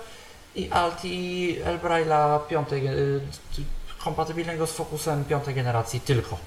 i 0.56 0.72
Alti 0.72 1.58
Elbraila 1.66 2.40
piątej, 2.40 2.88
y, 2.88 3.22
kompatybilnego 4.04 4.68
z 4.68 4.72
Focusem 4.72 5.26
piątej 5.26 5.54
generacji 5.56 6.00
tylko, 6.02 6.38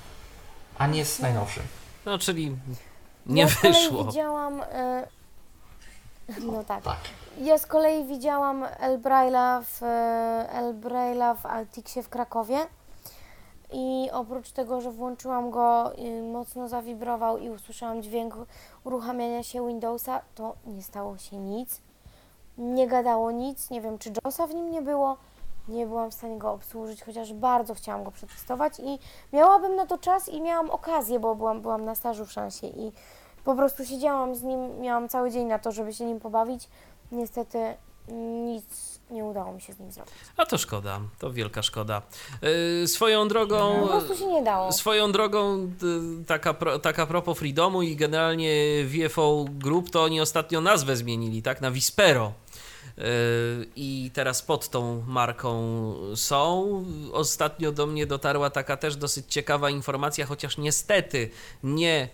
a 0.79 0.87
nie 0.87 1.05
z 1.05 1.21
najnowszym. 1.21 1.63
No, 2.07 2.19
czyli 2.19 2.57
nie 3.27 3.43
ja 3.43 3.49
wyszło. 3.49 4.05
widziałam... 4.05 4.63
e, 4.63 5.07
No 6.41 6.65
tak. 6.65 6.83
Tak. 6.85 6.99
Ja 7.41 7.59
z 7.59 7.67
kolei 7.67 8.05
widziałam 8.05 8.65
Elbraila 8.79 9.63
w, 9.63 9.83
Elbraila 10.53 11.35
w 11.35 11.47
Altixie 11.47 12.03
w 12.03 12.09
Krakowie 12.09 12.57
i 13.73 14.09
oprócz 14.13 14.51
tego, 14.51 14.81
że 14.81 14.91
włączyłam 14.91 15.51
go, 15.51 15.93
mocno 16.33 16.69
zawibrował 16.69 17.39
i 17.39 17.51
usłyszałam 17.51 18.03
dźwięk 18.03 18.35
uruchamiania 18.85 19.43
się 19.43 19.67
Windowsa, 19.67 20.21
to 20.35 20.55
nie 20.67 20.83
stało 20.83 21.19
się 21.19 21.37
nic. 21.37 21.81
Nie 22.59 22.87
gadało 22.87 23.31
nic, 23.31 23.71
nie 23.71 23.81
wiem 23.81 23.99
czy 23.99 24.13
JOSa 24.25 24.47
w 24.47 24.55
nim 24.55 24.71
nie 24.71 24.83
było. 24.83 25.17
Nie 25.69 25.87
byłam 25.87 26.11
w 26.11 26.15
stanie 26.15 26.39
go 26.39 26.53
obsłużyć, 26.53 27.05
chociaż 27.05 27.33
bardzo 27.33 27.75
chciałam 27.75 28.05
go 28.05 28.11
przetestować 28.11 28.81
i 28.81 28.99
miałabym 29.33 29.77
na 29.77 29.87
to 29.87 29.99
czas 29.99 30.29
i 30.29 30.41
miałam 30.41 30.71
okazję, 30.71 31.21
bo 31.21 31.35
byłam, 31.35 31.61
byłam 31.61 31.85
na 31.85 31.95
stażu 31.95 32.27
w 32.27 32.33
szansie 32.33 32.67
i 32.67 32.93
po 33.45 33.55
prostu 33.55 33.85
siedziałam 33.85 34.35
z 34.35 34.43
nim, 34.43 34.81
miałam 34.81 35.09
cały 35.09 35.31
dzień 35.31 35.47
na 35.47 35.59
to, 35.59 35.73
żeby 35.73 35.93
się 35.93 36.05
nim 36.05 36.21
pobawić. 36.21 36.69
Niestety 37.13 37.75
nic 38.45 38.92
nie 39.13 39.25
udało 39.25 39.53
mi 39.53 39.61
się 39.61 39.73
z 39.73 39.79
nim 39.79 39.93
zrobić. 39.93 40.15
A 40.37 40.47
to 40.47 40.59
szkoda, 40.59 41.01
to 41.19 41.33
wielka 41.33 41.63
szkoda. 41.63 42.03
Yy, 42.81 42.89
swoją 42.89 43.29
drogą. 43.29 43.81
Po 43.81 43.89
prostu 43.89 44.17
się 44.17 44.27
nie 44.27 44.43
dało. 44.43 44.73
Swoją 44.73 45.13
drogą, 45.13 45.71
y, 46.23 46.25
taka, 46.27 46.55
pro, 46.55 46.79
taka 46.79 47.07
propos 47.07 47.39
Freedomu 47.39 47.83
i 47.83 47.97
generalnie 47.97 48.55
VFO 48.85 49.45
Group, 49.49 49.91
to 49.91 50.03
oni 50.03 50.21
ostatnio 50.21 50.61
nazwę 50.61 50.97
zmienili, 50.97 51.43
tak, 51.43 51.61
na 51.61 51.71
Vispero. 51.71 52.33
Y, 52.99 53.03
I 53.77 54.11
teraz 54.15 54.43
pod 54.43 54.69
tą 54.69 55.03
marką 55.07 55.95
są. 56.15 56.85
Ostatnio 57.13 57.73
do 57.73 57.87
mnie 57.87 58.07
dotarła 58.07 58.51
taka 58.51 58.77
też 58.77 58.97
dosyć 58.97 59.27
ciekawa 59.29 59.71
informacja, 59.71 60.27
chociaż 60.27 60.59
niestety 60.59 61.31
nie 61.63 62.09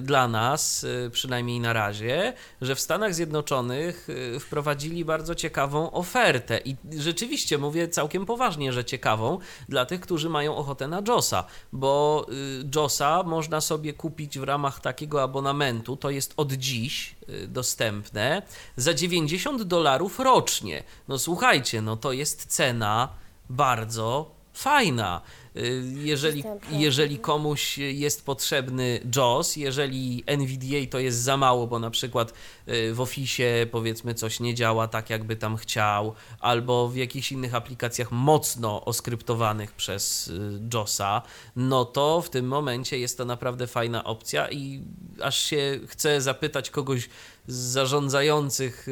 dla 0.00 0.28
nas, 0.28 0.84
y, 0.84 1.10
przynajmniej 1.12 1.60
na 1.60 1.72
razie, 1.72 2.32
że 2.60 2.74
w 2.74 2.80
Stanach 2.80 3.14
Zjednoczonych 3.14 4.08
y, 4.08 4.40
wprowadzili 4.40 5.04
bardzo 5.04 5.34
ciekawą 5.34 5.90
ofertę 5.90 6.60
i 6.64 6.76
rzeczywiście 6.98 7.58
mówię 7.58 7.88
całkiem 7.88 8.26
poważnie, 8.26 8.72
że 8.72 8.84
ciekawą 8.84 9.38
dla 9.68 9.86
tych, 9.86 10.00
którzy 10.00 10.28
mają 10.28 10.56
ochotę 10.56 10.88
na 10.88 11.02
JOSa, 11.08 11.44
bo 11.72 12.26
y, 12.62 12.68
JOSa 12.76 13.22
można 13.22 13.60
sobie 13.60 13.92
kupić 13.92 14.38
w 14.38 14.42
ramach 14.42 14.80
takiego 14.80 15.22
abonamentu, 15.22 15.96
to 15.96 16.10
jest 16.10 16.34
od 16.36 16.52
dziś 16.52 17.16
y, 17.28 17.48
dostępne, 17.48 18.42
za 18.76 18.94
90 18.94 19.62
dolarów 19.62 20.18
rocznie. 20.18 20.82
No 21.08 21.18
słuchajcie, 21.18 21.82
no 21.82 21.96
to 21.96 22.12
jest 22.12 22.46
cena 22.46 23.08
bardzo 23.50 24.30
fajna. 24.54 25.20
Y, 25.56 25.82
Jeżeli, 25.96 26.44
jeżeli 26.70 27.18
komuś 27.18 27.78
jest 27.78 28.24
potrzebny 28.24 29.00
JOS, 29.16 29.56
jeżeli 29.56 30.24
NVDA 30.26 30.90
to 30.90 30.98
jest 30.98 31.18
za 31.18 31.36
mało, 31.36 31.66
bo 31.66 31.78
na 31.78 31.90
przykład 31.90 32.32
y, 32.68 32.94
w 32.94 33.00
Office 33.00 33.66
powiedzmy 33.70 34.14
coś 34.14 34.40
nie 34.40 34.54
działa 34.54 34.88
tak, 34.88 35.10
jakby 35.10 35.36
tam 35.36 35.56
chciał, 35.56 36.14
albo 36.40 36.88
w 36.88 36.96
jakichś 36.96 37.32
innych 37.32 37.54
aplikacjach 37.54 38.12
mocno 38.12 38.84
oskryptowanych 38.84 39.72
przez 39.72 40.28
y, 40.28 40.60
JOSa, 40.74 41.22
no 41.56 41.84
to 41.84 42.22
w 42.22 42.30
tym 42.30 42.48
momencie 42.48 42.98
jest 42.98 43.18
to 43.18 43.24
naprawdę 43.24 43.66
fajna 43.66 44.04
opcja 44.04 44.50
i 44.50 44.82
aż 45.22 45.38
się 45.38 45.80
chce 45.86 46.20
zapytać 46.20 46.70
kogoś 46.70 47.08
z 47.46 47.54
zarządzających 47.54 48.86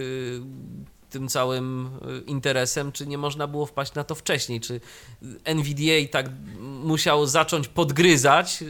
tym 1.11 1.29
całym 1.29 1.87
y, 1.87 2.21
interesem, 2.27 2.93
czy 2.93 3.07
nie 3.07 3.19
można 3.19 3.47
było 3.47 3.67
wpaść 3.67 3.95
na 3.95 4.05
to 4.05 4.15
wcześniej, 4.15 4.61
czy 4.61 4.81
NVDA 5.45 6.09
tak 6.11 6.27
musiał 6.61 7.27
zacząć 7.27 7.69
podgryzać, 7.69 8.65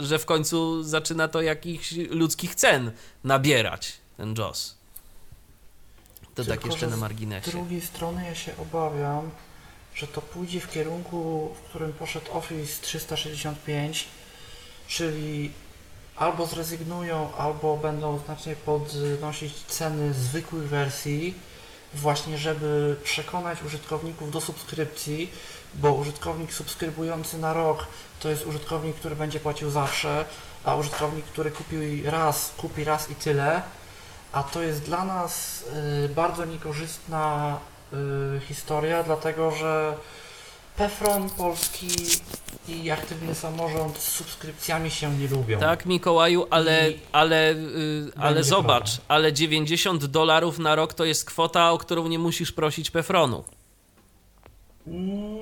że, 0.00 0.18
w 0.18 0.24
końcu 0.24 0.82
zaczyna 0.82 1.28
to 1.28 1.42
jakichś 1.42 1.92
ludzkich 1.92 2.54
cen 2.54 2.92
nabierać, 3.24 3.92
ten 4.16 4.34
JOS. 4.38 4.78
To 6.34 6.44
tak 6.44 6.52
Tylko, 6.52 6.66
jeszcze 6.66 6.86
że 6.86 6.90
na 6.90 6.96
Z 6.96 7.00
marginesie. 7.00 7.50
drugiej 7.50 7.80
strony 7.80 8.24
ja 8.24 8.34
się 8.34 8.52
obawiam, 8.56 9.30
że 9.94 10.06
to 10.06 10.22
pójdzie 10.22 10.60
w 10.60 10.70
kierunku, 10.70 11.50
w 11.54 11.68
którym 11.68 11.92
poszedł 11.92 12.32
Office 12.32 12.82
365, 12.82 14.08
czyli 14.88 15.50
albo 16.16 16.46
zrezygnują, 16.46 17.34
albo 17.34 17.76
będą 17.76 18.18
znacznie 18.18 18.56
podnosić 18.56 19.52
ceny 19.54 20.14
zwykłych 20.14 20.68
wersji, 20.68 21.34
właśnie 21.94 22.38
żeby 22.38 22.96
przekonać 23.04 23.62
użytkowników 23.62 24.30
do 24.30 24.40
subskrypcji, 24.40 25.30
bo 25.74 25.92
użytkownik 25.92 26.52
subskrybujący 26.52 27.38
na 27.38 27.52
rok 27.52 27.86
to 28.20 28.28
jest 28.28 28.46
użytkownik, 28.46 28.96
który 28.96 29.16
będzie 29.16 29.40
płacił 29.40 29.70
zawsze, 29.70 30.24
a 30.64 30.74
użytkownik, 30.76 31.24
który 31.24 31.50
kupił 31.50 31.80
raz, 32.04 32.52
kupi 32.56 32.84
raz 32.84 33.10
i 33.10 33.14
tyle, 33.14 33.62
a 34.32 34.42
to 34.42 34.62
jest 34.62 34.82
dla 34.82 35.04
nas 35.04 35.64
y, 36.04 36.08
bardzo 36.08 36.44
niekorzystna 36.44 37.58
y, 38.36 38.40
historia, 38.40 39.02
dlatego 39.02 39.50
że 39.50 39.96
Pefron 40.78 41.30
polski 41.30 41.86
i 42.68 42.90
aktywny 42.90 43.34
samorząd 43.34 43.98
z 43.98 44.08
subskrypcjami 44.12 44.90
się 44.90 45.16
nie 45.18 45.28
lubią. 45.28 45.58
Tak, 45.60 45.86
Mikołaju, 45.86 46.46
ale, 46.50 46.90
I 46.90 46.98
ale, 47.12 47.52
y, 47.52 48.10
ale 48.16 48.44
zobacz, 48.44 48.90
problem. 48.90 49.04
ale 49.08 49.32
90 49.32 50.04
dolarów 50.06 50.58
na 50.58 50.74
rok 50.74 50.94
to 50.94 51.04
jest 51.04 51.24
kwota, 51.24 51.72
o 51.72 51.78
którą 51.78 52.08
nie 52.08 52.18
musisz 52.18 52.52
prosić 52.52 52.90
Pefronu. 52.90 53.44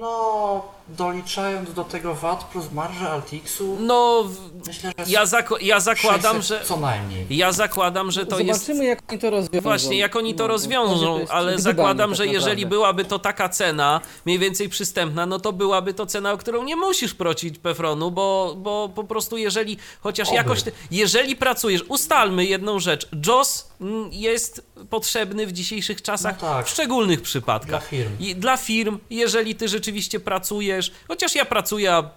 No, 0.01 0.64
doliczając 0.89 1.73
do 1.74 1.85
tego 1.85 2.14
VAT 2.14 2.44
plus 2.44 2.64
marżę 2.73 3.10
Altixu, 3.10 3.77
No, 3.81 4.24
myślę, 4.66 4.93
że 4.98 5.12
ja, 5.12 5.27
zako- 5.27 5.59
ja 5.60 5.81
zakładam, 5.81 6.36
600 6.36 6.59
że 6.60 6.64
co 6.64 6.77
najmniej. 6.77 7.27
ja 7.31 7.52
zakładam, 7.52 8.10
że 8.10 8.27
to 8.27 8.39
jest 8.39 8.60
Zobaczymy, 8.60 8.85
jak 8.86 9.02
oni 9.12 9.18
to 9.18 9.31
rozwiążą. 9.31 9.62
Właśnie, 9.62 9.98
jak 9.98 10.16
oni 10.16 10.35
to 10.35 10.43
No, 10.43 10.48
razie 10.48 10.52
rozwiążą, 10.52 11.18
jest 11.18 11.32
ale 11.32 11.59
zakładam, 11.59 12.10
tak 12.10 12.16
że 12.16 12.27
jeżeli 12.27 12.62
naprawdę. 12.62 12.66
byłaby 12.77 13.05
to 13.05 13.18
taka 13.18 13.48
cena, 13.48 14.01
mniej 14.27 14.39
więcej 14.39 14.68
przystępna, 14.68 15.27
no 15.27 15.39
to 15.40 15.52
byłaby 15.52 15.94
to 15.94 16.06
cena, 16.06 16.32
o 16.32 16.39
którą 16.39 16.64
nie 16.64 16.77
musisz 16.77 17.14
prosić 17.14 17.59
Pefronu, 17.59 18.10
bo, 18.10 18.55
bo 18.59 18.89
po 18.94 19.05
prostu 19.05 19.36
jeżeli 19.36 19.77
chociaż 20.01 20.28
Oby. 20.28 20.36
jakoś, 20.36 20.62
ty- 20.62 20.73
jeżeli 20.90 21.36
pracujesz, 21.36 21.82
ustalmy 21.89 22.44
jedną 22.44 22.78
rzecz, 22.78 23.09
JOS 23.27 23.68
jest 24.11 24.66
potrzebny 24.90 25.47
w 25.47 25.53
dzisiejszych 25.53 26.03
czasach 26.03 26.43
No 26.43 26.48
tak. 26.48 26.66
w 26.66 26.70
szczególnych 26.70 27.23
przypadkach. 27.23 27.69
Dla 27.69 27.81
firm. 27.81 28.11
I 28.20 28.35
dla 28.36 28.57
firm, 28.57 28.98
jeżeli 29.11 29.55
ty 29.55 29.69
rzeczywiście 29.69 30.20
pracujesz, 30.20 30.93
chociaż 31.09 31.35
ja 31.35 31.44
pracuję, 31.44 31.93
a 31.93 32.11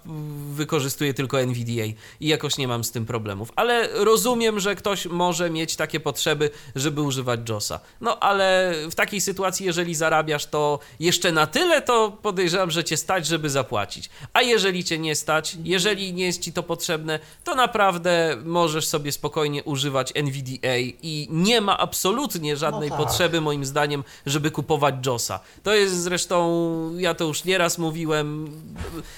wykorzystuję 0.51 1.13
tylko 1.13 1.41
NVDA 1.41 1.85
i 2.19 2.27
jakoś 2.27 2.57
nie 2.57 2.67
mam 2.67 2.83
z 2.83 2.91
tym 2.91 3.05
problemów, 3.05 3.51
ale 3.55 3.87
rozumiem, 3.93 4.59
że 4.59 4.75
ktoś 4.75 5.05
może 5.05 5.49
mieć 5.49 5.75
takie 5.75 5.99
potrzeby, 5.99 6.49
żeby 6.75 7.01
używać 7.01 7.39
JOSa. 7.49 7.79
No 8.01 8.19
ale 8.19 8.73
w 8.91 8.95
takiej 8.95 9.21
sytuacji, 9.21 9.65
jeżeli 9.65 9.95
zarabiasz 9.95 10.45
to 10.45 10.79
jeszcze 10.99 11.31
na 11.31 11.47
tyle, 11.47 11.81
to 11.81 12.17
podejrzewam, 12.21 12.71
że 12.71 12.83
cię 12.83 12.97
stać, 12.97 13.25
żeby 13.27 13.49
zapłacić. 13.49 14.09
A 14.33 14.41
jeżeli 14.41 14.83
cię 14.83 14.99
nie 14.99 15.15
stać, 15.15 15.57
jeżeli 15.63 16.13
nie 16.13 16.25
jest 16.25 16.41
ci 16.41 16.53
to 16.53 16.63
potrzebne, 16.63 17.19
to 17.43 17.55
naprawdę 17.55 18.37
możesz 18.45 18.87
sobie 18.87 19.11
spokojnie 19.11 19.63
używać 19.63 20.11
NVDA 20.15 20.77
i 21.01 21.27
nie 21.31 21.48
ma 21.61 21.77
absolutnie 21.77 22.57
żadnej 22.57 22.89
No 22.89 22.97
tak. 22.97 23.05
potrzeby, 23.07 23.41
moim 23.41 23.65
zdaniem, 23.65 24.03
żeby 24.25 24.51
kupować 24.51 24.95
JOSa. 25.05 25.39
To 25.63 25.73
jest 25.73 25.95
zresztą, 26.03 26.91
ja 26.97 27.13
to 27.13 27.23
już 27.23 27.43
nieraz 27.43 27.77
mówiłem, 27.77 28.51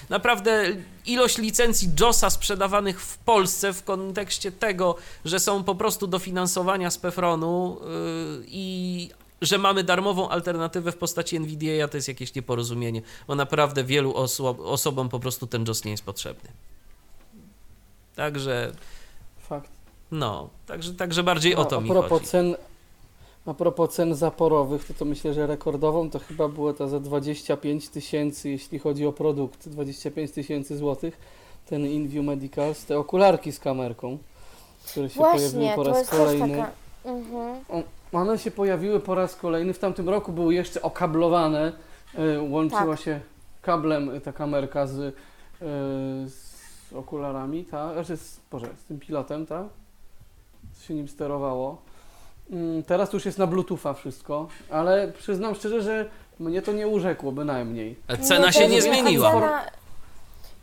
naprawdę 0.09 0.63
ilość 1.05 1.37
licencji 1.37 1.89
JOSa 1.99 2.29
sprzedawanych 2.29 3.01
w 3.01 3.17
Polsce 3.17 3.73
w 3.73 3.83
kontekście 3.83 4.51
tego, 4.51 4.95
że 5.25 5.39
są 5.39 5.63
po 5.63 5.75
prostu 5.75 6.07
dofinansowania 6.07 6.91
z 6.91 6.97
Pefronu 6.97 7.77
yy, 7.81 8.45
i 8.47 9.09
że 9.41 9.57
mamy 9.57 9.83
darmową 9.83 10.29
alternatywę 10.29 10.91
w 10.91 10.97
postaci 10.97 11.35
NVDA, 11.35 11.87
to 11.87 11.97
jest 11.97 12.07
jakieś 12.07 12.35
nieporozumienie, 12.35 13.01
bo 13.27 13.35
naprawdę 13.35 13.83
wielu 13.83 14.13
oso- 14.13 14.55
osobom 14.63 15.09
po 15.09 15.19
prostu 15.19 15.47
ten 15.47 15.65
JOS 15.67 15.85
nie 15.85 15.91
jest 15.91 16.03
potrzebny. 16.05 16.49
Także, 18.15 18.71
Fakt. 19.39 19.71
No, 20.11 20.49
także, 20.67 20.93
także 20.93 21.23
bardziej 21.23 21.55
o 21.55 21.61
A- 21.61 21.65
to 21.65 21.77
a 21.77 21.81
mi 21.81 21.89
propos 21.89 22.09
chodzi. 22.09 22.25
Cen, 22.25 22.55
a 23.45 23.53
propos 23.53 23.89
cen 23.93 24.15
zaporowych, 24.15 24.85
to, 24.85 24.93
to 24.93 25.05
myślę, 25.05 25.33
że 25.33 25.47
rekordową 25.47 26.09
to 26.09 26.19
chyba 26.19 26.47
było 26.47 26.73
to 26.73 26.87
za 26.89 26.99
25 26.99 27.89
tysięcy, 27.89 28.49
jeśli 28.49 28.79
chodzi 28.79 29.05
o 29.07 29.11
produkt, 29.13 29.69
25 29.69 30.31
tysięcy 30.31 30.77
złotych, 30.77 31.17
ten 31.65 31.85
InView 31.85 32.25
Medicals, 32.25 32.85
te 32.85 32.99
okularki 32.99 33.51
z 33.51 33.59
kamerką, 33.59 34.17
które 34.85 35.09
się 35.09 35.19
pojawiły 35.19 35.49
Właśnie, 35.49 35.73
po 35.75 35.83
to 35.83 35.89
raz 35.89 36.09
kolejny. 36.09 36.57
taka... 36.57 36.71
Mhm. 37.05 37.83
One 38.11 38.37
się 38.37 38.51
pojawiły 38.51 38.99
po 38.99 39.15
raz 39.15 39.35
kolejny. 39.35 39.73
W 39.73 39.79
tamtym 39.79 40.09
roku 40.09 40.31
były 40.31 40.53
jeszcze 40.53 40.81
okablowane. 40.81 41.73
y, 42.19 42.41
Łączyła 42.41 42.85
Tak. 42.95 42.99
się 42.99 43.19
kablem 43.61 44.09
y, 44.09 44.21
ta 44.21 44.33
kamerka 44.33 44.87
z, 44.87 44.93
y, 44.99 45.13
z 46.29 46.93
okularami, 46.95 47.65
tak? 47.65 47.93
Znaczy 47.93 48.17
z, 48.17 48.39
Boże, 48.51 48.67
z 48.77 48.83
tym 48.83 48.99
pilotem, 48.99 49.45
tak? 49.45 49.63
Się 50.87 50.93
nim 50.93 51.07
sterowało. 51.07 51.77
Mm, 52.51 52.83
Teraz 52.83 53.13
już 53.13 53.25
jest 53.25 53.37
na 53.37 53.47
Bluetootha 53.47 53.93
wszystko, 53.93 54.47
ale 54.71 55.11
przyznam 55.11 55.55
szczerze, 55.55 55.81
że 55.81 56.09
mnie 56.39 56.61
to 56.61 56.71
nie 56.71 56.87
urzekło 56.87 57.31
bynajmniej. 57.31 57.95
Cena 58.21 58.45
Nie, 58.45 58.53
się 58.53 58.67
nie 58.67 58.75
jest- 58.75 58.87
zmieniła. 58.87 59.31
Cena... 59.31 59.61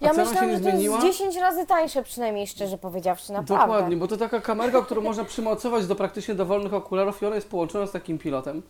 Ja 0.00 0.10
A 0.10 0.12
myślałam, 0.12 0.34
że 0.34 0.40
to 0.40 0.44
jest 0.50 0.62
zmieniła? 0.62 1.00
10 1.02 1.36
razy 1.36 1.66
tańsze 1.66 2.02
przynajmniej, 2.02 2.46
szczerze 2.46 2.78
powiedziawszy, 2.78 3.32
naprawdę. 3.32 3.66
Dokładnie, 3.66 3.96
bo 3.96 4.08
to 4.08 4.16
taka 4.16 4.40
kamerka, 4.40 4.82
którą 4.82 5.02
można 5.02 5.24
przymocować 5.24 5.86
do 5.86 5.94
praktycznie 5.94 6.34
dowolnych 6.34 6.74
okularów 6.74 7.22
i 7.22 7.26
ona 7.26 7.34
jest 7.36 7.48
połączona 7.50 7.86
z 7.86 7.92
takim 7.92 8.18
pilotem. 8.18 8.62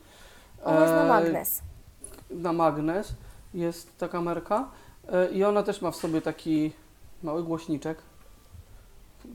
Ona 0.64 0.80
jest 0.80 0.92
na 0.92 1.04
E, 1.04 1.08
magnes. 1.08 1.60
na 2.30 2.52
magnes 2.52 3.12
jest 3.54 3.98
ta 3.98 4.08
kamerka 4.08 4.68
e, 5.12 5.30
i 5.30 5.44
ona 5.44 5.62
też 5.62 5.82
ma 5.82 5.90
w 5.90 5.96
sobie 5.96 6.22
taki 6.22 6.72
mały 7.22 7.42
głośniczek, 7.42 7.98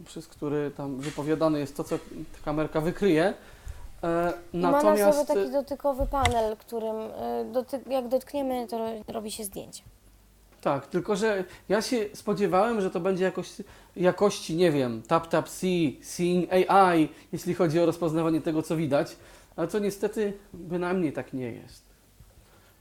przez 0.06 0.28
który 0.28 0.72
tam 0.78 0.98
wypowiadane 0.98 1.60
jest 1.60 1.78
to, 1.78 1.84
co 1.84 1.98
ta 1.98 2.04
kamerka 2.46 2.82
wykryje. 2.82 3.34
E, 4.04 4.34
I 4.54 4.58
ma 4.58 4.72
na 4.72 4.78
Natomiast 4.78 5.18
sobie 5.28 5.40
taki 5.42 5.52
dotykowy 5.52 6.08
panel, 6.08 6.58
którym 6.58 6.96
y, 6.96 7.12
doty 7.54 7.80
jak 7.90 8.08
dotkniemy, 8.08 8.68
to 8.68 8.78
ro- 8.78 9.04
robi 9.08 9.32
się 9.32 9.44
zdjęcie. 9.44 9.84
tak, 10.62 10.88
tylko 10.88 11.16
że 11.16 11.44
ja 11.70 11.82
się 11.82 12.06
spodziewałem, 12.14 12.82
że 12.82 12.90
to 12.90 13.00
będzie 13.00 13.24
jakoś 13.24 13.50
jakości, 13.96 14.56
nie 14.56 14.72
wiem, 14.72 15.02
tap 15.08 15.28
tap 15.28 15.50
see, 15.50 16.00
seeing 16.04 16.50
AI, 16.54 17.10
jeśli 17.32 17.54
chodzi 17.54 17.80
o 17.80 17.86
rozpoznawanie 17.86 18.42
tego, 18.42 18.62
co 18.62 18.76
widać, 18.76 19.16
ale 19.56 19.68
to 19.68 19.80
niestety 19.80 20.34
bynajmniej 20.54 21.14
tak 21.14 21.34
nie 21.34 21.52
jest. 21.52 21.84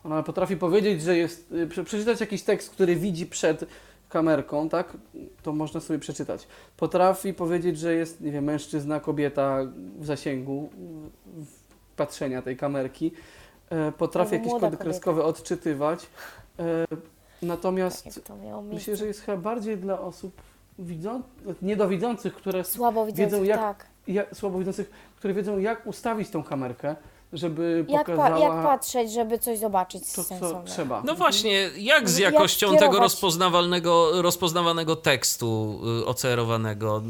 Ona 0.05 0.23
potrafi 0.23 0.57
powiedzieć, 0.57 1.03
że 1.03 1.17
jest, 1.17 1.53
prze- 1.69 1.85
przeczytać 1.85 2.21
jakiś 2.21 2.43
tekst, 2.43 2.71
który 2.71 2.97
widzi 2.97 3.27
przed 3.27 3.65
kamerką, 4.13 4.69
tak? 4.69 4.97
To 5.43 5.53
można 5.53 5.81
sobie 5.81 5.99
przeczytać. 5.99 6.47
Potrafi 6.77 7.35
powiedzieć, 7.35 7.79
że 7.79 7.95
jest, 7.95 8.21
nie 8.21 8.33
wiem, 8.33 8.45
mężczyzna, 8.45 9.01
kobieta 9.01 9.59
w 9.99 10.07
zasięgu 10.07 10.71
patrzenia 11.97 12.43
tej 12.43 12.57
kamerki. 12.57 13.13
E, 13.71 13.93
Potrafi 13.93 14.35
jakieś 14.35 14.53
kody 14.53 14.77
kreskowe 14.77 15.25
odczytywać. 15.25 16.07
E, 16.59 16.65
Natomiast 17.43 18.05
Tak 18.05 18.37
jak 18.45 18.65
myślę, 18.65 18.97
że 18.97 19.07
jest 19.07 19.21
chyba 19.21 19.37
bardziej 19.37 19.77
dla 19.79 20.01
osób 20.01 20.43
widzą, 20.79 21.23
niedowidzących, 21.63 22.35
które 22.35 22.65
Słabo 22.65 23.07
widzących, 23.07 23.45
jak- 23.45 23.61
tak. 23.61 23.87
ja, 24.09 24.23
słabowidzących, 24.35 24.91
które 25.17 25.35
wiedzą, 25.35 25.59
jak 25.59 25.87
ustawić 25.87 26.31
tą 26.31 26.43
kamerkę, 26.43 26.97
żeby 27.33 27.85
Jak, 27.89 28.07
pa 28.07 28.13
pokazała 28.17 28.39
jak 28.55 28.63
patrzeć, 28.67 29.13
żeby 29.13 29.39
coś 29.39 29.59
zobaczyć 29.59 30.03
to, 30.03 30.09
co 30.17 30.23
sensownego. 30.23 30.69
trzeba. 30.69 31.03
No 31.05 31.15
właśnie, 31.15 31.53
jak 31.77 32.09
z 32.09 32.19
Jak 32.19 32.33
jakością 32.35 32.67
skierować? 32.67 32.89
tego 32.91 33.01
rozpoznawalnego, 33.01 34.23
rozpoznawanego 34.23 34.97
tekstu 34.97 35.81
y, 36.03 36.07
OCR-owanego? 36.07 37.03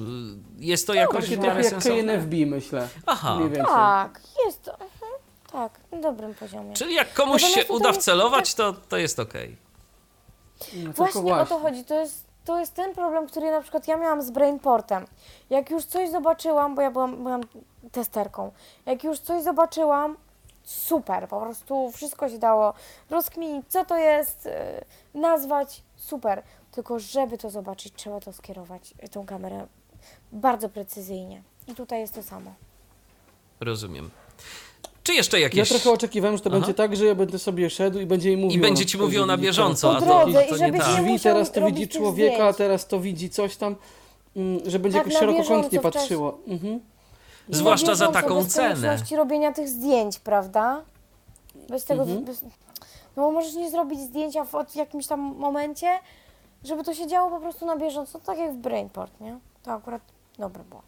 Y, 0.59 0.65
Jest 0.65 0.86
to 0.86 0.94
jakoś 0.94 1.25
Takie 1.25 1.36
w 1.36 1.41
trochę 1.41 1.49
miarę 1.49 1.62
jak 1.65 1.70
sensowne? 1.83 2.02
KNFB, 2.18 2.34
myślę. 2.47 2.89
Aha. 3.07 3.39
Tak, 3.67 4.20
jest 4.47 4.62
to. 4.62 4.73
Mhm, 4.73 4.89
tak, 5.52 5.73
na 5.92 6.01
dobrym 6.01 6.34
poziomie. 6.34 6.75
czyli 6.75 6.94
jak 6.94 7.12
komuś 7.15 7.42
Natomiast 7.42 7.68
się 7.68 7.75
uda 7.75 7.92
wcelować, 7.92 8.55
to, 8.55 8.73
to 8.89 8.97
jest 8.97 9.18
okej. 9.20 9.57
No, 10.60 10.92
tylko 10.92 10.92
Właśnie, 10.92 11.34
o 11.34 11.47
to 11.47 11.59
chodzi. 11.59 11.84
To 11.84 11.94
jest, 11.94 12.25
to 12.45 12.61
jest 12.61 12.75
ten 12.75 12.95
problem, 12.95 13.27
który 13.27 13.51
na 13.51 13.61
przykład 13.61 13.89
ja 13.89 13.97
miałam 13.97 14.23
z 14.23 14.31
Brainportem. 14.31 15.07
Jak 15.51 15.71
już 15.71 15.85
coś 15.85 16.11
zobaczyłam, 16.11 16.75
bo 16.75 16.83
ja 16.83 16.91
byłam, 16.91 17.23
byłam 17.23 17.41
testerką, 17.93 18.53
jak 18.87 19.05
już 19.05 19.19
coś 19.19 19.43
zobaczyłam, 19.43 20.17
super, 20.65 21.29
po 21.29 21.41
prostu 21.41 21.91
wszystko 21.91 22.29
się 22.29 22.39
dało 22.39 22.75
rozkminić, 23.11 23.67
co 23.69 23.85
to 23.85 23.97
jest, 23.97 24.45
yy, 25.15 25.21
nazwać, 25.21 25.83
super. 25.97 26.43
Tylko 26.73 26.99
żeby 26.99 27.39
to 27.39 27.51
zobaczyć, 27.51 27.95
trzeba 27.97 28.21
to 28.21 28.33
skierować, 28.33 28.95
yy, 29.03 29.09
tą 29.09 29.27
kamerę 29.27 29.67
bardzo 30.33 30.69
precyzyjnie. 30.69 31.43
I 31.69 31.75
tutaj 31.75 32.01
jest 32.01 32.15
to 32.15 32.23
samo. 32.23 32.55
Rozumiem. 33.61 34.11
Czy 35.03 35.15
jeszcze 35.15 35.37
Ja 35.37 35.43
jakieś... 35.43 35.69
trochę 35.69 35.91
oczekiwałem, 35.91 36.37
że 36.37 36.43
to 36.43 36.51
Aha. 36.51 36.59
będzie 36.59 36.75
tak, 36.75 36.97
że 36.97 37.05
ja 37.07 37.15
będę 37.15 37.39
sobie 37.39 37.71
szedł 37.71 37.99
i 37.99 38.07
będzie 38.07 38.29
jej 38.29 38.37
mówił. 38.37 38.59
I 38.59 38.61
będzie 38.61 38.87
ci 38.87 38.99
mówił 38.99 39.27
na 39.27 39.37
bieżąco, 39.37 39.97
a 39.97 40.01
to, 40.01 40.07
drodze 40.07 40.45
to 40.45 40.57
i 40.57 40.61
nie 40.61 40.79
tak. 40.79 40.89
nie 40.89 41.03
Drzwi, 41.03 41.21
teraz 41.21 41.53
to 41.53 41.67
widzi 41.67 41.89
człowieka, 41.89 42.45
a 42.45 42.53
teraz 42.53 42.87
to 42.87 43.01
widzi 43.01 43.31
coś 43.31 43.57
tam, 43.57 43.77
mm, 44.37 44.71
że 44.71 44.79
będzie 44.79 44.99
Tak, 44.99 45.07
jakoś 45.07 45.21
szerokokątnie 45.21 45.81
patrzyło. 45.81 46.39
Mhm. 46.47 46.81
Zwłaszcza 47.49 47.95
za 47.95 48.09
taką 48.09 48.43
bez 48.43 48.47
cenę. 48.47 48.75
konieczności 48.75 49.17
robienia 49.17 49.53
tych 49.53 49.69
zdjęć, 49.69 50.19
prawda? 50.19 50.83
Bez 51.69 51.85
tego. 51.85 52.03
Mhm. 52.03 52.25
Bez, 52.25 52.43
no 53.17 53.23
bo 53.23 53.31
możesz 53.31 53.55
nie 53.55 53.71
zrobić 53.71 54.01
zdjęcia 54.01 54.45
w, 54.45 54.51
w 54.69 54.77
jakimś 54.77 55.07
tam 55.07 55.21
momencie, 55.21 55.89
żeby 56.65 56.85
to 56.85 56.95
się 56.95 57.07
działo 57.07 57.31
po 57.31 57.41
prostu 57.41 57.67
na 57.67 57.77
bieżąco, 57.77 58.21
tak 58.21 58.39
jak 58.39 58.53
w 58.53 58.57
Brainport, 58.57 59.21
nie? 59.21 59.39
To 59.63 59.73
akurat 59.73 60.03
dobre 60.39 60.65
było. 60.65 60.83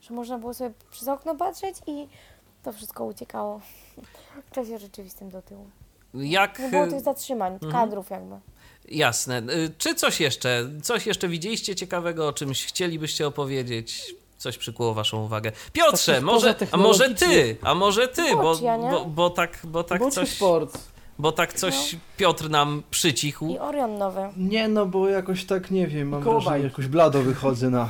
Że 0.00 0.14
można 0.14 0.38
było 0.38 0.54
sobie 0.54 0.70
przez 0.90 1.08
okno 1.08 1.34
patrzeć 1.34 1.76
i 1.86 2.08
to 2.64 2.72
wszystko 2.72 3.04
uciekało 3.04 3.60
w 4.46 4.54
czasie 4.54 4.78
rzeczywistym 4.78 5.30
do 5.30 5.42
tyłu. 5.42 5.66
Jak... 6.14 6.58
Nie 6.58 6.68
było 6.68 6.86
tych 6.86 7.00
zatrzymań, 7.00 7.52
Mhm. 7.52 7.72
kadrów 7.72 8.10
jakby. 8.10 8.34
Jasne. 8.88 9.38
Y, 9.38 9.70
Czy 9.78 9.94
coś 9.94 10.20
jeszcze? 10.20 10.70
Coś 10.82 11.06
jeszcze 11.06 11.28
widzieliście 11.28 11.74
ciekawego, 11.74 12.28
o 12.28 12.32
czymś 12.32 12.66
chcielibyście 12.66 13.26
opowiedzieć? 13.26 14.14
Coś 14.38 14.58
przykuło 14.58 14.94
waszą 14.94 15.24
uwagę. 15.24 15.52
Piotrze, 15.72 16.20
może, 16.20 16.54
a 16.72 16.76
może 16.76 17.14
ty, 17.14 17.56
a 17.62 17.74
może 17.74 18.08
ty, 18.08 18.22
bo, 18.36 18.56
bo, 18.90 19.04
bo 19.04 19.30
tak, 19.30 19.58
bo 19.64 19.84
tak 19.84 20.00
Bądź 20.00 20.14
coś... 20.14 20.28
sport. 20.28 20.78
Bo 21.18 21.32
tak 21.32 21.52
coś 21.52 21.96
Piotr 22.16 22.50
nam 22.50 22.82
przycichł. 22.90 23.48
I 23.48 23.58
Orion 23.58 23.98
nowy. 23.98 24.20
Nie, 24.36 24.68
no 24.68 24.86
bo 24.86 25.08
jakoś 25.08 25.44
tak, 25.44 25.70
nie 25.70 25.86
wiem, 25.86 26.08
mam 26.08 26.22
Koło 26.22 26.40
wrażenie, 26.40 26.64
jakoś 26.64 26.86
blado 26.86 27.22
wychodzę 27.22 27.70
na, 27.70 27.88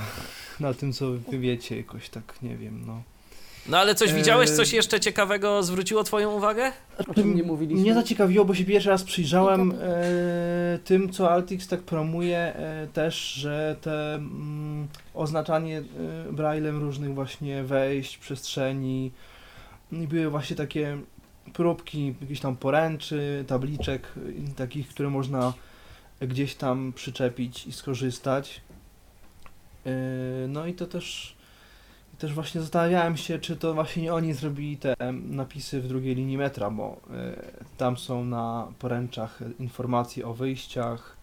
na 0.60 0.74
tym, 0.74 0.92
co 0.92 1.10
wy 1.10 1.38
wiecie, 1.38 1.76
jakoś 1.76 2.08
tak, 2.08 2.42
nie 2.42 2.56
wiem, 2.56 2.86
no. 2.86 3.02
No 3.68 3.78
ale 3.78 3.94
coś 3.94 4.12
widziałeś, 4.12 4.50
Eee. 4.50 4.56
coś 4.56 4.72
jeszcze 4.72 5.00
ciekawego 5.00 5.62
zwróciło 5.62 6.04
twoją 6.04 6.32
uwagę? 6.32 6.72
O 7.08 7.14
czym 7.14 7.36
nie 7.36 7.42
mówiliśmy? 7.42 7.82
Mnie 7.82 7.94
zaciekawiło, 7.94 8.44
bo 8.44 8.54
się 8.54 8.64
pierwszy 8.64 8.88
raz 8.88 9.04
przyjrzałem 9.04 9.74
e, 9.80 10.78
tym, 10.84 11.12
co 11.12 11.30
Altix 11.30 11.68
tak 11.68 11.80
promuje 11.82 12.38
e, 12.38 12.86
też, 12.92 13.32
że 13.32 13.76
te 13.80 14.14
mm, 14.14 14.88
oznaczanie 15.14 15.78
e, 16.28 16.32
braillem 16.32 16.80
różnych 16.80 17.14
właśnie 17.14 17.62
wejść, 17.62 18.18
przestrzeni 18.18 19.10
i 19.92 20.06
były 20.06 20.30
właśnie 20.30 20.56
takie 20.56 20.98
próbki 21.52 22.14
jakichś 22.20 22.40
tam 22.40 22.56
poręczy, 22.56 23.44
tabliczek 23.46 24.12
takich, 24.56 24.88
które 24.88 25.10
można 25.10 25.52
gdzieś 26.20 26.54
tam 26.54 26.92
przyczepić 26.92 27.66
i 27.66 27.72
skorzystać. 27.72 28.60
E, 29.86 29.90
no 30.48 30.66
i 30.66 30.74
to 30.74 30.86
też 30.86 31.36
i 32.14 32.16
też 32.16 32.34
właśnie 32.34 32.60
zastanawiałem 32.60 33.16
się, 33.16 33.38
czy 33.38 33.56
to 33.56 33.74
właśnie 33.74 34.02
nie 34.02 34.14
oni 34.14 34.34
zrobili 34.34 34.76
te 34.76 34.94
napisy 35.12 35.80
w 35.80 35.88
drugiej 35.88 36.14
linii 36.14 36.38
metra, 36.38 36.70
bo 36.70 37.00
y, 37.10 37.76
tam 37.76 37.96
są 37.96 38.24
na 38.24 38.68
poręczach 38.78 39.38
informacje 39.58 40.26
o 40.26 40.34
wyjściach 40.34 41.16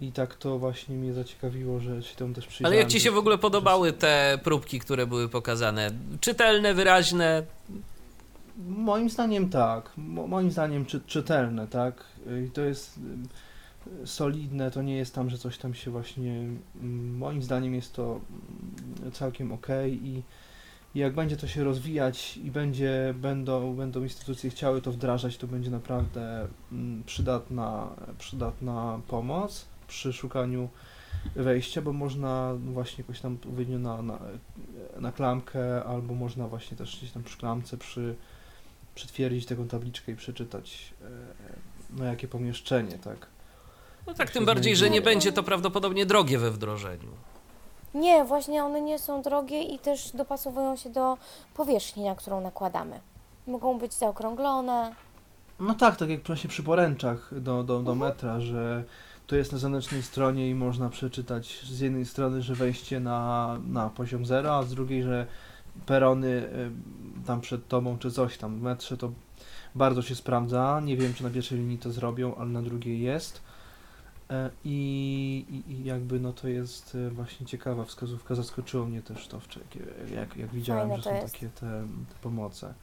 i 0.00 0.12
tak 0.12 0.34
to 0.34 0.58
właśnie 0.58 0.96
mnie 0.96 1.12
zaciekawiło, 1.12 1.80
że 1.80 2.02
się 2.02 2.16
temu 2.16 2.34
też 2.34 2.46
przyjrzałem. 2.46 2.72
Ale 2.72 2.82
jak 2.82 2.88
ci 2.88 3.00
się 3.00 3.10
w 3.10 3.16
ogóle 3.16 3.38
podobały 3.38 3.92
te 3.92 4.38
próbki, 4.44 4.80
które 4.80 5.06
były 5.06 5.28
pokazane? 5.28 5.90
Czytelne, 6.20 6.74
wyraźne? 6.74 7.42
Moim 8.68 9.10
zdaniem 9.10 9.48
tak. 9.48 9.90
Mo, 9.96 10.26
moim 10.26 10.50
zdaniem 10.50 10.86
czy, 10.86 11.00
czytelne, 11.00 11.66
tak. 11.66 12.04
I 12.46 12.50
to 12.50 12.60
jest 12.60 13.00
solidne, 14.04 14.70
to 14.70 14.82
nie 14.82 14.96
jest 14.96 15.14
tam, 15.14 15.30
że 15.30 15.38
coś 15.38 15.58
tam 15.58 15.74
się 15.74 15.90
właśnie. 15.90 16.32
mm, 16.32 17.16
Moim 17.16 17.42
zdaniem 17.42 17.74
jest 17.74 17.92
to 17.94 18.20
mm, 19.00 19.12
całkiem 19.12 19.52
ok 19.52 19.66
i, 19.86 20.22
jak 20.94 21.14
będzie 21.14 21.36
to 21.36 21.46
się 21.46 21.64
rozwijać 21.64 22.36
i 22.36 22.50
będzie, 22.50 23.14
będą, 23.18 23.74
będą 23.74 24.02
instytucje 24.02 24.50
chciały 24.50 24.82
to 24.82 24.92
wdrażać, 24.92 25.36
to 25.36 25.46
będzie 25.46 25.70
naprawdę 25.70 26.48
mm, 26.72 27.02
przydatna, 27.04 27.88
przydatna 28.18 29.00
pomoc 29.08 29.66
przy 29.88 30.12
szukaniu 30.12 30.68
wejścia, 31.36 31.82
bo 31.82 31.92
można 31.92 32.54
właśnie 32.72 33.02
jakoś 33.02 33.20
tam 33.20 33.34
odpowiednio 33.34 33.78
na, 33.78 34.02
na, 34.02 34.18
na 35.00 35.12
klamkę, 35.12 35.84
albo 35.84 36.14
można 36.14 36.48
właśnie 36.48 36.76
też 36.76 36.96
gdzieś 36.98 37.10
tam 37.10 37.22
przy 37.22 37.38
klamce 37.38 37.76
przy 37.76 38.16
przytwierdzić 38.94 39.46
taką 39.46 39.68
tabliczkę 39.68 40.12
i 40.12 40.16
przeczytać 40.16 40.94
e, 41.02 41.06
no 41.90 42.04
jakie 42.04 42.28
pomieszczenie, 42.28 42.98
tak. 42.98 43.26
No 44.06 44.14
tak, 44.14 44.30
tym 44.30 44.44
bardziej, 44.44 44.76
że 44.76 44.90
nie 44.90 45.00
będzie 45.02 45.32
to 45.32 45.42
prawdopodobnie 45.42 46.06
drogie 46.06 46.38
we 46.38 46.50
wdrożeniu. 46.50 47.08
Nie, 47.94 48.24
właśnie 48.24 48.64
one 48.64 48.80
nie 48.80 48.98
są 48.98 49.22
drogie 49.22 49.62
i 49.62 49.78
też 49.78 50.10
dopasowują 50.14 50.76
się 50.76 50.90
do 50.90 51.18
powierzchni, 51.54 52.04
na 52.04 52.14
którą 52.14 52.40
nakładamy. 52.40 53.00
Mogą 53.46 53.78
być 53.78 53.94
zaokrąglone. 53.94 54.94
No 55.60 55.74
tak, 55.74 55.96
tak 55.96 56.08
jak 56.10 56.22
właśnie 56.26 56.50
przy 56.50 56.62
poręczach 56.62 57.40
do, 57.40 57.62
do, 57.64 57.82
do 57.82 57.92
Mhm. 57.92 57.98
metra, 57.98 58.40
że 58.40 58.84
to 59.26 59.36
jest 59.36 59.52
na 59.52 59.58
zewnętrznej 59.58 60.02
stronie 60.02 60.50
i 60.50 60.54
można 60.54 60.88
przeczytać 60.88 61.60
z 61.64 61.80
jednej 61.80 62.04
strony, 62.04 62.42
że 62.42 62.54
wejście 62.54 63.00
na, 63.00 63.56
na 63.68 63.88
poziom 63.90 64.26
zero, 64.26 64.56
a 64.56 64.62
z 64.62 64.70
drugiej, 64.74 65.02
że 65.02 65.26
perony 65.86 66.28
y, 66.28 66.70
tam 67.26 67.40
przed 67.40 67.68
tobą 67.68 67.98
czy 67.98 68.10
coś 68.10 68.38
tam 68.38 68.58
w 68.58 68.62
metrze 68.62 68.96
to 68.96 69.10
bardzo 69.74 70.02
się 70.02 70.14
sprawdza. 70.14 70.80
Nie 70.84 70.96
wiem, 70.96 71.14
czy 71.14 71.22
na 71.24 71.30
pierwszej 71.30 71.58
linii 71.58 71.78
to 71.78 71.92
zrobią, 71.92 72.34
ale 72.34 72.48
na 72.50 72.62
drugiej 72.62 73.00
jest. 73.00 73.45
E, 74.30 74.50
I, 74.64 75.44
i, 75.50 75.72
I 75.72 75.84
jakby 75.84 76.20
no 76.20 76.32
to 76.32 76.48
jest 76.48 76.94
e, 77.06 77.10
właśnie 77.10 77.46
ciekawa 77.46 77.84
wskazówka. 77.84 78.34
Zaskoczyło 78.34 78.86
mnie 78.86 79.02
też 79.02 79.28
to, 79.28 79.40
jak, 80.14 80.36
jak 80.36 80.50
widziałem, 80.50 80.88
Fajne 80.88 81.02
że 81.02 81.10
są 81.10 81.16
jest. 81.16 81.34
takie 81.34 81.48
te, 81.48 81.66
te 82.08 82.14
pomoce. 82.22 82.74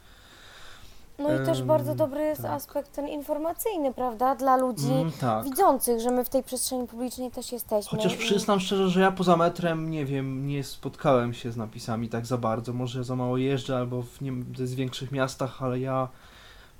No 1.19 1.41
i 1.41 1.45
też 1.45 1.63
bardzo 1.63 1.95
dobry 1.95 2.21
jest 2.21 2.41
tak. 2.41 2.51
aspekt 2.51 2.91
ten 2.95 3.07
informacyjny, 3.07 3.93
prawda? 3.93 4.35
Dla 4.35 4.57
ludzi 4.57 4.91
Mm, 4.91 5.11
tak. 5.11 5.43
widzących, 5.43 5.99
że 5.99 6.11
my 6.11 6.25
w 6.25 6.29
tej 6.29 6.43
przestrzeni 6.43 6.87
publicznej 6.87 7.31
też 7.31 7.51
jesteśmy. 7.51 7.97
Chociaż 7.97 8.15
przyznam 8.15 8.59
szczerze, 8.59 8.89
że 8.89 9.01
ja 9.01 9.11
poza 9.11 9.37
metrem, 9.37 9.91
nie 9.91 10.05
wiem, 10.05 10.47
nie 10.47 10.63
spotkałem 10.63 11.33
się 11.33 11.51
z 11.51 11.57
napisami 11.57 12.09
tak 12.09 12.25
za 12.25 12.37
bardzo. 12.37 12.73
Może 12.73 12.99
ja 12.99 13.03
za 13.03 13.15
mało 13.15 13.37
jeżdżę 13.37 13.77
albo 13.77 14.01
w 14.01 14.21
nie, 14.21 14.31
w 14.31 14.75
większych 14.75 15.11
miastach, 15.11 15.63
ale 15.63 15.79
ja 15.79 16.07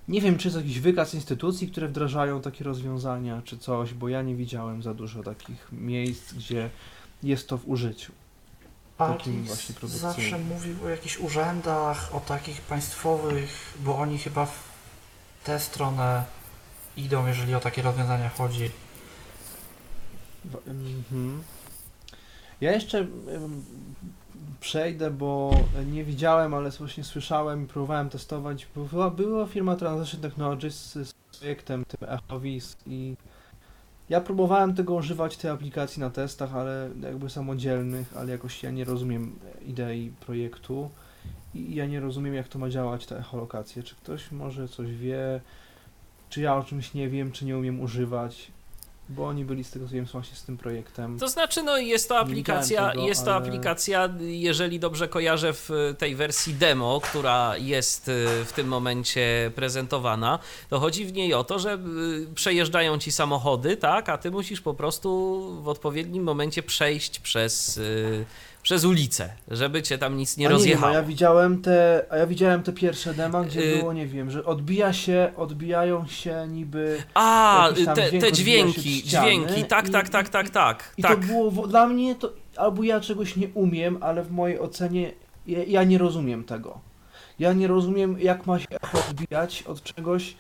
nie 0.08 0.22
wiem, 0.22 0.38
czy 0.38 0.48
jest 0.48 0.58
jakiś 0.58 0.80
wykaz 0.80 1.14
instytucji, 1.14 1.72
które 1.72 1.88
wdrażają 1.88 2.42
takie 2.42 2.64
rozwiązania, 2.64 3.42
czy 3.46 3.58
coś, 3.58 3.94
bo 3.94 4.10
ja 4.10 4.22
nie 4.22 4.36
widziałem 4.36 4.84
za 4.84 4.94
dużo 4.94 5.24
takich 5.24 5.68
miejsc, 5.72 6.34
gdzie 6.34 6.70
jest 7.24 7.50
to 7.50 7.58
w 7.58 7.70
użyciu. 7.70 8.12
Takim 8.98 9.44
właśnie 9.44 9.76
produkcyjnym. 9.76 10.16
zawsze 10.16 10.40
mówił 10.40 10.86
o 10.86 10.90
jakichś 10.90 11.18
urzędach, 11.18 12.16
o 12.16 12.20
takich 12.20 12.62
państwowych, 12.62 13.78
bo 13.80 13.98
oni 13.98 14.18
chyba 14.18 14.46
w 14.46 14.64
tę 15.44 15.60
stronę 15.60 16.24
idą, 16.98 17.28
jeżeli 17.28 17.56
o 17.56 17.60
takie 17.60 17.82
rozwiązania 17.82 18.30
chodzi. 18.30 18.70
Mhm. 20.68 21.44
Ja 22.62 22.72
jeszcze 22.72 23.08
przejdę, 24.64 25.12
bo 25.12 25.52
nie 25.92 26.04
widziałem, 26.04 26.54
ale 26.54 26.70
właśnie 26.70 27.04
słyszałem 27.04 27.64
i 27.64 27.68
próbowałem 27.68 28.10
testować. 28.10 28.68
Była, 28.76 29.10
była 29.10 29.46
firma 29.46 29.76
Transition 29.76 30.22
Technologies 30.22 30.76
z, 30.76 31.08
z 31.08 31.14
projektem 31.40 31.86
tym 31.86 32.10
Echovis 32.10 32.78
i 32.88 33.16
ja 34.10 34.22
próbowałem 34.22 34.76
tego 34.76 34.94
używać 34.94 35.38
tej 35.38 35.52
aplikacji 35.52 36.00
na 36.00 36.10
testach, 36.10 36.56
ale 36.56 36.90
jakby 37.02 37.30
samodzielnych, 37.30 38.18
ale 38.18 38.32
jakoś 38.32 38.64
ja 38.64 38.72
nie 38.72 38.86
rozumiem 38.86 39.40
idei 39.66 40.12
projektu 40.20 40.90
i 41.54 41.76
ja 41.76 41.86
nie 41.86 42.00
rozumiem 42.00 42.34
jak 42.34 42.48
to 42.48 42.60
ma 42.60 42.70
działać 42.70 43.06
ta 43.06 43.16
echolokacja. 43.16 43.84
Czy 43.84 43.96
ktoś 43.96 44.32
może 44.32 44.68
coś 44.68 44.92
wie, 44.92 45.42
czy 46.30 46.42
ja 46.42 46.56
o 46.56 46.64
czymś 46.64 46.94
nie 46.94 47.10
wiem, 47.10 47.32
czy 47.32 47.46
nie 47.46 47.58
umiem 47.58 47.82
używać, 47.82 48.52
bo 49.10 49.28
oni 49.28 49.46
byli 49.46 49.64
z 49.64 49.72
tego 49.72 49.88
co 49.88 49.94
wiem 49.94 50.06
właśnie 50.06 50.36
z 50.38 50.44
tym 50.44 50.58
projektem. 50.58 51.20
To 51.20 51.28
znaczy, 51.28 51.64
no 51.64 51.78
jest 51.78 52.10
to 52.10 52.20
aplikacja, 52.20 52.90
tego, 52.90 53.08
jest 53.08 53.26
to 53.26 53.36
ale- 53.36 53.48
aplikacja, 53.48 54.10
jeżeli 54.20 54.80
dobrze 54.80 55.08
kojarzę, 55.08 55.54
w 55.54 55.70
tej 55.98 56.16
wersji 56.16 56.54
demo, 56.54 57.02
która 57.04 57.58
jest 57.58 58.08
y, 58.08 58.46
w 58.46 58.54
tym 58.54 58.68
momencie 58.68 59.52
prezentowana, 59.56 60.40
to 60.70 60.80
chodzi 60.80 61.06
w 61.06 61.14
niej 61.14 61.34
o 61.34 61.44
to, 61.44 61.60
że 61.60 61.74
y, 61.74 62.36
przejeżdżają 62.36 62.98
ci 62.98 63.12
samochody, 63.12 63.78
tak, 63.78 64.10
a 64.10 64.18
ty 64.18 64.32
musisz 64.32 64.62
po 64.62 64.74
prostu 64.74 65.40
w 65.64 65.68
odpowiednim 65.68 66.24
momencie 66.24 66.64
przejść 66.64 67.20
przez, 67.20 67.78
y, 67.78 68.26
przez 68.64 68.86
ulicę, 68.86 69.30
żeby 69.48 69.82
cię 69.82 69.98
tam 69.98 70.18
nic 70.18 70.38
nie 70.38 70.50
a 70.50 70.52
nie 70.52 70.58
wiem, 70.66 70.84
a 70.84 70.94
ja 70.94 71.04
widziałem 71.04 71.62
te, 71.62 72.06
a 72.10 72.18
ja 72.18 72.28
widziałem 72.28 72.64
te 72.64 72.74
pierwsze 72.74 73.14
dema, 73.14 73.44
gdzie 73.44 73.60
Y- 73.62 73.78
było, 73.78 73.94
nie 73.94 74.08
wiem, 74.08 74.32
że 74.32 74.46
odbija 74.46 74.94
się, 74.94 75.32
odbijają 75.38 76.08
się 76.08 76.48
niby 76.48 77.04
A, 77.14 77.70
te, 77.76 77.94
dźwięk 78.10 78.24
te 78.24 78.32
dźwięki, 78.32 79.00
ściany 79.00 79.28
dźwięki, 79.28 79.64
tak, 79.66 79.88
i- 79.88 79.92
tak, 79.92 80.10
tak, 80.10 80.30
tak, 80.30 80.50
tak. 80.50 80.94
i 80.98 81.02
tak. 81.02 81.20
to 81.20 81.26
było 81.28 81.68
dla 81.68 81.88
mnie 81.88 82.16
to 82.16 82.34
albo 82.56 82.84
ja 82.84 83.00
czegoś 83.00 83.36
nie 83.36 83.48
umiem, 83.48 83.98
ale 84.02 84.24
w 84.24 84.32
mojej 84.32 84.60
ocenie 84.60 85.12
ja, 85.48 85.64
ja 85.64 85.84
nie 85.84 85.98
rozumiem 85.98 86.44
tego. 86.44 86.80
Ja 87.40 87.54
nie 87.54 87.68
rozumiem 87.68 88.20
jak 88.20 88.46
ma 88.46 88.60
się 88.60 88.68
odbijać 89.10 89.64
od 89.64 89.84
czegoś, 89.84 90.36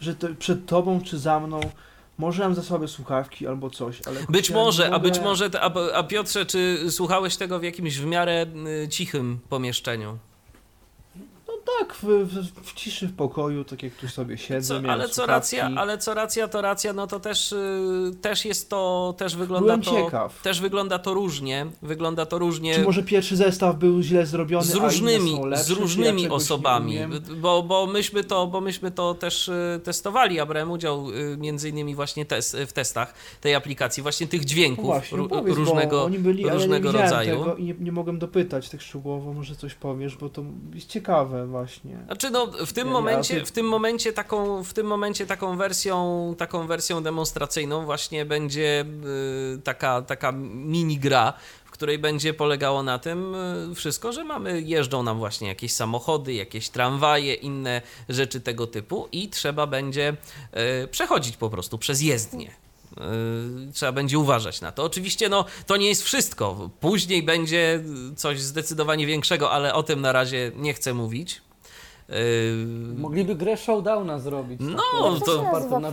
że 0.00 0.14
to 0.14 0.26
przed 0.38 0.66
tobą 0.66 1.00
czy 1.00 1.18
za 1.18 1.40
mną 1.40 1.60
może 2.18 2.42
mam 2.42 2.54
za 2.54 2.62
słabe 2.62 2.88
słuchawki 2.88 3.46
albo 3.46 3.70
coś, 3.70 4.00
ale 4.06 4.20
Być 4.28 4.50
może, 4.50 4.86
a 4.86 4.90
mogę- 4.90 5.02
być 5.02 5.20
może, 5.20 5.50
a, 5.60 5.72
a 5.94 6.02
Piotrze, 6.02 6.46
czy 6.46 6.78
słuchałeś 6.90 7.36
tego 7.36 7.58
w 7.58 7.62
jakimś 7.62 7.98
w 7.98 8.06
miarę 8.06 8.46
y, 8.84 8.88
cichym 8.88 9.38
pomieszczeniu? 9.48 10.18
Tak 11.80 11.94
w, 11.94 12.02
w, 12.06 12.60
w 12.62 12.74
ciszy 12.74 13.08
w 13.08 13.16
pokoju, 13.16 13.64
tak 13.64 13.82
jak 13.82 13.94
tu 13.94 14.08
sobie 14.08 14.38
siedzę, 14.38 14.82
Co, 14.82 14.90
ale 14.90 15.08
co 15.08 15.14
słuchawki. 15.14 15.30
racja, 15.32 15.70
ale 15.76 15.98
co 15.98 16.14
racja, 16.14 16.48
to 16.48 16.62
racja, 16.62 16.92
no 16.92 17.06
to 17.06 17.20
też, 17.20 17.52
y, 17.52 18.10
też 18.20 18.44
jest 18.44 18.70
to, 18.70 19.14
też 19.18 19.36
wygląda 19.36 19.64
Byłem 19.66 19.82
to, 19.82 20.04
ciekaw. 20.04 20.42
też 20.42 20.60
wygląda 20.60 20.98
to 20.98 21.14
różnie, 21.14 21.66
wygląda 21.82 22.26
to 22.26 22.38
różnie 22.38 22.74
Czy 22.74 22.82
może 22.82 23.02
pierwszy 23.02 23.36
zestaw 23.36 23.76
był 23.76 24.02
źle 24.02 24.26
zrobiony, 24.26 24.64
z 24.64 24.74
różnymi, 24.74 25.40
lepsze, 25.44 25.64
z 25.64 25.68
ja 25.70 25.76
różnymi 25.76 26.22
nie 26.22 26.30
osobami, 26.30 26.98
bo, 27.40 27.62
bo, 27.62 27.86
myśmy 27.86 28.24
to, 28.24 28.46
bo 28.46 28.60
myśmy 28.60 28.90
to 28.90 29.14
też 29.14 29.48
y, 29.48 29.80
testowali, 29.84 30.40
a 30.40 30.46
brałem 30.46 30.70
udział 30.70 31.10
y, 31.10 31.36
między 31.38 31.68
innymi 31.68 31.94
właśnie 31.94 32.26
w 32.66 32.72
testach 32.72 33.14
tej 33.40 33.54
aplikacji, 33.54 34.02
właśnie 34.02 34.26
tych 34.26 34.40
No 34.40 34.46
dźwięków 34.46 34.84
właśnie, 34.84 35.18
ró- 35.18 35.28
powiedz, 35.28 35.56
różnego, 35.56 36.04
oni 36.04 36.18
byli, 36.18 36.50
różnego 36.50 36.92
ja 36.92 37.02
rodzaju. 37.02 37.44
I 37.58 37.64
nie, 37.64 37.74
nie 37.80 37.92
mogłem 37.92 38.18
dopytać 38.18 38.68
tak 38.68 38.80
szczegółowo, 38.80 39.32
może 39.32 39.56
coś 39.56 39.74
powiesz, 39.74 40.16
bo 40.16 40.28
to 40.28 40.44
jest 40.74 40.88
ciekawe 40.88 41.46
właśnie. 41.56 41.98
Znaczy 42.06 42.30
no, 42.30 42.46
w 42.46 42.72
tym 42.72 42.86
Ja- 42.86 42.92
momencie, 42.92 43.44
w 43.44 43.52
tym 43.52 43.66
momencie 43.68 44.12
taką, 44.12 44.64
w 44.64 44.72
tym 44.72 44.86
momencie 44.86 45.26
taką 45.26 45.56
wersją, 45.56 46.34
taką 46.38 46.66
wersją 46.66 47.02
demonstracyjną 47.02 47.84
właśnie 47.84 48.24
będzie 48.24 48.84
y, 49.54 49.58
taka, 49.64 50.02
taka 50.02 50.32
mini 50.32 50.98
gra, 50.98 51.32
w 51.64 51.70
której 51.70 51.98
będzie 51.98 52.34
polegało 52.34 52.82
na 52.82 52.98
tym 52.98 53.34
y, 53.34 53.74
wszystko, 53.74 54.12
że 54.12 54.24
mamy, 54.24 54.60
jeżdżą 54.60 55.02
nam 55.02 55.18
właśnie 55.18 55.48
jakieś 55.48 55.72
samochody, 55.72 56.32
jakieś 56.34 56.68
tramwaje, 56.68 57.34
inne 57.34 57.82
rzeczy 58.08 58.40
tego 58.40 58.66
typu 58.66 59.08
i 59.12 59.28
trzeba 59.28 59.66
będzie 59.66 60.16
y, 60.84 60.88
przechodzić 60.88 61.36
po 61.36 61.50
prostu 61.50 61.78
przez 61.78 62.00
jezdnię. 62.02 62.50
Y, 63.68 63.72
Trzeba 63.72 63.92
będzie 63.92 64.18
uważać 64.18 64.60
na 64.60 64.72
to. 64.72 64.84
Oczywiście, 64.84 65.28
no, 65.28 65.44
to 65.66 65.76
nie 65.76 65.88
jest 65.88 66.02
wszystko. 66.02 66.70
Później 66.80 67.22
będzie 67.22 67.80
coś 68.16 68.40
zdecydowanie 68.40 69.06
większego, 69.06 69.50
ale 69.50 69.74
o 69.74 69.82
tym 69.82 70.00
na 70.00 70.12
razie 70.12 70.52
nie 70.56 70.74
chcę 70.74 70.94
mówić. 70.94 71.40
Y, 72.10 72.66
Mogliby 72.98 73.34
grę 73.34 73.56
Showdowna 73.56 74.18
zrobić. 74.18 74.60
No, 74.60 74.76
taką 74.92 75.14
Jak 75.14 75.24
to 75.24 75.40
opartą 75.42 75.80
na. 75.80 75.88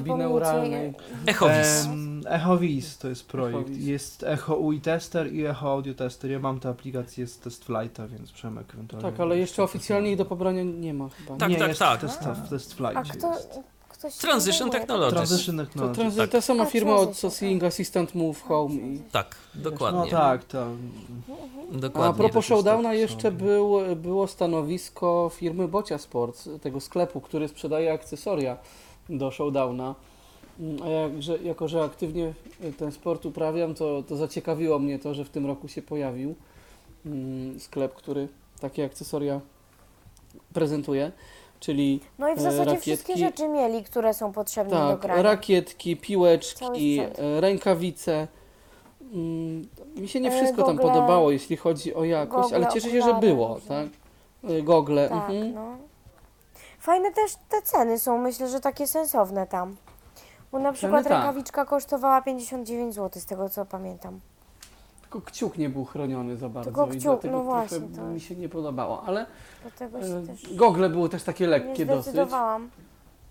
Em, 1.85 2.21
EchoWis 2.25 2.97
to 2.97 3.07
jest 3.09 3.27
projekt. 3.27 3.59
EchoWis. 3.59 3.85
Jest 3.85 4.23
Echo 4.23 4.55
UI 4.55 4.81
Tester 4.81 5.33
i 5.33 5.45
Echo 5.45 5.71
Audio 5.71 5.93
Tester. 5.93 6.31
Ja 6.31 6.39
mam 6.39 6.59
tę 6.59 6.69
aplikację 6.69 7.27
z 7.27 7.39
Test 7.39 7.65
Flighta, 7.65 8.07
więc 8.07 8.31
Przemek 8.31 8.73
ewentualnie. 8.73 9.11
Tak, 9.11 9.19
ale 9.19 9.37
jeszcze 9.37 9.63
oficjalnie 9.63 10.11
ich 10.11 10.17
do 10.17 10.25
pobrania 10.25 10.63
nie 10.63 10.93
ma 10.93 11.09
chyba. 11.09 11.37
Tak, 11.37 11.49
nie, 11.49 11.55
tak, 11.57 11.67
jest 11.67 11.79
tak. 11.79 12.01
Test, 12.01 12.19
w 12.45 12.49
test 12.49 12.73
Flightie 12.73 12.97
A 12.99 13.03
kto, 13.03 13.33
jest. 13.33 13.59
ktoś 13.89 14.15
Transition 14.17 14.69
tak? 14.69 14.79
Technologies. 14.81 15.13
Transition 15.29 15.57
To, 15.57 15.63
Technology. 15.65 15.95
trans- 16.01 16.15
tak. 16.17 16.29
ta 16.29 16.41
sama 16.41 16.65
firma 16.65 16.95
od 16.95 17.17
Seeing 17.17 17.63
Assistant 17.63 18.15
Move 18.15 18.41
Home 18.41 18.75
i 18.75 18.99
Tak, 19.11 19.35
No 19.55 19.61
dokładnie. 19.61 20.11
tak, 20.11 20.43
to. 20.43 20.67
Dokładnie. 21.73 22.09
A 22.09 22.13
propos 22.13 22.35
jest 22.35 22.47
Showdowna 22.47 22.89
tak 22.89 22.97
jeszcze 22.97 23.21
samo. 23.21 23.37
był, 23.37 23.77
było 23.95 24.27
stanowisko 24.27 25.31
firmy 25.33 25.67
Bocia 25.67 25.97
Sports, 25.97 26.49
tego 26.61 26.79
sklepu, 26.79 27.21
który 27.21 27.47
sprzedaje 27.47 27.93
akcesoria 27.93 28.57
do 29.09 29.31
Showdowna. 29.31 29.95
Mm, 30.59 30.83
A 30.83 30.87
jak, 30.89 31.23
że, 31.23 31.37
jako, 31.37 31.67
że 31.67 31.83
aktywnie 31.83 32.33
ten 32.77 32.91
sport 32.91 33.25
uprawiam, 33.25 33.75
to, 33.75 34.03
to 34.03 34.15
zaciekawiło 34.15 34.79
mnie 34.79 34.99
to, 34.99 35.13
że 35.13 35.25
w 35.25 35.29
tym 35.29 35.45
roku 35.45 35.67
się 35.67 35.81
pojawił 35.81 36.35
mm, 37.05 37.59
sklep, 37.59 37.93
który 37.93 38.27
takie 38.61 38.85
akcesoria 38.85 39.41
prezentuje, 40.53 41.11
czyli 41.59 41.99
No 42.19 42.29
i 42.29 42.35
w 42.35 42.37
e, 42.37 42.41
zasadzie 42.41 42.79
wszystkie 42.79 43.13
rakietki- 43.13 43.19
rzeczy 43.19 43.47
mieli, 43.47 43.83
które 43.83 44.13
są 44.13 44.31
potrzebne 44.33 44.71
do 44.79 44.87
tak, 44.89 44.99
grania. 45.01 45.21
rakietki, 45.21 45.97
piłeczki, 45.97 46.99
e, 46.99 47.41
rękawice. 47.41 48.27
Mi 49.95 50.07
się 50.07 50.19
nie 50.19 50.29
E, 50.29 50.31
wszystko 50.37 50.63
tam 50.63 50.75
gogle- 50.77 50.81
podobało, 50.93 51.31
jeśli 51.31 51.57
chodzi 51.57 51.95
o 51.95 52.03
jakość, 52.03 52.43
gogle, 52.51 52.57
ale 52.57 52.73
cieszę 52.73 52.89
się, 52.89 53.01
że 53.01 53.11
okulary 53.11 53.27
było, 53.27 53.53
różne. 53.55 53.87
tak? 54.43 54.51
E, 54.51 54.61
Gogle. 54.61 55.09
Tak, 55.09 55.17
mhm. 55.29 55.53
no. 55.53 55.75
Fajne 56.79 57.11
też 57.11 57.35
te 57.49 57.61
ceny 57.61 57.99
są, 57.99 58.17
myślę, 58.17 58.47
że 58.49 58.59
takie 58.59 58.87
sensowne 58.87 59.47
tam. 59.47 59.75
Bo 60.51 60.59
na 60.59 60.73
przykład 60.73 61.03
tak. 61.03 61.11
rękawiczka 61.13 61.65
kosztowała 61.65 62.21
59 62.21 62.95
zł, 62.95 63.21
z 63.21 63.25
tego 63.25 63.49
co 63.49 63.65
pamiętam. 63.65 64.19
Tylko 65.01 65.21
kciuk 65.21 65.57
nie 65.57 65.69
był 65.69 65.85
chroniony 65.85 66.37
za 66.37 66.49
bardzo 66.49 66.71
Tylko 66.71 66.85
i 66.85 66.89
kciuk, 66.89 67.01
dlatego 67.01 67.37
no 67.37 67.43
trochę 67.43 67.67
właśnie, 67.67 67.95
to- 67.97 68.03
mi 68.03 68.19
się 68.21 68.35
nie 68.35 68.49
podobało, 68.49 69.03
ale 69.05 69.25
Dlatego 69.61 69.99
e, 69.99 70.03
się 70.03 70.27
też 70.27 70.55
gogle 70.55 70.89
były 70.89 71.09
też 71.09 71.23
takie 71.23 71.43
nie 71.43 71.49
lekkie 71.49 71.85
dosyć. 71.85 72.03
zdecydowałam. 72.03 72.69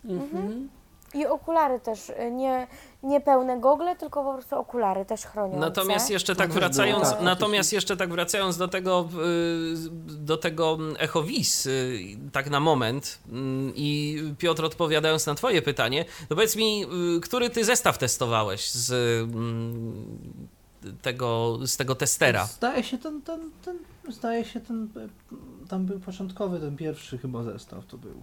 Mhm. 0.04 0.68
I 1.14 1.26
okulary 1.26 1.80
też, 1.80 2.08
y, 2.08 2.30
nie, 2.30 2.66
nie 3.02 3.20
pełne 3.20 3.60
gogle, 3.60 3.96
tylko 3.96 4.24
po 4.24 4.32
prostu 4.32 4.56
okulary 4.56 5.04
też 5.04 5.20
chroniące. 5.20 5.60
Natomiast 5.60 6.10
jeszcze 6.10 6.36
tak 6.36 6.52
wracając, 6.52 7.10
tak, 7.10 7.20
natomiast 7.20 7.72
jeszcze 7.72 7.96
tak 7.96 8.10
wracając 8.10 8.56
do 8.56 8.68
tego, 8.68 9.08
y, 9.12 10.16
do 10.16 10.36
tego 10.36 10.78
Echowis, 10.98 11.66
y, 11.66 12.00
tak 12.32 12.50
na 12.50 12.60
moment 12.60 13.18
mm, 13.28 13.72
i 13.76 14.18
Piotr 14.38 14.64
odpowiadając 14.64 15.26
na 15.26 15.34
twoje 15.34 15.62
pytanie, 15.62 16.04
to 16.28 16.34
powiedz 16.34 16.56
mi, 16.56 16.86
który 17.22 17.50
ty 17.50 17.64
zestaw 17.64 17.98
testowałeś 17.98 18.70
z 18.70 18.92
mm, 19.22 20.48
tego, 21.02 21.58
z 21.66 21.76
tego 21.76 21.94
testera? 21.94 22.46
Zdaje 22.46 22.84
się 22.84 22.98
ten, 22.98 23.22
ten, 23.22 23.50
ten, 23.64 23.78
zdaje 24.08 24.44
się 24.44 24.60
ten, 24.60 24.88
tam 25.68 25.86
był 25.86 26.00
początkowy, 26.00 26.60
ten 26.60 26.76
pierwszy 26.76 27.18
chyba 27.18 27.42
zestaw 27.42 27.86
to 27.86 27.98
był. 27.98 28.22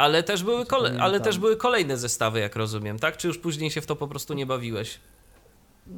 Ale 0.00 0.22
też 0.22 0.42
były, 0.42 0.64
kole- 0.64 0.82
Zupełnie 0.82 1.02
ale 1.02 1.20
też 1.20 1.38
były 1.38 1.56
kolejne 1.56 1.96
zestawy, 1.96 2.40
jak 2.40 2.56
rozumiem, 2.56 2.98
tak? 2.98 3.16
Czy 3.16 3.28
już 3.28 3.38
później 3.38 3.70
się 3.70 3.80
w 3.80 3.86
to 3.86 3.96
po 3.96 4.08
prostu 4.08 4.34
nie 4.34 4.46
bawiłeś? 4.46 4.98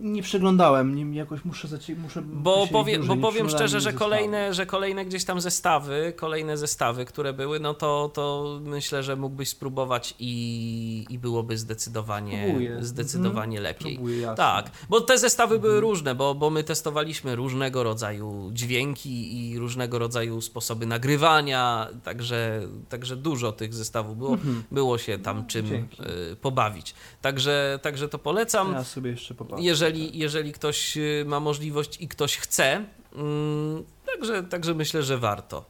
Nie 0.00 0.22
przeglądałem, 0.22 0.94
nie, 0.94 1.16
jakoś 1.18 1.44
muszę 1.44 1.68
zaci- 1.68 1.96
muszę 1.96 2.22
Bo, 2.22 2.66
powie, 2.72 2.98
bo 2.98 3.16
powiem 3.16 3.48
szczerze, 3.50 3.80
że 3.80 3.92
kolejne, 3.92 4.54
że 4.54 4.66
kolejne 4.66 5.04
gdzieś 5.04 5.24
tam 5.24 5.40
zestawy, 5.40 6.12
kolejne 6.16 6.56
zestawy, 6.56 7.04
które 7.04 7.32
były, 7.32 7.60
no 7.60 7.74
to, 7.74 8.10
to 8.14 8.58
myślę, 8.62 9.02
że 9.02 9.16
mógłbyś 9.16 9.48
spróbować 9.48 10.14
i, 10.18 11.06
i 11.10 11.18
byłoby 11.18 11.58
zdecydowanie, 11.58 12.42
Próbuję. 12.44 12.76
zdecydowanie 12.84 13.58
Mhm. 13.58 13.62
lepiej. 13.62 13.94
Próbuję. 13.94 14.34
Tak, 14.36 14.70
bo 14.88 15.00
te 15.00 15.18
zestawy 15.18 15.58
były 15.58 15.72
Mhm. 15.74 15.90
różne, 15.90 16.14
bo, 16.14 16.34
bo 16.34 16.50
my 16.50 16.64
testowaliśmy 16.64 17.36
różnego 17.36 17.82
rodzaju 17.82 18.50
dźwięki 18.52 19.50
i 19.50 19.58
różnego 19.58 19.98
rodzaju 19.98 20.40
sposoby 20.40 20.86
nagrywania, 20.86 21.88
także, 22.04 22.62
także 22.88 23.16
dużo 23.16 23.52
tych 23.52 23.74
zestawów 23.74 24.18
było, 24.18 24.32
Mhm. 24.32 24.62
było 24.70 24.98
się 24.98 25.18
tam 25.18 25.46
czym 25.46 25.66
dzięki. 25.66 26.02
y, 26.32 26.36
pobawić. 26.36 26.94
Także, 27.20 27.78
także 27.82 28.08
to 28.08 28.18
polecam. 28.18 28.72
Ja 28.72 28.84
sobie 28.84 29.10
jeszcze 29.10 29.34
popatrzę. 29.34 29.64
Jeżeli, 29.82 30.18
jeżeli 30.18 30.52
ktoś 30.52 30.96
y, 30.96 31.24
ma 31.26 31.40
możliwość 31.40 32.00
i 32.00 32.08
ktoś 32.08 32.36
chce, 32.36 32.84
mm, 33.14 33.84
także, 34.06 34.42
także 34.42 34.74
myślę, 34.74 35.02
że 35.02 35.18
warto. 35.18 35.64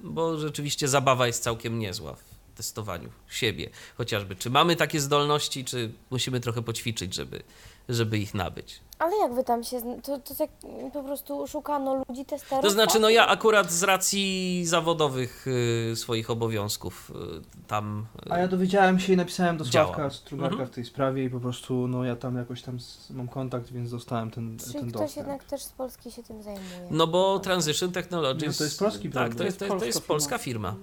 Bo 0.00 0.38
rzeczywiście 0.38 0.88
zabawa 0.88 1.26
jest 1.26 1.42
całkiem 1.42 1.78
niezła 1.78 2.14
w 2.14 2.56
testowaniu 2.56 3.08
siebie. 3.30 3.70
Chociażby, 3.96 4.36
czy 4.36 4.50
mamy 4.50 4.76
takie 4.76 5.00
zdolności, 5.00 5.64
czy 5.64 5.92
musimy 6.10 6.40
trochę 6.40 6.62
poćwiczyć, 6.62 7.14
żeby, 7.14 7.42
żeby 7.88 8.18
ich 8.18 8.34
nabyć. 8.34 8.80
Ale 9.02 9.16
jak 9.16 9.34
wy 9.34 9.44
tam 9.44 9.64
się, 9.64 10.00
to, 10.02 10.18
to 10.18 10.34
tak 10.34 10.50
mm, 10.64 10.90
po 10.90 11.02
prostu 11.02 11.46
szukano 11.46 12.04
ludzi 12.08 12.24
testerów? 12.24 12.64
To 12.64 12.70
znaczy, 12.70 13.00
no 13.00 13.10
ja 13.10 13.26
akurat 13.28 13.70
z 13.72 13.82
racji 13.82 14.62
zawodowych 14.66 15.46
y, 15.92 15.96
swoich 15.96 16.30
obowiązków 16.30 17.10
y, 17.10 17.66
tam. 17.66 18.06
y, 18.26 18.32
A 18.32 18.38
ja 18.38 18.48
dowiedziałem 18.48 19.00
się 19.00 19.12
i 19.12 19.16
napisałem 19.16 19.56
do. 19.56 19.64
Sławka 19.64 20.10
Strugarka 20.10 20.52
Mhm. 20.52 20.70
w 20.70 20.74
tej 20.74 20.84
sprawie 20.84 21.24
i 21.24 21.30
po 21.30 21.40
prostu 21.40 21.88
no 21.88 22.04
ja 22.04 22.16
tam 22.16 22.36
jakoś 22.36 22.62
tam 22.62 22.80
z, 22.80 23.10
mam 23.10 23.28
kontakt, 23.28 23.72
więc 23.72 23.90
dostałem 23.90 24.30
ten, 24.30 24.58
Czyli 24.58 24.72
ten 24.74 24.88
ktoś 24.90 25.02
dostęp. 25.02 25.26
jednak 25.26 25.44
też 25.44 25.62
z 25.62 25.68
Polski 25.72 26.10
się 26.10 26.22
tym 26.22 26.42
zajmuje. 26.42 26.88
No 26.90 27.06
bo 27.06 27.38
Transition 27.38 27.92
Technologies. 27.92 28.52
No 28.54 28.58
to 28.58 28.64
jest 28.64 28.78
polski 28.78 29.10
Tak, 29.10 29.12
produkt. 29.12 29.38
to 29.38 29.44
jest, 29.44 29.58
to 29.58 29.64
jest, 29.64 29.78
to 29.78 29.84
jest 29.84 30.06
polska 30.06 30.38
firma. 30.38 30.74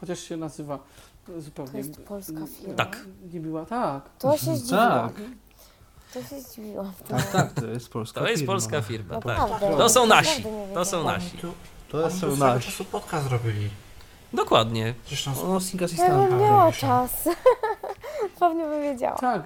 Chociaż 0.00 0.18
się 0.20 0.36
nazywa 0.36 0.78
zupełnie... 1.38 1.70
To 1.72 1.78
jest 1.78 2.00
polska 2.00 2.46
firma. 2.58 2.74
Tak. 2.74 3.06
Nie 3.32 3.40
była, 3.40 3.66
tak. 3.66 4.10
To 4.18 4.36
się 4.36 4.56
zdziwiłam. 4.56 5.08
Tak, 5.08 5.20
To 6.14 6.22
się 6.22 6.40
zdziwiłam. 6.40 6.92
tak, 7.08 7.30
tak, 7.32 7.52
to 7.52 7.66
jest 7.66 7.88
polska 7.88 8.20
To 8.20 8.26
jest 8.28 8.38
firma. 8.40 8.52
polska 8.52 8.82
firma, 8.82 9.14
tak. 9.14 9.24
Naprawdę. 9.24 9.76
To 9.76 9.88
są 9.88 10.06
nasi. 10.06 10.42
Naprawdę 10.42 10.68
nie 10.68 10.74
To 10.74 10.84
są 10.84 10.96
wiedziałam. 10.98 11.20
nasi. 11.22 11.38
Tu, 11.38 11.52
To 11.88 11.96
oni 11.98 12.04
jest 12.04 12.20
tu 12.20 12.26
są 12.30 12.36
swego 12.36 12.54
nasi. 12.54 12.66
czasu 12.70 12.84
podcast 12.84 13.28
zrobili. 13.28 13.70
Dokładnie. 14.32 14.94
Zresztą 15.08 15.34
z 15.34 15.38
O, 15.38 15.60
Ja 16.08 16.08
bym 16.28 16.38
miała 16.40 16.72
czas. 16.72 17.28
Pewnie 18.40 18.64
bym 18.64 18.82
wiedziała. 18.82 19.16
Tak, 19.18 19.42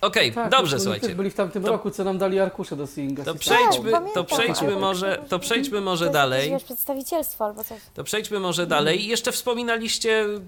Okej, 0.00 0.32
tak. 0.32 0.50
dobrze, 0.50 0.80
słuchajcie. 0.80 1.14
byli 1.14 1.30
w 1.30 1.34
tamtym 1.34 1.62
To- 1.62 1.68
roku, 1.68 1.90
co 1.90 2.04
nam 2.04 2.18
dali 2.18 2.40
arkusze 2.40 2.76
do 2.76 2.86
Singa. 2.86 3.24
To 3.24 3.32
Tak, 3.32 3.40
przejdźmy, 3.40 3.90
to 3.90 3.96
pamiętam, 3.98 4.24
przejdźmy 4.26 4.66
ale- 4.68 4.76
może, 4.80 5.24
to 5.28 5.38
przejdźmy 5.38 5.80
może 5.80 6.06
To 6.06 6.12
dalej. 6.12 6.50
jakieś, 6.50 6.64
przedstawicielstwo 6.64 7.44
albo 7.44 7.64
coś. 7.64 7.78
To 7.94 8.04
przejdźmy 8.04 8.40
może 8.40 8.66
dalej. 8.66 9.04
I 9.04 9.08
Jeszcze 9.08 9.32
wspominaliście, 9.32 10.24
y, 10.24 10.38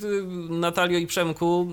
Natalio 0.51 0.99
i 0.99 1.07
Przemku, 1.07 1.67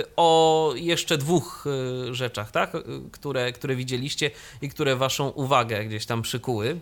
y, 0.00 0.04
o 0.16 0.72
jeszcze 0.76 1.18
dwóch 1.18 1.64
y, 2.10 2.14
rzeczach, 2.14 2.50
tak? 2.50 2.72
Które, 3.12 3.52
które 3.52 3.76
widzieliście 3.76 4.30
i 4.62 4.68
które 4.68 4.96
waszą 4.96 5.28
uwagę 5.28 5.84
gdzieś 5.84 6.06
tam 6.06 6.22
przykuły. 6.22 6.80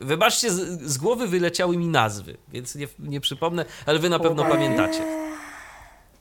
Wybaczcie, 0.00 0.50
z, 0.50 0.82
z 0.82 0.98
głowy 0.98 1.26
wyleciały 1.26 1.76
mi 1.76 1.86
nazwy, 1.86 2.36
więc 2.52 2.74
nie, 2.74 2.88
nie 2.98 3.20
przypomnę, 3.20 3.64
ale 3.86 3.98
wy 3.98 4.08
na 4.08 4.18
pewno 4.18 4.44
Eee, 4.44 4.50
pamiętacie. 4.52 5.27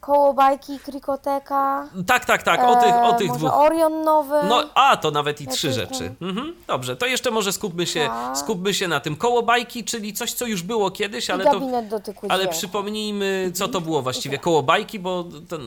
Koło 0.07 0.33
bajki, 0.33 0.79
krikoteka. 0.79 1.89
Tak, 2.07 2.25
tak, 2.25 2.43
tak, 2.43 2.59
o 2.63 2.75
tych, 2.75 2.93
o 2.93 3.15
e, 3.15 3.17
tych 3.17 3.27
może 3.27 3.39
dwóch. 3.39 3.53
Orion 3.53 4.03
nowy. 4.03 4.35
No, 4.49 4.63
a 4.75 4.97
to 4.97 5.11
nawet 5.11 5.41
i 5.41 5.43
Ja 5.43 5.51
trzy 5.51 5.73
rzeczy. 5.73 6.15
Mhm, 6.21 6.53
dobrze, 6.67 6.95
to 6.95 7.05
jeszcze 7.05 7.31
może 7.31 7.53
skupmy 7.53 7.85
się, 7.85 7.99
Tak. 7.99 8.37
skupmy 8.37 8.73
się 8.73 8.87
na 8.87 8.99
tym. 8.99 9.15
Koło 9.15 9.43
bajki, 9.43 9.83
czyli 9.83 10.13
coś, 10.13 10.33
co 10.33 10.45
już 10.45 10.63
było 10.63 10.91
kiedyś, 10.91 11.29
I 11.29 11.31
ale 11.31 11.43
to. 11.45 11.51
gabinet 11.51 11.87
dotyku 11.87 12.27
Ale 12.29 12.47
przypomnijmy, 12.47 13.51
co 13.53 13.67
to 13.67 13.81
było 13.81 14.01
właściwie 14.01 14.37
koło 14.37 14.63
bajki, 14.63 14.99
bo 14.99 15.23
to, 15.49 15.57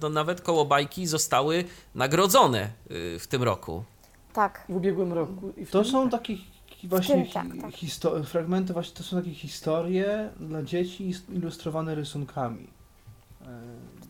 to 0.00 0.08
nawet 0.08 0.40
koło 0.40 0.64
bajki 0.64 1.06
zostały 1.06 1.64
nagrodzone 1.94 2.68
y, 2.90 3.18
w 3.18 3.26
tym 3.26 3.42
roku. 3.42 3.84
Tak. 4.32 4.64
W 4.68 4.76
ubiegłym 4.76 5.12
roku. 5.12 5.52
I 5.56 5.66
w 5.66 5.70
To 5.70 5.82
tym- 5.82 5.92
są 5.92 6.10
takie 6.10 6.36
hi- 6.66 6.88
właśnie 6.88 7.14
tym 7.14 7.32
tak, 7.32 7.46
tak. 7.62 7.70
histo- 7.70 8.24
fragmenty, 8.24 8.72
właśnie 8.72 8.96
to 8.96 9.02
są 9.02 9.16
takie 9.16 9.34
historie 9.34 10.30
dla 10.40 10.62
dzieci 10.62 11.14
ilustrowane 11.32 11.94
rysunkami. 11.94 12.66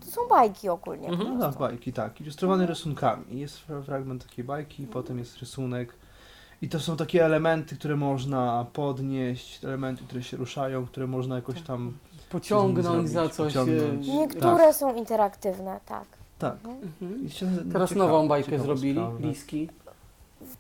To 0.05 0.11
są 0.11 0.21
bajki 0.31 0.69
ogólnie. 0.69 1.09
Mhm. 1.09 1.39
No 1.39 1.47
tak, 1.51 1.59
bajki, 1.59 1.93
tak. 1.93 2.21
Ilustrowane 2.21 2.67
rysunkami. 2.67 3.25
Jest 3.41 3.59
fra- 3.59 3.83
fragment 3.83 4.27
takiej 4.27 4.45
bajki, 4.45 4.83
i 4.83 4.87
potem 4.87 5.19
jest 5.19 5.39
rysunek. 5.39 5.97
I 6.63 6.69
to 6.69 6.81
są 6.81 6.97
takie 6.97 7.25
elementy, 7.25 7.77
które 7.77 7.97
można 7.97 8.67
podnieść, 8.73 9.65
elementy, 9.65 10.05
które 10.05 10.23
się 10.23 10.37
ruszają, 10.37 10.87
które 10.87 11.07
można 11.07 11.37
jakoś 11.37 11.63
tam 11.63 11.99
pociągnąć 12.31 13.11
za 13.11 13.29
coś. 13.29 13.53
pociągnąć. 13.55 14.09
e, 14.09 14.13
Niektóre 14.17 14.73
są 14.73 14.95
interaktywne, 14.95 15.81
tak. 15.87 16.05
Tak. 16.39 16.57
Mhm. 16.65 17.29
Się- 17.29 17.47
Teraz 17.73 17.91
ciekawe- 17.91 17.95
nową 18.13 18.29
bajkę 18.29 18.47
ciekawostka, 18.51 18.77
zrobili, 18.77 19.01
tak. 19.01 19.21
Liski. 19.21 19.69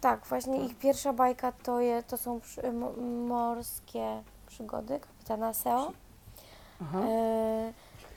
Tak, 0.01 0.27
właśnie 0.27 0.65
ich 0.65 0.79
pierwsza 0.79 1.13
bajka 1.13 1.53
to, 1.53 1.81
je, 1.81 2.03
to 2.03 2.17
są 2.17 2.41
przy, 2.41 2.73
mo, 2.73 2.93
morskie 3.29 4.23
przygody 4.47 5.01
kapitana 5.01 5.55
Seo. 5.55 5.93
Aha. 6.83 7.01
E, 7.09 7.73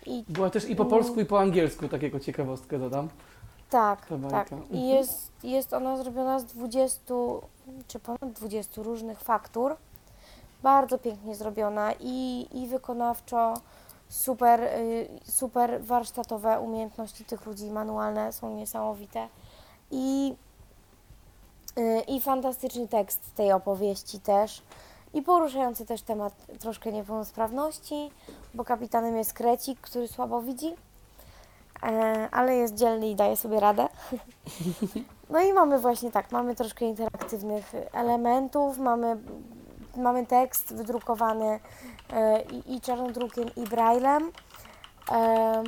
I 0.08 0.26
Była 0.30 0.50
też 0.50 0.70
i 0.70 0.76
po 0.76 0.86
polsku, 0.86 1.20
i 1.20 1.26
po 1.26 1.40
angielsku, 1.40 1.88
takiego 1.88 2.20
ciekawostkę 2.20 2.80
dodam. 2.80 3.10
tak, 3.70 4.08
tak. 4.32 4.54
Mhm. 4.54 4.80
I 4.80 4.88
jest, 4.88 5.32
jest 5.44 5.74
ona 5.74 5.98
zrobiona 5.98 6.40
z 6.40 6.46
20 6.46 7.14
czy 7.88 8.00
ponad 8.00 8.32
20 8.32 8.82
różnych 8.84 9.20
faktur. 9.20 9.76
Bardzo 10.64 10.98
pięknie 10.98 11.36
zrobiona 11.36 11.94
i, 12.00 12.48
i 12.52 12.68
wykonawczo 12.68 13.54
super, 14.10 14.62
y, 14.62 15.08
super 15.24 15.84
warsztatowe 15.84 16.60
umiejętności 16.60 17.26
tych 17.26 17.46
ludzi 17.46 17.72
manualne 17.72 18.34
są 18.34 18.56
niesamowite. 18.56 19.28
I, 19.92 20.36
y, 21.78 22.02
I 22.08 22.22
fantastyczny 22.22 22.88
tekst 22.88 23.36
tej 23.36 23.52
opowieści 23.52 24.20
też. 24.20 24.62
I 25.18 25.22
poruszający 25.22 25.86
też 25.86 26.02
temat 26.02 26.34
troszkę 26.60 26.92
niepełnosprawności, 26.92 28.12
bo 28.54 28.66
kapitanem 28.66 29.18
jest 29.18 29.34
krecik, 29.34 29.82
który 29.82 30.08
słabo 30.08 30.42
widzi, 30.42 30.76
e, 31.84 32.30
ale 32.32 32.56
jest 32.56 32.74
dzielny 32.74 33.10
i 33.10 33.16
daje 33.16 33.38
sobie 33.38 33.60
radę. 33.60 33.88
No 35.30 35.40
i 35.40 35.54
mamy 35.54 35.80
właśnie 35.80 36.12
tak, 36.12 36.32
mamy 36.32 36.56
troszkę 36.56 36.86
interaktywnych 36.86 37.72
elementów, 37.92 38.78
mamy, 38.78 39.18
mamy 39.98 40.26
tekst 40.26 40.76
wydrukowany 40.76 41.60
e, 42.14 42.42
i, 42.42 42.76
i 42.76 42.82
czarnodrukiem, 42.82 43.50
i 43.56 43.64
braillem. 43.64 44.32
E, 45.12 45.64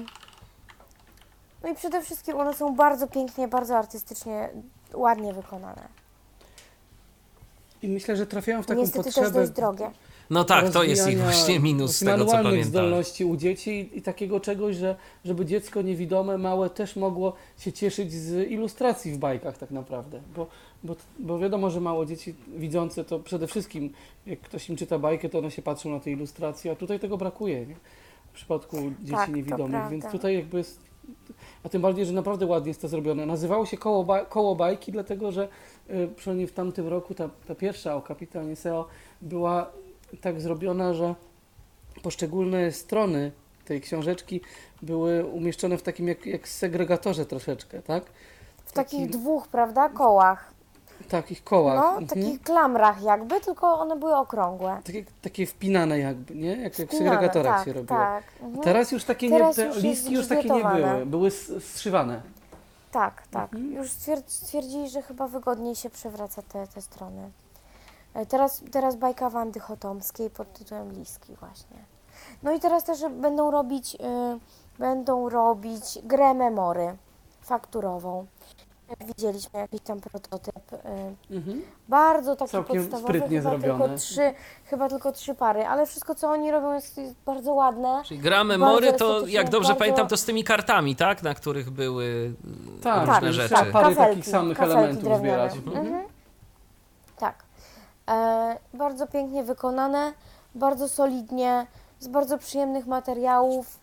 no 1.64 1.69
i 1.69 1.76
przede 1.76 2.02
wszystkim 2.02 2.38
one 2.38 2.53
są 2.53 2.76
bardzo 2.76 3.08
pięknie, 3.08 3.48
bardzo 3.48 3.78
artystycznie, 3.78 4.50
ładnie 4.94 5.34
wykonane. 5.34 5.99
I 7.83 7.88
myślę, 7.88 8.16
że 8.16 8.25
trafiają 8.25 8.64
w 8.64 8.66
taką 8.66 8.82
Niestety 8.82 9.03
też 9.03 9.16
potrzebę 9.16 9.40
dość 9.40 9.51
drogie. 9.51 9.91
No 10.30 10.43
tak, 10.43 10.69
to 10.69 10.83
jest 10.83 11.09
ich 11.09 11.19
właśnie 11.19 11.59
minus 11.59 11.95
z 11.95 11.99
tego, 11.99 12.25
co 12.25 12.32
pamiętam. 12.32 12.64
zdolności 12.64 13.25
u 13.25 13.38
dzieci 13.38 13.72
i, 13.72 13.98
i 13.98 14.01
takiego 14.01 14.40
czegoś, 14.40 14.75
że 14.75 14.95
żeby 15.25 15.45
dziecko 15.45 15.82
niewidome, 15.82 16.38
małe 16.38 16.69
też 16.69 16.95
mogło 16.95 17.33
się 17.58 17.74
cieszyć 17.74 18.14
z 18.14 18.51
ilustracji 18.51 19.11
w 19.11 19.17
bajkach 19.17 19.58
tak 19.58 19.72
naprawdę. 19.72 20.22
Bo, 20.35 20.48
bo, 20.83 20.95
bo 21.19 21.40
wiadomo, 21.40 21.69
że 21.69 21.82
mało 21.82 22.06
dzieci 22.06 22.35
widzące 22.58 23.06
to 23.06 23.19
przede 23.19 23.48
wszystkim, 23.48 23.93
jak 24.25 24.40
ktoś 24.40 24.69
im 24.69 24.75
czyta 24.75 24.99
bajkę, 24.99 25.30
to 25.30 25.38
one 25.40 25.51
się 25.51 25.61
patrzą 25.61 25.90
na 25.90 25.99
te 25.99 26.11
ilustracje, 26.11 26.72
a 26.72 26.75
tutaj 26.75 26.99
tego 26.99 27.17
brakuje, 27.17 27.66
nie? 27.66 27.75
W 28.32 28.33
przypadku 28.33 28.77
dzieci 28.99 29.11
Tak, 29.11 29.30
to 29.30 29.35
niewidomych, 29.35 29.90
więc 29.90 30.01
prawda. 30.03 30.17
tutaj 30.19 30.35
jakby 30.35 30.58
jest, 30.58 30.80
a 31.63 31.69
tym 31.69 31.81
bardziej, 31.81 32.05
że 32.05 32.13
naprawdę 32.13 32.45
ładnie 32.45 32.69
jest 32.69 32.81
to 32.81 32.88
zrobione. 32.88 33.25
Nazywało 33.25 33.65
się 33.65 33.77
koło, 33.77 34.03
ba, 34.03 34.25
koło 34.25 34.55
bajki, 34.55 34.91
dlatego 34.91 35.31
że 35.31 35.47
y, 35.89 36.09
przynajmniej 36.15 36.47
w 36.47 36.53
tamtym 36.53 36.88
roku 36.88 37.13
ta, 37.13 37.29
ta 37.47 37.55
pierwsza 37.55 37.95
o 37.95 38.01
kapitanie 38.01 38.55
Seo 38.55 38.88
była 39.21 39.71
tak 40.21 40.41
zrobiona, 40.41 40.93
że 40.93 41.15
poszczególne 42.03 42.71
strony 42.71 43.31
tej 43.65 43.81
książeczki 43.81 44.41
były 44.81 45.25
umieszczone 45.25 45.77
w 45.77 45.81
takim 45.81 46.07
jak, 46.07 46.25
jak 46.25 46.47
segregatorze 46.47 47.25
troszeczkę, 47.25 47.81
tak? 47.81 48.03
W 48.65 48.71
Taki- 48.71 48.97
takich 48.97 49.09
dwóch, 49.09 49.47
prawda, 49.47 49.89
kołach. 49.89 50.58
Takich 51.09 51.43
kołach. 51.43 51.75
No, 51.75 51.89
mhm. 51.89 52.07
takich 52.07 52.41
klamrach 52.41 53.03
jakby, 53.03 53.41
tylko 53.41 53.79
one 53.79 53.95
były 53.95 54.15
okrągłe. 54.15 54.81
takie, 54.85 55.05
takie 55.21 55.45
wpinane 55.45 55.99
jakby, 55.99 56.35
nie? 56.35 56.55
Jak, 56.55 56.79
jak 56.79 56.89
w 56.89 56.97
segregatorach 56.97 57.55
tak, 57.55 57.65
się 57.65 57.73
robiło. 57.73 57.99
Tak, 57.99 58.23
mhm. 58.41 58.63
Teraz 58.63 58.91
już 58.91 59.03
takie 59.03 59.29
Teraz 59.29 59.57
nie, 59.57 59.63
już 59.63 59.75
te 59.75 59.81
listki 59.81 60.13
już 60.13 60.27
takie 60.27 60.49
nie 60.49 60.63
były, 60.63 61.05
były 61.05 61.31
zszywane. 61.59 62.21
tak, 62.91 63.27
tak. 63.31 63.53
Mhm. 63.53 63.73
Już 63.73 63.88
stwier- 63.91 64.23
stwierdzili, 64.27 64.89
że 64.89 65.01
chyba 65.01 65.27
wygodniej 65.27 65.75
się 65.75 65.89
przewraca 65.89 66.41
te, 66.41 66.67
te 66.67 66.81
strony. 66.81 67.31
E, 68.13 68.25
Teraz, 68.25 68.63
teraz 68.71 68.95
bajka 68.95 69.29
Wandy 69.29 69.59
Chotomskiej 69.59 70.29
pod 70.29 70.53
tytułem 70.53 70.91
Liski 70.91 71.35
właśnie. 71.35 71.77
No 72.43 72.51
i 72.53 72.59
teraz 72.59 72.83
też 72.83 72.99
będą 73.09 73.51
robić, 73.51 73.95
y, 73.95 73.99
będą 74.79 75.29
robić 75.29 75.99
grę 76.03 76.33
memory 76.33 76.95
fakturową. 77.41 78.25
Jak 78.90 79.06
Widzieliśmy 79.08 79.59
jakiś 79.59 79.82
tam 79.82 80.00
prototyp. 80.01 80.74
y, 80.74 81.35
Mhm. 81.35 81.61
Bardzo 81.88 82.35
taki 82.35 82.51
Całkiem 82.51 82.76
podstawowy, 82.77 83.03
sprytnie 83.03 83.38
chyba 83.38 83.50
zrobione. 83.50 83.80
tylko, 83.84 83.98
trzy, 83.98 84.34
chyba 84.66 84.90
tylko 84.90 85.11
trzy 85.11 85.35
pary, 85.35 85.66
ale 85.66 85.85
wszystko 85.85 86.16
co 86.16 86.30
oni 86.30 86.51
robią 86.51 86.74
jest, 86.74 86.98
jest 86.98 87.16
bardzo 87.26 87.53
ładne. 87.53 88.01
Czyli 88.06 88.19
gra 88.19 88.43
memory 88.43 88.93
to, 88.93 89.27
jak 89.27 89.50
dobrze 89.50 89.68
bardzo- 89.69 89.80
pamiętam, 89.80 90.08
to 90.08 90.18
z 90.18 90.26
tymi 90.26 90.43
kartami, 90.43 90.95
tak? 90.95 91.24
Na 91.24 91.34
których 91.34 91.69
były 91.69 92.34
Tak, 92.84 93.00
różne 93.08 93.14
tak, 93.22 93.34
rzeczy. 93.34 93.56
tak. 93.56 93.72
Parę 93.72 93.90
kafelki, 93.90 94.09
takich 94.16 94.27
samych 94.32 94.58
kafelki 94.58 94.77
elementów 94.80 95.03
drewniane. 95.03 95.50
zbierać. 95.50 95.77
Mhm. 95.77 96.03
Tak. 97.18 97.43
E, 98.09 98.58
bardzo 98.74 99.08
pięknie 99.08 99.43
wykonane, 99.43 100.14
bardzo 100.56 100.90
solidnie, 100.90 101.68
z 102.00 102.08
bardzo 102.08 102.38
przyjemnych 102.38 102.88
materiałów, 102.88 103.80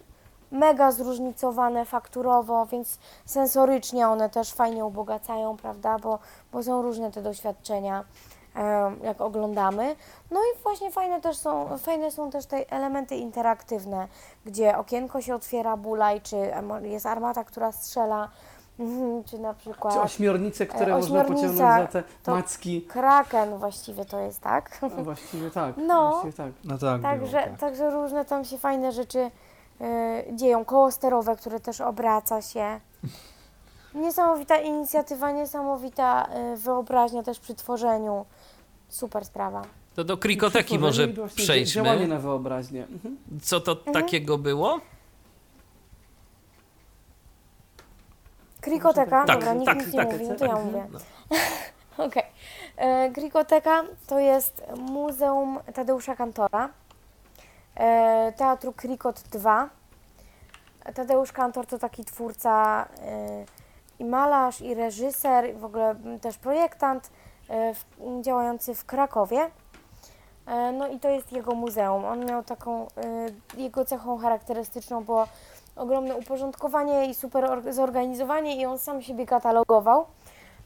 mega 0.58 0.92
zróżnicowane 0.92 1.84
fakturowo, 1.84 2.66
więc 2.66 2.98
sensorycznie 3.24 4.08
one 4.08 4.30
też 4.30 4.52
fajnie 4.52 4.84
ubogacają, 4.84 5.56
prawda, 5.56 5.98
bo, 5.98 6.18
bo 6.52 6.62
są 6.62 6.82
różne 6.82 7.12
te 7.12 7.22
doświadczenia, 7.22 8.04
jak 9.02 9.20
oglądamy. 9.20 9.96
No 10.30 10.40
i 10.40 10.62
właśnie 10.62 10.90
fajne 10.90 11.20
też 11.20 11.36
są, 11.36 11.78
fajne 11.78 12.10
są 12.10 12.30
też 12.30 12.46
te 12.46 12.70
elementy 12.70 13.16
interaktywne, 13.16 14.08
gdzie 14.44 14.78
okienko 14.78 15.20
się 15.20 15.34
otwiera, 15.34 15.76
bulaj, 15.76 16.20
czy 16.20 16.36
jest 16.82 17.06
armata, 17.06 17.44
która 17.44 17.72
strzela, 17.72 18.28
mhm, 18.78 19.24
czy 19.24 19.38
na 19.38 19.54
przykład... 19.54 19.94
Czy 19.94 20.00
ośmiornice, 20.00 20.66
które 20.66 20.86
E, 20.86 20.96
można 20.96 21.20
ośmiornica, 21.20 21.42
pociągnąć 21.48 21.92
za 21.92 21.92
te 21.92 22.02
to- 22.22 22.32
macki. 22.34 22.82
Kraken 22.82 23.58
właściwie 23.58 24.04
to 24.04 24.20
jest, 24.20 24.40
tak? 24.40 24.78
No 24.82 25.04
właściwie 25.04 25.50
tak. 25.50 25.74
No. 25.76 26.10
Właściwie 26.10 26.32
tak. 26.32 26.52
No 26.64 26.78
tak, 26.78 27.02
Także, 27.02 27.38
było, 27.38 27.50
tak. 27.50 27.60
także 27.60 27.90
różne 27.90 28.24
tam 28.24 28.44
się 28.44 28.58
fajne 28.58 28.92
rzeczy 28.92 29.30
dzieją. 30.32 30.64
Koło 30.64 30.90
sterowe, 30.90 31.36
które 31.36 31.60
też 31.60 31.80
obraca 31.80 32.42
się. 32.42 32.80
Niesamowita 33.94 34.56
inicjatywa, 34.58 35.30
niesamowita 35.30 36.28
y, 36.54 36.56
wyobraźnia 36.56 37.22
też 37.22 37.40
przy 37.40 37.54
tworzeniu. 37.54 38.26
Super 38.88 39.24
sprawa. 39.24 39.62
To 39.94 40.04
do 40.04 40.16
krikoteki 40.16 40.78
może 40.78 41.06
właśnie 41.06 41.16
Działanie 41.16 41.64
przejdźmy. 41.66 42.08
na 42.08 42.18
wyobraźnię. 42.18 42.84
Mhm. 42.84 43.16
Co 43.42 43.60
to 43.60 43.76
takiego 43.76 44.38
było? 44.38 44.80
Krikoteka, 48.60 49.24
Tak, 49.26 49.38
dobra, 49.38 49.54
nikt 49.54 49.66
tak, 49.66 49.78
nic 49.78 49.92
nie 49.94 49.98
tak, 50.00 50.12
mówi, 50.12 50.28
no 50.28 50.34
to 50.34 50.40
tak. 50.40 50.48
ja 50.48 50.56
mówię. 50.64 50.86
No. 50.92 50.98
Okej. 52.06 52.22
E, 52.76 53.10
Krikoteka 53.10 53.84
to 54.06 54.18
jest 54.18 54.62
Muzeum 54.78 55.58
Tadeusza 55.74 56.16
Kantora, 56.16 56.64
e, 56.64 56.68
Teatru 58.36 58.72
Krikot 58.72 59.20
2. 59.20 59.68
Tadeusz 60.94 61.32
Kantor 61.32 61.66
to 61.66 61.78
taki 61.78 62.04
twórca 62.04 62.86
e, 63.02 63.44
i 63.98 64.04
malarz, 64.04 64.60
i 64.60 64.74
reżyser, 64.74 65.50
i 65.50 65.52
w 65.52 65.64
ogóle 65.64 65.94
też 66.20 66.38
projektant 66.38 67.10
e, 67.50 67.74
działający 68.22 68.74
w 68.74 68.84
Krakowie. 68.84 69.50
E, 70.46 70.72
No 70.72 70.88
i 70.88 71.00
to 71.00 71.08
jest 71.08 71.32
jego 71.32 71.54
muzeum. 71.54 72.04
On 72.04 72.24
miał 72.26 72.42
taką, 72.44 72.86
e, 72.86 72.88
jego 73.60 73.84
cechą 73.84 74.18
charakterystyczną 74.18 75.04
było 75.04 75.26
ogromne 75.76 76.16
uporządkowanie 76.16 77.06
i 77.06 77.14
super 77.14 77.44
or- 77.44 77.72
zorganizowanie 77.72 78.56
i 78.56 78.66
on 78.66 78.78
sam 78.78 79.02
siebie 79.02 79.26
katalogował. 79.26 80.06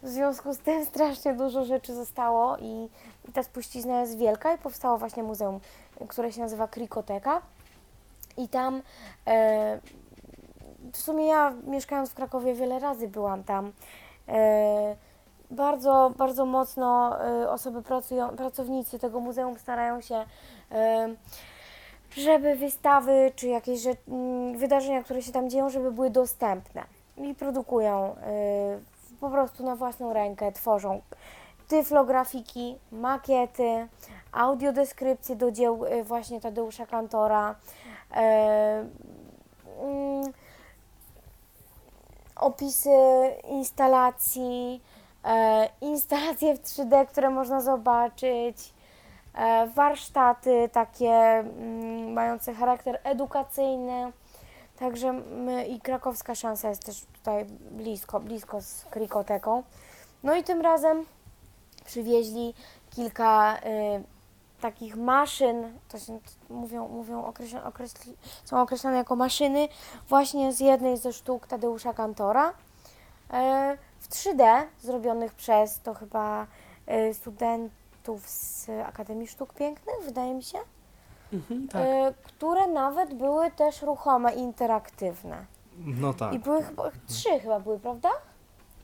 W 0.03 0.09
związku 0.09 0.55
z 0.55 0.59
tym 0.59 0.85
strasznie 0.85 1.35
dużo 1.35 1.65
rzeczy 1.65 1.95
zostało 1.95 2.57
i, 2.57 2.89
i 3.29 3.33
ta 3.33 3.43
spuścizna 3.43 4.01
jest 4.01 4.19
wielka 4.19 4.55
i 4.55 4.59
powstało 4.59 4.99
właśnie 4.99 5.23
muzeum, 5.23 5.61
które 6.09 6.33
się 6.33 6.41
nazywa 6.41 6.69
Krikoteka. 6.69 7.43
I 8.37 8.49
tam 8.49 8.83
e, 9.27 9.81
w 10.93 10.97
sumie 10.97 11.27
ja 11.27 11.53
mieszkając 11.67 12.11
w 12.11 12.15
Krakowie 12.15 12.55
wiele 12.55 12.79
razy 12.79 13.09
byłam 13.09 13.45
tam. 13.45 13.73
E, 14.29 14.97
bardzo, 15.51 16.13
bardzo 16.17 16.47
mocno 16.47 17.19
e, 17.25 17.51
osoby 17.51 17.83
pracują, 17.83 18.29
pracownicy 18.29 18.99
tego 18.99 19.21
muzeum 19.21 19.59
starają 19.59 20.01
się, 20.01 20.25
e, 20.73 21.09
żeby 22.17 22.57
wystawy 22.57 23.33
czy 23.37 23.49
jakieś 23.49 23.81
rzecz, 23.81 23.99
m, 24.09 24.59
wydarzenia, 24.59 25.03
które 25.03 25.23
się 25.23 25.33
tam 25.33 25.51
dzieją, 25.51 25.71
żeby 25.71 25.93
były 25.93 26.11
dostępne. 26.11 26.85
I 27.17 27.35
produkują 27.35 28.17
e, 28.17 28.17
po 29.21 29.31
prostu 29.31 29.65
na 29.65 29.77
własną 29.77 30.13
rękę, 30.13 30.53
tworzą 30.53 31.01
tyflografiki, 31.69 32.79
makiety, 32.93 33.89
audiodeskrypcje 34.33 35.37
do 35.37 35.51
dzieł 35.51 35.87
e, 35.87 36.05
właśnie 36.05 36.41
Tadeusza 36.41 36.87
Kantora, 36.87 37.55
e, 38.15 38.87
mm, 39.81 40.33
opisy 42.37 42.91
instalacji, 43.49 44.83
e, 45.25 45.69
instalacje 45.81 46.57
w 46.57 46.61
3D, 46.61 47.07
które 47.07 47.31
można 47.31 47.61
zobaczyć, 47.61 48.75
e, 49.35 49.67
warsztaty 49.67 50.69
takie 50.73 51.11
mm, 51.11 52.13
mające 52.13 52.55
charakter 52.55 53.01
edukacyjny. 53.05 54.13
Także 54.79 55.13
my, 55.13 55.67
i 55.67 55.81
krakowska 55.81 56.35
szansa 56.35 56.69
jest 56.69 56.87
też 56.87 57.01
tutaj 57.01 57.45
blisko, 57.71 58.21
blisko 58.21 58.63
z 58.63 58.85
krikoteką. 58.85 59.63
No 60.23 60.35
i 60.35 60.45
tym 60.45 60.61
razem 60.61 61.05
przywieźli 61.85 62.55
kilka 62.91 63.57
y, 63.57 64.20
takich 64.61 64.97
maszyn, 64.97 65.79
to 65.89 65.99
się 65.99 66.19
mówią, 66.51 66.89
mówią 66.89 67.25
określa, 67.25 67.65
określi, 67.65 68.17
są 68.45 68.61
określane 68.63 68.97
jako 68.97 69.17
maszyny 69.17 69.69
właśnie 70.09 70.53
z 70.53 70.61
jednej 70.61 70.97
ze 70.99 71.13
sztuk 71.13 71.47
Tadeusza 71.47 71.95
Kantora 71.95 72.53
e, 73.33 73.77
w 74.01 74.09
3D 74.09 74.63
zrobionych 74.81 75.35
przez 75.35 75.81
to 75.81 75.95
chyba 75.95 76.47
e, 76.87 77.15
studentów 77.15 78.29
z 78.29 78.69
Akademii 78.87 79.27
Sztuk 79.29 79.55
Pięknych, 79.55 79.95
wydaje 80.05 80.35
mi 80.35 80.43
się, 80.43 80.59
Mhm, 81.33 81.69
tak. 81.69 81.83
e, 81.83 82.15
które 82.23 82.67
nawet 82.67 83.15
były 83.15 83.51
też 83.51 83.83
ruchome, 83.83 84.33
interaktywne. 84.35 85.45
No 85.79 86.15
tak. 86.15 86.33
I 86.33 86.39
były 86.39 86.63
chyba, 86.63 86.91
trzy 87.09 87.41
chyba 87.41 87.61
były, 87.61 87.79
prawda? 87.79 88.09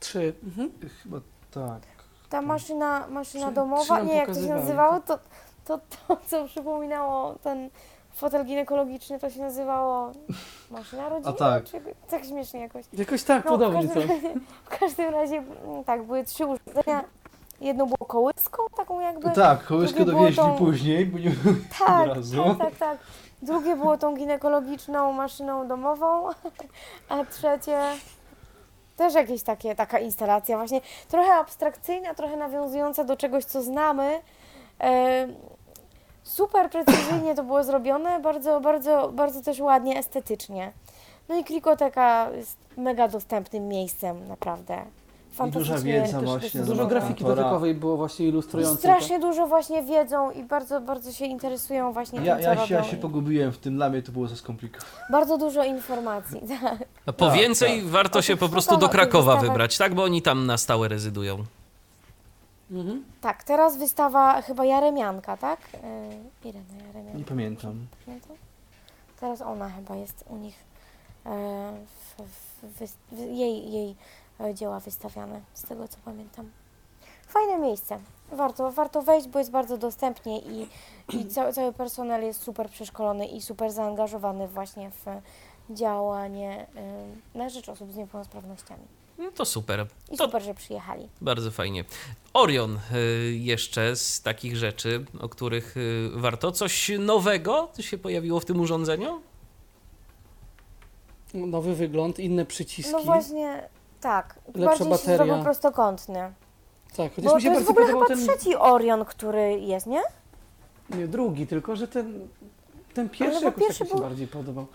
Trzy. 0.00 0.34
Mhm. 0.44 0.72
Chyba 1.02 1.16
tak. 1.50 1.82
Ta 2.28 2.42
maszyna, 2.42 3.06
maszyna 3.08 3.46
trzy 3.46 3.54
domowa, 3.54 4.00
nie 4.00 4.14
jak 4.14 4.28
to 4.28 4.34
się 4.34 4.40
nazywało, 4.54 5.00
to, 5.00 5.18
to, 5.66 5.78
to 6.08 6.16
co 6.26 6.44
przypominało 6.44 7.34
ten 7.34 7.70
fotel 8.12 8.44
ginekologiczny, 8.44 9.18
to 9.18 9.30
się 9.30 9.40
nazywało 9.40 10.12
maszyna 10.70 11.08
rodzinna, 11.08 11.32
tak. 11.32 11.64
czy 11.64 11.80
tak 12.10 12.24
śmiesznie 12.24 12.60
jakoś. 12.60 12.84
Jakoś 12.92 13.22
tak, 13.22 13.44
No, 13.44 13.50
podobnie 13.50 13.82
w, 13.82 13.94
każdym, 13.94 14.46
w 14.64 14.78
każdym 14.78 15.14
razie, 15.14 15.36
mm, 15.36 15.84
tak, 15.84 16.02
były 16.02 16.24
trzy 16.24 16.46
urządzenia. 16.46 17.04
Jedno 17.60 17.86
było 17.86 18.08
kołyską, 18.08 18.62
taką 18.76 19.00
jakby. 19.00 19.30
Tak, 19.30 19.64
kołyskę 19.64 20.04
dowieźli 20.04 20.36
tą- 20.36 20.56
później, 20.56 21.06
bo 21.06 21.18
nie 21.18 21.30
tak, 21.86 22.08
od 22.08 22.16
razu. 22.16 22.44
tak, 22.44 22.58
tak, 22.58 22.76
tak. 22.78 22.98
Drugie 23.42 23.76
było 23.76 23.98
tą 23.98 24.14
ginekologiczną 24.16 25.12
maszyną 25.12 25.68
domową, 25.68 26.28
a 27.08 27.24
trzecie 27.24 27.80
też 28.96 29.14
jakieś 29.14 29.42
takie, 29.42 29.74
taka 29.74 29.98
instalacja 29.98 30.56
właśnie 30.56 30.80
trochę 31.08 31.32
abstrakcyjna, 31.32 32.14
trochę 32.14 32.36
nawiązująca 32.36 33.04
do 33.04 33.16
czegoś, 33.16 33.44
co 33.44 33.62
znamy. 33.62 34.20
Super 36.26 36.70
precyzyjnie 36.70 37.34
to 37.34 37.42
było 37.44 37.64
zrobione, 37.64 38.20
bardzo, 38.20 38.60
bardzo, 38.60 39.10
bardzo 39.12 39.42
też 39.42 39.60
ładnie, 39.60 39.98
estetycznie. 39.98 40.72
No 41.28 41.38
i 41.38 41.44
Klikoteka 41.44 42.30
jest 42.36 42.56
mega 42.76 43.08
dostępnym 43.08 43.68
miejscem, 43.68 44.28
naprawdę. 44.28 44.78
Fantastycznie. 45.32 45.92
wiedza 45.92 46.20
też 46.20 46.28
właśnie 46.28 46.60
Dużo 46.60 46.86
grafiki 46.86 47.24
Autora. 47.24 47.36
dodatkowej 47.36 47.74
było 47.74 47.96
właśnie 47.96 48.26
ilustrującej. 48.28 48.78
Strasznie 48.78 49.18
dużo 49.20 49.46
właśnie 49.46 49.82
wiedzą 49.82 50.30
i 50.30 50.42
bardzo, 50.42 50.80
bardzo 50.80 51.12
się 51.12 51.24
interesują 51.24 51.92
właśnie 51.92 52.20
Ja, 52.20 52.34
tym, 52.34 52.44
co 52.44 52.48
ja, 52.50 52.54
robią. 52.54 52.66
się, 52.66 52.74
ja 52.74 52.84
się 52.84 52.96
pogubiłem 52.96 53.52
w 53.52 53.58
tym, 53.58 53.74
dla 53.76 53.88
mnie 53.90 54.02
to 54.02 54.12
było 54.12 54.28
za 54.28 54.36
skomplikowane. 54.36 54.92
Bardzo 55.10 55.38
dużo 55.38 55.64
informacji, 55.64 56.40
tak. 56.62 56.88
A 57.06 57.12
po 57.12 57.26
Tak, 57.26 57.34
więcej 57.38 57.80
tak. 57.80 57.86
warto 57.90 58.18
O 58.18 58.22
się 58.22 58.36
po 58.36 58.48
prostu 58.48 58.76
do 58.76 58.88
Krakowa 58.88 59.36
wybrać, 59.36 59.78
tak? 59.78 59.94
Bo 59.94 60.02
oni 60.04 60.22
tam 60.22 60.46
na 60.46 60.58
stałe 60.58 60.88
rezydują. 60.88 61.36
Mhm. 62.70 63.04
Tak, 63.20 63.44
teraz 63.44 63.76
wystawa 63.76 64.42
chyba 64.42 64.64
Jaremianka, 64.64 65.36
tak? 65.36 65.60
Yy, 65.72 66.48
Irena 66.50 66.72
Nie 66.78 66.86
Jaremianka. 66.86 67.28
pamiętam. 67.28 67.86
Pamiętam? 68.06 68.36
Teraz 69.20 69.42
ona 69.42 69.68
chyba 69.68 69.96
jest 69.96 70.24
u 70.28 70.36
nich, 70.36 70.54
e, 71.26 71.30
w, 72.16 72.22
w, 72.62 72.92
w, 73.12 73.18
jej, 73.18 73.72
jej 73.72 73.96
e, 74.40 74.54
dzieła 74.54 74.80
wystawiane, 74.80 75.40
z 75.54 75.62
tego 75.62 75.88
co 75.88 75.98
pamiętam. 76.04 76.50
Fajne 77.26 77.58
miejsce. 77.58 77.98
Warto, 78.32 78.72
warto 78.72 79.02
wejść, 79.02 79.28
bo 79.28 79.38
jest 79.38 79.50
bardzo 79.50 79.78
dostępnie 79.78 80.38
i, 80.40 80.68
i 81.12 81.26
cały, 81.26 81.52
cały 81.52 81.72
personel 81.72 82.22
jest 82.22 82.42
super 82.42 82.70
przeszkolony 82.70 83.26
i 83.26 83.42
super 83.42 83.72
zaangażowany 83.72 84.48
właśnie 84.48 84.90
w 84.90 85.04
działanie 85.70 86.66
y, 87.34 87.38
na 87.38 87.48
rzecz 87.48 87.68
osób 87.68 87.92
z 87.92 87.96
niepełnosprawnościami. 87.96 88.82
No 89.18 89.30
to 89.30 89.44
super. 89.44 89.86
I 90.12 90.16
To 90.16 90.24
super, 90.26 90.42
że 90.42 90.54
przyjechali. 90.54 91.08
bardzo 91.20 91.50
fajnie. 91.50 91.84
Orion 92.34 92.78
y, 92.94 93.32
jeszcze 93.36 93.96
z 93.96 94.22
takich 94.22 94.56
rzeczy, 94.56 95.04
o 95.20 95.28
których 95.28 95.76
y, 95.76 96.10
warto. 96.14 96.52
Coś 96.52 96.90
nowego 96.98 97.68
się 97.80 97.98
pojawiło 97.98 98.40
w 98.40 98.44
tym 98.44 98.60
urządzeniu? 98.60 99.20
Nowy 101.34 101.74
wygląd, 101.74 102.18
inne 102.18 102.46
przyciski. 102.46 102.92
No 102.92 103.00
właśnie, 103.02 103.68
tak. 104.00 104.38
Lepsza 104.46 104.60
Bardziej 104.64 104.84
się 104.86 104.90
bateria. 104.90 105.16
zrobił 105.26 105.44
prostokątny. 105.44 106.32
Tak, 106.96 107.14
chociaż 107.14 107.24
Bo 107.24 107.30
to 107.30 107.36
mi 107.36 107.42
się 107.42 107.50
jest 107.50 107.66
w 107.66 107.70
ogóle 107.70 107.86
chyba 107.86 108.06
ten... 108.06 108.18
trzeci 108.26 108.56
Orion, 108.56 109.04
który 109.04 109.58
jest, 109.60 109.86
nie? 109.86 110.02
Nie, 110.90 111.08
drugi, 111.08 111.46
tylko 111.46 111.76
że 111.76 111.88
ten, 111.88 112.28
ten 112.96 113.08
pierwszy 113.08 113.44
jakoś 113.44 113.60
pierwszy 113.64 113.78
tak 113.78 113.88
mi 113.88 113.90
się 113.90 113.94
był- 113.96 114.04
bardziej 114.08 114.26
podobał. 114.26 114.66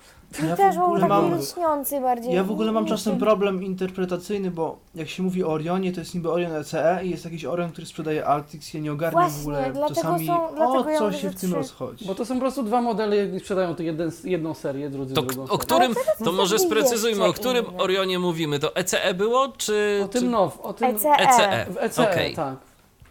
Mi 0.43 0.49
Ja 0.49 0.55
też 0.55 0.75
był 0.75 0.85
ogóle 0.85 0.99
taki 1.01 1.09
mam- 1.13 1.39
lśniący 1.39 2.01
bardziej. 2.01 2.33
Ja 2.33 2.43
w 2.43 2.51
ogóle 2.51 2.71
mam 2.71 2.85
czasem 2.85 3.17
problem 3.19 3.63
interpretacyjny, 3.63 4.51
bo 4.51 4.77
jak 4.95 5.09
się 5.09 5.23
mówi 5.23 5.43
o 5.43 5.47
Orionie, 5.49 5.91
to 5.93 5.99
jest 5.99 6.15
niby 6.15 6.31
Orion 6.31 6.51
ECE 6.55 6.99
i 7.03 7.09
jest 7.09 7.25
jakiś 7.25 7.45
Orion, 7.45 7.71
który 7.71 7.87
sprzedaje 7.87 8.25
Altix. 8.25 8.73
Ja 8.73 8.79
nie 8.79 8.91
ogarniam 8.91 9.21
Właśnie, 9.23 9.37
w 9.39 9.47
ogóle 9.47 9.73
czasami 9.95 10.27
są- 10.27 10.49
o 10.57 10.89
ja 10.89 10.97
co 10.97 11.05
mówię, 11.05 11.17
się 11.17 11.29
w 11.29 11.35
tym 11.39 11.49
trzy. 11.49 11.57
rozchodzi. 11.57 12.05
Bo 12.05 12.15
to 12.15 12.25
są 12.25 12.33
po 12.35 12.39
prostu 12.41 12.63
dwa 12.63 12.81
modele, 12.81 13.15
jedni 13.15 13.39
sprzedają 13.39 13.75
to 13.75 13.83
jeden, 13.83 14.11
jedną 14.23 14.53
serię, 14.53 14.89
drudzy 14.89 15.13
To, 15.13 15.21
drugą 15.21 15.53
o 15.53 15.57
którym, 15.57 15.93
to 16.23 16.31
może 16.31 16.59
sprecyzujmy, 16.59 17.23
o 17.25 17.33
którym. 17.33 17.65
Orionie 17.77 18.19
mówimy. 18.19 18.59
To 18.59 18.75
ECE 18.75 19.13
było, 19.13 19.47
czy... 19.57 20.01
O 20.03 20.07
tym 20.07 20.21
czy... 20.23 20.27
now, 20.29 20.59
o 20.61 20.73
tym 20.73 20.95
ECE. 20.95 21.09
ECE. 21.11 21.65
w 21.69 21.77
ECE, 21.77 22.11
Okej. 22.11 22.35
tak. 22.35 22.55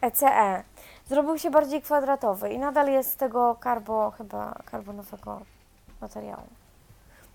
ECE. 0.01 0.65
Zrobił 1.11 1.39
się 1.39 1.51
bardziej 1.51 1.83
kwadratowy 1.83 2.51
i 2.51 2.59
nadal 2.59 2.89
jest 2.93 3.11
z 3.11 3.17
tego 3.17 3.57
karbo, 3.61 4.11
chyba 4.11 4.55
karbonowego 4.65 5.41
materiału. 6.01 6.43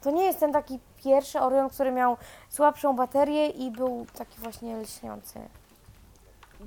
To 0.02 0.12
nie 0.12 0.24
jest 0.24 0.40
ten 0.40 0.54
taki 0.54 0.80
pierwszy 1.04 1.40
Orion, 1.40 1.70
który 1.70 1.92
miał 1.92 2.18
słabszą 2.50 2.95
baterię 2.95 3.48
i 3.50 3.72
był 3.72 4.06
taki 4.18 4.40
właśnie 4.42 4.78
lśniący. 4.78 5.40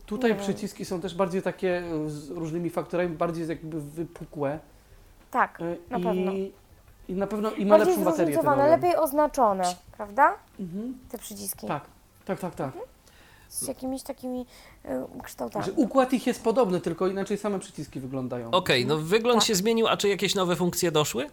Tutaj 0.07 0.31
Nie 0.31 0.37
wiem. 0.37 0.45
przyciski 0.45 0.85
są 0.85 1.01
też 1.01 1.15
bardziej 1.15 1.43
takie 1.43 1.83
e, 2.07 2.11
z 2.11 2.31
różnymi 2.31 2.70
faktorami, 2.70 3.17
bardziej 3.17 3.49
jakby 3.49 3.81
wypukłe. 3.81 4.59
Tak, 5.31 5.61
e, 5.61 5.65
Na 5.91 5.99
i, 5.99 6.03
pewno. 6.03 6.33
I 7.09 7.15
na 7.15 7.27
pewno 7.27 7.51
i 7.51 7.67
ma 7.67 7.78
bardziej 7.78 7.97
lepszą 7.97 8.11
baterię. 8.11 8.39
ten 8.39 8.59
lepiej 8.59 8.97
oznaczone, 8.97 9.65
prawda? 9.97 10.35
Mhm. 10.61 10.99
Te 11.11 11.19
przyciski. 11.19 11.67
Tak, 11.67 11.85
tak, 12.25 12.41
tak, 12.41 12.55
tak. 12.55 12.70
Z 13.49 13.68
jakimiś 13.68 14.02
takimi 14.02 14.47
y, 14.85 15.23
kształtami. 15.23 15.65
Że 15.65 15.73
układ 15.73 16.12
ich 16.12 16.27
jest 16.27 16.43
podobny, 16.44 16.81
tylko 16.81 17.07
inaczej 17.09 17.39
same 17.39 17.59
przyciski 17.59 18.01
wyglądają. 18.01 18.51
Okej, 18.51 18.86
no 18.86 18.97
wygląd 18.99 19.41
Tak. 19.41 19.47
się 19.49 19.55
zmienił, 19.55 19.86
a 19.89 19.97
czy 19.97 20.09
jakieś 20.09 20.35
nowe 20.35 20.57
funkcje 20.57 20.93
doszły? 20.93 21.31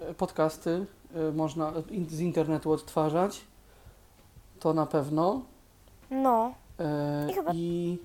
E, 0.00 0.14
Podcasty 0.14 0.86
e, 1.14 1.32
można 1.32 1.72
in- 1.90 2.08
z 2.10 2.20
internetu 2.20 2.72
odtwarzać. 2.72 3.40
To 4.60 4.72
na 4.74 4.86
pewno. 4.86 5.42
No, 6.10 6.52
E, 6.80 7.30
I 7.30 7.34
chyba- 7.34 7.52
I, 7.54 7.98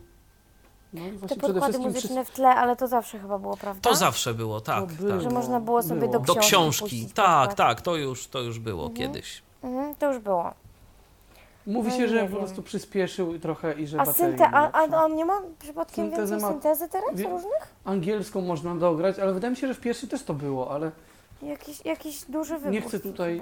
no 0.93 1.07
i 1.07 1.11
te 1.11 1.27
podkłady 1.35 1.61
wszystkim 1.61 1.81
muzyczne 1.87 2.25
w 2.25 2.31
tle, 2.31 2.47
ale 2.55 2.75
to 2.75 2.87
zawsze 2.87 3.19
chyba 3.19 3.39
było, 3.39 3.57
prawda? 3.57 3.89
To 3.89 3.95
zawsze 3.95 4.33
było, 4.33 4.61
tak. 4.61 4.79
To 4.89 4.95
było. 4.95 5.09
tak. 5.11 5.21
Że 5.21 5.29
można 5.29 5.59
było 5.59 5.83
sobie 5.83 5.99
Było. 5.99 6.11
do 6.13 6.19
Do 6.19 6.33
książki 6.33 6.47
książki, 6.47 6.81
puścić 6.81 7.13
tak, 7.13 7.47
podkład. 7.49 7.57
tak, 7.57 7.81
to 7.81 7.95
już, 7.95 8.27
to 8.27 8.39
już 8.41 8.59
było 8.59 8.85
Mhm. 8.85 8.95
kiedyś. 8.97 9.41
Mhm, 9.63 9.95
to 9.95 10.13
już 10.13 10.23
było. 10.23 10.53
Mówi 11.67 11.89
No 11.91 11.97
się, 11.97 12.07
że 12.07 12.19
po 12.21 12.27
wiem. 12.27 12.37
prostu 12.37 12.63
przyspieszył 12.63 13.39
trochę 13.39 13.73
i 13.73 13.87
że 13.87 14.01
A, 14.01 14.05
bateria 14.05 14.27
synte, 14.29 14.49
a, 14.57 14.71
a 14.71 15.03
on 15.03 15.15
nie 15.15 15.25
ma 15.25 15.41
przypadkiem 15.59 16.05
Syntezę 16.05 16.21
więcej 16.33 16.39
ma- 16.41 16.47
syntezy 16.53 16.89
teraz 16.89 17.09
Wie- 17.15 17.29
różnych? 17.29 17.73
Angielską 17.85 18.41
można 18.41 18.75
dograć, 18.75 19.19
ale 19.19 19.33
wydaje 19.33 19.51
mi 19.51 19.57
się, 19.57 19.67
że 19.67 19.73
w 19.73 19.79
pierwszy 19.79 20.07
też 20.07 20.23
to 20.23 20.33
było, 20.33 20.71
ale 20.71 20.91
Jakiś, 21.41 21.85
jakiś 21.85 22.21
duży 22.25 22.53
wybór. 22.57 22.71
Nie 22.71 22.81
chcę 22.81 22.99
tutaj-. 22.99 23.41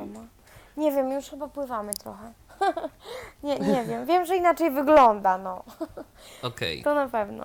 Nie 0.77 0.91
wiem, 0.91 1.11
już 1.11 1.25
chyba 1.29 1.47
pływamy 1.47 1.93
trochę. 1.93 2.33
nie, 3.43 3.59
nie 3.59 3.83
wiem. 3.85 4.05
Wiem, 4.05 4.25
że 4.25 4.35
inaczej 4.37 4.71
wygląda, 4.71 5.37
no. 5.37 5.63
Okej, 6.49 6.83
To 6.83 6.93
na 6.95 7.07
pewno. 7.09 7.43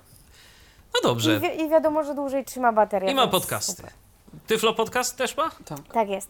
no 0.93 0.99
I, 0.99 1.03
dobrze. 1.03 1.39
wi- 1.39 1.61
I 1.61 1.69
wiadomo, 1.69 2.03
że 2.03 2.15
dłużej 2.15 2.45
trzyma 2.45 2.71
baterię. 2.73 3.11
I 3.11 3.15
ma 3.15 3.27
podcasty. 3.27 3.83
Tyflo 4.47 4.73
podcast 4.73 5.17
też 5.17 5.37
ma? 5.37 5.49
tak, 5.65 5.79
Tak 5.93 6.09
jest. 6.09 6.29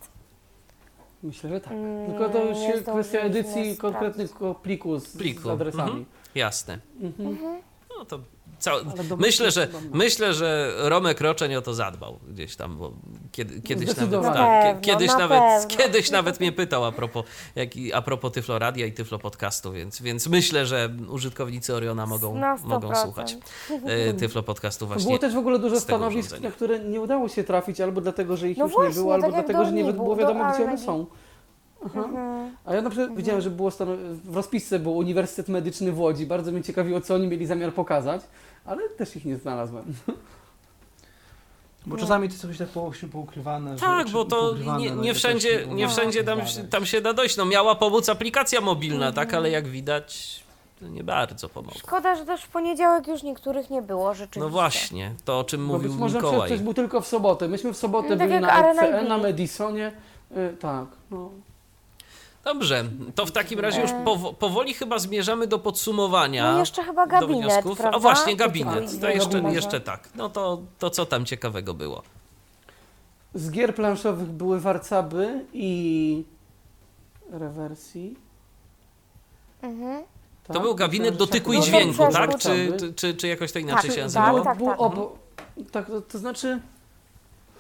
Myślę, 1.23 1.49
że 1.49 1.61
tak. 1.61 1.73
Mm, 1.73 2.05
Tylko 2.11 2.29
to 2.29 2.43
już 2.45 2.57
nie 2.57 2.73
się 2.73 2.81
kwestia 2.81 3.19
edycji 3.19 3.77
konkretnego 3.77 4.55
pliku 4.55 4.99
z, 4.99 5.17
Pliku, 5.17 5.43
z 5.43 5.47
adresami. 5.47 5.89
mhm. 5.89 6.05
Jasne. 6.35 6.79
Mhm. 7.01 7.37
No 7.97 8.05
to 8.05 8.19
cał... 8.59 8.77
Myślę, 9.17 9.51
że, 9.51 9.67
myślę, 9.93 10.33
że 10.33 10.73
Romek 10.77 11.21
Roczeń 11.21 11.55
o 11.55 11.61
to 11.61 11.73
zadbał 11.73 12.19
gdzieś 12.29 12.55
tam, 12.55 12.77
bo 12.77 12.91
kiedy, 13.31 13.61
kiedyś 13.61 13.95
nawet, 13.95 14.23
tak, 14.23 14.77
kie- 14.77 14.81
kiedyś, 14.81 15.07
pewno, 15.07 15.27
na 15.27 15.35
nawet, 15.35 15.61
pewno. 15.69 15.77
kiedyś 15.77 16.11
nawet 16.11 16.39
mnie 16.39 16.51
pytał 16.51 16.85
a 16.85 16.91
propos, 16.91 17.25
jak, 17.55 17.75
i- 17.77 17.93
a 17.93 18.01
propos 18.01 18.31
Tyflo 18.31 18.59
Radia 18.59 18.85
i 18.85 18.91
Tyflo 18.91 19.19
Podcastu, 19.19 19.71
więc, 19.71 20.01
więc 20.01 20.27
myślę, 20.27 20.65
że 20.65 20.89
użytkownicy 21.09 21.75
Oriona 21.75 22.05
mogą, 22.05 22.35
mogą 22.63 22.89
100%. 22.89 22.95
słuchać 23.03 23.37
e, 23.85 24.13
Tyflo 24.13 24.43
Podcastu 24.43 24.79
To 24.79 24.87
właśnie. 24.87 25.05
było 25.05 25.17
też 25.19 25.33
w 25.33 25.37
ogóle 25.37 25.59
dużo 25.59 25.79
stanowisk, 25.79 26.39
na 26.39 26.51
które 26.51 26.79
nie 26.79 27.01
udało 27.01 27.29
się 27.29 27.43
trafić, 27.43 27.81
albo 27.81 28.01
dlatego, 28.01 28.37
że 28.37 28.49
ich 28.49 28.57
No 28.57 28.65
już 28.65 28.73
właśnie, 28.73 28.89
nie 28.89 28.95
było, 28.95 29.13
tak 29.15 29.23
albo 29.23 29.37
jak 29.37 29.45
dlatego, 29.45 29.65
że 29.65 29.71
nie 29.71 29.93
było 29.93 30.15
do 30.15 30.21
wiadomo, 30.21 30.51
gdzie 30.53 30.63
one 30.63 30.77
są. 30.77 31.05
Aha. 31.85 32.03
Mhm. 32.05 32.55
A 32.65 32.75
ja 32.75 32.81
na 32.81 32.89
przykład 32.89 33.15
widziałem, 33.17 33.41
że 33.41 33.49
było 33.49 33.69
stano- 33.71 33.95
w 34.25 34.35
rozpisce 34.35 34.79
był 34.79 34.97
Uniwersytet 34.97 35.47
Medyczny 35.49 35.91
w 35.91 35.99
Łodzi. 35.99 36.25
Bardzo 36.25 36.51
mnie 36.51 36.63
ciekawiło, 36.63 37.01
co 37.01 37.15
oni 37.15 37.27
mieli 37.27 37.45
zamiar 37.45 37.73
pokazać, 37.73 38.21
ale 38.69 38.89
też 38.89 39.15
ich 39.15 39.25
nie 39.25 39.37
znalazłem. 39.37 39.95
Bo 41.85 41.95
Nie. 41.95 42.01
czasami 42.01 42.29
to 42.29 42.35
coś 42.37 42.57
tak 42.57 42.67
po, 42.69 42.91
poukrywane. 43.11 43.77
że- 43.77 43.85
Tak, 43.85 44.07
czy 44.07 44.13
bo 44.13 44.25
to 44.25 44.55
nie, 44.79 44.91
no, 44.95 45.01
nie 45.01 45.13
że 45.13 45.19
wszędzie, 45.19 45.67
nie 45.67 45.85
No. 45.85 45.91
wszędzie 45.91 46.23
tam, 46.23 46.39
tam 46.69 46.85
się 46.85 47.01
da 47.01 47.13
dojść. 47.13 47.37
No 47.37 47.45
miała 47.45 47.75
pomóc 47.75 48.09
aplikacja 48.09 48.61
mobilna, 48.61 49.11
tak, 49.11 49.33
ale 49.33 49.49
jak 49.49 49.67
widać 49.67 50.39
to 50.79 50.87
nie 50.87 51.03
bardzo 51.03 51.49
pomogła. 51.49 51.79
Szkoda, 51.79 52.15
że 52.15 52.25
też 52.25 52.41
w 52.41 52.47
poniedziałek 52.47 53.07
już 53.07 53.23
niektórych 53.23 53.69
nie 53.69 53.81
było 53.81 54.13
rzeczywiście. 54.13 54.39
No 54.39 54.49
właśnie, 54.49 55.13
to 55.25 55.39
o 55.39 55.43
czym 55.43 55.67
Bo 55.67 55.73
mówił 55.73 55.91
być 55.91 55.99
może 55.99 56.15
Mikołaj. 56.17 56.49
ktoś 56.49 56.59
był 56.61 56.73
tylko 56.73 57.01
w 57.01 57.07
sobotę. 57.07 57.47
Myśmy 57.47 57.73
w 57.73 57.77
sobotę 57.77 58.09
No 58.09 58.17
tak 58.17 58.29
byli 58.29 58.41
na 58.41 58.71
ECE, 58.71 59.03
na 59.03 59.17
Madisonie. 59.17 59.91
Y, 60.37 60.57
tak, 60.59 60.85
no. 61.11 61.29
Dobrze, 62.43 62.83
to 63.15 63.25
w 63.25 63.31
takim 63.31 63.59
razie 63.59 63.81
już 63.81 63.91
powo- 63.91 64.33
powoli 64.33 64.73
chyba 64.73 64.99
zmierzamy 64.99 65.47
do 65.47 65.59
podsumowania. 65.59 66.51
No 66.53 66.59
jeszcze 66.59 66.83
chyba 66.83 67.05
do 67.07 67.11
gabinet, 67.11 67.43
wniosków. 67.51 67.77
prawda? 67.77 67.97
A 67.97 67.99
właśnie, 67.99 68.33
To 68.33 68.37
gabinet. 68.39 69.01
To 69.01 69.09
jeszcze, 69.09 69.29
gabinet. 69.29 69.53
jeszcze 69.53 69.81
tak. 69.81 70.09
No 70.15 70.29
to, 70.29 70.61
to 70.79 70.89
co 70.89 71.05
tam 71.05 71.25
ciekawego 71.25 71.73
było? 71.73 72.03
Z 73.33 73.51
gier 73.51 73.75
planszowych 73.75 74.27
były 74.27 74.59
warcaby 74.59 75.45
i 75.53 76.23
rewersji. 77.31 78.15
Mhm. 79.61 80.03
Tak? 80.47 80.53
To 80.57 80.59
był 80.61 80.75
gabinet 80.75 81.11
Myślałem, 81.13 81.19
że 81.19 81.39
dotyku 81.39 81.53
i 81.53 81.57
tak. 81.57 81.65
dźwięku, 81.65 82.13
tak? 82.13 82.37
Czy, 82.37 82.77
czy, 82.95 83.13
czy 83.13 83.27
jakoś 83.27 83.51
to 83.51 83.59
inaczej 83.59 83.81
Tak, 83.81 83.89
się 83.91 83.95
tak, 83.95 84.03
nazywało? 84.05 84.41
Tak, 84.41 84.57
tak. 84.63 84.81
obo, 84.81 85.15
tak, 85.71 85.87
to, 85.87 86.01
to 86.01 86.17
znaczy 86.17 86.59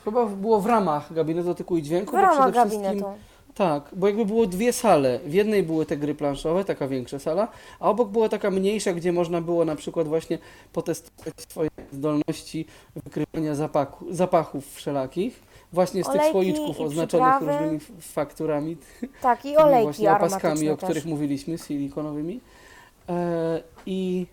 chyba 0.05 0.25
było 0.25 0.61
w 0.61 0.65
ramach 0.65 1.13
gabinetu 1.13 1.47
dotyku 1.47 1.77
i 1.77 1.83
dźwięku. 1.83 2.11
W 2.11 2.15
bo 2.15 2.21
ramach 2.21 2.51
przede 2.51 2.59
wszystkim- 2.69 2.83
gabinetu. 2.83 3.28
Tak, 3.59 3.89
bo 3.93 4.07
jakby 4.07 4.25
było 4.25 4.45
dwie 4.45 4.73
sale. 4.73 5.19
W 5.25 5.33
jednej 5.33 5.63
były 5.63 5.85
te 5.85 5.97
gry 5.97 6.15
planszowe, 6.15 6.65
taka 6.65 6.87
większa 6.87 7.19
sala, 7.19 7.47
a 7.79 7.89
obok 7.89 8.09
była 8.09 8.29
taka 8.29 8.51
mniejsza, 8.51 8.93
gdzie 8.93 9.11
można 9.11 9.41
było 9.41 9.65
na 9.65 9.75
przykład 9.75 10.07
właśnie 10.07 10.37
potestować 10.73 11.33
swoje 11.49 11.69
zdolności 11.91 12.65
wykrywania 12.95 13.55
zapachu, 13.55 14.05
zapachów 14.13 14.75
wszelakich. 14.75 15.39
Właśnie 15.73 16.03
z 16.03 16.05
tych 16.07 16.15
Olejki 16.15 16.31
słoiczków 16.31 16.79
i 16.79 16.83
oznaczonych 16.83 17.35
przyprawy. 17.35 17.59
różnymi 17.59 17.79
fakturami, 18.01 18.77
Tak, 19.21 19.45
i 19.45 19.57
olejki 19.57 19.83
właśnie 19.83 20.11
opaskami, 20.11 20.69
o 20.69 20.77
których 20.77 20.93
też. 20.95 21.05
mówiliśmy, 21.05 21.57
silikonowymi. 21.57 22.39
E, 23.09 23.61
I 23.85 24.25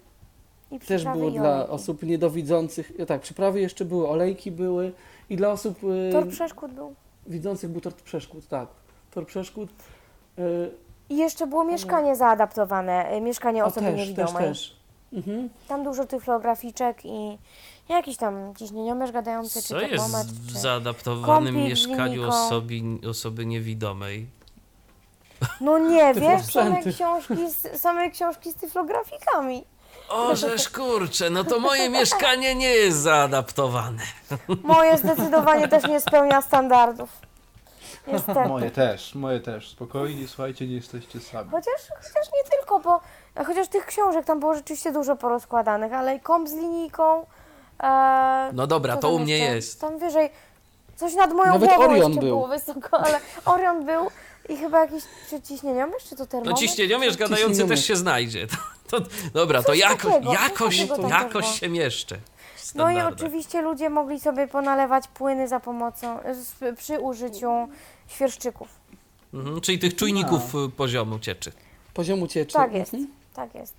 I 0.73 0.81
też 0.81 1.05
było 1.05 1.29
i 1.29 1.33
dla 1.33 1.69
osób 1.69 2.03
niedowidzących, 2.03 2.93
e, 2.99 3.07
tak, 3.07 3.21
przyprawy 3.21 3.61
jeszcze 3.61 3.85
były, 3.85 4.09
olejki 4.09 4.51
były 4.51 4.93
i 5.31 5.37
dla 5.37 5.53
osób 5.53 5.79
e, 6.09 6.13
Tor 6.13 6.29
przeszkód 6.29 6.73
był. 6.73 6.95
widzących 7.27 7.71
był 7.71 7.81
tor 7.81 7.95
przeszkód, 7.95 8.49
tak. 8.49 8.69
Tor 9.17 9.27
przeszkód. 9.27 9.71
e, 10.39 10.43
I 11.09 11.17
jeszcze 11.17 11.47
było 11.47 11.65
mieszkanie 11.65 12.17
zaadaptowane, 12.17 13.15
y, 13.17 13.21
mieszkanie 13.21 13.65
o, 13.65 13.67
osoby 13.67 13.87
też, 13.87 13.95
też, 13.97 14.09
niewidomej. 14.09 14.49
też. 14.49 14.77
Mhm. 15.13 15.49
Tam 15.69 15.85
dużo 15.85 16.07
tyflograficzek 16.07 17.05
i 17.05 17.39
jakiś 17.89 18.17
tam 18.17 18.55
ciśnieniomierz 18.55 19.13
gadający, 19.13 19.63
czy 19.63 19.69
Co 19.69 19.81
jest 19.81 19.91
termometr, 19.91 20.31
w 20.31 20.53
czy... 20.53 20.59
zaadaptowanym 20.59 21.55
mieszkaniu 21.55 22.29
osoby, 22.29 22.75
osoby 23.11 23.47
niewidomej? 23.47 24.27
No 25.61 25.79
nie, 25.79 26.15
wiesz, 26.25 26.43
same 26.43 26.83
książki, 26.83 27.51
z, 27.51 27.81
same 27.81 28.11
książki 28.11 28.51
z 28.51 28.55
tyflografikami. 28.55 29.65
O, 30.09 30.37
żeż 30.37 30.69
kurczę, 30.69 31.31
no 31.31 31.45
to 31.45 31.61
moje 31.61 31.91
mieszkanie 31.99 32.55
nie 32.55 32.71
jest 32.71 32.99
zaadaptowane. 32.99 34.03
Moje 34.63 34.99
zdecydowanie 34.99 35.69
też 35.69 35.85
nie 35.85 36.01
spełnia 36.01 36.43
standardów. 36.43 37.26
Niestety. 38.07 38.49
Moje 38.49 38.71
też, 38.71 39.15
moje 39.15 39.41
też. 39.41 39.69
Spokojnie, 39.71 40.29
słuchajcie, 40.29 40.67
nie 40.67 40.75
jesteście 40.75 41.21
sami. 41.21 41.51
Chociaż, 41.51 41.75
chociaż 41.97 42.27
nie 42.35 42.51
tylko, 42.59 42.81
bo 42.81 43.01
chociaż 43.47 43.69
tych 43.69 43.87
książek 43.87 44.25
tam 44.25 44.41
było 44.41 44.55
rzeczywiście 44.55 44.93
dużo 44.93 45.17
porozkładanych, 45.17 45.93
ale 45.93 46.15
i 46.17 46.21
komp 46.21 46.49
z 46.49 46.53
linijką. 46.55 47.27
E, 47.83 48.51
No 48.53 48.67
dobra, 48.67 48.95
co 48.95 49.01
to 49.01 49.07
tam 49.09 49.17
u 49.17 49.19
mnie 49.19 49.39
jeszcze? 49.39 49.55
jest. 49.55 49.81
Tam 49.81 49.99
wyżej, 49.99 50.31
coś 50.97 51.15
nad 51.15 51.33
moją 51.33 51.53
Nawet 51.53 51.69
głową 51.69 51.85
Orion 51.85 51.97
jeszcze 52.09 52.21
był. 52.21 52.29
było 52.37 52.49
wysoko, 52.49 52.99
ale 53.01 53.21
Orion 53.45 53.85
był 53.87 54.07
i 54.49 54.57
chyba 54.57 54.81
jakiś 54.81 55.05
czy 55.31 55.43
ciśnieniomierz, 55.43 56.05
czy 56.05 56.17
to 56.17 56.23
No 56.23 56.27
termometr? 56.27 56.61
ciśnieniomierz 56.61 57.17
gadający 57.17 57.47
Ciśnieniomierz. 57.49 57.81
też 57.81 57.87
się 57.87 57.97
znajdzie. 57.97 58.47
To, 58.91 59.01
to, 59.01 59.07
dobra, 59.35 59.61
to 59.63 59.67
Coś 59.67 59.79
jako, 59.79 60.09
takiego, 60.11 60.33
coś 60.33 60.43
jakoś, 60.43 60.77
takiego 60.79 60.97
tam 60.97 61.11
jakoś 61.11 61.61
się 61.61 61.69
mieszczę. 61.69 62.17
w 62.17 62.75
No 62.75 62.91
i 62.91 62.93
standardach. 62.95 63.13
oczywiście 63.13 63.63
ludzie 63.63 63.91
mogli 63.91 64.21
sobie 64.21 64.49
ponalewać 64.49 65.09
płyny 65.09 65.49
za 65.49 65.61
pomocą, 65.61 66.19
z, 66.33 66.77
przy 66.79 67.01
użyciu 67.01 67.69
świerszczyków. 68.09 68.69
Mhm, 69.35 69.61
czyli 69.61 69.79
tych 69.79 69.97
czujników 69.97 70.55
y, 70.55 70.69
poziomu 70.77 71.19
cieczy. 71.19 71.53
Poziomu 71.95 72.27
cieczy. 72.27 72.53
Tak 72.53 72.73
jest, 72.75 72.95
Mhm. 72.95 73.13
tak 73.35 73.55
jest. 73.55 73.75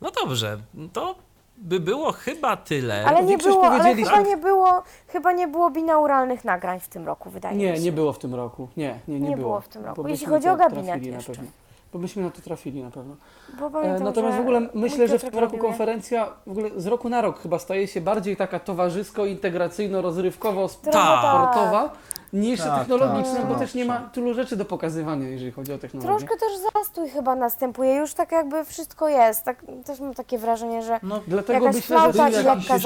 No 0.00 0.10
dobrze, 0.10 0.58
to 0.92 1.14
by 1.56 1.80
było 1.80 2.12
chyba 2.12 2.56
tyle. 2.56 3.04
Ale 3.06 3.24
nie 3.24 3.38
było, 3.38 3.66
ale 3.66 3.94
chyba 3.94 4.20
nie 4.20 4.36
było, 4.36 4.82
chyba 5.08 5.32
nie 5.32 5.48
było 5.48 5.70
binauralnych 5.70 6.44
nagrań 6.44 6.80
w 6.80 6.88
tym 6.88 7.06
roku, 7.06 7.30
wydaje 7.30 7.56
mi 7.56 7.62
Nie, 7.62 7.76
się. 7.76 7.82
nie 7.82 7.92
było 7.92 8.12
w 8.12 8.18
tym 8.18 8.34
roku. 8.34 8.68
Nie, 8.76 8.98
nie, 9.08 9.20
nie, 9.20 9.28
Nie 9.28 9.36
było. 9.36 9.48
było 9.48 9.60
w 9.60 9.68
tym 9.68 9.84
roku. 9.84 10.08
Jeśli 10.08 10.26
chodzi 10.26 10.48
o 10.48 10.56
gabinet 10.56 11.02
jeszcze. 11.06 11.32
Bo 11.94 11.98
byśmy 12.00 12.22
na 12.22 12.30
to 12.30 12.42
trafili 12.42 12.82
na 12.82 12.90
pewno. 12.90 13.16
Bo 13.58 13.66
E, 13.66 13.70
pamiętam, 13.70 14.04
natomiast 14.04 14.36
w 14.36 14.40
ogóle 14.40 14.68
myślę, 14.74 15.08
że 15.08 15.18
w 15.18 15.22
tym 15.30 15.38
roku 15.38 15.58
konferencja 15.58 16.28
w 16.46 16.50
ogóle 16.50 16.70
z 16.76 16.86
roku 16.86 17.08
na 17.08 17.20
rok 17.20 17.38
chyba 17.40 17.58
staje 17.58 17.86
się 17.88 18.00
bardziej 18.00 18.36
taka 18.36 18.58
towarzysko-integracyjno-rozrywkowo 18.58 20.68
Trochę 20.68 20.92
Tak. 20.92 21.18
sportowa 21.18 21.92
niż 22.32 22.60
Tak, 22.60 22.78
technologiczna, 22.78 23.34
tak, 23.34 23.44
bo 23.46 23.50
tak, 23.50 23.58
też 23.58 23.74
nie 23.74 23.84
ma 23.84 23.96
tak. 23.98 24.12
tylu 24.12 24.34
rzeczy 24.34 24.56
do 24.56 24.64
pokazywania, 24.64 25.28
jeżeli 25.28 25.52
chodzi 25.52 25.72
o 25.72 25.78
technologię. 25.78 26.18
Troszkę 26.18 26.36
też 26.36 26.52
zastój 26.74 27.08
chyba 27.08 27.34
następuje, 27.34 27.94
już 27.94 28.14
tak 28.14 28.32
jakby 28.32 28.64
wszystko 28.64 29.08
jest. 29.08 29.44
Tak, 29.44 29.64
też 29.84 30.00
mam 30.00 30.14
takie 30.14 30.38
wrażenie, 30.38 30.82
że 30.82 31.00
No, 31.02 31.20
Dlatego 31.28 31.66
myślę, 31.66 32.12
że 32.12 32.30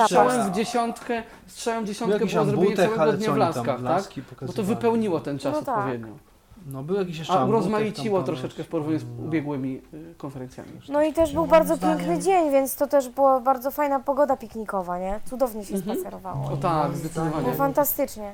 strzałem 0.04 0.52
w 0.52 0.54
dziesiątkę, 0.54 1.22
strzałem 1.46 1.84
w 1.84 1.88
dziesiątkę 1.88 2.18
zrobienie 2.18 2.40
ambutek, 2.40 2.94
całego 2.94 3.12
dnia 3.12 3.32
w 3.32 3.36
laskach, 3.36 3.82
tak? 3.82 4.04
Bo 4.42 4.52
to 4.52 4.62
wypełniło 4.62 5.20
ten 5.20 5.38
czas 5.38 5.54
No 5.54 5.62
tak. 5.62 5.78
odpowiednio. 5.78 6.27
No 6.72 6.82
był 6.82 6.96
jakiś 6.96 7.18
jeszcze 7.18 7.32
A 7.34 7.36
ambutek 7.40 7.60
urozmaiciło 7.60 8.18
tam 8.18 8.26
troszeczkę 8.26 8.64
w 8.64 8.68
porównaniu 8.68 8.98
z 8.98 9.04
No. 9.18 9.24
ubiegłymi 9.26 9.80
y, 9.94 10.14
konferencjami. 10.18 10.70
no 10.88 11.02
i 11.02 11.12
też 11.12 11.32
był 11.32 11.40
Moim 11.42 11.50
bardzo 11.50 11.74
zdaniem- 11.76 11.98
piękny 11.98 12.18
dzień, 12.18 12.50
więc 12.50 12.76
to 12.76 12.86
też 12.86 13.08
była 13.08 13.40
bardzo 13.40 13.70
fajna 13.70 14.00
pogoda 14.00 14.36
piknikowa, 14.36 14.98
nie? 14.98 15.20
Cudownie 15.30 15.64
się 15.64 15.74
Mhm. 15.74 15.96
spacerowało. 15.96 16.50
O 16.52 16.56
tak, 16.56 16.86
Moim 16.88 16.98
zdecydowanie. 16.98 17.42
Było 17.42 17.54
fantastycznie. 17.54 18.32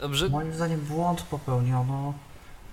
Dobrze, 0.00 0.28
Moim 0.28 0.52
zdaniem 0.52 0.80
błąd 0.80 1.22
popełniono, 1.22 2.12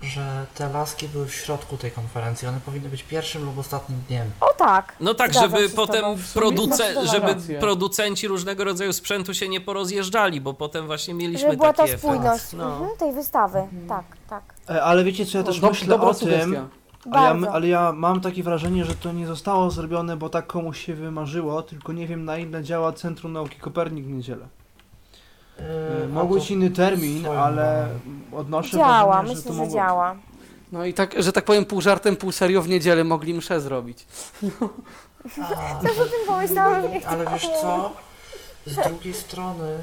że 0.02 0.46
te 0.54 0.68
laski 0.68 1.08
były 1.08 1.26
w 1.26 1.34
środku 1.34 1.76
tej 1.76 1.90
konferencji. 1.90 2.48
One 2.48 2.60
powinny 2.60 2.88
być 2.88 3.02
pierwszym 3.02 3.44
lub 3.44 3.58
ostatnim 3.58 3.98
dniem. 4.08 4.30
O 4.40 4.54
tak. 4.58 4.96
no 5.00 5.14
tak, 5.14 5.30
Zgadzam 5.30 5.50
żeby 5.50 5.62
się 5.62 5.68
z 5.68 5.74
potem 5.74 6.04
produce, 6.34 7.06
żeby 7.06 7.36
producenci 7.60 8.28
różnego 8.28 8.64
rodzaju 8.64 8.92
sprzętu 8.92 9.34
się 9.34 9.48
nie 9.48 9.60
porozjeżdżali, 9.60 10.40
bo 10.40 10.54
potem 10.54 10.86
właśnie 10.86 11.14
mieliśmy 11.14 11.48
Żeby 11.48 11.56
była 11.56 11.68
ta 11.72 11.76
taki 11.76 11.90
efekt. 11.90 12.02
spójność 12.02 12.52
No. 12.52 12.72
mhm, 12.72 12.90
tej 12.98 13.12
wystawy. 13.12 13.62
Tak, 13.88 14.04
tak. 14.30 14.42
E, 14.70 14.82
Ale 14.82 15.04
wiecie 15.04 15.26
co, 15.26 15.38
ja 15.38 15.44
też 15.44 15.60
dob- 15.60 15.70
myślę 15.70 15.88
dobra 15.88 16.08
o 16.08 16.14
tym, 16.14 16.68
ale 17.12 17.40
ja, 17.40 17.50
ale 17.52 17.68
ja 17.68 17.92
mam 17.92 18.20
takie 18.20 18.42
wrażenie, 18.42 18.84
że 18.84 18.94
to 18.94 19.12
nie 19.12 19.26
zostało 19.26 19.70
zrobione, 19.70 20.16
bo 20.16 20.28
tak 20.28 20.46
komuś 20.46 20.86
się 20.86 20.94
wymarzyło, 20.94 21.62
tylko 21.62 21.92
nie 21.92 22.06
wiem 22.06 22.24
na 22.24 22.38
ile 22.38 22.64
działa 22.64 22.92
Centrum 22.92 23.32
Nauki 23.32 23.56
Kopernik 23.60 24.04
w 24.04 24.08
niedzielę. 24.08 24.48
E, 25.60 26.08
Yy, 26.14 26.20
a 26.20 26.24
być 26.24 26.50
inny 26.50 26.70
termin, 26.70 27.22
swoją 27.22 27.40
ale 27.40 27.88
odnoszę 28.32 28.76
Działa, 28.76 29.04
wrażenie, 29.22 29.28
że 29.28 29.34
myślę, 29.34 29.52
że 29.52 29.58
mogło 29.58 29.74
działa. 29.74 30.16
No 30.72 30.84
i 30.84 30.94
tak, 30.94 31.22
że 31.22 31.32
tak 31.32 31.44
powiem 31.44 31.64
pół 31.64 31.80
żartem, 31.80 32.16
pół 32.16 32.32
serio 32.32 32.62
w 32.62 32.68
niedzielę 32.68 33.04
mogli 33.04 33.34
mszę 33.34 33.60
zrobić. 33.60 34.06
A, 35.56 35.74
Też 35.82 35.98
o 35.98 36.04
tym 36.04 36.26
pomyślałem. 36.26 36.92
nie 36.92 37.08
ale 37.08 37.26
wiesz 37.32 37.48
co? 37.60 37.92
Z 38.66 38.74
drugiej 38.76 39.14
strony 39.14 39.78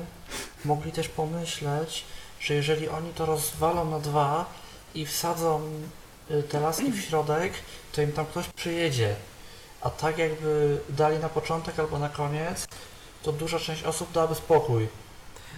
mogli 0.65 0.91
też 0.91 1.07
pomyśleć, 1.09 2.05
że 2.39 2.53
jeżeli 2.53 2.89
oni 2.89 3.13
to 3.13 3.25
rozwalą 3.25 3.85
na 3.89 3.99
dwa 3.99 4.45
i 4.95 5.05
wsadzą 5.05 5.61
y, 6.31 6.43
te 6.43 6.59
laski 6.59 6.91
w 6.91 7.01
środek, 7.01 7.53
to 7.91 8.01
im 8.01 8.11
tam 8.11 8.25
ktoś 8.25 8.47
przyjedzie. 8.47 9.15
A 9.81 9.89
tak 9.89 10.17
jakby 10.17 10.77
dali 10.89 11.19
na 11.19 11.29
początek 11.29 11.79
albo 11.79 11.99
na 11.99 12.09
koniec, 12.09 12.67
to 13.23 13.31
duża 13.31 13.59
część 13.59 13.83
osób 13.83 14.11
dałaby 14.11 14.35
spokój. 14.35 14.87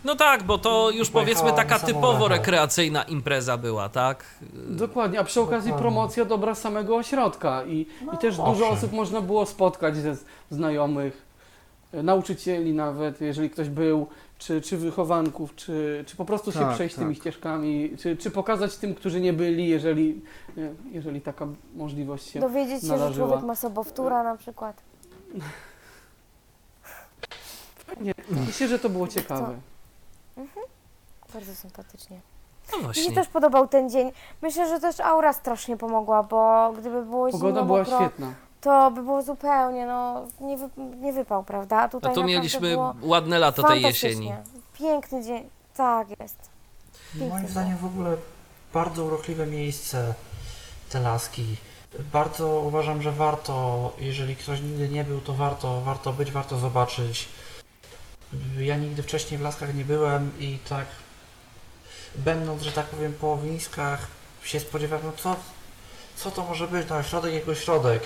No 0.06 0.16
tak, 0.16 0.44
bo 0.44 0.58
to 0.58 0.92
już 0.92 1.10
powiedzmy 1.10 1.54
taka 1.54 1.80
typowo 1.80 2.28
rekreacyjna 2.28 3.04
impreza 3.04 3.58
była, 3.58 3.90
tak? 3.90 4.26
Dokładnie, 4.70 5.20
a 5.20 5.24
przy 5.24 5.42
okazji 5.42 5.70
Dokładnie. 5.72 5.92
promocja 5.92 6.26
dobra 6.26 6.56
samego 6.56 6.96
ośrodka 6.96 7.64
i, 7.66 7.86
i 8.14 8.18
też 8.18 8.36
dużo 8.38 8.50
owszem. 8.52 8.68
osób 8.68 8.92
można 8.92 9.22
było 9.22 9.46
spotkać 9.46 9.98
ze 9.98 10.16
znajomych, 10.52 11.26
e, 11.94 12.04
nauczycieli 12.04 12.74
nawet, 12.74 13.22
jeżeli 13.22 13.50
ktoś 13.50 13.70
był, 13.70 14.08
czy, 14.38 14.62
czy 14.62 14.78
wychowanków, 14.78 15.56
czy, 15.56 16.04
czy 16.08 16.16
po 16.16 16.26
prostu 16.26 16.52
się 16.52 16.60
Tak, 16.60 16.74
przejść 16.74 16.96
tak. 16.96 17.04
tymi 17.04 17.16
ścieżkami, 17.16 17.92
czy, 18.00 18.18
czy 18.18 18.32
pokazać 18.32 18.76
tym, 18.78 18.96
którzy 18.96 19.22
nie 19.22 19.34
byli, 19.34 19.68
jeżeli, 19.68 20.22
e, 20.58 20.74
jeżeli 20.92 21.22
taka 21.22 21.48
możliwość 21.76 22.30
się... 22.30 22.40
Dowiedzieć 22.40 22.82
się, 22.82 22.98
że 22.98 23.14
człowiek 23.14 23.42
ma 23.42 23.56
sobowtóra 23.56 24.24
na 24.24 24.38
przykład. 24.38 24.82
Nie, 28.02 28.14
myślę, 28.30 28.68
że 28.68 28.80
to 28.80 28.90
było 28.90 29.08
ciekawe. 29.08 29.60
Bardzo 31.34 31.56
sympatycznie. 31.56 32.20
No 32.72 32.78
Mi 32.78 32.84
właśnie. 32.84 33.04
się 33.04 33.12
też 33.12 33.28
podobał 33.28 33.68
ten 33.68 33.90
dzień. 33.90 34.12
Myślę, 34.42 34.70
że 34.70 34.80
też 34.80 35.00
aura 35.00 35.34
strasznie 35.34 35.78
pomogła, 35.78 36.24
bo 36.24 36.72
gdyby 36.78 37.06
było 37.06 37.32
Pogoda 37.32 37.48
zimno, 37.60 37.66
była 37.66 37.80
mokro, 37.80 37.98
świetna. 38.00 38.34
to 38.62 38.92
by 38.92 39.04
było 39.04 39.22
zupełnie, 39.22 39.86
no, 39.86 40.26
nie, 40.42 40.58
wy, 40.58 40.70
nie 40.78 41.14
wypał, 41.14 41.44
prawda? 41.44 41.78
A 41.78 41.82
A 41.84 41.90
tutaj 41.90 42.02
tu 42.14 42.20
naprawdę 42.22 42.38
mieliśmy 42.38 42.60
było 42.70 42.96
ładne 43.02 43.40
lato 43.40 43.64
tej 43.64 43.82
fantastycznie. 43.82 44.10
jesieni. 44.10 44.34
Piękny 44.74 45.24
dzień, 45.24 45.50
tak 45.76 46.08
jest. 46.20 46.50
Piękny 47.14 47.30
Moim 47.30 47.48
zdaniem 47.48 47.78
w 47.78 47.86
ogóle 47.86 48.16
bardzo 48.74 49.04
urokliwe 49.06 49.46
miejsce 49.48 50.14
te 50.90 51.00
laski. 51.00 51.46
Bardzo 52.14 52.60
uważam, 52.60 53.02
że 53.02 53.12
warto, 53.12 53.92
jeżeli 54.00 54.36
ktoś 54.36 54.62
nigdy 54.62 54.90
nie 54.90 55.04
był, 55.04 55.22
to 55.22 55.34
warto, 55.34 55.82
warto 55.82 56.14
być, 56.14 56.32
warto 56.32 56.58
zobaczyć. 56.58 57.30
Ja 58.60 58.76
nigdy 58.78 59.04
wcześniej 59.04 59.38
w 59.38 59.42
laskach 59.44 59.76
nie 59.76 59.86
byłem 59.86 60.32
i 60.40 60.58
tak 60.70 60.86
będąc, 62.16 62.62
że 62.62 62.72
tak 62.72 62.86
powiem, 62.86 63.14
po 63.14 63.28
łowiskach 63.28 64.08
się 64.44 64.60
spodziewałem, 64.60 65.06
no 65.06 65.12
co, 65.18 65.36
co 66.16 66.32
to 66.32 66.44
może 66.44 66.68
być, 66.68 66.88
no 66.90 67.04
środek 67.04 67.34
jego 67.34 67.56
środek. 67.56 68.04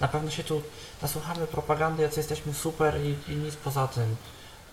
Na 0.00 0.08
pewno 0.08 0.30
się 0.30 0.44
tu 0.44 0.62
nasłuchamy 1.02 1.46
propagandy, 1.46 2.02
jacy 2.02 2.20
jesteśmy 2.20 2.54
super 2.54 2.94
i, 3.00 3.32
i 3.32 3.36
nic 3.36 3.56
poza 3.56 3.88
tym. 3.88 4.16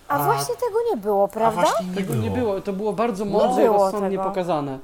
A, 0.07 0.13
A- 0.13 0.23
właśnie 0.25 0.55
tego 0.55 0.77
nie 0.91 0.97
było, 0.97 1.23
A 1.23 1.27
prawda? 1.27 1.61
właśnie 1.61 1.87
nie 1.87 1.95
Tego 1.95 2.13
było. 2.13 2.23
nie 2.23 2.31
było, 2.31 2.61
to 2.61 2.73
było 2.73 2.93
bardzo 2.93 3.25
mądrze 3.25 3.63
i 3.63 3.67
rozsądnie 3.67 4.09
tego. 4.17 4.23
pokazane. 4.23 4.79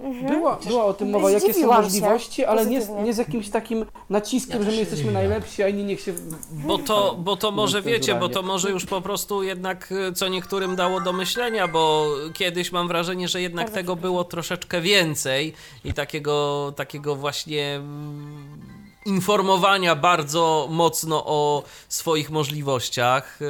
Mhm. 0.00 0.26
Była, 0.26 0.58
była 0.66 0.84
o 0.84 0.94
tym 0.94 1.10
mowa, 1.10 1.30
jakie 1.30 1.54
są 1.54 1.60
się 1.60 1.66
możliwości, 1.66 2.44
ale 2.44 2.66
nie, 2.66 2.80
nie 3.04 3.14
z 3.14 3.18
jakimś 3.18 3.48
takim 3.50 3.86
naciskiem, 4.10 4.58
Ja 4.58 4.64
że 4.64 4.70
my 4.70 4.76
jesteśmy 4.76 5.12
najlepsi, 5.12 5.62
a 5.62 5.68
inni 5.68 5.84
niech 5.84 6.00
się... 6.00 6.14
Bo 6.52 6.78
to, 6.78 7.16
bo 7.18 7.36
to 7.36 7.50
może 7.50 7.78
Mówiąc 7.78 7.96
wiecie, 7.96 8.14
bo 8.14 8.28
to 8.28 8.42
może 8.42 8.70
już 8.70 8.86
po 8.86 9.00
prostu 9.00 9.42
jednak 9.42 9.92
y, 9.92 10.12
co 10.12 10.28
niektórym 10.28 10.76
dało 10.76 11.00
do 11.00 11.12
myślenia, 11.12 11.68
bo 11.68 12.06
kiedyś 12.34 12.72
mam 12.72 12.88
wrażenie, 12.88 13.28
że 13.28 13.42
jednak 13.42 13.70
tego 13.70 13.96
było 13.96 14.24
troszeczkę 14.24 14.80
więcej 14.80 15.52
i 15.84 15.92
takiego, 15.92 16.72
takiego 16.76 17.16
właśnie 17.16 17.74
mm, 17.76 18.58
informowania 19.06 19.94
bardzo 19.94 20.68
mocno 20.70 21.22
o 21.26 21.62
swoich 21.88 22.30
możliwościach. 22.30 23.42
y, 23.42 23.46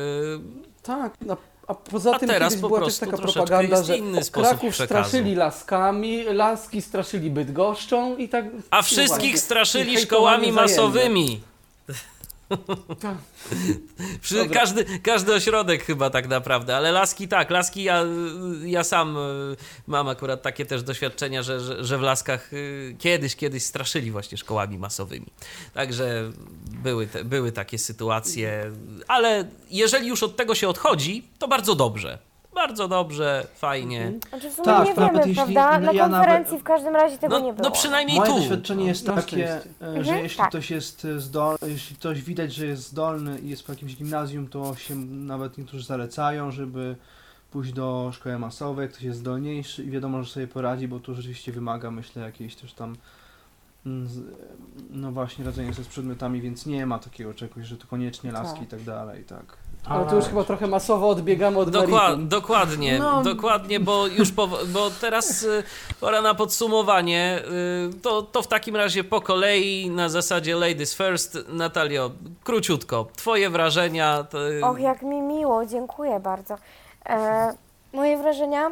Tak, 0.83 1.12
a, 1.31 1.36
a 1.67 1.75
poza 1.75 2.15
A 2.15 2.19
tym 2.19 2.28
teraz 2.28 2.49
kiedyś 2.49 2.62
po 2.62 2.69
była 2.69 2.85
też 2.85 2.99
taka 2.99 3.17
propaganda, 3.17 3.83
że 3.83 3.95
Kraków 4.33 4.75
straszyli 4.77 5.35
laskami, 5.35 6.25
laski 6.25 6.83
straszyli 6.83 7.31
Bydgoszczą 7.31 8.17
i 8.17 8.28
tak... 8.28 8.45
A 8.70 8.77
no 8.77 8.83
wszystkich 8.83 9.39
straszyli 9.39 9.99
szkołami 9.99 10.53
masowymi. 10.53 11.41
Tak. 13.00 13.16
Każdy, 14.52 14.99
każdy 15.00 15.34
ośrodek 15.34 15.84
chyba 15.84 16.10
tak 16.10 16.28
naprawdę, 16.28 16.76
ale 16.76 16.92
laski 16.92 17.28
tak, 17.28 17.50
laski 17.50 17.83
ja, 17.83 18.05
ja 18.65 18.84
sam 18.84 19.16
y, 19.16 19.57
mam 19.86 20.08
akurat 20.08 20.42
takie 20.42 20.66
też 20.66 20.83
doświadczenia, 20.83 21.42
że, 21.42 21.60
że, 21.60 21.84
że 21.84 21.99
w 21.99 22.00
laskach 22.00 22.52
y, 22.52 22.97
kiedyś, 22.99 23.36
kiedyś 23.36 23.62
straszyli 23.65 24.10
właśnie 24.10 24.39
szkołami 24.39 24.78
masowymi. 24.78 25.26
Także 25.75 26.33
były, 26.83 27.07
te, 27.07 27.25
były 27.25 27.52
takie 27.52 27.78
sytuacje, 27.78 28.73
ale 29.08 29.49
jeżeli 29.70 30.08
już 30.08 30.23
od 30.23 30.36
tego 30.36 30.55
się 30.55 30.68
odchodzi, 30.68 31.28
to 31.39 31.49
bardzo 31.49 31.75
dobrze. 31.75 32.18
Bardzo 32.57 32.89
dobrze, 32.89 33.47
fajnie. 33.55 34.12
Znaczy 34.28 34.51
w 34.51 34.52
sumie 34.52 34.65
Tak, 34.65 34.89
nie 34.89 34.94
nawet 34.94 35.12
wiemy, 35.12 35.18
jeśli- 35.28 35.35
prawda? 35.55 35.78
no 35.81 35.86
Na 35.86 35.93
ja 35.93 36.02
konferencji 36.05 36.52
nawet- 36.52 36.60
w 36.60 36.65
każdym 36.65 36.94
razie 36.97 37.18
tego 37.18 37.39
No, 37.39 37.44
nie 37.47 37.52
było. 37.52 37.68
no 37.68 37.75
przynajmniej 37.75 38.18
Moje 38.18 38.31
tu. 38.33 38.36
doświadczenie 38.39 38.86
jest 38.86 39.07
Na 39.07 39.15
takie, 39.15 39.36
szczęście. 39.47 39.70
e, 39.83 39.85
że 39.94 39.99
Mhm, 39.99 40.18
jeśli 40.23 40.39
tak. 40.39 40.49
ktoś 40.49 40.70
jest 40.70 41.07
zdolny, 41.18 41.59
jeśli 41.67 41.97
ktoś 41.97 42.23
widać, 42.23 42.55
że 42.55 42.67
jest 42.67 42.83
zdolny 42.89 43.39
i 43.39 43.49
jest 43.49 43.67
po 43.67 43.73
jakimś 43.73 43.97
gimnazjum, 43.97 44.49
to 44.49 44.76
się 44.76 44.94
nawet 45.07 45.59
niektórzy 45.59 45.85
zalecają, 45.85 46.51
żeby 46.51 46.97
pójść 47.51 47.73
do 47.73 48.10
szkoły 48.15 48.39
masowej, 48.39 48.89
ktoś 48.89 49.02
jest 49.02 49.18
zdolniejszy 49.18 49.85
i 49.85 49.91
wiadomo, 49.91 50.23
że 50.23 50.31
sobie 50.33 50.47
poradzi, 50.49 50.89
bo 50.89 51.01
to 51.01 51.15
rzeczywiście 51.15 51.52
wymaga, 51.52 51.91
myślę, 51.91 52.23
jakiejś 52.23 52.57
też 52.57 52.73
tam 52.73 52.97
no 54.90 55.12
właśnie 55.12 55.44
radzenia 55.44 55.73
sobie 55.73 55.84
z 55.84 55.89
przedmiotami, 55.89 56.40
więc 56.40 56.66
nie 56.66 56.86
ma 56.86 56.98
takiego 56.98 57.34
czegoś, 57.34 57.66
że 57.66 57.76
to 57.76 57.86
koniecznie 57.86 58.32
laski 58.32 58.55
Tak. 58.58 58.62
i 58.62 58.66
tak 58.66 58.81
dalej, 58.82 59.24
tak. 59.24 59.44
Ale 59.84 60.06
tu 60.06 60.16
już 60.16 60.24
chyba 60.24 60.44
trochę 60.44 60.66
masowo 60.66 61.08
odbiegamy 61.08 61.58
od 61.58 61.70
Dokła 61.70 62.16
dokładnie, 62.16 62.98
No. 62.98 63.23
dokładnie, 63.23 63.81
bo 63.81 64.06
już 64.06 64.32
po, 64.32 64.48
bo 64.73 64.90
teraz 65.00 65.42
y, 65.42 65.62
pora 66.00 66.23
na 66.23 66.34
podsumowanie. 66.34 67.42
Y, 67.97 68.00
to, 68.00 68.23
to 68.23 68.42
w 68.42 68.47
takim 68.47 68.76
razie 68.76 69.05
po 69.05 69.20
kolei 69.20 69.90
na 69.90 70.08
zasadzie 70.08 70.55
ladies 70.56 70.94
first. 70.94 71.39
Natalio, 71.48 72.10
króciutko, 72.44 73.06
twoje 73.16 73.50
wrażenia. 73.50 74.24
To, 74.24 74.39
Och, 74.62 74.81
jak 74.81 75.02
mi 75.02 75.23
miło, 75.23 75.66
dziękuję 75.66 76.20
bardzo. 76.20 76.55
E, 77.06 77.55
moje 77.92 78.16
wrażenia, 78.18 78.70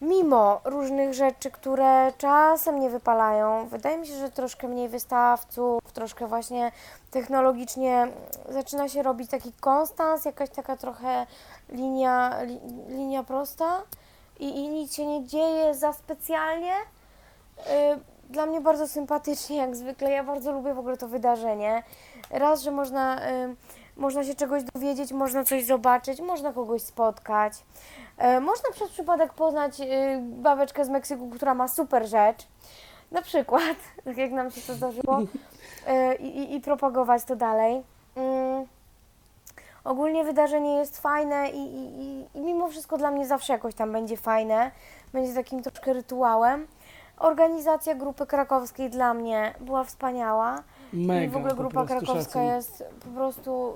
mimo 0.00 0.60
różnych 0.64 1.14
rzeczy, 1.14 1.50
które 1.50 2.12
czasem 2.18 2.80
nie 2.80 2.90
wypalają, 2.90 3.68
wydaje 3.68 3.98
mi 3.98 4.06
się, 4.06 4.14
że 4.14 4.30
troszkę 4.30 4.68
mniej 4.68 4.88
wystawców, 4.88 5.92
troszkę 5.92 6.26
właśnie 6.26 6.72
technologicznie 7.10 8.08
zaczyna 8.48 8.88
się 8.88 9.02
robić 9.02 9.30
taki 9.30 9.52
konstans, 9.52 10.24
jakaś 10.24 10.50
taka 10.50 10.76
trochę 10.76 11.26
linia, 11.68 12.42
li, 12.42 12.60
linia 12.88 13.22
prosta 13.22 13.82
i, 14.38 14.48
i 14.48 14.68
nic 14.68 14.94
się 14.94 15.06
nie 15.06 15.26
dzieje 15.26 15.74
za 15.74 15.92
specjalnie. 15.92 16.72
E, 17.66 17.98
dla 18.30 18.46
mnie 18.46 18.60
bardzo 18.60 18.88
sympatycznie, 18.88 19.56
jak 19.56 19.76
zwykle. 19.76 20.10
Ja 20.10 20.24
bardzo 20.24 20.52
lubię 20.52 20.74
w 20.74 20.78
ogóle 20.78 20.96
to 20.96 21.08
wydarzenie. 21.08 21.82
Raz, 22.30 22.62
że 22.62 22.70
można, 22.70 23.30
y, 23.30 23.56
można 23.96 24.24
się 24.24 24.34
czegoś 24.34 24.62
dowiedzieć, 24.64 25.12
można 25.12 25.44
coś 25.44 25.64
zobaczyć, 25.64 26.20
można 26.20 26.52
kogoś 26.52 26.82
spotkać. 26.82 27.52
E, 28.20 28.40
można 28.40 28.70
przez 28.72 28.88
przypadek 28.90 29.32
poznać 29.32 29.80
y, 29.80 29.84
babeczkę 30.22 30.84
z 30.84 30.88
Meksyku, 30.88 31.30
która 31.30 31.54
ma 31.54 31.68
super 31.68 32.08
rzecz. 32.08 32.46
Na 33.10 33.22
przykład, 33.22 33.76
tak 34.04 34.16
jak 34.16 34.30
nam 34.30 34.50
się 34.50 34.60
to 34.60 34.74
zdarzyło. 34.74 35.18
E, 35.86 36.14
i, 36.16 36.38
i- 36.38 36.54
I 36.56 36.60
propagować 36.60 37.24
to 37.24 37.36
dalej. 37.36 37.82
Mm. 38.16 38.66
Ogólnie 39.84 40.24
wydarzenie 40.24 40.74
jest 40.74 41.00
fajne 41.00 41.50
i, 41.50 41.58
i, 41.58 42.26
i, 42.34 42.40
mimo 42.40 42.68
wszystko 42.68 42.98
dla 42.98 43.10
mnie 43.10 43.26
zawsze 43.26 43.52
jakoś 43.52 43.74
tam 43.74 43.92
będzie 43.92 44.16
fajne. 44.16 44.70
Będzie 45.12 45.34
takim 45.34 45.62
troszkę 45.62 45.92
rytuałem. 45.92 46.66
Organizacja 47.18 47.94
grupy 47.94 48.26
krakowskiej 48.26 48.90
dla 48.90 49.14
mnie 49.14 49.54
była 49.60 49.84
wspaniała. 49.84 50.62
Mega, 50.92 51.22
I 51.22 51.28
w 51.28 51.36
ogóle 51.36 51.54
grupa 51.54 51.84
krakowska 51.86 52.14
szacun. 52.24 52.42
jest 52.42 52.84
po 53.04 53.08
prostu. 53.08 53.72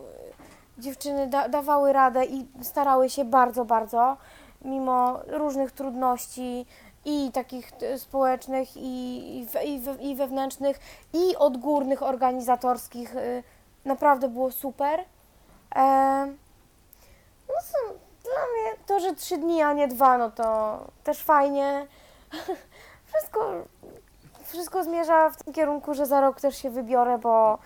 Dziewczyny 0.79 1.27
da, 1.27 1.49
dawały 1.49 1.93
radę 1.93 2.25
i 2.25 2.47
starały 2.63 3.11
się 3.11 3.25
bardzo, 3.25 3.65
bardzo, 3.65 4.17
mimo 4.63 5.19
różnych 5.27 5.73
trudności 5.73 6.67
i 7.05 7.31
takich 7.33 7.73
y, 7.83 7.99
społecznych, 7.99 8.77
i, 8.77 8.81
i, 9.39 9.41
i, 9.75 9.79
we- 9.81 9.95
i 9.95 10.17
wewnętrznych, 10.17 10.81
i 11.13 11.37
odgórnych, 11.37 12.03
organizatorskich. 12.03 13.17
y, 13.17 13.43
Naprawdę 13.85 14.29
było 14.29 14.51
super. 14.53 15.01
E, 15.77 16.27
no 17.49 17.55
co, 17.73 17.79
dla 18.23 18.33
mnie 18.53 18.79
to, 18.87 19.01
że 19.01 19.15
trzy 19.15 19.39
dni, 19.39 19.63
a 19.63 19.73
nie 19.73 19.89
dwa, 19.89 20.19
no 20.19 20.31
to 20.31 20.79
też 21.05 21.23
fajnie. 21.23 21.87
Wszystko, 23.15 23.53
wszystko 24.45 24.85
zmierza 24.85 25.31
w 25.31 25.43
tym 25.45 25.55
kierunku, 25.55 25.95
że 25.95 26.07
za 26.07 26.21
rok 26.21 26.41
też 26.41 26.57
się 26.57 26.71
wybiorę, 26.71 27.19
bo, 27.19 27.59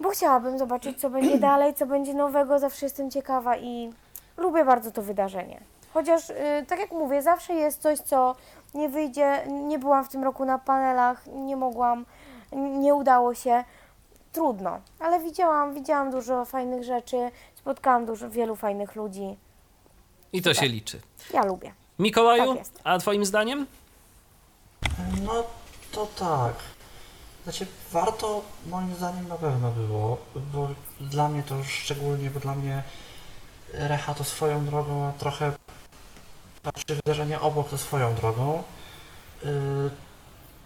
bo 0.00 0.10
chciałabym 0.10 0.58
zobaczyć, 0.58 1.00
co 1.00 1.10
będzie 1.10 1.38
dalej, 1.48 1.74
co 1.74 1.86
będzie 1.86 2.14
nowego. 2.14 2.58
Zawsze 2.58 2.86
jestem 2.86 3.10
ciekawa 3.10 3.56
i 3.56 3.92
lubię 4.36 4.64
bardzo 4.64 4.90
to 4.90 5.02
wydarzenie. 5.02 5.60
Chociaż, 5.94 6.30
y, 6.30 6.34
tak 6.68 6.78
jak 6.78 6.90
mówię, 6.92 7.22
zawsze 7.22 7.54
jest 7.54 7.82
coś, 7.82 7.98
co 7.98 8.36
nie 8.74 8.88
wyjdzie. 8.88 9.44
Nie 9.46 9.78
byłam 9.78 10.04
w 10.04 10.08
tym 10.08 10.24
roku 10.24 10.44
na 10.44 10.58
panelach, 10.58 11.26
nie 11.26 11.56
mogłam, 11.56 12.06
nie 12.52 12.94
udało 12.94 13.34
się. 13.34 13.64
Trudno, 14.32 14.80
ale 15.00 15.20
widziałam, 15.20 15.74
widziałam 15.74 16.10
dużo 16.10 16.44
fajnych 16.44 16.84
rzeczy, 16.84 17.30
spotkałam 17.54 18.06
dużo, 18.06 18.30
wielu 18.30 18.56
fajnych 18.56 18.96
ludzi. 18.96 19.36
I 20.32 20.42
to 20.42 20.54
się 20.54 20.66
liczy. 20.68 21.00
Ja 21.34 21.44
lubię. 21.44 21.72
Mikołaju, 21.98 22.54
Tak 22.54 22.64
a 22.84 22.98
twoim 22.98 23.24
zdaniem? 23.24 23.66
No 25.24 25.32
to 25.92 26.06
tak. 26.06 26.54
Znaczy 27.44 27.66
warto 27.92 28.42
moim 28.66 28.94
zdaniem 28.94 29.28
na 29.28 29.34
pewno 29.34 29.70
było, 29.70 30.18
bo 30.52 30.68
dla 31.00 31.28
mnie 31.28 31.42
to 31.42 31.56
już 31.56 31.68
szczególnie, 31.68 32.30
bo 32.30 32.40
dla 32.40 32.54
mnie 32.54 32.82
Recha 33.72 34.14
to 34.14 34.24
swoją 34.24 34.66
drogą, 34.66 35.06
a 35.06 35.12
trochę 35.12 35.52
znaczy 36.62 36.94
wydarzenie 36.94 37.40
obok 37.40 37.68
to 37.68 37.78
swoją 37.78 38.14
drogą. 38.14 38.62
Yy, 39.44 39.50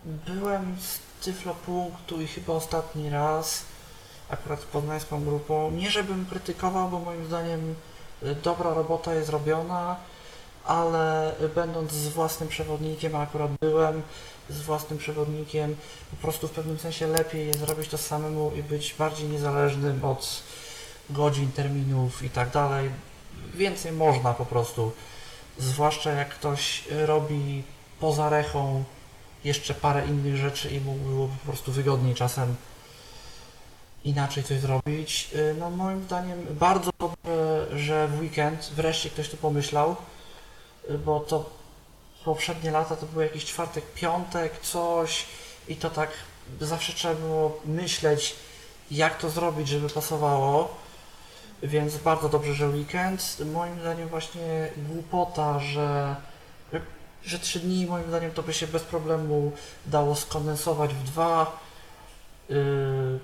Byłem 0.07 0.77
z 0.81 1.25
Tyflopunktu 1.25 2.21
i 2.21 2.27
chyba 2.27 2.53
ostatni 2.53 3.11
raz 3.11 3.65
akurat 4.29 4.61
z 4.61 4.65
poznańską 4.65 5.25
grupą. 5.25 5.71
Nie 5.71 5.91
żebym 5.91 6.27
krytykował, 6.27 6.89
bo 6.89 6.99
moim 6.99 7.27
zdaniem 7.27 7.75
y, 8.23 8.35
dobra 8.35 8.75
robota 8.75 9.15
jest 9.15 9.29
robiona, 9.29 9.97
ale 10.65 11.35
będąc 11.55 11.93
z 11.93 12.09
własnym 12.09 12.49
przewodnikiem, 12.49 13.17
a 13.17 13.21
akurat 13.21 13.51
byłem 13.61 14.03
z 14.51 14.61
własnym 14.61 14.99
przewodnikiem, 14.99 15.77
po 16.11 16.17
prostu 16.17 16.49
w 16.49 16.51
pewnym 16.51 16.79
sensie 16.79 17.07
lepiej 17.07 17.47
jest 17.47 17.59
zrobić 17.59 17.89
to 17.89 17.99
samemu 17.99 18.53
i 18.57 18.63
być 18.63 18.95
bardziej 18.99 19.29
niezależnym 19.29 20.05
od 20.05 20.43
godzin, 21.11 21.53
terminów 21.53 22.23
i 22.23 22.31
tak 22.31 22.51
dalej. 22.51 22.91
Więcej 23.55 23.93
można 23.93 24.35
po 24.35 24.47
prostu. 24.47 24.93
Zwłaszcza 25.59 26.11
jak 26.11 26.29
ktoś 26.29 26.85
robi 26.91 27.63
poza 28.01 28.29
rechą 28.29 28.85
jeszcze 29.45 29.75
parę 29.75 30.07
innych 30.07 30.37
rzeczy 30.37 30.71
i 30.71 30.81
mu 30.81 30.95
było 30.95 31.29
po 31.29 31.47
prostu 31.47 31.73
wygodniej 31.73 32.15
czasem 32.15 32.57
inaczej 34.05 34.45
coś 34.45 34.61
zrobić. 34.61 35.31
Y, 35.35 35.55
No 35.59 35.71
moim 35.71 36.05
zdaniem 36.05 36.47
bardzo 36.51 36.91
dobrze, 36.99 37.67
że 37.77 38.09
w 38.09 38.21
weekend 38.21 38.71
wreszcie 38.77 39.11
ktoś 39.11 39.29
tu 39.29 39.37
pomyślał, 39.37 39.97
y, 40.91 40.99
bo 40.99 41.21
to 41.21 41.51
poprzednie 42.27 42.71
lata 42.71 42.97
to 42.97 43.07
był 43.07 43.23
jakiś 43.23 43.45
czwartek, 43.45 43.85
piątek, 43.95 44.61
coś 44.61 45.27
i 45.69 45.77
to 45.77 45.91
tak 45.91 46.11
zawsze 46.61 46.93
trzeba 46.93 47.15
było 47.15 47.61
myśleć, 47.65 48.37
jak 48.91 49.19
to 49.19 49.31
zrobić, 49.31 49.69
żeby 49.69 49.89
pasowało. 49.89 50.75
Więc 51.63 51.97
bardzo 51.97 52.29
dobrze, 52.29 52.55
że 52.55 52.69
weekend. 52.69 53.37
Moim 53.53 53.81
zdaniem 53.81 54.09
właśnie 54.09 54.71
głupota, 54.77 55.59
że, 55.59 56.17
że 57.25 57.39
trzy 57.39 57.61
dni 57.61 57.87
moim 57.87 58.09
zdaniem 58.09 58.31
to 58.31 58.43
by 58.43 58.53
się 58.53 58.67
bez 58.67 58.83
problemu 58.83 59.53
dało 59.87 60.17
skondensować 60.17 60.95
w 60.95 61.03
dwa. 61.03 61.61
Yy, 62.49 63.21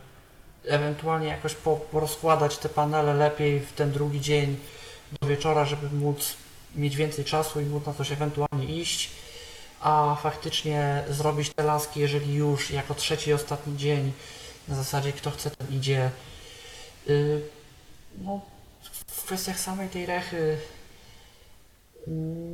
ewentualnie 0.66 1.26
jakoś 1.28 1.54
po, 1.54 1.76
porozkładać 1.76 2.58
te 2.58 2.68
panele 2.68 3.14
lepiej 3.14 3.60
w 3.60 3.72
ten 3.72 3.92
drugi 3.92 4.20
dzień 4.20 4.56
do 5.20 5.28
wieczora, 5.28 5.64
żeby 5.64 5.96
móc 5.96 6.41
mieć 6.76 6.96
więcej 6.96 7.24
czasu 7.24 7.60
i 7.60 7.64
móc 7.64 7.86
na 7.86 7.94
coś 7.94 8.12
ewentualnie 8.12 8.80
iść, 8.80 9.10
a 9.80 10.16
faktycznie 10.22 11.04
zrobić 11.08 11.50
te 11.54 11.62
laski, 11.62 12.00
jeżeli 12.00 12.34
już 12.34 12.70
jako 12.70 12.94
trzeci 12.94 13.30
i 13.30 13.32
ostatni 13.32 13.76
dzień, 13.76 14.12
na 14.68 14.76
zasadzie 14.76 15.12
kto 15.12 15.30
chce, 15.30 15.50
ten 15.50 15.68
idzie. 15.76 16.10
Yy, 17.06 17.42
no, 18.18 18.40
w 19.06 19.24
kwestiach 19.24 19.60
samej 19.60 19.88
tej 19.88 20.06
rechy, 20.06 20.58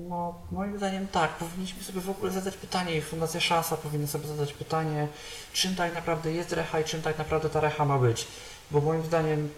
no, 0.09 0.35
moim 0.51 0.77
zdaniem 0.79 1.09
tak, 1.09 1.31
powinniśmy 1.31 1.83
sobie 1.83 2.01
w 2.01 2.11
ogóle 2.11 2.33
zadać 2.33 2.57
pytanie 2.57 2.97
i 2.97 3.01
Fundacja 3.01 3.41
Szansa 3.41 3.77
powinna 3.77 4.07
sobie 4.07 4.27
zadać 4.27 4.53
pytanie, 4.53 5.09
czym 5.53 5.75
tak 5.75 5.95
naprawdę 5.95 6.33
jest 6.33 6.53
recha 6.53 6.81
i 6.81 6.85
czym 6.85 7.03
tak 7.03 7.19
naprawdę 7.19 7.51
ta 7.51 7.61
recha 7.61 7.85
ma 7.85 7.99
być. 7.99 8.27
Bo 8.71 8.81
moim 8.81 9.05
zdaniem 9.05 9.49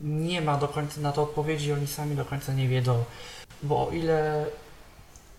nie 0.00 0.40
ma 0.40 0.56
do 0.56 0.68
końca 0.68 1.00
na 1.00 1.12
to 1.12 1.22
odpowiedzi, 1.22 1.72
oni 1.72 1.86
sami 1.86 2.16
do 2.16 2.24
końca 2.24 2.52
nie 2.52 2.68
wiedzą. 2.68 3.04
Bo 3.62 3.88
o 3.88 3.90
ile 3.90 4.46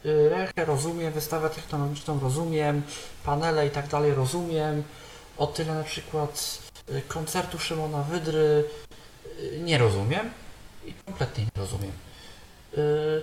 y, 0.06 0.30
rechę 0.30 0.66
rozumiem, 0.66 1.14
wystawę 1.14 1.50
technologiczną 1.50 2.20
rozumiem, 2.20 2.82
panele 3.26 3.68
i 3.68 3.70
tak 3.70 3.88
dalej 3.88 4.14
rozumiem, 4.14 4.84
o 5.38 5.48
tyle 5.48 5.74
na 5.74 5.84
przykład 5.84 6.60
y, 6.90 7.02
koncertu 7.02 7.60
Szymona 7.60 8.04
Wydry 8.04 8.66
y, 9.40 9.60
nie 9.64 9.78
rozumiem 9.78 10.32
i 10.86 10.94
kompletnie 10.94 11.44
nie 11.44 11.62
rozumiem. 11.62 11.92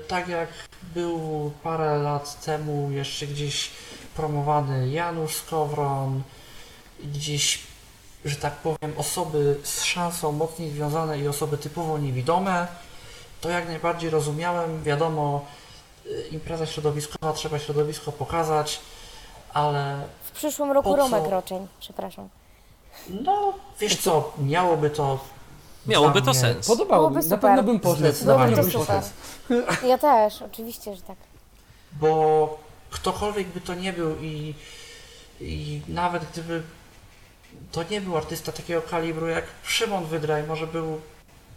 Tak 0.09 0.29
jak 0.29 0.49
był 0.95 1.51
parę 1.63 1.99
lat 1.99 2.45
temu 2.45 2.91
jeszcze 2.91 3.27
gdzieś 3.27 3.71
promowany 4.17 4.89
Janusz 4.89 5.35
Skowron, 5.35 6.23
gdzieś, 7.05 7.59
że 8.25 8.37
tak 8.37 8.57
powiem, 8.57 8.93
osoby 8.97 9.57
z 9.63 9.83
szansą 9.83 10.33
mocniej 10.33 10.71
związane 10.71 11.19
i 11.19 11.29
osoby 11.29 11.59
typowo 11.59 11.99
niewidome, 11.99 12.67
to 13.41 13.49
jak 13.49 13.69
najbardziej 13.69 14.11
rozumiałem. 14.11 14.83
Wiadomo, 14.83 15.45
y, 16.07 16.29
impreza 16.33 16.67
środowiskowa, 16.67 17.33
trzeba 17.33 17.59
środowisko 17.59 18.13
pokazać, 18.13 18.81
ale 19.55 20.03
W 20.23 20.31
przyszłym 20.31 20.73
roku 20.73 20.91
co? 20.91 20.97
Romek 20.97 21.25
Roczeń, 21.31 21.67
przepraszam. 21.81 22.29
no, 23.09 23.53
wiesz 23.81 23.97
co, 23.97 24.33
miałoby 24.39 24.91
to 24.91 25.19
Miałoby 25.87 26.23
to 26.23 26.35
sens. 26.35 26.67
Podobało 26.67 27.01
Byłoby 27.11 27.25
mi, 27.25 27.31
na 27.31 27.37
super. 27.37 27.41
pewno 27.41 27.63
bym 27.63 27.81
poszedł. 27.81 27.99
Zdecydowanie 28.01 28.57
bym 28.57 28.71
poszedł. 28.71 29.07
Ja 29.87 29.99
też, 29.99 30.43
oczywiście, 30.43 30.97
że 30.97 31.03
tak. 31.03 31.17
bo 31.93 32.59
ktokolwiek 32.91 33.49
by 33.49 33.61
to 33.61 33.75
nie 33.75 33.93
był 33.93 34.17
i, 34.21 34.55
i 35.41 35.81
nawet 35.89 36.25
gdyby 36.33 36.63
to 37.73 37.83
nie 37.91 38.01
był 38.01 38.17
artysta 38.17 38.53
takiego 38.53 38.83
kalibru 38.83 39.27
jak 39.29 39.45
Szymon 39.63 40.07
Wydraj, 40.07 40.43
może 40.43 40.67
był 40.67 41.01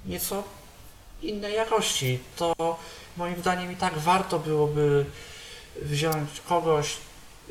nieco 0.06 0.44
innej 1.24 1.56
jakości, 1.56 2.20
to 2.36 2.54
moim 3.18 3.36
zdaniem 3.40 3.72
i 3.72 3.76
tak 3.76 3.98
warto 3.98 4.40
byłoby 4.40 5.06
wziąć 5.82 6.42
kogoś 6.50 6.98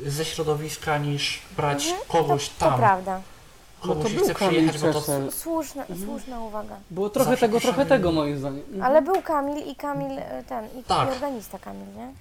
ze 0.05 0.25
środowiska 0.25 0.97
niż 0.97 1.41
brać 1.57 1.85
Mhm, 1.85 2.01
kogoś 2.07 2.49
To 2.49 2.53
tam, 2.69 2.79
prawda. 2.79 3.21
No 3.85 3.87
to 3.87 3.95
kogoś 3.95 4.13
był 4.13 4.23
chce 4.23 4.33
Kamil 4.35 4.69
przyjechać, 4.69 5.05
to. 5.05 5.31
Słuszna, 5.31 5.85
słuszna 6.05 6.39
uwaga. 6.39 6.75
Było 6.91 7.09
trochę 7.09 7.29
Zawsze 7.29 7.47
tego, 7.47 7.59
trochę 7.59 7.85
tego 7.85 8.11
moim 8.11 8.39
zdaniem. 8.39 8.59
Mhm. 8.67 8.83
Ale 8.83 9.01
był 9.01 9.21
Kamil 9.21 9.67
i 9.67 9.75
Kamil 9.75 10.19
e, 10.19 10.43
ten, 10.49 10.65
i, 10.79 10.83
Tak. 10.83 11.09
i 11.09 11.11
organista 11.11 11.59
Kamil, 11.59 11.87
nie? 11.95 12.13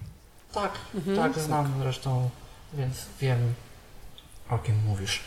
Tak, 0.53 0.73
Mhm. 0.95 1.17
tak, 1.17 1.43
znam 1.43 1.73
zresztą, 1.83 2.29
więc 2.75 2.95
wiem 3.21 3.55
o 4.51 4.59
kim 4.59 4.75
mówisz. 4.87 5.21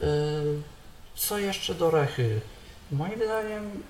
Yy, 0.00 0.06
co 1.16 1.38
jeszcze 1.38 1.74
do 1.74 1.90
Rechy? 1.90 2.40
Moim 2.92 3.20
zdaniem, 3.24 3.82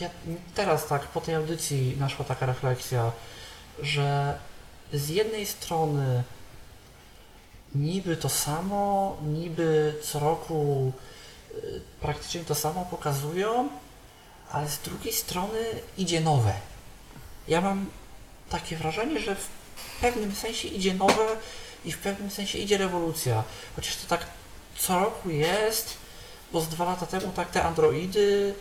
ja, 0.00 0.10
teraz 0.54 0.86
tak, 0.86 1.06
po 1.06 1.20
tej 1.20 1.34
audycji 1.34 1.96
naszła 1.98 2.24
taka 2.24 2.46
refleksja, 2.46 3.12
że 3.82 4.38
z 4.92 5.08
jednej 5.08 5.46
strony 5.46 6.22
niby 7.74 8.16
to 8.16 8.28
samo, 8.28 9.16
niby 9.22 9.94
co 10.02 10.18
roku 10.18 10.92
yy, 11.54 11.80
praktycznie 12.00 12.44
to 12.44 12.54
samo 12.54 12.84
pokazują, 12.90 13.68
ale 14.50 14.68
z 14.68 14.78
drugiej 14.78 15.12
strony 15.12 15.58
idzie 15.98 16.20
nowe. 16.20 16.52
Ja 17.48 17.60
mam 17.60 17.86
takie 18.50 18.76
wrażenie, 18.76 19.20
że 19.20 19.34
w 19.34 19.48
pewnym 20.00 20.34
sensie 20.34 20.68
idzie 20.68 20.94
nowe 20.94 21.26
i 21.84 21.92
w 21.92 21.98
pewnym 21.98 22.30
sensie 22.30 22.58
idzie 22.58 22.78
rewolucja. 22.78 23.44
Chociaż 23.76 23.96
to 23.96 24.06
tak 24.08 24.26
co 24.78 24.98
roku 24.98 25.30
jest, 25.30 25.96
bo 26.52 26.60
z 26.60 26.68
dwa 26.68 26.84
lata 26.84 27.06
temu 27.06 27.32
tak 27.36 27.50
te 27.50 27.62
androidy, 27.62 28.54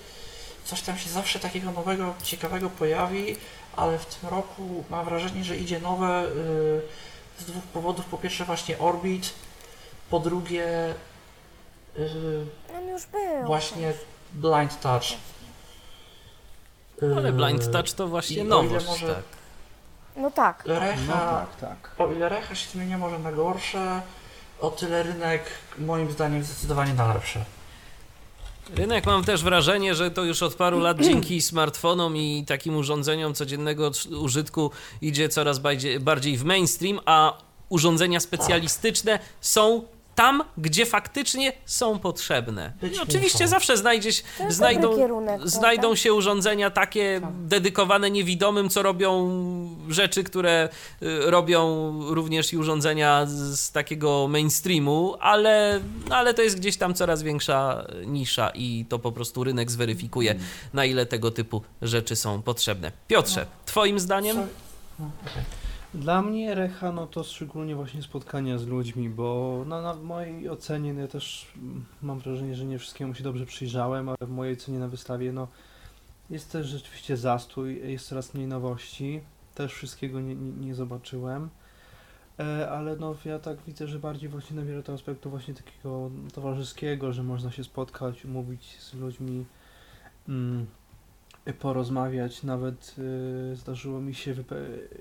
coś 0.65 0.81
tam 0.81 0.97
się 0.97 1.09
zawsze 1.09 1.39
takiego 1.39 1.71
nowego, 1.71 2.13
ciekawego 2.23 2.69
pojawi, 2.69 3.35
ale 3.75 3.97
w 3.99 4.05
tym 4.05 4.29
roku 4.29 4.83
mam 4.89 5.05
wrażenie, 5.05 5.43
że 5.43 5.57
idzie 5.57 5.79
nowe 5.79 6.23
yy, 6.35 6.81
z 7.39 7.45
dwóch 7.45 7.63
powodów. 7.63 8.05
Po 8.05 8.17
pierwsze 8.17 8.45
właśnie 8.45 8.79
Orbit, 8.79 9.33
po 10.09 10.19
drugie 10.19 10.93
yy, 11.97 12.45
był. 13.11 13.45
właśnie 13.45 13.93
Blind 14.33 14.79
Touch. 14.81 15.03
Ale 17.01 17.21
Yy, 17.29 17.33
Blind 17.33 17.71
Touch 17.71 17.91
to 17.93 18.07
właśnie 18.07 18.43
nowość, 18.43 18.85
może- 18.87 19.15
tak. 19.15 19.23
No 20.15 20.31
tak. 20.31 20.63
Recha, 20.65 21.01
No 21.07 21.13
tak, 21.13 21.55
tak. 21.55 21.91
O 22.07 22.11
ile 22.11 22.29
Recha 22.29 22.55
się 22.55 22.69
zmienia 22.69 22.97
może 22.97 23.19
na 23.19 23.31
gorsze, 23.31 24.01
o 24.61 24.69
tyle 24.71 25.03
rynek 25.03 25.43
moim 25.77 26.11
zdaniem 26.11 26.43
zdecydowanie 26.43 26.93
na 26.93 27.13
lepsze. 27.13 27.45
Rynek 28.75 29.05
mam 29.05 29.23
też 29.23 29.43
wrażenie, 29.43 29.95
że 29.95 30.11
to 30.11 30.23
już 30.23 30.43
od 30.43 30.55
paru 30.55 30.79
lat 30.79 31.01
dzięki 31.01 31.41
smartfonom 31.41 32.17
i 32.17 32.45
takim 32.47 32.75
urządzeniom 32.75 33.33
codziennego 33.33 33.91
użytku 34.21 34.71
idzie 35.01 35.29
coraz 35.29 35.59
bardziej 35.99 36.37
w 36.37 36.43
mainstream, 36.43 36.99
a 37.05 37.37
urządzenia 37.69 38.19
specjalistyczne 38.19 39.19
są 39.41 39.83
tam, 40.15 40.43
gdzie 40.57 40.85
faktycznie 40.85 41.53
są 41.65 41.99
potrzebne. 41.99 42.73
I 42.93 42.99
oczywiście 42.99 43.47
zawsze 43.47 43.77
znajdziesz, 43.77 44.23
znajdą, 44.49 44.95
kierunek, 44.95 45.41
znajdą 45.49 45.95
się 45.95 46.13
urządzenia 46.13 46.69
takie 46.69 47.19
Tak. 47.21 47.31
dedykowane 47.33 48.11
niewidomym, 48.11 48.69
co 48.69 48.83
robią 48.83 49.29
rzeczy, 49.89 50.23
które 50.23 50.69
y, 51.01 51.31
robią 51.31 51.91
również 52.13 52.53
i 52.53 52.57
urządzenia 52.57 53.25
z, 53.27 53.71
takiego 53.71 54.27
mainstreamu, 54.27 55.15
ale, 55.19 55.79
no, 56.09 56.15
ale 56.15 56.33
to 56.33 56.41
jest 56.41 56.59
gdzieś 56.59 56.77
tam 56.77 56.93
coraz 56.93 57.23
większa 57.23 57.85
nisza 58.05 58.49
i 58.49 58.85
to 58.89 58.99
po 58.99 59.11
prostu 59.11 59.43
rynek 59.43 59.71
zweryfikuje, 59.71 60.31
Mm. 60.31 60.43
na 60.73 60.85
ile 60.85 61.05
tego 61.05 61.31
typu 61.31 61.61
rzeczy 61.81 62.15
są 62.15 62.41
potrzebne. 62.41 62.91
Piotrze, 63.07 63.45
twoim 63.65 63.99
zdaniem? 63.99 64.37
No, 64.99 65.05
okej. 65.31 65.43
Dla 65.93 66.21
mnie 66.21 66.55
recha 66.55 66.91
no 66.91 67.07
to 67.07 67.23
szczególnie 67.23 67.75
właśnie 67.75 68.01
spotkania 68.01 68.57
z 68.57 68.67
ludźmi, 68.67 69.09
bo 69.09 69.63
no, 69.67 69.81
na 69.81 69.93
w 69.93 70.03
mojej 70.03 70.49
ocenie 70.49 70.93
no, 70.93 71.01
ja 71.01 71.07
też 71.07 71.53
mam 72.01 72.19
wrażenie, 72.19 72.55
że 72.55 72.65
nie 72.65 72.79
wszystkiemu 72.79 73.15
się 73.15 73.23
dobrze 73.23 73.45
przyjrzałem, 73.45 74.09
ale 74.09 74.17
w 74.21 74.29
mojej 74.29 74.53
ocenie 74.53 74.79
na 74.79 74.87
wystawie 74.87 75.31
no 75.31 75.47
jest 76.29 76.51
też 76.51 76.67
rzeczywiście 76.67 77.17
zastój, 77.17 77.91
jest 77.91 78.07
coraz 78.07 78.33
mniej 78.33 78.47
nowości, 78.47 79.21
też 79.55 79.73
wszystkiego 79.73 80.21
nie, 80.21 80.35
nie, 80.35 80.51
nie 80.51 80.75
zobaczyłem. 80.75 81.49
E, 82.39 82.69
ale 82.69 82.95
no 82.95 83.15
ja 83.25 83.39
tak 83.39 83.57
widzę, 83.67 83.87
że 83.87 83.99
bardziej 83.99 84.29
właśnie 84.29 84.55
nabiera 84.55 84.83
to 84.83 84.93
aspektu 84.93 85.29
właśnie 85.29 85.53
takiego 85.53 86.11
towarzyskiego, 86.33 87.13
że 87.13 87.23
można 87.23 87.51
się 87.51 87.63
spotkać, 87.63 88.25
umówić 88.25 88.79
z 88.79 88.93
ludźmi, 88.93 89.45
mm, 90.29 90.65
porozmawiać. 91.59 92.43
Nawet 92.43 92.95
y, 93.51 93.55
zdarzyło 93.55 94.01
mi 94.01 94.15
się 94.15 94.35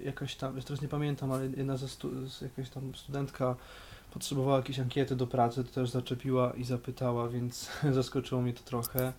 jakaś 0.05 0.37
tam, 0.37 0.63
teraz 0.63 0.83
nie 0.83 0.89
pamiętam, 0.89 1.33
ale 1.33 1.47
jedna 1.47 1.77
ze 1.77 1.89
stu- 1.89 2.11
jakaś 2.43 2.71
tam 2.71 2.95
studentka 2.95 3.57
potrzebowała 4.13 4.57
jakiejś 4.57 4.81
ankiety 4.81 5.17
do 5.17 5.27
pracy, 5.27 5.65
to 5.65 5.73
też 5.73 5.91
zaczepiła 5.91 6.53
i 6.53 6.65
zapytała, 6.65 7.29
więc 7.29 7.71
zaskoczyło 7.93 8.43
mnie 8.43 8.53
to 8.53 8.63
trochę. 8.63 9.13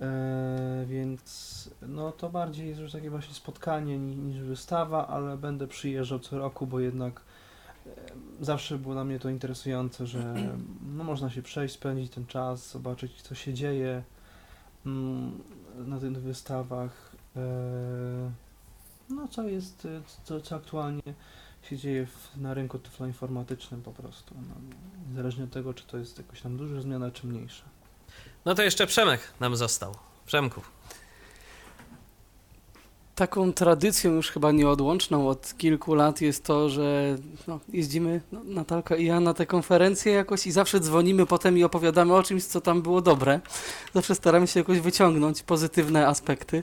E, 0.00 0.84
więc 0.88 1.70
no 1.82 2.12
to 2.12 2.30
bardziej 2.30 2.68
jest 2.68 2.80
już 2.80 2.92
takie 2.92 3.10
właśnie 3.10 3.34
spotkanie 3.34 3.98
ni- 3.98 4.16
niż 4.16 4.40
wystawa, 4.40 5.08
ale 5.08 5.36
będę 5.36 5.66
przyjeżdżał 5.66 6.18
co 6.18 6.38
roku, 6.38 6.66
bo 6.66 6.80
jednak 6.80 7.20
zawsze 8.40 8.78
było 8.78 8.94
dla 8.94 9.04
mnie 9.04 9.18
to 9.18 9.28
interesujące, 9.28 10.06
że 10.06 10.34
no, 10.96 11.04
można 11.04 11.30
się 11.30 11.42
przejść, 11.42 11.74
spędzić 11.74 12.12
ten 12.12 12.26
czas, 12.26 12.70
zobaczyć 12.70 13.22
co 13.22 13.34
się 13.34 13.54
dzieje 13.54 14.02
na 15.78 16.00
tych 16.00 16.12
wystawach. 16.12 17.12
E, 17.36 17.40
no 19.10 19.28
co 19.28 19.42
jest, 19.42 19.84
e, 19.84 20.02
co, 20.24 20.40
co 20.40 20.56
aktualnie 20.56 21.02
się 21.62 21.76
dzieje 21.76 22.06
w, 22.06 22.36
na 22.36 22.54
rynku 22.54 22.78
tyfloinformatycznym 22.78 23.82
po 23.82 23.92
prostu. 23.92 24.34
No, 24.48 24.54
niezależnie 25.08 25.44
od 25.44 25.50
tego, 25.50 25.74
czy 25.74 25.86
to 25.86 25.98
jest 25.98 26.18
jakaś 26.18 26.40
tam 26.40 26.56
duża 26.56 26.80
zmiana, 26.80 27.10
czy 27.10 27.26
mniejsza. 27.26 27.64
No 28.44 28.54
to 28.54 28.62
jeszcze 28.62 28.86
Przemek 28.86 29.20
nam 29.40 29.56
został. 29.56 29.94
Przemku. 30.26 30.60
Taką 33.22 33.52
tradycją 33.52 34.12
już 34.12 34.30
chyba 34.30 34.52
nieodłączną 34.52 35.28
od 35.28 35.56
kilku 35.58 35.94
lat 35.94 36.20
jest 36.20 36.44
to, 36.44 36.68
że 36.68 37.16
no, 37.48 37.60
jeździmy, 37.72 38.20
no, 38.32 38.40
Natalka 38.44 38.96
i 38.96 39.06
ja, 39.06 39.20
na 39.20 39.34
te 39.34 39.46
konferencje 39.46 40.12
jakoś 40.12 40.46
i 40.46 40.52
zawsze 40.52 40.80
dzwonimy 40.80 41.26
potem 41.26 41.58
i 41.58 41.64
opowiadamy 41.64 42.14
o 42.14 42.22
czymś, 42.22 42.44
co 42.44 42.60
tam 42.60 42.82
było 42.82 43.00
dobre. 43.00 43.40
Zawsze 43.94 44.14
staramy 44.14 44.46
się 44.46 44.60
jakoś 44.60 44.80
wyciągnąć 44.80 45.42
pozytywne 45.42 46.08
aspekty. 46.08 46.62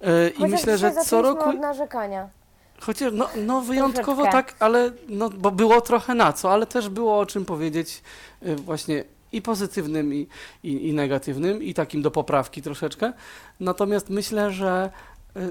E, 0.00 0.28
I 0.28 0.46
myślę, 0.46 0.78
że 0.78 0.92
co 0.92 1.22
roku... 1.22 1.48
od 1.50 1.60
narzekania. 1.60 2.28
Chociaż 2.80 3.12
no, 3.12 3.28
no 3.36 3.60
wyjątkowo 3.60 4.22
Troszeczkę. 4.22 4.52
tak, 4.52 4.54
ale 4.58 4.92
no, 5.08 5.30
bo 5.30 5.50
było 5.50 5.80
trochę 5.80 6.14
na 6.14 6.32
co, 6.32 6.52
ale 6.52 6.66
też 6.66 6.88
było 6.88 7.18
o 7.18 7.26
czym 7.26 7.44
powiedzieć 7.44 8.02
y, 8.42 8.56
właśnie 8.56 9.04
i 9.32 9.42
pozytywnym, 9.42 10.14
i, 10.14 10.28
i, 10.62 10.88
i 10.88 10.92
negatywnym, 10.92 11.62
i 11.62 11.74
takim 11.74 12.02
do 12.02 12.10
poprawki 12.10 12.62
troszeczkę. 12.62 13.12
Natomiast 13.60 14.10
myślę, 14.10 14.50
że 14.50 14.90
y, 15.36 15.50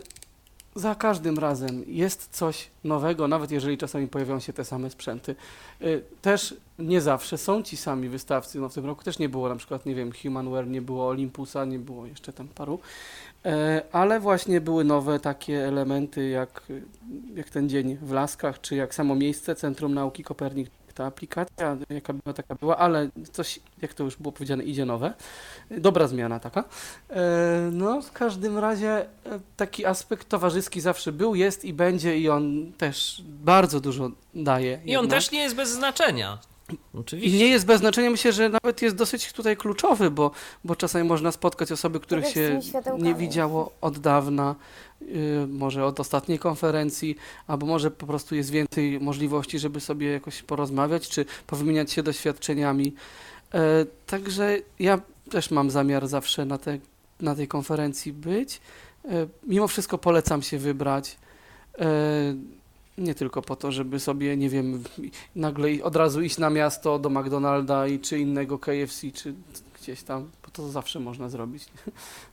za 0.80 0.96
każdym 0.96 1.40
razem 1.40 1.84
jest 1.88 2.30
coś 2.32 2.70
nowego, 2.84 3.28
nawet 3.28 3.52
jeżeli 3.52 3.78
czasami 3.78 4.08
pojawiają 4.08 4.40
się 4.40 4.54
te 4.54 4.66
same 4.66 4.90
sprzęty. 4.90 5.36
Y, 5.82 6.04
Też 6.22 6.56
nie 6.80 7.02
zawsze 7.02 7.38
są 7.38 7.64
ci 7.64 7.78
sami 7.78 8.10
wystawcy. 8.10 8.60
No 8.60 8.70
w 8.70 8.74
tym 8.74 8.86
roku 8.86 9.04
też 9.04 9.20
nie 9.20 9.30
było 9.30 9.50
na 9.50 9.56
przykład, 9.56 9.86
nie 9.86 9.96
wiem, 9.96 10.12
Humanware, 10.24 10.68
nie 10.68 10.82
było 10.82 11.08
Olympusa, 11.08 11.66
nie 11.66 11.80
było 11.80 12.06
jeszcze 12.06 12.34
tam 12.34 12.48
paru. 12.48 12.80
E, 13.46 13.82
Ale 13.92 14.20
właśnie 14.20 14.62
były 14.62 14.84
nowe 14.84 15.20
takie 15.20 15.68
elementy, 15.68 16.30
jak, 16.30 16.64
jak 17.36 17.50
ten 17.50 17.70
dzień 17.70 17.98
w 18.02 18.12
Laskach, 18.12 18.62
czy 18.62 18.76
jak 18.76 18.96
samo 18.96 19.16
miejsce 19.16 19.56
Centrum 19.56 19.94
Nauki 19.94 20.24
Kopernik, 20.24 20.70
ta 21.00 21.06
aplikacja, 21.06 21.78
jaka 21.90 22.14
była, 22.14 22.34
taka 22.34 22.56
była, 22.56 22.78
ale 22.78 23.10
coś, 23.32 23.60
jak 23.82 23.94
to 23.94 24.04
już 24.04 24.16
było 24.16 24.32
powiedziane, 24.32 24.64
idzie 24.64 24.86
nowe. 24.86 25.14
Dobra 25.72 26.08
zmiana 26.08 26.40
taka. 26.40 26.64
E, 27.10 27.70
No, 27.72 28.02
w 28.02 28.12
każdym 28.12 28.58
razie 28.58 28.90
e, 28.90 29.06
taki 29.58 29.86
aspekt 29.86 30.30
towarzyski 30.30 30.82
zawsze 30.82 31.12
był, 31.12 31.36
jest 31.36 31.66
i 31.66 31.74
będzie 31.74 32.18
i 32.20 32.30
on 32.30 32.72
też 32.78 33.24
bardzo 33.28 33.80
dużo 33.80 34.12
daje. 34.34 34.80
I 34.86 34.96
on 34.96 35.04
jednak. 35.04 35.20
też 35.20 35.32
nie 35.32 35.40
jest 35.40 35.56
bez 35.56 35.70
znaczenia. 35.70 36.38
I 36.74 36.78
Oczywiście. 36.94 37.38
nie 37.38 37.48
jest 37.48 37.66
bez 37.66 37.80
znaczenia, 37.80 38.10
myślę, 38.10 38.34
że 38.34 38.50
nawet 38.50 38.82
jest 38.82 38.96
dosyć 38.96 39.34
tutaj 39.34 39.58
kluczowy, 39.58 40.12
bo, 40.12 40.32
bo 40.64 40.76
czasami 40.76 41.10
można 41.10 41.32
spotkać 41.32 41.72
osoby, 41.72 42.00
których 42.00 42.28
się 42.28 42.60
nie 43.00 43.16
widziało 43.16 43.72
od 43.82 44.00
dawna, 44.00 44.56
yy, 45.02 45.48
może 45.48 45.86
od 45.86 46.00
ostatniej 46.00 46.40
konferencji, 46.40 47.16
albo 47.48 47.66
może 47.66 47.92
po 47.92 48.08
prostu 48.08 48.36
jest 48.36 48.50
więcej 48.50 49.00
możliwości, 49.00 49.60
żeby 49.60 49.80
sobie 49.80 50.12
jakoś 50.12 50.44
porozmawiać, 50.44 51.10
czy 51.10 51.26
powymieniać 51.48 51.92
się 51.92 52.04
doświadczeniami. 52.04 52.94
E, 53.54 53.86
Także 54.08 54.58
ja 54.80 55.02
też 55.32 55.52
mam 55.52 55.72
zamiar 55.72 56.08
zawsze 56.08 56.46
na, 56.46 56.58
te, 56.58 56.78
na 57.22 57.36
tej 57.36 57.48
konferencji 57.48 58.14
być. 58.14 58.62
E, 59.06 59.28
Mimo 59.48 59.68
wszystko 59.68 59.98
polecam 59.98 60.42
się 60.42 60.58
wybrać. 60.58 61.18
Nie 63.00 63.16
tylko 63.16 63.42
po 63.42 63.56
to, 63.56 63.72
żeby 63.72 64.00
sobie, 64.00 64.38
nie 64.38 64.50
wiem, 64.50 64.84
nagle 65.36 65.70
od 65.84 65.96
razu 65.96 66.22
iść 66.22 66.38
na 66.38 66.50
miasto 66.50 67.00
do 67.00 67.10
McDonalda 67.10 67.88
i 67.88 68.00
czy 68.00 68.20
innego 68.20 68.60
KFC, 68.60 69.12
czy 69.14 69.34
gdzieś 69.82 70.04
tam, 70.04 70.30
bo 70.44 70.50
to 70.52 70.70
zawsze 70.70 71.00
można 71.00 71.30
zrobić. 71.30 71.66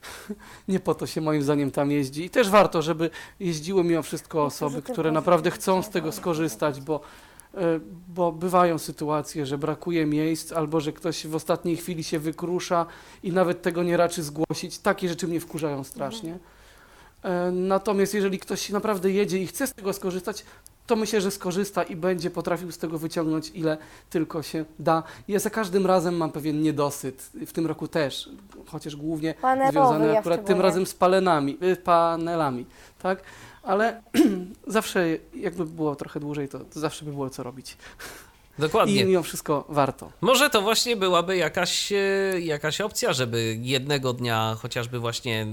Nie 0.67 0.79
po 0.79 0.95
to 0.95 1.07
się 1.07 1.21
moim 1.21 1.43
zdaniem 1.43 1.71
tam 1.71 1.91
jeździ. 1.91 2.25
I 2.25 2.29
też 2.29 2.49
warto, 2.49 2.81
żeby 2.81 3.09
jeździły 3.39 3.83
mimo 3.83 4.01
wszystko 4.01 4.45
osoby, 4.45 4.81
które 4.81 5.11
naprawdę 5.11 5.51
chcą 5.51 5.83
z 5.83 5.89
tego 5.89 6.11
skorzystać, 6.11 6.81
bo, 6.81 7.01
e, 7.53 7.79
bo 8.07 8.31
bywają 8.31 8.77
sytuacje, 8.77 9.45
że 9.45 9.57
brakuje 9.57 10.05
miejsc, 10.05 10.51
albo 10.51 10.81
że 10.81 10.93
ktoś 10.93 11.27
w 11.27 11.35
ostatniej 11.35 11.77
chwili 11.77 12.03
się 12.03 12.19
wykrusza 12.19 12.85
i 13.23 13.31
nawet 13.31 13.61
tego 13.61 13.83
nie 13.83 13.97
raczy 13.97 14.23
zgłosić. 14.23 14.79
Takie 14.79 15.09
rzeczy 15.09 15.27
mnie 15.27 15.39
wkurzają 15.39 15.83
strasznie. 15.83 16.39
E, 17.27 17.51
Natomiast 17.51 18.13
jeżeli 18.13 18.39
ktoś 18.39 18.69
naprawdę 18.69 19.11
jedzie 19.11 19.37
i 19.37 19.47
chce 19.47 19.67
z 19.67 19.73
tego 19.73 19.93
skorzystać, 19.93 20.45
to 20.87 20.95
myślę, 20.95 21.21
że 21.21 21.31
skorzysta 21.31 21.83
i 21.83 21.95
będzie 21.95 22.29
potrafił 22.29 22.71
z 22.71 22.77
tego 22.77 22.99
wyciągnąć 22.99 23.51
ile 23.53 23.77
tylko 24.09 24.43
się 24.43 24.65
da. 24.79 25.03
Ja 25.27 25.39
za 25.39 25.49
każdym 25.49 25.85
razem 25.85 26.17
mam 26.17 26.31
pewien 26.31 26.61
niedosyt, 26.61 27.29
w 27.47 27.51
tym 27.51 27.67
roku 27.67 27.87
też, 27.87 28.29
chociaż 28.65 28.95
głównie 28.95 29.33
Panelowy, 29.33 29.71
związany 29.71 30.07
ja 30.07 30.19
akurat 30.19 30.45
tym 30.45 30.61
razem 30.61 30.85
z 30.85 30.93
palenami, 30.93 31.57
y, 31.63 31.75
panelami, 31.75 32.65
tak? 32.99 33.23
Ale 33.63 34.01
zawsze 34.67 35.07
jakby 35.35 35.65
było 35.65 35.95
trochę 35.95 36.19
dłużej, 36.19 36.49
to, 36.49 36.59
to 36.59 36.79
zawsze 36.79 37.05
by 37.05 37.11
było 37.11 37.29
co 37.29 37.43
robić. 37.43 37.77
Dokładnie. 38.59 39.01
I 39.01 39.05
mimo 39.05 39.23
wszystko 39.23 39.65
warto. 39.69 40.11
Może 40.21 40.49
to 40.49 40.61
właśnie 40.61 40.95
byłaby 40.95 41.37
jakaś, 41.37 41.91
e, 41.91 41.95
jakaś 42.39 42.81
opcja, 42.81 43.13
żeby 43.13 43.57
jednego 43.61 44.13
dnia 44.13 44.55
chociażby 44.59 44.99
właśnie 44.99 45.47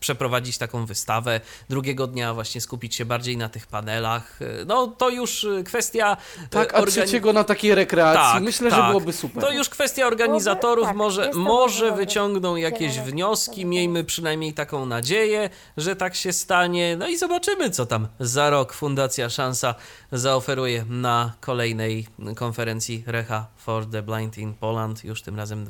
przeprowadzić 0.00 0.58
taką 0.58 0.86
wystawę, 0.86 1.40
drugiego 1.68 2.06
dnia 2.06 2.34
właśnie 2.34 2.60
skupić 2.60 2.94
się 2.94 3.04
bardziej 3.04 3.36
na 3.36 3.48
tych 3.48 3.66
panelach. 3.66 4.38
No 4.66 4.86
to 4.86 5.08
już 5.10 5.44
e, 5.44 5.62
kwestia. 5.62 6.16
e, 6.44 6.48
Tak, 6.48 6.74
a 6.74 6.80
organi- 6.80 6.86
trzeciego 6.90 7.32
na 7.32 7.44
takiej 7.44 7.74
rekreacji 7.74 8.20
Tak, 8.32 8.42
myślę, 8.42 8.70
że 8.70 8.76
tak. 8.76 8.88
byłoby 8.88 9.12
super. 9.12 9.42
To 9.42 9.50
już 9.52 9.68
kwestia 9.68 10.06
organizatorów, 10.06 10.86
tak, 10.86 10.96
może, 10.96 11.30
może 11.34 11.92
wyciągną 11.92 12.56
jakieś 12.56 12.98
wnioski, 12.98 13.64
miejmy 13.66 14.04
przynajmniej 14.04 14.54
taką 14.54 14.86
nadzieję, 14.86 15.50
że 15.76 15.96
tak 15.96 16.14
się 16.14 16.32
stanie. 16.32 16.96
No 16.96 17.08
i 17.08 17.18
zobaczymy, 17.18 17.70
co 17.70 17.86
tam 17.86 18.08
za 18.20 18.50
rok 18.50 18.72
Fundacja 18.72 19.30
Szansa 19.30 19.74
zaoferuje 20.12 20.84
na 20.88 21.32
kolejnej 21.40 22.06
konferencji 22.36 23.02
Recha 23.06 23.46
for 23.56 23.86
the 23.90 24.02
Blind 24.02 24.38
in 24.38 24.54
Poland, 24.54 25.04
już 25.04 25.22
tym 25.22 25.36
razem 25.36 25.64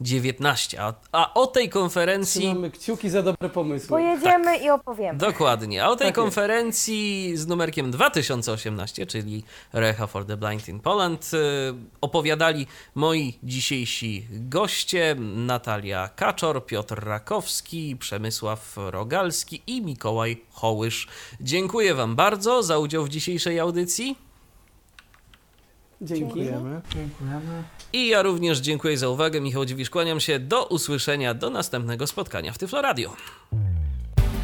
2019. 0.00 0.82
A, 0.82 0.92
a 1.12 1.34
o 1.34 1.46
tej 1.46 1.68
konferencji... 1.68 2.40
Trzymamy 2.40 2.70
kciuki 2.70 3.10
za 3.12 3.22
dobre 3.22 3.48
pomysły. 3.48 3.88
Pojedziemy 3.88 4.56
i 4.56 4.70
opowiemy. 4.70 5.18
Dokładnie. 5.18 5.84
A 5.84 5.88
o 5.88 5.96
tej 5.96 5.98
Tak 5.98 6.06
jest. 6.06 6.16
konferencji 6.16 7.32
z 7.36 7.46
numerkiem 7.46 7.90
2018, 7.90 9.06
czyli 9.06 9.44
Recha 9.72 10.06
for 10.06 10.24
the 10.26 10.36
Blind 10.36 10.68
in 10.68 10.80
Poland, 10.80 11.30
y, 11.34 11.38
opowiadali 12.00 12.66
moi 12.94 13.38
dzisiejsi 13.42 14.26
goście 14.30 15.16
Natalia 15.36 16.08
Kaczor, 16.16 16.66
Piotr 16.66 17.04
Rakowski, 17.04 17.96
Przemysław 17.96 18.74
Rogalski 18.76 19.62
i 19.66 19.82
Mikołaj 19.82 20.42
Hołysz. 20.52 21.08
Dziękuję 21.40 21.94
Wam 21.94 22.16
bardzo 22.16 22.62
za 22.62 22.78
udział 22.78 23.04
w 23.04 23.08
dzisiejszej 23.08 23.60
audycji. 23.60 24.31
Dzięki. 26.02 26.24
Dziękujemy. 26.24 26.80
Dziękujemy. 26.94 27.62
I 27.92 28.08
ja 28.08 28.22
również 28.22 28.58
dziękuję 28.58 28.98
za 28.98 29.08
uwagę. 29.08 29.40
Michał 29.40 29.64
Dziwisz, 29.64 29.90
kłaniam 29.90 30.20
się. 30.20 30.38
Do 30.38 30.66
usłyszenia, 30.66 31.34
do 31.34 31.50
następnego 31.50 32.06
spotkania 32.06 32.52
w 32.52 32.58
Tyflo 32.58 32.82
Radio. 32.82 33.16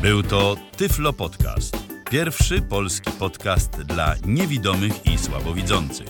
Był 0.02 0.22
to 0.22 0.56
Tyflo 0.76 1.12
Podcast. 1.12 1.76
Pierwszy 2.10 2.62
polski 2.62 3.10
podcast 3.10 3.70
dla 3.70 4.14
niewidomych 4.26 5.06
i 5.06 5.18
słabowidzących. 5.18 6.08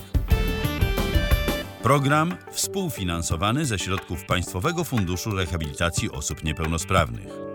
Program 1.83 2.35
współfinansowany 2.51 3.65
ze 3.65 3.79
środków 3.79 4.25
Państwowego 4.25 4.83
Funduszu 4.83 5.31
Rehabilitacji 5.31 6.11
Osób 6.11 6.43
Niepełnosprawnych. 6.43 7.48